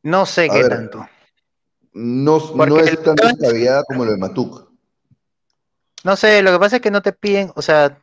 No 0.04 0.26
sé 0.26 0.48
A 0.50 0.54
qué 0.54 0.64
ver. 0.64 0.70
tanto. 0.70 1.06
No, 1.94 2.40
no 2.56 2.80
es 2.80 3.04
tan 3.04 3.16
descabellada 3.16 3.84
como 3.84 4.06
lo 4.06 4.12
de 4.12 4.18
Matuk. 4.18 4.71
No 6.04 6.16
sé, 6.16 6.42
lo 6.44 6.52
que 6.52 6.60
pasa 6.60 6.76
es 6.78 6.82
que 6.82 6.92
no 6.92 7.02
te 7.02 7.12
piden, 7.14 7.52
o 7.56 7.62
sea, 7.62 7.98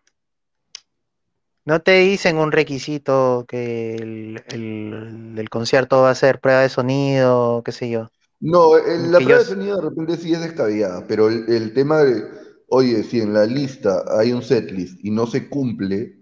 no 1.65 1.81
te 1.83 1.99
dicen 2.01 2.39
un 2.39 2.53
requisito 2.53 3.45
que 3.49 3.95
el, 3.97 4.43
el- 4.49 5.35
el 5.39 5.51
concierto 5.51 6.03
va 6.03 6.11
a 6.11 6.15
ser 6.15 6.41
prueba 6.41 6.61
de 6.63 6.69
sonido, 6.69 7.63
qué 7.65 7.73
sé 7.73 7.91
yo. 7.91 8.09
No, 8.41 8.77
el- 8.77 9.11
la 9.13 9.21
prueba 9.21 9.39
yo- 9.39 9.45
de 9.45 9.49
sonido 9.49 9.77
de 9.77 9.83
repente 9.89 10.17
sí 10.17 10.33
es 10.33 10.41
descabellada, 10.41 11.05
pero 11.09 11.29
el, 11.29 11.73
tema 11.75 11.99
de, 12.03 12.25
oye, 12.69 13.03
si 13.03 13.21
en 13.21 13.33
la 13.35 13.47
lista 13.47 14.05
hay 14.19 14.33
un 14.33 14.43
setlist 14.43 15.05
y 15.05 15.11
no 15.11 15.27
se 15.27 15.49
cumple 15.49 16.19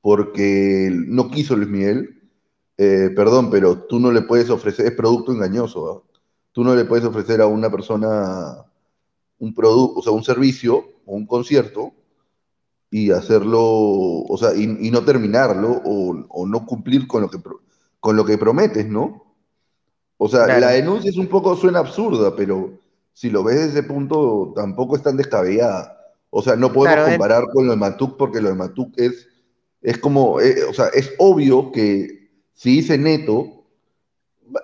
porque 0.00 0.90
no 0.92 1.30
quiso 1.30 1.56
Luis 1.56 1.68
Miguel, 1.68 2.22
eh, 2.78 3.10
perdón, 3.16 3.50
pero 3.50 3.84
tú 3.86 4.00
no 4.00 4.12
le 4.12 4.22
puedes 4.22 4.50
ofrecer, 4.50 4.86
es 4.86 4.92
producto 4.92 5.32
engañoso, 5.32 6.04
¿ah? 6.06 6.18
Tú 6.52 6.64
no 6.64 6.74
le 6.76 6.84
puedes 6.84 7.04
ofrecer 7.04 7.40
a 7.40 7.46
una 7.46 7.70
persona 7.70 8.64
un 9.38 9.54
producto, 9.54 10.00
o 10.00 10.02
sea, 10.02 10.12
un 10.12 10.24
servicio 10.24 10.84
o 11.08 11.16
un 11.16 11.26
concierto 11.26 11.92
y 12.90 13.10
hacerlo, 13.10 13.60
o 13.62 14.36
sea, 14.38 14.54
y, 14.54 14.64
y 14.86 14.90
no 14.90 15.04
terminarlo 15.04 15.80
o, 15.84 16.24
o 16.28 16.46
no 16.46 16.64
cumplir 16.66 17.06
con 17.06 17.22
lo 17.22 17.30
que, 17.30 17.38
con 18.00 18.16
lo 18.16 18.24
que 18.24 18.38
prometes, 18.38 18.86
¿no? 18.86 19.24
O 20.18 20.28
sea, 20.28 20.44
Claro. 20.44 20.60
la 20.60 20.70
denuncia 20.72 21.10
es 21.10 21.16
un 21.16 21.28
poco, 21.28 21.56
suena 21.56 21.78
absurda, 21.80 22.34
pero 22.34 22.78
si 23.12 23.30
lo 23.30 23.42
ves 23.42 23.56
desde 23.56 23.80
ese 23.80 23.82
punto, 23.84 24.52
tampoco 24.54 24.96
es 24.96 25.02
tan 25.02 25.16
descabellada. 25.16 25.96
O 26.30 26.42
sea, 26.42 26.56
no 26.56 26.72
podemos 26.72 26.96
Claro, 26.96 27.10
comparar 27.10 27.44
con 27.52 27.66
lo 27.66 27.72
de 27.72 27.78
Matuk 27.78 28.16
porque 28.16 28.40
lo 28.40 28.48
de 28.48 28.54
Matuk 28.54 28.92
es, 28.96 29.28
es 29.80 29.98
como, 29.98 30.40
eh, 30.40 30.64
o 30.68 30.72
sea, 30.74 30.88
es 30.88 31.12
obvio 31.18 31.72
que 31.72 32.30
si 32.54 32.70
dice 32.70 32.98
neto, 32.98 33.64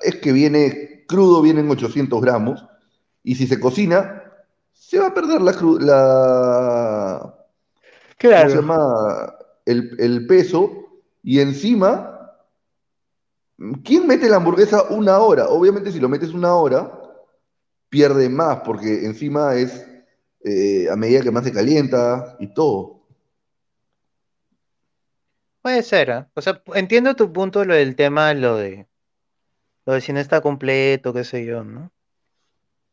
es 0.03 0.17
que 0.17 0.33
viene 0.33 1.05
crudo, 1.07 1.43
vienen 1.43 1.71
800 1.71 2.21
gramos, 2.21 2.65
y 3.23 3.37
si 3.37 3.47
se 3.47 3.61
cocina, 3.61 4.24
se 4.75 4.99
va 4.99 5.07
a 5.07 5.15
perder 5.15 5.41
la, 5.41 5.53
cru- 5.53 5.81
la, 5.81 7.35
¿cómo 8.21 8.49
se 8.49 8.57
llama? 8.57 9.35
El, 9.65 9.97
el 9.99 10.27
peso, 10.27 10.71
y 11.23 11.41
encima, 11.41 12.33
¿quién 13.83 14.07
mete 14.07 14.29
la 14.29 14.37
hamburguesa 14.37 14.83
una 14.91 15.19
hora? 15.21 15.49
Obviamente 15.49 15.91
si 15.91 16.01
lo 16.01 16.09
metes 16.09 16.31
una 16.35 16.55
hora, 16.55 16.93
pierde 17.89 18.29
más, 18.29 18.59
porque 18.59 19.07
encima 19.07 19.55
es 19.55 19.87
eh, 20.45 20.89
a 20.91 20.97
medida 20.97 21.23
que 21.23 21.31
más 21.31 21.45
se 21.45 21.53
calienta 21.53 22.37
y 22.41 22.53
todo. 22.53 23.01
Puede 25.63 25.83
ser, 25.83 26.11
¿ah? 26.11 26.31
O 26.35 26.43
sea, 26.43 26.63
entiendo 26.75 27.17
tu 27.17 27.33
punto, 27.33 27.65
lo 27.65 27.75
del 27.75 27.97
tema, 27.97 28.35
lo 28.35 28.57
de, 28.57 28.87
lo 29.87 29.95
de 29.95 30.01
si 30.03 30.13
no 30.13 30.21
está 30.21 30.43
completo, 30.43 31.15
qué 31.15 31.25
sé 31.25 31.47
yo, 31.47 31.65
¿no? 31.65 31.91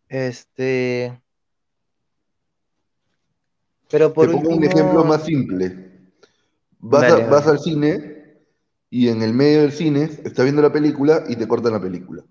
Este, 0.07 1.21
pero 3.91 4.13
por 4.13 4.27
Te 4.27 4.29
pongo 4.29 4.55
un 4.55 4.63
ejemplo 4.63 5.03
más 5.03 5.23
simple. 5.25 5.91
Vas, 6.79 7.09
a- 7.09 7.49
al 7.51 7.59
cine 7.59 8.41
y 8.89 9.07
en 9.09 9.21
el 9.23 9.33
medio 9.33 9.61
del 9.61 9.71
cine 9.71 10.03
estás 10.25 10.43
viendo 10.45 10.61
la 10.61 10.73
película 10.73 11.23
y 11.29 11.35
te 11.37 11.47
cortan 11.47 11.73
la 11.73 11.81
película. 11.81 12.23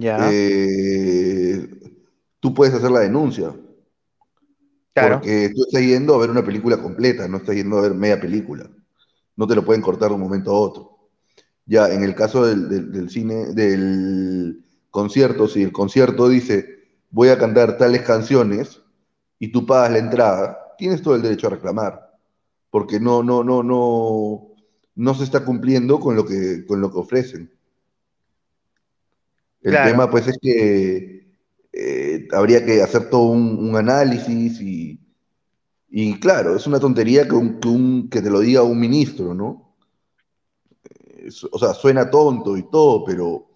ya, 0.00 0.40
Eh, 0.42 1.68
tú 2.40 2.54
puedes 2.54 2.74
hacer 2.74 2.90
la 2.90 3.00
denuncia. 3.00 3.54
claro, 4.94 5.26
Porque 5.26 5.50
tú 5.54 5.62
estás 5.64 5.82
yendo 5.82 6.14
a 6.14 6.18
ver 6.18 6.30
una 6.30 6.44
película 6.44 6.76
completa, 6.76 7.26
no 7.26 7.38
estás 7.38 7.56
yendo 7.56 7.78
a 7.78 7.82
ver 7.82 7.94
media 7.94 8.20
película. 8.20 8.68
No 9.36 9.46
te 9.46 9.54
lo 9.54 9.64
pueden 9.64 9.82
cortar 9.82 10.10
de 10.10 10.14
un 10.16 10.20
momento 10.20 10.50
a 10.50 10.60
otro. 10.60 10.98
Ya, 11.66 11.92
en 11.92 12.04
el 12.04 12.14
caso 12.14 12.46
del, 12.46 12.68
del- 12.68 12.92
del 12.92 13.10
cine, 13.10 13.46
del 13.54 14.64
concierto, 14.90 15.48
si 15.48 15.62
el 15.62 15.72
concierto 15.72 16.28
dice, 16.28 16.66
voy 17.10 17.28
a 17.30 17.38
cantar 17.38 17.78
tales 17.78 18.02
canciones 18.02 18.79
y 19.40 19.50
tú 19.52 19.66
pagas 19.66 19.92
la 19.92 19.98
entrada, 19.98 20.58
tienes 20.78 21.02
todo 21.02 21.16
el 21.16 21.22
derecho 21.22 21.48
a 21.48 21.50
reclamar, 21.50 22.12
porque 22.70 23.00
no, 23.00 23.22
no, 23.24 23.44
no, 23.44 23.62
no, 23.64 24.48
no 24.96 25.14
se 25.14 25.24
está 25.24 25.44
cumpliendo 25.44 26.00
con 26.00 26.16
lo 26.16 26.26
que, 26.26 26.64
con 26.66 26.80
lo 26.80 26.92
que 26.92 26.98
ofrecen. 26.98 27.52
El 29.62 29.72
Claro. 29.72 29.90
tema, 29.90 30.10
pues, 30.10 30.26
es 30.28 30.38
que 30.40 31.26
eh, 31.72 32.28
habría 32.32 32.64
que 32.64 32.82
hacer 32.82 33.10
todo 33.10 33.30
un, 33.30 33.58
un 33.68 33.76
análisis 33.76 34.60
y, 34.60 34.98
y, 35.90 36.20
claro, 36.20 36.56
es 36.56 36.66
una 36.66 36.80
tontería 36.80 37.28
que, 37.28 37.34
un- 37.34 37.60
que, 37.60 37.68
un- 37.68 38.10
que 38.10 38.22
te 38.22 38.30
lo 38.30 38.40
diga 38.40 38.62
un 38.62 38.80
ministro, 38.80 39.34
¿no? 39.34 39.76
O 41.52 41.58
sea, 41.58 41.74
suena 41.74 42.10
tonto 42.10 42.56
y 42.56 42.68
todo, 42.70 43.04
pero 43.04 43.46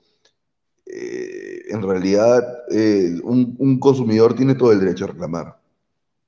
eh, 0.86 1.62
en 1.70 1.82
realidad 1.82 2.42
eh, 2.70 3.20
un, 3.24 3.56
un 3.58 3.78
consumidor 3.80 4.34
tiene 4.34 4.54
todo 4.54 4.72
el 4.72 4.80
derecho 4.80 5.04
a 5.06 5.08
reclamar 5.08 5.58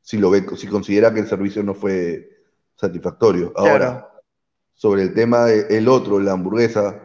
si 0.07 0.19
lo 0.19 0.31
ve, 0.31 0.47
si 0.57 0.69
considera 0.69 1.13
que 1.13 1.19
el 1.19 1.27
servicio 1.27 1.65
no 1.65 1.75
fue 1.75 2.31
satisfactorio. 2.77 3.53
Ahora, 3.57 3.79
Claro. 3.79 4.09
sobre 4.73 5.03
el 5.03 5.15
tema 5.15 5.47
del 5.47 5.89
otro, 5.89 6.21
la 6.21 6.31
hamburguesa, 6.33 7.03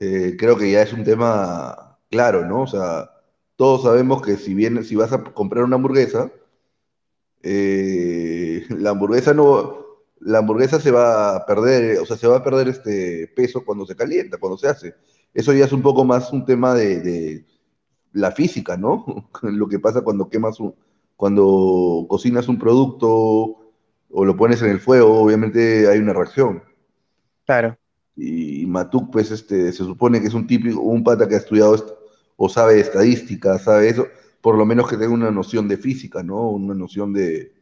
eh, 0.00 0.34
creo 0.36 0.56
que 0.56 0.68
ya 0.72 0.82
es 0.82 0.92
un 0.92 1.04
tema 1.04 1.96
claro, 2.10 2.44
¿no? 2.44 2.62
O 2.62 2.66
sea, 2.66 3.08
todos 3.54 3.84
sabemos 3.84 4.20
que 4.20 4.36
si 4.36 4.52
bien, 4.52 4.82
si 4.82 4.96
vas 4.96 5.12
a 5.12 5.22
comprar 5.22 5.62
una 5.62 5.76
hamburguesa, 5.76 6.32
eh, 7.42 8.66
la 8.70 8.90
hamburguesa 8.90 9.32
no, 9.32 9.78
la 10.18 10.38
hamburguesa 10.38 10.80
se 10.80 10.90
va 10.90 11.36
a 11.36 11.46
perder, 11.46 12.00
o 12.00 12.06
sea, 12.06 12.16
se 12.16 12.26
va 12.26 12.38
a 12.38 12.44
perder 12.44 12.66
este 12.68 13.28
peso 13.36 13.64
cuando 13.64 13.86
se 13.86 13.94
calienta, 13.94 14.38
cuando 14.38 14.58
se 14.58 14.66
hace. 14.66 14.94
Eso 15.32 15.52
ya 15.52 15.66
es 15.66 15.72
un 15.72 15.82
poco 15.82 16.04
más 16.04 16.32
un 16.32 16.44
tema 16.44 16.74
de, 16.74 17.00
de 17.00 17.44
la 18.12 18.32
física, 18.32 18.76
¿no? 18.76 19.30
Lo 19.42 19.68
que 19.68 19.78
pasa 19.78 20.00
cuando 20.00 20.28
quemas 20.28 20.58
un, 20.58 20.74
cuando 21.16 22.06
cocinas 22.08 22.48
un 22.48 22.58
producto 22.58 23.08
o 24.16 24.24
lo 24.24 24.36
pones 24.36 24.62
en 24.62 24.70
el 24.70 24.80
fuego, 24.80 25.20
obviamente 25.20 25.88
hay 25.88 25.98
una 25.98 26.12
reacción. 26.12 26.62
Claro. 27.46 27.76
Y 28.16 28.64
Matuk, 28.66 29.10
pues, 29.10 29.30
este, 29.30 29.72
se 29.72 29.84
supone 29.84 30.20
que 30.20 30.28
es 30.28 30.34
un 30.34 30.46
típico, 30.46 30.80
un 30.80 31.02
pata 31.02 31.26
que 31.28 31.34
ha 31.34 31.38
estudiado 31.38 31.74
est- 31.74 31.88
o 32.36 32.48
sabe 32.48 32.80
estadística, 32.80 33.58
sabe 33.58 33.88
eso, 33.88 34.06
por 34.40 34.56
lo 34.56 34.64
menos 34.66 34.88
que 34.88 34.96
tenga 34.96 35.12
una 35.12 35.30
noción 35.30 35.66
de 35.68 35.76
física, 35.76 36.22
¿no? 36.22 36.50
Una 36.50 36.74
noción 36.74 37.12
de... 37.12 37.52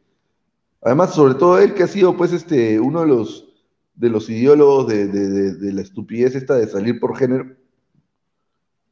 Además, 0.81 1.13
sobre 1.15 1.35
todo 1.35 1.59
él 1.59 1.73
que 1.73 1.83
ha 1.83 1.87
sido, 1.87 2.15
pues, 2.17 2.33
este, 2.33 2.79
uno 2.79 3.01
de 3.01 3.07
los, 3.07 3.47
de 3.95 4.09
los 4.09 4.29
ideólogos 4.29 4.87
de, 4.87 5.07
de- 5.07 5.29
de- 5.29 5.53
de 5.55 5.73
la 5.73 5.81
estupidez 5.81 6.35
esta 6.35 6.55
de 6.55 6.67
salir 6.67 6.99
por 6.99 7.17
género 7.17 7.55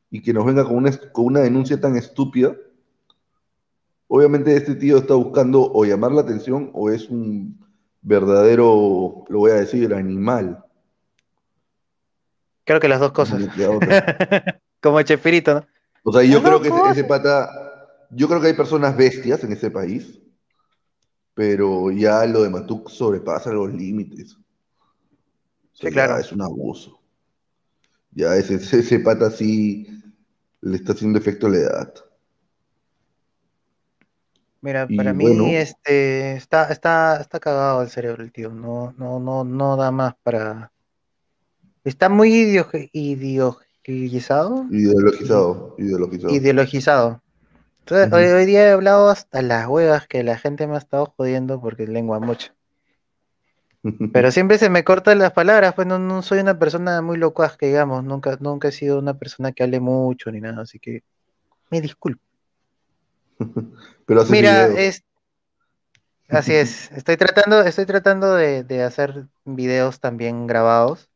y 0.10 0.22
que 0.22 0.34
nos 0.34 0.46
venga 0.46 0.64
con 0.64 0.76
una, 0.78 0.92
con 1.12 1.26
una 1.26 1.40
denuncia 1.42 1.80
tan 1.80 1.96
estúpida. 1.96 2.56
Obviamente 4.14 4.54
este 4.58 4.76
tío 4.76 4.98
está 4.98 5.14
buscando 5.14 5.72
o 5.72 5.86
llamar 5.86 6.12
la 6.12 6.20
atención 6.20 6.70
o 6.74 6.90
es 6.90 7.08
un 7.08 7.66
verdadero, 8.02 9.24
lo 9.30 9.40
voy 9.40 9.52
a 9.52 9.54
decir, 9.54 9.94
animal. 9.94 10.62
Creo 12.66 12.82
que 12.82 12.90
las 12.90 13.00
dos 13.00 13.14
cosas. 13.14 13.42
Como 14.82 15.02
Chespirito, 15.04 15.54
¿no? 15.54 15.68
O 16.04 16.12
sea, 16.12 16.24
yo 16.24 16.44
creo 16.44 16.62
que 16.62 16.70
ese, 16.92 17.06
pata, 17.06 17.50
yo 18.10 18.28
creo 18.28 18.42
que 18.42 18.48
hay 18.48 18.54
personas 18.54 18.98
bestias 18.98 19.46
en 19.46 19.54
ese 19.54 19.72
país, 19.72 20.20
pero 21.34 21.90
ya 21.90 22.26
lo 22.26 22.44
de 22.44 22.50
Matuk 22.50 22.90
sobrepasa 22.90 23.54
los 23.54 23.74
límites. 23.74 24.34
O 24.34 24.42
sea, 25.72 25.90
Sí, 25.90 25.94
claro. 25.94 26.16
ya 26.16 26.20
es 26.20 26.34
un 26.34 26.42
abuso. 26.42 27.00
Ya 28.12 28.36
ese, 28.36 28.56
ese, 28.56 28.80
ese 28.80 29.00
pata 29.00 29.32
sí 29.32 29.88
le 30.60 30.76
está 30.76 30.92
haciendo 30.92 31.18
efecto 31.18 31.48
a 31.48 31.52
la 31.52 31.58
edad. 31.58 31.94
Mira, 34.62 34.86
Y 34.88 34.96
para 34.96 35.14
mí 35.14 35.24
bueno. 35.26 35.46
este 35.48 36.34
está, 36.34 36.72
está, 36.72 37.18
está 37.20 37.40
cagado 37.40 37.82
el 37.82 37.90
cerebro 37.90 38.24
el 38.24 38.32
tío. 38.32 38.52
No, 38.52 38.94
no, 38.98 39.20
no, 39.20 39.44
no 39.44 39.76
da 39.76 39.92
más 39.92 40.14
para. 40.24 40.72
Está 41.84 42.10
muy 42.10 42.32
ideo- 42.32 42.70
ideologizado. 42.94 44.66
Ideologizado, 44.70 45.76
ideologizado. 45.80 46.34
Ideologizado. 46.36 47.22
Entonces, 47.80 48.14
hoy, 48.14 48.26
hoy 48.26 48.46
día 48.46 48.68
he 48.68 48.72
hablado 48.72 49.10
hasta 49.10 49.42
las 49.42 49.68
huevas 49.68 50.08
que 50.08 50.24
la 50.24 50.38
gente 50.38 50.68
me 50.68 50.76
ha 50.76 50.78
estado 50.78 51.14
jodiendo 51.18 51.60
porque 51.60 51.84
es 51.84 51.90
lengua 51.90 52.20
mucho. 52.20 52.54
Pero 54.14 54.32
siempre 54.32 54.60
se 54.60 54.70
me 54.70 54.84
cortan 54.84 55.18
las 55.18 55.32
palabras, 55.34 55.74
pues 55.74 55.88
no, 55.88 55.98
no 55.98 56.22
soy 56.22 56.40
una 56.40 56.60
persona 56.60 57.02
muy 57.02 57.18
locuaz 57.18 57.58
que 57.58 57.66
digamos, 57.68 58.04
nunca, 58.04 58.38
nunca 58.40 58.68
he 58.68 58.72
sido 58.72 59.00
una 59.00 59.16
persona 59.18 59.52
que 59.52 59.64
hable 59.64 59.80
mucho 59.80 60.32
ni 60.32 60.40
nada, 60.40 60.62
así 60.62 60.78
que 60.80 61.04
me 61.72 61.82
disculpo. 61.82 62.22
Pero 64.06 64.26
Mira, 64.26 64.68
videos. 64.68 64.80
es 64.80 65.04
así 66.30 66.54
es, 66.54 66.92
estoy 66.96 67.18
tratando, 67.18 67.62
estoy 67.62 67.86
tratando 67.86 68.36
de, 68.36 68.64
de 68.64 68.84
hacer 68.84 69.28
videos 69.46 70.00
también 70.00 70.48
grabados. 70.48 71.10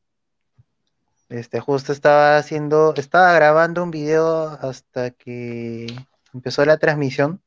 Este, 1.29 1.59
justo 1.59 1.91
estaba 1.91 2.37
haciendo, 2.37 2.93
estaba 2.95 3.33
grabando 3.33 3.83
un 3.83 3.89
video 3.91 4.47
hasta 4.61 5.09
que 5.09 5.87
empezó 6.33 6.63
la 6.65 6.77
transmisión 6.77 7.41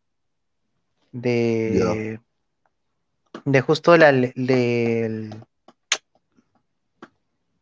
de, 1.12 2.18
de 3.44 3.60
justo 3.60 3.96
la, 3.96 4.10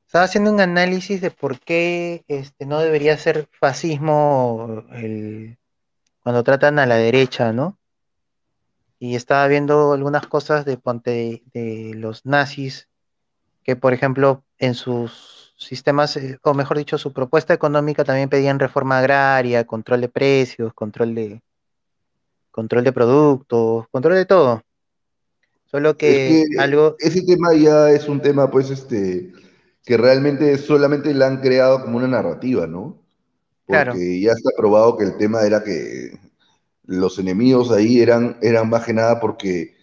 estaba 0.07 0.25
haciendo 0.25 0.53
un 0.53 0.61
análisis 0.61 1.21
de 1.21 1.31
por 1.31 1.61
qué 1.61 2.25
este, 2.29 2.65
no 2.65 2.81
debería 2.81 3.19
ser 3.19 3.49
fascismo 3.53 4.85
el, 4.93 5.59
cuando 6.27 6.43
tratan 6.43 6.81
a 6.81 6.87
la 6.87 6.97
derecha, 6.97 7.53
¿no? 7.53 7.79
Y 8.99 9.15
estaba 9.15 9.47
viendo 9.47 9.93
algunas 9.93 10.27
cosas 10.27 10.65
de 10.65 10.77
ponte 10.77 11.45
de, 11.55 11.93
los 11.95 12.27
nazis, 12.27 12.89
que 13.63 13.77
por 13.77 13.93
ejemplo 13.93 14.43
en 14.59 14.75
sus 14.75 15.55
sistemas, 15.57 16.17
eh, 16.17 16.41
o 16.43 16.53
mejor 16.53 16.79
dicho, 16.79 16.99
su 16.99 17.13
propuesta 17.13 17.55
económica 17.55 18.03
también 18.03 18.29
pedían 18.29 18.59
reforma 18.59 18.99
agraria, 18.99 19.69
control 19.69 20.01
de 20.01 20.09
precios, 20.09 20.75
control 20.75 21.15
de 21.15 21.43
control 22.51 22.83
de 22.83 22.93
productos, 22.93 23.87
control 23.93 24.17
de 24.17 24.27
todo. 24.27 24.65
Solo 25.67 25.97
que, 25.97 26.41
Es 26.41 26.49
que 26.49 26.59
algo, 26.59 26.97
ese 26.99 27.23
tema 27.23 27.55
ya 27.55 27.91
es 27.91 28.09
un 28.09 28.21
tema, 28.21 28.51
pues, 28.51 28.71
este, 28.71 29.33
que 29.85 29.97
realmente 29.97 30.59
solamente 30.59 31.15
la 31.15 31.29
han 31.29 31.41
creado 31.41 31.83
como 31.83 31.99
una 31.99 32.09
narrativa, 32.09 32.67
¿no? 32.67 33.06
Porque 33.67 33.93
Claro. 33.93 33.95
ya 33.99 34.33
está 34.33 34.51
probado 34.57 34.97
que 34.97 35.05
el 35.05 35.17
tema 35.19 35.43
era 35.43 35.63
que 35.65 36.19
los 36.87 37.19
enemigos 37.19 37.71
ahí 37.73 38.01
eran, 38.01 38.39
eran 38.43 38.71
más 38.71 38.85
que 38.87 38.93
nada 38.95 39.21
porque 39.21 39.75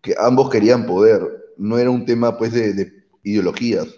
que 0.00 0.14
ambos 0.18 0.50
querían 0.50 0.86
poder. 0.86 1.22
No 1.56 1.78
era 1.78 1.90
un 1.90 2.04
tema, 2.06 2.38
pues, 2.38 2.52
de, 2.52 2.72
de 2.74 2.92
ideologías, 3.24 3.88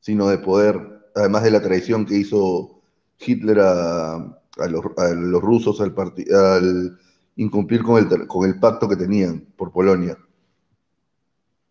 sino 0.00 0.28
de 0.28 0.38
poder. 0.38 0.76
Además 1.14 1.44
de 1.44 1.50
la 1.52 1.62
traición 1.62 2.06
que 2.06 2.16
hizo 2.16 2.80
Hitler 3.18 3.60
a, 3.60 4.14
a 4.16 4.66
los, 4.68 4.84
a 4.96 5.08
los 5.10 5.42
rusos 5.42 5.80
al, 5.80 5.94
al 6.34 6.98
incumplir 7.36 7.82
con 7.82 7.98
el, 7.98 8.26
con 8.28 8.48
el 8.48 8.58
pacto 8.60 8.88
que 8.88 8.96
tenían 8.96 9.40
por 9.56 9.72
Polonia. 9.72 10.16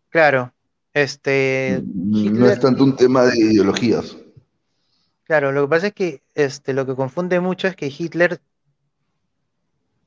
claro, 0.09 0.51
este, 0.93 1.81
No 1.85 2.47
es 2.49 2.59
tanto 2.59 2.83
un 2.83 2.95
tema 2.95 3.25
de 3.25 3.37
ideologías. 3.39 4.17
Claro, 5.27 5.51
lo 5.51 5.61
que 5.63 5.69
pasa 5.69 5.87
es 5.87 5.93
que 5.93 6.23
este, 6.33 6.73
lo 6.73 6.85
que 6.87 6.95
confunde 6.95 7.39
mucho 7.39 7.67
es 7.67 7.75
que 7.75 7.87
Hitler 7.95 8.41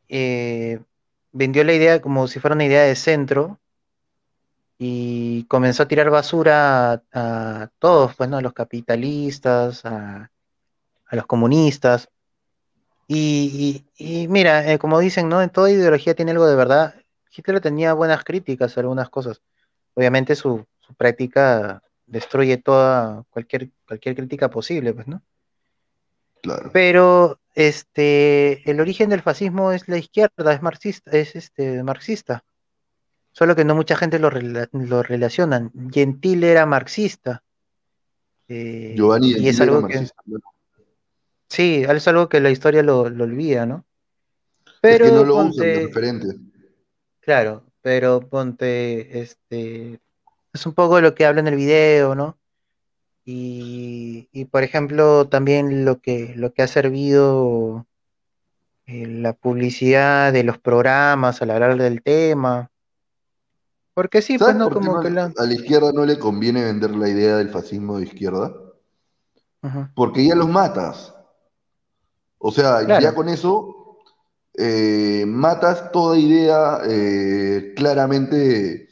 eh, 0.09 0.81
vendió 1.33 1.65
la 1.65 1.75
idea 1.75 2.01
como 2.01 2.27
si 2.29 2.41
fuera 2.41 2.55
una 2.55 2.65
idea 2.65 2.83
de 2.83 2.97
centro 2.97 3.61
y 4.79 5.45
comenzó 5.45 5.83
a 5.83 5.89
tirar 5.89 6.09
basura 6.11 7.03
a, 7.13 7.69
todos, 7.79 8.17
pues, 8.17 8.31
¿no? 8.31 8.39
A 8.39 8.41
los 8.41 8.55
capitalistas, 8.55 9.85
a, 9.85 10.31
los 11.11 11.27
comunistas. 11.27 12.09
Y, 13.09 13.85
y- 13.99 14.23
y 14.25 14.29
mira, 14.29 14.73
eh, 14.73 14.79
como 14.79 15.01
dicen, 15.01 15.29
¿no? 15.29 15.43
En 15.43 15.51
toda 15.51 15.71
ideología 15.71 16.15
tiene 16.15 16.33
algo 16.33 16.47
de 16.47 16.57
verdad. 16.57 16.95
Hitler 17.37 17.61
tenía 17.61 17.95
buenas 17.95 18.25
críticas 18.25 18.77
a 18.77 18.81
algunas 18.81 19.11
cosas. 19.11 19.43
Obviamente 19.95 20.37
su, 20.37 20.67
su 20.81 20.95
práctica 20.95 21.83
destruye 22.11 22.59
toda 22.59 23.25
cualquier, 23.31 23.71
cualquier 23.87 24.17
crítica 24.17 24.51
posible, 24.51 24.93
pues, 24.93 25.07
¿no? 25.07 25.23
Claro. 26.43 26.71
Pero 26.73 27.39
este, 27.55 28.69
el 28.71 28.81
origen 28.81 29.11
del 29.11 29.23
fascismo 29.23 29.73
es 29.73 29.89
la 29.89 29.99
izquierda, 29.99 30.53
es 30.53 30.63
marxista, 30.63 31.11
es 31.13 31.37
este, 31.37 31.83
marxista. 31.83 32.45
Solo 33.33 33.55
que 33.55 33.65
no 33.65 33.75
mucha 33.75 33.95
gente 33.97 34.19
lo, 34.19 34.31
rela- 34.31 34.69
lo 34.73 35.03
relacionan. 35.03 35.71
Gentile 35.91 36.51
era 36.51 36.67
marxista. 36.67 37.43
Eh, 38.49 38.95
Giovanni 38.97 39.33
y 39.33 39.49
es 39.49 39.61
algo 39.61 39.77
que, 39.77 39.95
marxista, 39.95 40.23
¿no? 40.27 40.39
sí, 41.49 41.85
es 41.89 42.09
algo 42.09 42.29
que 42.29 42.41
la 42.41 42.51
historia 42.51 42.83
lo, 42.83 43.09
lo 43.09 43.25
olvida, 43.25 43.67
¿no? 43.67 43.85
Es 44.67 44.73
Pero 44.81 45.05
que 45.07 45.13
no 45.13 45.25
lo 45.25 45.37
usan 45.37 45.51
de 45.51 45.53
ponte, 45.53 45.87
referente. 45.87 46.27
claro, 47.21 47.65
pero 47.83 48.21
ponte, 48.29 49.21
este, 49.21 50.01
es 50.53 50.67
un 50.67 50.75
poco 50.75 51.01
lo 51.01 51.15
que 51.15 51.27
habla 51.27 51.41
en 51.41 51.49
el 51.49 51.57
video, 51.57 52.15
¿no? 52.15 52.37
Y, 53.25 54.29
y, 54.33 54.47
por 54.47 54.63
ejemplo, 54.63 55.29
también 55.29 55.85
lo 55.85 56.01
que, 56.01 56.33
lo 56.37 56.53
que 56.53 56.63
ha 56.63 56.67
servido 56.67 57.87
eh, 58.87 59.07
la 59.07 59.35
publicidad 59.35 60.33
de 60.33 60.43
los 60.43 60.59
programas 60.59 61.41
al 61.43 61.51
hablar 61.51 61.77
del 61.77 62.03
tema. 62.03 62.71
Porque 63.95 64.23
sí, 64.23 64.39
pues 64.39 64.53
¿Sabes 64.53 64.57
no 64.57 64.71
como 64.71 65.01
que 65.01 65.11
la... 65.11 65.33
a 65.37 65.45
la 65.45 65.55
izquierda 65.55 65.93
no 65.93 66.05
le 66.05 66.19
conviene 66.19 66.65
vender 66.65 66.91
la 66.93 67.09
idea 67.09 67.37
del 67.37 67.51
fascismo 67.51 67.99
de 67.99 68.05
izquierda? 68.05 68.53
Porque 69.95 70.27
ya 70.27 70.35
los 70.35 70.49
matas. 70.49 71.15
O 72.39 72.51
sea, 72.51 72.85
Claro. 72.85 73.03
ya 73.03 73.15
con 73.15 73.29
eso 73.29 73.99
eh, 74.55 75.25
matas 75.27 75.93
toda 75.93 76.19
idea 76.19 76.81
eh, 76.89 77.75
claramente, 77.77 78.89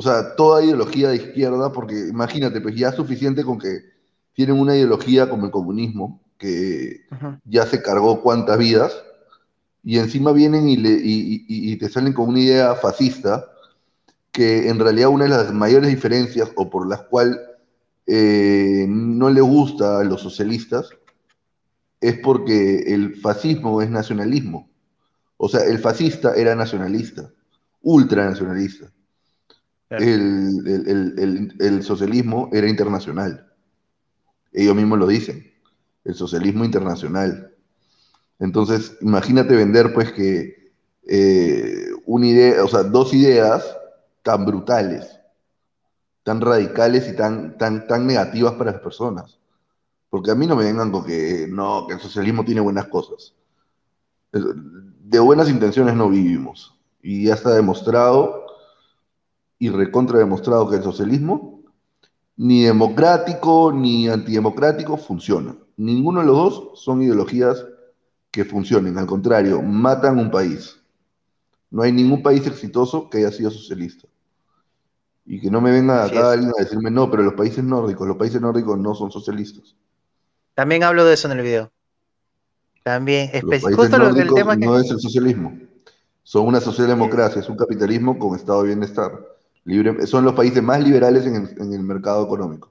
o 0.00 0.02
sea, 0.02 0.34
toda 0.34 0.64
ideología 0.64 1.10
de 1.10 1.16
izquierda, 1.16 1.72
porque 1.72 2.08
imagínate, 2.08 2.62
pues 2.62 2.74
ya 2.74 2.88
es 2.88 2.94
suficiente 2.94 3.44
con 3.44 3.58
que 3.58 3.80
tienen 4.32 4.58
una 4.58 4.74
ideología 4.74 5.28
como 5.28 5.44
el 5.44 5.50
comunismo, 5.50 6.22
que 6.38 7.02
ya 7.44 7.66
se 7.66 7.82
cargó 7.82 8.22
cuántas 8.22 8.56
vidas, 8.56 8.96
y 9.84 9.98
encima 9.98 10.32
vienen 10.32 10.70
y, 10.70 10.78
le- 10.78 11.02
y- 11.04 11.44
y- 11.46 11.72
y 11.72 11.76
te 11.76 11.90
salen 11.90 12.14
con 12.14 12.30
una 12.30 12.40
idea 12.40 12.74
fascista, 12.76 13.44
que 14.32 14.70
en 14.70 14.78
realidad 14.78 15.10
una 15.10 15.24
de 15.24 15.30
las 15.32 15.52
mayores 15.52 15.90
diferencias, 15.90 16.48
o 16.56 16.70
por 16.70 16.88
las 16.88 17.02
cuales 17.02 17.36
eh, 18.06 18.86
no 18.88 19.28
le 19.28 19.42
gusta 19.42 20.00
a 20.00 20.04
los 20.04 20.22
socialistas, 20.22 20.88
es 22.00 22.18
porque 22.20 22.84
el 22.94 23.16
fascismo 23.16 23.82
es 23.82 23.90
nacionalismo. 23.90 24.66
O 25.36 25.46
sea, 25.46 25.60
el 25.64 25.78
fascista 25.78 26.32
era 26.36 26.54
nacionalista, 26.54 27.30
ultranacionalista. 27.82 28.90
El, 29.96 30.62
el- 30.66 31.18
el- 31.18 31.56
el- 31.60 31.82
socialismo 31.84 32.48
era 32.52 32.68
internacional. 32.68 33.46
Ellos 34.52 34.74
mismos 34.74 34.98
lo 34.98 35.06
dicen, 35.06 35.52
el 36.04 36.14
socialismo 36.14 36.64
internacional. 36.64 37.54
Entonces, 38.38 38.96
imagínate 39.02 39.56
vender 39.56 39.92
pues 39.94 40.12
que 40.12 40.72
eh, 41.08 41.86
una 42.06 42.26
idea, 42.28 42.64
o 42.64 42.68
sea, 42.68 42.84
dos 42.84 43.14
ideas 43.14 43.64
tan 44.22 44.46
brutales, 44.46 45.20
tan 46.22 46.40
radicales 46.40 47.08
y 47.08 47.16
tan, 47.16 47.58
tan, 47.58 47.86
tan 47.86 48.06
negativas 48.06 48.54
para 48.54 48.72
las 48.72 48.80
personas. 48.80 49.38
Porque 50.10 50.30
a 50.32 50.36
mí 50.36 50.46
no 50.46 50.56
me 50.56 50.64
vengan 50.64 50.92
con 50.92 51.04
que 51.04 51.46
no, 51.50 51.86
que 51.88 51.94
el 51.94 52.00
socialismo 52.00 52.44
tiene 52.44 52.60
buenas 52.62 52.88
cosas. 52.88 53.34
De 54.32 55.18
buenas 55.18 55.48
intenciones 55.48 55.94
no 55.94 56.08
vivimos. 56.08 56.74
Y 57.02 57.24
ya 57.24 57.34
está 57.34 57.50
demostrado 57.54 58.44
y 59.60 59.68
recontra 59.68 60.18
demostrado 60.18 60.68
que 60.68 60.76
el 60.76 60.82
socialismo, 60.82 61.62
ni 62.36 62.62
democrático 62.62 63.70
ni 63.72 64.08
antidemocrático, 64.08 64.96
funciona. 64.96 65.54
Ninguno 65.76 66.20
de 66.20 66.26
los 66.26 66.36
dos 66.36 66.80
son 66.82 67.02
ideologías 67.02 67.64
que 68.30 68.44
funcionen. 68.46 68.96
Al 68.96 69.06
contrario, 69.06 69.60
matan 69.62 70.18
un 70.18 70.30
país. 70.30 70.80
No 71.70 71.82
hay 71.82 71.92
ningún 71.92 72.22
país 72.22 72.46
exitoso 72.46 73.10
que 73.10 73.18
haya 73.18 73.30
sido 73.30 73.50
socialista. 73.50 74.08
Y 75.26 75.38
que 75.40 75.50
no 75.50 75.60
me 75.60 75.70
venga 75.70 76.04
Así 76.04 76.16
acá 76.16 76.32
alguien 76.32 76.50
a 76.58 76.62
decirme, 76.62 76.90
no, 76.90 77.10
pero 77.10 77.22
los 77.22 77.34
países 77.34 77.62
nórdicos, 77.62 78.08
los 78.08 78.16
países 78.16 78.40
nórdicos 78.40 78.78
no 78.78 78.94
son 78.94 79.10
socialistas. 79.12 79.76
También 80.54 80.82
hablo 80.84 81.04
de 81.04 81.14
eso 81.14 81.30
en 81.30 81.38
el 81.38 81.44
video. 81.44 81.70
También, 82.82 83.30
Los 83.34 83.42
especi- 83.42 83.62
países 83.62 83.76
justo 83.76 83.98
lo, 83.98 84.08
el 84.08 84.14
nórdicos 84.14 84.34
tema 84.36 84.56
que... 84.56 84.64
no 84.66 84.78
es 84.78 84.90
el 84.90 84.98
socialismo. 84.98 85.58
Son 86.22 86.46
una 86.46 86.60
socialdemocracia, 86.60 87.40
es 87.40 87.48
un 87.48 87.56
capitalismo 87.56 88.18
con 88.18 88.34
estado 88.36 88.62
de 88.62 88.68
bienestar. 88.68 89.12
Libre, 89.64 90.06
son 90.06 90.24
los 90.24 90.34
países 90.34 90.62
más 90.62 90.80
liberales 90.82 91.26
en 91.26 91.36
el, 91.36 91.60
en 91.60 91.72
el 91.72 91.80
mercado 91.82 92.24
económico. 92.24 92.70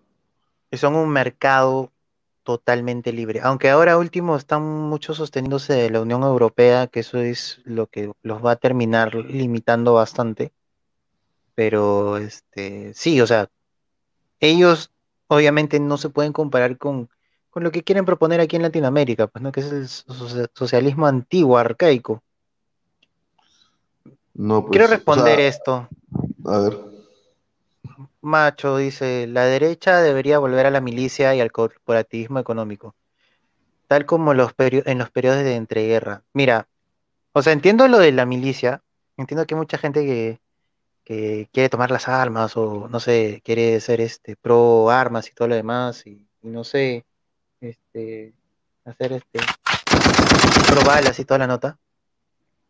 son 0.74 0.96
un 0.96 1.10
mercado 1.10 1.92
totalmente 2.44 3.14
libre. 3.14 3.42
Aunque 3.44 3.70
ahora 3.70 3.98
último 3.98 4.36
están 4.36 4.64
muchos 4.64 5.18
sosteniéndose 5.18 5.74
de 5.74 5.90
la 5.92 6.02
Unión 6.02 6.24
Europea, 6.24 6.88
que 6.88 7.02
eso 7.02 7.20
es 7.20 7.62
lo 7.64 7.88
que 7.88 8.12
los 8.24 8.44
va 8.44 8.52
a 8.52 8.56
terminar 8.56 9.14
limitando 9.14 9.94
bastante. 9.94 10.52
Pero 11.54 12.18
este, 12.18 12.94
sí, 12.94 13.22
o 13.22 13.28
sea, 13.28 13.50
ellos 14.40 14.92
obviamente 15.28 15.80
no 15.80 15.98
se 15.98 16.10
pueden 16.10 16.34
comparar 16.34 16.78
con, 16.78 17.10
con 17.50 17.64
lo 17.64 17.72
que 17.72 17.84
quieren 17.84 18.06
proponer 18.06 18.40
aquí 18.40 18.56
en 18.56 18.64
Latinoamérica, 18.64 19.28
pues 19.28 19.44
no, 19.44 19.52
que 19.52 19.60
es 19.60 19.72
el 19.72 19.88
socia- 19.88 20.50
socialismo 20.54 21.06
antiguo, 21.06 21.58
arcaico. 21.58 22.24
No, 24.34 24.66
pues, 24.66 24.72
Quiero 24.72 24.86
o 24.86 24.96
responder 24.96 25.38
sea, 25.40 25.48
esto. 25.48 25.90
A 26.50 26.60
ver, 26.62 26.78
Macho 28.22 28.78
dice, 28.78 29.28
la 29.28 29.46
derecha 29.46 30.02
debería 30.02 30.40
volver 30.40 30.66
a 30.66 30.72
la 30.72 30.82
milicia 30.82 31.36
y 31.36 31.42
al 31.42 31.52
corporativismo 31.52 32.40
económico, 32.40 32.96
tal 33.88 34.08
como 34.08 34.34
los 34.34 34.54
en 34.58 34.98
los 34.98 35.12
periodos 35.12 35.44
de 35.44 35.56
entreguerra. 35.56 36.24
Mira, 36.34 36.68
o 37.34 37.44
sea, 37.44 37.54
entiendo 37.54 37.88
lo 37.88 38.00
de 38.00 38.12
la 38.12 38.26
milicia, 38.26 38.82
entiendo 39.16 39.46
que 39.46 39.54
hay 39.54 39.60
mucha 39.60 39.78
gente 39.78 40.04
que, 40.06 40.40
que 41.04 41.50
quiere 41.54 41.70
tomar 41.70 41.92
las 41.92 42.08
armas 42.08 42.58
o, 42.58 42.88
no 42.90 43.00
sé, 43.00 43.42
quiere 43.46 43.80
ser 43.80 44.02
este 44.02 44.36
pro 44.36 44.90
armas 44.90 45.28
y 45.30 45.34
todo 45.34 45.50
lo 45.50 45.56
demás 45.56 46.06
y, 46.08 46.28
y 46.42 46.48
no 46.48 46.64
sé, 46.64 47.06
este, 47.62 48.34
hacer 48.86 49.14
este 49.14 49.40
pro 50.72 50.82
balas 50.84 51.20
y 51.20 51.26
toda 51.26 51.38
la 51.38 51.48
nota, 51.48 51.78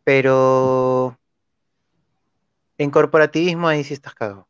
pero 0.04 1.18
en 2.80 2.90
corporativismo 2.90 3.68
ahí 3.68 3.84
sí 3.84 3.92
estás 3.92 4.14
cagado. 4.14 4.48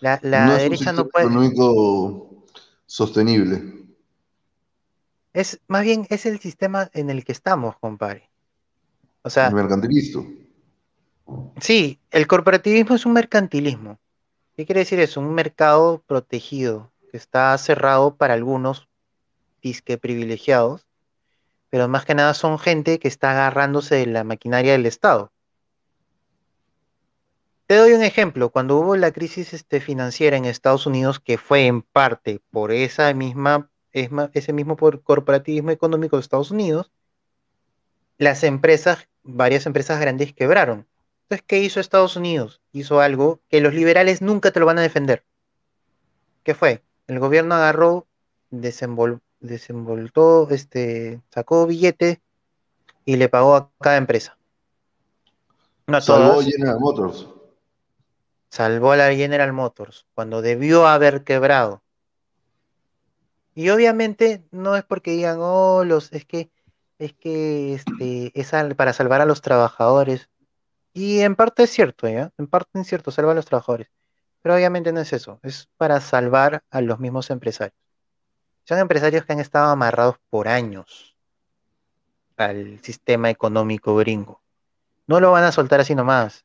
La, 0.00 0.18
la 0.22 0.46
no 0.46 0.56
es 0.56 0.62
un 0.62 0.70
derecha 0.70 0.92
no 0.94 1.06
puede... 1.06 1.26
económico 1.26 2.46
sostenible. 2.86 3.84
Es, 5.34 5.60
más 5.68 5.84
bien 5.84 6.06
es 6.08 6.24
el 6.24 6.40
sistema 6.40 6.88
en 6.94 7.10
el 7.10 7.22
que 7.22 7.32
estamos, 7.32 7.76
compadre. 7.78 8.30
O 9.20 9.28
sea, 9.28 9.48
el 9.48 9.54
mercantilista. 9.54 10.20
sí, 11.60 12.00
el 12.10 12.26
corporativismo 12.26 12.96
es 12.96 13.04
un 13.04 13.12
mercantilismo. 13.12 13.98
¿Qué 14.56 14.64
quiere 14.64 14.80
decir 14.80 15.00
eso? 15.00 15.20
Un 15.20 15.34
mercado 15.34 16.02
protegido, 16.06 16.90
que 17.10 17.18
está 17.18 17.56
cerrado 17.58 18.16
para 18.16 18.32
algunos 18.32 18.88
disque 19.60 19.98
privilegiados, 19.98 20.86
pero 21.68 21.88
más 21.88 22.06
que 22.06 22.14
nada 22.14 22.32
son 22.32 22.58
gente 22.58 22.98
que 22.98 23.08
está 23.08 23.32
agarrándose 23.32 23.96
de 23.96 24.06
la 24.06 24.24
maquinaria 24.24 24.72
del 24.72 24.86
Estado. 24.86 25.30
Te 27.70 27.76
doy 27.76 27.92
un 27.92 28.02
ejemplo, 28.02 28.50
cuando 28.50 28.78
hubo 28.78 28.96
la 28.96 29.12
crisis 29.12 29.54
este, 29.54 29.80
financiera 29.80 30.36
en 30.36 30.44
Estados 30.44 30.86
Unidos, 30.86 31.20
que 31.20 31.38
fue 31.38 31.66
en 31.66 31.82
parte 31.82 32.42
por 32.50 32.72
esa 32.72 33.14
misma, 33.14 33.70
ese 33.92 34.52
mismo 34.52 34.74
por- 34.74 35.04
corporativismo 35.04 35.70
económico 35.70 36.16
de 36.16 36.22
Estados 36.22 36.50
Unidos, 36.50 36.90
las 38.18 38.42
empresas, 38.42 39.06
varias 39.22 39.66
empresas 39.66 40.00
grandes 40.00 40.32
quebraron. 40.32 40.88
Entonces, 41.22 41.44
¿qué 41.46 41.60
hizo 41.60 41.78
Estados 41.78 42.16
Unidos? 42.16 42.60
Hizo 42.72 42.98
algo 42.98 43.38
que 43.48 43.60
los 43.60 43.72
liberales 43.72 44.20
nunca 44.20 44.50
te 44.50 44.58
lo 44.58 44.66
van 44.66 44.80
a 44.80 44.82
defender. 44.82 45.22
¿Qué 46.42 46.56
fue? 46.56 46.82
El 47.06 47.20
gobierno 47.20 47.54
agarró, 47.54 48.08
desenvol- 48.50 49.20
desenvoltó, 49.38 50.50
este, 50.50 51.20
sacó 51.32 51.68
billete 51.68 52.20
y 53.04 53.14
le 53.14 53.28
pagó 53.28 53.54
a 53.54 53.70
cada 53.80 53.96
empresa. 53.96 54.36
No 55.86 55.98
a 55.98 56.00
todas, 56.00 56.44
General 56.44 56.80
Motors. 56.80 57.28
Salvó 58.50 58.92
a 58.92 58.96
la 58.96 59.14
General 59.14 59.52
Motors 59.52 60.06
cuando 60.14 60.42
debió 60.42 60.86
haber 60.86 61.24
quebrado. 61.24 61.82
Y 63.54 63.70
obviamente 63.70 64.44
no 64.50 64.76
es 64.76 64.84
porque 64.84 65.12
digan, 65.12 65.38
oh, 65.40 65.84
los, 65.84 66.12
es 66.12 66.24
que, 66.24 66.50
es 66.98 67.12
que 67.14 67.74
este, 67.74 68.32
es 68.38 68.54
al- 68.54 68.76
para 68.76 68.92
salvar 68.92 69.20
a 69.20 69.26
los 69.26 69.40
trabajadores. 69.40 70.28
Y 70.92 71.20
en 71.20 71.36
parte 71.36 71.62
es 71.64 71.70
cierto, 71.70 72.08
¿ya? 72.08 72.32
En 72.38 72.46
parte 72.46 72.80
es 72.80 72.86
cierto, 72.86 73.10
salva 73.10 73.32
a 73.32 73.34
los 73.34 73.46
trabajadores. 73.46 73.88
Pero 74.42 74.54
obviamente 74.54 74.92
no 74.92 75.00
es 75.00 75.12
eso, 75.12 75.38
es 75.42 75.68
para 75.76 76.00
salvar 76.00 76.62
a 76.70 76.80
los 76.80 76.98
mismos 76.98 77.30
empresarios. 77.30 77.76
Son 78.64 78.78
empresarios 78.78 79.24
que 79.24 79.32
han 79.32 79.40
estado 79.40 79.70
amarrados 79.70 80.16
por 80.30 80.48
años 80.48 81.16
al 82.36 82.80
sistema 82.82 83.28
económico 83.30 83.94
gringo. 83.96 84.40
No 85.06 85.20
lo 85.20 85.32
van 85.32 85.44
a 85.44 85.52
soltar 85.52 85.80
así 85.80 85.94
nomás. 85.94 86.44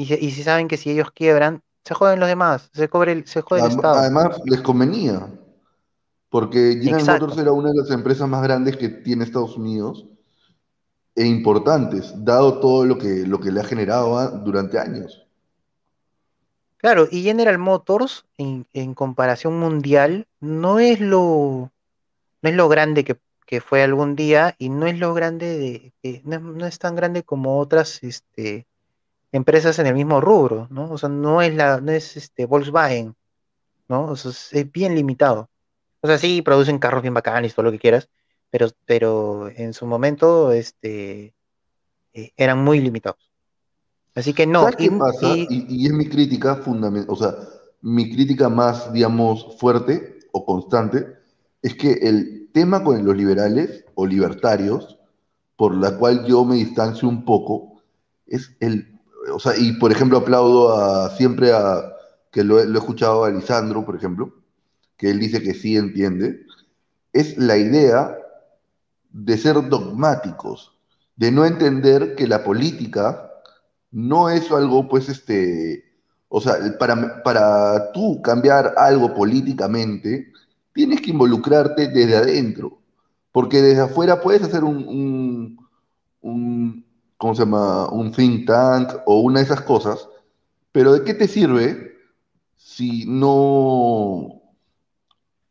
Y, 0.00 0.06
si- 0.06 0.14
y 0.26 0.30
si 0.30 0.42
saben 0.42 0.68
que 0.68 0.76
si 0.76 0.90
ellos 0.90 1.10
quiebran, 1.12 1.62
se 1.84 1.94
joden 1.94 2.20
los 2.20 2.28
demás, 2.28 2.70
se, 2.72 2.88
cobre 2.88 3.12
el, 3.12 3.26
se 3.26 3.42
jode 3.42 3.60
el 3.60 3.66
Estado. 3.66 3.96
Además, 3.98 4.40
les 4.44 4.60
convenía. 4.62 5.28
Porque 6.30 6.78
General 6.80 6.98
Exacto. 6.98 7.26
Motors 7.26 7.38
era 7.38 7.52
una 7.52 7.70
de 7.70 7.76
las 7.76 7.90
empresas 7.90 8.28
más 8.28 8.42
grandes 8.42 8.76
que 8.78 8.88
tiene 8.88 9.24
Estados 9.24 9.56
Unidos 9.56 10.06
e 11.14 11.24
importantes, 11.24 12.12
dado 12.24 12.58
todo 12.58 12.84
lo 12.84 12.98
que, 12.98 13.24
lo 13.24 13.38
que 13.38 13.52
le 13.52 13.60
ha 13.60 13.64
generado 13.64 14.38
durante 14.40 14.76
años. 14.78 15.24
Claro, 16.78 17.06
y 17.10 17.22
General 17.22 17.58
Motors, 17.58 18.24
en, 18.38 18.66
en 18.72 18.94
comparación 18.94 19.58
mundial, 19.58 20.26
no 20.40 20.78
es 20.78 20.98
lo, 21.00 21.70
no 22.42 22.50
es 22.50 22.54
lo 22.54 22.68
grande 22.68 23.04
que, 23.04 23.18
que 23.46 23.60
fue 23.60 23.82
algún 23.82 24.16
día 24.16 24.56
y 24.58 24.70
no 24.70 24.86
es 24.86 24.98
lo 24.98 25.14
grande 25.14 25.58
de, 25.58 25.94
que 26.02 26.22
no, 26.24 26.40
no 26.40 26.66
es 26.66 26.78
tan 26.78 26.96
grande 26.96 27.22
como 27.24 27.58
otras 27.58 28.02
este, 28.02 28.66
empresas 29.32 29.78
en 29.78 29.86
el 29.86 29.94
mismo 29.94 30.20
rubro, 30.20 30.66
¿no? 30.70 30.90
O 30.90 30.98
sea, 30.98 31.08
no 31.08 31.42
es 31.42 31.54
la, 31.54 31.80
no 31.80 31.92
es 31.92 32.16
este 32.16 32.46
Volkswagen, 32.46 33.14
¿no? 33.88 34.12
es, 34.14 34.50
bien 34.72 34.94
limitado. 34.94 35.50
O 36.00 36.06
sea, 36.06 36.18
sí, 36.18 36.42
producen 36.42 36.78
carros 36.78 37.02
bien 37.02 37.14
bacanes, 37.14 37.54
todo 37.54 37.64
lo 37.64 37.72
que 37.72 37.78
quieras, 37.78 38.08
pero, 38.50 38.68
pero 38.86 39.48
en 39.48 39.74
su 39.74 39.86
momento 39.86 40.52
este, 40.52 41.34
eh, 42.12 42.32
eran 42.36 42.64
muy 42.64 42.80
limitados. 42.80 43.30
Así 44.14 44.32
que 44.32 44.46
no. 44.46 44.62
¿Sabes 44.62 44.76
qué 44.76 44.90
pasa? 44.90 45.34
Y, 45.36 45.86
es 45.86 45.92
mi 45.92 46.08
crítica 46.08 46.56
fundamental, 46.56 47.12
o 47.12 47.16
sea, 47.16 47.34
mi 47.82 48.12
crítica 48.12 48.48
más, 48.48 48.92
digamos, 48.92 49.56
fuerte 49.58 50.18
o 50.32 50.44
constante, 50.44 51.06
es 51.62 51.74
que 51.74 51.92
el 51.92 52.50
tema 52.52 52.82
con 52.82 53.04
los 53.04 53.16
liberales 53.16 53.84
o 53.94 54.06
libertarios, 54.06 54.98
por 55.56 55.74
la 55.74 55.96
cual 55.96 56.24
yo 56.26 56.44
me 56.44 56.56
distancio 56.56 57.08
un 57.08 57.24
poco, 57.24 57.82
es 58.26 58.56
el, 58.60 58.99
o 59.30 59.38
sea, 59.38 59.56
y 59.56 59.72
por 59.72 59.92
ejemplo 59.92 60.18
aplaudo 60.18 60.76
a, 60.76 61.10
siempre 61.16 61.52
a, 61.52 61.92
que 62.30 62.44
lo, 62.44 62.60
he 62.60 62.64
escuchado 62.64 63.24
a 63.24 63.30
Lisandro, 63.30 63.84
por 63.84 63.96
ejemplo, 63.96 64.34
que 64.96 65.10
él 65.10 65.18
dice 65.18 65.42
que 65.42 65.54
sí 65.54 65.76
entiende, 65.76 66.46
es 67.12 67.36
la 67.38 67.56
idea 67.56 68.16
de 69.10 69.38
ser 69.38 69.68
dogmáticos, 69.68 70.76
de 71.16 71.32
no 71.32 71.44
entender 71.44 72.14
que 72.14 72.28
la 72.28 72.44
política 72.44 73.30
no 73.90 74.30
es 74.30 74.50
algo, 74.50 74.88
pues, 74.88 75.08
este, 75.08 75.84
o 76.28 76.40
sea, 76.40 76.54
para, 76.78 77.22
para 77.22 77.92
tú 77.92 78.22
cambiar 78.22 78.74
algo 78.76 79.14
políticamente, 79.14 80.32
tienes 80.72 81.00
que 81.00 81.10
involucrarte 81.10 81.88
desde 81.88 82.16
adentro, 82.16 82.78
porque 83.32 83.60
desde 83.60 83.82
afuera 83.82 84.20
puedes 84.20 84.42
hacer 84.42 84.64
un, 84.64 85.58
un, 86.20 86.84
¿cómo 87.20 87.34
se 87.34 87.42
llama? 87.42 87.90
Un 87.90 88.12
think 88.12 88.46
tank 88.46 88.94
o 89.04 89.20
una 89.20 89.40
de 89.40 89.44
esas 89.44 89.60
cosas, 89.60 90.08
pero 90.72 90.94
¿de 90.94 91.04
qué 91.04 91.12
te 91.12 91.28
sirve 91.28 91.92
si 92.56 93.04
no, 93.06 94.40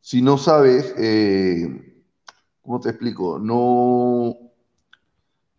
si 0.02 0.24
no 0.24 0.40
sabes, 0.40 0.96
eh, 0.98 2.04
¿cómo 2.64 2.80
te 2.80 2.90
explico? 2.90 3.38
No, 3.38 4.36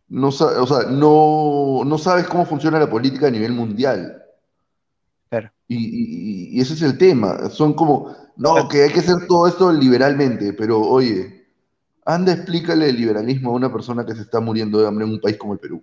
no, 0.08 0.28
o 0.28 0.66
sea, 0.66 0.90
no, 0.90 1.82
no 1.86 1.96
sabes 1.96 2.26
cómo 2.26 2.44
funciona 2.44 2.80
la 2.80 2.90
política 2.90 3.28
a 3.28 3.30
nivel 3.30 3.52
mundial. 3.52 4.20
Y, 5.68 6.60
ese 6.60 6.74
es 6.74 6.82
el 6.82 6.98
tema. 6.98 7.48
Son 7.50 7.74
como, 7.74 8.16
no, 8.36 8.66
que 8.66 8.82
hay 8.82 8.92
que 8.92 8.98
hacer 8.98 9.28
todo 9.28 9.46
esto 9.46 9.72
liberalmente, 9.72 10.52
pero 10.54 10.80
oye, 10.80 11.46
anda, 12.04 12.32
explícale 12.32 12.88
el 12.88 12.96
liberalismo 12.96 13.50
a 13.50 13.54
una 13.54 13.72
persona 13.72 14.04
que 14.04 14.16
se 14.16 14.22
está 14.22 14.40
muriendo 14.40 14.80
de 14.80 14.88
hambre 14.88 15.04
en 15.06 15.12
un 15.12 15.20
país 15.20 15.36
como 15.36 15.52
el 15.52 15.60
Perú. 15.60 15.80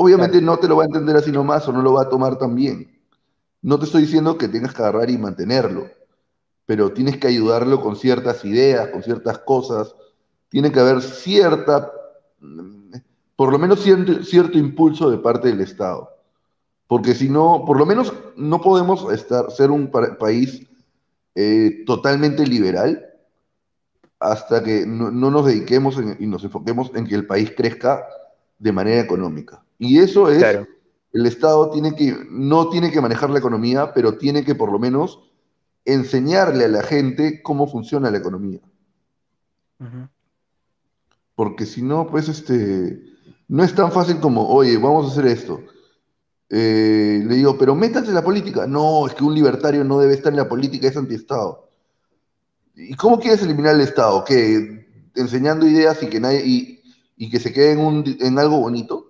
Obviamente 0.00 0.40
no 0.40 0.58
te 0.58 0.68
lo 0.68 0.76
va 0.76 0.84
a 0.84 0.86
entender 0.86 1.16
así 1.16 1.32
nomás 1.32 1.66
o 1.66 1.72
no 1.72 1.82
lo 1.82 1.94
va 1.94 2.02
a 2.02 2.08
tomar 2.08 2.38
tan 2.38 2.54
bien. 2.54 2.96
No 3.62 3.80
te 3.80 3.86
estoy 3.86 4.02
diciendo 4.02 4.38
que 4.38 4.46
tengas 4.46 4.72
que 4.72 4.80
agarrar 4.80 5.10
y 5.10 5.18
mantenerlo, 5.18 5.88
pero 6.66 6.92
tienes 6.92 7.16
que 7.16 7.26
ayudarlo 7.26 7.80
con 7.80 7.96
ciertas 7.96 8.44
ideas, 8.44 8.90
con 8.90 9.02
ciertas 9.02 9.40
cosas. 9.40 9.96
Tiene 10.50 10.70
que 10.70 10.78
haber 10.78 11.02
cierta, 11.02 11.90
por 13.34 13.50
lo 13.50 13.58
menos 13.58 13.82
cierto, 13.82 14.22
cierto 14.22 14.56
impulso 14.56 15.10
de 15.10 15.18
parte 15.18 15.48
del 15.48 15.62
Estado. 15.62 16.08
Porque 16.86 17.12
si 17.16 17.28
no, 17.28 17.64
por 17.66 17.76
lo 17.76 17.84
menos 17.84 18.12
no 18.36 18.60
podemos 18.60 19.12
estar, 19.12 19.50
ser 19.50 19.72
un 19.72 19.90
país 19.90 20.64
eh, 21.34 21.82
totalmente 21.86 22.46
liberal 22.46 23.04
hasta 24.20 24.62
que 24.62 24.86
no, 24.86 25.10
nos 25.10 25.44
dediquemos 25.44 25.96
y 26.20 26.26
nos 26.28 26.44
enfoquemos 26.44 26.92
en 26.94 27.04
que 27.04 27.16
el 27.16 27.26
país 27.26 27.52
crezca 27.56 28.06
de 28.60 28.70
manera 28.70 29.00
económica. 29.00 29.64
Y 29.78 29.98
eso 29.98 30.28
es, 30.28 30.42
el 31.12 31.26
Estado 31.26 31.70
tiene 31.70 31.94
que, 31.94 32.16
no 32.30 32.68
tiene 32.68 32.90
que 32.90 33.00
manejar 33.00 33.30
la 33.30 33.38
economía, 33.38 33.94
pero 33.94 34.18
tiene 34.18 34.44
que 34.44 34.54
por 34.54 34.72
lo 34.72 34.78
menos 34.78 35.20
enseñarle 35.84 36.64
a 36.64 36.68
la 36.68 36.82
gente 36.82 37.42
cómo 37.42 37.66
funciona 37.66 38.10
la 38.10 38.18
economía. 38.18 38.60
Porque 41.34 41.66
si 41.66 41.82
no, 41.82 42.08
pues 42.08 42.28
este, 42.28 43.00
no 43.46 43.62
es 43.62 43.74
tan 43.74 43.92
fácil 43.92 44.18
como, 44.18 44.48
oye, 44.48 44.76
vamos 44.76 45.06
a 45.06 45.12
hacer 45.12 45.26
esto 45.26 45.60
eh, 46.50 47.22
le 47.26 47.36
digo, 47.36 47.58
pero 47.58 47.74
métanse 47.74 48.08
en 48.08 48.14
la 48.14 48.24
política. 48.24 48.66
No, 48.66 49.06
es 49.06 49.14
que 49.14 49.24
un 49.24 49.34
libertario 49.34 49.84
no 49.84 49.98
debe 49.98 50.14
estar 50.14 50.32
en 50.32 50.38
la 50.38 50.48
política, 50.48 50.88
es 50.88 50.96
antiestado. 50.96 51.68
¿Y 52.74 52.94
cómo 52.94 53.18
quieres 53.18 53.42
eliminar 53.42 53.74
el 53.74 53.82
Estado? 53.82 54.24
¿Que 54.24 54.86
enseñando 55.14 55.66
ideas 55.66 56.02
y 56.02 56.06
que 56.06 56.20
nadie 56.20 56.42
y, 57.16 57.30
que 57.30 57.40
se 57.40 57.52
quede 57.52 57.72
en, 57.72 58.38
algo 58.38 58.60
bonito? 58.60 59.07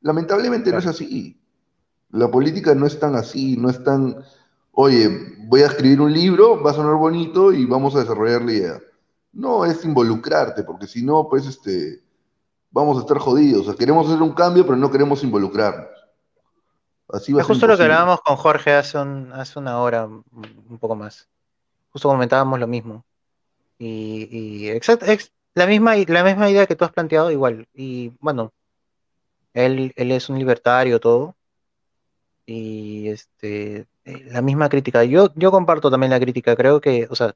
Lamentablemente 0.00 0.70
no 0.72 0.78
es 0.78 0.86
así. 0.86 1.40
La 2.10 2.30
política 2.30 2.74
no 2.74 2.86
es 2.86 2.98
tan 2.98 3.14
así, 3.14 3.56
no 3.56 3.70
es 3.70 3.82
tan, 3.84 4.16
oye, 4.72 5.08
voy 5.46 5.62
a 5.62 5.66
escribir 5.66 6.00
un 6.00 6.12
libro, 6.12 6.62
va 6.62 6.72
a 6.72 6.74
sonar 6.74 6.96
bonito 6.96 7.52
y 7.52 7.66
vamos 7.66 7.94
a 7.94 8.00
desarrollar 8.00 8.42
la 8.42 8.52
idea. 8.52 8.80
No, 9.32 9.64
es 9.64 9.84
involucrarte, 9.84 10.64
porque 10.64 10.86
si 10.86 11.04
no, 11.04 11.28
pues 11.28 11.46
este, 11.46 12.02
vamos 12.70 12.98
a 12.98 13.00
estar 13.00 13.18
jodidos. 13.18 13.62
O 13.62 13.64
sea, 13.66 13.74
queremos 13.74 14.08
hacer 14.08 14.22
un 14.22 14.32
cambio, 14.32 14.64
pero 14.64 14.76
no 14.76 14.90
queremos 14.90 15.22
involucrarnos 15.22 16.00
es 17.12 17.46
justo 17.46 17.66
lo 17.66 17.76
que 17.76 17.82
hablábamos 17.82 18.20
con 18.20 18.36
Jorge 18.36 18.72
hace, 18.72 18.98
hace 19.32 19.58
una 19.58 19.80
hora, 19.80 20.06
un 20.06 20.78
poco 20.78 20.94
más. 20.94 21.28
Justo 21.90 22.08
comentábamos 22.08 22.58
lo 22.60 22.66
mismo. 22.66 23.04
Y, 23.78 24.68
exacto, 24.68 25.06
la, 25.54 25.66
misma, 25.66 25.96
la 25.96 26.24
misma 26.24 26.50
idea 26.50 26.66
que 26.66 26.76
tú 26.76 26.84
has 26.84 26.92
planteado, 26.92 27.30
igual. 27.30 27.66
Y 27.74 28.12
bueno, 28.20 28.52
él, 29.54 29.92
él 29.96 30.12
es 30.12 30.28
un 30.28 30.38
libertario, 30.38 31.00
todo. 31.00 31.36
Y 32.46 33.08
este, 33.08 33.86
eh, 34.04 34.24
la 34.26 34.42
misma 34.42 34.68
crítica. 34.68 35.04
Yo, 35.04 35.32
yo 35.36 35.50
comparto 35.50 35.90
también 35.90 36.10
la 36.10 36.20
crítica. 36.20 36.56
Creo 36.56 36.80
que, 36.80 37.06
o 37.10 37.14
sea, 37.14 37.34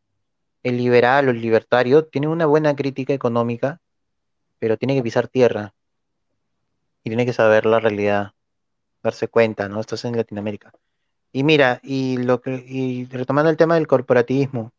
el 0.62 0.76
liberal 0.76 1.28
o 1.28 1.30
el 1.30 1.40
libertario 1.40 2.04
tiene 2.06 2.28
una 2.28 2.46
buena 2.46 2.74
crítica 2.74 3.12
económica, 3.12 3.80
pero 4.58 4.76
tiene 4.76 4.94
que 4.94 5.02
pisar 5.02 5.28
tierra. 5.28 5.74
Y 7.04 7.10
tiene 7.10 7.26
que 7.26 7.32
saber 7.32 7.66
la 7.66 7.80
realidad 7.80 8.32
darse 9.02 9.28
cuenta, 9.28 9.68
¿no? 9.68 9.80
Estás 9.80 10.04
en 10.06 10.16
Latinoamérica. 10.16 10.72
Y 11.32 11.44
mira, 11.44 11.80
y 11.82 12.16
lo 12.16 12.40
que, 12.40 12.64
y 12.66 13.04
retomando 13.06 13.50
el 13.50 13.56
tema 13.56 13.74
del 13.74 13.86
corporativismo, 13.86 14.72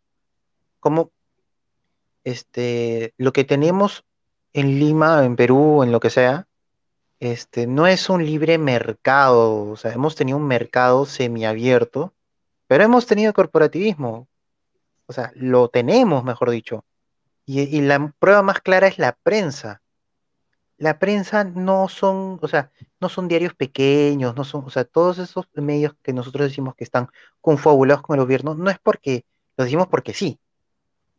como 0.79 1.11
este, 2.23 3.13
lo 3.17 3.31
que 3.33 3.43
tenemos 3.43 4.03
en 4.53 4.79
Lima, 4.79 5.23
en 5.25 5.35
Perú, 5.35 5.83
en 5.83 5.91
lo 5.91 5.99
que 5.99 6.09
sea, 6.09 6.47
este, 7.19 7.67
no 7.67 7.87
es 7.87 8.09
un 8.09 8.25
libre 8.25 8.57
mercado, 8.57 9.69
o 9.71 9.77
sea, 9.77 9.93
hemos 9.93 10.15
tenido 10.15 10.37
un 10.37 10.47
mercado 10.47 11.05
semiabierto, 11.05 12.13
pero 12.67 12.83
hemos 12.83 13.05
tenido 13.05 13.33
corporativismo, 13.33 14.27
o 15.07 15.13
sea, 15.13 15.31
lo 15.35 15.69
tenemos, 15.69 16.23
mejor 16.23 16.49
dicho. 16.51 16.85
y 17.45 17.81
la 17.81 18.13
prueba 18.19 18.41
más 18.43 18.61
clara 18.61 18.87
es 18.87 18.97
la 18.99 19.13
prensa 19.23 19.81
la 20.77 20.99
prensa 20.99 21.43
no 21.43 21.87
son, 21.89 22.39
o 22.41 22.47
sea, 22.47 22.71
no 22.99 23.09
son 23.09 23.27
diarios 23.27 23.53
pequeños, 23.53 24.35
no 24.35 24.43
son, 24.43 24.65
o 24.65 24.69
sea, 24.69 24.83
todos 24.85 25.19
esos 25.19 25.47
medios 25.53 25.93
que 26.01 26.13
nosotros 26.13 26.49
decimos 26.49 26.75
que 26.75 26.83
están 26.83 27.07
confabulados 27.41 28.03
con 28.03 28.15
el 28.15 28.25
gobierno, 28.25 28.55
no 28.55 28.69
es 28.69 28.79
porque, 28.79 29.25
lo 29.57 29.63
decimos 29.63 29.87
porque 29.87 30.13
sí. 30.13 30.39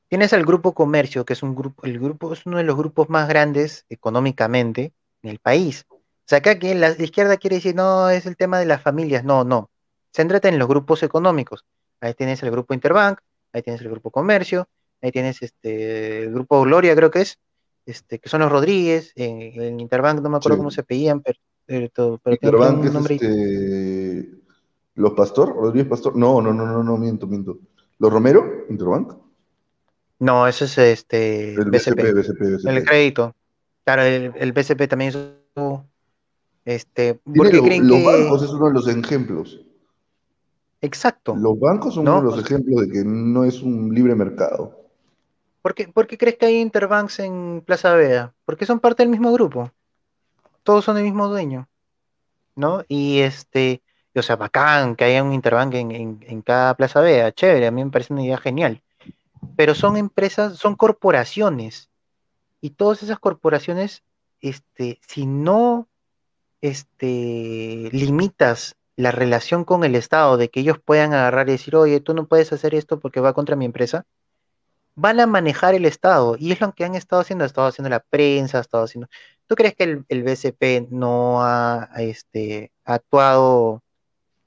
Tienes 0.08 0.32
al 0.32 0.44
grupo 0.44 0.72
comercio, 0.74 1.24
que 1.24 1.32
es 1.32 1.42
un 1.42 1.54
grupo, 1.56 1.84
el 1.84 1.98
grupo 1.98 2.32
es 2.32 2.46
uno 2.46 2.58
de 2.58 2.64
los 2.64 2.76
grupos 2.76 3.08
más 3.08 3.28
grandes 3.28 3.86
económicamente 3.88 4.92
en 5.26 5.32
el 5.32 5.38
país. 5.38 5.84
O 5.90 6.28
sea, 6.28 6.38
acá 6.38 6.58
que 6.58 6.74
la, 6.74 6.90
izquierda 6.90 7.36
quiere 7.36 7.56
decir, 7.56 7.74
no, 7.74 8.08
es 8.10 8.26
el 8.26 8.36
tema 8.36 8.58
de 8.58 8.66
las 8.66 8.82
familias, 8.82 9.24
no, 9.24 9.44
no. 9.44 9.70
Céntrate 10.14 10.48
en 10.48 10.58
los 10.58 10.68
grupos 10.68 11.02
económicos. 11.02 11.64
Ahí 12.00 12.14
tienes 12.14 12.42
el 12.42 12.50
grupo 12.50 12.74
Interbank, 12.74 13.20
ahí 13.52 13.62
tienes 13.62 13.82
el 13.82 13.90
grupo 13.90 14.10
comercio, 14.10 14.68
ahí 15.02 15.12
tienes 15.12 15.42
este, 15.42 16.24
el 16.24 16.32
grupo 16.32 16.62
Gloria, 16.62 16.96
creo 16.96 17.10
que 17.10 17.20
es, 17.22 17.38
este, 17.84 18.18
que 18.18 18.28
son 18.28 18.40
los 18.40 18.50
Rodríguez, 18.50 19.12
en, 19.14 19.80
Interbank 19.80 20.20
no 20.20 20.30
me 20.30 20.38
acuerdo 20.38 20.58
cómo 20.58 20.70
se 20.70 20.82
pedían, 20.82 21.20
pero, 21.20 21.38
pero, 21.66 22.34
Interbank 22.34 22.80
un 22.80 22.92
nombre. 22.92 23.14
este, 23.14 24.30
¿Los 24.94 25.12
Pastor? 25.12 25.54
¿Rodríguez 25.54 25.88
Pastor? 25.88 26.16
No, 26.16 26.40
no, 26.40 26.52
no, 26.52 26.66
no, 26.66 26.82
no, 26.82 26.96
miento, 26.96 27.26
miento. 27.26 27.58
¿Los 27.98 28.12
Romero? 28.12 28.66
¿Interbank? 28.68 29.12
No, 30.18 30.48
ese 30.48 30.64
es 30.64 30.78
este. 30.78 31.54
El 31.54 31.70
BCP, 31.70 32.00
BCP, 32.14 32.40
BCP, 32.40 32.68
El 32.68 32.84
crédito. 32.84 33.35
Claro, 33.86 34.02
el, 34.02 34.32
el 34.34 34.52
BCP 34.52 34.88
también 34.88 35.10
es. 35.10 35.18
Este, 36.64 37.20
creen 37.32 37.86
los 37.86 38.04
bancos 38.04 38.42
es 38.42 38.50
uno 38.50 38.66
de 38.66 38.72
los 38.72 38.88
ejemplos. 38.88 39.60
Exacto. 40.80 41.36
Los 41.36 41.58
bancos 41.60 41.94
son 41.94 42.08
uno 42.08 42.20
de 42.20 42.36
los 42.36 42.44
ejemplos 42.44 42.80
de 42.80 42.92
que 42.92 43.04
no 43.04 43.44
es 43.44 43.62
un 43.62 43.94
libre 43.94 44.16
mercado. 44.16 44.76
¿Por 45.62 45.74
qué, 45.74 46.18
crees 46.18 46.36
que 46.36 46.46
hay 46.46 46.60
interbanks 46.60 47.20
en 47.20 47.62
Plaza 47.64 47.94
Vea? 47.94 48.34
Porque 48.44 48.66
son 48.66 48.80
parte 48.80 49.04
del 49.04 49.10
mismo 49.10 49.32
grupo. 49.32 49.70
Todos 50.64 50.84
son 50.84 50.96
el 50.96 51.04
mismo 51.04 51.28
dueño. 51.28 51.68
¿No? 52.56 52.82
Y 52.88 53.20
este, 53.20 53.82
o 54.16 54.22
sea, 54.22 54.34
bacán 54.34 54.96
que 54.96 55.04
haya 55.04 55.22
un 55.22 55.32
interbank 55.32 55.74
en, 55.74 56.42
cada 56.42 56.74
Plaza 56.74 57.00
Vea. 57.00 57.30
Chévere, 57.30 57.68
a 57.68 57.70
mí 57.70 57.84
me 57.84 57.90
parece 57.92 58.12
una 58.12 58.24
idea 58.24 58.38
genial. 58.38 58.82
Pero 59.54 59.76
son 59.76 59.96
empresas, 59.96 60.56
son 60.56 60.74
corporaciones. 60.74 61.88
Y 62.66 62.70
todas 62.70 63.04
esas 63.04 63.20
corporaciones, 63.20 64.02
este, 64.40 64.98
si 65.06 65.24
no 65.24 65.86
este, 66.60 67.88
limitas 67.92 68.74
la 68.96 69.12
relación 69.12 69.62
con 69.64 69.84
el 69.84 69.94
Estado, 69.94 70.36
de 70.36 70.48
que 70.50 70.58
ellos 70.60 70.80
puedan 70.84 71.14
agarrar 71.14 71.48
y 71.48 71.52
decir, 71.52 71.76
oye, 71.76 72.00
tú 72.00 72.12
no 72.12 72.26
puedes 72.26 72.52
hacer 72.52 72.74
esto 72.74 72.98
porque 72.98 73.20
va 73.20 73.34
contra 73.34 73.54
mi 73.54 73.66
empresa, 73.66 74.04
van 74.96 75.20
a 75.20 75.28
manejar 75.28 75.76
el 75.76 75.84
Estado. 75.84 76.36
Y 76.40 76.50
es 76.50 76.60
lo 76.60 76.72
que 76.72 76.84
han 76.84 76.96
estado 76.96 77.22
haciendo, 77.22 77.44
ha 77.44 77.46
estado 77.46 77.68
haciendo 77.68 77.88
la 77.88 78.00
prensa, 78.00 78.58
ha 78.58 78.62
estado 78.62 78.82
haciendo... 78.82 79.08
¿Tú 79.46 79.54
crees 79.54 79.76
que 79.76 79.84
el, 79.84 80.04
el 80.08 80.24
BCP 80.24 80.90
no 80.90 81.44
ha 81.44 81.88
este, 81.98 82.72
actuado 82.84 83.84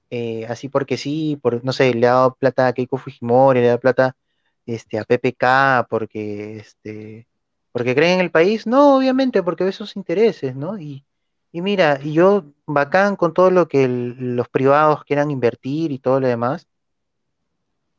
eh, 0.10 0.46
así 0.50 0.68
porque 0.68 0.98
sí, 0.98 1.40
por, 1.42 1.64
no 1.64 1.72
sé, 1.72 1.94
le 1.94 2.08
ha 2.08 2.16
dado 2.16 2.36
plata 2.36 2.68
a 2.68 2.74
Keiko 2.74 2.98
Fujimori, 2.98 3.62
le 3.62 3.68
ha 3.68 3.70
dado 3.70 3.80
plata 3.80 4.18
este, 4.66 5.00
a 5.00 5.06
PPK 5.06 5.88
porque, 5.90 6.58
este, 6.58 7.29
porque 7.72 7.96
creen 7.96 8.16
en 8.16 8.26
el 8.26 8.32
país? 8.32 8.66
No, 8.68 8.98
obviamente, 8.98 9.44
porque 9.44 9.64
ve 9.64 9.72
sus 9.72 9.96
intereses, 9.96 10.56
¿no? 10.56 10.80
Y, 10.80 11.06
mira, 11.52 12.00
yo 12.00 12.46
bacán 12.66 13.16
con 13.16 13.34
todo 13.34 13.52
lo 13.52 13.68
que 13.68 13.88
los 13.88 14.48
privados 14.50 15.04
quieran 15.04 15.32
invertir 15.32 15.92
y 15.92 16.00
todo 16.00 16.20
lo 16.20 16.28
demás, 16.28 16.68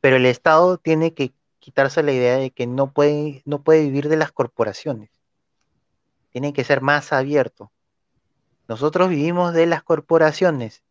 pero 0.01 0.17
el 0.17 0.27
Estado 0.27 0.79
tiene 0.79 1.15
que 1.15 1.33
quitarse 1.59 2.03
la 2.03 2.13
idea 2.13 2.37
de 2.37 2.51
que 2.51 2.67
no 2.67 2.93
puede, 2.93 3.43
no 3.45 3.63
puede 3.63 3.83
vivir 3.83 4.09
de 4.09 4.17
las 4.17 4.33
corporaciones. 4.33 5.11
Tiene 6.31 6.53
que 6.53 6.65
ser 6.65 6.81
más 6.81 7.13
abierto. 7.13 7.71
Nosotros 8.69 9.09
vivimos 9.09 9.53
de 9.53 9.67
las 9.67 9.83
corporaciones. 9.83 10.83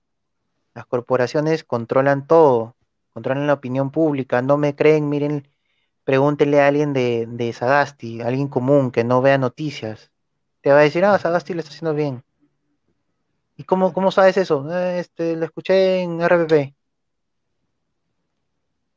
Las 0.76 0.86
corporaciones 0.86 1.64
controlan 1.64 2.28
todo, 2.28 2.76
controlan 3.14 3.48
la 3.48 3.54
opinión 3.54 3.90
pública. 3.90 4.42
No 4.42 4.58
me 4.58 4.76
creen, 4.76 5.10
miren, 5.10 5.48
pregúntenle 6.10 6.60
a 6.60 6.68
alguien 6.70 6.92
de, 6.92 7.28
de 7.30 7.54
Sagasti, 7.54 8.20
alguien 8.22 8.48
común 8.48 8.90
que 8.90 9.04
no 9.04 9.22
vea 9.22 9.38
noticias. 9.38 10.10
Te 10.62 10.72
va 10.72 10.80
a 10.80 10.82
decir, 10.82 11.06
ah, 11.06 11.20
Sagasti 11.20 11.54
lo 11.54 11.60
está 11.60 11.70
haciendo 11.72 11.94
bien. 11.94 12.24
¿Y 13.56 13.64
cómo, 13.64 13.94
cómo 13.94 14.10
sabes 14.10 14.36
eso? 14.38 14.66
"Eh, 14.76 14.98
este, 15.02 15.36
lo 15.36 15.46
escuché 15.46 16.02
en 16.02 16.20
RPP. 16.20 16.74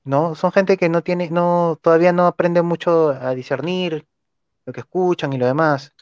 ¿No? 0.04 0.34
Son 0.34 0.52
gente 0.52 0.78
que 0.78 0.88
no 0.88 1.02
tiene, 1.02 1.28
no, 1.28 1.78
todavía 1.82 2.12
no 2.14 2.26
aprende 2.26 2.62
mucho 2.62 3.10
a 3.10 3.34
discernir 3.34 4.06
lo 4.64 4.72
que 4.72 4.80
escuchan 4.80 5.34
y 5.34 5.38
lo 5.38 5.44
demás. 5.44 5.92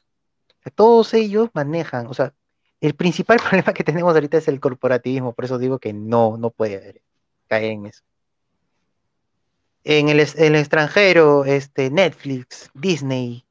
Todos 0.77 1.13
ellos 1.15 1.49
manejan, 1.55 2.07
o 2.07 2.15
sea, 2.15 2.35
el 2.81 2.95
principal 2.95 3.39
problema 3.51 3.75
que 3.75 3.83
tenemos 3.83 4.15
ahorita 4.15 4.39
es 4.39 4.47
el 4.47 4.61
corporativismo, 4.61 5.33
por 5.33 5.45
eso 5.47 5.59
digo 5.59 5.81
que 5.81 5.93
no, 5.93 6.37
no 6.39 6.51
puede 6.51 7.03
caer 7.49 7.73
en 7.73 7.87
eso. 7.87 8.03
En 9.83 10.09
el, 10.11 10.21
extranjero, 10.21 11.45
este, 11.45 11.91
Netflix, 11.91 12.71
Disney, 12.75 13.47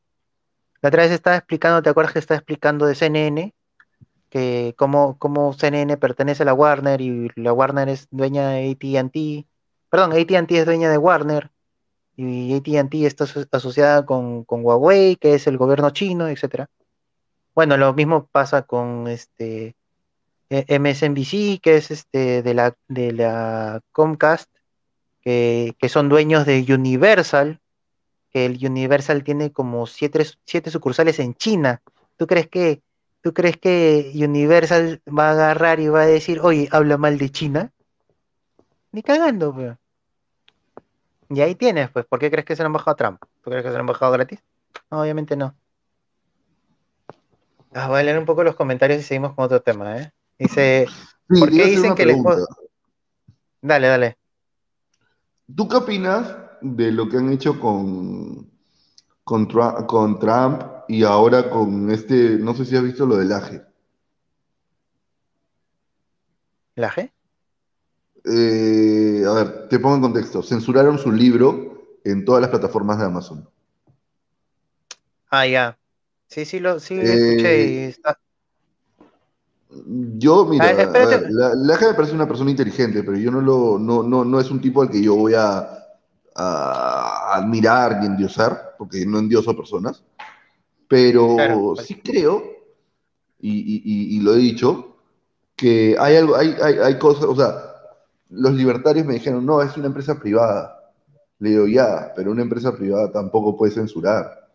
la 0.82 0.90
otra 0.90 1.03
vez 1.03 1.11
estaba 1.11 1.38
explicando, 1.38 1.82
¿te 1.82 1.90
acuerdas 1.90 2.14
que 2.14 2.19
estaba 2.19 2.38
explicando 2.38 2.85
de 2.85 2.95
CNN? 2.95 3.53
Que 4.30 4.75
cómo, 4.77 5.17
cómo 5.17 5.53
CNN 5.53 5.98
pertenece 5.98 6.43
a 6.43 6.45
la 6.45 6.53
Warner 6.53 7.01
y 7.01 7.30
la 7.35 7.51
Warner 7.51 7.90
es 7.90 8.08
dueña 8.11 8.49
de 8.49 8.72
AT&T, 8.72 9.48
perdón, 9.90 10.11
AT&T 10.11 10.58
es 10.58 10.66
dueña 10.66 10.90
de 10.90 10.98
Warner 10.99 11.49
y 12.16 12.53
AT&T 12.56 13.06
está 13.06 13.24
aso- 13.24 13.48
asociada 13.51 14.06
con, 14.06 14.43
con 14.43 14.64
Huawei, 14.64 15.16
que 15.16 15.33
es 15.33 15.48
el 15.48 15.58
gobierno 15.58 15.90
chino, 15.90 16.27
etcétera. 16.27 16.69
Bueno, 17.56 17.75
lo 17.75 17.93
mismo 17.93 18.27
pasa 18.32 18.61
con 18.61 19.08
este 19.08 19.75
eh, 20.49 20.80
MSNBC, 20.80 21.59
que 21.61 21.77
es 21.77 21.91
este 21.91 22.43
de 22.43 22.53
la 22.53 22.75
de 22.88 23.11
la 23.14 23.82
Comcast, 23.91 24.49
que, 25.22 25.75
que 25.80 25.89
son 25.89 26.09
dueños 26.09 26.45
de 26.45 26.65
Universal, 26.73 27.59
que 28.31 28.45
el 28.45 28.64
Universal 28.65 29.23
tiene 29.23 29.51
como 29.51 29.88
siete, 29.88 30.25
siete 30.45 30.72
sucursales 30.72 31.19
en 31.19 31.33
China. 31.35 31.81
¿Tú 32.17 32.27
crees 32.27 32.48
que 32.48 32.81
tú 33.22 33.33
crees 33.33 33.57
que 33.57 34.11
Universal 34.15 35.01
va 35.07 35.30
a 35.30 35.31
agarrar 35.31 35.80
y 35.80 35.88
va 35.89 36.01
a 36.01 36.06
decir, 36.07 36.39
oye, 36.41 36.69
habla 36.72 36.98
mal 36.98 37.17
de 37.17 37.30
China? 37.30 37.72
Ni 38.91 39.03
cagando, 39.03 39.53
pues. 39.53 39.75
Y 41.30 41.41
ahí 41.41 41.53
tienes, 41.56 41.89
pues, 41.91 42.06
¿por 42.06 42.17
qué 42.19 42.31
crees 42.31 42.45
que 42.45 42.56
se 42.56 42.64
lo 42.64 42.67
han 42.67 42.73
bajado 42.73 42.91
a 42.91 42.95
Trump? 42.95 43.22
¿Tú 43.43 43.49
crees 43.51 43.64
que 43.64 43.69
se 43.69 43.73
lo 43.75 43.81
han 43.81 43.85
bajado 43.85 44.11
gratis? 44.14 44.39
No, 44.89 45.01
obviamente 45.01 45.35
no. 45.35 45.53
Ah, 47.73 47.88
voy 47.88 47.99
a 47.99 48.03
leer 48.03 48.17
un 48.17 48.25
poco 48.25 48.43
los 48.43 48.56
comentarios 48.56 48.99
y 48.99 49.03
seguimos 49.03 49.33
con 49.35 49.45
otro 49.45 49.61
tema, 49.61 49.98
¿eh? 49.98 50.11
Dice, 50.39 50.88
Sí, 51.30 51.39
¿Por 51.39 51.51
qué 51.51 51.65
dicen 51.67 51.93
que 51.95 52.03
pregunta. 52.03 52.31
esposo- 52.31 52.48
dale, 53.61 53.88
dale. 53.88 54.17
¿Tú 55.55 55.67
qué 55.67 55.77
opinas 55.77 56.35
de 56.61 56.91
lo 56.91 57.09
que 57.09 57.17
han 57.17 57.31
hecho 57.31 57.59
con, 57.59 58.49
con, 59.23 59.47
Trump, 59.47 59.85
con 59.87 60.19
Trump 60.19 60.63
y 60.87 61.03
ahora 61.03 61.49
con 61.49 61.91
este, 61.91 62.37
no 62.39 62.53
sé 62.53 62.65
si 62.65 62.75
has 62.75 62.83
visto 62.83 63.05
lo 63.05 63.17
del 63.17 63.31
AGE? 63.33 63.61
¿La 66.75 66.89
G? 66.89 67.11
Eh, 68.25 69.23
a 69.27 69.33
ver, 69.33 69.67
te 69.69 69.79
pongo 69.79 69.95
en 69.95 70.01
contexto. 70.01 70.41
Censuraron 70.43 70.97
su 70.97 71.11
libro 71.11 71.99
en 72.03 72.23
todas 72.25 72.41
las 72.41 72.49
plataformas 72.49 72.99
de 72.99 73.05
Amazon. 73.05 73.49
Ah, 75.31 75.45
ya. 75.47 75.79
Sí, 76.27 76.45
sí, 76.45 76.59
lo, 76.59 76.79
sí, 76.79 76.95
escuché 76.99 77.67
y 77.67 77.77
Eh, 77.77 77.87
está- 77.89 78.18
Yo, 80.17 80.45
mira, 80.45 80.65
Ah, 80.65 80.85
ver, 81.06 81.27
la, 81.30 81.53
la 81.53 81.75
AGE 81.75 81.88
me 81.89 81.93
parece 81.93 82.15
una 82.15 82.27
persona 82.27 82.49
inteligente, 82.49 83.03
pero 83.03 83.17
yo 83.17 83.30
no 83.31 83.39
lo, 83.41 83.77
no, 83.77 84.01
no, 84.01 84.25
no 84.25 84.39
es 84.39 84.49
un 84.49 84.59
tipo 84.61 84.81
al 84.81 84.89
que 84.89 85.01
yo 85.01 85.15
voy 85.15 85.33
a, 85.35 85.69
a 86.35 87.35
admirar 87.35 87.99
ni 87.99 88.07
endiosar, 88.07 88.75
porque 88.80 89.06
no 89.06 89.19
endioso 89.19 89.51
a 89.51 89.56
personas. 89.56 90.03
Pero 90.88 91.35
Claro. 91.35 91.75
sí 91.77 92.01
creo, 92.03 92.43
y, 93.39 93.51
y- 93.51 93.81
y- 93.85 94.17
y 94.17 94.22
lo 94.22 94.33
he 94.33 94.38
dicho, 94.38 94.98
que 95.56 95.95
hay 95.99 96.17
algo, 96.17 96.35
hay, 96.35 96.56
hay, 96.61 96.75
hay 96.80 96.99
cosas, 96.99 97.25
o 97.25 97.35
sea, 97.35 97.53
los 98.30 98.53
libertarios 98.53 99.06
me 99.06 99.15
dijeron, 99.15 99.45
no, 99.45 99.61
es 99.61 99.77
una 99.77 99.88
empresa 99.88 100.19
privada. 100.19 100.93
Le 101.39 101.51
digo, 101.51 101.67
ya, 101.67 102.14
pero 102.15 102.31
una 102.31 102.43
empresa 102.43 102.75
privada 102.75 103.11
tampoco 103.11 103.57
puede 103.57 103.73
censurar. 103.73 104.49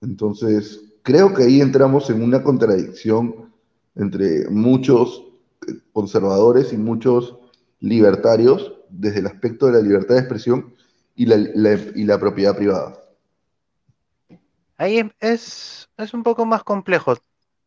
Entonces, 0.00 0.80
creo 1.02 1.32
que 1.34 1.44
ahí 1.44 1.60
entramos 1.60 2.08
en 2.10 2.22
una 2.22 2.42
contradicción 2.42 3.52
entre 3.96 4.48
muchos 4.50 5.24
eh, 5.68 5.72
conservadores 5.92 6.72
y 6.72 6.76
muchos 6.76 7.36
libertarios 7.80 8.74
desde 8.90 9.20
el 9.20 9.26
aspecto 9.26 9.66
de 9.66 9.72
la 9.72 9.80
libertad 9.80 10.14
de 10.14 10.20
expresión 10.20 10.74
y 11.14 11.26
la, 11.26 11.36
la- 11.54 11.80
y 11.94 12.04
la 12.04 12.18
propiedad 12.18 12.56
privada. 12.56 12.98
Ahí 14.78 15.10
es, 15.20 15.88
es 15.96 16.14
un 16.14 16.22
poco 16.22 16.44
más 16.44 16.62
complejo 16.62 17.14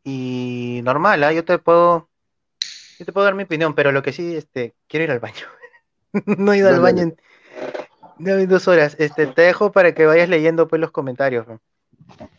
y 0.03 0.82
normal, 0.83 1.24
¿ah? 1.24 1.33
Yo 1.33 1.43
te 1.43 1.58
puedo, 1.58 2.09
yo 2.99 3.06
te 3.06 3.14
puedo 3.14 3.25
dar 3.25 3.35
mi 3.35 3.43
opinión, 3.43 3.75
pero 3.75 3.91
lo 3.91 4.03
que 4.03 4.14
sí, 4.14 4.35
este, 4.35 4.75
quiero 4.88 5.06
ir 5.06 5.11
al 5.11 5.19
baño. 5.19 5.45
No 6.40 6.53
he 6.53 6.58
ido 6.58 6.69
al 6.69 6.80
baño 6.80 7.03
en 7.03 7.17
ya 8.19 8.40
en 8.40 8.49
dos 8.49 8.67
horas. 8.67 8.95
Este, 8.99 9.27
te 9.27 9.43
dejo 9.43 9.72
para 9.72 9.93
que 9.93 10.06
vayas 10.06 10.30
leyendo 10.30 10.67
pues 10.67 10.80
los 10.80 10.91
comentarios. 10.91 11.48
¿no? 11.48 11.59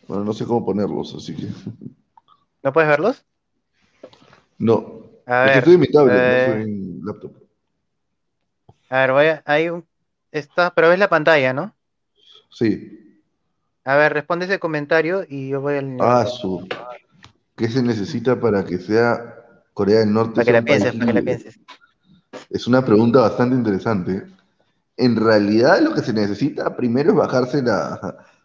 Bueno, 0.07 0.23
no 0.23 0.33
sé 0.33 0.45
cómo 0.45 0.65
ponerlos, 0.65 1.15
así 1.15 1.35
que... 1.35 1.47
¿No 2.63 2.73
puedes 2.73 2.89
verlos? 2.89 3.25
No, 4.61 4.75
A 5.25 5.45
es 5.45 5.51
que 5.53 5.55
ver, 5.55 5.57
estoy 5.59 5.73
en 5.75 5.79
mi 5.79 5.87
tablet, 5.87 6.13
no 6.13 6.19
eh, 6.23 6.45
estoy 6.45 6.61
en 6.63 7.05
laptop. 7.05 7.31
a 8.89 8.97
ver, 8.99 9.11
voy 9.11 9.25
a, 9.27 9.43
hay 9.45 9.69
un, 9.69 9.85
está, 10.31 10.73
pero 10.73 10.89
ves 10.89 10.99
la 10.99 11.09
pantalla, 11.09 11.53
¿no? 11.53 11.73
Sí. 12.49 12.97
A 13.83 13.95
ver, 13.95 14.13
responde 14.13 14.45
ese 14.45 14.59
comentario 14.59 15.25
y 15.27 15.49
yo 15.49 15.61
voy 15.61 15.75
al 15.75 15.97
Ah, 15.99 16.25
su... 16.25 16.67
¿Qué 17.55 17.69
se 17.69 17.81
necesita 17.81 18.39
para 18.39 18.63
que 18.65 18.77
sea 18.77 19.35
Corea 19.73 19.99
del 19.99 20.13
Norte 20.13 20.33
para 20.35 20.45
que 20.45 20.51
la 20.51 20.61
pienses, 20.61 20.93
para 20.93 21.05
que 21.05 21.13
la 21.13 21.21
pienses. 21.21 21.59
Es 22.49 22.67
una 22.67 22.83
pregunta 22.83 23.21
bastante 23.21 23.55
interesante. 23.55 24.23
En 24.97 25.15
realidad 25.15 25.79
lo 25.81 25.93
que 25.93 26.01
se 26.01 26.13
necesita 26.13 26.75
primero 26.75 27.11
es 27.11 27.15
bajarse 27.15 27.63
a, 27.67 27.93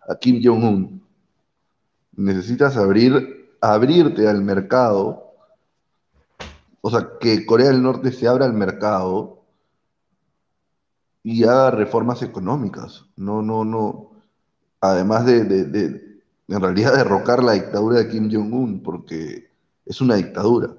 a 0.08 0.18
Kim 0.20 0.40
Jong-un. 0.42 1.02
Necesitas 2.16 2.76
abrir, 2.76 3.50
abrirte 3.60 4.28
al 4.28 4.42
mercado, 4.42 5.25
o 6.86 6.90
sea, 6.90 7.18
que 7.20 7.44
Corea 7.46 7.68
del 7.68 7.82
Norte 7.82 8.12
se 8.12 8.28
abra 8.28 8.44
al 8.46 8.54
mercado 8.54 9.42
y 11.22 11.44
haga 11.44 11.70
reformas 11.70 12.22
económicas. 12.22 13.04
No, 13.16 13.42
no, 13.42 13.64
no. 13.64 14.12
Además 14.80 15.26
de, 15.26 15.44
de- 15.44 16.22
en 16.48 16.60
realidad, 16.60 16.94
derrocar 16.96 17.42
la 17.42 17.52
dictadura 17.54 17.98
de 17.98 18.08
Kim 18.08 18.30
Jong-un, 18.32 18.82
porque 18.82 19.50
es 19.84 20.00
una 20.00 20.16
dictadura. 20.16 20.76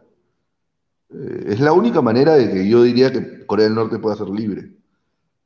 Eh, 1.10 1.44
es 1.48 1.60
la 1.60 1.74
única 1.74 2.02
manera 2.02 2.34
de 2.36 2.52
que 2.52 2.68
yo 2.68 2.84
diría 2.84 3.12
que 3.12 3.46
Corea 3.46 3.66
del 3.66 3.76
Norte 3.76 4.00
pueda 4.00 4.16
ser 4.16 4.30
libre. 4.30 4.74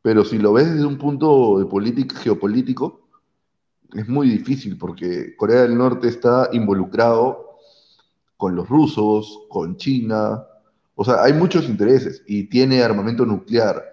Pero 0.01 0.25
si 0.25 0.39
lo 0.39 0.53
ves 0.53 0.71
desde 0.73 0.87
un 0.87 0.97
punto 0.99 1.59
de 1.59 1.65
política, 1.67 2.15
geopolítico, 2.17 3.01
es 3.93 4.07
muy 4.09 4.29
difícil 4.29 4.77
porque 4.77 5.35
Corea 5.37 5.63
del 5.63 5.77
Norte 5.77 6.07
está 6.09 6.49
involucrado 6.53 7.57
con 8.37 8.55
los 8.55 8.69
rusos, 8.69 9.41
con 9.49 9.77
China, 9.77 10.45
o 11.01 11.03
sea, 11.03 11.23
hay 11.23 11.33
muchos 11.33 11.67
intereses 11.67 12.21
y 12.27 12.43
tiene 12.43 12.83
armamento 12.83 13.25
nuclear 13.25 13.83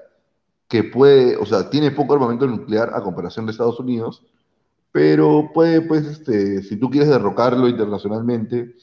que 0.68 0.84
puede, 0.84 1.38
o 1.38 1.46
sea, 1.46 1.70
tiene 1.70 1.90
poco 1.90 2.12
armamento 2.12 2.46
nuclear 2.46 2.90
a 2.92 3.02
comparación 3.02 3.46
de 3.46 3.52
Estados 3.52 3.80
Unidos, 3.80 4.26
pero 4.92 5.50
puede, 5.54 5.80
pues, 5.80 6.04
este, 6.04 6.62
si 6.62 6.76
tú 6.76 6.90
quieres 6.90 7.08
derrocarlo 7.08 7.66
internacionalmente, 7.66 8.76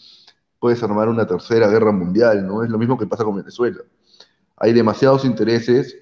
puedes 0.59 0.81
armar 0.81 1.07
una 1.07 1.27
tercera 1.27 1.67
guerra 1.67 1.91
mundial, 1.91 2.47
¿no? 2.47 2.63
Es 2.63 2.71
lo 2.71 2.79
mismo 2.79 2.97
que 2.97 3.05
pasa 3.05 3.23
con 3.23 3.35
Venezuela. 3.35 3.81
Hay 4.57 4.73
demasiados 4.73 5.23
intereses, 5.23 5.95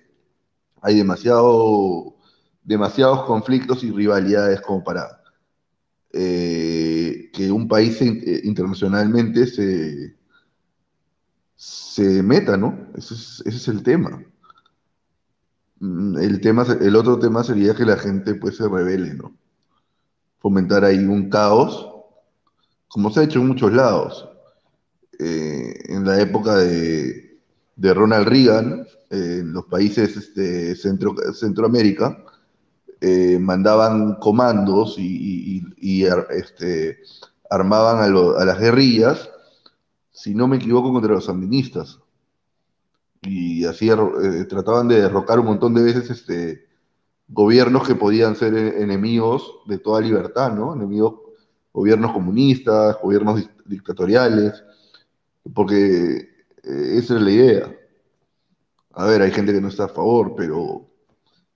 hay 0.81 0.95
demasiado, 0.95 2.15
demasiados 2.63 3.23
conflictos 3.23 3.83
y 3.83 3.91
rivalidades 3.91 4.61
como 4.61 4.81
para 4.81 5.21
eh, 6.13 7.29
que 7.33 7.51
un 7.51 7.67
país 7.67 8.01
eh, 8.01 8.39
internacionalmente 8.45 9.45
se, 9.45 10.22
se 11.63 12.21
meta, 12.21 12.57
¿no? 12.57 12.87
Ese 12.95 13.13
es, 13.45 13.67
el 13.69 13.83
tema. 13.83 14.21
Mm, 15.79 16.17
el, 16.17 16.41
tema. 16.41 16.65
el 16.81 16.95
otro 16.95 17.17
tema 17.19 17.43
sería 17.43 17.73
que 17.73 17.85
la 17.85 17.97
gente 17.97 18.35
pues 18.35 18.57
se 18.57 18.67
revele, 18.67 19.13
¿no? 19.13 19.33
Fomentar 20.39 20.83
ahí 20.83 20.97
un 20.97 21.29
caos, 21.29 21.87
como 22.89 23.09
se 23.11 23.21
ha 23.21 23.23
hecho 23.23 23.39
en 23.39 23.47
muchos 23.47 23.71
lados. 23.71 24.27
Eh, 25.19 25.73
en 25.85 26.05
la 26.05 26.19
época 26.19 26.55
de, 26.55 27.39
Ronald 27.77 28.27
Reagan, 28.27 28.85
en 29.09 29.53
los 29.53 29.65
países 29.65 30.17
este, 30.17 30.75
Centro, 30.75 31.15
Centroamérica, 31.33 32.25
eh, 32.99 33.39
mandaban 33.39 34.15
comandos 34.15 34.95
y, 34.97 35.63
este, 36.29 36.99
armaban 37.49 38.03
a, 38.03 38.45
las 38.45 38.59
guerrillas, 38.59 39.29
si 40.13 40.33
no 40.35 40.47
me 40.47 40.57
equivoco, 40.57 40.93
contra 40.93 41.13
los 41.13 41.25
sandinistas. 41.25 41.99
Y 43.23 43.65
así 43.65 43.89
eh, 43.89 44.45
trataban 44.47 44.87
de 44.87 45.01
derrocar 45.01 45.39
un 45.39 45.47
montón 45.47 45.73
de 45.73 45.83
veces 45.83 46.09
este, 46.09 46.67
gobiernos 47.27 47.87
que 47.87 47.95
podían 47.95 48.35
ser 48.35 48.55
enemigos 48.55 49.61
de 49.65 49.79
toda 49.79 50.01
libertad, 50.01 50.53
¿no? 50.53 50.75
Enemigos, 50.75 51.15
gobiernos 51.73 52.13
comunistas, 52.13 52.97
gobiernos 53.01 53.49
dictatoriales, 53.65 54.63
porque 55.53 56.15
eh, 56.63 56.95
esa 56.97 57.15
es 57.15 57.21
la 57.21 57.31
idea. 57.31 57.75
A 58.91 59.05
ver, 59.05 59.21
hay 59.23 59.31
gente 59.31 59.51
que 59.51 59.61
no 59.61 59.69
está 59.69 59.85
a 59.85 59.89
favor, 59.89 60.35
pero 60.37 60.85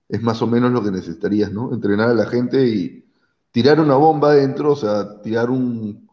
es 0.08 0.20
más 0.22 0.42
o 0.42 0.46
menos 0.46 0.72
lo 0.72 0.82
que 0.82 0.90
necesitarías, 0.90 1.52
¿no? 1.52 1.72
Entrenar 1.72 2.08
a 2.10 2.14
la 2.14 2.26
gente 2.26 2.66
y 2.66 3.04
tirar 3.52 3.80
una 3.80 3.94
bomba 3.94 4.30
adentro, 4.30 4.72
o 4.72 4.76
sea, 4.76 5.20
tirar 5.22 5.50
un, 5.50 6.07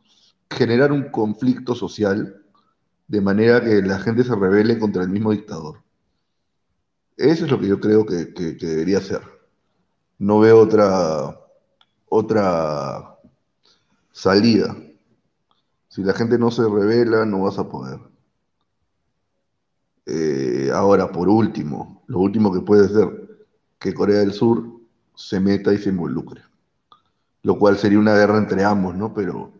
generar 0.49 0.91
un 0.91 1.09
conflicto 1.09 1.75
social 1.75 2.41
de 3.07 3.21
manera 3.21 3.61
que 3.61 3.81
la 3.81 3.99
gente 3.99 4.23
se 4.23 4.35
rebele 4.35 4.79
contra 4.79 5.03
el 5.03 5.09
mismo 5.09 5.31
dictador. 5.31 5.83
Eso 7.17 7.45
es 7.45 7.51
lo 7.51 7.59
que 7.59 7.67
yo 7.67 7.79
creo 7.79 8.05
que, 8.05 8.25
debería 8.59 8.99
ser. 8.99 9.21
No 10.17 10.39
veo 10.39 10.59
otra, 10.59 11.39
otra 12.09 13.17
salida. 14.11 14.75
Si 15.87 16.03
la 16.03 16.13
gente 16.13 16.37
no 16.37 16.51
se 16.51 16.63
revela, 16.63 17.25
no 17.25 17.43
vas 17.43 17.57
a 17.57 17.69
poder. 17.69 17.99
Eh, 20.05 20.69
ahora, 20.73 21.11
por 21.11 21.29
último, 21.29 22.03
lo 22.07 22.19
último 22.19 22.51
que 22.51 22.61
puede 22.61 22.89
ser 22.89 23.47
que 23.79 23.93
Corea 23.93 24.19
del 24.19 24.33
Sur 24.33 24.65
se 25.15 25.39
meta 25.39 25.73
y 25.73 25.77
se 25.77 25.89
involucre. 25.89 26.41
Lo 27.43 27.57
cual 27.57 27.77
sería 27.77 27.99
una 27.99 28.15
guerra 28.15 28.37
entre 28.37 28.63
ambos, 28.63 28.95
¿no? 28.95 29.13
Pero 29.13 29.53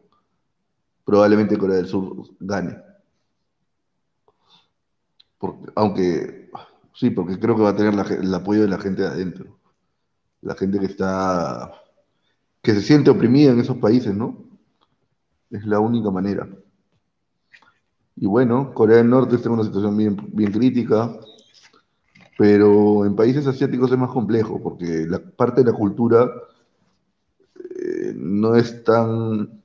probablemente 1.06 1.58
Corea 1.58 1.78
del 1.78 1.88
Sur 1.88 2.28
gane. 2.40 2.78
aunque, 5.76 6.50
sí, 6.94 7.12
porque 7.12 7.40
creo 7.40 7.56
que 7.56 7.62
va 7.62 7.70
a 7.70 7.76
tener 7.76 7.94
el 8.12 8.34
apoyo 8.34 8.64
de 8.64 8.68
la 8.68 8.80
gente 8.80 9.04
de 9.04 9.08
adentro. 9.08 9.58
La 10.42 10.56
gente 10.56 10.80
que 10.80 10.88
está, 10.88 11.72
que 12.62 12.74
se 12.74 12.82
siente 12.82 13.10
oprimida 13.10 13.52
en 13.52 13.60
esos 13.60 13.78
países, 13.78 14.14
¿no? 14.16 14.38
Es 15.52 15.66
la 15.66 15.80
única 15.80 16.12
manera. 16.12 16.48
Y 18.16 18.26
bueno, 18.28 18.74
Corea 18.74 18.98
del 18.98 19.10
Norte 19.10 19.36
está 19.36 19.50
en 19.50 19.56
una 19.56 19.64
situación 19.64 19.96
bien, 19.98 20.18
bien 20.34 20.52
crítica 20.52 21.20
pero 22.38 23.06
en 23.06 23.16
países 23.16 23.48
asiáticos 23.48 23.92
es 23.92 23.98
más 23.98 24.12
complejo 24.12 24.62
porque 24.62 25.06
la 25.08 25.20
parte 25.20 25.64
de 25.64 25.72
la 25.72 25.78
cultura 25.78 26.30
eh, 27.56 28.14
no 28.16 28.56
es 28.56 28.84
tan, 28.84 29.62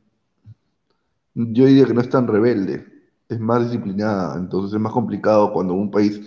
yo 1.35 1.67
diría 1.67 1.87
que 1.87 1.95
no 1.95 2.01
es 2.01 2.09
tan 2.09 2.27
rebelde, 2.27 2.87
es 3.29 3.39
más 3.39 3.65
disciplinada, 3.65 4.37
entonces 4.37 4.75
es 4.75 4.81
más 4.81 4.93
complicado 4.93 5.53
cuando 5.53 5.75
un 5.75 5.91
país 5.91 6.21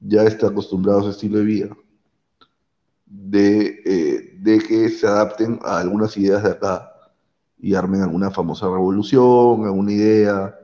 ya 0.00 0.24
está 0.24 0.48
acostumbrado 0.48 0.98
a 0.98 1.02
ese 1.02 1.10
estilo 1.10 1.38
de 1.38 1.44
vida, 1.44 1.76
de, 3.06 3.82
eh, 3.84 4.38
de 4.40 4.58
que 4.58 4.88
se 4.88 5.06
adapten 5.06 5.58
a 5.62 5.78
algunas 5.78 6.16
ideas 6.16 6.42
de 6.42 6.50
acá 6.50 6.90
y 7.58 7.74
armen 7.74 8.02
alguna 8.02 8.30
famosa 8.30 8.66
revolución, 8.66 9.64
alguna 9.64 9.92
idea. 9.92 10.54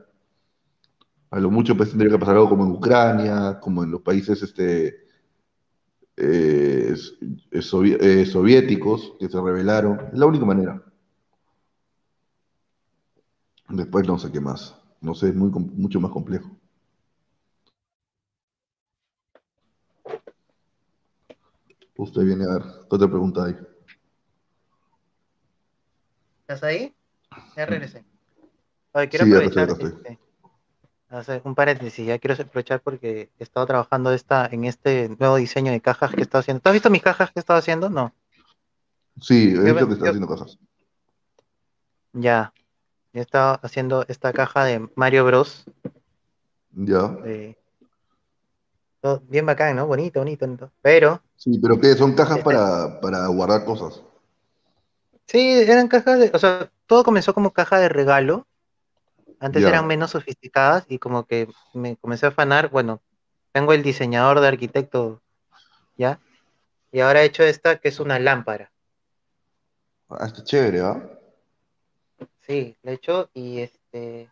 A 1.31 1.39
lo 1.39 1.49
mucho 1.49 1.75
pues 1.75 1.89
tendría 1.89 2.11
que 2.11 2.19
pasar 2.19 2.35
algo 2.35 2.49
como 2.49 2.65
en 2.65 2.71
Ucrania, 2.71 3.59
como 3.59 3.83
en 3.83 3.91
los 3.91 4.01
países 4.01 4.43
este, 4.43 5.07
eh, 6.17 6.93
eh, 7.51 8.25
soviéticos 8.25 9.13
que 9.19 9.29
se 9.29 9.41
rebelaron. 9.41 9.99
Es 10.11 10.19
la 10.19 10.25
única 10.25 10.45
manera. 10.45 10.83
Después 13.71 14.07
no 14.07 14.17
sé 14.17 14.31
qué 14.31 14.39
más. 14.39 14.75
No 14.99 15.15
sé, 15.15 15.29
es 15.29 15.35
muy, 15.35 15.49
mucho 15.49 15.99
más 15.99 16.11
complejo. 16.11 16.49
Usted 21.95 22.23
viene 22.23 22.45
a 22.45 22.53
ver. 22.53 22.63
¿Qué 22.89 22.95
otra 22.95 23.07
pregunta 23.07 23.45
hay? 23.45 23.55
¿Estás 26.41 26.63
ahí? 26.63 26.93
Ya 27.55 27.65
regresé. 27.65 28.03
quiero 29.09 29.25
aprovechar. 29.25 29.69
Este, 31.11 31.41
un 31.43 31.55
paréntesis, 31.55 32.05
ya 32.05 32.19
quiero 32.19 32.41
aprovechar 32.41 32.81
porque 32.81 33.29
he 33.37 33.43
estado 33.43 33.65
trabajando 33.65 34.13
esta, 34.13 34.47
en 34.47 34.65
este 34.65 35.09
nuevo 35.19 35.35
diseño 35.35 35.71
de 35.71 35.81
cajas 35.81 36.11
que 36.11 36.21
he 36.21 36.23
estado 36.23 36.39
haciendo. 36.39 36.61
¿Tú 36.61 36.69
has 36.69 36.73
visto 36.73 36.89
mis 36.89 37.01
cajas 37.01 37.31
que 37.31 37.39
he 37.39 37.41
estado 37.41 37.59
haciendo? 37.59 37.89
No. 37.89 38.13
Sí, 39.19 39.53
he 39.53 39.73
visto 39.73 39.87
que 39.87 39.93
estás 39.93 40.09
haciendo 40.09 40.27
cajas. 40.27 40.57
Ya. 42.13 42.53
He 43.13 43.19
estado 43.19 43.59
haciendo 43.61 44.05
esta 44.07 44.31
caja 44.31 44.63
de 44.63 44.87
Mario 44.95 45.25
Bros. 45.25 45.65
Ya. 46.73 47.17
bien 49.27 49.45
bacán, 49.45 49.75
¿no? 49.75 49.87
Bonito, 49.87 50.19
bonito, 50.19 50.45
bonito. 50.45 50.71
Pero. 50.81 51.21
Sí, 51.35 51.59
pero 51.59 51.79
¿qué? 51.79 51.93
Son 51.95 52.13
cajas 52.13 52.37
este 52.37 52.45
para, 52.45 53.01
para 53.01 53.27
guardar 53.27 53.65
cosas. 53.65 54.01
Sí, 55.27 55.39
eran 55.39 55.87
cajas 55.87 56.19
de. 56.19 56.31
O 56.33 56.39
sea, 56.39 56.71
todo 56.85 57.03
comenzó 57.03 57.33
como 57.33 57.51
caja 57.51 57.79
de 57.79 57.89
regalo 57.89 58.47
antes 59.41 59.63
eran 59.63 59.87
menos 59.87 60.11
sofisticadas 60.11 60.85
y 60.87 60.99
como 60.99 61.25
que 61.25 61.49
me 61.73 61.97
comencé 61.97 62.27
a 62.27 62.29
afanar, 62.29 62.69
bueno, 62.69 63.01
tengo 63.51 63.73
el 63.73 63.81
diseñador 63.81 64.39
de 64.39 64.47
arquitecto, 64.47 65.19
¿ya? 65.97 66.19
Y 66.91 66.99
ahora 66.99 67.23
he 67.23 67.25
hecho 67.25 67.41
esta 67.41 67.77
que 67.77 67.89
es 67.89 67.99
una 67.99 68.19
lámpara. 68.19 68.71
Ah, 70.09 70.27
está 70.27 70.43
chévere, 70.43 70.81
¿ah? 70.81 71.01
Sí, 72.51 72.75
la 72.83 72.91
he 72.91 72.95
hecho 72.95 73.29
y 73.33 73.59
este 73.61 74.29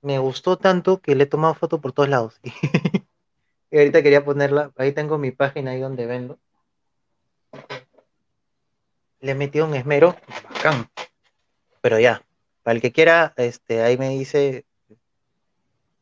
me 0.00 0.20
gustó 0.20 0.58
tanto 0.58 1.00
que 1.00 1.16
le 1.16 1.24
he 1.24 1.26
tomado 1.26 1.54
foto 1.54 1.80
por 1.80 1.90
todos 1.90 2.08
lados. 2.08 2.40
y 3.72 3.78
ahorita 3.78 4.00
quería 4.00 4.24
ponerla, 4.24 4.70
ahí 4.76 4.92
tengo 4.92 5.18
mi 5.18 5.32
página 5.32 5.72
ahí 5.72 5.80
donde 5.80 6.06
vendo. 6.06 6.38
Le 9.18 9.32
he 9.32 9.34
metido 9.34 9.66
un 9.66 9.74
esmero, 9.74 10.14
bacán. 10.54 10.88
Pero 11.80 11.98
ya, 11.98 12.24
para 12.62 12.76
el 12.76 12.80
que 12.80 12.92
quiera, 12.92 13.34
este, 13.36 13.82
ahí 13.82 13.98
me 13.98 14.10
dice 14.10 14.64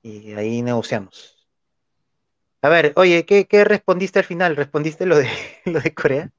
y 0.02 0.34
ahí 0.34 0.60
negociamos. 0.60 1.48
A 2.60 2.68
ver, 2.68 2.92
oye, 2.96 3.24
¿qué, 3.24 3.64
respondiste 3.64 4.18
al 4.18 4.26
final? 4.26 4.56
¿Respondiste 4.56 5.06
lo 5.06 5.16
de, 5.16 5.30
lo 5.64 5.80
de 5.80 5.94
Corea? 5.94 6.30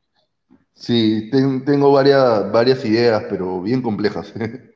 Sí, 0.76 1.32
tengo 1.32 1.92
varias, 1.92 2.52
varias 2.52 2.86
ideas, 2.86 3.24
pero 3.28 3.64
bien 3.64 3.82
complejas. 3.82 4.32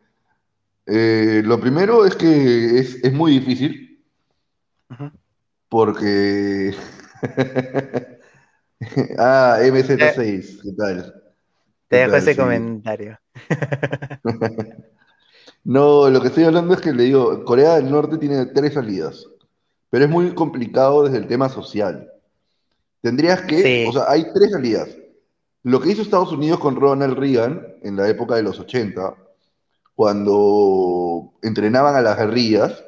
Eh, 0.87 1.41
lo 1.43 1.59
primero 1.59 2.05
es 2.05 2.15
que 2.15 2.79
es, 2.79 3.11
muy 3.11 3.39
difícil, 3.39 4.03
porque... 5.69 6.75
ah, 9.17 9.57
MZ6, 9.61 10.19
eh, 10.19 10.59
¿qué 10.61 10.71
tal? 10.77 11.13
Te 11.87 11.97
dejo 11.97 12.15
ese 12.15 12.35
comentario. 12.35 13.19
No, 15.65 16.11
lo 16.11 16.21
que 16.21 16.27
estoy 16.27 16.43
hablando 16.43 16.75
es 16.75 16.81
que 16.81 16.93
le 16.93 17.03
digo, 17.03 17.43
Corea 17.43 17.77
del 17.77 17.89
Norte 17.89 18.19
tiene 18.19 18.45
tres 18.45 18.75
salidas, 18.75 19.25
pero 19.89 20.05
es 20.05 20.11
muy 20.11 20.31
complicado 20.35 21.03
desde 21.03 21.17
el 21.17 21.25
tema 21.25 21.49
social. 21.49 22.07
Tendrías 23.01 23.41
que, 23.41 23.87
o 23.89 23.91
sea, 23.91 24.03
hay 24.07 24.31
tres 24.31 24.51
salidas. 24.51 24.95
Lo 25.63 25.79
que 25.79 25.89
hizo 25.89 26.03
Estados 26.03 26.31
Unidos 26.31 26.59
con 26.59 26.75
Ronald 26.75 27.17
Reagan 27.17 27.65
en 27.81 27.95
la 27.95 28.07
época 28.07 28.35
de 28.35 28.43
los 28.43 28.59
80, 28.59 29.15
cuando 29.95 31.33
entrenaban 31.41 31.95
a 31.95 32.01
las 32.01 32.17
guerrillas 32.17 32.83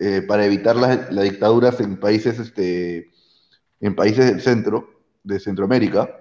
eh, 0.00 0.22
para 0.22 0.44
evitar 0.44 0.76
las, 0.76 1.10
dictaduras 1.10 1.78
en 1.80 1.98
países, 1.98 2.38
este, 2.38 3.10
en 3.80 3.94
países 3.94 4.26
del 4.26 4.40
centro, 4.40 4.88
de 5.22 5.38
Centroamérica. 5.38 6.16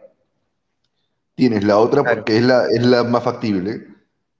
Tienes 1.33 1.63
la 1.63 1.77
otra, 1.77 2.03
porque 2.03 2.37
es 2.37 2.43
la, 2.43 2.65
es 2.67 2.85
la 2.85 3.03
más 3.03 3.23
factible, 3.23 3.87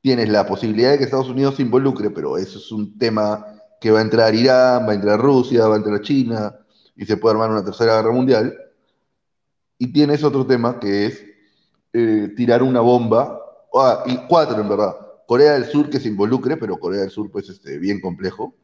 tienes 0.01 0.29
la 0.29 0.45
posibilidad 0.45 0.91
de 0.91 0.97
que 0.97 1.05
Estados 1.05 1.29
Unidos 1.29 1.55
se 1.55 1.61
involucre, 1.61 2.09
pero 2.09 2.37
eso 2.37 2.59
es 2.59 2.71
un 2.71 2.97
tema 2.97 3.45
que 3.79 3.91
va 3.91 3.99
a 3.99 4.01
entrar 4.01 4.35
Irán, 4.35 4.85
va 4.85 4.91
a 4.91 4.95
entrar 4.95 5.19
Rusia, 5.19 5.65
va 5.67 5.75
a 5.75 5.77
entrar 5.77 6.01
China, 6.01 6.53
y 6.95 7.05
se 7.05 7.15
puede 7.15 7.35
armar 7.35 7.51
una 7.51 7.63
tercera 7.63 7.95
guerra 7.95 8.11
mundial. 8.11 8.53
Y 9.77 9.93
tienes 9.93 10.21
otro 10.23 10.45
tema 10.45 10.79
que 10.79 11.05
es 11.05 11.23
eh, 11.93 12.33
tirar 12.35 12.61
una 12.61 12.81
bomba, 12.81 13.39
ah, 13.73 14.03
y 14.05 14.17
cuatro 14.27 14.59
en 14.59 14.67
verdad. 14.67 15.08
Corea 15.30 15.51
del 15.51 15.66
Sur 15.66 15.91
que 15.91 15.99
se 15.99 16.08
involucre, 16.08 16.58
pero 16.58 16.80
Corea 16.80 17.01
del 17.01 17.11
Sur 17.11 17.30
pues 17.30 17.49
este, 17.49 17.77
bien 17.77 18.01
complejo. 18.01 18.56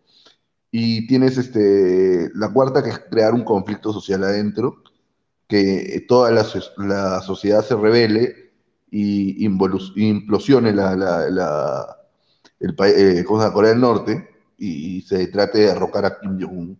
Y 0.72 1.06
tienes 1.06 1.38
este, 1.38 2.32
la 2.34 2.52
cuarta 2.52 2.82
que 2.82 2.90
es 2.90 2.98
crear 3.08 3.36
un 3.36 3.44
conflicto 3.44 3.94
social 3.94 4.24
adentro, 4.24 4.82
que 5.48 6.04
toda 6.08 6.32
la, 6.32 6.44
la 6.78 7.22
sociedad 7.22 7.64
se 7.64 7.76
revele 7.76 8.52
y 8.90 9.46
implosione 9.46 10.74
la, 10.74 10.96
la, 10.96 11.30
la 11.30 11.98
el, 12.60 12.76
eh, 12.84 13.24
Corea 13.24 13.70
del 13.70 13.80
Norte 13.80 14.28
y, 14.58 15.02
se 15.02 15.28
trate 15.28 15.60
de 15.60 15.66
derrocar 15.68 16.06
a 16.06 16.20
Kim 16.20 16.42
Jong-un. 16.42 16.80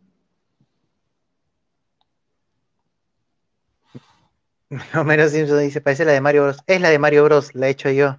Homero 4.96 5.30
Simpson 5.30 5.60
dice, 5.60 5.80
parece 5.80 6.06
la 6.06 6.14
de 6.14 6.22
Mario 6.22 6.42
Bros. 6.42 6.58
Es 6.66 6.82
la 6.82 6.90
de 6.90 6.98
Mario 6.98 7.26
Bros, 7.26 7.54
la 7.54 7.68
he 7.68 7.70
hecho 7.70 7.92
yo. 7.92 8.18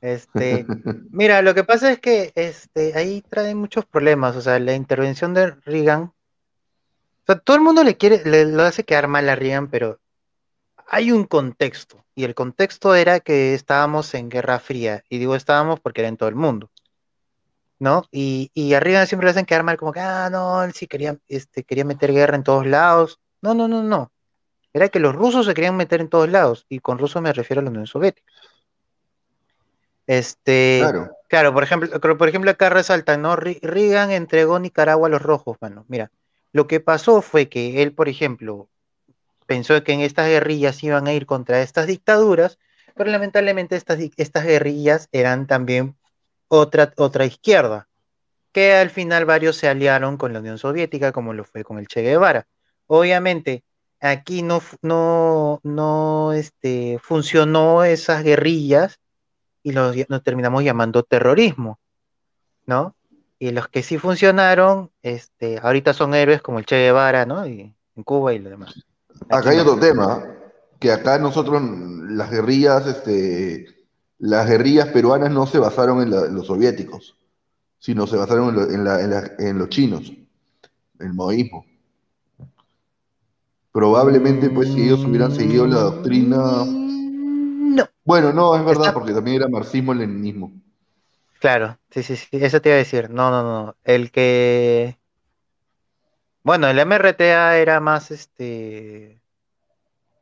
Este, 0.00 0.66
mira, 1.10 1.42
lo 1.42 1.54
que 1.54 1.64
pasa 1.64 1.90
es 1.92 2.00
que 2.00 2.32
este, 2.34 2.96
ahí 2.96 3.22
trae 3.28 3.54
muchos 3.54 3.84
problemas. 3.84 4.36
O 4.36 4.40
sea, 4.40 4.58
la 4.58 4.74
intervención 4.74 5.34
de 5.34 5.52
Reagan. 5.64 6.02
O 6.02 7.26
sea, 7.26 7.38
todo 7.38 7.56
el 7.56 7.62
mundo 7.62 7.84
le 7.84 7.96
quiere, 7.96 8.22
le, 8.24 8.46
lo 8.46 8.62
hace 8.62 8.84
quedar 8.84 9.08
mal 9.08 9.28
a 9.28 9.36
Reagan, 9.36 9.68
pero 9.68 10.00
hay 10.86 11.12
un 11.12 11.24
contexto. 11.24 12.04
Y 12.14 12.24
el 12.24 12.34
contexto 12.34 12.94
era 12.94 13.20
que 13.20 13.54
estábamos 13.54 14.14
en 14.14 14.28
Guerra 14.28 14.58
Fría. 14.58 15.04
Y 15.08 15.18
digo 15.18 15.34
estábamos 15.34 15.80
porque 15.80 16.00
era 16.00 16.08
en 16.08 16.16
todo 16.16 16.28
el 16.28 16.34
mundo. 16.34 16.70
¿No? 17.80 18.04
Y, 18.10 18.50
y 18.54 18.74
a 18.74 18.80
Reagan 18.80 19.06
siempre 19.06 19.26
le 19.26 19.30
hacen 19.30 19.46
quedar 19.46 19.62
mal 19.62 19.76
como 19.76 19.92
que, 19.92 20.00
ah, 20.00 20.28
no, 20.30 20.64
él 20.64 20.72
sí 20.72 20.88
quería, 20.88 21.16
este, 21.28 21.62
quería 21.62 21.84
meter 21.84 22.12
guerra 22.12 22.36
en 22.36 22.42
todos 22.42 22.66
lados. 22.66 23.20
No, 23.40 23.54
no, 23.54 23.68
no, 23.68 23.82
no 23.84 24.10
era 24.72 24.88
que 24.88 25.00
los 25.00 25.14
rusos 25.14 25.46
se 25.46 25.54
querían 25.54 25.76
meter 25.76 26.00
en 26.00 26.08
todos 26.08 26.28
lados, 26.28 26.66
y 26.68 26.80
con 26.80 26.98
rusos 26.98 27.22
me 27.22 27.32
refiero 27.32 27.60
a 27.60 27.64
la 27.64 27.70
Unión 27.70 27.86
Soviética. 27.86 28.30
Este, 30.08 30.80
claro. 31.28 31.52
por 31.52 31.62
ejemplo, 31.62 32.00
por 32.00 32.28
ejemplo 32.28 32.50
acá 32.50 32.70
resalta, 32.70 33.18
¿no? 33.18 33.36
Reagan 33.36 34.10
entregó 34.10 34.58
Nicaragua 34.58 35.06
a 35.06 35.10
los 35.10 35.20
rojos, 35.20 35.58
mano. 35.60 35.84
Mira, 35.86 36.10
lo 36.50 36.66
que 36.66 36.80
pasó 36.80 37.20
fue 37.20 37.50
que 37.50 37.82
él, 37.82 37.92
por 37.92 38.08
ejemplo, 38.08 38.70
pensó 39.44 39.84
que 39.84 39.92
en 39.92 40.00
estas 40.00 40.26
guerrillas 40.28 40.82
iban 40.82 41.06
a 41.08 41.12
ir 41.12 41.26
contra 41.26 41.60
estas 41.60 41.86
dictaduras, 41.86 42.58
pero 42.96 43.10
lamentablemente 43.10 43.76
estas, 43.76 43.98
estas 44.16 44.44
guerrillas 44.46 45.10
eran 45.12 45.46
también 45.46 45.94
otra, 46.48 46.94
otra 46.96 47.26
izquierda, 47.26 47.86
que 48.52 48.72
al 48.76 48.88
final 48.88 49.26
varios 49.26 49.56
se 49.56 49.68
aliaron 49.68 50.16
con 50.16 50.32
la 50.32 50.40
Unión 50.40 50.56
Soviética, 50.56 51.12
como 51.12 51.34
lo 51.34 51.44
fue 51.44 51.64
con 51.64 51.78
el 51.78 51.86
Che 51.86 52.00
Guevara. 52.00 52.46
Obviamente, 52.86 53.62
aquí 54.00 54.40
no, 54.40 54.62
no, 54.80 55.60
no 55.64 56.32
este, 56.32 56.98
funcionó 57.02 57.84
esas 57.84 58.24
guerrillas 58.24 58.98
y 59.68 59.72
los, 59.72 59.94
nos 60.08 60.22
terminamos 60.22 60.64
llamando 60.64 61.02
terrorismo, 61.02 61.78
¿no? 62.64 62.94
Y 63.38 63.50
los 63.50 63.68
que 63.68 63.82
sí 63.82 63.98
funcionaron, 63.98 64.90
este, 65.02 65.58
ahorita 65.62 65.92
son 65.92 66.14
héroes 66.14 66.40
como 66.40 66.58
el 66.58 66.64
Che 66.64 66.76
Guevara, 66.76 67.26
¿no? 67.26 67.46
Y, 67.46 67.74
en 67.94 68.02
Cuba 68.02 68.32
y 68.32 68.38
lo 68.38 68.48
demás. 68.48 68.74
acá 69.28 69.50
hay 69.50 69.58
otro 69.58 69.78
tema, 69.78 70.24
que 70.78 70.90
acá 70.90 71.18
nosotros, 71.18 71.62
las 72.08 72.30
guerrillas, 72.30 72.86
este, 72.86 73.66
las 74.18 74.48
guerrillas 74.48 74.88
peruanas 74.88 75.30
no 75.30 75.46
se 75.46 75.58
basaron 75.58 76.00
en, 76.02 76.34
los 76.34 76.46
soviéticos, 76.46 77.16
sino 77.78 78.06
se 78.06 78.16
basaron 78.16 78.56
en, 78.72 78.86
en 79.46 79.58
los 79.58 79.68
chinos, 79.68 80.12
el 80.98 81.12
maoísmo. 81.12 81.66
Probablemente, 83.70 84.48
pues, 84.48 84.72
si 84.72 84.84
ellos 84.84 85.04
hubieran 85.04 85.34
seguido 85.34 85.66
la 85.66 85.80
doctrina. 85.80 86.64
No. 88.08 88.14
Bueno, 88.14 88.32
no, 88.32 88.56
es 88.56 88.64
verdad, 88.64 88.94
porque 88.94 89.12
también 89.12 89.36
era 89.36 89.48
marxismo-leninismo. 89.48 90.50
Claro, 91.40 91.78
sí, 91.90 92.02
sí, 92.02 92.16
sí, 92.16 92.28
eso 92.32 92.60
te 92.60 92.70
iba 92.70 92.76
a 92.76 92.78
decir. 92.78 93.10
No, 93.10 93.30
no, 93.30 93.42
no. 93.42 93.76
El 93.84 94.10
que. 94.10 94.98
Bueno, 96.42 96.68
el 96.68 96.78
MRTA 96.78 97.58
era 97.58 97.80
más 97.80 98.10
este. 98.10 99.20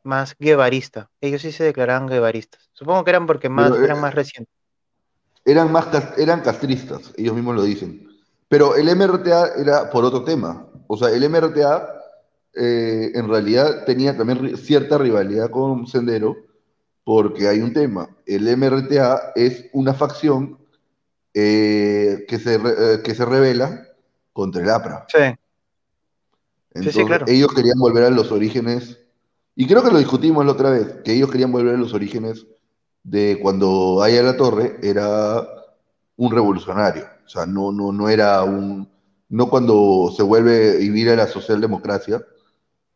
más 0.03 0.35
guevarista. 0.37 1.09
Ellos 1.21 1.41
sí 1.41 1.53
se 1.53 1.63
declaraban 1.63 2.07
guevaristas. 2.07 2.69
Supongo 2.73 3.05
que 3.05 3.11
eran 3.11 3.25
porque 3.25 3.47
más, 3.47 3.71
eran 3.71 3.97
eh, 3.97 4.01
más 4.01 4.13
recientes. 4.13 4.53
Eran 5.45 5.71
más 5.71 5.87
eran 6.17 6.41
castristas, 6.41 7.13
ellos 7.15 7.33
mismos 7.35 7.55
lo 7.55 7.63
dicen. 7.63 8.05
Pero 8.49 8.75
el 8.75 8.89
MRTA 8.89 9.53
era 9.57 9.89
por 9.89 10.03
otro 10.03 10.25
tema. 10.25 10.67
O 10.87 10.97
sea, 10.97 11.09
el 11.09 11.23
MRTA 11.23 11.87
eh, 12.53 13.11
en 13.13 13.29
realidad 13.29 13.85
tenía 13.85 14.17
también 14.17 14.57
cierta 14.57 14.97
rivalidad 14.97 15.49
con 15.49 15.87
Sendero, 15.87 16.46
porque 17.07 17.47
hay 17.47 17.61
un 17.61 17.71
tema. 17.71 18.09
El 18.25 18.53
MRTA 18.57 19.31
es 19.33 19.69
una 19.71 19.93
facción 19.93 20.57
eh, 21.33 22.25
que, 22.27 22.37
se, 22.37 22.55
eh, 22.55 23.01
que 23.01 23.15
se 23.15 23.23
revela 23.23 23.87
contra 24.33 24.61
el 24.61 24.69
APRA. 24.69 25.05
Sí. 25.07 25.39
Entonces, 26.73 27.05
claro. 27.05 27.25
ellos 27.29 27.53
querían 27.53 27.79
volver 27.79 28.03
a 28.03 28.09
los 28.09 28.29
orígenes, 28.33 28.99
y 29.55 29.65
creo 29.67 29.83
que 29.83 29.91
lo 29.91 29.99
discutimos 29.99 30.45
la 30.45 30.51
otra 30.51 30.69
vez, 30.69 30.97
que 31.05 31.13
ellos 31.13 31.31
querían 31.31 31.53
volver 31.53 31.75
a 31.75 31.77
los 31.77 31.93
orígenes 31.93 32.45
de 33.03 33.39
cuando 33.41 34.03
Aya 34.03 34.21
la 34.21 34.35
Torre 34.35 34.77
era 34.83 35.47
un 36.17 36.29
revolucionario. 36.29 37.05
O 37.25 37.29
sea, 37.29 37.45
no, 37.45 37.71
no, 37.71 37.93
no 37.93 38.09
era 38.09 38.43
un. 38.43 38.85
No 39.29 39.49
cuando 39.49 40.13
se 40.13 40.23
vuelve 40.23 40.71
a 40.71 40.79
vivir 40.79 41.09
a 41.11 41.15
la 41.15 41.27
socialdemocracia, 41.27 42.21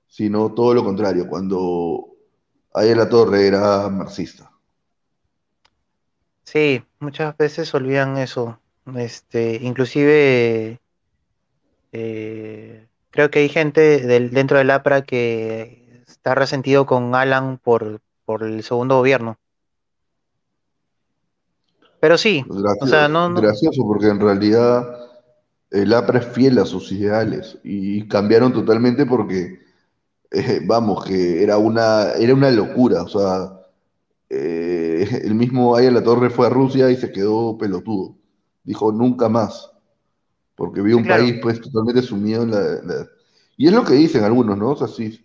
sino 0.06 0.53
todo 0.53 0.73
lo 0.73 0.83
contrario, 0.83 1.30
cuando 1.30 2.10
en 2.75 2.98
La 2.98 3.09
Torre 3.09 3.48
era 3.48 3.90
marxista. 3.90 4.51
Sí, 6.43 6.83
muchas 7.00 7.38
veces 7.38 7.74
olvidan 7.74 8.17
eso. 8.17 8.59
Este, 8.95 9.59
inclusive 9.61 10.80
eh, 11.91 12.88
creo 13.09 13.30
que 13.30 13.40
hay 13.40 13.50
gente 13.50 14.00
del, 14.00 14.32
dentro 14.32 14.58
del 14.58 14.72
APRA 14.72 15.03
que 15.03 16.03
está 16.08 16.35
resentido 16.35 16.85
con 16.85 17.16
Alan 17.16 17.58
por, 17.58 18.01
por 18.25 18.43
el 18.43 18.64
segundo 18.64 18.98
gobierno. 18.98 19.38
Pero 22.00 22.17
sí, 22.17 22.43
o 22.50 22.88
sea, 22.88 23.08
no, 23.08 23.32
gracioso 23.35 23.83
porque 23.85 24.08
en 24.08 24.19
realidad 24.19 24.88
el 25.69 25.93
APRA 25.93 26.19
es 26.19 26.25
fiel 26.25 26.58
a 26.58 26.66
sus 26.66 26.91
ideales 26.91 27.59
y 27.64 28.08
cambiaron 28.08 28.51
totalmente 28.51 29.06
porque 29.06 29.60
eh, 30.32 30.61
vamos, 30.66 31.03
que 31.03 31.43
era 31.43 31.58
una, 31.58 32.14
era 32.14 32.34
una 32.34 32.50
locura, 32.51 33.03
o 33.03 33.08
sea, 33.10 33.61
eh, 34.30 35.08
el 35.26 35.35
mismo 35.35 35.76
Aya 35.76 35.92
La 35.92 36.03
Torre 36.03 36.30
fue 36.30 36.48
a 36.48 36.50
Rusia 36.50 36.90
y 36.90 36.95
se 36.95 37.11
quedó 37.11 37.58
pelotudo. 37.58 38.18
Dijo, 38.64 38.92
nunca 38.92 39.27
más, 39.27 39.72
porque 40.56 40.82
vio 40.82 40.98
un 40.98 41.08
país 41.08 41.35
pues 41.42 41.60
totalmente 41.60 42.01
sumido 42.01 42.43
en 42.43 42.51
la, 42.51 43.08
Y 43.58 43.68
es 43.68 43.74
lo 43.74 43.84
que 43.84 43.95
dicen 43.95 44.24
algunos, 44.24 44.58
¿no? 44.58 44.69
O 44.72 44.77
sea, 44.77 44.88
si, 44.88 45.19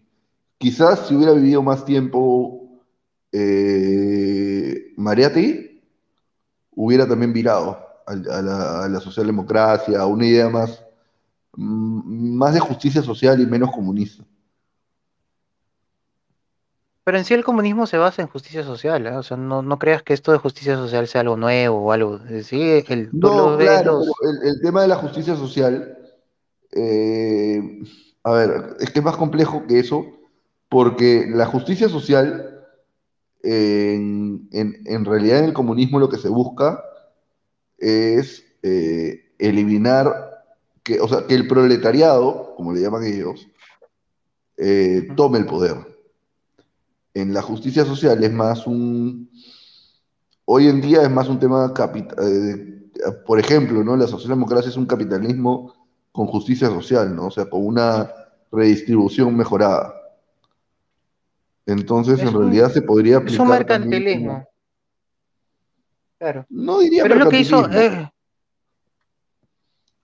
quizás 0.58 1.06
si 1.06 1.14
hubiera 1.14 1.32
vivido 1.32 1.62
más 1.62 1.84
tiempo 1.84 2.82
eh, 3.30 4.92
Mariati, 4.96 5.82
hubiera 6.74 7.06
también 7.06 7.32
virado 7.32 7.78
a, 8.06 8.14
la, 8.14 8.84
a 8.84 8.88
la 8.88 9.00
socialdemocracia, 9.00 10.00
a 10.00 10.06
una 10.06 10.26
idea 10.26 10.48
más, 10.48 10.82
mm, 11.52 12.36
más 12.36 12.54
de 12.54 12.60
justicia 12.60 13.02
social 13.02 13.40
y 13.40 13.46
menos 13.46 13.70
comunista. 13.70 14.24
Pero 17.06 17.18
en 17.18 17.24
sí 17.24 17.34
el 17.34 17.44
comunismo 17.44 17.86
se 17.86 17.98
basa 17.98 18.20
en 18.20 18.26
justicia 18.26 18.64
social, 18.64 19.06
¿eh? 19.06 19.12
o 19.12 19.22
sea, 19.22 19.36
no, 19.36 19.78
creas 19.78 20.02
que 20.02 20.12
esto 20.12 20.32
de 20.32 20.38
justicia 20.38 20.74
social 20.74 21.06
sea 21.06 21.20
algo 21.20 21.36
nuevo 21.36 21.78
o 21.78 21.92
algo. 21.92 22.18
Sí, 22.42 22.82
el, 22.88 23.10
no, 23.12 23.56
claro, 23.56 24.02
el, 24.42 24.60
tema 24.60 24.82
de 24.82 24.88
la 24.88 24.96
justicia 24.96 25.36
social, 25.36 25.96
eh, 26.72 27.62
a 28.24 28.32
ver, 28.32 28.76
es 28.80 28.90
que 28.90 28.98
es 28.98 29.04
más 29.04 29.16
complejo 29.16 29.68
que 29.68 29.78
eso, 29.78 30.04
porque 30.68 31.28
la 31.32 31.46
justicia 31.46 31.88
social, 31.88 32.66
en, 33.44 34.48
realidad 35.04 35.38
en 35.38 35.44
el 35.44 35.52
comunismo 35.52 36.00
lo 36.00 36.08
que 36.08 36.18
se 36.18 36.28
busca 36.28 36.82
es 37.78 38.44
eh, 38.64 39.32
eliminar, 39.38 40.42
que, 40.82 41.00
o 41.00 41.06
sea, 41.06 41.24
que 41.28 41.36
el 41.36 41.46
proletariado, 41.46 42.56
como 42.56 42.72
le 42.72 42.80
llaman 42.80 43.04
ellos, 43.04 43.46
tome 45.14 45.38
el 45.38 45.46
poder 45.46 45.95
en 47.16 47.32
la 47.32 47.40
justicia 47.40 47.82
social 47.86 48.22
es 48.22 48.30
más 48.30 48.66
un, 48.66 49.30
hoy 50.44 50.68
en 50.68 50.82
día 50.82 51.02
es 51.02 51.10
más 51.10 51.28
un 51.28 51.38
tema 51.38 51.72
capital, 51.72 52.18
eh, 52.22 52.90
por 53.26 53.40
ejemplo, 53.40 53.82
¿no? 53.82 53.96
La 53.96 54.06
socialdemocracia 54.06 54.68
es 54.68 54.76
un 54.76 54.84
capitalismo 54.84 55.72
con 56.12 56.26
justicia 56.26 56.68
social, 56.68 57.16
¿no? 57.16 57.28
O 57.28 57.30
sea, 57.30 57.48
con 57.48 57.66
una 57.66 58.10
redistribución 58.52 59.34
mejorada. 59.34 59.94
Entonces, 61.64 62.20
en 62.20 62.34
realidad 62.34 62.70
se 62.70 62.82
podría 62.82 63.16
aplicar. 63.16 63.34
Es 63.34 63.40
un 63.40 63.48
mercantilismo. 63.48 64.46
Claro. 66.18 66.44
No 66.50 66.80
diría 66.80 67.02
Pero 67.02 67.14
lo 67.14 67.30
que 67.30 67.40
hizo, 67.40 67.66
eh, 67.70 68.10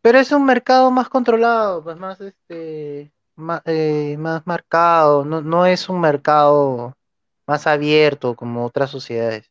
pero 0.01 0.19
es 0.19 0.33
un 0.33 0.47
mercado 0.47 0.91
más 0.91 1.11
controlado, 1.11 1.85
pues 1.85 1.99
más 1.99 2.19
este, 2.23 3.13
más, 3.37 3.63
más 4.19 4.47
marcado, 4.47 5.27
no, 5.27 5.43
no 5.43 5.67
es 5.67 5.91
un 5.91 6.01
mercado 6.01 6.97
más 7.53 7.67
abierto 7.67 8.35
como 8.35 8.65
otras 8.65 8.91
sociedades. 8.91 9.51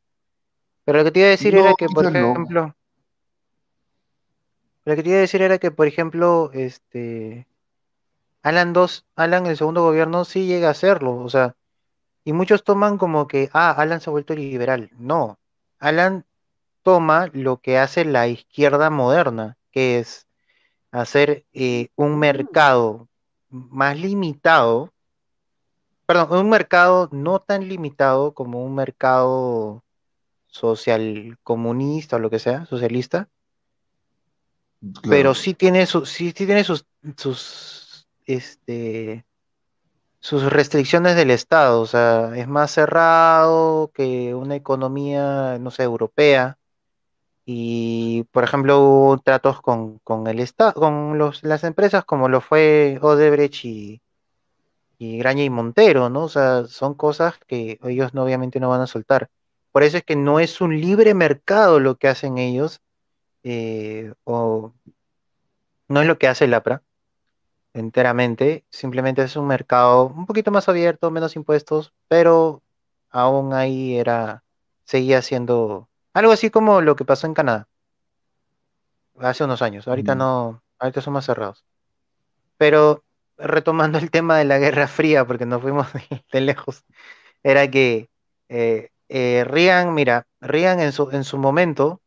Pero 0.84 0.98
lo 0.98 1.04
que 1.04 1.12
te 1.12 1.20
iba 1.20 1.28
a 1.28 1.38
decir 1.38 1.54
No, 1.54 1.60
era 1.60 1.74
que, 1.76 1.86
por 1.86 2.06
quizás 2.06 2.14
no. 2.14 2.32
ejemplo, 2.32 2.76
lo 4.86 4.96
que 4.96 5.04
te 5.04 5.10
iba 5.10 5.18
a 5.20 5.22
decir 5.22 5.42
era 5.44 5.60
que, 5.60 5.70
por 5.70 5.86
ejemplo, 5.86 6.50
este, 6.54 7.48
Alan 8.42 8.74
2, 8.74 9.06
Alan, 9.16 9.46
el 9.46 9.56
segundo 9.56 9.84
gobierno, 9.84 10.26
sí 10.26 10.48
llega 10.48 10.70
a 10.70 10.72
hacerlo, 10.72 11.16
o 11.18 11.30
sea, 11.30 11.56
y 12.24 12.34
muchos 12.34 12.64
toman 12.64 12.98
como 12.98 13.28
que, 13.28 13.50
ah, 13.54 13.70
Alan 13.72 14.02
se 14.02 14.10
ha 14.10 14.12
vuelto 14.12 14.34
liberal. 14.34 14.90
No, 14.98 15.38
Alan 15.80 16.26
toma 16.82 17.30
lo 17.34 17.58
que 17.58 17.78
hace 17.78 18.04
la 18.04 18.28
izquierda 18.28 18.90
moderna, 18.90 19.58
que 19.72 20.00
es 20.00 20.28
hacer 20.92 21.46
eh, 21.54 21.90
un 21.96 22.18
mercado 22.18 23.08
más 23.50 23.96
limitado, 24.00 24.92
perdón, 26.11 26.40
un 26.40 26.49
mercado 26.49 27.07
no 27.14 27.40
tan 27.40 27.69
limitado 27.69 28.33
como 28.33 28.65
un 28.65 28.75
mercado 28.75 29.81
social 30.48 31.38
comunista 31.41 32.17
o 32.17 32.19
lo 32.19 32.30
que 32.30 32.40
sea, 32.40 32.65
socialista, 32.65 33.30
pero 35.07 35.33
sí 35.33 35.53
tiene, 35.53 35.85
su, 35.85 36.06
sí, 36.06 36.33
sí 36.35 36.45
tiene 36.45 36.65
sus, 36.65 36.85
sus, 37.15 38.07
este, 38.25 39.25
sus 40.19 40.51
restricciones 40.51 41.15
del 41.15 41.31
Estado, 41.31 41.80
o 41.80 41.88
sea, 41.88 42.35
es 42.35 42.48
más 42.48 42.72
cerrado 42.72 43.91
que 43.93 44.35
una 44.35 44.57
economía, 44.57 45.59
no 45.59 45.72
sé, 45.72 45.83
europea. 45.83 46.57
Y, 47.45 48.23
por 48.31 48.43
ejemplo, 48.43 48.80
hubo 48.81 49.17
tratos 49.19 49.61
con, 49.61 49.99
con 49.99 50.27
el 50.27 50.40
Estado, 50.41 50.73
con 50.73 51.17
los, 51.17 51.43
las 51.43 51.64
empresas 51.64 52.03
como 52.06 52.27
lo 52.27 52.41
fue 52.41 52.99
Odebrecht 53.01 53.65
y, 53.65 54.01
y 55.02 55.18
Graña 55.18 55.44
y 55.44 55.50
Montero, 55.50 56.12
¿no? 56.12 56.26
O 56.26 56.30
sea, 56.30 56.68
son 56.68 56.94
cosas 56.94 57.34
que 57.48 57.80
ellos 57.82 58.14
no, 58.14 58.24
obviamente 58.24 58.60
no 58.60 58.70
van 58.70 58.82
a 58.82 58.88
soltar. 58.88 59.32
Por 59.72 59.82
eso 59.82 59.98
es 59.98 60.04
que 60.04 60.16
no 60.16 60.40
es 60.40 60.62
un 60.62 60.80
libre 60.80 61.16
mercado 61.16 61.80
lo 61.80 61.96
que 61.96 62.08
hacen 62.08 62.38
ellos, 62.38 62.82
eh, 63.42 64.14
o 64.26 64.74
no 65.88 66.02
es 66.02 66.08
lo 66.08 66.20
que 66.20 66.28
hace 66.28 66.46
el 66.46 66.54
APRA 66.54 66.84
enteramente, 67.74 68.64
simplemente 68.70 69.24
es 69.24 69.36
un 69.36 69.48
mercado 69.48 70.06
un 70.06 70.28
poquito 70.28 70.52
más 70.52 70.70
abierto, 70.70 71.10
menos 71.10 71.36
impuestos, 71.36 71.94
pero 72.08 72.62
aún 73.10 73.54
ahí 73.54 73.98
era, 73.98 74.44
seguía 74.86 75.24
siendo 75.24 75.90
algo 76.14 76.32
así 76.32 76.52
como 76.52 76.80
lo 76.82 76.96
que 76.96 77.06
pasó 77.06 77.26
en 77.26 77.34
Canadá 77.34 77.68
hace 79.18 79.44
unos 79.44 79.64
años. 79.64 79.88
Ahorita 79.88 80.14
Mm. 80.14 80.18
no, 80.20 80.64
ahorita 80.78 81.02
son 81.02 81.14
más 81.14 81.26
cerrados. 81.26 81.66
Pero 82.58 83.04
retomando 83.42 83.98
el 83.98 84.11
tema 84.11 84.38
de 84.38 84.45
la 84.45 84.60
Guerra 84.60 84.88
Fría, 84.88 85.26
porque 85.26 85.45
nos 85.45 85.61
fuimos 85.61 85.88
de, 86.32 86.42
lejos, 86.42 86.84
era 87.44 87.70
que 87.70 88.10
eh, 88.50 88.90
eh, 89.10 89.45
mira, 89.92 90.28
Reagan 90.40 90.80
en 90.80 90.92
su, 90.92 91.10
en 91.11 91.24
su 91.24 91.38
momento 91.38 92.02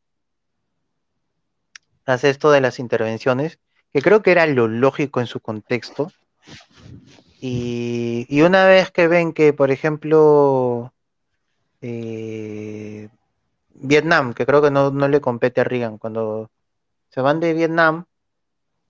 hace 2.06 2.30
esto 2.30 2.50
de 2.50 2.60
las 2.60 2.78
intervenciones, 2.78 3.58
que 3.92 4.02
creo 4.02 4.22
que 4.22 4.32
era 4.32 4.46
lo 4.46 4.68
lógico 4.68 5.20
en 5.20 5.26
su 5.26 5.40
contexto. 5.40 6.10
Y, 7.40 8.26
y 8.28 8.42
una 8.42 8.66
vez 8.66 8.90
que 8.90 9.08
ven 9.08 9.32
que, 9.32 9.52
por 9.52 9.70
ejemplo, 9.70 10.92
eh, 11.80 13.08
Vietnam, 13.74 14.34
que 14.34 14.46
creo 14.46 14.62
que 14.62 14.70
no, 14.70 14.90
no 14.90 15.08
le 15.08 15.20
compete 15.20 15.60
a 15.60 15.64
Reagan, 15.64 15.98
cuando 15.98 16.50
se 17.10 17.20
van 17.20 17.40
de 17.40 17.52
Vietnam, 17.52 18.06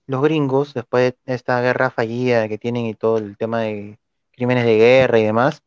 los 0.07 0.21
gringos, 0.21 0.73
después 0.73 1.15
de 1.25 1.33
esta 1.33 1.61
guerra 1.61 1.89
fallida 1.89 2.47
que 2.47 2.57
tienen 2.57 2.85
y 2.85 2.93
todo 2.93 3.17
el 3.17 3.37
tema 3.37 3.61
de 3.61 3.97
crímenes 4.31 4.65
de 4.65 4.77
guerra 4.77 5.19
y 5.19 5.23
demás, 5.23 5.63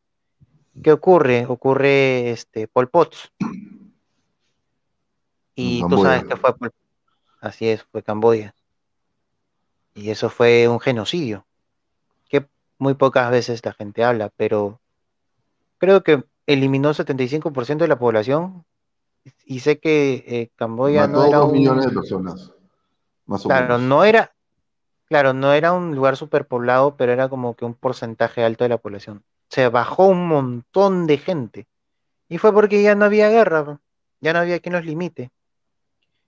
¿qué 0.83 0.93
ocurre? 0.93 1.47
Ocurre 1.47 2.31
este 2.31 2.69
Pol 2.69 2.89
Pot. 2.89 3.15
Y 5.55 5.81
tú 5.89 6.03
sabes 6.03 6.25
que 6.25 6.37
fue 6.37 6.57
Pol 6.57 6.73
Así 7.41 7.69
es, 7.69 7.85
fue 7.85 8.03
Camboya. 8.03 8.55
Y 9.95 10.11
eso 10.11 10.31
fue 10.31 10.69
un 10.69 10.81
genocidio, 10.81 11.47
que 12.29 12.47
muy 12.79 12.95
pocas 12.95 13.31
veces 13.31 13.65
la 13.65 13.73
gente 13.73 14.05
habla, 14.05 14.31
pero 14.37 14.81
creo 15.79 16.03
que 16.03 16.25
eliminó 16.47 16.95
75% 16.95 17.79
de 17.79 17.89
la 17.89 17.99
población 17.99 18.65
y 19.45 19.61
sé 19.61 19.79
que 19.79 20.25
eh, 20.27 20.51
Camboya 20.57 21.07
Mató 21.07 21.19
no 21.19 21.27
era 21.27 21.39
dos 21.39 21.49
un... 21.49 21.53
millones 21.53 21.87
de 21.87 21.93
personas, 21.93 22.53
más 23.29 23.47
o 23.47 23.49
Claro, 23.51 23.75
menos. 23.75 23.83
no 23.83 24.05
era, 24.05 24.35
claro, 25.07 25.35
no 25.35 25.53
era 25.55 25.73
un 25.73 25.95
lugar 25.97 26.17
superpoblado, 26.17 26.97
pero 26.97 27.13
era 27.13 27.29
como 27.29 27.55
que 27.57 27.65
un 27.67 27.75
porcentaje 27.75 28.45
alto 28.45 28.65
de 28.65 28.71
la 28.71 28.79
población. 28.79 29.25
Se 29.51 29.69
bajó 29.69 30.07
un 30.09 30.29
montón 30.29 31.07
de 31.07 31.19
gente. 31.19 31.69
Y 32.29 32.39
fue 32.39 32.53
porque 32.55 32.83
ya 32.83 32.95
no 32.97 33.07
había 33.07 33.31
guerra, 33.31 33.81
ya 34.21 34.33
no 34.35 34.41
había 34.41 34.61
quien 34.61 34.75
los 34.75 34.85
limite. 34.87 35.31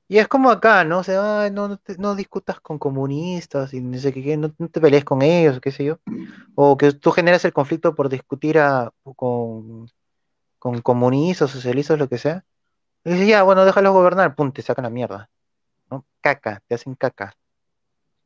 Y 0.08 0.18
es 0.18 0.26
como 0.28 0.50
acá, 0.50 0.84
¿no? 0.84 0.98
O 0.98 1.04
sea, 1.04 1.42
"Ay, 1.42 1.50
no, 1.52 1.68
no, 1.68 1.76
te- 1.78 1.96
no 1.98 2.14
discutas 2.16 2.60
con 2.60 2.78
comunistas 2.78 3.72
y 3.74 3.80
no 3.80 3.96
sé 3.98 4.12
qué, 4.12 4.22
qué, 4.22 4.36
no, 4.36 4.52
no 4.58 4.68
te 4.68 4.80
pelees 4.80 5.04
con 5.04 5.22
ellos, 5.22 5.60
qué 5.60 5.70
sé 5.70 5.84
yo. 5.84 5.98
O 6.54 6.76
que 6.76 6.92
tú 6.92 7.12
generas 7.12 7.44
el 7.44 7.52
conflicto 7.52 7.94
por 7.94 8.08
discutir 8.08 8.58
a, 8.58 8.92
con, 9.16 9.88
con 10.58 10.80
comunistas, 10.82 11.50
socialistas, 11.52 11.98
lo 11.98 12.08
que 12.08 12.18
sea. 12.18 12.44
Y 13.04 13.12
dices, 13.12 13.28
ya, 13.28 13.42
bueno, 13.44 13.64
déjalos 13.66 13.92
gobernar, 13.94 14.34
pum, 14.36 14.52
te 14.52 14.62
sacan 14.62 14.84
la 14.84 14.90
mierda. 14.90 15.30
Caca, 16.20 16.62
te 16.66 16.74
hacen 16.74 16.94
caca. 16.94 17.34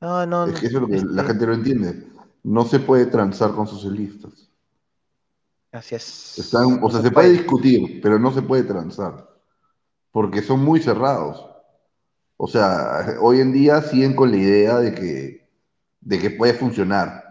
No, 0.00 0.26
no, 0.26 0.46
Es 0.46 0.60
que 0.60 0.66
eso 0.66 0.76
es 0.76 0.82
lo 0.82 0.88
que 0.88 0.96
la 1.00 1.22
este, 1.22 1.24
gente 1.24 1.46
no 1.46 1.54
entiende. 1.54 2.06
No 2.42 2.64
se 2.64 2.78
puede 2.80 3.06
transar 3.06 3.54
con 3.54 3.66
socialistas. 3.66 4.50
así 5.72 5.94
es. 5.94 6.38
Están, 6.38 6.80
o 6.82 6.90
sea, 6.90 7.00
se 7.00 7.10
puede. 7.10 7.30
discutir, 7.30 8.00
pero 8.02 8.18
no 8.18 8.30
se 8.32 8.42
puede 8.42 8.64
transar, 8.64 9.28
porque 10.12 10.42
son 10.42 10.60
muy 10.64 10.80
cerrados. 10.80 11.46
O 12.36 12.48
sea, 12.48 13.16
hoy 13.20 13.40
en 13.40 13.52
día 13.52 13.80
siguen 13.82 14.14
con 14.16 14.30
la 14.30 14.36
idea 14.36 14.78
de 14.78 14.94
que, 14.94 15.48
de 16.00 16.18
que 16.18 16.30
puede 16.30 16.54
funcionar 16.54 17.22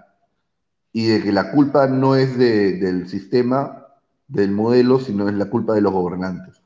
y 0.93 1.07
de 1.07 1.23
que 1.23 1.31
la 1.31 1.51
culpa 1.51 1.87
no 1.87 2.15
es 2.15 2.37
de- 2.37 2.73
del 2.77 3.09
sistema, 3.09 3.87
del 4.27 4.51
modelo, 4.51 4.99
sino 4.99 5.27
es 5.27 5.35
la 5.35 5.45
culpa 5.49 5.73
de 5.73 5.81
los 5.81 5.93
gobernantes. 5.93 6.61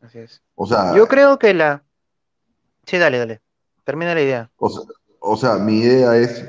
Así 0.00 0.18
es. 0.18 0.42
O 0.54 0.66
sea, 0.66 0.94
Yo 0.96 1.06
creo 1.06 1.38
que 1.38 1.54
la. 1.54 1.84
Sí, 2.88 2.96
dale, 2.96 3.18
dale. 3.18 3.42
Termina 3.84 4.14
la 4.14 4.22
idea. 4.22 4.50
o 4.56 4.70
sea, 4.70 4.82
o 5.20 5.36
sea, 5.36 5.54
mi 5.58 5.80
idea 5.80 6.16
es 6.16 6.42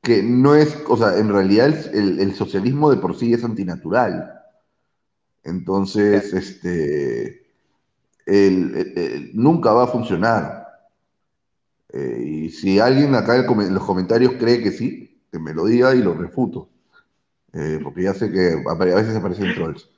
que 0.00 0.22
no 0.22 0.54
es, 0.54 0.74
o 0.88 0.96
sea, 0.96 1.18
en 1.18 1.28
realidad 1.28 1.68
el, 1.94 2.34
socialismo 2.34 2.90
de 2.90 2.96
por 2.96 3.14
sí 3.14 3.34
es 3.34 3.44
antinatural. 3.44 4.40
Entonces, 5.44 6.32
este, 6.32 7.46
el- 8.24 8.74
el- 8.74 8.92
el- 8.98 9.30
nunca 9.34 9.72
va 9.72 9.84
a 9.84 9.88
funcionar. 9.88 10.66
Eh, 11.92 12.22
y 12.24 12.50
si 12.50 12.78
alguien 12.78 13.14
acá 13.14 13.36
en 13.36 13.74
los 13.74 13.84
comentarios 13.84 14.32
cree 14.38 14.62
que 14.62 14.72
sí, 14.72 15.20
que 15.30 15.38
me 15.38 15.52
lo 15.52 15.66
diga 15.66 15.94
y 15.94 15.98
lo 16.02 16.14
refuto. 16.14 16.70
Eh, 17.52 17.80
porque 17.82 18.02
ya 18.02 18.14
sé 18.14 18.32
que 18.32 18.62
a 18.66 18.72
a 18.72 18.74
veces 18.76 19.14
aparecen 19.14 19.52
trolls. 19.54 19.90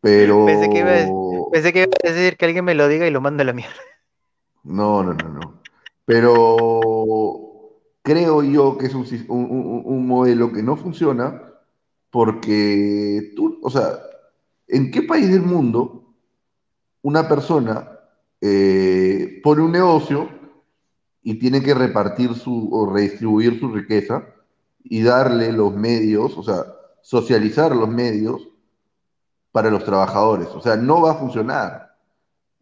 Pero... 0.00 0.46
Pensé 0.46 0.70
que, 0.70 0.78
iba 0.78 1.02
a, 1.02 1.50
pensé 1.52 1.72
que 1.72 1.78
iba 1.80 1.88
a 2.02 2.08
decir 2.08 2.36
que 2.38 2.46
alguien 2.46 2.64
me 2.64 2.74
lo 2.74 2.88
diga 2.88 3.06
y 3.06 3.10
lo 3.10 3.20
manda 3.20 3.42
a 3.42 3.46
la 3.46 3.52
mierda. 3.52 3.91
No, 4.64 5.02
no, 5.02 5.14
no, 5.14 5.28
no. 5.28 5.62
Pero 6.04 6.80
creo 8.02 8.42
yo 8.42 8.76
que 8.78 8.86
es 8.86 8.94
un, 8.94 10.06
modelo 10.06 10.52
que 10.52 10.62
no 10.62 10.76
funciona 10.76 11.42
porque 12.10 13.32
tú, 13.36 13.58
o 13.62 13.70
sea, 13.70 13.98
¿en 14.68 14.90
qué 14.90 15.02
país 15.02 15.30
del 15.30 15.42
mundo 15.42 16.14
una 17.02 17.28
persona 17.28 17.88
eh, 18.40 19.40
pone 19.42 19.62
un 19.62 19.72
negocio 19.72 20.28
y 21.22 21.38
tiene 21.38 21.62
que 21.62 21.74
repartir 21.74 22.34
su 22.34 22.68
o 22.72 22.92
redistribuir 22.92 23.58
su 23.58 23.68
riqueza 23.72 24.26
y 24.84 25.02
darle 25.02 25.52
los 25.52 25.74
medios, 25.74 26.36
o 26.36 26.42
sea, 26.42 26.64
socializar 27.00 27.74
los 27.74 27.88
medios 27.88 28.48
para 29.52 29.70
los 29.70 29.84
trabajadores? 29.84 30.48
O 30.48 30.60
sea, 30.60 30.76
no 30.76 31.00
va 31.00 31.12
a 31.12 31.16
funcionar. 31.16 31.91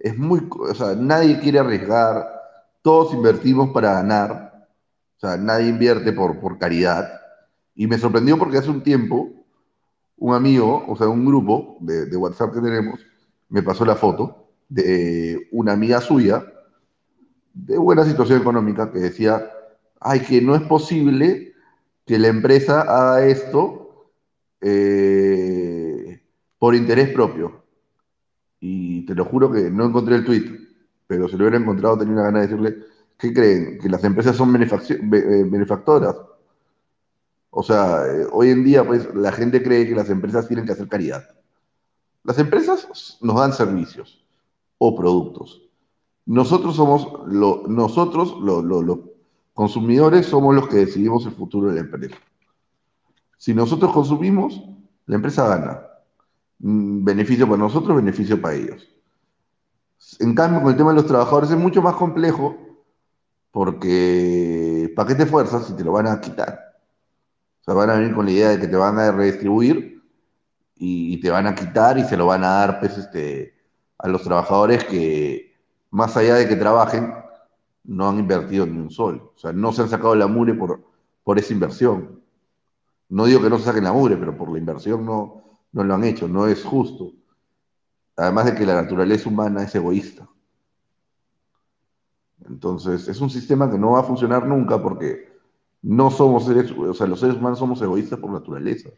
Es 0.00 0.18
muy, 0.18 0.48
o 0.50 0.74
sea, 0.74 0.96
nadie 0.96 1.38
quiere 1.38 1.60
arriesgar, 1.60 2.26
todos 2.82 3.14
invertimos 3.14 3.70
para 3.70 3.92
ganar, 3.92 4.66
o 5.16 5.20
sea, 5.20 5.36
nadie 5.36 5.68
invierte 5.68 6.12
por, 6.12 6.40
por 6.40 6.58
caridad. 6.58 7.08
Y 7.74 7.86
me 7.86 7.98
sorprendió 7.98 8.38
porque 8.38 8.58
hace 8.58 8.70
un 8.70 8.82
tiempo 8.82 9.28
un 10.16 10.34
amigo, 10.34 10.84
o 10.88 10.96
sea, 10.96 11.08
un 11.08 11.24
grupo 11.24 11.78
de, 11.80 12.06
de 12.06 12.16
WhatsApp 12.16 12.52
que 12.52 12.60
tenemos, 12.60 13.00
me 13.48 13.62
pasó 13.62 13.84
la 13.84 13.96
foto 13.96 14.48
de 14.68 15.48
una 15.52 15.72
amiga 15.72 16.00
suya 16.00 16.44
de 17.52 17.78
buena 17.78 18.04
situación 18.04 18.40
económica 18.40 18.90
que 18.92 18.98
decía, 18.98 19.50
ay, 20.00 20.20
que 20.20 20.40
no 20.40 20.54
es 20.54 20.62
posible 20.62 21.54
que 22.06 22.18
la 22.18 22.28
empresa 22.28 22.82
haga 22.82 23.26
esto 23.26 24.10
eh, 24.60 26.22
por 26.58 26.74
interés 26.74 27.10
propio. 27.10 27.59
Y 28.60 29.06
te 29.06 29.14
lo 29.14 29.24
juro 29.24 29.50
que 29.50 29.70
no 29.70 29.86
encontré 29.86 30.16
el 30.16 30.24
tweet, 30.24 30.44
pero 31.06 31.28
si 31.28 31.36
lo 31.36 31.44
hubiera 31.44 31.58
encontrado 31.58 31.98
tenía 31.98 32.14
una 32.14 32.24
gana 32.24 32.40
de 32.40 32.46
decirle, 32.46 32.76
¿qué 33.18 33.32
creen? 33.32 33.78
¿Que 33.78 33.88
las 33.88 34.04
empresas 34.04 34.36
son 34.36 34.54
eh, 34.54 35.44
benefactoras? 35.50 36.16
O 37.50 37.62
sea, 37.62 38.06
eh, 38.06 38.26
hoy 38.30 38.50
en 38.50 38.62
día 38.62 38.86
pues 38.86 39.12
la 39.14 39.32
gente 39.32 39.62
cree 39.62 39.88
que 39.88 39.94
las 39.94 40.10
empresas 40.10 40.46
tienen 40.46 40.66
que 40.66 40.72
hacer 40.72 40.88
caridad. 40.88 41.28
Las 42.22 42.38
empresas 42.38 43.18
nos 43.20 43.36
dan 43.36 43.52
servicios 43.52 44.24
o 44.78 44.94
productos. 44.94 45.62
Nosotros 46.26 46.76
somos 46.76 47.26
lo, 47.26 47.64
nosotros 47.66 48.36
los 48.40 48.98
consumidores 49.54 50.26
somos 50.26 50.54
los 50.54 50.68
que 50.68 50.76
decidimos 50.76 51.26
el 51.26 51.32
futuro 51.32 51.68
de 51.68 51.74
la 51.74 51.80
empresa. 51.80 52.16
Si 53.36 53.54
nosotros 53.54 53.92
consumimos, 53.92 54.62
la 55.06 55.16
empresa 55.16 55.48
gana. 55.48 55.89
Mm, 56.60 57.04
beneficio 57.04 57.46
para 57.46 57.58
nosotros, 57.58 57.96
beneficio 57.96 58.40
para 58.40 58.54
ellos. 58.54 58.86
En 60.18 60.34
cambio, 60.34 60.62
con 60.62 60.70
el 60.70 60.76
tema 60.76 60.90
de 60.90 60.96
los 60.96 61.06
trabajadores 61.06 61.50
es 61.50 61.56
mucho 61.56 61.82
más 61.82 61.94
complejo 61.94 62.56
porque 63.50 64.92
¿para 64.94 65.08
qué 65.08 65.14
te 65.14 65.26
fuerzas 65.26 65.66
si 65.66 65.74
te 65.74 65.84
lo 65.84 65.92
van 65.92 66.06
a 66.06 66.20
quitar? 66.20 66.76
O 67.60 67.64
sea, 67.64 67.74
van 67.74 67.90
a 67.90 67.94
venir 67.94 68.14
con 68.14 68.26
la 68.26 68.32
idea 68.32 68.48
de 68.50 68.60
que 68.60 68.68
te 68.68 68.76
van 68.76 68.98
a 68.98 69.10
redistribuir 69.12 70.02
y, 70.76 71.20
te 71.20 71.30
van 71.30 71.46
a 71.46 71.54
quitar 71.54 71.98
y 71.98 72.04
se 72.04 72.16
lo 72.16 72.26
van 72.26 72.44
a 72.44 72.48
dar 72.48 72.80
pues, 72.80 72.96
este, 72.96 73.54
a 73.98 74.08
los 74.08 74.22
trabajadores 74.22 74.84
que, 74.84 75.54
más 75.90 76.16
allá 76.16 76.36
de 76.36 76.48
que 76.48 76.56
trabajen, 76.56 77.12
no 77.84 78.08
han 78.08 78.18
invertido 78.18 78.66
ni 78.66 78.78
un 78.78 78.90
sol. 78.90 79.30
O 79.34 79.38
sea, 79.38 79.52
no 79.52 79.72
se 79.72 79.82
han 79.82 79.90
sacado 79.90 80.14
la 80.14 80.26
mure 80.26 80.54
por, 80.54 80.82
por 81.22 81.38
esa 81.38 81.52
inversión. 81.52 82.22
No 83.10 83.26
digo 83.26 83.42
que 83.42 83.50
no 83.50 83.58
se 83.58 83.64
saquen 83.64 83.84
la 83.84 83.92
mure, 83.92 84.16
pero 84.16 84.36
por 84.36 84.50
la 84.50 84.58
inversión 84.58 85.04
no, 85.04 85.49
no 85.72 85.84
lo 85.84 85.94
han 85.94 86.04
hecho, 86.04 86.28
no 86.28 86.46
es 86.46 86.64
justo. 86.64 87.12
Además 88.16 88.46
de 88.46 88.54
que 88.54 88.66
la 88.66 88.80
naturaleza 88.82 89.28
humana 89.28 89.62
es 89.62 89.74
egoísta. 89.74 90.28
Entonces, 92.46 93.08
es 93.08 93.20
un 93.20 93.30
sistema 93.30 93.70
que 93.70 93.78
no 93.78 93.92
va 93.92 94.00
a 94.00 94.04
funcionar 94.04 94.46
nunca 94.46 94.82
porque 94.82 95.30
no 95.82 96.10
somos 96.10 96.44
seres, 96.44 96.70
o 96.72 96.94
sea, 96.94 97.06
los 97.06 97.20
seres 97.20 97.36
humanos 97.36 97.58
somos 97.58 97.80
egoístas 97.80 98.18
por 98.18 98.30
naturaleza. 98.30 98.90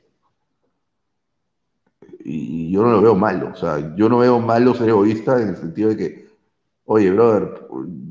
Y, 2.24 2.70
yo 2.70 2.82
no 2.82 2.90
lo 2.92 3.02
veo 3.02 3.14
malo, 3.14 3.50
o 3.52 3.56
sea, 3.56 3.94
yo 3.96 4.08
no 4.08 4.18
veo 4.18 4.40
malo 4.40 4.74
ser 4.74 4.88
egoísta 4.88 5.40
en 5.40 5.48
el 5.48 5.56
sentido 5.56 5.90
de 5.90 5.96
que, 5.96 6.28
oye, 6.86 7.10
brother, 7.10 7.68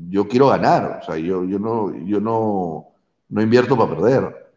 yo 0.08 0.28
quiero 0.28 0.48
ganar, 0.48 1.00
o 1.02 1.04
sea, 1.04 1.16
yo, 1.16 1.44
yo, 1.44 1.58
no, 1.58 1.92
yo 2.04 2.20
no, 2.20 2.88
no 3.28 3.42
invierto 3.42 3.76
para 3.76 3.96
perder. 3.96 4.52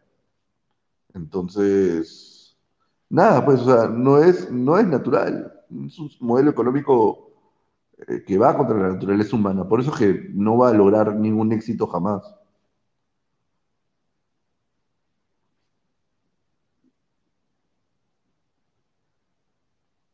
Entonces, 1.14 2.25
Nada, 3.08 3.44
pues, 3.44 3.60
o 3.60 3.64
sea, 3.64 3.88
no 3.88 4.18
es, 4.18 4.50
no 4.50 4.78
es 4.78 4.86
natural. 4.86 5.52
Es 5.86 5.98
un 5.98 6.10
modelo 6.20 6.50
económico 6.50 7.30
eh, 8.08 8.24
que 8.26 8.38
va 8.38 8.56
contra 8.56 8.76
la 8.78 8.88
naturaleza 8.94 9.36
humana. 9.36 9.68
Por 9.68 9.80
eso 9.80 9.92
es 9.92 9.98
que 9.98 10.30
no 10.34 10.58
va 10.58 10.70
a 10.70 10.74
lograr 10.74 11.14
ningún 11.16 11.52
éxito 11.52 11.86
jamás. 11.86 12.22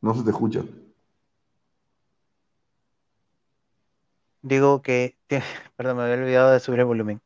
No 0.03 0.13
se 0.13 0.23
te 0.23 0.29
escucha. 0.29 0.63
Digo 4.43 4.81
que, 4.83 5.17
perdón, 5.75 5.97
me 5.97 6.03
había 6.03 6.15
olvidado 6.23 6.51
de 6.51 6.59
subir 6.59 6.79
el 6.79 6.85
volumen. 6.85 7.21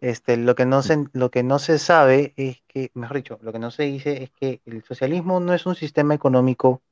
Este, 0.00 0.36
lo 0.36 0.54
que 0.54 0.66
no 0.66 0.82
se, 0.82 1.06
lo 1.12 1.30
que 1.30 1.42
no 1.42 1.58
se 1.58 1.78
sabe 1.78 2.34
es 2.36 2.62
que, 2.68 2.90
mejor 2.94 3.16
dicho, 3.16 3.38
lo 3.42 3.52
que 3.52 3.58
no 3.58 3.70
se 3.70 3.84
dice 3.84 4.22
es 4.22 4.30
que 4.30 4.60
el 4.66 4.82
socialismo 4.84 5.40
no 5.40 5.54
es 5.54 5.64
un 5.64 5.74
sistema 5.74 6.14
económico 6.14 6.82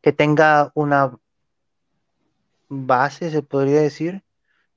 que 0.00 0.12
tenga 0.12 0.72
una 0.74 1.18
base, 2.68 3.30
se 3.30 3.42
podría 3.42 3.80
decir. 3.80 4.22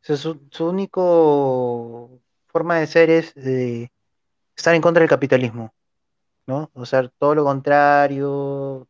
su, 0.02 0.40
único 0.60 2.20
forma 2.48 2.78
de 2.78 2.88
ser 2.88 3.10
es 3.10 3.34
estar 3.38 4.76
en 4.76 4.82
contra 4.82 5.02
del 5.02 5.10
capitalismo, 5.10 5.74
¿no? 6.48 6.70
O 6.74 6.86
sea, 6.86 7.08
todo 7.08 7.36
lo 7.36 7.46
contrario, 7.46 8.88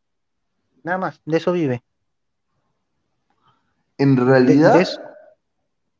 nada 0.83 0.97
más, 0.97 1.21
de 1.25 1.37
eso 1.37 1.51
vive. 1.51 1.83
En 3.99 4.17
realidad, 4.17 4.87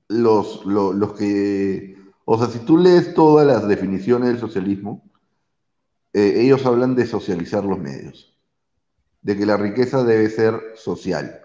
los, 0.07 0.65
los 0.65 1.13
que 1.13 2.00
o 2.33 2.37
sea, 2.37 2.47
si 2.47 2.59
tú 2.59 2.77
lees 2.77 3.13
todas 3.13 3.45
las 3.45 3.67
definiciones 3.67 4.29
del 4.29 4.39
socialismo, 4.39 5.03
eh, 6.13 6.35
ellos 6.37 6.65
hablan 6.65 6.95
de 6.95 7.05
socializar 7.05 7.65
los 7.65 7.77
medios, 7.77 8.37
de 9.21 9.35
que 9.35 9.45
la 9.45 9.57
riqueza 9.57 10.05
debe 10.05 10.29
ser 10.29 10.57
social. 10.75 11.41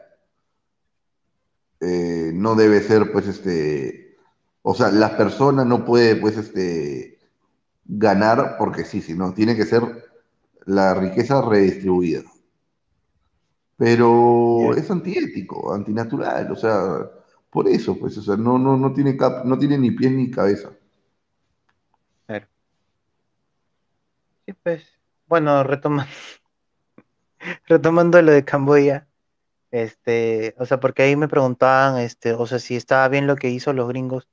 Eh, 1.80 2.30
no 2.32 2.54
debe 2.54 2.82
ser, 2.82 3.10
pues, 3.10 3.26
este, 3.26 4.16
o 4.62 4.76
sea, 4.76 4.92
la 4.92 5.16
persona 5.16 5.64
no 5.64 5.84
puede, 5.84 6.14
pues, 6.14 6.36
este, 6.36 7.18
ganar 7.84 8.54
porque 8.56 8.84
sí, 8.84 9.02
sino 9.02 9.34
tiene 9.34 9.56
que 9.56 9.66
ser 9.66 9.82
la 10.66 10.94
riqueza 10.94 11.42
redistribuida. 11.42 12.22
Pero 13.76 14.72
es 14.76 14.88
antiético, 14.88 15.74
antinatural, 15.74 16.52
o 16.52 16.56
sea, 16.56 17.10
por 17.56 17.68
eso, 17.68 17.98
pues, 17.98 18.18
o 18.18 18.22
sea, 18.22 18.36
no, 18.36 18.58
no, 18.58 18.76
no, 18.76 18.92
tiene, 18.92 19.16
no 19.46 19.58
tiene 19.58 19.78
ni 19.78 19.90
pie 19.90 20.10
ni 20.10 20.30
cabeza. 20.30 20.72
Claro. 22.26 22.46
Sí, 24.46 24.52
pues, 24.62 24.84
bueno, 25.26 25.64
retomando, 25.64 26.12
retomando 27.66 28.22
lo 28.22 28.32
de 28.32 28.44
Camboya, 28.44 29.08
este, 29.70 30.54
o 30.58 30.66
sea, 30.66 30.80
porque 30.80 31.02
ahí 31.02 31.16
me 31.16 31.28
preguntaban, 31.28 31.98
este, 31.98 32.32
o 32.32 32.46
sea, 32.46 32.58
si 32.58 32.76
estaba 32.76 33.08
bien 33.08 33.26
lo 33.26 33.36
que 33.36 33.50
hizo 33.50 33.72
los 33.72 33.88
gringos. 33.88 34.28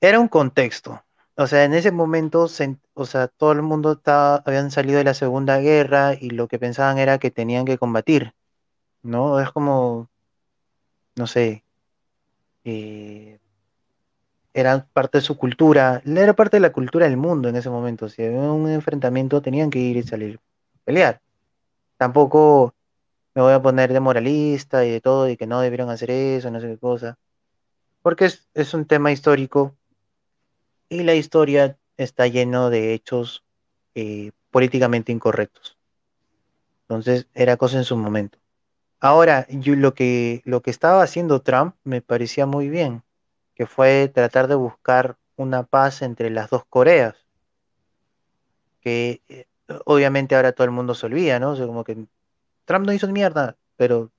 Era 0.00 0.20
un 0.20 0.28
contexto. 0.28 1.02
O 1.36 1.46
sea, 1.46 1.64
en 1.64 1.74
ese 1.74 1.90
momento, 1.90 2.46
o 2.94 3.06
sea, 3.06 3.28
todo 3.28 3.52
el 3.52 3.62
mundo 3.62 3.92
estaba, 3.92 4.36
habían 4.46 4.70
salido 4.70 4.98
de 4.98 5.04
la 5.04 5.14
Segunda 5.14 5.58
Guerra 5.58 6.14
y 6.20 6.30
lo 6.30 6.46
que 6.46 6.58
pensaban 6.58 6.98
era 6.98 7.18
que 7.18 7.30
tenían 7.30 7.64
que 7.64 7.78
combatir, 7.78 8.34
¿no? 9.02 9.40
Es 9.40 9.50
como, 9.52 10.10
no 11.16 11.26
sé, 11.26 11.64
eh, 12.64 13.38
era 14.54 14.86
parte 14.92 15.18
de 15.18 15.22
su 15.22 15.36
cultura, 15.36 16.00
era 16.06 16.32
parte 16.32 16.56
de 16.56 16.60
la 16.60 16.72
cultura 16.72 17.06
del 17.06 17.16
mundo 17.16 17.48
en 17.48 17.56
ese 17.56 17.70
momento. 17.70 18.08
Si 18.08 18.22
había 18.22 18.38
un 18.38 18.70
enfrentamiento, 18.70 19.42
tenían 19.42 19.68
que 19.68 19.80
ir 19.80 19.96
y 19.96 20.04
salir 20.04 20.38
a 20.38 20.78
pelear. 20.84 21.20
Tampoco 21.96 22.74
me 23.34 23.42
voy 23.42 23.52
a 23.52 23.60
poner 23.60 23.92
de 23.92 24.00
moralista 24.00 24.84
y 24.84 24.90
de 24.92 25.00
todo, 25.00 25.28
y 25.28 25.36
que 25.36 25.48
no 25.48 25.60
debieron 25.60 25.90
hacer 25.90 26.10
eso, 26.10 26.50
no 26.50 26.60
sé 26.60 26.68
qué 26.68 26.78
cosa. 26.78 27.18
Porque 28.00 28.30
es, 28.54 28.74
un 28.74 28.86
tema 28.86 29.10
histórico 29.10 29.76
y 30.88 31.02
la 31.02 31.14
historia 31.14 31.76
está 31.96 32.28
lleno 32.28 32.70
de 32.70 32.94
hechos 32.94 33.44
eh, 33.96 34.30
políticamente 34.50 35.10
incorrectos. 35.10 35.76
Entonces, 36.82 37.26
era 37.34 37.56
cosa 37.56 37.78
en 37.78 37.84
su 37.84 37.96
momento. 37.96 38.38
Ahora, 39.00 39.46
yo, 39.48 39.74
lo 39.74 39.94
que, 39.94 40.42
lo 40.44 40.62
que 40.62 40.70
estaba 40.70 41.02
haciendo 41.02 41.42
Trump 41.42 41.74
me 41.82 42.02
parecía 42.02 42.46
muy 42.46 42.68
bien, 42.68 43.03
que 43.54 43.66
fue 43.66 44.10
tratar 44.12 44.48
de 44.48 44.54
buscar 44.54 45.16
una 45.36 45.62
paz 45.62 46.02
entre 46.02 46.30
las 46.30 46.50
dos 46.50 46.64
Coreas, 46.64 47.14
que 48.80 49.22
eh, 49.28 49.46
obviamente 49.84 50.34
ahora 50.34 50.52
todo 50.52 50.64
el 50.64 50.70
mundo 50.70 50.94
se 50.94 51.06
olvida, 51.06 51.40
¿no? 51.40 51.52
O 51.52 51.56
sea, 51.56 51.66
como 51.66 51.84
que 51.84 52.06
Trump 52.64 52.86
no 52.86 52.92
hizo 52.92 53.08
mierda, 53.08 53.56
pero 53.76 54.10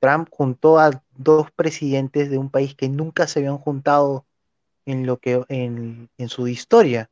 Trump 0.00 0.28
juntó 0.30 0.78
a 0.78 1.02
dos 1.16 1.50
presidentes 1.50 2.30
de 2.30 2.38
un 2.38 2.50
país 2.50 2.74
que 2.74 2.88
nunca 2.88 3.26
se 3.26 3.40
habían 3.40 3.58
juntado 3.58 4.26
en 4.86 5.06
lo 5.06 5.18
que 5.18 5.44
en, 5.48 6.10
en 6.18 6.28
su 6.28 6.46
historia, 6.48 7.10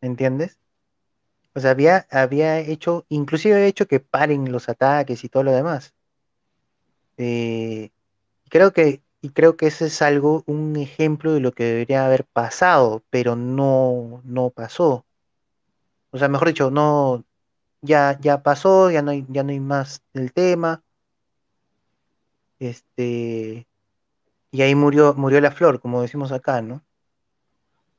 ¿entiendes? 0.00 0.58
O 1.54 1.60
sea, 1.60 1.70
había, 1.70 2.06
había 2.10 2.58
hecho, 2.58 3.06
inclusive 3.08 3.54
había 3.54 3.66
hecho 3.66 3.86
que 3.86 4.00
paren 4.00 4.50
los 4.50 4.68
ataques 4.68 5.22
y 5.22 5.28
todo 5.28 5.44
lo 5.44 5.52
demás. 5.52 5.94
Eh, 7.16 7.90
creo 8.48 8.72
que, 8.72 9.02
y 9.24 9.30
creo 9.30 9.56
que 9.56 9.68
ese 9.68 9.86
es 9.86 10.02
algo, 10.02 10.44
un 10.44 10.76
ejemplo 10.76 11.32
de 11.32 11.40
lo 11.40 11.52
que 11.52 11.64
debería 11.64 12.04
haber 12.04 12.26
pasado, 12.26 13.02
pero 13.08 13.36
no, 13.36 14.20
no 14.22 14.50
pasó. 14.50 15.06
O 16.10 16.18
sea, 16.18 16.28
mejor 16.28 16.48
dicho, 16.48 16.70
no, 16.70 17.24
ya, 17.80 18.18
ya 18.20 18.42
pasó, 18.42 18.90
ya 18.90 19.00
no 19.00 19.12
hay, 19.12 19.24
ya 19.30 19.42
no 19.42 19.52
hay 19.52 19.60
más 19.60 20.02
del 20.12 20.30
tema. 20.34 20.82
Este, 22.58 23.66
y 24.50 24.60
ahí 24.60 24.74
murió, 24.74 25.14
murió 25.14 25.40
la 25.40 25.52
flor, 25.52 25.80
como 25.80 26.02
decimos 26.02 26.30
acá, 26.30 26.60
¿no? 26.60 26.84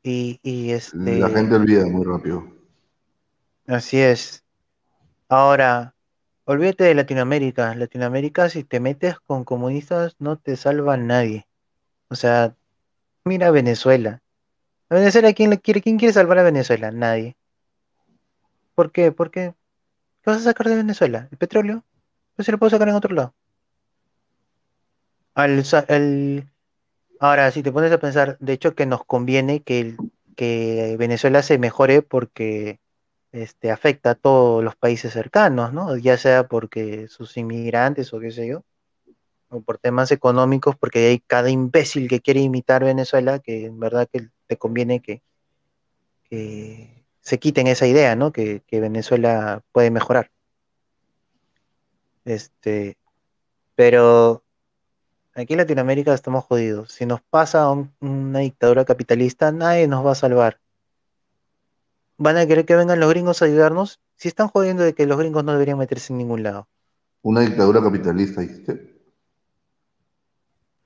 Y, 0.04 0.40
y 0.44 0.74
este. 0.74 1.18
La 1.18 1.30
gente 1.30 1.56
olvida 1.56 1.88
muy 1.88 2.06
rápido. 2.06 2.48
Así 3.66 4.00
es. 4.00 4.44
Ahora, 5.28 5.95
Olvídate 6.48 6.84
de 6.84 6.94
Latinoamérica. 6.94 7.74
Latinoamérica, 7.74 8.50
si 8.50 8.64
te 8.64 8.80
metes 8.80 9.20
con 9.20 9.44
comunistas, 9.44 10.16
no 10.20 10.38
te 10.38 10.56
salva 10.56 10.96
nadie. 10.96 11.48
O 12.08 12.16
sea, 12.16 12.56
mira 13.24 13.50
Venezuela. 13.50 14.22
¿A 14.90 14.96
Venezuela 14.96 15.34
quién 15.34 15.56
quiere? 15.58 15.82
¿Quién 15.82 15.98
quiere 15.98 16.14
salvar 16.14 16.38
a 16.38 16.44
Venezuela? 16.44 16.92
Nadie. 16.92 17.36
¿Por 18.76 18.92
qué? 18.92 19.12
¿Por 19.12 19.32
qué? 19.32 19.56
¿Qué 20.22 20.30
vas 20.30 20.42
a 20.42 20.44
sacar 20.44 20.70
de 20.70 20.76
Venezuela? 20.76 21.28
¿El 21.32 21.38
petróleo? 21.40 21.84
Pues 22.36 22.46
se 22.46 22.52
lo 22.52 22.60
puedo 22.60 22.70
sacar 22.70 22.90
en 22.90 22.96
otro 22.96 23.16
lado. 23.16 23.34
Al, 25.34 25.64
ahora, 27.20 27.50
si 27.50 27.64
te 27.64 27.72
pones 27.72 27.92
a 27.92 28.00
pensar, 28.00 28.38
de 28.40 28.54
hecho 28.54 28.76
que 28.76 28.86
nos 28.86 29.04
conviene 29.04 29.64
que 29.64 29.96
Venezuela 31.00 31.42
se 31.42 31.58
mejore 31.58 32.04
porque 32.04 32.80
este, 33.36 33.72
afecta 33.72 34.12
a 34.12 34.16
todos 34.16 34.64
los 34.64 34.76
países 34.76 35.14
cercanos, 35.14 35.74
¿no? 35.74 35.98
Ya 35.98 36.18
sea 36.18 36.48
porque 36.48 37.08
sus 37.10 37.36
inmigrantes 37.38 38.14
o 38.14 38.20
qué 38.20 38.32
sé 38.32 38.48
yo, 38.48 38.64
o 39.50 39.62
por 39.62 39.78
temas 39.78 40.12
económicos, 40.12 40.76
porque 40.78 41.08
hay 41.08 41.20
cada 41.20 41.50
imbécil 41.50 42.08
que 42.08 42.22
quiere 42.22 42.40
imitar 42.42 42.84
Venezuela, 42.84 43.40
que 43.40 43.66
en 43.66 43.80
verdad 43.80 44.08
que 44.12 44.30
te 44.48 44.58
conviene 44.58 45.02
que, 45.02 45.22
se 47.22 47.40
quiten 47.40 47.68
esa 47.68 47.88
idea, 47.88 48.16
¿no? 48.16 48.32
Que, 48.32 48.62
Venezuela 48.72 49.64
puede 49.72 49.92
mejorar. 49.92 50.32
Este, 52.24 52.98
pero 53.76 54.44
aquí 55.34 55.54
en 55.54 55.60
Latinoamérica 55.60 56.14
estamos 56.14 56.46
jodidos. 56.46 56.92
Si 56.92 57.06
nos 57.06 57.22
pasa 57.22 57.70
un- 57.72 57.94
una 58.02 58.40
dictadura 58.40 58.86
capitalista, 58.86 59.52
nadie 59.52 59.88
nos 59.88 60.06
va 60.06 60.12
a 60.14 60.16
salvar. 60.16 60.60
¿Van 62.18 62.38
a 62.38 62.46
querer 62.48 62.66
que 62.66 62.76
vengan 62.76 63.00
los 63.00 63.10
gringos 63.10 63.42
a 63.42 63.46
ayudarnos? 63.46 64.00
Si 64.16 64.28
están 64.28 64.48
jodiendo 64.48 64.84
de 64.84 64.94
que 64.94 65.06
los 65.06 65.18
gringos 65.18 65.44
no 65.44 65.52
deberían 65.52 65.78
meterse 65.78 66.14
en 66.14 66.18
ningún 66.18 66.44
lado. 66.44 66.68
Una 67.22 67.42
dictadura 67.42 67.82
capitalista, 67.82 68.42
¿viste? 68.42 68.96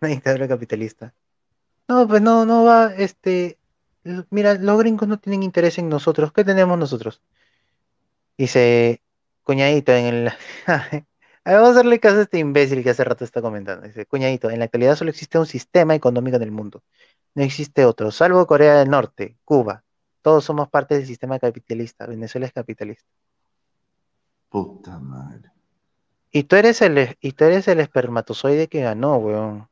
Una 0.02 0.10
dictadura 0.10 0.48
capitalista. 0.48 1.14
No, 1.88 2.08
pues 2.08 2.22
no, 2.22 2.46
no 2.46 2.64
va, 2.64 2.94
este, 2.96 3.58
mira, 4.30 4.56
los 4.56 4.80
gringos 4.80 5.08
no 5.08 5.20
tienen 5.20 5.44
interés 5.44 5.78
en 5.78 5.90
nosotros. 5.90 6.32
¿Qué 6.32 6.44
tenemos 6.44 6.78
nosotros? 6.78 7.22
Dice, 8.38 9.02
cuñadito, 9.44 9.92
en 9.92 10.06
el... 10.06 10.32
Vamos 11.46 11.70
a 11.70 11.72
hacerle 11.72 12.00
caso 12.00 12.20
a 12.20 12.22
este 12.24 12.38
imbécil 12.40 12.84
que 12.84 12.92
hace 12.92 13.04
rato 13.04 13.24
está 13.24 13.42
comentando. 13.42 13.88
Dice, 13.88 14.06
cuñadito, 14.06 14.50
en 14.50 14.60
la 14.60 14.66
actualidad 14.66 14.96
solo 14.96 15.10
existe 15.10 15.40
un 15.40 15.46
sistema 15.46 15.96
económico 15.96 16.38
en 16.38 16.44
el 16.44 16.52
mundo. 16.52 16.84
No 17.36 17.44
existe 17.44 17.86
otro, 17.86 18.12
salvo 18.12 18.46
Corea 18.48 18.80
del 18.80 18.90
Norte, 18.90 19.38
Cuba. 19.46 19.84
Todos 20.22 20.44
somos 20.46 20.70
parte 20.70 20.96
del 20.96 21.06
sistema 21.06 21.40
capitalista. 21.40 22.06
Venezuela 22.06 22.48
es 22.48 22.54
capitalista. 22.54 23.06
Puta 24.50 25.00
madre. 25.00 25.52
Y 26.32 26.44
tú 26.44 26.56
eres 26.56 26.82
el, 26.82 27.18
y 27.22 27.32
tú 27.32 27.44
eres 27.46 27.68
el 27.68 27.80
espermatozoide 27.80 28.68
que 28.68 28.82
ganó, 28.82 29.18
weón. 29.18 29.68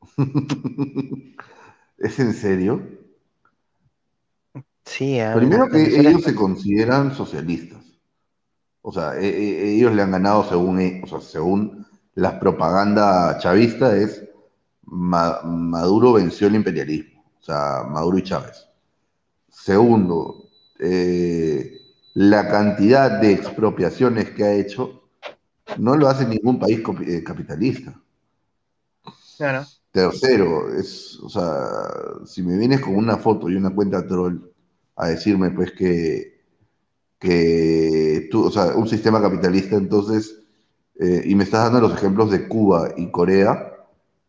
¿Es 1.98 2.18
en 2.18 2.34
serio? 2.34 2.82
Sí, 4.84 5.20
ah, 5.20 5.34
Primero 5.34 5.66
que 5.68 5.78
Venezuela 5.78 6.10
es 6.10 6.16
ellos 6.16 6.24
se 6.24 6.34
consideran 6.34 7.14
socialistas. 7.14 7.84
O 8.82 8.92
sea, 8.92 9.16
e- 9.18 9.26
e- 9.28 9.74
ellos 9.76 9.92
le 9.94 10.02
han 10.02 10.10
ganado 10.12 10.44
según, 10.44 10.80
e- 10.80 11.02
o 11.04 11.06
sea, 11.06 11.20
según 11.20 11.86
la 12.14 12.38
propaganda 12.38 13.38
chavista 13.38 13.96
es 13.96 14.24
Ma- 14.84 15.40
Maduro 15.44 16.12
venció 16.14 16.48
el 16.48 16.56
imperialismo. 16.56 17.24
O 17.40 17.42
sea, 17.42 17.84
Maduro 17.88 18.18
y 18.18 18.22
Chávez. 18.22 18.68
Segundo, 19.64 20.48
eh, 20.80 21.80
la 22.14 22.48
cantidad 22.48 23.20
de 23.20 23.32
expropiaciones 23.32 24.30
que 24.30 24.42
ha 24.42 24.54
hecho 24.54 25.04
no 25.78 25.96
lo 25.96 26.08
hace 26.08 26.26
ningún 26.26 26.58
país 26.58 26.82
eh, 27.06 27.22
capitalista. 27.22 27.94
Claro. 29.36 29.64
Tercero, 29.92 30.74
es, 30.74 31.16
o 31.20 31.28
sea, 31.28 31.54
si 32.26 32.42
me 32.42 32.58
vienes 32.58 32.80
con 32.80 32.96
una 32.96 33.18
foto 33.18 33.48
y 33.48 33.54
una 33.54 33.72
cuenta 33.72 34.04
troll 34.04 34.40
a 34.96 35.08
decirme 35.10 35.52
pues 35.52 35.70
que, 35.70 36.40
que 37.20 38.28
tú, 38.32 38.46
o 38.46 38.50
sea, 38.50 38.74
un 38.74 38.88
sistema 38.88 39.22
capitalista, 39.22 39.76
entonces, 39.76 40.40
eh, 40.98 41.22
y 41.24 41.36
me 41.36 41.44
estás 41.44 41.64
dando 41.64 41.86
los 41.86 41.96
ejemplos 41.96 42.32
de 42.32 42.48
Cuba 42.48 42.94
y 42.96 43.12
Corea, 43.12 43.76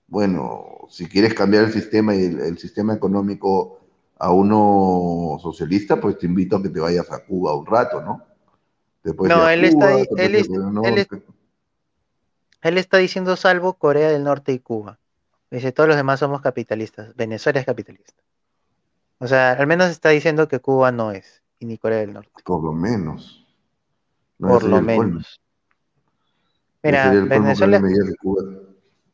bueno, 0.08 0.88
si 0.92 1.08
quieres 1.08 1.34
cambiar 1.34 1.64
el 1.64 1.74
sistema 1.74 2.16
y 2.16 2.26
el, 2.26 2.40
el 2.40 2.58
sistema 2.60 2.94
económico 2.94 3.80
a 4.24 4.32
uno 4.32 5.38
socialista, 5.42 6.00
pues 6.00 6.18
te 6.18 6.28
invito 6.28 6.56
a 6.56 6.64
que 6.64 6.70
te 6.70 6.80
vayas 6.80 7.12
a 7.12 7.26
Cuba 7.26 7.58
un 7.58 7.66
rato, 7.66 8.02
¿no? 8.02 8.24
Puedes 9.02 9.36
No, 9.36 9.50
él 9.50 9.66
está 9.66 9.92
Cuba, 9.92 10.06
puedes 10.10 10.48
él 10.50 11.24
él 12.62 12.78
está 12.78 12.98
diciendo 13.00 13.36
salvo 13.36 13.74
Corea 13.74 14.10
del 14.10 14.24
Norte 14.24 14.54
y 14.54 14.60
Cuba. 14.60 14.98
Dice, 15.52 15.74
todos 15.74 15.90
los 15.90 15.98
demás 15.98 16.22
somos 16.22 16.40
capitalistas. 16.40 17.14
Venezuela 17.18 17.60
es 17.60 17.66
capitalista. 17.66 18.24
O 19.18 19.28
sea, 19.28 19.52
al 19.52 19.68
menos 19.68 19.90
está 19.90 20.10
diciendo 20.10 20.48
que 20.48 20.60
Cuba 20.60 20.94
no 20.94 21.12
es, 21.12 21.44
y 21.60 21.66
ni 21.66 21.78
Corea 21.78 22.00
del 22.00 22.14
Norte. 22.14 22.32
Por 22.46 22.64
lo 22.64 22.72
menos. 22.72 23.46
No, 24.38 24.48
por 24.48 24.64
lo 24.64 24.78
colmo. 24.78 24.88
menos. 24.88 25.42
Mira, 26.82 27.12
Venezuela, 27.12 27.82
Cuba 28.22 28.44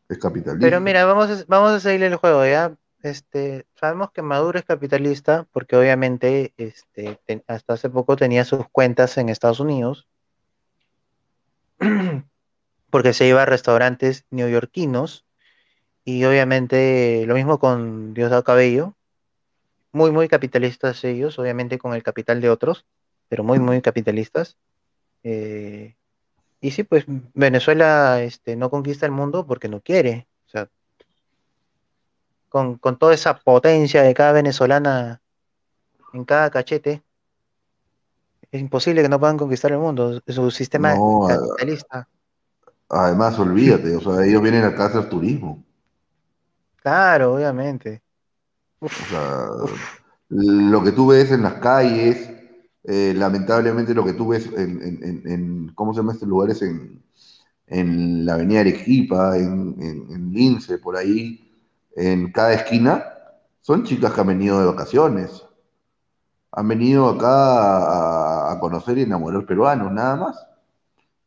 es 0.07 0.17
capitalista. 0.19 0.63
pero 0.63 0.79
mira, 0.79 1.05
vamos 1.05 1.31
a, 1.31 1.43
vamos 1.47 1.71
a 1.71 1.79
seguirle 1.79 2.05
el 2.05 2.15
juego, 2.17 2.45
¿ya? 2.45 2.77
Este, 3.01 3.65
sabemos 3.75 4.11
que 4.11 4.21
Maduro 4.21 4.59
es 4.59 4.65
capitalista 4.65 5.47
porque 5.51 5.77
obviamente 5.77 6.53
este, 6.57 7.19
hasta 7.47 7.73
hace 7.73 7.89
poco 7.89 8.17
tenía 8.17 8.43
sus 8.43 8.67
cuentas 8.69 9.17
en 9.17 9.29
Estados 9.29 9.61
Unidos 9.61 10.07
porque 12.89 13.13
se 13.13 13.27
iba 13.27 13.43
a 13.43 13.45
restaurantes 13.45 14.25
neoyorquinos 14.31 15.25
y 16.03 16.25
obviamente 16.25 17.23
lo 17.25 17.35
mismo 17.35 17.59
con 17.59 18.13
Diosdado 18.13 18.43
Cabello, 18.43 18.95
muy 19.91 20.11
muy 20.11 20.27
capitalistas 20.27 21.03
ellos, 21.03 21.39
obviamente 21.39 21.77
con 21.77 21.93
el 21.93 22.03
capital 22.03 22.41
de 22.41 22.49
otros, 22.49 22.85
pero 23.27 23.43
muy 23.43 23.59
muy 23.59 23.81
capitalistas. 23.81 24.57
Eh, 25.23 25.95
y 26.61 26.71
sí, 26.71 26.83
pues 26.83 27.05
Venezuela 27.33 28.21
este, 28.21 28.55
no 28.55 28.69
conquista 28.69 29.05
el 29.05 29.11
mundo 29.11 29.45
porque 29.45 29.69
no 29.69 29.81
quiere. 29.81 30.27
O 30.47 30.49
sea, 30.49 30.69
con, 32.49 32.77
con 32.77 32.97
toda 32.97 33.13
esa 33.13 33.39
potencia 33.39 34.03
de 34.03 34.13
cada 34.13 34.33
venezolana 34.33 35.21
en 36.13 36.25
cada 36.25 36.49
cachete, 36.51 37.03
es 38.51 38.61
imposible 38.61 39.01
que 39.01 39.09
no 39.09 39.19
puedan 39.19 39.37
conquistar 39.37 39.71
el 39.71 39.77
mundo. 39.79 40.21
Su 40.27 40.51
sistema 40.51 40.93
No, 40.93 41.27
capitalista. 41.27 42.07
Además, 42.89 43.39
olvídate, 43.39 43.95
o 43.95 44.01
sea, 44.01 44.25
ellos 44.25 44.41
vienen 44.41 44.63
acá 44.65 44.83
a 44.83 44.87
hacer 44.87 45.09
turismo. 45.09 45.63
Claro, 46.77 47.33
obviamente. 47.35 48.01
O 48.81 48.87
sea, 49.09 49.47
lo 50.29 50.83
que 50.83 50.91
tú 50.91 51.07
ves 51.07 51.31
en 51.31 51.43
las 51.43 51.55
calles, 51.55 52.29
eh, 52.83 53.13
lamentablemente 53.15 53.93
lo 53.93 54.05
que 54.05 54.13
tú 54.13 54.29
ves 54.29 54.47
en, 54.47 54.81
en- 54.81 55.03
en- 55.03 55.21
en- 55.31 55.67
¿cómo 55.75 55.93
se 55.93 55.99
llama 55.99 56.13
estos 56.13 56.27
lugares? 56.29 56.61
En, 56.61 57.03
en 57.67 58.25
la 58.25 58.33
avenida 58.35 58.61
Arequipa, 58.61 59.37
en 59.37 60.33
Lince, 60.33 60.77
por 60.79 60.97
ahí, 60.97 61.48
en 61.99 62.31
cada 62.31 62.53
esquina, 62.53 63.03
son 63.59 63.83
chicas 63.83 64.13
que 64.13 64.21
han 64.21 64.27
venido 64.27 64.59
de 64.59 64.67
vacaciones. 64.67 65.45
Han 66.51 66.67
venido 66.67 67.09
acá 67.09 68.51
a, 68.51 68.59
conocer 68.59 68.97
y 68.97 69.03
enamorar 69.03 69.45
peruanos, 69.45 69.91
nada 69.91 70.15
más. 70.15 70.47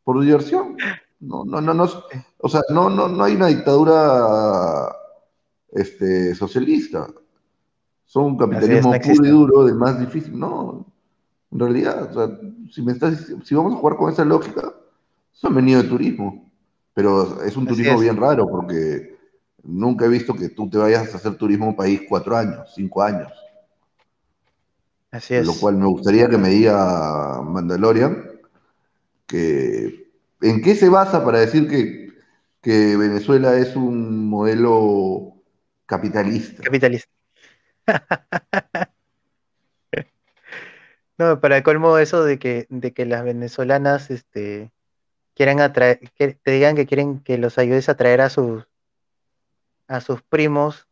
Por 0.02 0.20
diversión. 0.20 0.76
No, 1.20 1.44
no, 1.44 1.60
no, 1.60 1.74
no, 1.74 1.88
o 2.38 2.48
sea, 2.48 2.62
no, 2.70 2.90
no, 2.90 3.06
no 3.06 3.22
hay 3.22 3.36
una 3.36 3.46
dictadura 3.46 4.96
este, 5.70 6.34
socialista. 6.34 7.06
Son 8.04 8.24
un 8.24 8.38
capitalismo 8.38 8.92
no 8.92 9.00
puro 9.00 9.24
y 9.24 9.28
duro, 9.28 9.64
del 9.64 9.76
más 9.76 10.00
difícil. 10.00 10.38
No, 10.38 10.86
en 11.52 11.58
realidad, 11.58 12.10
o 12.10 12.14
sea, 12.14 12.38
si, 12.70 12.82
me 12.82 12.92
estás, 12.92 13.32
si 13.44 13.54
vamos 13.54 13.74
a 13.74 13.76
jugar 13.76 13.96
con 13.96 14.10
esa 14.10 14.24
lógica, 14.24 14.72
eso 15.32 15.48
han 15.48 15.54
venido 15.54 15.82
de 15.82 15.88
turismo. 15.88 16.50
Pero 16.94 17.42
es 17.42 17.56
un 17.56 17.68
Así 17.68 17.76
turismo 17.76 17.94
es. 17.98 18.00
bien 18.00 18.16
raro 18.16 18.48
porque 18.48 19.11
nunca 19.62 20.04
he 20.04 20.08
visto 20.08 20.34
que 20.34 20.48
tú 20.48 20.68
te 20.68 20.78
vayas 20.78 21.12
a 21.12 21.16
hacer 21.16 21.36
turismo 21.36 21.66
a 21.66 21.68
un 21.68 21.76
país 21.76 22.02
cuatro 22.08 22.36
años, 22.36 22.72
cinco 22.74 23.02
años. 23.02 23.32
Así 25.10 25.34
es. 25.34 25.46
Lo 25.46 25.54
cual 25.54 25.76
me 25.76 25.86
gustaría 25.86 26.28
que 26.28 26.38
me 26.38 26.48
diga 26.48 27.42
Mandalorian 27.42 28.30
que 29.26 30.10
en 30.40 30.62
qué 30.62 30.74
se 30.74 30.88
basa 30.88 31.24
para 31.24 31.38
decir 31.38 31.68
que, 31.68 32.08
que 32.60 32.96
Venezuela 32.96 33.56
es 33.56 33.76
un 33.76 34.28
modelo 34.28 35.34
capitalista. 35.86 36.62
Capitalista. 36.62 37.10
No, 41.18 41.40
para 41.40 41.58
el 41.58 41.62
colmo 41.62 41.98
eso 41.98 42.24
de 42.24 42.38
que, 42.38 42.66
de 42.68 42.92
que 42.92 43.04
las 43.06 43.22
venezolanas 43.22 44.10
este, 44.10 44.72
quieran 45.34 45.60
atraer, 45.60 46.00
que 46.16 46.34
te 46.34 46.50
digan 46.50 46.74
que 46.74 46.86
quieren 46.86 47.20
que 47.20 47.38
los 47.38 47.58
ayudes 47.58 47.88
a 47.88 47.96
traer 47.96 48.22
a 48.22 48.30
sus 48.30 48.66
a 49.92 50.00
sus 50.00 50.22
primos 50.22 50.88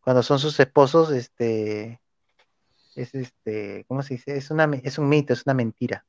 cuando 0.00 0.22
son 0.22 0.38
sus 0.38 0.58
esposos, 0.60 1.10
este 1.10 2.00
es 2.94 3.14
este, 3.14 3.84
¿cómo 3.88 4.02
se 4.02 4.14
dice? 4.14 4.36
Es 4.36 4.50
una 4.50 4.70
es 4.82 4.98
un 4.98 5.08
mito, 5.08 5.32
es 5.32 5.42
una 5.46 5.54
mentira. 5.54 6.04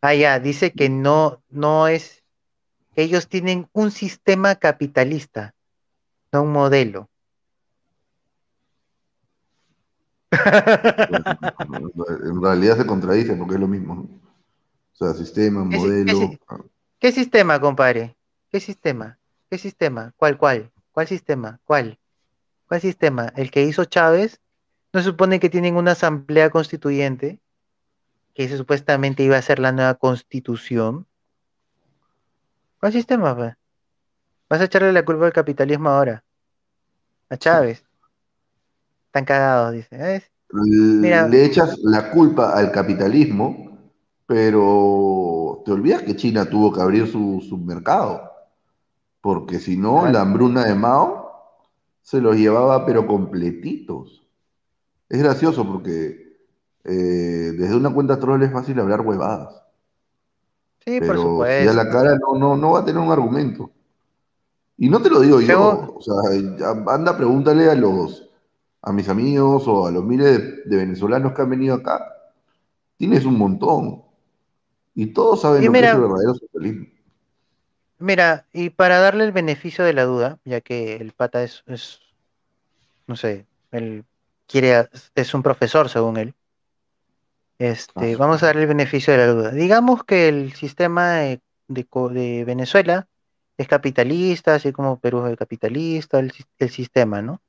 Ah, 0.00 0.14
ya, 0.14 0.40
dice 0.40 0.72
que 0.72 0.88
no, 0.88 1.42
no 1.48 1.86
es, 1.86 2.24
ellos 2.96 3.28
tienen 3.28 3.68
un 3.72 3.90
sistema 3.90 4.56
capitalista, 4.56 5.54
no 6.32 6.42
un 6.42 6.52
modelo. 6.52 7.08
En 12.24 12.42
realidad 12.42 12.76
se 12.76 12.86
contradicen 12.86 13.38
porque 13.38 13.54
es 13.54 13.60
lo 13.60 13.68
mismo. 13.68 13.94
¿no? 13.94 14.00
O 14.02 14.96
sea, 14.96 15.12
sistema, 15.14 15.68
¿Qué 15.70 15.76
si- 15.76 15.82
qué 15.82 15.88
modelo. 15.88 16.30
¿Qué 16.98 17.12
sistema, 17.12 17.60
compadre? 17.60 18.16
¿Qué 18.50 18.60
sistema? 18.60 19.18
¿Qué 19.50 19.58
sistema? 19.58 20.12
¿Cuál, 20.16 20.36
cuál? 20.38 20.72
¿Cuál 20.96 21.08
sistema? 21.08 21.60
¿Cuál? 21.66 21.98
¿Cuál 22.66 22.80
sistema? 22.80 23.30
¿El 23.36 23.50
que 23.50 23.64
hizo 23.64 23.84
Chávez? 23.84 24.40
¿No 24.94 25.00
se 25.00 25.04
supone 25.04 25.38
que 25.40 25.50
tienen 25.50 25.76
una 25.76 25.92
asamblea 25.92 26.48
constituyente? 26.48 27.38
Que 28.32 28.48
supuestamente 28.48 29.22
iba 29.22 29.36
a 29.36 29.42
ser 29.42 29.58
la 29.58 29.72
nueva 29.72 29.96
constitución. 29.96 31.06
¿Cuál 32.80 32.94
sistema, 32.94 33.36
pues? 33.36 33.52
Vas 34.48 34.62
a 34.62 34.64
echarle 34.64 34.90
la 34.90 35.04
culpa 35.04 35.26
al 35.26 35.34
capitalismo 35.34 35.90
ahora. 35.90 36.24
A 37.28 37.36
Chávez. 37.36 37.84
Están 39.08 39.26
cagados, 39.26 39.74
dice. 39.74 40.24
Mira. 40.50 41.28
Le 41.28 41.44
echas 41.44 41.76
la 41.82 42.10
culpa 42.10 42.56
al 42.56 42.72
capitalismo, 42.72 43.92
pero 44.24 45.60
te 45.62 45.72
olvidas 45.72 46.04
que 46.04 46.16
China 46.16 46.48
tuvo 46.48 46.72
que 46.72 46.80
abrir 46.80 47.06
su, 47.06 47.44
su 47.46 47.58
mercado. 47.58 48.35
Porque 49.26 49.58
si 49.60 49.76
no, 49.76 49.92
Claro. 50.00 50.12
la 50.12 50.20
hambruna 50.22 50.64
de 50.66 50.74
Mao 50.74 51.32
se 52.02 52.20
los 52.20 52.36
llevaba 52.36 52.84
pero 52.86 53.06
completitos. 53.06 54.26
Es 55.08 55.20
gracioso 55.22 55.66
porque 55.66 56.38
eh, 56.84 57.52
desde 57.58 57.76
una 57.76 57.92
cuenta 57.94 58.18
troll 58.20 58.42
es 58.44 58.52
fácil 58.52 58.80
hablar 58.80 59.02
huevadas. 59.02 59.62
Sí, 60.84 61.00
por 61.02 61.18
Pero 61.18 61.48
si 61.56 61.66
a 61.66 61.72
supuesto. 61.72 61.74
la 61.74 61.88
cara 61.88 62.16
no, 62.18 62.38
no, 62.38 62.56
no 62.56 62.72
va 62.72 62.80
a 62.80 62.84
tener 62.84 63.02
un 63.02 63.10
argumento. 63.12 63.70
Y 64.78 64.88
no 64.90 65.00
te 65.00 65.10
lo 65.10 65.20
digo 65.20 65.40
yo, 65.40 65.94
o 65.96 66.02
sea, 66.02 66.14
anda, 66.94 67.16
pregúntale 67.16 67.70
a 67.70 67.74
los, 67.74 68.30
a 68.82 68.92
mis 68.92 69.08
amigos 69.08 69.66
o 69.68 69.86
a 69.86 69.90
los 69.90 70.04
miles 70.04 70.26
de, 70.38 70.62
de 70.64 70.76
venezolanos 70.76 71.32
que 71.32 71.42
han 71.42 71.50
venido 71.50 71.76
acá. 71.76 72.06
Tienes 72.98 73.24
un 73.26 73.38
montón. 73.38 74.02
Y 74.94 75.08
todos 75.12 75.42
saben 75.42 75.64
Y 75.64 75.66
lo 75.66 75.72
que 75.72 75.84
es 75.84 75.92
el 75.92 76.00
verdadero 76.00 76.34
socialismo. 76.34 76.86
Mira, 77.98 78.46
y 78.52 78.70
para 78.70 78.98
darle 79.00 79.24
el 79.24 79.32
beneficio 79.32 79.84
de 79.84 79.94
la 79.94 80.04
duda, 80.04 80.38
ya 80.44 80.60
que 80.60 80.96
el 80.96 81.12
pata 81.12 81.42
es, 81.42 81.62
es 81.66 82.00
no 83.06 83.16
sé, 83.16 83.46
él 83.70 84.04
quiere, 84.46 84.88
es 85.14 85.34
un 85.34 85.42
profesor 85.42 85.88
según 85.88 86.16
él, 86.18 86.34
este, 87.58 88.14
Ah. 88.14 88.16
vamos 88.18 88.42
a 88.42 88.46
darle 88.46 88.62
el 88.62 88.68
beneficio 88.68 89.12
de 89.12 89.18
la 89.18 89.26
duda. 89.28 89.50
Digamos 89.50 90.04
que 90.04 90.28
el 90.28 90.52
sistema 90.52 91.12
de, 91.14 91.40
de 91.68 91.84
co- 91.86 92.10
de 92.10 92.44
Venezuela 92.44 93.08
es 93.56 93.66
capitalista, 93.68 94.54
así 94.54 94.72
como 94.72 95.00
Perú 95.00 95.24
es 95.26 95.36
capitalista, 95.36 96.18
el, 96.18 96.32
el 96.58 96.70
sistema, 96.70 97.22
¿no? 97.22 97.40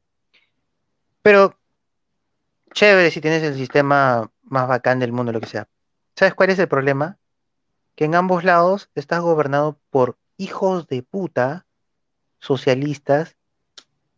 Pero 1.21 1.57
chévere 2.73 3.11
si 3.11 3.21
tienes 3.21 3.43
el 3.43 3.55
sistema 3.55 4.31
más 4.43 4.67
bacán 4.67 4.99
del 4.99 5.11
mundo, 5.11 5.31
lo 5.31 5.41
que 5.41 5.47
sea. 5.47 5.67
¿Sabes 6.15 6.33
cuál 6.33 6.49
es 6.51 6.59
el 6.59 6.67
problema? 6.67 7.17
Que 7.95 8.05
en 8.05 8.15
ambos 8.15 8.43
lados 8.43 8.89
estás 8.95 9.21
gobernado 9.21 9.77
por 9.89 10.17
hijos 10.37 10.87
de 10.87 11.03
puta 11.03 11.65
socialistas 12.39 13.35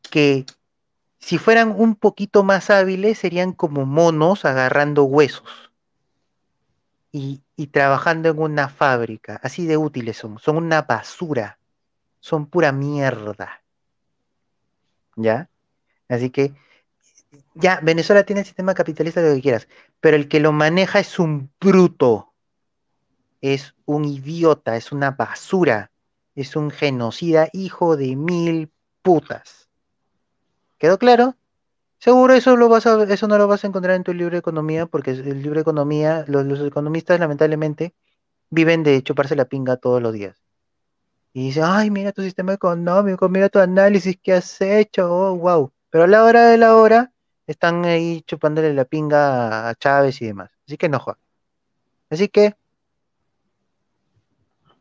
que 0.09 0.45
si 1.19 1.37
fueran 1.37 1.73
un 1.75 1.95
poquito 1.95 2.43
más 2.43 2.69
hábiles 2.69 3.17
serían 3.17 3.53
como 3.53 3.85
monos 3.85 4.45
agarrando 4.45 5.03
huesos 5.03 5.71
y, 7.11 7.41
y 7.55 7.67
trabajando 7.67 8.29
en 8.29 8.39
una 8.39 8.69
fábrica. 8.69 9.39
Así 9.43 9.65
de 9.65 9.77
útiles 9.77 10.17
son. 10.17 10.39
Son 10.39 10.57
una 10.57 10.83
basura. 10.83 11.59
Son 12.19 12.45
pura 12.45 12.71
mierda. 12.71 13.63
¿Ya? 15.15 15.49
Así 16.07 16.29
que 16.29 16.53
ya, 17.53 17.79
Venezuela 17.81 18.23
tiene 18.23 18.41
el 18.41 18.45
sistema 18.45 18.73
capitalista 18.73 19.21
lo 19.21 19.35
que 19.35 19.41
quieras, 19.41 19.67
pero 19.99 20.15
el 20.15 20.27
que 20.27 20.39
lo 20.39 20.51
maneja 20.51 20.99
es 20.99 21.19
un 21.19 21.51
bruto, 21.59 22.33
es 23.41 23.75
un 23.85 24.05
idiota, 24.05 24.75
es 24.75 24.91
una 24.91 25.11
basura, 25.11 25.88
es 26.41 26.55
un 26.55 26.71
genocida 26.71 27.49
hijo 27.53 27.97
de 27.97 28.15
mil 28.15 28.71
putas. 29.01 29.69
¿Quedó 30.77 30.97
claro? 30.97 31.35
Seguro 31.99 32.33
eso, 32.33 32.55
no 32.55 32.67
lo 33.37 33.47
vas 33.47 33.63
a 33.63 33.67
encontrar 33.67 33.95
en 33.95 34.03
tu 34.03 34.13
libro 34.13 34.31
de 34.31 34.39
economía, 34.39 34.85
porque 34.85 35.11
el 35.11 35.41
libro 35.41 35.55
de 35.55 35.61
economía, 35.61 36.23
los, 36.27 36.45
los 36.45 36.61
economistas 36.61 37.19
lamentablemente 37.19 37.93
viven 38.49 38.83
de 38.83 39.03
chuparse 39.03 39.35
la 39.35 39.45
pinga 39.45 39.75
todos 39.77 40.01
los 40.01 40.13
días. 40.13 40.37
Y 41.33 41.47
dicen, 41.47 41.63
ay, 41.65 41.91
mira 41.91 42.11
tu 42.11 42.21
sistema 42.21 42.53
económico, 42.53 43.27
mira 43.29 43.49
tu 43.49 43.59
análisis 43.59 44.17
que 44.21 44.33
has 44.33 44.61
hecho, 44.61 45.13
oh, 45.13 45.35
wow. 45.35 45.71
Pero 45.89 46.05
a 46.05 46.07
la 46.07 46.23
hora 46.23 46.47
de 46.47 46.57
la 46.57 46.75
hora 46.75 47.11
están 47.47 47.83
ahí 47.85 48.21
chupándole 48.21 48.73
la 48.73 48.85
pinga 48.85 49.69
a 49.69 49.75
Chávez 49.75 50.21
y 50.21 50.27
demás. 50.27 50.51
Así 50.65 50.77
que 50.77 50.89
no 50.89 50.99
juega. 50.99 51.19
Así 52.09 52.29
que, 52.29 52.55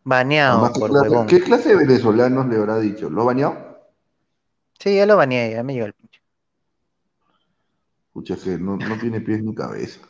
baneado 0.04 0.58
Además, 0.62 0.72
¿qué 0.74 0.80
por 0.80 0.90
clase, 0.90 1.08
huevón. 1.10 1.26
qué 1.26 1.40
clase 1.40 1.68
de 1.70 1.76
venezolanos 1.76 2.46
le 2.48 2.56
habrá 2.56 2.78
dicho? 2.78 3.10
¿Lo 3.10 3.24
bañado? 3.24 3.56
Sí, 4.78 4.94
ya 4.96 5.06
lo 5.06 5.16
baneé, 5.16 5.52
ya 5.52 5.62
me 5.62 5.74
llegó 5.74 5.86
el 5.86 5.92
pinche. 5.94 6.20
Pucha, 8.12 8.34
es 8.34 8.42
que 8.42 8.58
no, 8.58 8.76
no 8.76 8.98
tiene 8.98 9.20
pies 9.20 9.42
ni 9.42 9.54
cabeza. 9.54 10.00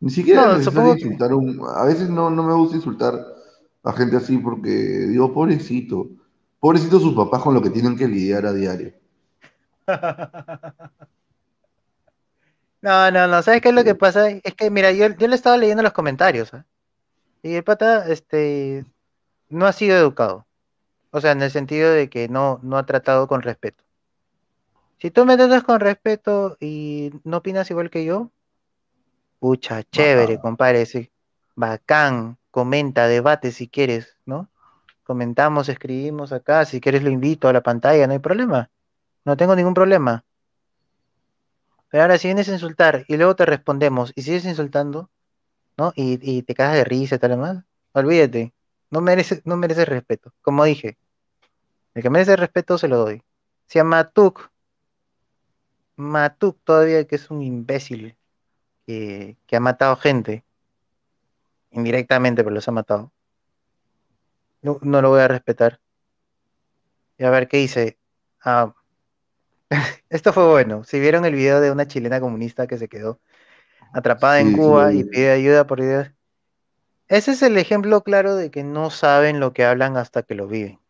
Ni 0.00 0.10
siquiera 0.10 0.44
No, 0.44 0.52
es 0.52 0.58
necesario 0.58 0.92
supongo 0.92 0.94
que- 0.96 1.02
insultar 1.04 1.30
a 1.32 1.36
un... 1.36 1.60
A 1.74 1.84
veces 1.84 2.08
no, 2.10 2.30
no 2.30 2.42
me 2.42 2.54
gusta 2.54 2.76
insultar 2.76 3.14
a 3.82 3.92
gente 3.92 4.16
así 4.16 4.36
porque 4.38 4.68
digo, 4.70 5.32
pobrecito. 5.32 6.08
Pobrecito 6.60 6.98
sus 7.00 7.14
papás 7.14 7.42
con 7.42 7.54
lo 7.54 7.62
que 7.62 7.70
tienen 7.70 7.96
que 7.96 8.08
lidiar 8.08 8.46
a 8.46 8.52
diario. 8.52 8.92
No, 12.82 13.10
no, 13.10 13.26
no, 13.26 13.42
¿sabes 13.42 13.60
qué 13.62 13.70
es 13.70 13.74
lo 13.74 13.82
que 13.82 13.94
pasa? 13.96 14.28
Es 14.30 14.54
que, 14.54 14.70
mira, 14.70 14.92
yo, 14.92 15.08
yo 15.16 15.26
le 15.26 15.34
estaba 15.34 15.56
leyendo 15.56 15.82
los 15.82 15.92
comentarios, 15.92 16.54
¿ah? 16.54 16.64
Y 17.46 17.54
el 17.54 17.62
pata, 17.62 18.08
este, 18.08 18.84
no 19.48 19.66
ha 19.66 19.72
sido 19.72 19.96
educado. 19.96 20.48
O 21.12 21.20
sea, 21.20 21.30
en 21.30 21.42
el 21.42 21.52
sentido 21.52 21.92
de 21.92 22.10
que 22.10 22.28
no, 22.28 22.58
no 22.64 22.76
ha 22.76 22.86
tratado 22.86 23.28
con 23.28 23.40
respeto. 23.40 23.84
Si 24.98 25.12
tú 25.12 25.24
me 25.24 25.36
tratas 25.36 25.62
con 25.62 25.78
respeto 25.78 26.56
y 26.58 27.12
no 27.22 27.36
opinas 27.36 27.70
igual 27.70 27.88
que 27.88 28.04
yo, 28.04 28.32
pucha, 29.38 29.84
chévere, 29.84 30.38
Bacán. 30.38 30.42
compadre, 30.42 30.86
sí. 30.86 31.12
Bacán, 31.54 32.36
comenta, 32.50 33.06
debate 33.06 33.52
si 33.52 33.68
quieres, 33.68 34.16
¿no? 34.24 34.50
Comentamos, 35.04 35.68
escribimos 35.68 36.32
acá, 36.32 36.64
si 36.64 36.80
quieres 36.80 37.04
lo 37.04 37.10
invito 37.10 37.46
a 37.46 37.52
la 37.52 37.62
pantalla, 37.62 38.08
no 38.08 38.14
hay 38.14 38.18
problema. 38.18 38.70
No 39.24 39.36
tengo 39.36 39.54
ningún 39.54 39.74
problema. 39.74 40.24
Pero 41.90 42.02
ahora 42.02 42.18
si 42.18 42.26
vienes 42.26 42.48
a 42.48 42.54
insultar 42.54 43.04
y 43.06 43.16
luego 43.16 43.36
te 43.36 43.46
respondemos 43.46 44.12
y 44.16 44.22
sigues 44.22 44.46
insultando, 44.46 45.10
¿no? 45.76 45.92
Y, 45.96 46.18
y 46.22 46.42
te 46.42 46.54
cagas 46.54 46.74
de 46.74 46.84
risa 46.84 47.16
y 47.16 47.18
tal 47.18 47.30
demás, 47.30 47.64
olvídate. 47.92 48.52
No 48.90 49.00
mereces, 49.00 49.42
no 49.44 49.60
respeto. 49.60 50.32
Como 50.42 50.64
dije, 50.64 50.96
el 51.94 52.02
que 52.02 52.10
merece 52.10 52.36
respeto 52.36 52.78
se 52.78 52.88
lo 52.88 52.98
doy. 52.98 53.22
Se 53.66 53.78
llama 53.78 54.10
Tuk. 54.10 54.50
Matuk 55.96 56.58
todavía 56.62 57.06
que 57.06 57.16
es 57.16 57.30
un 57.30 57.42
imbécil 57.42 58.16
que, 58.86 59.36
que 59.46 59.56
ha 59.56 59.60
matado 59.60 59.96
gente. 59.96 60.44
Indirectamente, 61.70 62.44
pero 62.44 62.54
los 62.54 62.68
ha 62.68 62.72
matado. 62.72 63.12
No, 64.62 64.78
no 64.82 65.00
lo 65.02 65.10
voy 65.10 65.20
a 65.20 65.28
respetar. 65.28 65.80
Y 67.18 67.24
a 67.24 67.30
ver 67.30 67.48
qué 67.48 67.58
dice. 67.58 67.98
Ah, 68.44 68.74
esto 70.10 70.32
fue 70.32 70.46
bueno. 70.48 70.84
Si 70.84 71.00
vieron 71.00 71.24
el 71.24 71.34
video 71.34 71.60
de 71.60 71.70
una 71.70 71.86
chilena 71.86 72.20
comunista 72.20 72.66
que 72.66 72.78
se 72.78 72.88
quedó 72.88 73.20
atrapada 73.92 74.40
en 74.40 74.50
Sí, 74.50 74.56
Cuba 74.56 74.92
y 74.92 75.04
pide 75.04 75.30
ayuda 75.32 75.66
por 75.66 75.80
ideas. 75.80 76.12
Ese 77.08 77.32
es 77.32 77.42
el 77.42 77.56
ejemplo 77.56 78.02
claro 78.02 78.34
de 78.34 78.50
que 78.50 78.64
no 78.64 78.90
saben 78.90 79.38
lo 79.40 79.52
que 79.52 79.64
hablan 79.64 79.96
hasta 79.96 80.22
que 80.22 80.34
lo 80.34 80.48
viven. 80.48 80.80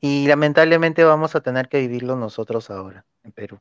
Y 0.00 0.26
lamentablemente 0.26 1.04
vamos 1.04 1.34
a 1.34 1.40
tener 1.40 1.68
que 1.68 1.80
vivirlo 1.80 2.16
nosotros 2.16 2.70
ahora, 2.70 3.04
en 3.22 3.32
Perú. 3.32 3.58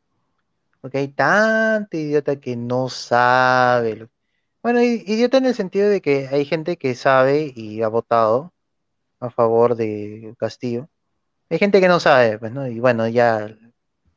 Porque 0.81 0.97
hay 0.97 1.07
tanto 1.09 1.97
idiota 1.97 2.35
que 2.39 2.55
no 2.55 2.89
sabe. 2.89 3.95
lo- 3.95 4.09
Bueno, 4.63 4.81
idiota 4.81 5.37
en 5.37 5.45
el 5.45 5.55
sentido 5.55 5.89
de 5.89 6.01
que 6.01 6.27
hay 6.31 6.45
gente 6.45 6.77
que 6.77 6.95
sabe 6.95 7.51
y 7.55 7.81
ha 7.83 7.87
votado 7.87 8.53
a 9.19 9.29
favor 9.29 9.75
de 9.75 10.33
Castillo. 10.37 10.89
Hay 11.49 11.59
gente 11.59 11.79
que 11.81 11.87
no 11.87 11.99
sabe, 11.99 12.39
pues, 12.39 12.51
¿no? 12.51 12.67
Y 12.67 12.79
bueno, 12.79 13.07
ya 13.07 13.55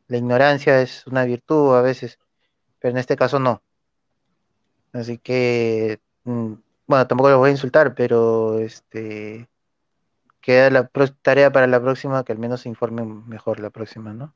la 0.06 0.16
ignorancia 0.16 0.80
es 0.80 1.06
una 1.06 1.24
virtud 1.24 1.76
a 1.76 1.82
veces, 1.82 2.18
pero 2.84 2.92
en 2.92 2.98
este 2.98 3.16
caso 3.16 3.38
no. 3.40 3.62
Así 4.92 5.16
que, 5.16 6.00
mm, 6.24 6.52
bueno, 6.86 7.06
tampoco 7.06 7.30
los 7.30 7.38
voy 7.38 7.48
a 7.48 7.52
insultar, 7.52 7.94
pero 7.94 8.58
este 8.58 9.48
queda 10.42 10.68
la 10.68 10.90
tarea 11.22 11.50
para 11.50 11.66
la 11.66 11.80
próxima, 11.80 12.22
que 12.24 12.32
al 12.32 12.38
menos 12.38 12.60
se 12.60 12.68
informen 12.68 13.26
mejor 13.26 13.58
la 13.58 13.70
próxima, 13.70 14.12
¿no? 14.12 14.34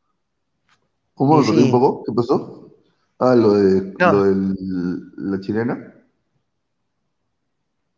¿Cómo 1.13 1.45
perdí 1.45 1.59
un 1.59 1.67
sí. 1.67 1.73
poco? 1.73 2.05
¿Qué 2.07 2.13
pasó? 2.15 2.73
Ah, 3.19 3.35
lo 3.37 3.53
de 3.53 3.95
No. 4.01 4.13
lo 4.13 4.25
de 4.25 5.05
la 5.19 5.41
chilena. 5.41 5.95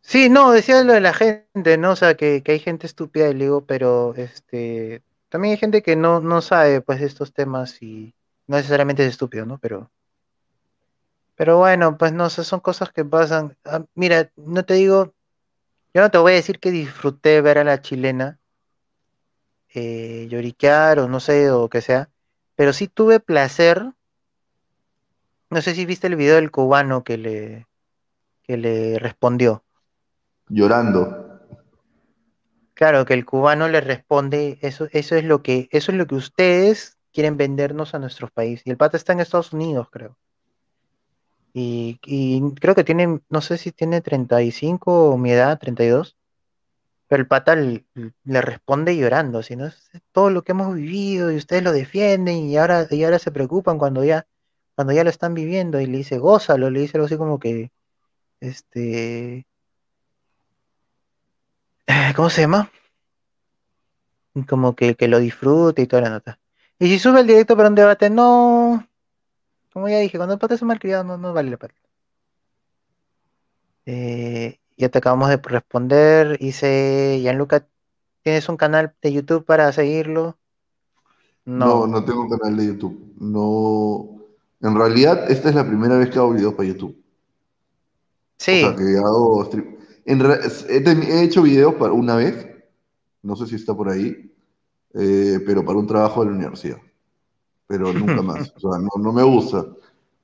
Sí, 0.01 0.27
no, 0.27 0.51
decía 0.51 0.83
lo 0.83 0.91
de 0.91 0.99
la 0.99 1.13
gente, 1.13 1.77
¿no? 1.77 1.91
O 1.91 1.95
sea, 1.95 2.17
que, 2.17 2.43
que 2.43 2.51
hay 2.51 2.59
gente 2.59 2.87
estúpida 2.87 3.29
y 3.29 3.35
le 3.35 3.45
digo, 3.45 3.65
pero 3.65 4.15
este 4.15 5.01
también 5.29 5.53
hay 5.53 5.57
gente 5.57 5.81
que 5.81 5.95
no, 5.95 6.19
no 6.19 6.41
sabe 6.41 6.81
pues 6.81 6.99
de 6.99 7.05
estos 7.05 7.31
temas 7.31 7.81
y 7.81 8.13
no 8.47 8.57
necesariamente 8.57 9.05
es 9.05 9.11
estúpido, 9.11 9.45
¿no? 9.45 9.57
Pero 9.57 9.89
pero 11.41 11.57
bueno, 11.57 11.97
pues 11.97 12.13
no 12.13 12.29
sé, 12.29 12.43
son 12.43 12.59
cosas 12.59 12.91
que 12.91 13.03
pasan. 13.03 13.57
Ah, 13.65 13.83
mira, 13.95 14.31
no 14.35 14.63
te 14.63 14.75
digo, 14.75 15.15
yo 15.91 16.01
no 16.03 16.11
te 16.11 16.19
voy 16.19 16.33
a 16.33 16.35
decir 16.35 16.59
que 16.59 16.69
disfruté 16.69 17.41
ver 17.41 17.57
a 17.57 17.63
la 17.63 17.81
chilena, 17.81 18.39
eh, 19.73 20.27
lloriquear 20.29 20.99
o 20.99 21.07
no 21.07 21.19
sé, 21.19 21.49
o 21.49 21.67
que 21.67 21.81
sea, 21.81 22.11
pero 22.53 22.73
sí 22.73 22.87
tuve 22.87 23.19
placer. 23.19 23.91
No 25.49 25.63
sé 25.63 25.73
si 25.73 25.87
viste 25.87 26.05
el 26.05 26.15
video 26.15 26.35
del 26.35 26.51
cubano 26.51 27.03
que 27.03 27.17
le, 27.17 27.67
que 28.43 28.57
le 28.57 28.99
respondió. 28.99 29.63
Llorando. 30.47 31.41
Claro, 32.75 33.03
que 33.05 33.15
el 33.15 33.25
cubano 33.25 33.67
le 33.67 33.81
responde, 33.81 34.59
eso, 34.61 34.89
eso 34.91 35.15
es 35.15 35.23
lo 35.23 35.41
que, 35.41 35.69
eso 35.71 35.91
es 35.91 35.97
lo 35.97 36.05
que 36.05 36.13
ustedes 36.13 36.99
quieren 37.11 37.35
vendernos 37.35 37.95
a 37.95 37.99
nuestro 37.99 38.27
país. 38.27 38.61
Y 38.63 38.69
el 38.69 38.77
pata 38.77 38.95
está 38.95 39.13
en 39.13 39.21
Estados 39.21 39.53
Unidos, 39.53 39.87
creo. 39.89 40.19
Y, 41.53 41.99
creo 42.59 42.75
que 42.75 42.83
tiene, 42.83 43.21
no 43.29 43.41
sé 43.41 43.57
si 43.57 43.71
tiene 43.71 44.01
35 44.01 45.11
o 45.11 45.17
mi 45.17 45.31
edad, 45.31 45.59
32. 45.59 46.17
Pero 47.07 47.21
el 47.21 47.27
pata 47.27 47.55
le, 47.55 47.85
responde 48.25 48.95
llorando, 48.95 49.39
así, 49.39 49.55
¿no? 49.55 49.65
Es 49.67 49.91
todo 50.13 50.29
lo 50.29 50.43
que 50.43 50.53
hemos 50.53 50.75
vivido 50.75 51.31
y 51.31 51.37
ustedes 51.37 51.63
lo 51.63 51.73
defienden 51.73 52.37
y 52.37 52.57
ahora, 52.57 52.87
y 52.89 53.03
ahora 53.03 53.19
se 53.19 53.31
preocupan 53.31 53.77
cuando 53.77 54.03
ya, 54.05 54.27
cuando 54.75 54.93
ya 54.93 55.03
lo 55.03 55.09
están 55.09 55.33
viviendo 55.33 55.81
y 55.81 55.87
le 55.87 55.97
dice, 55.97 56.17
gózalo, 56.19 56.69
le 56.69 56.81
dice 56.81 56.97
algo 56.97 57.07
así 57.07 57.17
como 57.17 57.39
que, 57.39 57.71
este, 58.39 59.45
¿cómo 62.15 62.29
se 62.29 62.41
llama? 62.41 62.71
Como 64.47 64.75
que, 64.75 64.95
que 64.95 65.07
lo 65.07 65.19
disfrute 65.19 65.81
y 65.81 65.87
toda 65.87 66.03
la 66.03 66.09
nota. 66.09 66.39
Y 66.79 66.87
si 66.87 66.99
sube 66.99 67.19
el 67.21 67.27
directo 67.27 67.55
para 67.57 67.69
un 67.69 67.75
debate, 67.75 68.09
no, 68.09 68.87
como 69.73 69.89
ya 69.89 69.99
dije, 69.99 70.17
cuando 70.17 70.33
el 70.33 70.39
pata 70.39 70.55
es 70.55 70.61
un 70.61 70.69
malcriado 70.69 71.03
no, 71.03 71.17
no 71.17 71.33
vale 71.33 71.51
la 71.51 71.57
pena. 71.57 71.73
Eh, 73.85 74.59
ya 74.77 74.89
te 74.89 74.97
acabamos 74.99 75.29
de 75.29 75.37
responder. 75.37 76.37
Dice 76.39 77.19
Gianluca, 77.21 77.67
¿tienes 78.23 78.49
un 78.49 78.57
canal 78.57 78.95
de 79.01 79.13
YouTube 79.13 79.45
para 79.45 79.71
seguirlo? 79.71 80.37
No, 81.45 81.87
no 81.87 82.03
tengo 82.05 82.21
un 82.21 82.29
canal 82.29 82.57
de 82.57 82.67
YouTube. 82.67 83.13
No. 83.19 84.21
En 84.61 84.75
realidad, 84.75 85.29
esta 85.29 85.49
es 85.49 85.55
la 85.55 85.67
primera 85.67 85.97
vez 85.97 86.09
que 86.09 86.19
hago 86.19 86.33
videos 86.33 86.53
para 86.53 86.69
YouTube. 86.69 86.95
Sí. 88.37 88.63
O 88.63 88.67
sea, 88.67 88.75
que 88.75 88.97
hago 88.97 89.45
stream. 89.45 89.77
En 90.05 90.19
re- 90.19 90.39
he 90.69 91.23
hecho 91.23 91.41
videos 91.43 91.75
para 91.75 91.93
una 91.93 92.15
vez, 92.15 92.47
no 93.23 93.35
sé 93.35 93.47
si 93.47 93.55
está 93.55 93.75
por 93.75 93.89
ahí, 93.89 94.33
eh, 94.93 95.39
pero 95.45 95.65
para 95.65 95.79
un 95.79 95.87
trabajo 95.87 96.21
de 96.21 96.31
la 96.31 96.37
universidad. 96.37 96.77
Pero 97.71 97.93
nunca 97.93 98.21
más. 98.21 98.53
O 98.55 98.59
sea, 98.59 98.79
no, 98.81 98.89
no 99.01 99.13
me 99.13 99.23
gusta. 99.23 99.65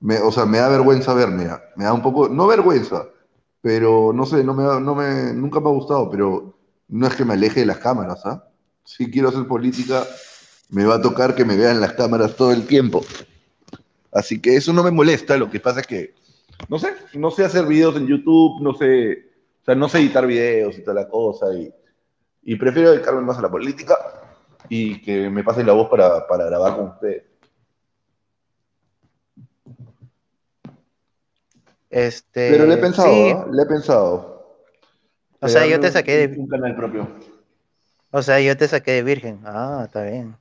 Me, 0.02 0.20
o 0.20 0.32
sea, 0.32 0.46
me 0.46 0.58
da 0.60 0.68
vergüenza 0.70 1.14
verme. 1.14 1.48
Me 1.78 1.86
da 1.86 1.94
un 1.94 2.02
poco, 2.02 2.28
no 2.30 2.46
vergüenza, 2.46 3.08
pero 3.62 4.12
no 4.14 4.26
sé, 4.26 4.44
no 4.44 4.54
me, 4.54 4.64
da- 4.64 4.80
no 4.80 4.94
me, 4.94 5.34
nunca 5.34 5.60
me 5.60 5.70
ha 5.70 5.72
gustado, 5.72 6.10
pero 6.12 6.54
no 6.90 7.08
es 7.08 7.16
que 7.16 7.26
me 7.26 7.34
aleje 7.34 7.62
de 7.62 7.66
las 7.66 7.78
cámaras, 7.80 8.24
¿ah? 8.26 8.44
Si 8.84 9.10
quiero 9.10 9.30
hacer 9.30 9.48
política, 9.48 10.06
me 10.70 10.86
va 10.86 10.96
a 10.96 11.02
tocar 11.02 11.34
que 11.36 11.44
me 11.46 11.56
vean 11.58 11.82
las 11.82 11.94
cámaras 11.94 12.36
todo 12.36 12.52
el 12.52 12.68
tiempo. 12.68 13.04
Así 14.12 14.40
que 14.40 14.56
eso 14.56 14.72
no 14.74 14.84
me 14.84 14.92
molesta, 14.92 15.38
lo 15.38 15.50
que 15.50 15.60
pasa 15.60 15.82
es 15.82 15.88
que, 15.88 16.14
no 16.70 16.80
sé, 16.80 16.94
no 17.14 17.30
sé 17.32 17.44
hacer 17.46 17.66
videos 17.66 17.96
en 17.98 18.08
YouTube, 18.08 18.62
no 18.62 18.74
sé, 18.74 19.26
o 19.62 19.66
sea, 19.66 19.76
no 19.76 19.90
sé 19.90 20.00
editar 20.00 20.26
videos 20.26 20.78
y 20.78 20.82
toda 20.82 21.02
la 21.02 21.08
cosa, 21.10 21.54
y, 21.54 21.74
y 22.44 22.56
prefiero 22.56 22.92
dedicarme 22.92 23.22
más 23.22 23.38
a 23.38 23.42
la 23.42 23.52
política 23.52 23.98
y 24.70 25.02
que 25.02 25.30
me 25.30 25.44
pasen 25.44 25.66
la 25.68 25.74
voz 25.74 25.90
para, 25.90 26.26
para 26.28 26.46
grabar 26.46 26.76
con 26.78 26.86
ustedes. 26.90 27.24
Este, 31.98 32.52
Pero 32.52 32.68
le 32.68 32.76
he 32.76 32.78
pensado, 32.78 33.10
sí, 33.10 33.36
le 33.52 33.64
he 33.64 33.66
pensado. 33.66 34.56
o 35.40 35.48
sea, 35.48 35.66
yo 35.66 35.80
te 35.80 35.92
saqué 35.92 36.28
de, 36.28 36.38
Un 36.38 36.48
canal 36.48 36.76
propio. 36.76 37.08
o 38.12 38.22
sea, 38.22 38.40
yo 38.40 38.56
te 38.56 38.68
saqué 38.68 38.92
de 38.92 39.02
virgen. 39.02 39.40
Ah, 39.44 39.82
está 39.86 40.04
bien. 40.04 40.36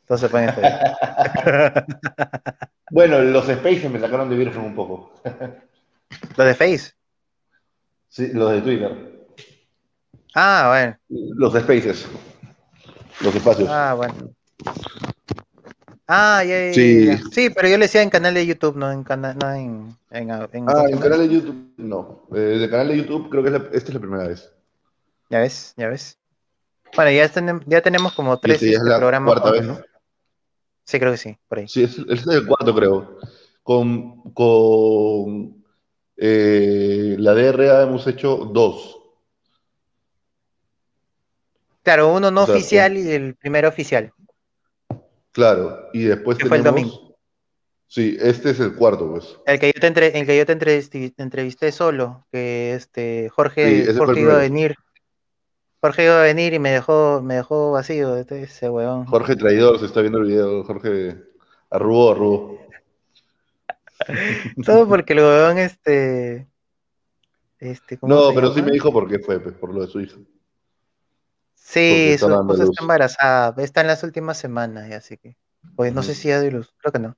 Entonces 0.00 0.30
pueden 0.30 0.48
estar. 0.48 1.86
Bueno, 2.92 3.20
los 3.20 3.44
Spaces 3.44 3.88
me 3.88 4.00
sacaron 4.00 4.28
de 4.28 4.36
virgen 4.36 4.62
un 4.62 4.74
poco. 4.74 5.12
Lo 6.36 6.44
de 6.44 6.54
Face. 6.54 6.92
Sí, 8.08 8.32
los 8.32 8.50
de 8.50 8.62
Twitter. 8.62 9.28
Ah, 10.34 10.66
bueno. 10.70 10.96
Los 11.36 11.52
Spaces. 11.52 12.08
Los 13.20 13.32
espacios. 13.32 13.68
Ah, 13.70 13.94
bueno. 13.96 14.34
Ah, 16.12 16.42
ya, 16.42 16.66
ya, 16.66 16.74
Sí. 16.74 17.06
ya. 17.06 17.20
Sí, 17.30 17.50
pero 17.50 17.68
yo 17.68 17.78
le 17.78 17.84
decía 17.84 18.02
en 18.02 18.10
canal 18.10 18.34
de 18.34 18.44
YouTube, 18.44 18.74
no 18.76 18.90
en 18.90 19.04
canal, 19.04 19.38
no 19.38 19.52
en, 19.52 19.96
en, 20.10 20.28
en- 20.30 20.32
Ah, 20.32 20.48
¿cómo 20.74 20.86
se 20.88 20.92
en 20.94 20.98
canal 20.98 21.18
de 21.20 21.28
YouTube, 21.34 21.72
no. 21.76 22.26
Eh, 22.34 22.40
de 22.58 22.68
canal 22.68 22.88
de 22.88 22.96
YouTube 22.96 23.30
creo 23.30 23.42
que 23.44 23.50
es 23.50 23.52
la- 23.52 23.68
esta 23.72 23.88
es 23.90 23.94
la 23.94 24.00
primera 24.00 24.26
vez. 24.26 24.52
Ya 25.28 25.38
ves, 25.38 25.72
ya 25.76 25.86
ves. 25.88 26.18
Bueno, 26.96 27.12
ya 27.12 27.28
tenemos, 27.28 27.62
ya 27.66 27.80
tenemos 27.80 28.12
como 28.14 28.34
Y 28.34 28.38
tres 28.40 28.54
este 28.56 28.66
ya 28.66 28.72
es 28.72 28.76
este, 28.78 28.90
la 28.90 28.98
programas 28.98 29.32
cuarta 29.34 29.50
vez. 29.52 29.64
¿no? 29.64 29.78
Sí, 30.84 30.98
creo 30.98 31.12
que 31.12 31.18
sí, 31.18 31.38
por 31.48 31.58
ahí. 31.58 31.68
Sí, 31.68 31.84
es, 31.84 31.96
este 31.98 32.12
es 32.14 32.26
el 32.26 32.46
cuarto, 32.46 32.74
creo. 32.74 33.16
Con, 33.62 34.32
con 34.32 35.62
eh, 36.16 37.14
la 37.20 37.34
DRA 37.34 37.82
hemos 37.82 38.04
hecho 38.08 38.36
dos. 38.52 38.96
Claro, 41.84 42.12
uno 42.12 42.32
no 42.32 42.42
O 42.42 42.46
sea, 42.46 42.56
oficial 42.56 42.96
y 42.96 43.08
el 43.12 43.36
primero 43.36 43.68
oficial. 43.68 44.12
Claro. 45.32 45.88
Y 45.92 46.04
después 46.04 46.38
Que 46.38 46.46
fue 46.46 46.56
el 46.58 46.62
tenemos. 46.64 46.90
domingo. 46.92 47.16
Sí, 47.86 48.16
este 48.20 48.50
es 48.50 48.60
el 48.60 48.74
cuarto, 48.76 49.10
pues. 49.10 49.36
El 49.46 49.58
que 49.58 49.72
yo 49.74 49.80
te, 49.80 49.86
entre- 49.88 50.18
el 50.18 50.24
que 50.26 50.36
yo 50.38 50.46
te 50.46 50.52
entrevisté, 50.52 51.10
te 51.10 51.22
entrevisté 51.22 51.72
solo, 51.72 52.24
que 52.30 52.74
este 52.74 53.28
Jorge, 53.30 53.86
Sí, 53.86 53.96
Jorge 53.98 54.20
iba 54.20 54.34
a 54.34 54.38
venir. 54.38 54.76
Jorge 55.80 56.04
iba 56.04 56.20
a 56.20 56.24
venir 56.24 56.52
y 56.54 56.58
me 56.60 56.70
dejó, 56.70 57.20
me 57.22 57.34
dejó 57.36 57.72
vacío 57.72 58.16
este- 58.16 58.42
ese 58.44 58.68
huevón. 58.70 59.06
Jorge 59.06 59.34
Traidor, 59.34 59.80
se 59.80 59.86
está 59.86 60.02
viendo 60.02 60.18
el 60.18 60.26
video. 60.26 60.62
Jorge 60.64 61.16
arrugó, 61.70 62.12
arrugó. 62.12 62.60
Todo 64.64 64.88
porque 64.88 65.12
el 65.14 65.18
huevón 65.20 65.58
este. 65.58 66.46
Este, 67.58 67.98
¿cómo 67.98 68.14
No, 68.14 68.34
pero 68.34 68.54
sí 68.54 68.62
me 68.62 68.70
dijo 68.70 68.92
por 68.92 69.08
qué 69.08 69.18
fue, 69.18 69.38
pues, 69.40 69.54
por 69.56 69.74
lo 69.74 69.82
de 69.82 69.88
su 69.88 70.00
hija. 70.00 70.16
Sí, 71.70 72.18
su 72.18 72.28
esposa 72.28 72.64
está 72.64 72.82
embarazada, 72.82 73.54
está 73.62 73.80
en 73.82 73.86
las 73.86 74.02
últimas 74.02 74.36
semanas, 74.36 74.88
ya, 74.88 74.96
así 74.96 75.16
que. 75.16 75.36
Pues 75.76 75.92
no 75.92 76.02
sé 76.02 76.16
si 76.16 76.26
ya 76.26 76.40
dio 76.40 76.50
luz, 76.50 76.74
creo 76.78 76.90
que 76.90 76.98
no. 76.98 77.16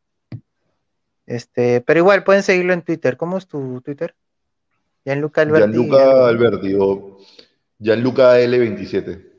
Este, 1.24 1.80
pero 1.80 2.00
igual 2.00 2.22
pueden 2.22 2.42
seguirlo 2.42 2.74
en 2.74 2.82
Twitter. 2.82 3.16
¿Cómo 3.16 3.38
es 3.38 3.46
tu 3.46 3.80
Twitter? 3.80 4.14
Gianluca 5.06 5.40
Alberti. 5.40 5.72
Gianluca. 5.72 6.26
Alberti 6.28 6.76
o 6.78 7.18
Gianluca 7.78 8.38
L27. 8.40 9.30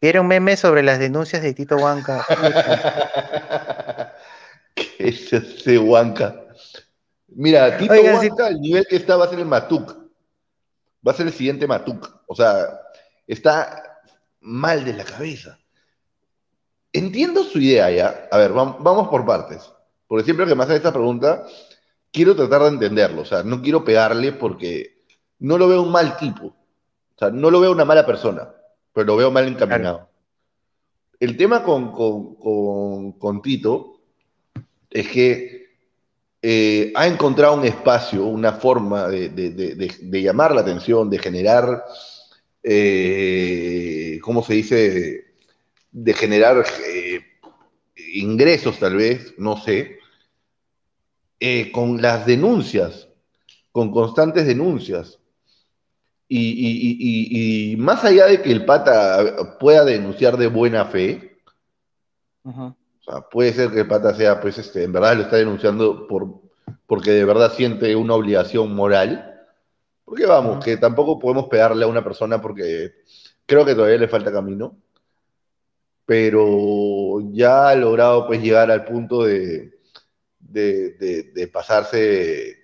Vieron 0.00 0.22
un 0.22 0.28
meme 0.28 0.56
sobre 0.56 0.82
las 0.82 0.98
denuncias 0.98 1.42
de 1.42 1.52
Tito 1.52 1.76
Huanca. 1.76 2.24
¿Qué 4.74 4.94
es 4.98 5.30
ese 5.30 5.76
Huanca? 5.76 6.46
Mira, 7.26 7.76
Tito 7.76 7.92
Oigan. 7.92 8.16
Huanca, 8.16 8.48
el 8.48 8.62
nivel 8.62 8.86
que 8.86 8.96
está 8.96 9.16
va 9.16 9.26
a 9.26 9.28
ser 9.28 9.40
el 9.40 9.44
Matuk. 9.44 9.97
Va 11.06 11.12
a 11.12 11.14
ser 11.14 11.26
el 11.26 11.32
siguiente 11.32 11.66
Matuk. 11.66 12.22
O 12.26 12.34
sea, 12.34 12.80
está 13.26 14.00
mal 14.40 14.84
de 14.84 14.92
la 14.94 15.04
cabeza. 15.04 15.58
Entiendo 16.92 17.44
su 17.44 17.58
idea 17.60 17.90
ya. 17.90 18.28
A 18.30 18.38
ver, 18.38 18.52
vam- 18.52 18.76
vamos 18.80 19.08
por 19.08 19.24
partes. 19.26 19.70
Porque 20.06 20.24
siempre 20.24 20.46
que 20.46 20.54
me 20.54 20.62
hacen 20.64 20.76
esta 20.76 20.92
pregunta, 20.92 21.46
quiero 22.10 22.34
tratar 22.34 22.62
de 22.62 22.68
entenderlo. 22.68 23.22
O 23.22 23.26
sea, 23.26 23.42
no 23.42 23.60
quiero 23.62 23.84
pegarle 23.84 24.32
porque 24.32 25.02
no 25.40 25.58
lo 25.58 25.68
veo 25.68 25.82
un 25.82 25.92
mal 25.92 26.16
tipo. 26.16 26.46
O 26.46 27.18
sea, 27.18 27.30
no 27.30 27.50
lo 27.50 27.60
veo 27.60 27.72
una 27.72 27.84
mala 27.84 28.06
persona, 28.06 28.48
pero 28.92 29.06
lo 29.06 29.16
veo 29.16 29.30
mal 29.30 29.46
encaminado. 29.46 30.08
El 31.20 31.36
tema 31.36 31.62
con, 31.62 31.92
con- 31.92 32.36
con- 32.36 33.12
con 33.12 33.42
Tito 33.42 34.00
es 34.90 35.08
que 35.08 35.57
eh, 36.40 36.92
ha 36.94 37.06
encontrado 37.06 37.54
un 37.54 37.64
espacio, 37.64 38.24
una 38.26 38.52
forma 38.52 39.08
de, 39.08 40.22
llamar 40.22 40.54
la 40.54 40.60
atención, 40.60 41.10
de 41.10 41.18
generar, 41.18 41.84
eh, 42.62 44.20
¿cómo 44.22 44.44
se 44.44 44.54
dice? 44.54 45.24
De 45.90 46.14
generar 46.14 46.64
eh, 46.86 47.20
ingresos 48.14 48.78
tal 48.78 48.96
vez, 48.96 49.34
no 49.38 49.56
sé, 49.56 49.98
con 51.72 52.00
las 52.00 52.24
denuncias, 52.24 53.08
con 53.72 53.90
constantes 53.90 54.46
denuncias. 54.46 55.18
Y, 56.30 57.74
más 57.78 58.04
allá 58.04 58.26
de 58.26 58.42
que 58.42 58.52
el 58.52 58.64
pata 58.64 59.58
pueda 59.58 59.84
denunciar 59.84 60.36
de 60.36 60.46
buena 60.46 60.84
fe, 60.84 61.28
Ujú. 62.44 62.74
O 63.08 63.12
sea, 63.12 63.20
puede 63.22 63.52
ser 63.52 63.70
que 63.70 63.80
el 63.80 63.88
pata 63.88 64.14
sea, 64.14 64.40
pues, 64.40 64.58
este, 64.58 64.84
en 64.84 64.92
verdad 64.92 65.16
lo 65.16 65.22
está 65.22 65.36
denunciando 65.36 66.06
por, 66.06 66.26
porque 66.86 67.10
de 67.12 67.24
verdad 67.24 67.52
siente 67.52 67.94
una 67.96 68.14
obligación 68.14 68.74
moral. 68.74 69.24
Porque 70.04 70.26
vamos, 70.26 70.64
que 70.64 70.76
tampoco 70.76 71.18
podemos 71.18 71.48
pegarle 71.48 71.84
a 71.84 71.88
una 71.88 72.04
persona 72.04 72.40
porque 72.40 72.92
creo 73.46 73.64
que 73.64 73.74
todavía 73.74 73.98
le 73.98 74.08
falta 74.08 74.32
camino. 74.32 74.76
Pero 76.06 77.20
ya 77.32 77.68
ha 77.68 77.74
logrado, 77.74 78.26
pues, 78.26 78.40
llegar 78.42 78.70
al 78.70 78.84
punto 78.84 79.24
de, 79.24 79.72
de, 80.40 80.92
de- 80.92 81.22
de 81.34 81.48
pasarse 81.48 82.56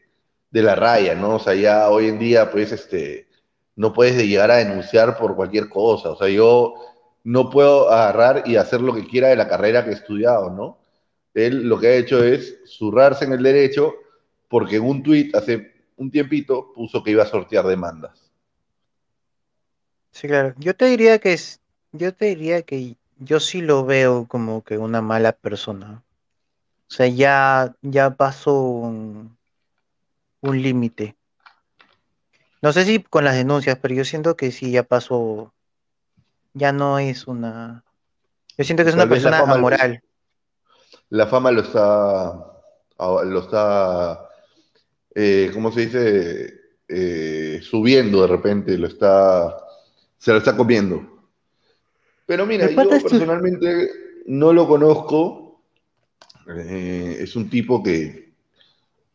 de 0.50 0.62
la 0.62 0.74
raya, 0.76 1.14
¿no? 1.14 1.36
O 1.36 1.38
sea, 1.40 1.54
ya 1.54 1.90
hoy 1.90 2.08
en 2.08 2.18
día, 2.18 2.50
pues, 2.50 2.72
este, 2.72 3.28
no 3.76 3.92
puedes 3.92 4.16
llegar 4.26 4.50
a 4.50 4.56
denunciar 4.56 5.18
por 5.18 5.36
cualquier 5.36 5.68
cosa. 5.68 6.10
O 6.10 6.16
sea, 6.16 6.28
yo 6.28 6.74
no 7.24 7.50
puedo 7.50 7.90
agarrar 7.90 8.44
y 8.46 8.56
hacer 8.56 8.80
lo 8.82 8.94
que 8.94 9.06
quiera 9.06 9.28
de 9.28 9.36
la 9.36 9.48
carrera 9.48 9.84
que 9.84 9.90
he 9.90 9.94
estudiado, 9.94 10.50
¿no? 10.50 10.78
Él 11.34 11.68
lo 11.68 11.80
que 11.80 11.88
ha 11.88 11.94
hecho 11.96 12.22
es 12.24 12.60
zurrarse 12.66 13.24
en 13.24 13.32
el 13.32 13.42
derecho 13.42 13.94
porque 14.48 14.76
en 14.76 14.84
un 14.84 15.02
tuit 15.02 15.34
hace 15.34 15.72
un 15.96 16.10
tiempito 16.10 16.72
puso 16.74 17.02
que 17.02 17.12
iba 17.12 17.24
a 17.24 17.26
sortear 17.26 17.66
demandas. 17.66 18.32
Sí, 20.12 20.28
claro. 20.28 20.54
Yo 20.58 20.74
te 20.76 20.86
diría 20.86 21.18
que 21.18 21.34
es, 21.34 21.60
yo 21.92 22.14
te 22.14 22.26
diría 22.26 22.62
que 22.62 22.96
yo 23.18 23.40
sí 23.40 23.60
lo 23.60 23.84
veo 23.84 24.26
como 24.26 24.62
que 24.64 24.78
una 24.78 25.02
mala 25.02 25.32
persona. 25.32 26.02
O 26.90 26.92
sea, 26.94 27.08
ya, 27.08 27.74
ya 27.82 28.10
pasó 28.16 28.60
un, 28.62 29.36
un 30.42 30.62
límite. 30.62 31.16
No 32.62 32.72
sé 32.72 32.84
si 32.84 33.02
con 33.02 33.24
las 33.24 33.36
denuncias, 33.36 33.78
pero 33.80 33.94
yo 33.94 34.04
siento 34.04 34.36
que 34.36 34.50
sí 34.50 34.72
ya 34.72 34.82
pasó. 34.82 35.53
Ya 36.54 36.72
no 36.72 36.98
es 36.98 37.26
una. 37.26 37.84
Yo 38.56 38.64
siento 38.64 38.84
que 38.84 38.90
es 38.90 38.94
una 38.94 39.04
la 39.04 39.10
persona 39.10 39.38
lo- 39.38 39.52
amoral. 39.52 40.00
La 41.10 41.26
fama 41.26 41.50
lo 41.50 41.60
está, 41.62 42.32
lo 42.98 43.40
está, 43.40 44.28
eh, 45.14 45.50
¿cómo 45.52 45.70
se 45.72 45.80
dice? 45.82 46.54
Eh, 46.88 47.60
subiendo 47.62 48.22
de 48.22 48.28
repente, 48.28 48.78
lo 48.78 48.86
está, 48.86 49.56
se 50.18 50.30
lo 50.32 50.38
está 50.38 50.56
comiendo. 50.56 51.04
Pero 52.26 52.46
mira, 52.46 52.66
yo 52.70 52.82
tu- 52.88 53.02
personalmente 53.02 53.90
no 54.26 54.52
lo 54.52 54.66
conozco. 54.68 55.62
Eh, 56.48 57.18
es 57.20 57.34
un 57.36 57.48
tipo 57.50 57.82
que 57.82 58.32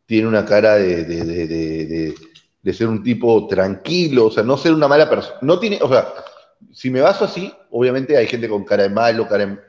tiene 0.06 0.28
una 0.28 0.46
cara 0.46 0.76
de- 0.76 1.06
de- 1.06 1.24
de- 1.48 2.16
de 2.62 2.74
ser 2.74 2.88
un 2.88 3.04
tipo 3.04 3.48
tranquilo, 3.48 4.26
o 4.26 4.32
sea, 4.32 4.44
no 4.44 4.58
ser 4.58 4.74
una 4.74 4.88
mala 4.88 5.10
persona. 5.10 5.38
No 5.42 5.60
tiene, 5.60 5.80
o 5.82 5.88
sea, 5.88 6.08
si 6.72 6.90
me 6.90 7.02
baso 7.02 7.26
así, 7.26 7.54
obviamente 7.72 8.18
hay 8.18 8.28
gente 8.28 8.50
con 8.50 8.64
cara 8.66 8.84
de 8.84 8.90
malo, 8.90 9.28
cara 9.28 9.46
de, 9.46 9.60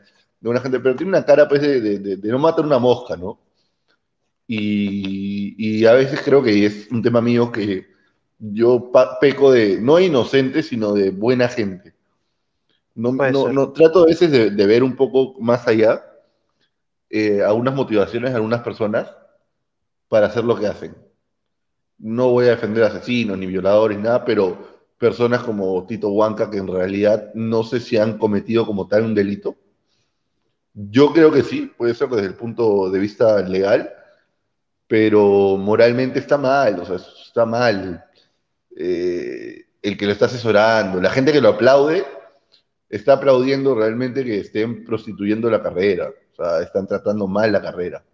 de 0.40 0.48
una 0.48 0.60
gente, 0.60 0.80
pero 0.80 0.96
tiene 0.96 1.10
una 1.10 1.24
cara 1.24 1.48
pues 1.48 1.62
de, 1.62 1.80
de- 1.80 2.16
de- 2.16 2.28
no 2.28 2.38
matar 2.38 2.64
una 2.64 2.78
mosca, 2.78 3.16
¿no? 3.16 3.38
Y, 4.46 5.54
y 5.58 5.86
a 5.86 5.92
veces 5.92 6.20
creo 6.24 6.42
que 6.42 6.66
es 6.66 6.88
un 6.90 7.02
tema 7.02 7.20
mío 7.20 7.52
que 7.52 7.86
yo 8.38 8.90
peco 9.20 9.52
de, 9.52 9.80
no 9.80 10.00
inocente, 10.00 10.62
sino 10.62 10.92
de 10.92 11.10
buena 11.10 11.48
gente. 11.48 11.94
No, 12.94 13.12
no, 13.12 13.48
no- 13.48 13.72
trato 13.72 14.02
a 14.02 14.06
veces 14.06 14.30
de, 14.32 14.50
de 14.50 14.66
ver 14.66 14.82
un 14.82 14.96
poco 14.96 15.40
más 15.40 15.66
allá 15.68 16.04
eh, 17.08 17.42
algunas 17.42 17.74
motivaciones 17.74 18.30
de 18.30 18.36
algunas 18.36 18.62
personas 18.62 19.10
para 20.08 20.26
hacer 20.26 20.44
lo 20.44 20.58
que 20.58 20.66
hacen. 20.66 20.96
No 21.98 22.30
voy 22.30 22.46
a 22.46 22.50
defender 22.50 22.84
asesinos 22.84 23.38
ni 23.38 23.46
violadores, 23.46 23.98
nada, 23.98 24.24
pero 24.24 24.79
personas 25.00 25.42
como 25.42 25.86
Tito 25.86 26.10
Huanca 26.10 26.50
que 26.50 26.58
en 26.58 26.68
realidad 26.68 27.32
no 27.32 27.62
sé 27.62 27.80
si 27.80 27.96
han 27.96 28.18
cometido 28.18 28.66
como 28.66 28.86
tal 28.86 29.04
un 29.04 29.14
delito. 29.14 29.56
Yo 30.74 31.14
creo 31.14 31.32
que 31.32 31.42
sí, 31.42 31.72
puede 31.76 31.94
ser 31.94 32.10
desde 32.10 32.26
el 32.26 32.34
punto 32.34 32.90
de 32.90 32.98
vista 32.98 33.40
legal, 33.40 33.90
pero 34.86 35.56
moralmente 35.56 36.18
está 36.18 36.36
mal, 36.36 36.80
o 36.80 36.84
sea, 36.84 36.96
está 36.96 37.46
mal. 37.46 38.04
Eh, 38.76 39.64
el 39.80 39.96
que 39.96 40.04
lo 40.04 40.12
está 40.12 40.26
asesorando, 40.26 41.00
la 41.00 41.08
gente 41.08 41.32
que 41.32 41.40
lo 41.40 41.48
aplaude, 41.48 42.04
está 42.90 43.14
aplaudiendo 43.14 43.74
realmente 43.74 44.22
que 44.22 44.40
estén 44.40 44.84
prostituyendo 44.84 45.48
la 45.48 45.62
carrera, 45.62 46.10
o 46.10 46.34
sea, 46.36 46.60
están 46.60 46.86
tratando 46.86 47.26
mal 47.26 47.50
la 47.50 47.62
carrera. 47.62 48.04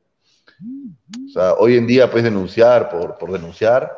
O 1.26 1.28
sea, 1.30 1.54
hoy 1.54 1.76
en 1.76 1.88
día 1.88 2.08
puedes 2.08 2.24
denunciar 2.24 2.88
por, 2.90 3.18
por 3.18 3.32
denunciar. 3.32 3.92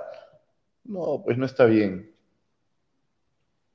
No, 0.85 1.21
pues 1.23 1.37
no 1.37 1.45
está 1.45 1.67
bien. 1.67 2.18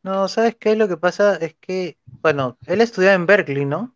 No, 0.03 0.27
¿sabes 0.27 0.55
qué? 0.57 0.75
Lo 0.75 0.89
que 0.89 0.97
pasa 0.97 1.37
es 1.37 1.55
que, 1.55 1.97
bueno, 2.21 2.57
él 2.67 2.81
estudiaba 2.81 3.15
en 3.15 3.25
Berkeley, 3.25 3.65
¿no? 3.65 3.95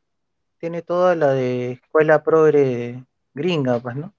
Tiene 0.57 0.81
toda 0.81 1.15
la 1.15 1.33
de 1.33 1.73
escuela 1.73 2.23
progre 2.23 3.03
gringa, 3.33 3.79
pues, 3.79 3.97
¿no? 3.97 4.13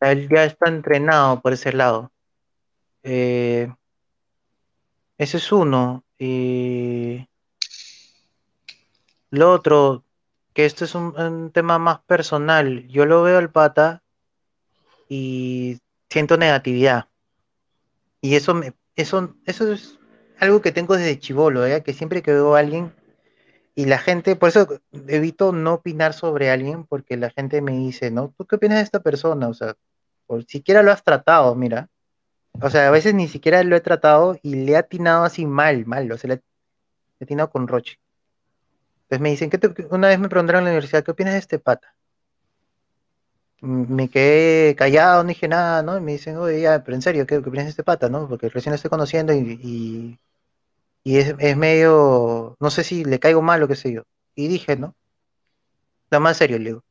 Él 0.00 0.28
ya 0.28 0.44
está 0.44 0.68
entrenado 0.68 1.40
por 1.40 1.52
ese 1.52 1.72
lado. 1.72 2.12
Eh, 3.02 3.74
ese 5.18 5.38
es 5.38 5.50
uno. 5.50 6.04
Y 6.16 7.28
lo 9.30 9.52
otro, 9.52 10.04
que 10.54 10.64
esto 10.64 10.84
es 10.84 10.94
un, 10.94 11.18
un 11.20 11.50
tema 11.50 11.80
más 11.80 12.00
personal. 12.02 12.86
Yo 12.86 13.04
lo 13.04 13.24
veo 13.24 13.38
al 13.38 13.50
pata 13.50 14.04
y 15.08 15.80
siento 16.08 16.36
negatividad. 16.36 17.08
Y 18.20 18.36
eso 18.36 18.54
me, 18.54 18.74
eso, 18.94 19.34
eso 19.44 19.72
es 19.72 19.97
algo 20.40 20.60
que 20.62 20.72
tengo 20.72 20.96
desde 20.96 21.18
chivolo, 21.18 21.66
¿eh? 21.66 21.82
Que 21.82 21.92
siempre 21.94 22.22
que 22.22 22.32
veo 22.32 22.54
a 22.56 22.60
alguien 22.60 22.92
y 23.74 23.86
la 23.86 23.98
gente, 23.98 24.36
por 24.36 24.50
eso 24.50 24.68
evito 25.08 25.52
no 25.52 25.74
opinar 25.74 26.12
sobre 26.14 26.50
alguien, 26.50 26.84
porque 26.84 27.16
la 27.16 27.30
gente 27.30 27.62
me 27.62 27.72
dice, 27.72 28.10
¿no? 28.10 28.34
¿Tú 28.36 28.46
qué 28.46 28.56
opinas 28.56 28.78
de 28.78 28.84
esta 28.84 29.00
persona? 29.00 29.48
O 29.48 29.54
sea, 29.54 29.76
por 30.26 30.44
siquiera 30.46 30.82
lo 30.82 30.92
has 30.92 31.04
tratado, 31.04 31.54
mira. 31.54 31.88
O 32.62 32.70
sea, 32.70 32.88
a 32.88 32.90
veces 32.92 33.14
ni 33.14 33.28
siquiera 33.28 33.62
lo 33.64 33.76
he 33.76 33.80
tratado 33.80 34.38
y 34.42 34.56
le 34.56 34.72
he 34.72 34.76
atinado 34.76 35.24
así 35.24 35.46
mal, 35.46 35.86
mal, 35.86 36.10
o 36.12 36.18
sea, 36.18 36.28
le 36.28 36.42
he 37.20 37.24
atinado 37.24 37.50
con 37.50 37.68
Roche. 37.68 37.98
Entonces 39.02 39.20
me 39.22 39.30
dicen, 39.30 39.50
¿qué 39.50 39.58
te- 39.58 39.86
una 39.90 40.08
vez 40.08 40.18
me 40.20 40.28
preguntaron 40.28 40.60
en 40.60 40.64
la 40.66 40.70
universidad, 40.70 41.02
¿qué 41.04 41.10
opinas 41.10 41.32
de 41.34 41.40
este 41.40 41.58
pata? 41.58 41.94
Me 43.60 44.08
quedé 44.08 44.74
callado, 44.76 45.22
no 45.22 45.28
dije 45.30 45.48
nada, 45.48 45.82
¿no? 45.82 45.96
Y 45.98 46.00
me 46.00 46.12
dicen, 46.12 46.36
oye, 46.36 46.60
ya, 46.60 46.84
pero 46.84 46.94
en 46.94 47.02
serio, 47.02 47.26
¿qué, 47.26 47.42
qué 47.42 47.48
opinas 47.48 47.66
de 47.66 47.70
este 47.70 47.82
pata, 47.84 48.08
no? 48.08 48.28
Porque 48.28 48.48
recién 48.48 48.70
lo 48.72 48.76
estoy 48.76 48.90
conociendo 48.90 49.32
y, 49.32 49.38
y, 49.62 50.18
y 51.08 51.18
es, 51.18 51.34
es 51.38 51.56
medio, 51.56 52.56
no 52.60 52.70
sé 52.70 52.84
si 52.84 53.04
le 53.04 53.18
caigo 53.20 53.42
mal 53.42 53.62
o 53.62 53.68
qué 53.68 53.76
sé 53.76 53.92
yo. 53.92 54.02
Y 54.34 54.48
dije, 54.48 54.76
¿no? 54.76 54.94
Lo 56.10 56.20
más 56.20 56.36
serio, 56.38 56.58
le 56.58 56.64
digo. 56.66 56.84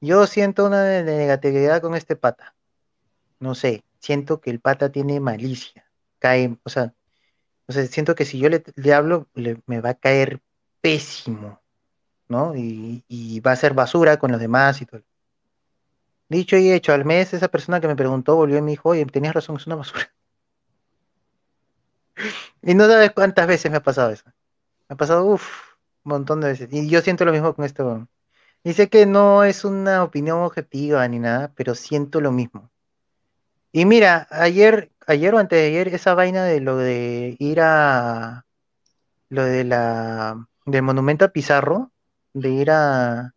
Yo 0.00 0.26
siento 0.26 0.66
una 0.66 1.02
negatividad 1.02 1.82
con 1.82 1.96
este 1.96 2.16
pata. 2.16 2.56
No 3.40 3.54
sé, 3.54 3.84
siento 4.00 4.40
que 4.40 4.50
el 4.50 4.60
pata 4.60 4.90
tiene 4.92 5.20
malicia. 5.20 5.86
Cae, 6.20 6.58
o 6.64 6.70
sea, 6.70 6.94
o 7.68 7.72
sea, 7.72 7.86
siento 7.86 8.16
que 8.16 8.26
si 8.26 8.38
yo 8.40 8.50
le, 8.50 8.64
le 8.76 8.94
hablo, 8.94 9.28
le- 9.34 9.60
me 9.66 9.80
va 9.82 9.90
a 9.92 9.94
caer 9.94 10.42
pésimo, 10.82 11.62
¿no? 12.28 12.56
Y, 12.56 13.04
y 13.08 13.40
va 13.40 13.52
a 13.52 13.56
ser 13.56 13.74
basura 13.74 14.18
con 14.18 14.32
los 14.32 14.40
demás 14.40 14.82
y 14.82 14.86
todo. 14.86 15.02
Dicho 16.28 16.56
y 16.56 16.70
hecho, 16.70 16.92
al 16.92 17.04
mes 17.04 17.34
esa 17.34 17.48
persona 17.48 17.80
que 17.80 17.88
me 17.88 17.96
preguntó 17.96 18.36
volvió 18.36 18.58
y 18.58 18.62
me 18.62 18.70
dijo, 18.70 18.90
oye, 18.90 19.04
tenías 19.06 19.34
razón, 19.34 19.56
es 19.56 19.66
una 19.66 19.74
basura. 19.74 20.08
Y 22.62 22.74
no 22.74 22.86
sabes 22.86 23.12
cuántas 23.12 23.46
veces 23.46 23.70
me 23.70 23.78
ha 23.78 23.82
pasado 23.82 24.10
eso. 24.10 24.24
Me 24.88 24.94
ha 24.94 24.96
pasado, 24.96 25.24
uff, 25.26 25.48
un 26.04 26.10
montón 26.10 26.40
de 26.40 26.48
veces. 26.48 26.68
Y 26.72 26.88
yo 26.88 27.00
siento 27.02 27.24
lo 27.24 27.32
mismo 27.32 27.54
con 27.54 27.64
este 27.64 27.82
weón. 27.82 28.08
Y 28.64 28.72
sé 28.74 28.88
que 28.88 29.06
no 29.06 29.44
es 29.44 29.64
una 29.64 30.02
opinión 30.02 30.40
objetiva 30.40 31.06
ni 31.08 31.18
nada, 31.20 31.52
pero 31.56 31.74
siento 31.74 32.20
lo 32.20 32.32
mismo. 32.32 32.70
Y 33.72 33.84
mira, 33.84 34.26
ayer, 34.30 34.90
ayer 35.06 35.34
o 35.34 35.38
antes 35.38 35.58
de 35.60 35.66
ayer, 35.68 35.88
esa 35.88 36.14
vaina 36.14 36.44
de 36.44 36.60
lo 36.60 36.76
de 36.76 37.36
ir 37.38 37.60
a 37.60 38.44
lo 39.28 39.44
de 39.44 39.64
la 39.64 40.48
del 40.64 40.82
monumento 40.82 41.24
a 41.24 41.28
Pizarro, 41.28 41.92
de 42.32 42.48
ir 42.50 42.70
a 42.70 43.34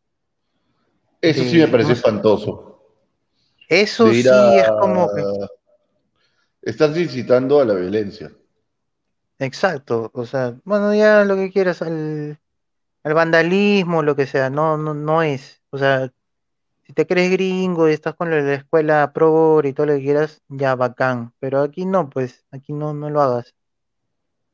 Eso 1.22 1.43
de- 1.43 1.49
sí 1.49 1.58
me 1.58 1.67
pareció 1.67 1.90
no 1.91 1.95
sé. 1.95 1.99
espantoso. 1.99 2.82
eso 3.67 4.14
sí 4.14 4.27
a- 4.30 4.61
es 4.61 4.72
como 4.80 5.14
que 5.14 5.24
Estás 6.61 6.98
incitando 6.98 7.59
a 7.59 7.66
la 7.66 7.74
violencia. 7.74 8.32
Exacto, 9.39 10.11
o 10.13 10.25
sea, 10.25 10.55
bueno, 10.65 10.93
ya 10.95 11.23
lo 11.25 11.35
que 11.35 11.51
quieras 11.51 11.81
al, 11.81 12.39
al 13.03 13.13
vandalismo, 13.13 14.03
lo 14.03 14.15
que 14.15 14.27
sea, 14.27 14.49
no, 14.49 14.77
no, 14.77 14.93
no 14.93 15.23
es, 15.23 15.61
o 15.71 15.77
sea, 15.77 16.11
si 16.83 16.93
te 16.93 17.07
crees 17.07 17.31
gringo 17.31 17.89
y 17.89 17.93
estás 17.93 18.15
con 18.15 18.31
la, 18.31 18.41
la 18.41 18.55
escuela 18.55 19.11
progre 19.13 19.69
y 19.69 19.73
todo 19.73 19.87
lo 19.87 19.95
que 19.95 20.03
quieras, 20.03 20.41
ya 20.49 20.75
bacán, 20.75 21.33
pero 21.39 21.61
aquí 21.61 21.85
no, 21.85 22.09
pues, 22.09 22.45
aquí 22.51 22.73
no, 22.73 22.93
no 22.93 23.09
lo 23.09 23.21
hagas. 23.21 23.55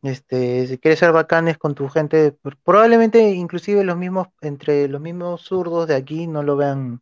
Este, 0.06 0.68
si 0.68 0.78
quieres 0.78 1.00
ser 1.00 1.12
bacanes 1.12 1.58
con 1.58 1.74
tu 1.74 1.90
gente, 1.90 2.38
probablemente 2.64 3.32
inclusive 3.32 3.84
los 3.84 3.98
mismos, 3.98 4.28
entre 4.42 4.88
los 4.88 5.02
mismos 5.02 5.42
zurdos 5.42 5.88
de 5.88 5.96
aquí 5.96 6.28
no 6.28 6.44
lo 6.44 6.56
vean, 6.58 7.02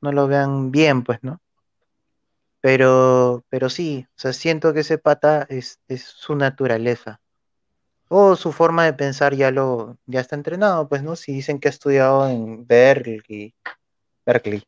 no 0.00 0.12
lo 0.12 0.26
vean 0.28 0.70
bien, 0.72 1.04
pues, 1.04 1.20
¿no? 1.22 1.40
Pero, 2.60 3.44
pero 3.48 3.70
sí, 3.70 4.06
o 4.16 4.18
sea, 4.18 4.32
siento 4.32 4.74
que 4.74 4.80
ese 4.80 4.98
pata 4.98 5.46
es, 5.48 5.80
es 5.88 6.02
su 6.04 6.34
naturaleza. 6.34 7.20
O 8.08 8.36
su 8.36 8.52
forma 8.52 8.84
de 8.84 8.94
pensar 8.94 9.34
ya 9.34 9.50
lo, 9.50 9.98
ya 10.06 10.20
está 10.20 10.34
entrenado, 10.36 10.88
pues, 10.88 11.02
¿no? 11.02 11.14
Si 11.16 11.32
dicen 11.32 11.60
que 11.60 11.68
ha 11.68 11.70
estudiado 11.70 12.28
en 12.28 12.66
Berkeley, 12.66 13.54
Berkeley. 14.26 14.64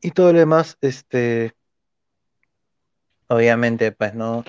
Y 0.00 0.10
todo 0.12 0.32
lo 0.32 0.38
demás, 0.38 0.78
este, 0.80 1.54
obviamente, 3.28 3.92
pues, 3.92 4.14
¿no? 4.14 4.44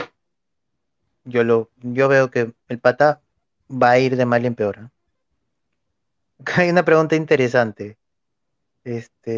Yo 1.24 1.44
lo, 1.44 1.72
yo 1.78 2.08
veo 2.08 2.30
que 2.30 2.54
el 2.68 2.80
pata 2.80 3.22
va 3.70 3.92
a 3.92 4.00
ir 4.00 4.16
de 4.16 4.26
mal 4.26 4.46
en 4.46 4.56
peor. 4.56 4.92
Hay 6.58 6.70
una 6.70 6.86
pregunta 6.86 7.16
interesante. 7.16 7.98
Este. 8.84 9.36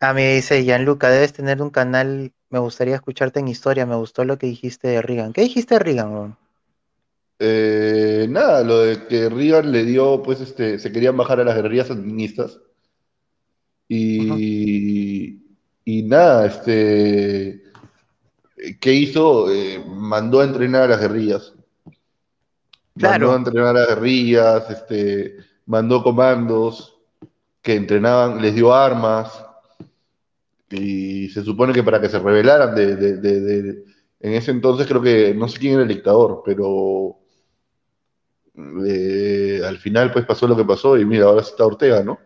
A 0.00 0.14
mí 0.14 0.24
dice 0.24 0.64
Gianluca, 0.64 1.10
debes 1.10 1.32
tener 1.32 1.60
un 1.60 1.70
canal 1.70 2.32
me 2.50 2.58
gustaría 2.58 2.94
escucharte 2.94 3.40
en 3.40 3.48
historia. 3.48 3.86
Me 3.86 3.96
gustó 3.96 4.24
lo 4.24 4.38
que 4.38 4.46
dijiste 4.46 4.88
de 4.88 5.02
Reagan. 5.02 5.32
¿Qué 5.32 5.42
dijiste 5.42 5.74
de 5.74 5.80
Reagan? 5.80 6.36
Eh, 7.38 8.26
nada, 8.28 8.64
lo 8.64 8.80
de 8.80 9.06
que 9.06 9.28
Reagan 9.28 9.70
le 9.70 9.84
dio, 9.84 10.22
pues, 10.22 10.40
este, 10.40 10.78
se 10.78 10.90
querían 10.90 11.16
bajar 11.16 11.40
a 11.40 11.44
las 11.44 11.56
guerrillas 11.56 11.88
sandinistas. 11.88 12.58
Y, 13.86 15.40
y 15.84 16.02
nada, 16.02 16.46
este, 16.46 17.62
¿qué 18.80 18.92
hizo? 18.92 19.50
Eh, 19.52 19.82
mandó 19.86 20.40
a 20.40 20.44
entrenar 20.44 20.82
a 20.82 20.88
las 20.88 21.00
guerrillas. 21.00 21.54
Claro. 22.96 23.28
Mandó 23.28 23.32
a 23.32 23.36
entrenar 23.36 23.76
a 23.76 23.80
las 23.80 23.88
guerrillas, 23.88 24.70
este, 24.70 25.36
mandó 25.66 26.02
comandos 26.02 26.96
que 27.62 27.74
entrenaban, 27.74 28.40
les 28.40 28.54
dio 28.54 28.74
armas. 28.74 29.47
Y 30.70 31.28
se 31.30 31.42
supone 31.44 31.72
que 31.72 31.82
para 31.82 32.00
que 32.00 32.08
se 32.08 32.18
rebelaran 32.18 32.74
de, 32.74 32.96
de- 32.96 33.16
de- 33.18 33.40
de- 33.40 33.84
en 34.20 34.32
ese 34.34 34.50
entonces 34.50 34.86
creo 34.86 35.00
que 35.02 35.34
no 35.34 35.48
sé 35.48 35.58
quién 35.58 35.74
era 35.74 35.82
el 35.82 35.88
dictador, 35.88 36.42
pero 36.44 37.18
eh, 38.86 39.62
al 39.64 39.78
final 39.78 40.12
pues 40.12 40.26
pasó 40.26 40.46
lo 40.46 40.56
que 40.56 40.64
pasó 40.64 40.98
y 40.98 41.04
mira, 41.04 41.26
ahora 41.26 41.40
está 41.42 41.64
Ortega, 41.66 42.02
¿no? 42.02 42.18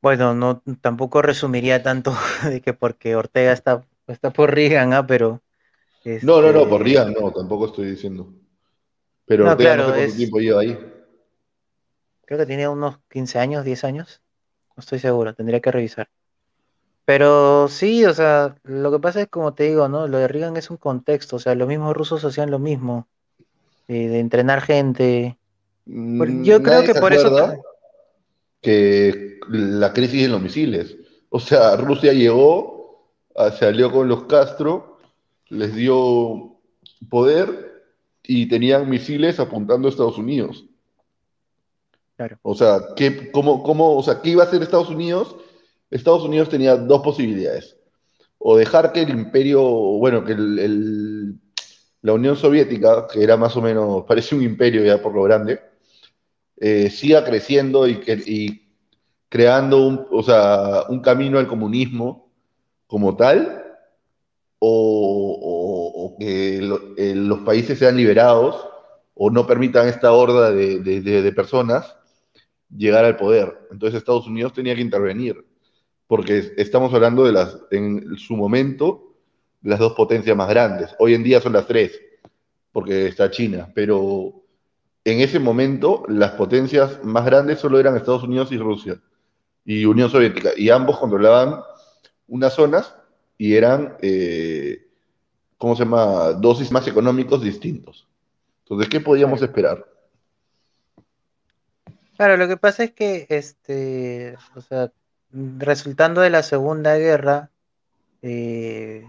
Bueno, 0.00 0.34
no, 0.34 0.62
tampoco 0.80 1.22
resumiría 1.22 1.82
tanto 1.82 2.12
de 2.44 2.60
que 2.60 2.72
porque 2.74 3.16
Ortega 3.16 3.52
está, 3.52 3.84
está 4.06 4.32
por 4.32 4.54
Reagan, 4.54 4.92
¿ah? 4.92 5.06
Pero. 5.06 5.42
No, 6.22 6.40
no, 6.42 6.52
no, 6.52 6.60
este, 6.60 6.70
por 6.70 6.82
Reagan 6.82 7.12
no, 7.14 7.32
tampoco 7.32 7.66
estoy 7.66 7.90
diciendo. 7.90 8.32
Pero 9.26 9.44
No, 9.44 9.52
Ortega 9.52 9.70
claro, 9.76 9.82
no 9.82 9.94
sé 9.94 9.94
cuánto 9.98 10.14
es- 10.14 10.18
tiempo 10.18 10.38
lleva 10.40 10.60
ahí. 10.62 10.78
Creo 12.26 12.38
que 12.38 12.46
tiene 12.46 12.68
unos 12.68 12.98
15 13.08 13.38
años, 13.38 13.64
10 13.64 13.82
años. 13.84 14.22
No 14.76 14.80
estoy 14.80 14.98
seguro, 14.98 15.34
tendría 15.34 15.60
que 15.60 15.72
revisar. 15.72 16.08
Pero 17.06 17.68
sí, 17.68 18.04
o 18.04 18.12
sea, 18.12 18.56
lo 18.64 18.90
que 18.90 18.98
pasa 18.98 19.22
es 19.22 19.28
como 19.28 19.54
te 19.54 19.64
digo, 19.64 19.88
¿no? 19.88 20.08
Lo 20.08 20.18
de 20.18 20.28
Reagan 20.28 20.56
es 20.56 20.70
un 20.70 20.76
contexto, 20.76 21.36
o 21.36 21.38
sea, 21.38 21.54
los 21.54 21.68
mismos 21.68 21.96
rusos 21.96 22.24
hacían 22.24 22.50
lo 22.50 22.58
mismo, 22.58 23.06
eh, 23.88 24.08
de 24.08 24.18
entrenar 24.18 24.60
gente. 24.60 25.38
Por- 25.86 26.28
Mm, 26.28 26.42
yo 26.44 26.62
creo 26.64 26.82
que 26.82 26.94
por 26.96 27.12
eso 27.12 27.54
que 28.60 29.38
la 29.48 29.92
crisis 29.92 30.24
en 30.24 30.32
los 30.32 30.42
misiles. 30.42 30.96
O 31.30 31.38
sea, 31.38 31.76
Rusia 31.76 32.12
llegó, 32.12 33.12
ah, 33.36 33.52
se 33.52 33.66
alió 33.66 33.92
con 33.92 34.08
los 34.08 34.24
Castro, 34.24 34.98
les 35.48 35.74
dio 35.76 36.56
poder 37.08 37.84
y 38.24 38.48
tenían 38.48 38.90
misiles 38.90 39.38
apuntando 39.38 39.86
a 39.86 39.90
Estados 39.92 40.18
Unidos. 40.18 40.64
Claro. 42.16 42.38
O 42.42 42.56
sea, 42.56 42.80
¿qué, 42.96 43.30
cómo, 43.30 43.62
cómo- 43.62 43.96
o 43.96 44.02
sea, 44.02 44.20
¿qué 44.20 44.30
iba 44.30 44.42
a 44.42 44.46
hacer 44.46 44.60
Estados 44.62 44.90
Unidos? 44.90 45.36
Estados 45.90 46.24
Unidos 46.24 46.48
tenía 46.48 46.76
dos 46.76 47.02
posibilidades. 47.02 47.76
O 48.38 48.56
dejar 48.56 48.92
que 48.92 49.02
el 49.02 49.10
imperio, 49.10 49.62
bueno, 49.62 50.24
que 50.24 50.34
la 52.02 52.12
Unión 52.12 52.36
Soviética, 52.36 53.06
que 53.06 53.22
era 53.22 53.36
más 53.36 53.56
o 53.56 53.62
menos, 53.62 54.04
parecía 54.08 54.38
un 54.38 54.44
imperio 54.44 54.84
ya 54.84 55.02
por 55.02 55.14
lo 55.14 55.22
grande, 55.24 55.60
eh, 56.58 56.90
siga 56.90 57.24
creciendo 57.24 57.86
y, 57.88 58.00
creando 59.28 59.86
un, 59.86 60.06
o 60.10 60.22
sea, 60.22 60.84
un 60.88 61.00
camino 61.00 61.38
al 61.38 61.46
comunismo 61.48 62.30
como 62.86 63.16
tal, 63.16 63.64
o, 64.58 66.16
que 66.18 66.58
eh, 66.98 67.14
los 67.14 67.40
países 67.40 67.78
sean 67.78 67.96
liberados 67.96 68.66
o 69.14 69.30
no 69.30 69.46
permitan 69.46 69.88
esta 69.88 70.12
horda 70.12 70.50
de- 70.52 70.80
de 70.80 71.32
personas 71.32 71.96
llegar 72.76 73.04
al 73.06 73.16
poder. 73.16 73.68
Entonces 73.72 73.98
Estados 73.98 74.28
Unidos 74.28 74.54
tenía 74.54 74.74
que 74.76 74.82
intervenir, 74.82 75.45
porque 76.06 76.52
estamos 76.56 76.94
hablando 76.94 77.24
de 77.24 77.32
las, 77.32 77.58
en 77.70 78.16
su 78.16 78.36
momento, 78.36 79.14
las 79.62 79.78
dos 79.78 79.94
potencias 79.94 80.36
más 80.36 80.48
grandes. 80.48 80.94
Hoy 80.98 81.14
en 81.14 81.22
día 81.22 81.40
son 81.40 81.52
las 81.52 81.66
tres, 81.66 82.00
porque 82.72 83.06
está 83.06 83.30
China, 83.30 83.72
pero 83.74 84.32
en 85.04 85.20
ese 85.20 85.38
momento 85.38 86.04
las 86.08 86.32
potencias 86.32 87.02
más 87.04 87.24
grandes 87.24 87.58
solo 87.58 87.78
eran 87.78 87.96
Estados 87.96 88.22
Unidos 88.22 88.52
y 88.52 88.58
Rusia 88.58 89.00
y 89.64 89.84
Unión 89.84 90.10
Soviética, 90.10 90.50
y 90.56 90.70
ambos 90.70 90.98
controlaban 90.98 91.60
unas 92.28 92.54
zonas 92.54 92.94
y 93.38 93.54
eran, 93.54 93.96
eh, 94.00 94.86
¿cómo 95.58 95.74
se 95.74 95.84
llama?, 95.84 96.32
dosis 96.32 96.70
más 96.70 96.86
económicos 96.86 97.42
distintos. 97.42 98.06
Entonces, 98.62 98.88
¿qué 98.88 99.00
podíamos 99.00 99.42
esperar? 99.42 99.84
Claro, 102.16 102.36
lo 102.36 102.48
que 102.48 102.56
pasa 102.56 102.84
es 102.84 102.92
que, 102.92 103.26
este, 103.28 104.36
o 104.54 104.60
sea, 104.60 104.90
resultando 105.58 106.20
de 106.20 106.30
la 106.30 106.42
Segunda 106.42 106.96
Guerra, 106.96 107.50
eh, 108.22 109.06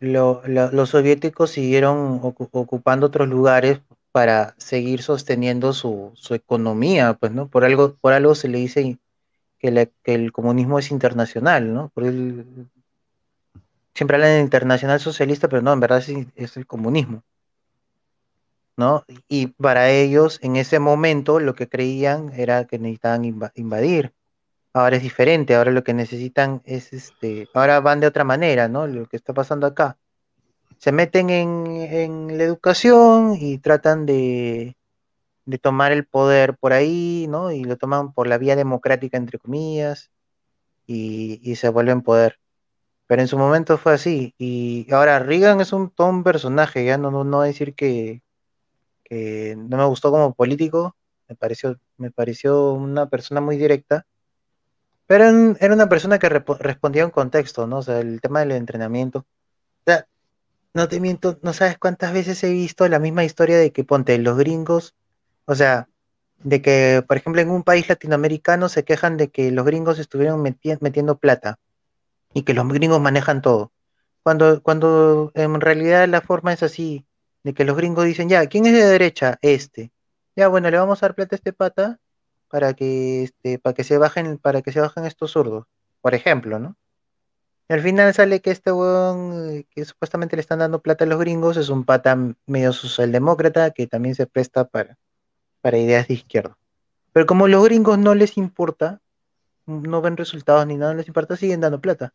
lo- 0.00 0.42
lo- 0.46 0.70
los 0.70 0.90
soviéticos 0.90 1.50
siguieron 1.50 2.20
ocu- 2.22 2.48
ocupando 2.52 3.06
otros 3.06 3.28
lugares 3.28 3.80
para 4.12 4.54
seguir 4.58 5.02
sosteniendo 5.02 5.72
su, 5.72 6.12
economía, 6.30 7.14
pues, 7.14 7.32
¿no? 7.32 7.48
Por 7.48 7.64
algo, 7.64 7.94
por 8.00 8.12
algo 8.12 8.34
se 8.34 8.48
le 8.48 8.58
dice 8.58 8.98
que, 9.58 9.90
el 10.04 10.32
comunismo 10.32 10.78
es 10.78 10.90
internacional, 10.90 11.72
¿no? 11.72 11.88
Por 11.94 12.04
el- 12.04 12.68
siempre 13.94 14.16
hablan 14.16 14.30
de 14.30 14.40
internacional 14.40 15.00
socialista, 15.00 15.48
pero 15.48 15.62
no, 15.62 15.72
en 15.72 15.80
verdad 15.80 15.98
es, 15.98 16.10
es 16.36 16.56
el 16.56 16.66
comunismo. 16.66 17.22
¿no? 18.76 19.04
Y 19.28 19.48
para 19.48 19.90
ellos, 19.90 20.38
en 20.42 20.56
ese 20.56 20.78
momento, 20.78 21.40
lo 21.40 21.54
que 21.54 21.68
creían 21.68 22.32
era 22.36 22.66
que 22.66 22.78
necesitaban 22.78 23.22
inva- 23.24 23.52
invadir. 23.54 24.12
Ahora 24.74 24.96
es 24.96 25.02
diferente, 25.02 25.54
ahora 25.54 25.70
lo 25.70 25.84
que 25.84 25.94
necesitan 25.94 26.60
es, 26.64 26.92
este, 26.92 27.48
ahora 27.54 27.78
van 27.80 28.00
de 28.00 28.08
otra 28.08 28.24
manera, 28.24 28.68
¿no? 28.68 28.88
Lo 28.88 29.06
que 29.06 29.16
está 29.16 29.32
pasando 29.32 29.68
acá. 29.68 29.98
Se 30.78 30.92
meten 30.92 31.30
en, 31.30 31.66
en 31.68 32.38
la 32.38 32.44
educación 32.44 33.36
y 33.40 33.58
tratan 33.58 34.04
de, 34.04 34.76
de 35.46 35.58
tomar 35.58 35.92
el 35.92 36.06
poder 36.06 36.56
por 36.56 36.72
ahí, 36.72 37.26
¿no? 37.28 37.52
Y 37.52 37.64
lo 37.64 37.76
toman 37.76 38.12
por 38.12 38.26
la 38.26 38.36
vía 38.38 38.56
democrática, 38.56 39.16
entre 39.16 39.38
comillas, 39.38 40.10
y, 40.86 41.40
y 41.48 41.56
se 41.56 41.68
vuelven 41.68 42.02
poder. 42.02 42.40
Pero 43.06 43.22
en 43.22 43.28
su 43.28 43.38
momento 43.38 43.78
fue 43.78 43.94
así. 43.94 44.34
Y 44.38 44.92
ahora 44.92 45.20
Reagan 45.20 45.60
es 45.60 45.72
un, 45.72 45.90
todo 45.90 46.08
un 46.08 46.24
personaje, 46.24 46.84
ya 46.84 46.98
no, 46.98 47.12
no, 47.12 47.24
no 47.24 47.42
decir 47.42 47.74
que, 47.74 48.22
que 49.04 49.54
no 49.56 49.76
me 49.76 49.84
gustó 49.86 50.10
como 50.10 50.34
político, 50.34 50.96
me 51.28 51.36
pareció, 51.36 51.78
me 51.96 52.10
pareció 52.10 52.72
una 52.72 53.08
persona 53.08 53.40
muy 53.40 53.56
directa, 53.56 54.06
pero 55.06 55.24
era 55.60 55.74
una 55.74 55.88
persona 55.88 56.18
que 56.18 56.28
respondía 56.28 57.02
a 57.02 57.06
un 57.06 57.10
contexto, 57.12 57.66
¿no? 57.66 57.78
O 57.78 57.82
sea, 57.82 58.00
el 58.00 58.20
tema 58.20 58.40
del 58.40 58.52
entrenamiento. 58.52 59.20
O 59.20 59.84
sea, 59.86 60.06
no 60.74 60.88
te 60.88 61.00
miento, 61.00 61.38
no 61.42 61.52
sabes 61.52 61.78
cuántas 61.78 62.12
veces 62.12 62.42
he 62.44 62.50
visto 62.50 62.88
la 62.88 62.98
misma 62.98 63.24
historia 63.24 63.58
de 63.58 63.72
que 63.72 63.84
ponte 63.84 64.18
los 64.18 64.36
gringos, 64.38 64.94
o 65.46 65.54
sea, 65.54 65.88
de 66.38 66.62
que, 66.62 67.04
por 67.06 67.16
ejemplo, 67.16 67.40
en 67.42 67.50
un 67.50 67.62
país 67.62 67.88
latinoamericano 67.88 68.68
se 68.68 68.84
quejan 68.84 69.16
de 69.16 69.28
que 69.28 69.50
los 69.50 69.64
gringos 69.64 69.98
estuvieron 69.98 70.42
meti- 70.42 70.78
metiendo 70.80 71.18
plata 71.18 71.58
y 72.32 72.42
que 72.42 72.54
los 72.54 72.66
gringos 72.68 73.00
manejan 73.00 73.42
todo. 73.42 73.72
Cuando, 74.22 74.62
cuando 74.62 75.32
en 75.34 75.60
realidad 75.60 76.08
la 76.08 76.20
forma 76.22 76.52
es 76.52 76.62
así, 76.62 77.06
de 77.44 77.54
que 77.54 77.64
los 77.64 77.76
gringos 77.76 78.06
dicen, 78.06 78.28
ya, 78.28 78.46
¿quién 78.46 78.66
es 78.66 78.72
de 78.72 78.84
derecha? 78.84 79.38
Este. 79.42 79.92
Ya, 80.36 80.48
bueno, 80.48 80.70
le 80.70 80.78
vamos 80.78 81.02
a 81.02 81.06
dar 81.06 81.14
plata 81.14 81.36
a 81.36 81.38
este 81.38 81.52
pata 81.52 82.00
para 82.54 82.72
que, 82.74 83.24
este, 83.24 83.58
para 83.58 83.74
que 83.74 83.82
se 83.82 83.98
bajen, 83.98 84.38
para 84.38 84.62
que 84.62 84.70
se 84.70 84.78
bajen 84.78 85.04
estos 85.06 85.32
zurdos, 85.32 85.66
por 86.00 86.14
ejemplo, 86.14 86.60
¿no? 86.60 86.76
Y 87.68 87.72
al 87.72 87.80
final 87.80 88.14
sale 88.14 88.38
que 88.40 88.52
este 88.52 88.70
weón 88.70 89.50
eh, 89.50 89.66
que 89.70 89.84
supuestamente 89.84 90.36
le 90.36 90.40
están 90.40 90.60
dando 90.60 90.80
plata 90.80 91.02
a 91.02 91.08
los 91.08 91.18
gringos 91.18 91.56
es 91.56 91.68
un 91.68 91.82
pata 91.82 92.16
medio 92.46 92.72
socialdemócrata 92.72 93.72
que 93.72 93.88
también 93.88 94.14
se 94.14 94.28
presta 94.28 94.68
para, 94.68 94.96
para 95.62 95.78
ideas 95.78 96.06
de 96.06 96.14
izquierda. 96.14 96.56
Pero 97.12 97.26
como 97.26 97.48
los 97.48 97.64
gringos 97.64 97.98
no 97.98 98.14
les 98.14 98.36
importa, 98.36 99.00
no 99.66 100.00
ven 100.00 100.16
resultados 100.16 100.64
ni 100.64 100.76
nada 100.76 100.92
no 100.92 100.98
les 100.98 101.08
importa, 101.08 101.36
siguen 101.36 101.60
dando 101.60 101.80
plata. 101.80 102.14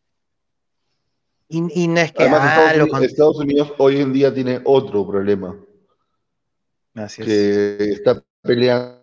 Y, 1.49 1.83
y 1.83 1.87
no 1.89 1.99
es 1.99 2.13
que 2.13 2.21
Además, 2.23 2.41
ah, 2.43 2.47
Estados, 2.47 2.77
lo 2.77 2.83
Unidos, 2.83 2.97
con- 2.97 3.03
Estados 3.03 3.37
Unidos 3.39 3.73
hoy 3.77 3.99
en 3.99 4.13
día 4.13 4.33
tiene 4.33 4.61
otro 4.63 5.05
problema, 5.05 5.59
Así 6.93 7.23
es. 7.23 7.27
que 7.27 7.83
está 7.91 8.23
peleando 8.41 8.98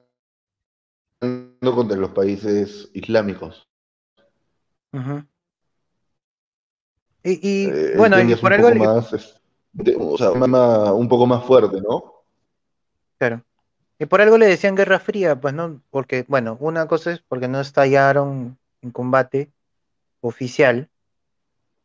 contra 1.75 1.97
los 1.97 2.11
países 2.11 2.91
islámicos. 2.95 3.67
Y, 7.23 7.33
y, 7.43 7.69
Eh, 7.69 7.95
bueno, 7.97 8.21
y 8.21 8.35
por 8.37 8.53
algo, 8.53 8.69
poco 8.69 8.85
más, 8.85 9.13
es- 9.13 9.41
de- 9.73 9.97
o 9.99 10.17
sea, 10.17 10.31
una- 10.31 10.45
una- 10.47 10.93
un 10.93 11.09
poco 11.09 11.27
más 11.27 11.45
fuerte, 11.45 11.81
¿no? 11.81 12.23
claro. 13.19 13.43
Y 13.99 14.07
por 14.07 14.21
algo 14.21 14.37
le 14.39 14.47
decían 14.47 14.75
Guerra 14.77 15.01
Fría, 15.01 15.41
pues 15.41 15.55
no, 15.55 15.81
porque, 15.91 16.25
bueno, 16.29 16.57
una 16.61 16.87
cosa 16.87 17.13
es 17.13 17.21
porque 17.21 17.49
no 17.49 17.61
estallaron 17.61 18.59
en 18.83 18.91
combate 18.91 19.51
oficial, 20.21 20.89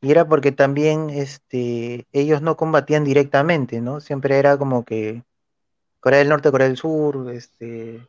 y 0.02 0.12
era 0.12 0.28
porque 0.28 0.52
también 0.52 1.10
este, 1.10 2.08
ellos 2.12 2.42
no 2.42 2.58
combatían 2.58 3.04
directamente, 3.04 3.82
¿no? 3.82 4.02
Siempre 4.02 4.38
era 4.40 4.58
como 4.58 4.84
que 4.84 5.24
Corea 6.00 6.20
del 6.20 6.30
Norte, 6.30 6.52
Corea 6.52 6.68
del 6.68 6.78
Sur, 6.78 7.32
este, 7.32 8.08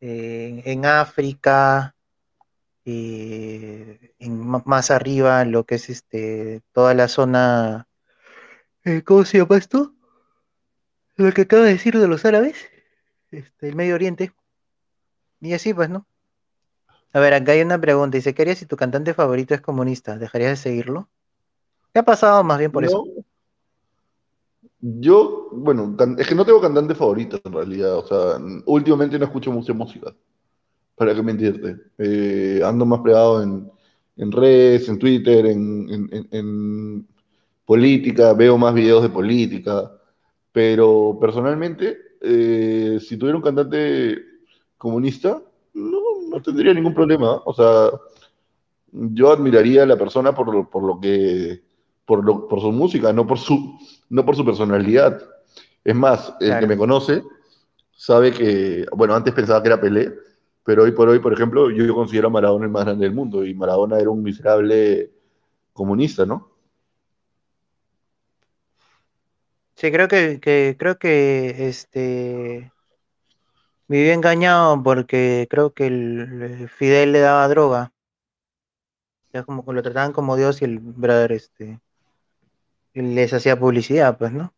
eh, 0.00 0.62
en 0.64 0.86
África, 0.86 1.94
eh, 2.84 4.14
en, 4.18 4.46
más 4.46 4.90
arriba, 4.90 5.44
lo 5.44 5.64
que 5.64 5.76
es 5.76 5.90
este, 5.90 6.62
toda 6.72 6.94
la 6.94 7.08
zona, 7.08 7.88
eh, 8.84 9.02
¿cómo 9.02 9.24
se 9.24 9.38
llama 9.38 9.56
esto? 9.56 9.94
Lo 11.16 11.32
que 11.32 11.42
acaba 11.42 11.64
de 11.64 11.72
decir 11.72 11.98
de 11.98 12.08
los 12.08 12.24
árabes, 12.24 12.56
este, 13.30 13.68
el 13.68 13.74
Medio 13.74 13.94
Oriente. 13.94 14.32
Y 15.40 15.54
así 15.54 15.74
pues, 15.74 15.88
¿no? 15.90 16.06
A 17.12 17.20
ver, 17.20 17.34
acá 17.34 17.52
hay 17.52 17.62
una 17.62 17.80
pregunta. 17.80 18.16
Dice, 18.16 18.34
¿qué 18.34 18.42
harías 18.42 18.58
si 18.58 18.66
tu 18.66 18.76
cantante 18.76 19.14
favorito 19.14 19.54
es 19.54 19.60
comunista? 19.60 20.18
¿Dejarías 20.18 20.50
de 20.50 20.56
seguirlo? 20.56 21.08
¿Qué 21.92 22.00
ha 22.00 22.04
pasado 22.04 22.44
más 22.44 22.58
bien 22.58 22.70
por 22.70 22.84
eso? 22.84 23.04
Yo, 24.80 25.48
bueno, 25.52 25.96
es 26.18 26.28
que 26.28 26.34
no 26.34 26.44
tengo 26.44 26.60
cantante 26.60 26.94
favorito 26.94 27.40
en 27.44 27.52
realidad. 27.52 27.96
O 27.98 28.06
sea, 28.06 28.38
últimamente 28.66 29.18
no 29.18 29.24
escucho 29.24 29.50
mucha 29.50 29.72
música. 29.72 30.14
¿Para 30.94 31.14
qué 31.14 31.22
mentirte? 31.22 31.76
Eh, 31.98 32.60
ando 32.64 32.86
más 32.86 33.00
pegado 33.00 33.42
en, 33.42 34.32
redes, 34.32 34.88
en 34.88 34.98
Twitter, 34.98 35.46
en, 35.46 37.06
política, 37.64 38.32
veo 38.34 38.56
más 38.58 38.74
videos 38.74 39.02
de 39.02 39.08
política. 39.10 39.92
Pero 40.52 41.18
personalmente, 41.20 41.98
eh, 42.20 42.98
si 43.00 43.16
tuviera 43.16 43.36
un 43.36 43.42
cantante 43.42 44.18
comunista, 44.78 45.42
no, 45.74 46.00
no 46.30 46.42
tendría 46.42 46.72
ningún 46.74 46.94
problema. 46.94 47.42
O 47.44 47.52
sea, 47.54 47.90
yo 48.92 49.32
admiraría 49.32 49.82
a 49.82 49.86
la 49.86 49.96
persona 49.96 50.34
por 50.34 50.68
por 50.70 50.82
lo 50.84 51.00
que, 51.00 51.62
por, 52.06 52.24
lo, 52.24 52.48
por 52.48 52.60
su 52.60 52.72
música, 52.72 53.12
no 53.12 53.26
por 53.26 53.38
su, 53.38 53.76
no 54.08 54.24
por 54.24 54.36
su 54.36 54.44
personalidad. 54.44 55.22
Es 55.84 55.94
más, 55.94 56.34
el 56.40 56.58
que 56.58 56.66
me 56.66 56.76
conoce 56.76 57.22
sabe 57.92 58.32
que, 58.32 58.86
bueno, 58.92 59.14
antes 59.14 59.32
pensaba 59.32 59.62
que 59.62 59.68
era 59.68 59.80
Pelé, 59.80 60.12
pero 60.64 60.82
hoy 60.82 60.92
por 60.92 61.08
hoy, 61.08 61.18
por 61.20 61.32
ejemplo, 61.32 61.70
yo 61.70 61.94
considero 61.94 62.28
a 62.28 62.30
Maradona 62.30 62.66
el 62.66 62.70
más 62.70 62.84
grande 62.84 63.04
del 63.06 63.14
mundo 63.14 63.44
y 63.44 63.54
Maradona 63.54 63.98
era 63.98 64.10
un 64.10 64.22
miserable 64.22 65.10
comunista, 65.72 66.26
¿no? 66.26 66.50
Sí, 69.76 69.92
creo 69.92 70.08
que, 70.08 70.40
que 70.40 70.74
creo 70.78 70.98
que 70.98 71.68
este 71.68 72.72
viví 73.88 74.10
engañado 74.10 74.82
porque 74.82 75.46
creo 75.50 75.72
que 75.72 75.86
el 75.86 76.68
Fidel 76.68 77.12
le 77.12 77.20
daba 77.20 77.46
droga. 77.48 77.92
Ya 79.32 79.44
como 79.44 79.64
que 79.64 79.72
lo 79.72 79.82
trataban 79.82 80.12
como 80.12 80.36
Dios 80.36 80.62
y 80.62 80.64
el 80.64 80.78
brother 80.80 81.32
este 81.32 81.80
les 83.02 83.32
hacía 83.32 83.58
publicidad, 83.58 84.16
pues, 84.18 84.32
¿no? 84.32 84.52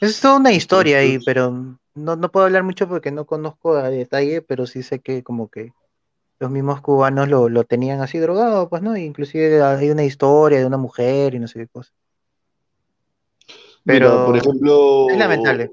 Es 0.00 0.20
toda 0.20 0.36
una 0.36 0.52
historia 0.52 0.98
ahí, 0.98 1.18
pero 1.24 1.76
no, 1.94 2.16
no 2.16 2.30
puedo 2.30 2.46
hablar 2.46 2.62
mucho 2.62 2.88
porque 2.88 3.10
no 3.10 3.26
conozco 3.26 3.74
a 3.74 3.90
detalle, 3.90 4.42
pero 4.42 4.66
sí 4.66 4.82
sé 4.82 5.00
que 5.00 5.22
como 5.22 5.48
que 5.48 5.72
los 6.38 6.50
mismos 6.50 6.80
cubanos 6.80 7.28
lo, 7.28 7.48
lo 7.48 7.64
tenían 7.64 8.00
así 8.00 8.18
drogado, 8.18 8.68
pues, 8.68 8.82
¿no? 8.82 8.96
Inclusive 8.96 9.62
hay 9.62 9.90
una 9.90 10.04
historia 10.04 10.58
de 10.58 10.66
una 10.66 10.78
mujer 10.78 11.34
y 11.34 11.38
no 11.38 11.46
sé 11.48 11.60
qué 11.60 11.66
cosa. 11.66 11.92
Pero, 13.84 14.26
por 14.26 14.36
ejemplo, 14.36 15.06
es 15.10 15.18
lamentable. 15.18 15.70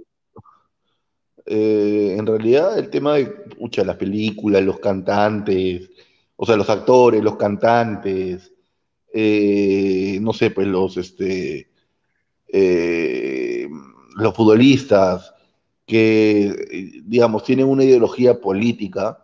Eh, 1.46 2.16
en 2.18 2.26
realidad 2.26 2.78
el 2.78 2.90
tema 2.90 3.14
de 3.14 3.28
pucha, 3.28 3.86
las 3.86 3.96
películas, 3.96 4.62
los 4.64 4.80
cantantes, 4.80 5.90
o 6.36 6.46
sea, 6.46 6.58
los 6.58 6.70
actores, 6.70 7.24
los 7.24 7.38
cantantes, 7.38 8.52
eh, 9.14 10.20
no 10.22 10.34
sé, 10.34 10.52
pues 10.52 10.68
los, 10.68 10.98
este, 10.98 11.70
eh, 12.48 13.68
los 14.16 14.36
futbolistas 14.36 15.34
que, 15.86 17.02
digamos, 17.06 17.44
tienen 17.44 17.68
una 17.68 17.84
ideología 17.84 18.40
política, 18.40 19.24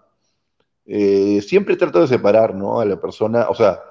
siempre 0.86 1.76
trato 1.78 2.02
de 2.02 2.08
separar, 2.08 2.56
¿no? 2.56 2.80
A 2.80 2.86
la 2.86 3.00
persona, 3.00 3.48
o 3.50 3.56
sea, 3.56 3.82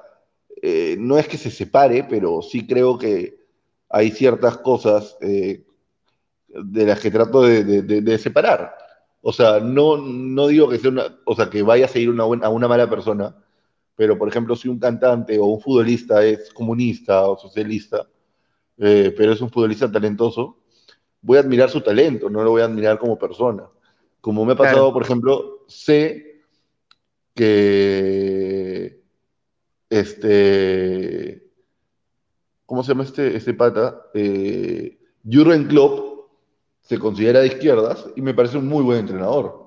no 0.98 1.18
es 1.18 1.28
que 1.28 1.38
se 1.38 1.50
separe, 1.50 2.04
pero 2.04 2.40
sí 2.42 2.66
creo 2.66 2.98
que 2.98 3.40
hay 3.88 4.10
ciertas 4.10 4.58
cosas 4.58 5.16
de 6.54 6.86
las 6.86 7.00
que 7.00 7.10
trato 7.10 7.42
de, 7.42 8.18
separar. 8.18 8.74
O 9.20 9.32
sea, 9.32 9.60
no, 9.60 9.96
no 9.96 10.46
digo 10.48 10.68
que 10.68 10.78
sea 10.78 10.90
una, 10.90 11.18
o 11.24 11.34
sea, 11.34 11.48
que 11.48 11.62
vaya 11.62 11.86
a 11.86 11.88
seguir 11.88 12.10
una 12.10 12.24
a 12.24 12.48
una 12.48 12.68
mala 12.68 12.90
persona, 12.90 13.36
pero 13.94 14.18
por 14.18 14.28
ejemplo, 14.28 14.56
si 14.56 14.68
un 14.68 14.78
cantante 14.78 15.38
o 15.38 15.46
un 15.46 15.60
futbolista 15.60 16.24
es 16.24 16.52
comunista 16.52 17.28
o 17.28 17.38
socialista, 17.38 18.08
eh, 18.78 19.14
pero 19.16 19.32
es 19.32 19.40
un 19.40 19.50
futbolista 19.50 19.90
talentoso, 19.90 20.58
voy 21.20 21.38
a 21.38 21.40
admirar 21.40 21.70
su 21.70 21.80
talento, 21.80 22.28
no 22.28 22.42
lo 22.42 22.50
voy 22.50 22.62
a 22.62 22.66
admirar 22.66 22.98
como 22.98 23.18
persona. 23.18 23.64
Como 24.20 24.44
me 24.44 24.52
ha 24.52 24.56
pasado, 24.56 24.92
por 24.92 25.02
ejemplo, 25.02 25.64
sé 25.68 26.42
que 27.34 29.02
este, 29.90 31.50
¿cómo 32.66 32.82
se 32.82 32.88
llama 32.88 33.04
este, 33.04 33.36
este 33.36 33.54
pata? 33.54 34.06
Eh, 34.14 34.98
Jurgen 35.24 35.66
Klopp 35.66 36.30
se 36.80 36.98
considera 36.98 37.40
de 37.40 37.48
izquierdas 37.48 38.06
y 38.16 38.22
me 38.22 38.34
parece 38.34 38.58
un 38.58 38.68
muy 38.68 38.82
buen 38.82 39.00
entrenador. 39.00 39.61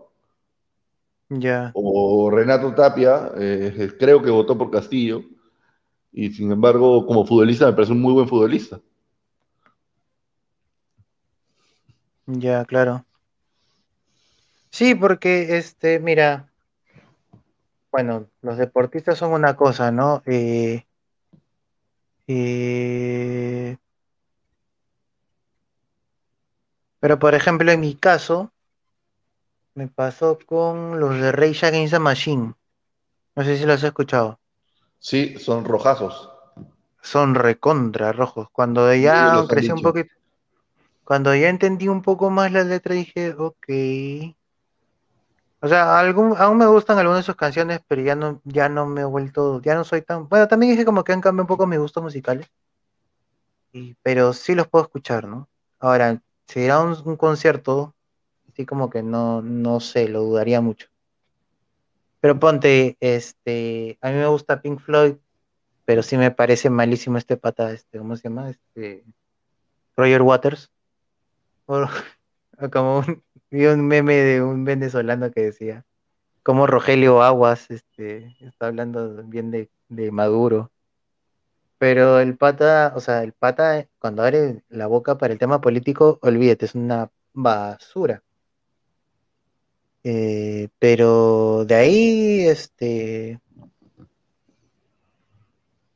Ya. 1.30 1.72
O 1.74 2.30
Renato 2.32 2.74
Tapia, 2.74 3.32
eh, 3.38 3.92
creo 4.00 4.22
que 4.22 4.30
votó 4.32 4.58
por 4.58 4.72
Castillo 4.72 5.24
y 6.12 6.32
sin 6.32 6.52
embargo 6.52 7.06
como 7.08 7.26
futbolista 7.26 7.68
me 7.68 7.74
parece 7.74 7.94
un 7.94 8.02
muy 8.02 8.14
buen 8.14 8.28
futbolista. 8.28 8.82
Ya, 12.28 12.66
claro. 12.66 13.06
Sí, 14.70 14.94
porque 14.94 15.58
este, 15.58 16.00
mira, 16.00 16.52
bueno, 17.92 18.30
los 18.42 18.58
deportistas 18.58 19.18
son 19.18 19.32
una 19.32 19.56
cosa, 19.56 19.92
¿no? 19.92 20.22
Eh, 20.26 20.86
eh, 22.28 23.78
Pero 27.00 27.20
por 27.20 27.36
ejemplo, 27.36 27.72
en 27.72 27.80
mi 27.82 27.96
caso, 27.96 28.52
me 29.76 29.88
pasó 29.88 30.40
con 30.46 31.00
los 31.00 31.20
de 31.20 31.32
Rage 31.32 31.66
Against 31.66 31.94
the 31.94 32.00
Machine. 32.00 32.54
No 33.36 33.44
sé 33.44 33.58
si 33.58 33.66
los 33.66 33.76
has 33.76 33.84
escuchado. 33.84 34.40
Sí, 35.00 35.38
son 35.38 35.66
rojazos. 35.66 36.32
Son 37.02 37.36
recontra 37.36 38.12
rojos. 38.12 38.50
Cuando 38.52 38.92
ya 38.94 39.46
crecí 39.48 39.72
un 39.72 39.82
poquito, 39.82 40.14
cuando 41.04 41.36
ya 41.36 41.50
entendí 41.50 41.88
un 41.88 42.02
poco 42.02 42.30
más 42.30 42.52
la 42.52 42.64
letra, 42.64 42.96
dije, 42.96 43.36
ok. 43.38 43.68
O 45.62 45.68
sea, 45.68 46.00
algún, 46.00 46.36
aún 46.38 46.58
me 46.58 46.68
gustan 46.68 46.98
algunas 46.98 47.20
de 47.20 47.26
sus 47.26 47.36
canciones, 47.36 47.80
pero 47.88 48.02
ya 48.02 48.16
no, 48.16 48.42
ya 48.44 48.70
no 48.70 48.86
me 48.86 49.02
he 49.02 49.06
vuelto, 49.06 49.62
ya 49.62 49.76
no 49.76 49.84
soy 49.84 50.02
tan. 50.02 50.30
Bueno, 50.30 50.48
también 50.48 50.72
dije 50.72 50.86
como 50.86 51.04
que 51.04 51.12
han 51.12 51.22
cambiado 51.22 51.44
un 51.44 51.48
poco 51.48 51.68
mis 51.68 51.80
gustos 51.80 52.04
musicales. 52.04 52.48
Y, 53.74 53.96
pero 54.02 54.32
sí 54.32 54.56
los 54.56 54.68
puedo 54.68 54.86
escuchar, 54.86 55.28
¿no? 55.28 55.50
Ahora, 55.80 56.22
si 56.48 56.62
era 56.62 56.80
un, 56.80 57.18
concierto, 57.18 57.95
así 58.56 58.66
como 58.66 58.90
que 58.90 59.04
no, 59.04 59.42
no 59.42 59.82
sé, 59.82 60.08
lo 60.08 60.22
dudaría 60.22 60.62
mucho. 60.62 60.88
Pero 62.22 62.40
ponte, 62.40 62.96
este, 63.02 63.98
a 64.02 64.10
mí 64.12 64.16
me 64.16 64.28
gusta 64.28 64.62
Pink 64.62 64.80
Floyd, 64.80 65.16
pero 65.84 66.02
sí 66.02 66.16
me 66.18 66.32
parece 66.32 66.70
malísimo 66.70 67.18
este 67.18 67.36
pata, 67.36 67.72
este, 67.74 68.00
¿cómo 68.00 68.16
se 68.16 68.24
llama? 68.24 68.50
Este, 68.50 69.04
Roger 69.98 70.22
Waters. 70.22 70.72
como 72.72 73.00
un, 73.00 73.24
vi 73.52 73.66
un 73.66 73.86
meme 73.86 74.16
de 74.16 74.42
un 74.42 74.64
venezolano 74.64 75.30
que 75.32 75.42
decía, 75.42 75.86
como 76.42 76.66
Rogelio 76.66 77.22
Aguas, 77.24 77.70
este, 77.70 78.38
está 78.40 78.68
hablando 78.68 79.22
bien 79.26 79.52
de, 79.52 79.70
de 79.90 80.12
Maduro. 80.12 80.72
Pero 81.78 82.20
el 82.22 82.38
pata, 82.38 82.94
o 82.96 83.02
sea, 83.02 83.22
el 83.24 83.34
pata 83.34 83.86
cuando 84.00 84.24
abre 84.24 84.64
la 84.70 84.88
boca 84.88 85.18
para 85.18 85.34
el 85.34 85.40
tema 85.40 85.60
político, 85.60 86.20
olvídate, 86.22 86.66
es 86.66 86.76
una 86.76 87.12
basura. 87.34 88.24
Eh, 90.08 90.70
pero 90.78 91.66
de 91.66 91.74
ahí, 91.74 92.46
este, 92.46 93.42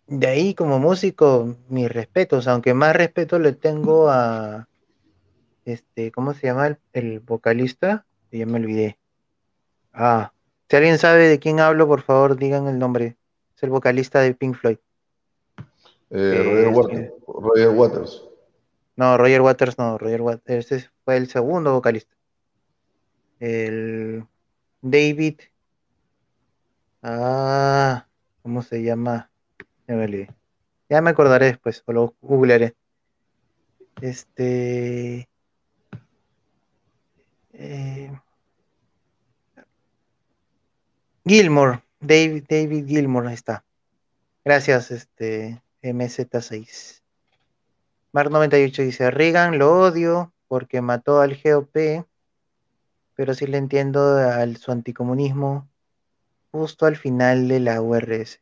de 0.08 0.28
ahí 0.28 0.56
como 0.56 0.80
músico, 0.80 1.56
mis 1.68 1.92
respetos, 1.92 2.48
aunque 2.48 2.74
más 2.74 2.96
respeto 2.96 3.38
le 3.38 3.54
tengo 3.54 4.10
a, 4.10 4.68
este, 5.64 6.12
¿cómo 6.12 6.34
se 6.34 6.48
llama 6.48 6.80
el, 6.92 7.20
vocalista? 7.20 8.08
Ya 8.32 8.48
me 8.48 8.58
olvidé. 8.58 8.98
Ah, 9.94 10.34
si 10.68 10.76
alguien 10.76 10.98
sabe 10.98 11.28
de 11.28 11.38
quién 11.38 11.60
hablo, 11.60 11.86
por 11.88 12.02
favor, 12.02 12.36
digan 12.36 12.68
el 12.68 12.80
nombre. 12.80 13.16
Es 13.56 13.62
el 13.62 13.70
vocalista 13.70 14.22
de 14.22 14.34
Pink 14.34 14.56
Floyd. 14.56 14.78
Eh, 16.10 16.72
Roger, 16.74 17.12
Waters, 17.70 18.24
No, 18.96 19.20
Roger 19.20 19.42
Waters 19.42 19.78
no, 19.78 20.00
Roger 20.00 20.22
Waters 20.24 20.72
ese 20.72 20.90
fue 21.06 21.18
el 21.18 21.30
segundo 21.30 21.74
vocalista. 21.74 22.16
El 23.40 24.26
David. 24.82 25.40
Ah, 27.02 28.08
¿cómo 28.42 28.62
se 28.62 28.84
llama? 28.84 29.32
Ya 30.90 31.02
me 31.02 31.10
acordaré 31.10 31.48
después, 31.48 31.84
o 31.86 31.94
lo 31.94 32.16
googlearé. 32.22 32.76
Este. 34.02 35.30
Eh, 37.54 38.12
Gilmore, 41.26 41.84
David, 42.00 42.46
David 42.50 42.88
Gilmour, 42.88 43.28
ahí 43.28 43.34
está. 43.34 43.64
Gracias, 44.44 44.92
este 44.92 45.62
MZ6. 45.82 47.02
Mar98 48.14 48.84
dice, 48.84 49.12
Reagan 49.12 49.60
lo 49.60 49.80
odio 49.80 50.34
porque 50.48 50.82
mató 50.82 51.22
al 51.22 51.40
GOP, 51.44 52.06
pero 53.20 53.34
sí 53.34 53.48
le 53.48 53.58
entiendo 53.58 54.16
al 54.16 54.56
su 54.56 54.72
anticomunismo 54.72 55.68
justo 56.54 56.86
al 56.86 56.96
final 56.96 57.50
de 57.50 57.60
la 57.60 57.82
URS. 57.82 58.40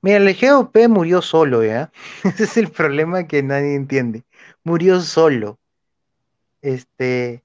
Mira, 0.00 0.18
el 0.18 0.36
GOP 0.40 0.86
murió 0.86 1.20
solo, 1.20 1.64
¿ya? 1.64 1.90
Ese 2.22 2.44
es 2.44 2.56
el 2.56 2.70
problema 2.70 3.26
que 3.26 3.42
nadie 3.42 3.74
entiende. 3.74 4.22
Murió 4.62 5.00
solo. 5.00 5.58
Este, 6.62 7.42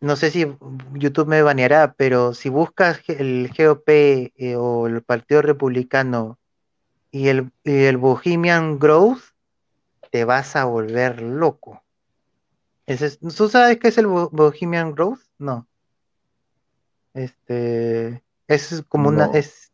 no 0.00 0.16
sé 0.16 0.30
si 0.30 0.46
YouTube 0.94 1.28
me 1.28 1.42
baneará, 1.42 1.92
pero 1.92 2.32
si 2.32 2.48
buscas 2.48 3.02
el 3.08 3.52
GOP 3.54 3.90
eh, 3.90 4.56
o 4.56 4.86
el 4.86 5.02
Partido 5.02 5.42
Republicano 5.42 6.38
y 7.10 7.28
el, 7.28 7.52
y 7.62 7.84
el 7.84 7.98
Bohemian 7.98 8.78
Growth, 8.78 9.20
te 10.10 10.24
vas 10.24 10.56
a 10.56 10.64
volver 10.64 11.20
loco. 11.20 11.82
Ese 12.88 13.06
es- 13.06 13.18
¿Tú 13.20 13.48
sabes 13.48 13.78
qué 13.78 13.88
es 13.88 13.98
el 13.98 14.06
Bo- 14.06 14.30
Bohemian 14.30 14.92
Growth? 14.92 15.20
No. 15.38 15.68
Este, 17.14 18.22
es 18.46 18.84
como 18.88 19.08
una, 19.08 19.26
es, 19.34 19.72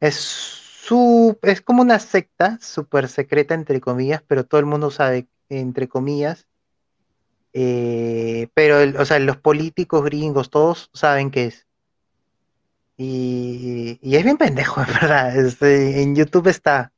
es 0.00 0.14
su, 0.16 1.38
es 1.42 1.60
como 1.60 1.82
una 1.82 1.98
secta 1.98 2.58
súper 2.60 3.08
secreta, 3.08 3.54
entre 3.54 3.80
comillas, 3.80 4.22
pero 4.26 4.44
todo 4.46 4.60
el 4.60 4.66
mundo 4.66 4.90
sabe, 4.90 5.28
entre 5.48 5.88
comillas. 5.88 6.46
eh, 7.52 8.48
pero, 8.54 8.78
el- 8.80 8.96
o 8.96 9.04
sea, 9.04 9.18
los 9.18 9.36
políticos 9.38 10.04
gringos, 10.04 10.50
todos 10.50 10.90
saben 10.94 11.30
qué 11.30 11.46
es. 11.46 11.66
Y, 12.96 13.98
y 14.02 14.16
es 14.16 14.24
bien 14.24 14.36
pendejo, 14.36 14.80
en 14.86 14.86
verdad. 14.88 15.36
Este, 15.36 16.02
en 16.02 16.16
YouTube 16.16 16.48
está. 16.48 16.92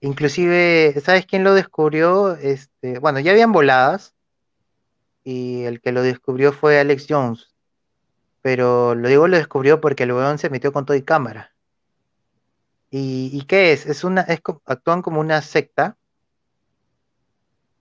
Inclusive, 0.00 1.00
¿sabes 1.04 1.26
quién 1.26 1.44
lo 1.44 1.54
descubrió? 1.54 2.36
Este, 2.36 2.98
bueno, 3.00 3.20
ya 3.20 3.32
habían 3.32 3.52
voladas 3.52 4.13
y 5.24 5.64
el 5.64 5.80
que 5.80 5.92
lo 5.92 6.02
descubrió 6.02 6.52
fue 6.52 6.78
Alex 6.78 7.06
Jones. 7.08 7.50
Pero 8.42 8.94
lo 8.94 9.08
digo 9.08 9.26
lo 9.26 9.36
descubrió 9.36 9.80
porque 9.80 10.04
el 10.04 10.12
weón 10.12 10.38
se 10.38 10.50
metió 10.50 10.72
con 10.72 10.84
todo 10.84 10.96
y 10.96 11.02
cámara. 11.02 11.54
¿Y, 12.90 13.30
y 13.32 13.42
qué 13.46 13.72
es? 13.72 13.86
Es 13.86 14.04
una, 14.04 14.20
es, 14.20 14.40
actúan 14.66 15.02
como 15.02 15.20
una 15.20 15.42
secta 15.42 15.96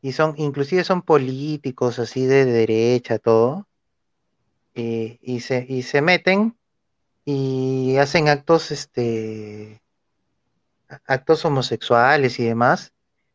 y 0.01 0.13
son, 0.13 0.33
inclusive 0.37 0.83
son 0.83 1.01
políticos 1.01 1.99
así 1.99 2.25
de 2.25 2.45
derecha, 2.45 3.19
todo. 3.19 3.67
Y, 4.73 5.19
y 5.21 5.41
se, 5.41 5.65
y 5.69 5.83
se 5.83 6.01
meten 6.01 6.57
y 7.25 7.97
hacen 7.97 8.27
actos, 8.27 8.71
este, 8.71 9.81
actos 11.05 11.45
homosexuales 11.45 12.39
y 12.39 12.43
demás, 12.43 12.93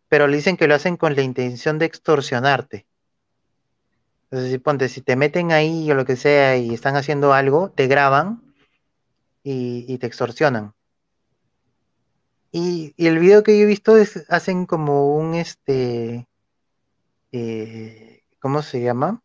pero 0.08 0.26
le 0.26 0.36
dicen 0.36 0.56
que 0.56 0.66
lo 0.66 0.74
hacen 0.74 0.96
con 0.96 1.14
la 1.14 1.22
intención 1.22 1.78
de 1.78 1.86
extorsionarte. 1.86 2.86
Entonces, 4.30 4.52
si 4.52 4.58
ponte, 4.58 4.88
si 4.90 5.00
te 5.00 5.16
meten 5.16 5.52
ahí 5.52 5.90
o 5.90 5.94
lo 5.94 6.04
que 6.04 6.16
sea 6.16 6.56
y 6.58 6.74
están 6.74 6.96
haciendo 6.96 7.32
algo, 7.32 7.70
te 7.70 7.86
graban 7.86 8.42
y, 9.42 9.86
y 9.88 9.96
te 9.96 10.06
extorsionan. 10.06 10.74
Y, 12.52 12.92
y 12.96 13.06
el 13.06 13.18
video 13.18 13.42
que 13.42 13.58
yo 13.58 13.64
he 13.64 13.66
visto 13.66 13.96
es, 13.96 14.26
hacen 14.28 14.66
como 14.66 15.16
un, 15.16 15.34
este, 15.34 16.26
eh, 17.32 18.22
¿cómo 18.40 18.60
se 18.62 18.82
llama? 18.82 19.22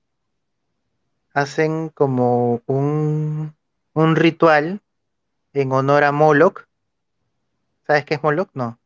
Hacen 1.33 1.90
como 1.90 2.61
un, 2.65 3.56
un 3.93 4.15
ritual 4.15 4.82
en 5.51 5.72
honor 5.73 6.06
a 6.06 6.11
Moloch. 6.14 6.65
¿Sabes 7.85 8.06
qué 8.06 8.14
es 8.14 8.23
Moloch? 8.23 8.49
No. 8.53 8.80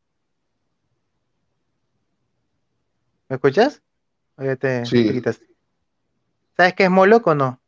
¿Me 3.29 3.35
escuchas? 3.35 3.83
O 4.37 4.43
ya 4.43 4.55
te, 4.55 4.85
Sí. 4.85 5.21
te. 5.21 5.46
¿Sabes 6.57 6.73
qué 6.75 6.83
es 6.85 6.89
Moloch 6.91 7.25
o 7.27 7.35
no? 7.35 7.61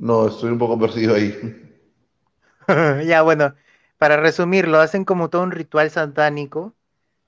No, 0.00 0.26
estoy 0.26 0.50
un 0.50 0.58
poco 0.58 0.76
perdido 0.78 1.14
ahí. 1.14 1.34
ya, 3.06 3.22
bueno, 3.22 3.54
para 3.98 4.16
resumirlo, 4.16 4.80
hacen 4.80 5.04
como 5.04 5.30
todo 5.30 5.42
un 5.42 5.50
ritual 5.52 5.90
satánico 5.90 6.74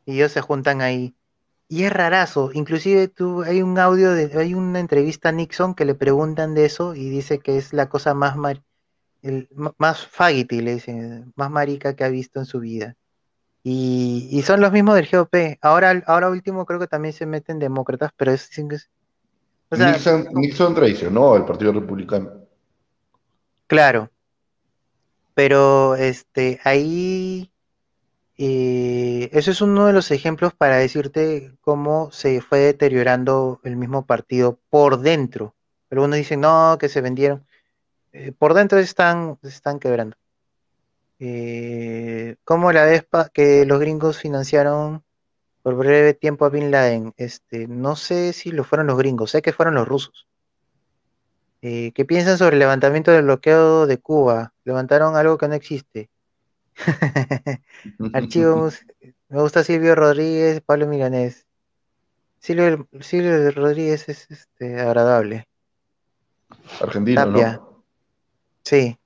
y 0.06 0.16
ellos 0.16 0.32
se 0.32 0.40
juntan 0.40 0.82
ahí. 0.82 1.16
Y 1.68 1.84
es 1.84 1.92
rarazo, 1.92 2.50
inclusive 2.54 3.08
tú, 3.08 3.42
hay 3.42 3.62
un 3.62 3.78
audio, 3.78 4.12
de, 4.12 4.38
hay 4.38 4.54
una 4.54 4.80
entrevista 4.80 5.30
a 5.30 5.32
Nixon 5.32 5.74
que 5.74 5.86
le 5.86 5.94
preguntan 5.96 6.54
de 6.54 6.66
eso 6.66 6.94
y 6.94 7.10
dice 7.10 7.40
que 7.40 7.58
es 7.58 7.72
la 7.74 7.88
cosa 7.88 8.14
más, 8.14 8.36
mar- 8.36 8.62
el, 9.22 9.48
más 9.78 10.08
le 10.50 10.74
dicen, 10.74 11.32
más 11.36 11.50
marica 11.50 11.96
que 11.96 12.04
ha 12.04 12.08
visto 12.08 12.40
en 12.40 12.46
su 12.46 12.60
vida. 12.60 12.96
Y, 13.62 14.28
y 14.32 14.42
son 14.42 14.60
los 14.60 14.72
mismos 14.72 14.96
del 14.96 15.08
GOP. 15.10 15.58
Ahora, 15.62 16.02
ahora 16.06 16.30
último 16.30 16.66
creo 16.66 16.80
que 16.80 16.86
también 16.88 17.14
se 17.14 17.26
meten 17.26 17.58
demócratas, 17.58 18.12
pero 18.16 18.32
es, 18.32 18.50
es- 18.58 18.90
o 19.70 19.76
sea, 19.76 19.92
Nixon, 19.92 20.28
Nixon 20.32 20.74
traicionó 20.74 21.34
al 21.34 21.44
Partido 21.44 21.72
Republicano. 21.72 22.30
Claro, 23.66 24.10
pero 25.34 25.94
este 25.94 26.60
ahí 26.64 27.50
eh, 28.42 29.28
eso 29.32 29.50
es 29.50 29.60
uno 29.60 29.86
de 29.86 29.92
los 29.92 30.10
ejemplos 30.10 30.54
para 30.54 30.78
decirte 30.78 31.52
cómo 31.60 32.10
se 32.10 32.40
fue 32.40 32.60
deteriorando 32.60 33.60
el 33.64 33.76
mismo 33.76 34.06
partido 34.06 34.58
por 34.70 35.00
dentro. 35.00 35.54
Algunos 35.90 36.16
dicen 36.16 36.40
no, 36.40 36.78
que 36.80 36.88
se 36.88 37.02
vendieron. 37.02 37.44
Eh, 38.12 38.32
por 38.32 38.54
dentro 38.54 38.78
están, 38.78 39.38
se 39.42 39.48
están 39.48 39.78
quebrando. 39.78 40.16
Eh, 41.18 42.36
¿cómo 42.44 42.72
la 42.72 42.86
vez 42.86 43.06
que 43.34 43.66
los 43.66 43.78
gringos 43.78 44.18
financiaron 44.18 45.04
por 45.62 45.76
breve 45.76 46.14
tiempo 46.14 46.44
a 46.44 46.48
Bin 46.48 46.70
Laden? 46.70 47.12
Este, 47.16 47.66
no 47.68 47.96
sé 47.96 48.32
si 48.32 48.50
lo 48.52 48.64
fueron 48.64 48.86
los 48.86 48.98
gringos, 48.98 49.30
sé 49.30 49.42
que 49.42 49.52
fueron 49.52 49.74
los 49.74 49.86
rusos. 49.86 50.26
Eh, 51.62 51.92
¿qué 51.94 52.04
piensan 52.04 52.38
sobre 52.38 52.54
el 52.56 52.60
levantamiento 52.60 53.10
del 53.10 53.24
bloqueo 53.24 53.86
de 53.86 53.98
Cuba? 53.98 54.54
Levantaron 54.64 55.16
algo 55.16 55.36
que 55.36 55.48
no 55.48 55.54
existe. 55.54 56.08
Archivos, 58.14 58.80
me 59.28 59.40
gusta 59.40 59.62
Silvio 59.64 59.94
Rodríguez, 59.94 60.62
Pablo 60.62 60.86
Milanés. 60.86 61.46
Silvio, 62.38 62.88
Silvio 63.00 63.50
Rodríguez 63.50 64.08
es 64.08 64.30
este, 64.30 64.80
agradable. 64.80 65.46
Argentino, 66.80 67.26
Tapia. 67.26 67.52
¿no? 67.52 67.84
Sí. 68.64 68.98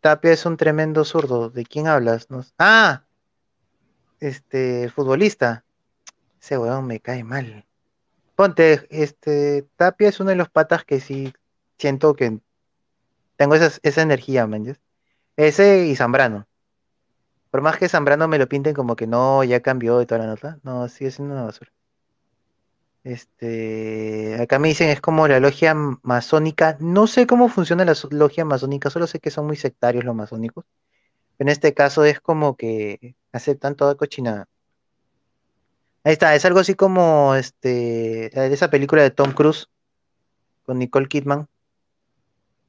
Tapia 0.00 0.32
es 0.32 0.44
un 0.44 0.56
tremendo 0.56 1.04
zurdo. 1.04 1.48
¿De 1.50 1.64
quién 1.64 1.86
hablas? 1.86 2.28
No- 2.28 2.44
Ah, 2.58 3.04
este, 4.18 4.88
futbolista. 4.90 5.64
Ese 6.42 6.58
weón 6.58 6.86
me 6.88 6.98
cae 6.98 7.22
mal. 7.22 7.64
Ponte, 8.34 8.86
este, 8.90 9.62
Tapia 9.76 10.08
es 10.08 10.18
uno 10.18 10.30
de 10.30 10.36
los 10.36 10.50
patas 10.50 10.84
que 10.84 10.98
sí 10.98 11.32
siento 11.78 12.14
que 12.14 12.40
tengo 13.36 13.54
esa 13.54 14.02
energía, 14.02 14.46
¿me 14.48 14.56
entiendes? 14.56 14.82
Ese 15.36 15.86
y 15.86 15.94
Zambrano. 15.94 16.48
Por 17.50 17.62
más 17.62 17.78
que 17.78 17.88
Zambrano 17.88 18.26
me 18.26 18.38
lo 18.38 18.48
pinten 18.48 18.74
como 18.74 18.96
que 18.96 19.06
no, 19.06 19.44
ya 19.44 19.60
cambió 19.60 20.02
y 20.02 20.06
toda 20.06 20.22
la 20.22 20.26
nota, 20.26 20.58
no, 20.64 20.88
sigue 20.88 21.12
siendo 21.12 21.34
una 21.34 21.44
basura. 21.44 21.70
Este, 23.04 24.36
acá 24.40 24.58
me 24.58 24.68
dicen 24.68 24.88
es 24.90 25.00
como 25.00 25.28
la 25.28 25.40
logia 25.40 25.74
masónica. 25.74 26.76
No 26.80 27.06
sé 27.06 27.26
cómo 27.26 27.48
funciona 27.48 27.84
la 27.84 27.94
logia 28.10 28.44
masónica, 28.44 28.90
solo 28.90 29.06
sé 29.06 29.20
que 29.20 29.30
son 29.30 29.46
muy 29.46 29.56
sectarios 29.56 30.04
los 30.04 30.14
masónicos. 30.14 30.64
En 31.38 31.48
este 31.48 31.74
caso 31.74 32.04
es 32.04 32.20
como 32.20 32.56
que 32.56 33.16
aceptan 33.32 33.76
toda 33.76 33.96
cochinada. 33.96 34.48
Ahí 36.04 36.12
está, 36.14 36.34
es 36.34 36.44
algo 36.44 36.58
así 36.58 36.74
como 36.74 37.34
este, 37.36 38.52
esa 38.52 38.70
película 38.70 39.02
de 39.02 39.10
Tom 39.10 39.32
Cruise 39.32 39.68
con 40.64 40.78
Nicole 40.78 41.06
Kidman, 41.06 41.48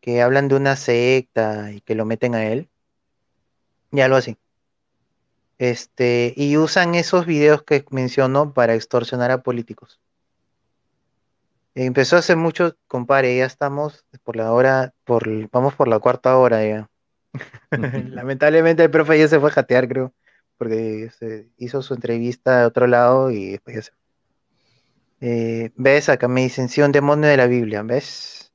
que 0.01 0.21
hablan 0.21 0.47
de 0.49 0.55
una 0.55 0.75
secta 0.75 1.71
y 1.71 1.81
que 1.81 1.95
lo 1.95 2.05
meten 2.05 2.35
a 2.35 2.45
él. 2.45 2.69
Y 3.91 4.01
algo 4.01 4.17
así. 4.17 4.37
Este, 5.57 6.33
y 6.35 6.57
usan 6.57 6.93
esos 6.95 7.25
videos 7.25 7.63
que 7.63 7.85
menciono 7.89 8.53
para 8.53 8.75
extorsionar 8.75 9.31
a 9.31 9.43
políticos. 9.43 9.99
Empezó 11.75 12.17
hace 12.17 12.35
mucho, 12.35 12.75
compadre, 12.87 13.35
ya 13.37 13.45
estamos 13.45 14.05
por 14.23 14.35
la 14.35 14.51
hora, 14.51 14.93
por, 15.05 15.49
vamos 15.49 15.73
por 15.73 15.87
la 15.87 15.99
cuarta 15.99 16.37
hora 16.37 16.63
ya. 16.63 16.89
Lamentablemente 18.11 18.83
el 18.83 18.91
profe 18.91 19.17
ya 19.17 19.27
se 19.27 19.39
fue 19.39 19.49
a 19.49 19.53
jatear, 19.53 19.87
creo, 19.87 20.13
porque 20.63 21.11
se 21.19 21.49
hizo 21.57 21.81
su 21.81 21.93
entrevista 21.93 22.63
a 22.63 22.67
otro 22.67 22.87
lado 22.87 23.31
y 23.31 23.51
después 23.51 23.75
ya 23.75 23.81
se. 23.81 23.91
Eh, 25.19 25.71
¿Ves? 25.75 26.07
Acá 26.07 26.29
me 26.29 26.43
dicen, 26.43 26.69
sí, 26.69 26.81
un 26.81 26.93
demonio 26.93 27.29
de 27.29 27.35
la 27.35 27.47
Biblia, 27.47 27.83
¿ves? 27.83 28.53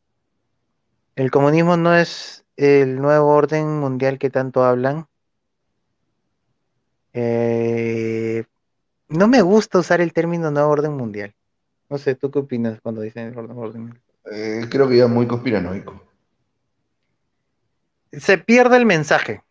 El 1.17 1.31
comunismo 1.31 1.77
no 1.77 1.95
es 1.95 2.47
el 2.57 2.97
nuevo 2.97 3.29
orden 3.29 3.79
mundial 3.79 4.19
que 4.19 4.31
tanto 4.31 4.65
hablan. 4.65 5.07
Eh, 7.13 8.45
no 9.09 9.29
me 9.29 9.43
gusta 9.43 9.79
usar 9.79 10.01
el 10.01 10.15
término 10.15 10.51
nuevo 10.51 10.71
orden 10.71 10.95
mundial. 10.95 11.35
No 11.91 11.99
sé, 11.99 12.15
¿tú 12.15 12.31
qué 12.31 12.39
opinas 12.39 12.81
cuando 12.81 13.03
dicen 13.03 13.37
orden, 13.37 13.59
orden 13.59 13.83
mundial? 13.83 14.03
Eh, 14.33 14.67
creo 14.71 14.89
que 14.89 14.97
ya 14.97 15.09
muy 15.09 15.27
conspiranoico. 15.27 16.03
se 18.13 18.39
pierde 18.39 18.79
el 18.79 18.87
mensaje. 18.87 19.43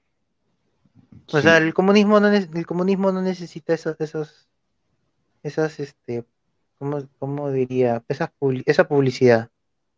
O 1.27 1.37
Sí. 1.37 1.41
sea, 1.43 1.57
el 1.57 1.73
comunismo 1.73 2.19
no, 2.19 2.29
el 2.29 2.65
comunismo 2.65 3.11
no 3.11 3.21
necesita 3.21 3.73
esos, 3.73 3.95
esos, 3.99 4.47
esas, 5.43 5.79
este, 5.79 6.25
¿cómo, 6.77 7.03
cómo 7.19 7.51
diría? 7.51 8.03
Esas 8.07 8.29
publi- 8.39 8.63
esa 8.65 8.87
publicidad. 8.87 9.49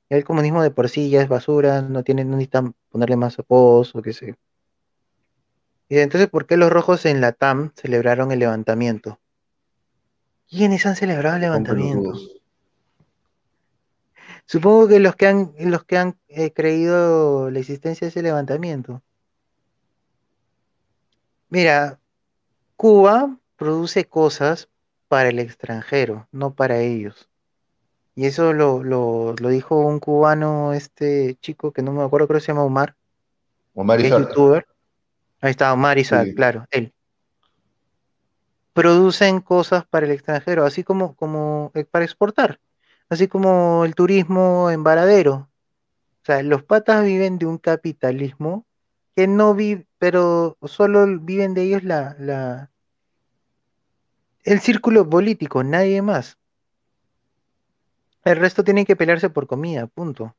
El 0.09 0.24
comunismo 0.24 0.64
de 0.64 0.72
por 0.72 0.90
sí 0.90 1.09
ya 1.11 1.22
es 1.22 1.27
basura, 1.30 1.83
no 1.83 2.03
tiene, 2.03 2.25
no 2.25 2.32
necesitan 2.32 2.74
ponerle 2.90 3.16
más 3.16 3.38
apodos 3.38 3.93
o 3.95 4.01
qué 4.01 4.14
sé. 4.14 4.35
Y 5.88 5.99
entonces, 5.99 6.30
¿por 6.30 6.48
qué 6.48 6.58
los 6.58 6.72
rojos 6.72 7.06
en 7.06 7.22
la 7.22 7.32
TAM 7.32 7.72
celebraron 7.75 8.32
el 8.32 8.40
levantamiento? 8.40 9.19
¿Quiénes 10.49 10.85
han 10.88 10.95
celebrado 10.95 11.35
el 11.35 11.41
levantamiento? 11.41 12.14
Supongo 14.45 14.88
que 14.88 14.99
los 14.99 15.16
que 15.16 15.27
han, 15.27 15.53
los 15.59 15.83
que 15.83 15.98
han 15.98 16.17
eh, 16.27 16.51
creído 16.51 17.51
la 17.51 17.59
existencia 17.59 18.06
de 18.06 18.09
ese 18.09 18.24
levantamiento. 18.24 19.03
Mira, 21.49 21.99
Cuba 22.75 23.37
produce 23.55 24.05
cosas 24.05 24.69
para 25.07 25.29
el 25.29 25.39
extranjero, 25.39 26.27
no 26.31 26.53
para 26.53 26.79
ellos. 26.79 27.27
Y 28.15 28.25
eso 28.25 28.53
lo, 28.53 28.83
lo, 28.83 29.33
lo 29.39 29.49
dijo 29.49 29.79
un 29.79 29.99
cubano, 29.99 30.73
este 30.73 31.37
chico 31.41 31.71
que 31.71 31.81
no 31.81 31.91
me 31.91 32.03
acuerdo, 32.03 32.27
creo 32.27 32.39
que 32.39 32.45
se 32.45 32.51
llama 32.51 32.63
Omar, 32.63 32.95
Omar 33.73 33.99
es 33.99 34.07
Isaac. 34.07 34.19
youtuber. 34.19 34.67
Ahí 35.41 35.51
está, 35.51 35.73
Omar 35.73 35.97
Isaac, 35.97 36.27
Sí. 36.27 36.35
claro, 36.35 36.65
él. 36.71 36.93
Producen 38.73 39.41
cosas 39.41 39.85
para 39.85 40.05
el 40.05 40.11
extranjero, 40.11 40.65
así 40.65 40.83
como, 40.83 41.15
como 41.15 41.71
eh, 41.73 41.85
para 41.85 42.05
exportar, 42.05 42.59
así 43.09 43.27
como 43.27 43.83
el 43.85 43.95
turismo 43.95 44.69
en 44.69 44.83
Varadero. 44.83 45.49
O 46.21 46.25
sea, 46.25 46.43
los 46.43 46.63
patas 46.63 47.03
viven 47.03 47.39
de 47.39 47.45
un 47.45 47.57
capitalismo 47.57 48.65
que 49.15 49.27
no 49.27 49.55
vive, 49.55 49.87
pero 49.99 50.57
solo 50.63 51.05
viven 51.19 51.53
de 51.53 51.63
ellos 51.63 51.83
la, 51.83 52.15
la, 52.17 52.71
el 54.43 54.61
círculo 54.61 55.07
político, 55.07 55.63
nadie 55.63 56.01
más. 56.01 56.37
El 58.23 58.37
resto 58.37 58.63
tienen 58.63 58.85
que 58.85 58.95
pelearse 58.95 59.29
por 59.29 59.45
comida, 59.45 59.87
punto. 59.87 60.35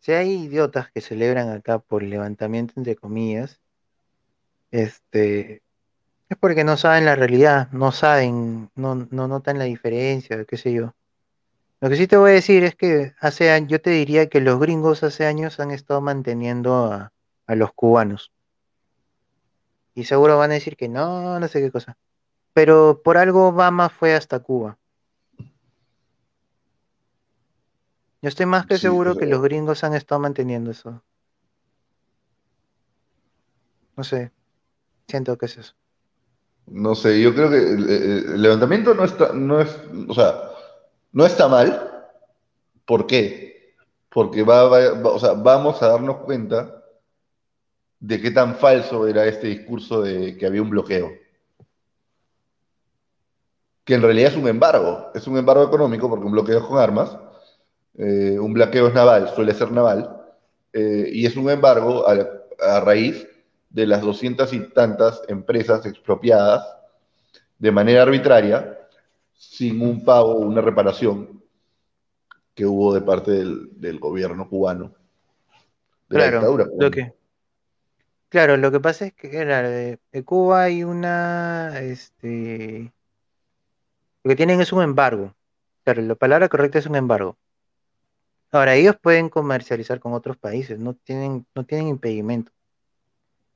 Si 0.00 0.12
hay 0.12 0.44
idiotas 0.44 0.90
que 0.92 1.00
celebran 1.00 1.48
acá 1.50 1.78
por 1.78 2.02
levantamiento 2.02 2.74
entre 2.76 2.94
comillas, 2.94 3.60
este, 4.70 5.62
es 6.28 6.36
porque 6.38 6.62
no 6.62 6.76
saben 6.76 7.06
la 7.06 7.16
realidad, 7.16 7.70
no 7.72 7.90
saben, 7.90 8.70
no, 8.74 9.08
no 9.10 9.28
notan 9.28 9.58
la 9.58 9.64
diferencia, 9.64 10.44
qué 10.44 10.56
sé 10.56 10.72
yo. 10.72 10.94
Lo 11.80 11.88
que 11.88 11.96
sí 11.96 12.06
te 12.06 12.16
voy 12.16 12.32
a 12.32 12.34
decir 12.34 12.64
es 12.64 12.74
que 12.74 13.14
hace 13.20 13.64
yo 13.66 13.80
te 13.80 13.90
diría 13.90 14.28
que 14.28 14.40
los 14.40 14.58
gringos 14.58 15.02
hace 15.04 15.26
años 15.26 15.60
han 15.60 15.70
estado 15.70 16.00
manteniendo 16.00 16.84
a, 16.92 17.12
a 17.46 17.54
los 17.54 17.72
cubanos. 17.72 18.32
Y 19.98 20.04
seguro 20.04 20.38
van 20.38 20.52
a 20.52 20.54
decir 20.54 20.76
que 20.76 20.88
no, 20.88 21.40
no 21.40 21.48
sé 21.48 21.60
qué 21.60 21.72
cosa. 21.72 21.98
Pero 22.52 23.02
por 23.02 23.16
algo 23.16 23.48
Obama 23.48 23.88
fue 23.88 24.14
hasta 24.14 24.38
Cuba. 24.38 24.78
Yo 28.22 28.28
estoy 28.28 28.46
más 28.46 28.64
que 28.64 28.76
Sí, 28.76 28.82
seguro 28.82 29.16
que 29.16 29.26
los 29.26 29.42
gringos 29.42 29.82
han 29.82 29.94
estado 29.94 30.20
manteniendo 30.20 30.70
eso. 30.70 31.02
No 33.96 34.04
sé, 34.04 34.30
siento 35.08 35.36
que 35.36 35.46
es 35.46 35.58
eso. 35.58 35.74
No 36.66 36.94
sé, 36.94 37.20
yo 37.20 37.34
creo 37.34 37.50
que 37.50 37.56
el, 37.56 37.90
el- 37.90 38.32
el 38.34 38.42
levantamiento 38.42 38.94
no 38.94 39.04
está, 39.04 39.32
no 39.32 39.60
es, 39.60 39.76
o 40.08 40.14
sea, 40.14 40.34
no 41.12 41.26
está 41.26 41.48
mal. 41.48 42.06
¿Por 42.86 43.06
qué? 43.06 43.74
Porque 44.10 44.42
va, 44.42 44.64
va- 44.68 44.92
va- 45.00 45.10
o 45.12 45.18
sea, 45.18 45.32
vamos 45.34 45.82
a 45.82 45.88
darnos 45.88 46.18
cuenta 46.18 46.77
de 48.00 48.20
qué 48.20 48.30
tan 48.30 48.54
falso 48.56 49.06
era 49.06 49.26
este 49.26 49.48
discurso 49.48 50.02
de 50.02 50.36
que 50.36 50.46
había 50.46 50.62
un 50.62 50.70
bloqueo. 50.70 51.10
Que 53.84 53.94
en 53.94 54.02
realidad 54.02 54.32
es 54.32 54.36
un 54.36 54.48
embargo, 54.48 55.10
es 55.14 55.26
un 55.26 55.38
embargo 55.38 55.64
económico 55.64 56.08
porque 56.08 56.26
un 56.26 56.32
bloqueo 56.32 56.58
es 56.58 56.64
con 56.64 56.78
armas, 56.78 57.16
eh, 57.96 58.38
un 58.38 58.52
bloqueo 58.52 58.88
es 58.88 58.94
naval, 58.94 59.30
suele 59.34 59.54
ser 59.54 59.72
naval, 59.72 60.14
eh, 60.72 61.08
y 61.12 61.24
es 61.26 61.36
un 61.36 61.48
embargo 61.50 62.06
a, 62.06 62.16
a 62.60 62.80
raíz 62.80 63.26
de 63.70 63.86
las 63.86 64.02
doscientas 64.02 64.52
y 64.52 64.60
tantas 64.72 65.22
empresas 65.28 65.84
expropiadas 65.86 66.66
de 67.58 67.72
manera 67.72 68.02
arbitraria, 68.02 68.78
sin 69.34 69.80
un 69.80 70.04
pago 70.04 70.32
o 70.32 70.38
una 70.40 70.60
reparación 70.60 71.42
que 72.54 72.66
hubo 72.66 72.92
de 72.94 73.00
parte 73.02 73.30
del, 73.30 73.70
del 73.80 73.98
gobierno 73.98 74.48
cubano, 74.48 74.94
de 76.08 76.18
la 76.18 76.26
Claro, 76.26 76.28
dictadura 76.28 76.66
lo 76.78 76.90
cubana. 76.90 76.90
que, 76.90 77.14
claro, 78.28 78.56
lo 78.56 78.70
que 78.72 78.80
pasa 78.80 79.06
es 79.06 79.14
que 79.14 79.30
claro, 79.30 79.68
de, 79.70 79.98
de 80.12 80.24
Cuba 80.24 80.62
hay 80.64 80.84
una, 80.84 81.78
este, 81.80 82.92
lo 84.22 84.28
que 84.30 84.36
tienen 84.36 84.60
es 84.60 84.72
un 84.72 84.82
embargo. 84.82 85.34
Claro, 85.84 86.02
la 86.02 86.14
palabra 86.14 86.48
correcta 86.48 86.78
es 86.78 86.86
un 86.86 86.96
embargo. 86.96 87.36
Ahora, 88.50 88.74
ellos 88.76 88.96
pueden 89.00 89.28
comercializar 89.28 90.00
con 90.00 90.14
otros 90.14 90.36
países, 90.36 90.78
no 90.78 90.94
tienen, 90.94 91.46
no 91.54 91.64
tienen 91.64 91.88
impedimento. 91.88 92.52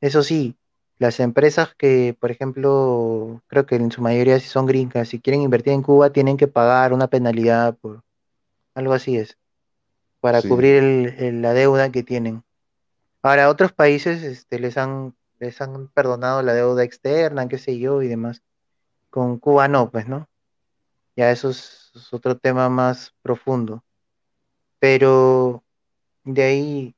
Eso 0.01 0.23
sí, 0.23 0.57
las 0.99 1.20
empresas 1.20 1.75
que, 1.76 2.17
por 2.18 2.31
ejemplo, 2.31 3.42
creo 3.47 3.67
que 3.67 3.76
en 3.76 3.91
su 3.91 4.02
mayoría 4.02 4.39
si 4.41 4.49
son 4.49 4.67
gringas, 4.67 5.09
si 5.09 5.20
quieren 5.20 5.42
invertir 5.42 5.73
en 5.73 5.83
Cuba, 5.83 6.10
tienen 6.10 6.36
que 6.36 6.49
pagar 6.49 6.92
una 6.92 7.09
penalidad 7.09 7.76
por 7.76 8.02
algo 8.75 8.92
así 8.94 9.17
es, 9.17 9.39
para 10.20 10.41
Sí. 10.42 10.49
cubrir 10.49 10.76
el- 10.76 11.15
el- 11.18 11.42
la 11.42 11.55
deuda 11.55 11.92
que 11.92 12.02
tienen. 12.02 12.44
Ahora, 13.23 13.49
otros 13.49 13.73
países 13.73 14.23
este, 14.23 14.59
les 14.59 14.76
han, 14.76 15.15
les 15.39 15.60
han 15.60 15.89
perdonado 15.89 16.42
la 16.42 16.55
deuda 16.55 16.83
externa, 16.84 17.49
qué 17.49 17.59
sé 17.59 17.78
yo, 17.78 18.02
y 18.02 18.09
demás. 18.09 18.42
Con 19.10 19.39
Cuba 19.39 19.68
no, 19.68 19.91
pues, 19.91 20.09
¿no? 20.09 20.28
Ya 21.17 21.31
eso 21.31 21.51
es, 21.51 21.92
es 21.94 22.12
otro 22.12 22.39
tema 22.39 22.68
más 22.68 23.15
profundo. 23.23 23.84
Pero 24.78 25.65
de 26.25 26.42
ahí 26.42 26.97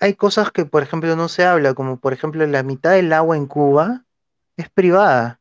hay 0.00 0.14
cosas 0.14 0.50
que, 0.52 0.64
por 0.66 0.82
ejemplo, 0.82 1.14
no 1.16 1.28
se 1.28 1.44
habla, 1.44 1.74
como 1.74 1.98
por 1.98 2.12
ejemplo 2.12 2.46
la 2.46 2.62
mitad 2.62 2.92
del 2.92 3.12
agua 3.12 3.36
en 3.36 3.46
Cuba 3.46 4.04
es 4.56 4.68
privada. 4.70 5.40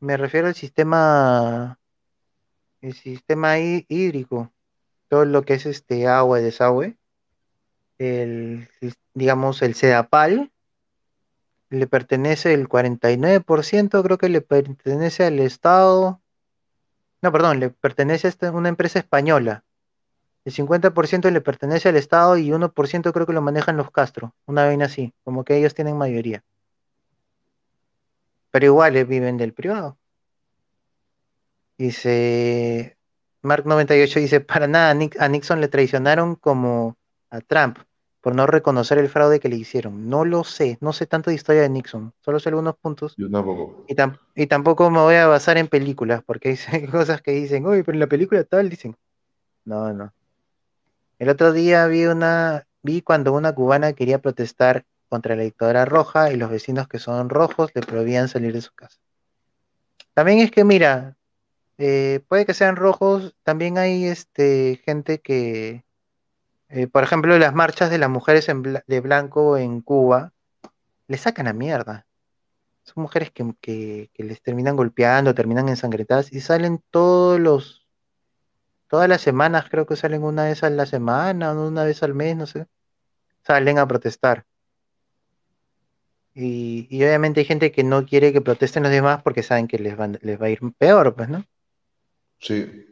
Me 0.00 0.16
refiero 0.16 0.48
al 0.48 0.54
sistema, 0.54 1.78
el 2.82 2.94
sistema 2.94 3.58
hí- 3.58 3.86
hídrico, 3.88 4.52
todo 5.08 5.24
lo 5.24 5.42
que 5.44 5.54
es 5.54 5.66
este 5.66 6.06
agua 6.06 6.40
y 6.40 6.44
desagüe. 6.44 6.99
El, 8.00 8.66
digamos, 9.12 9.60
el 9.60 9.74
Sedapal 9.74 10.50
le 11.68 11.86
pertenece 11.86 12.54
el 12.54 12.66
49%, 12.66 14.02
creo 14.02 14.16
que 14.16 14.30
le 14.30 14.40
pertenece 14.40 15.26
al 15.26 15.38
Estado. 15.38 16.22
No, 17.20 17.30
perdón, 17.30 17.60
le 17.60 17.68
pertenece 17.68 18.32
a 18.40 18.50
una 18.52 18.70
empresa 18.70 19.00
española. 19.00 19.64
El 20.46 20.54
50% 20.54 21.30
le 21.30 21.42
pertenece 21.42 21.90
al 21.90 21.96
Estado 21.96 22.38
y 22.38 22.50
1% 22.50 23.12
creo 23.12 23.26
que 23.26 23.34
lo 23.34 23.42
manejan 23.42 23.76
los 23.76 23.90
Castro. 23.90 24.34
Una 24.46 24.64
vaina 24.64 24.86
así, 24.86 25.12
como 25.22 25.44
que 25.44 25.58
ellos 25.58 25.74
tienen 25.74 25.98
mayoría. 25.98 26.42
Pero 28.50 28.64
igual 28.64 28.96
eh, 28.96 29.04
viven 29.04 29.36
del 29.36 29.52
privado. 29.52 29.98
Dice, 31.76 32.96
Mark98 33.42 34.20
dice, 34.20 34.40
para 34.40 34.66
nada, 34.66 34.90
a 35.18 35.28
Nixon 35.28 35.60
le 35.60 35.68
traicionaron 35.68 36.36
como 36.36 36.96
a 37.28 37.40
Trump 37.40 37.78
por 38.20 38.34
no 38.34 38.46
reconocer 38.46 38.98
el 38.98 39.08
fraude 39.08 39.40
que 39.40 39.48
le 39.48 39.56
hicieron. 39.56 40.08
No 40.08 40.24
lo 40.24 40.44
sé, 40.44 40.78
no 40.80 40.92
sé 40.92 41.06
tanto 41.06 41.30
de 41.30 41.36
historia 41.36 41.62
de 41.62 41.68
Nixon, 41.70 42.12
solo 42.20 42.38
sé 42.38 42.50
algunos 42.50 42.76
puntos. 42.76 43.14
Yo 43.16 43.30
tampoco. 43.30 43.84
Y, 43.88 43.94
tam- 43.94 44.18
y 44.34 44.46
tampoco 44.46 44.90
me 44.90 45.00
voy 45.00 45.14
a 45.16 45.26
basar 45.26 45.58
en 45.58 45.68
películas, 45.68 46.22
porque 46.24 46.58
hay 46.70 46.86
cosas 46.88 47.22
que 47.22 47.32
dicen, 47.32 47.66
uy, 47.66 47.82
pero 47.82 47.96
en 47.96 48.00
la 48.00 48.06
película 48.06 48.44
tal, 48.44 48.68
dicen. 48.68 48.96
No, 49.64 49.92
no. 49.92 50.12
El 51.18 51.28
otro 51.28 51.52
día 51.52 51.86
vi 51.86 52.06
una, 52.06 52.66
vi 52.82 53.02
cuando 53.02 53.32
una 53.32 53.54
cubana 53.54 53.92
quería 53.92 54.20
protestar 54.20 54.84
contra 55.08 55.36
la 55.36 55.42
dictadura 55.42 55.84
roja 55.84 56.32
y 56.32 56.36
los 56.36 56.50
vecinos 56.50 56.88
que 56.88 56.98
son 56.98 57.28
rojos 57.28 57.70
le 57.74 57.82
prohibían 57.82 58.28
salir 58.28 58.52
de 58.52 58.62
su 58.62 58.72
casa. 58.72 58.98
También 60.14 60.38
es 60.38 60.50
que, 60.50 60.64
mira, 60.64 61.16
eh, 61.78 62.20
puede 62.28 62.46
que 62.46 62.54
sean 62.54 62.76
rojos, 62.76 63.34
también 63.42 63.78
hay 63.78 64.04
este 64.06 64.80
gente 64.84 65.20
que, 65.20 65.84
eh, 66.70 66.86
por 66.86 67.02
ejemplo, 67.02 67.38
las 67.38 67.54
marchas 67.54 67.90
de 67.90 67.98
las 67.98 68.08
mujeres 68.10 68.48
en 68.48 68.62
bla- 68.62 68.84
de 68.86 69.00
blanco 69.00 69.56
en 69.56 69.80
Cuba, 69.80 70.32
le 71.08 71.18
sacan 71.18 71.48
a 71.48 71.52
mierda. 71.52 72.06
Son 72.84 73.02
mujeres 73.02 73.30
que, 73.30 73.54
que- 73.60 74.10
que 74.14 74.24
les 74.24 74.40
terminan 74.42 74.76
golpeando, 74.76 75.34
terminan 75.34 75.68
ensangrentadas 75.68 76.32
y 76.32 76.40
salen 76.40 76.82
todos 76.90 77.38
los, 77.38 77.86
todas 78.88 79.08
las 79.08 79.20
semanas, 79.20 79.66
creo 79.70 79.86
que 79.86 79.96
salen 79.96 80.22
una 80.24 80.44
vez 80.44 80.62
a 80.64 80.70
la 80.70 80.86
semana, 80.86 81.52
una 81.52 81.84
vez 81.84 82.02
al 82.02 82.14
mes, 82.14 82.36
no 82.36 82.46
sé, 82.46 82.66
salen 83.44 83.78
a 83.78 83.86
protestar. 83.86 84.44
Y, 86.34 86.86
y 86.90 87.02
obviamente 87.04 87.40
hay 87.40 87.46
gente 87.46 87.72
que 87.72 87.82
no 87.84 88.06
quiere 88.06 88.32
que 88.32 88.40
protesten 88.40 88.82
los 88.84 88.92
demás 88.92 89.22
porque 89.22 89.42
saben 89.42 89.66
que 89.68 89.78
les, 89.78 89.96
van- 89.96 90.18
les 90.22 90.40
va 90.40 90.46
a 90.46 90.50
ir 90.50 90.60
peor, 90.78 91.14
pues, 91.14 91.28
¿no? 91.28 91.44
Sí. 92.38 92.86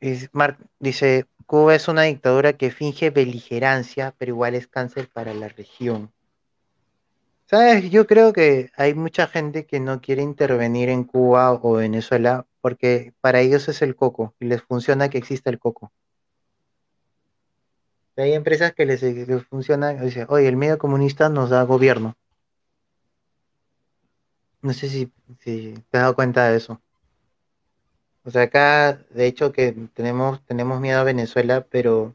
Y 0.00 0.14
Mark 0.32 0.58
dice, 0.78 1.26
Cuba 1.50 1.74
es 1.74 1.88
una 1.88 2.02
dictadura 2.02 2.52
que 2.52 2.70
finge 2.70 3.10
beligerancia, 3.10 4.14
pero 4.16 4.28
igual 4.28 4.54
es 4.54 4.68
cáncer 4.68 5.08
para 5.08 5.34
la 5.34 5.48
región. 5.48 6.12
¿Sabes? 7.46 7.90
Yo 7.90 8.06
creo 8.06 8.32
que 8.32 8.70
hay 8.76 8.94
mucha 8.94 9.26
gente 9.26 9.66
que 9.66 9.80
no 9.80 10.00
quiere 10.00 10.22
intervenir 10.22 10.90
en 10.90 11.02
Cuba 11.02 11.52
o 11.54 11.72
Venezuela 11.72 12.46
porque 12.60 13.14
para 13.20 13.40
ellos 13.40 13.68
es 13.68 13.82
el 13.82 13.96
coco 13.96 14.32
y 14.38 14.44
les 14.44 14.62
funciona 14.62 15.08
que 15.08 15.18
exista 15.18 15.50
el 15.50 15.58
coco. 15.58 15.90
Hay 18.16 18.34
empresas 18.34 18.72
que 18.72 18.86
les, 18.86 19.02
les 19.02 19.44
funciona, 19.48 19.90
dice, 19.94 20.26
oye, 20.28 20.46
el 20.46 20.56
medio 20.56 20.78
comunista 20.78 21.28
nos 21.30 21.50
da 21.50 21.64
gobierno. 21.64 22.14
No 24.62 24.72
sé 24.72 24.88
si, 24.88 25.10
si 25.40 25.74
te 25.90 25.98
has 25.98 26.02
dado 26.02 26.14
cuenta 26.14 26.48
de 26.48 26.58
eso. 26.58 26.80
O 28.24 28.30
sea, 28.30 28.42
acá, 28.42 28.94
de 29.10 29.26
hecho, 29.26 29.52
que 29.52 29.72
tenemos, 29.94 30.44
tenemos 30.46 30.80
miedo 30.80 31.00
a 31.00 31.04
Venezuela, 31.04 31.66
pero, 31.70 32.14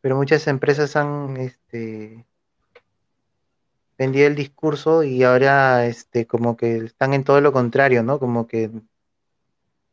pero 0.00 0.16
muchas 0.16 0.46
empresas 0.46 0.96
han 0.96 1.36
este, 1.36 2.24
vendido 3.98 4.26
el 4.28 4.36
discurso 4.36 5.02
y 5.02 5.22
ahora 5.24 5.86
este, 5.86 6.26
como 6.26 6.56
que 6.56 6.76
están 6.78 7.14
en 7.14 7.24
todo 7.24 7.40
lo 7.40 7.52
contrario, 7.52 8.02
¿no? 8.02 8.18
Como 8.18 8.46
que 8.46 8.70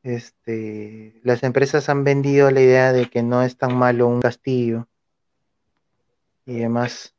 este, 0.03 1.19
las 1.23 1.43
empresas 1.43 1.89
han 1.89 2.03
vendido 2.03 2.51
la 2.51 2.61
idea 2.61 2.93
de 2.93 3.09
que 3.09 3.23
no 3.23 3.41
es 3.43 3.57
tan 3.57 3.75
malo 3.75 4.07
un 4.07 4.21
castillo 4.21 4.87
y 6.45 6.59
demás. 6.59 7.15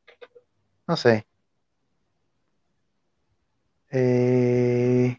No 0.86 0.96
sé. 0.96 1.26
Eh, 3.90 5.18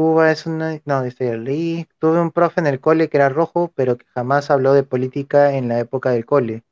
Cuba 0.00 0.30
es 0.32 0.46
una... 0.46 0.80
No, 0.86 1.02
lo 1.04 1.36
leí. 1.36 1.86
Tuve 1.98 2.18
un 2.22 2.30
profe 2.30 2.62
en 2.62 2.66
el 2.66 2.80
cole 2.80 3.10
que 3.10 3.18
era 3.18 3.28
rojo, 3.28 3.70
pero 3.74 3.98
que 3.98 4.06
jamás 4.14 4.50
habló 4.50 4.72
de 4.72 4.82
política 4.82 5.52
en 5.52 5.68
la 5.68 5.78
época 5.78 6.08
del 6.08 6.24
cole. 6.24 6.62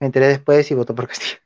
Me 0.00 0.06
enteré 0.06 0.28
después 0.28 0.70
y 0.70 0.74
votó 0.74 0.94
por 0.94 1.06
Castillo. 1.08 1.36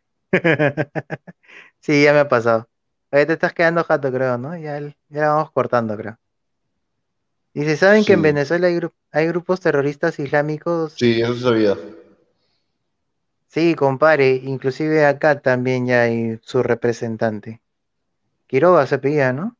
sí, 1.80 2.04
ya 2.04 2.12
me 2.12 2.20
ha 2.20 2.28
pasado. 2.28 2.68
Ahí 3.10 3.26
te 3.26 3.32
estás 3.32 3.52
quedando 3.52 3.82
jato, 3.82 4.12
creo, 4.12 4.38
¿no? 4.38 4.56
Ya, 4.56 4.78
ya 5.08 5.30
vamos 5.30 5.50
cortando, 5.50 5.96
creo. 5.96 6.16
Y 7.54 7.64
se 7.64 7.76
saben 7.76 8.04
que 8.04 8.12
en. 8.12 8.22
Venezuela 8.22 8.68
hay, 8.68 8.76
gru- 8.76 8.94
hay 9.10 9.26
grupos 9.26 9.60
terroristas 9.60 10.20
islámicos. 10.20 10.92
Sí, 10.92 11.20
eso 11.20 11.34
sabía. 11.34 11.76
Sí, 13.48 13.74
compare. 13.74 14.36
Inclusive 14.44 15.04
acá 15.04 15.40
también 15.40 15.88
ya 15.88 16.02
hay 16.02 16.38
su 16.42 16.62
representante. 16.62 17.62
Quiroga 18.46 18.86
se 18.86 18.98
pedía, 19.00 19.32
¿no? 19.32 19.56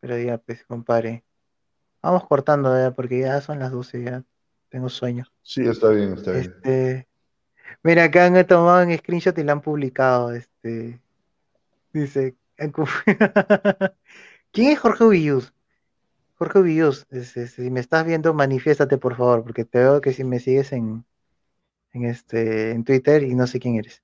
Pero 0.00 0.18
ya, 0.18 0.38
pues, 0.38 0.64
compare. 0.64 1.24
Vamos 2.02 2.26
cortando 2.26 2.76
ya, 2.76 2.92
porque 2.92 3.20
ya 3.20 3.40
son 3.40 3.58
las 3.58 3.72
12, 3.72 4.04
ya 4.04 4.24
tengo 4.68 4.88
sueño. 4.88 5.24
Sí, 5.42 5.62
está 5.66 5.88
bien, 5.90 6.12
está 6.12 6.32
bien. 6.32 6.42
Este, 6.44 7.08
mira, 7.82 8.04
acá 8.04 8.26
han 8.26 8.46
tomado 8.46 8.86
un 8.86 8.96
screenshot 8.96 9.36
y 9.38 9.42
lo 9.42 9.52
han 9.52 9.60
publicado. 9.60 10.32
Este, 10.32 11.00
dice, 11.92 12.36
¿quién 14.52 14.72
es 14.72 14.78
Jorge 14.78 15.08
Villus? 15.08 15.52
Jorge 16.34 16.62
Villus, 16.62 17.06
este, 17.10 17.48
si 17.48 17.70
me 17.70 17.80
estás 17.80 18.06
viendo, 18.06 18.32
manifiéstate 18.32 18.96
por 18.98 19.16
favor, 19.16 19.42
porque 19.42 19.64
te 19.64 19.78
veo 19.78 20.00
que 20.00 20.12
si 20.12 20.22
me 20.24 20.38
sigues 20.38 20.72
en, 20.72 21.04
en 21.92 22.04
este, 22.04 22.70
en 22.70 22.84
Twitter 22.84 23.24
y 23.24 23.34
no 23.34 23.46
sé 23.46 23.58
quién 23.58 23.76
eres. 23.76 24.02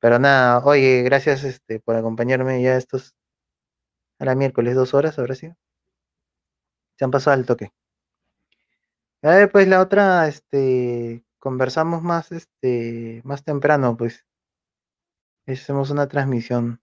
Pero 0.00 0.18
nada, 0.18 0.64
oye, 0.64 1.02
gracias 1.02 1.44
este, 1.44 1.80
por 1.80 1.96
acompañarme 1.96 2.62
ya 2.62 2.76
estos 2.76 3.14
a 4.18 4.26
la 4.26 4.34
miércoles, 4.34 4.74
dos 4.74 4.94
horas, 4.94 5.18
ahora 5.18 5.34
sí. 5.34 5.48
Se 6.98 7.06
han 7.06 7.10
pasado 7.10 7.32
al 7.34 7.46
toque. 7.46 7.70
A 9.22 9.28
ver, 9.30 9.50
pues 9.52 9.68
la 9.68 9.80
otra, 9.82 10.26
este, 10.28 11.22
conversamos 11.38 12.02
más, 12.02 12.32
este, 12.32 13.20
más 13.24 13.44
temprano, 13.44 13.94
pues. 13.96 14.24
Hacemos 15.48 15.90
una 15.90 16.06
transmisión. 16.06 16.80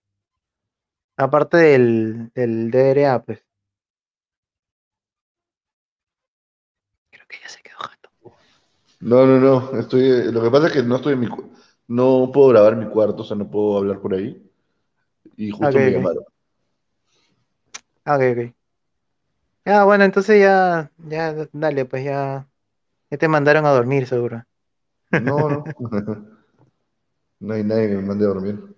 Aparte 1.16 1.56
del, 1.56 2.30
del 2.36 2.70
DRA, 2.70 3.20
pues. 3.24 3.44
Creo 7.10 7.26
que 7.28 7.38
ya 7.40 7.48
se 7.48 7.62
quedó 7.62 7.78
jato. 7.78 8.10
No, 9.00 9.26
no, 9.26 9.38
no. 9.40 9.78
Estoy, 9.78 10.32
lo 10.32 10.42
que 10.42 10.50
pasa 10.50 10.68
es 10.68 10.72
que 10.72 10.82
no 10.82 10.96
estoy 10.96 11.12
en 11.14 11.20
mi 11.20 11.28
no 11.88 12.30
puedo 12.32 12.48
grabar 12.48 12.76
mi 12.76 12.88
cuarto, 12.88 13.22
o 13.22 13.24
sea, 13.26 13.36
no 13.36 13.50
puedo 13.50 13.76
hablar 13.78 14.00
por 14.00 14.14
ahí. 14.14 14.42
Y 15.36 15.50
justo 15.52 15.78
Ok, 15.78 15.80
me 15.80 15.90
llamaron. 15.92 16.24
Ah, 18.04 18.16
ok, 18.16 18.22
ok. 18.32 18.54
Ah, 19.66 19.84
bueno, 19.84 20.04
entonces 20.04 20.40
ya, 20.40 20.90
ya, 20.98 21.34
dale, 21.52 21.84
pues 21.86 22.04
ya, 22.04 22.46
ya 23.10 23.18
te 23.18 23.28
mandaron 23.28 23.64
a 23.66 23.70
dormir, 23.70 24.06
seguro. 24.06 24.44
No, 25.10 25.48
no. 25.48 25.64
No 27.40 27.52
hay 27.52 27.62
nadie 27.64 27.88
que 27.88 27.96
me 27.96 28.02
mande 28.02 28.24
a 28.24 28.28
dormir. 28.28 28.74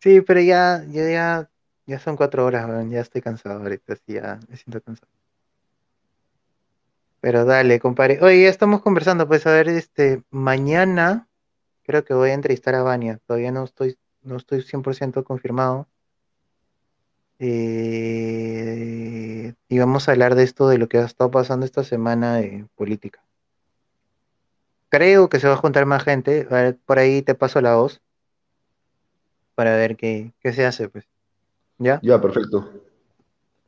Sí, 0.00 0.20
pero 0.20 0.40
ya, 0.40 0.84
ya, 0.88 1.08
ya, 1.10 1.50
ya 1.86 1.98
son 1.98 2.16
cuatro 2.16 2.44
horas, 2.44 2.68
weón, 2.68 2.90
ya 2.90 3.00
estoy 3.00 3.22
cansado 3.22 3.60
ahorita, 3.60 3.96
sí, 3.96 4.14
ya 4.14 4.38
me 4.48 4.56
siento 4.56 4.80
cansado. 4.82 5.10
Pero 7.20 7.44
dale, 7.44 7.80
compadre. 7.80 8.18
Oye, 8.22 8.42
ya 8.42 8.48
estamos 8.50 8.82
conversando, 8.82 9.26
pues 9.26 9.46
a 9.46 9.52
ver, 9.52 9.68
este, 9.68 10.22
mañana 10.30 11.28
creo 11.84 12.04
que 12.04 12.14
voy 12.14 12.30
a 12.30 12.34
entrevistar 12.34 12.74
a 12.74 12.82
Vania. 12.82 13.18
Todavía 13.26 13.52
no 13.52 13.64
estoy, 13.64 13.98
no 14.22 14.36
estoy 14.36 14.62
100% 14.62 15.24
confirmado. 15.24 15.88
Eh, 17.44 19.12
y 19.68 19.78
vamos 19.80 20.08
a 20.08 20.12
hablar 20.12 20.36
de 20.36 20.44
esto, 20.44 20.68
de 20.68 20.78
lo 20.78 20.88
que 20.88 20.98
ha 20.98 21.04
estado 21.04 21.32
pasando 21.32 21.66
esta 21.66 21.82
semana 21.82 22.36
de 22.36 22.66
política. 22.76 23.20
Creo 24.90 25.28
que 25.28 25.40
se 25.40 25.48
va 25.48 25.54
a 25.54 25.56
juntar 25.56 25.84
más 25.84 26.04
gente. 26.04 26.46
A 26.50 26.54
ver, 26.54 26.78
por 26.86 27.00
ahí 27.00 27.20
te 27.22 27.34
paso 27.34 27.60
la 27.60 27.74
voz 27.74 28.00
para 29.56 29.74
ver 29.74 29.96
qué, 29.96 30.32
qué 30.40 30.52
se 30.52 30.64
hace, 30.64 30.88
pues. 30.88 31.04
¿Ya? 31.78 31.98
Ya, 32.04 32.20
perfecto. 32.20 32.70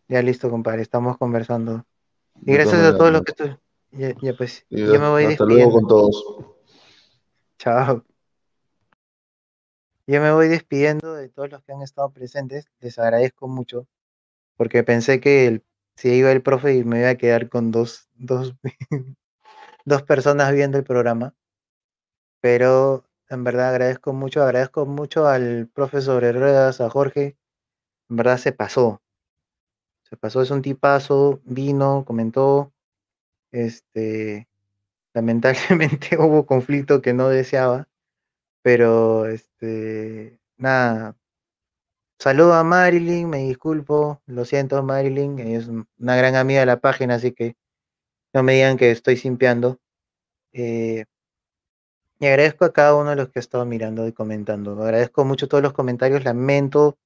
Ya 0.07 0.23
listo, 0.23 0.49
compadre. 0.51 0.83
Estamos 0.83 1.19
conversando. 1.19 1.85
Y 2.43 2.53
De 2.53 2.59
gracias 2.59 2.81
a 2.81 2.97
todos 2.97 3.11
los 3.11 3.23
que 3.23 3.59
Ya, 3.91 4.15
ya, 4.23 4.35
pues. 4.35 4.65
Y 4.71 4.87
Yo 4.87 5.01
me 5.01 5.09
voy 5.09 5.25
hasta 5.25 5.45
luego 5.47 5.73
con 5.73 5.89
todos. 5.89 6.25
Chao. 7.59 8.05
Yo 10.07 10.21
me 10.21 10.33
voy 10.33 10.49
despidiendo 10.49 11.15
de 11.15 11.31
todos 11.31 11.51
los 11.51 11.63
que 11.63 11.73
han 11.73 11.83
estado 11.83 12.11
presentes. 12.11 12.67
Les 12.81 12.99
agradezco 12.99 13.49
mucho. 13.49 13.87
Porque 14.57 14.85
pensé 14.85 15.21
que 15.21 15.63
si 15.97 16.11
iba 16.11 16.31
el 16.33 16.43
profe 16.43 16.75
y 16.75 16.85
me 16.85 17.01
iba 17.01 17.11
a 17.11 17.17
quedar 17.17 17.49
con 17.49 17.71
dos, 17.71 18.09
dos, 18.15 18.55
dos 19.87 20.03
personas 20.03 20.53
viendo 20.53 20.79
el 20.79 20.85
programa. 20.85 21.35
Pero 22.41 23.05
en 23.31 23.45
verdad 23.45 23.71
agradezco 23.71 24.13
mucho, 24.13 24.43
agradezco 24.43 24.85
mucho 24.87 25.27
al 25.27 25.69
profe 25.73 26.03
sobre 26.03 26.33
ruedas, 26.33 26.81
a 26.81 26.91
Jorge. 26.91 27.37
En 28.11 28.17
verdad 28.17 28.37
se 28.39 28.53
pasó. 28.53 29.01
Se 30.03 30.17
pasó, 30.19 30.43
es 30.43 30.51
un 30.51 30.63
tipazo, 30.63 31.41
vino, 31.45 32.05
comentó. 32.05 32.73
Este, 33.53 34.49
lamentablemente 35.15 36.17
hubo 36.19 36.47
conflicto 36.47 37.01
que 37.01 37.15
no 37.15 37.29
deseaba. 37.29 37.89
Pero 38.65 39.27
este, 39.27 40.41
nada. 40.57 41.17
Saludo 42.19 42.55
a 42.55 42.65
Marilyn, 42.65 43.29
me 43.29 43.39
disculpo, 43.39 44.23
lo 44.27 44.47
siento 44.47 44.83
Marilyn, 44.83 45.39
es 45.39 45.69
una 45.69 46.17
gran 46.17 46.35
amiga 46.35 46.61
de 46.61 46.67
la 46.67 46.81
página, 46.81 47.17
así 47.17 47.33
que 47.33 47.57
no 48.33 48.43
me 48.43 48.55
digan 48.55 48.79
que 48.79 48.91
estoy 48.91 49.19
simpeando. 49.19 49.79
Eh, 50.53 51.05
y 52.19 52.27
agradezco 52.27 52.65
a 52.65 52.73
cada 52.73 52.95
uno 52.95 53.11
de 53.11 53.17
los 53.17 53.29
que 53.29 53.39
ha 53.39 53.41
estado 53.41 53.67
mirando 53.67 54.09
y 54.09 54.13
comentando. 54.15 54.83
Agradezco 54.83 55.27
mucho 55.27 55.47
todos 55.47 55.63
los 55.63 55.75
comentarios. 55.75 56.25
Lamento 56.25 56.97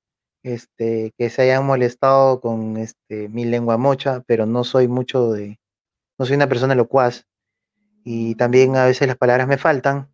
este, 0.44 1.12
que 1.18 1.28
se 1.30 1.42
hayan 1.42 1.66
molestado 1.66 2.40
con 2.40 2.76
este, 2.76 3.28
mi 3.28 3.44
lengua 3.46 3.78
mocha, 3.78 4.22
pero 4.28 4.46
no 4.46 4.62
soy 4.62 4.86
mucho 4.86 5.32
de. 5.32 5.58
No 6.18 6.26
soy 6.26 6.36
una 6.36 6.48
persona 6.48 6.76
locuaz. 6.76 7.26
Y 8.04 8.36
también 8.36 8.76
a 8.76 8.86
veces 8.86 9.08
las 9.08 9.16
palabras 9.16 9.48
me 9.48 9.58
faltan. 9.58 10.08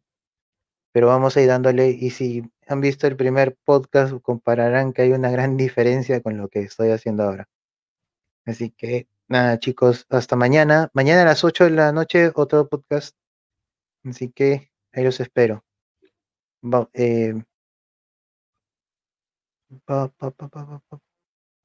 Pero 0.94 1.08
vamos 1.08 1.36
a 1.36 1.42
ir 1.42 1.48
dándole. 1.48 1.89
Y 1.90 2.10
si 2.10 2.44
han 2.68 2.81
visto 2.81 3.08
el 3.08 3.16
primer 3.16 3.56
podcast, 3.64 4.14
compararán 4.23 4.92
que 4.92 5.02
hay 5.02 5.12
una 5.12 5.31
gran 5.31 5.56
diferencia 5.56 6.23
con 6.23 6.39
lo 6.39 6.48
que 6.48 6.60
estoy 6.60 6.90
haciendo 6.90 7.24
ahora. 7.24 7.48
Así 8.47 8.70
que 8.70 9.08
nada, 9.28 9.58
chicos, 9.58 10.06
hasta 10.08 10.36
mañana. 10.36 10.90
Mañana 10.94 11.23
a 11.23 11.24
las 11.26 11.42
8 11.44 11.64
de 11.64 11.70
la 11.70 11.92
noche, 11.92 12.31
otro 12.34 12.68
podcast. 12.68 13.16
Así 14.05 14.31
que 14.31 14.70
ahí 14.92 15.02
los 15.05 15.18
espero. 15.20 15.64
Va- 16.62 16.89
eh. 16.94 17.34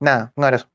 Nada, 0.02 0.34
un 0.36 0.44
abrazo. 0.44 0.70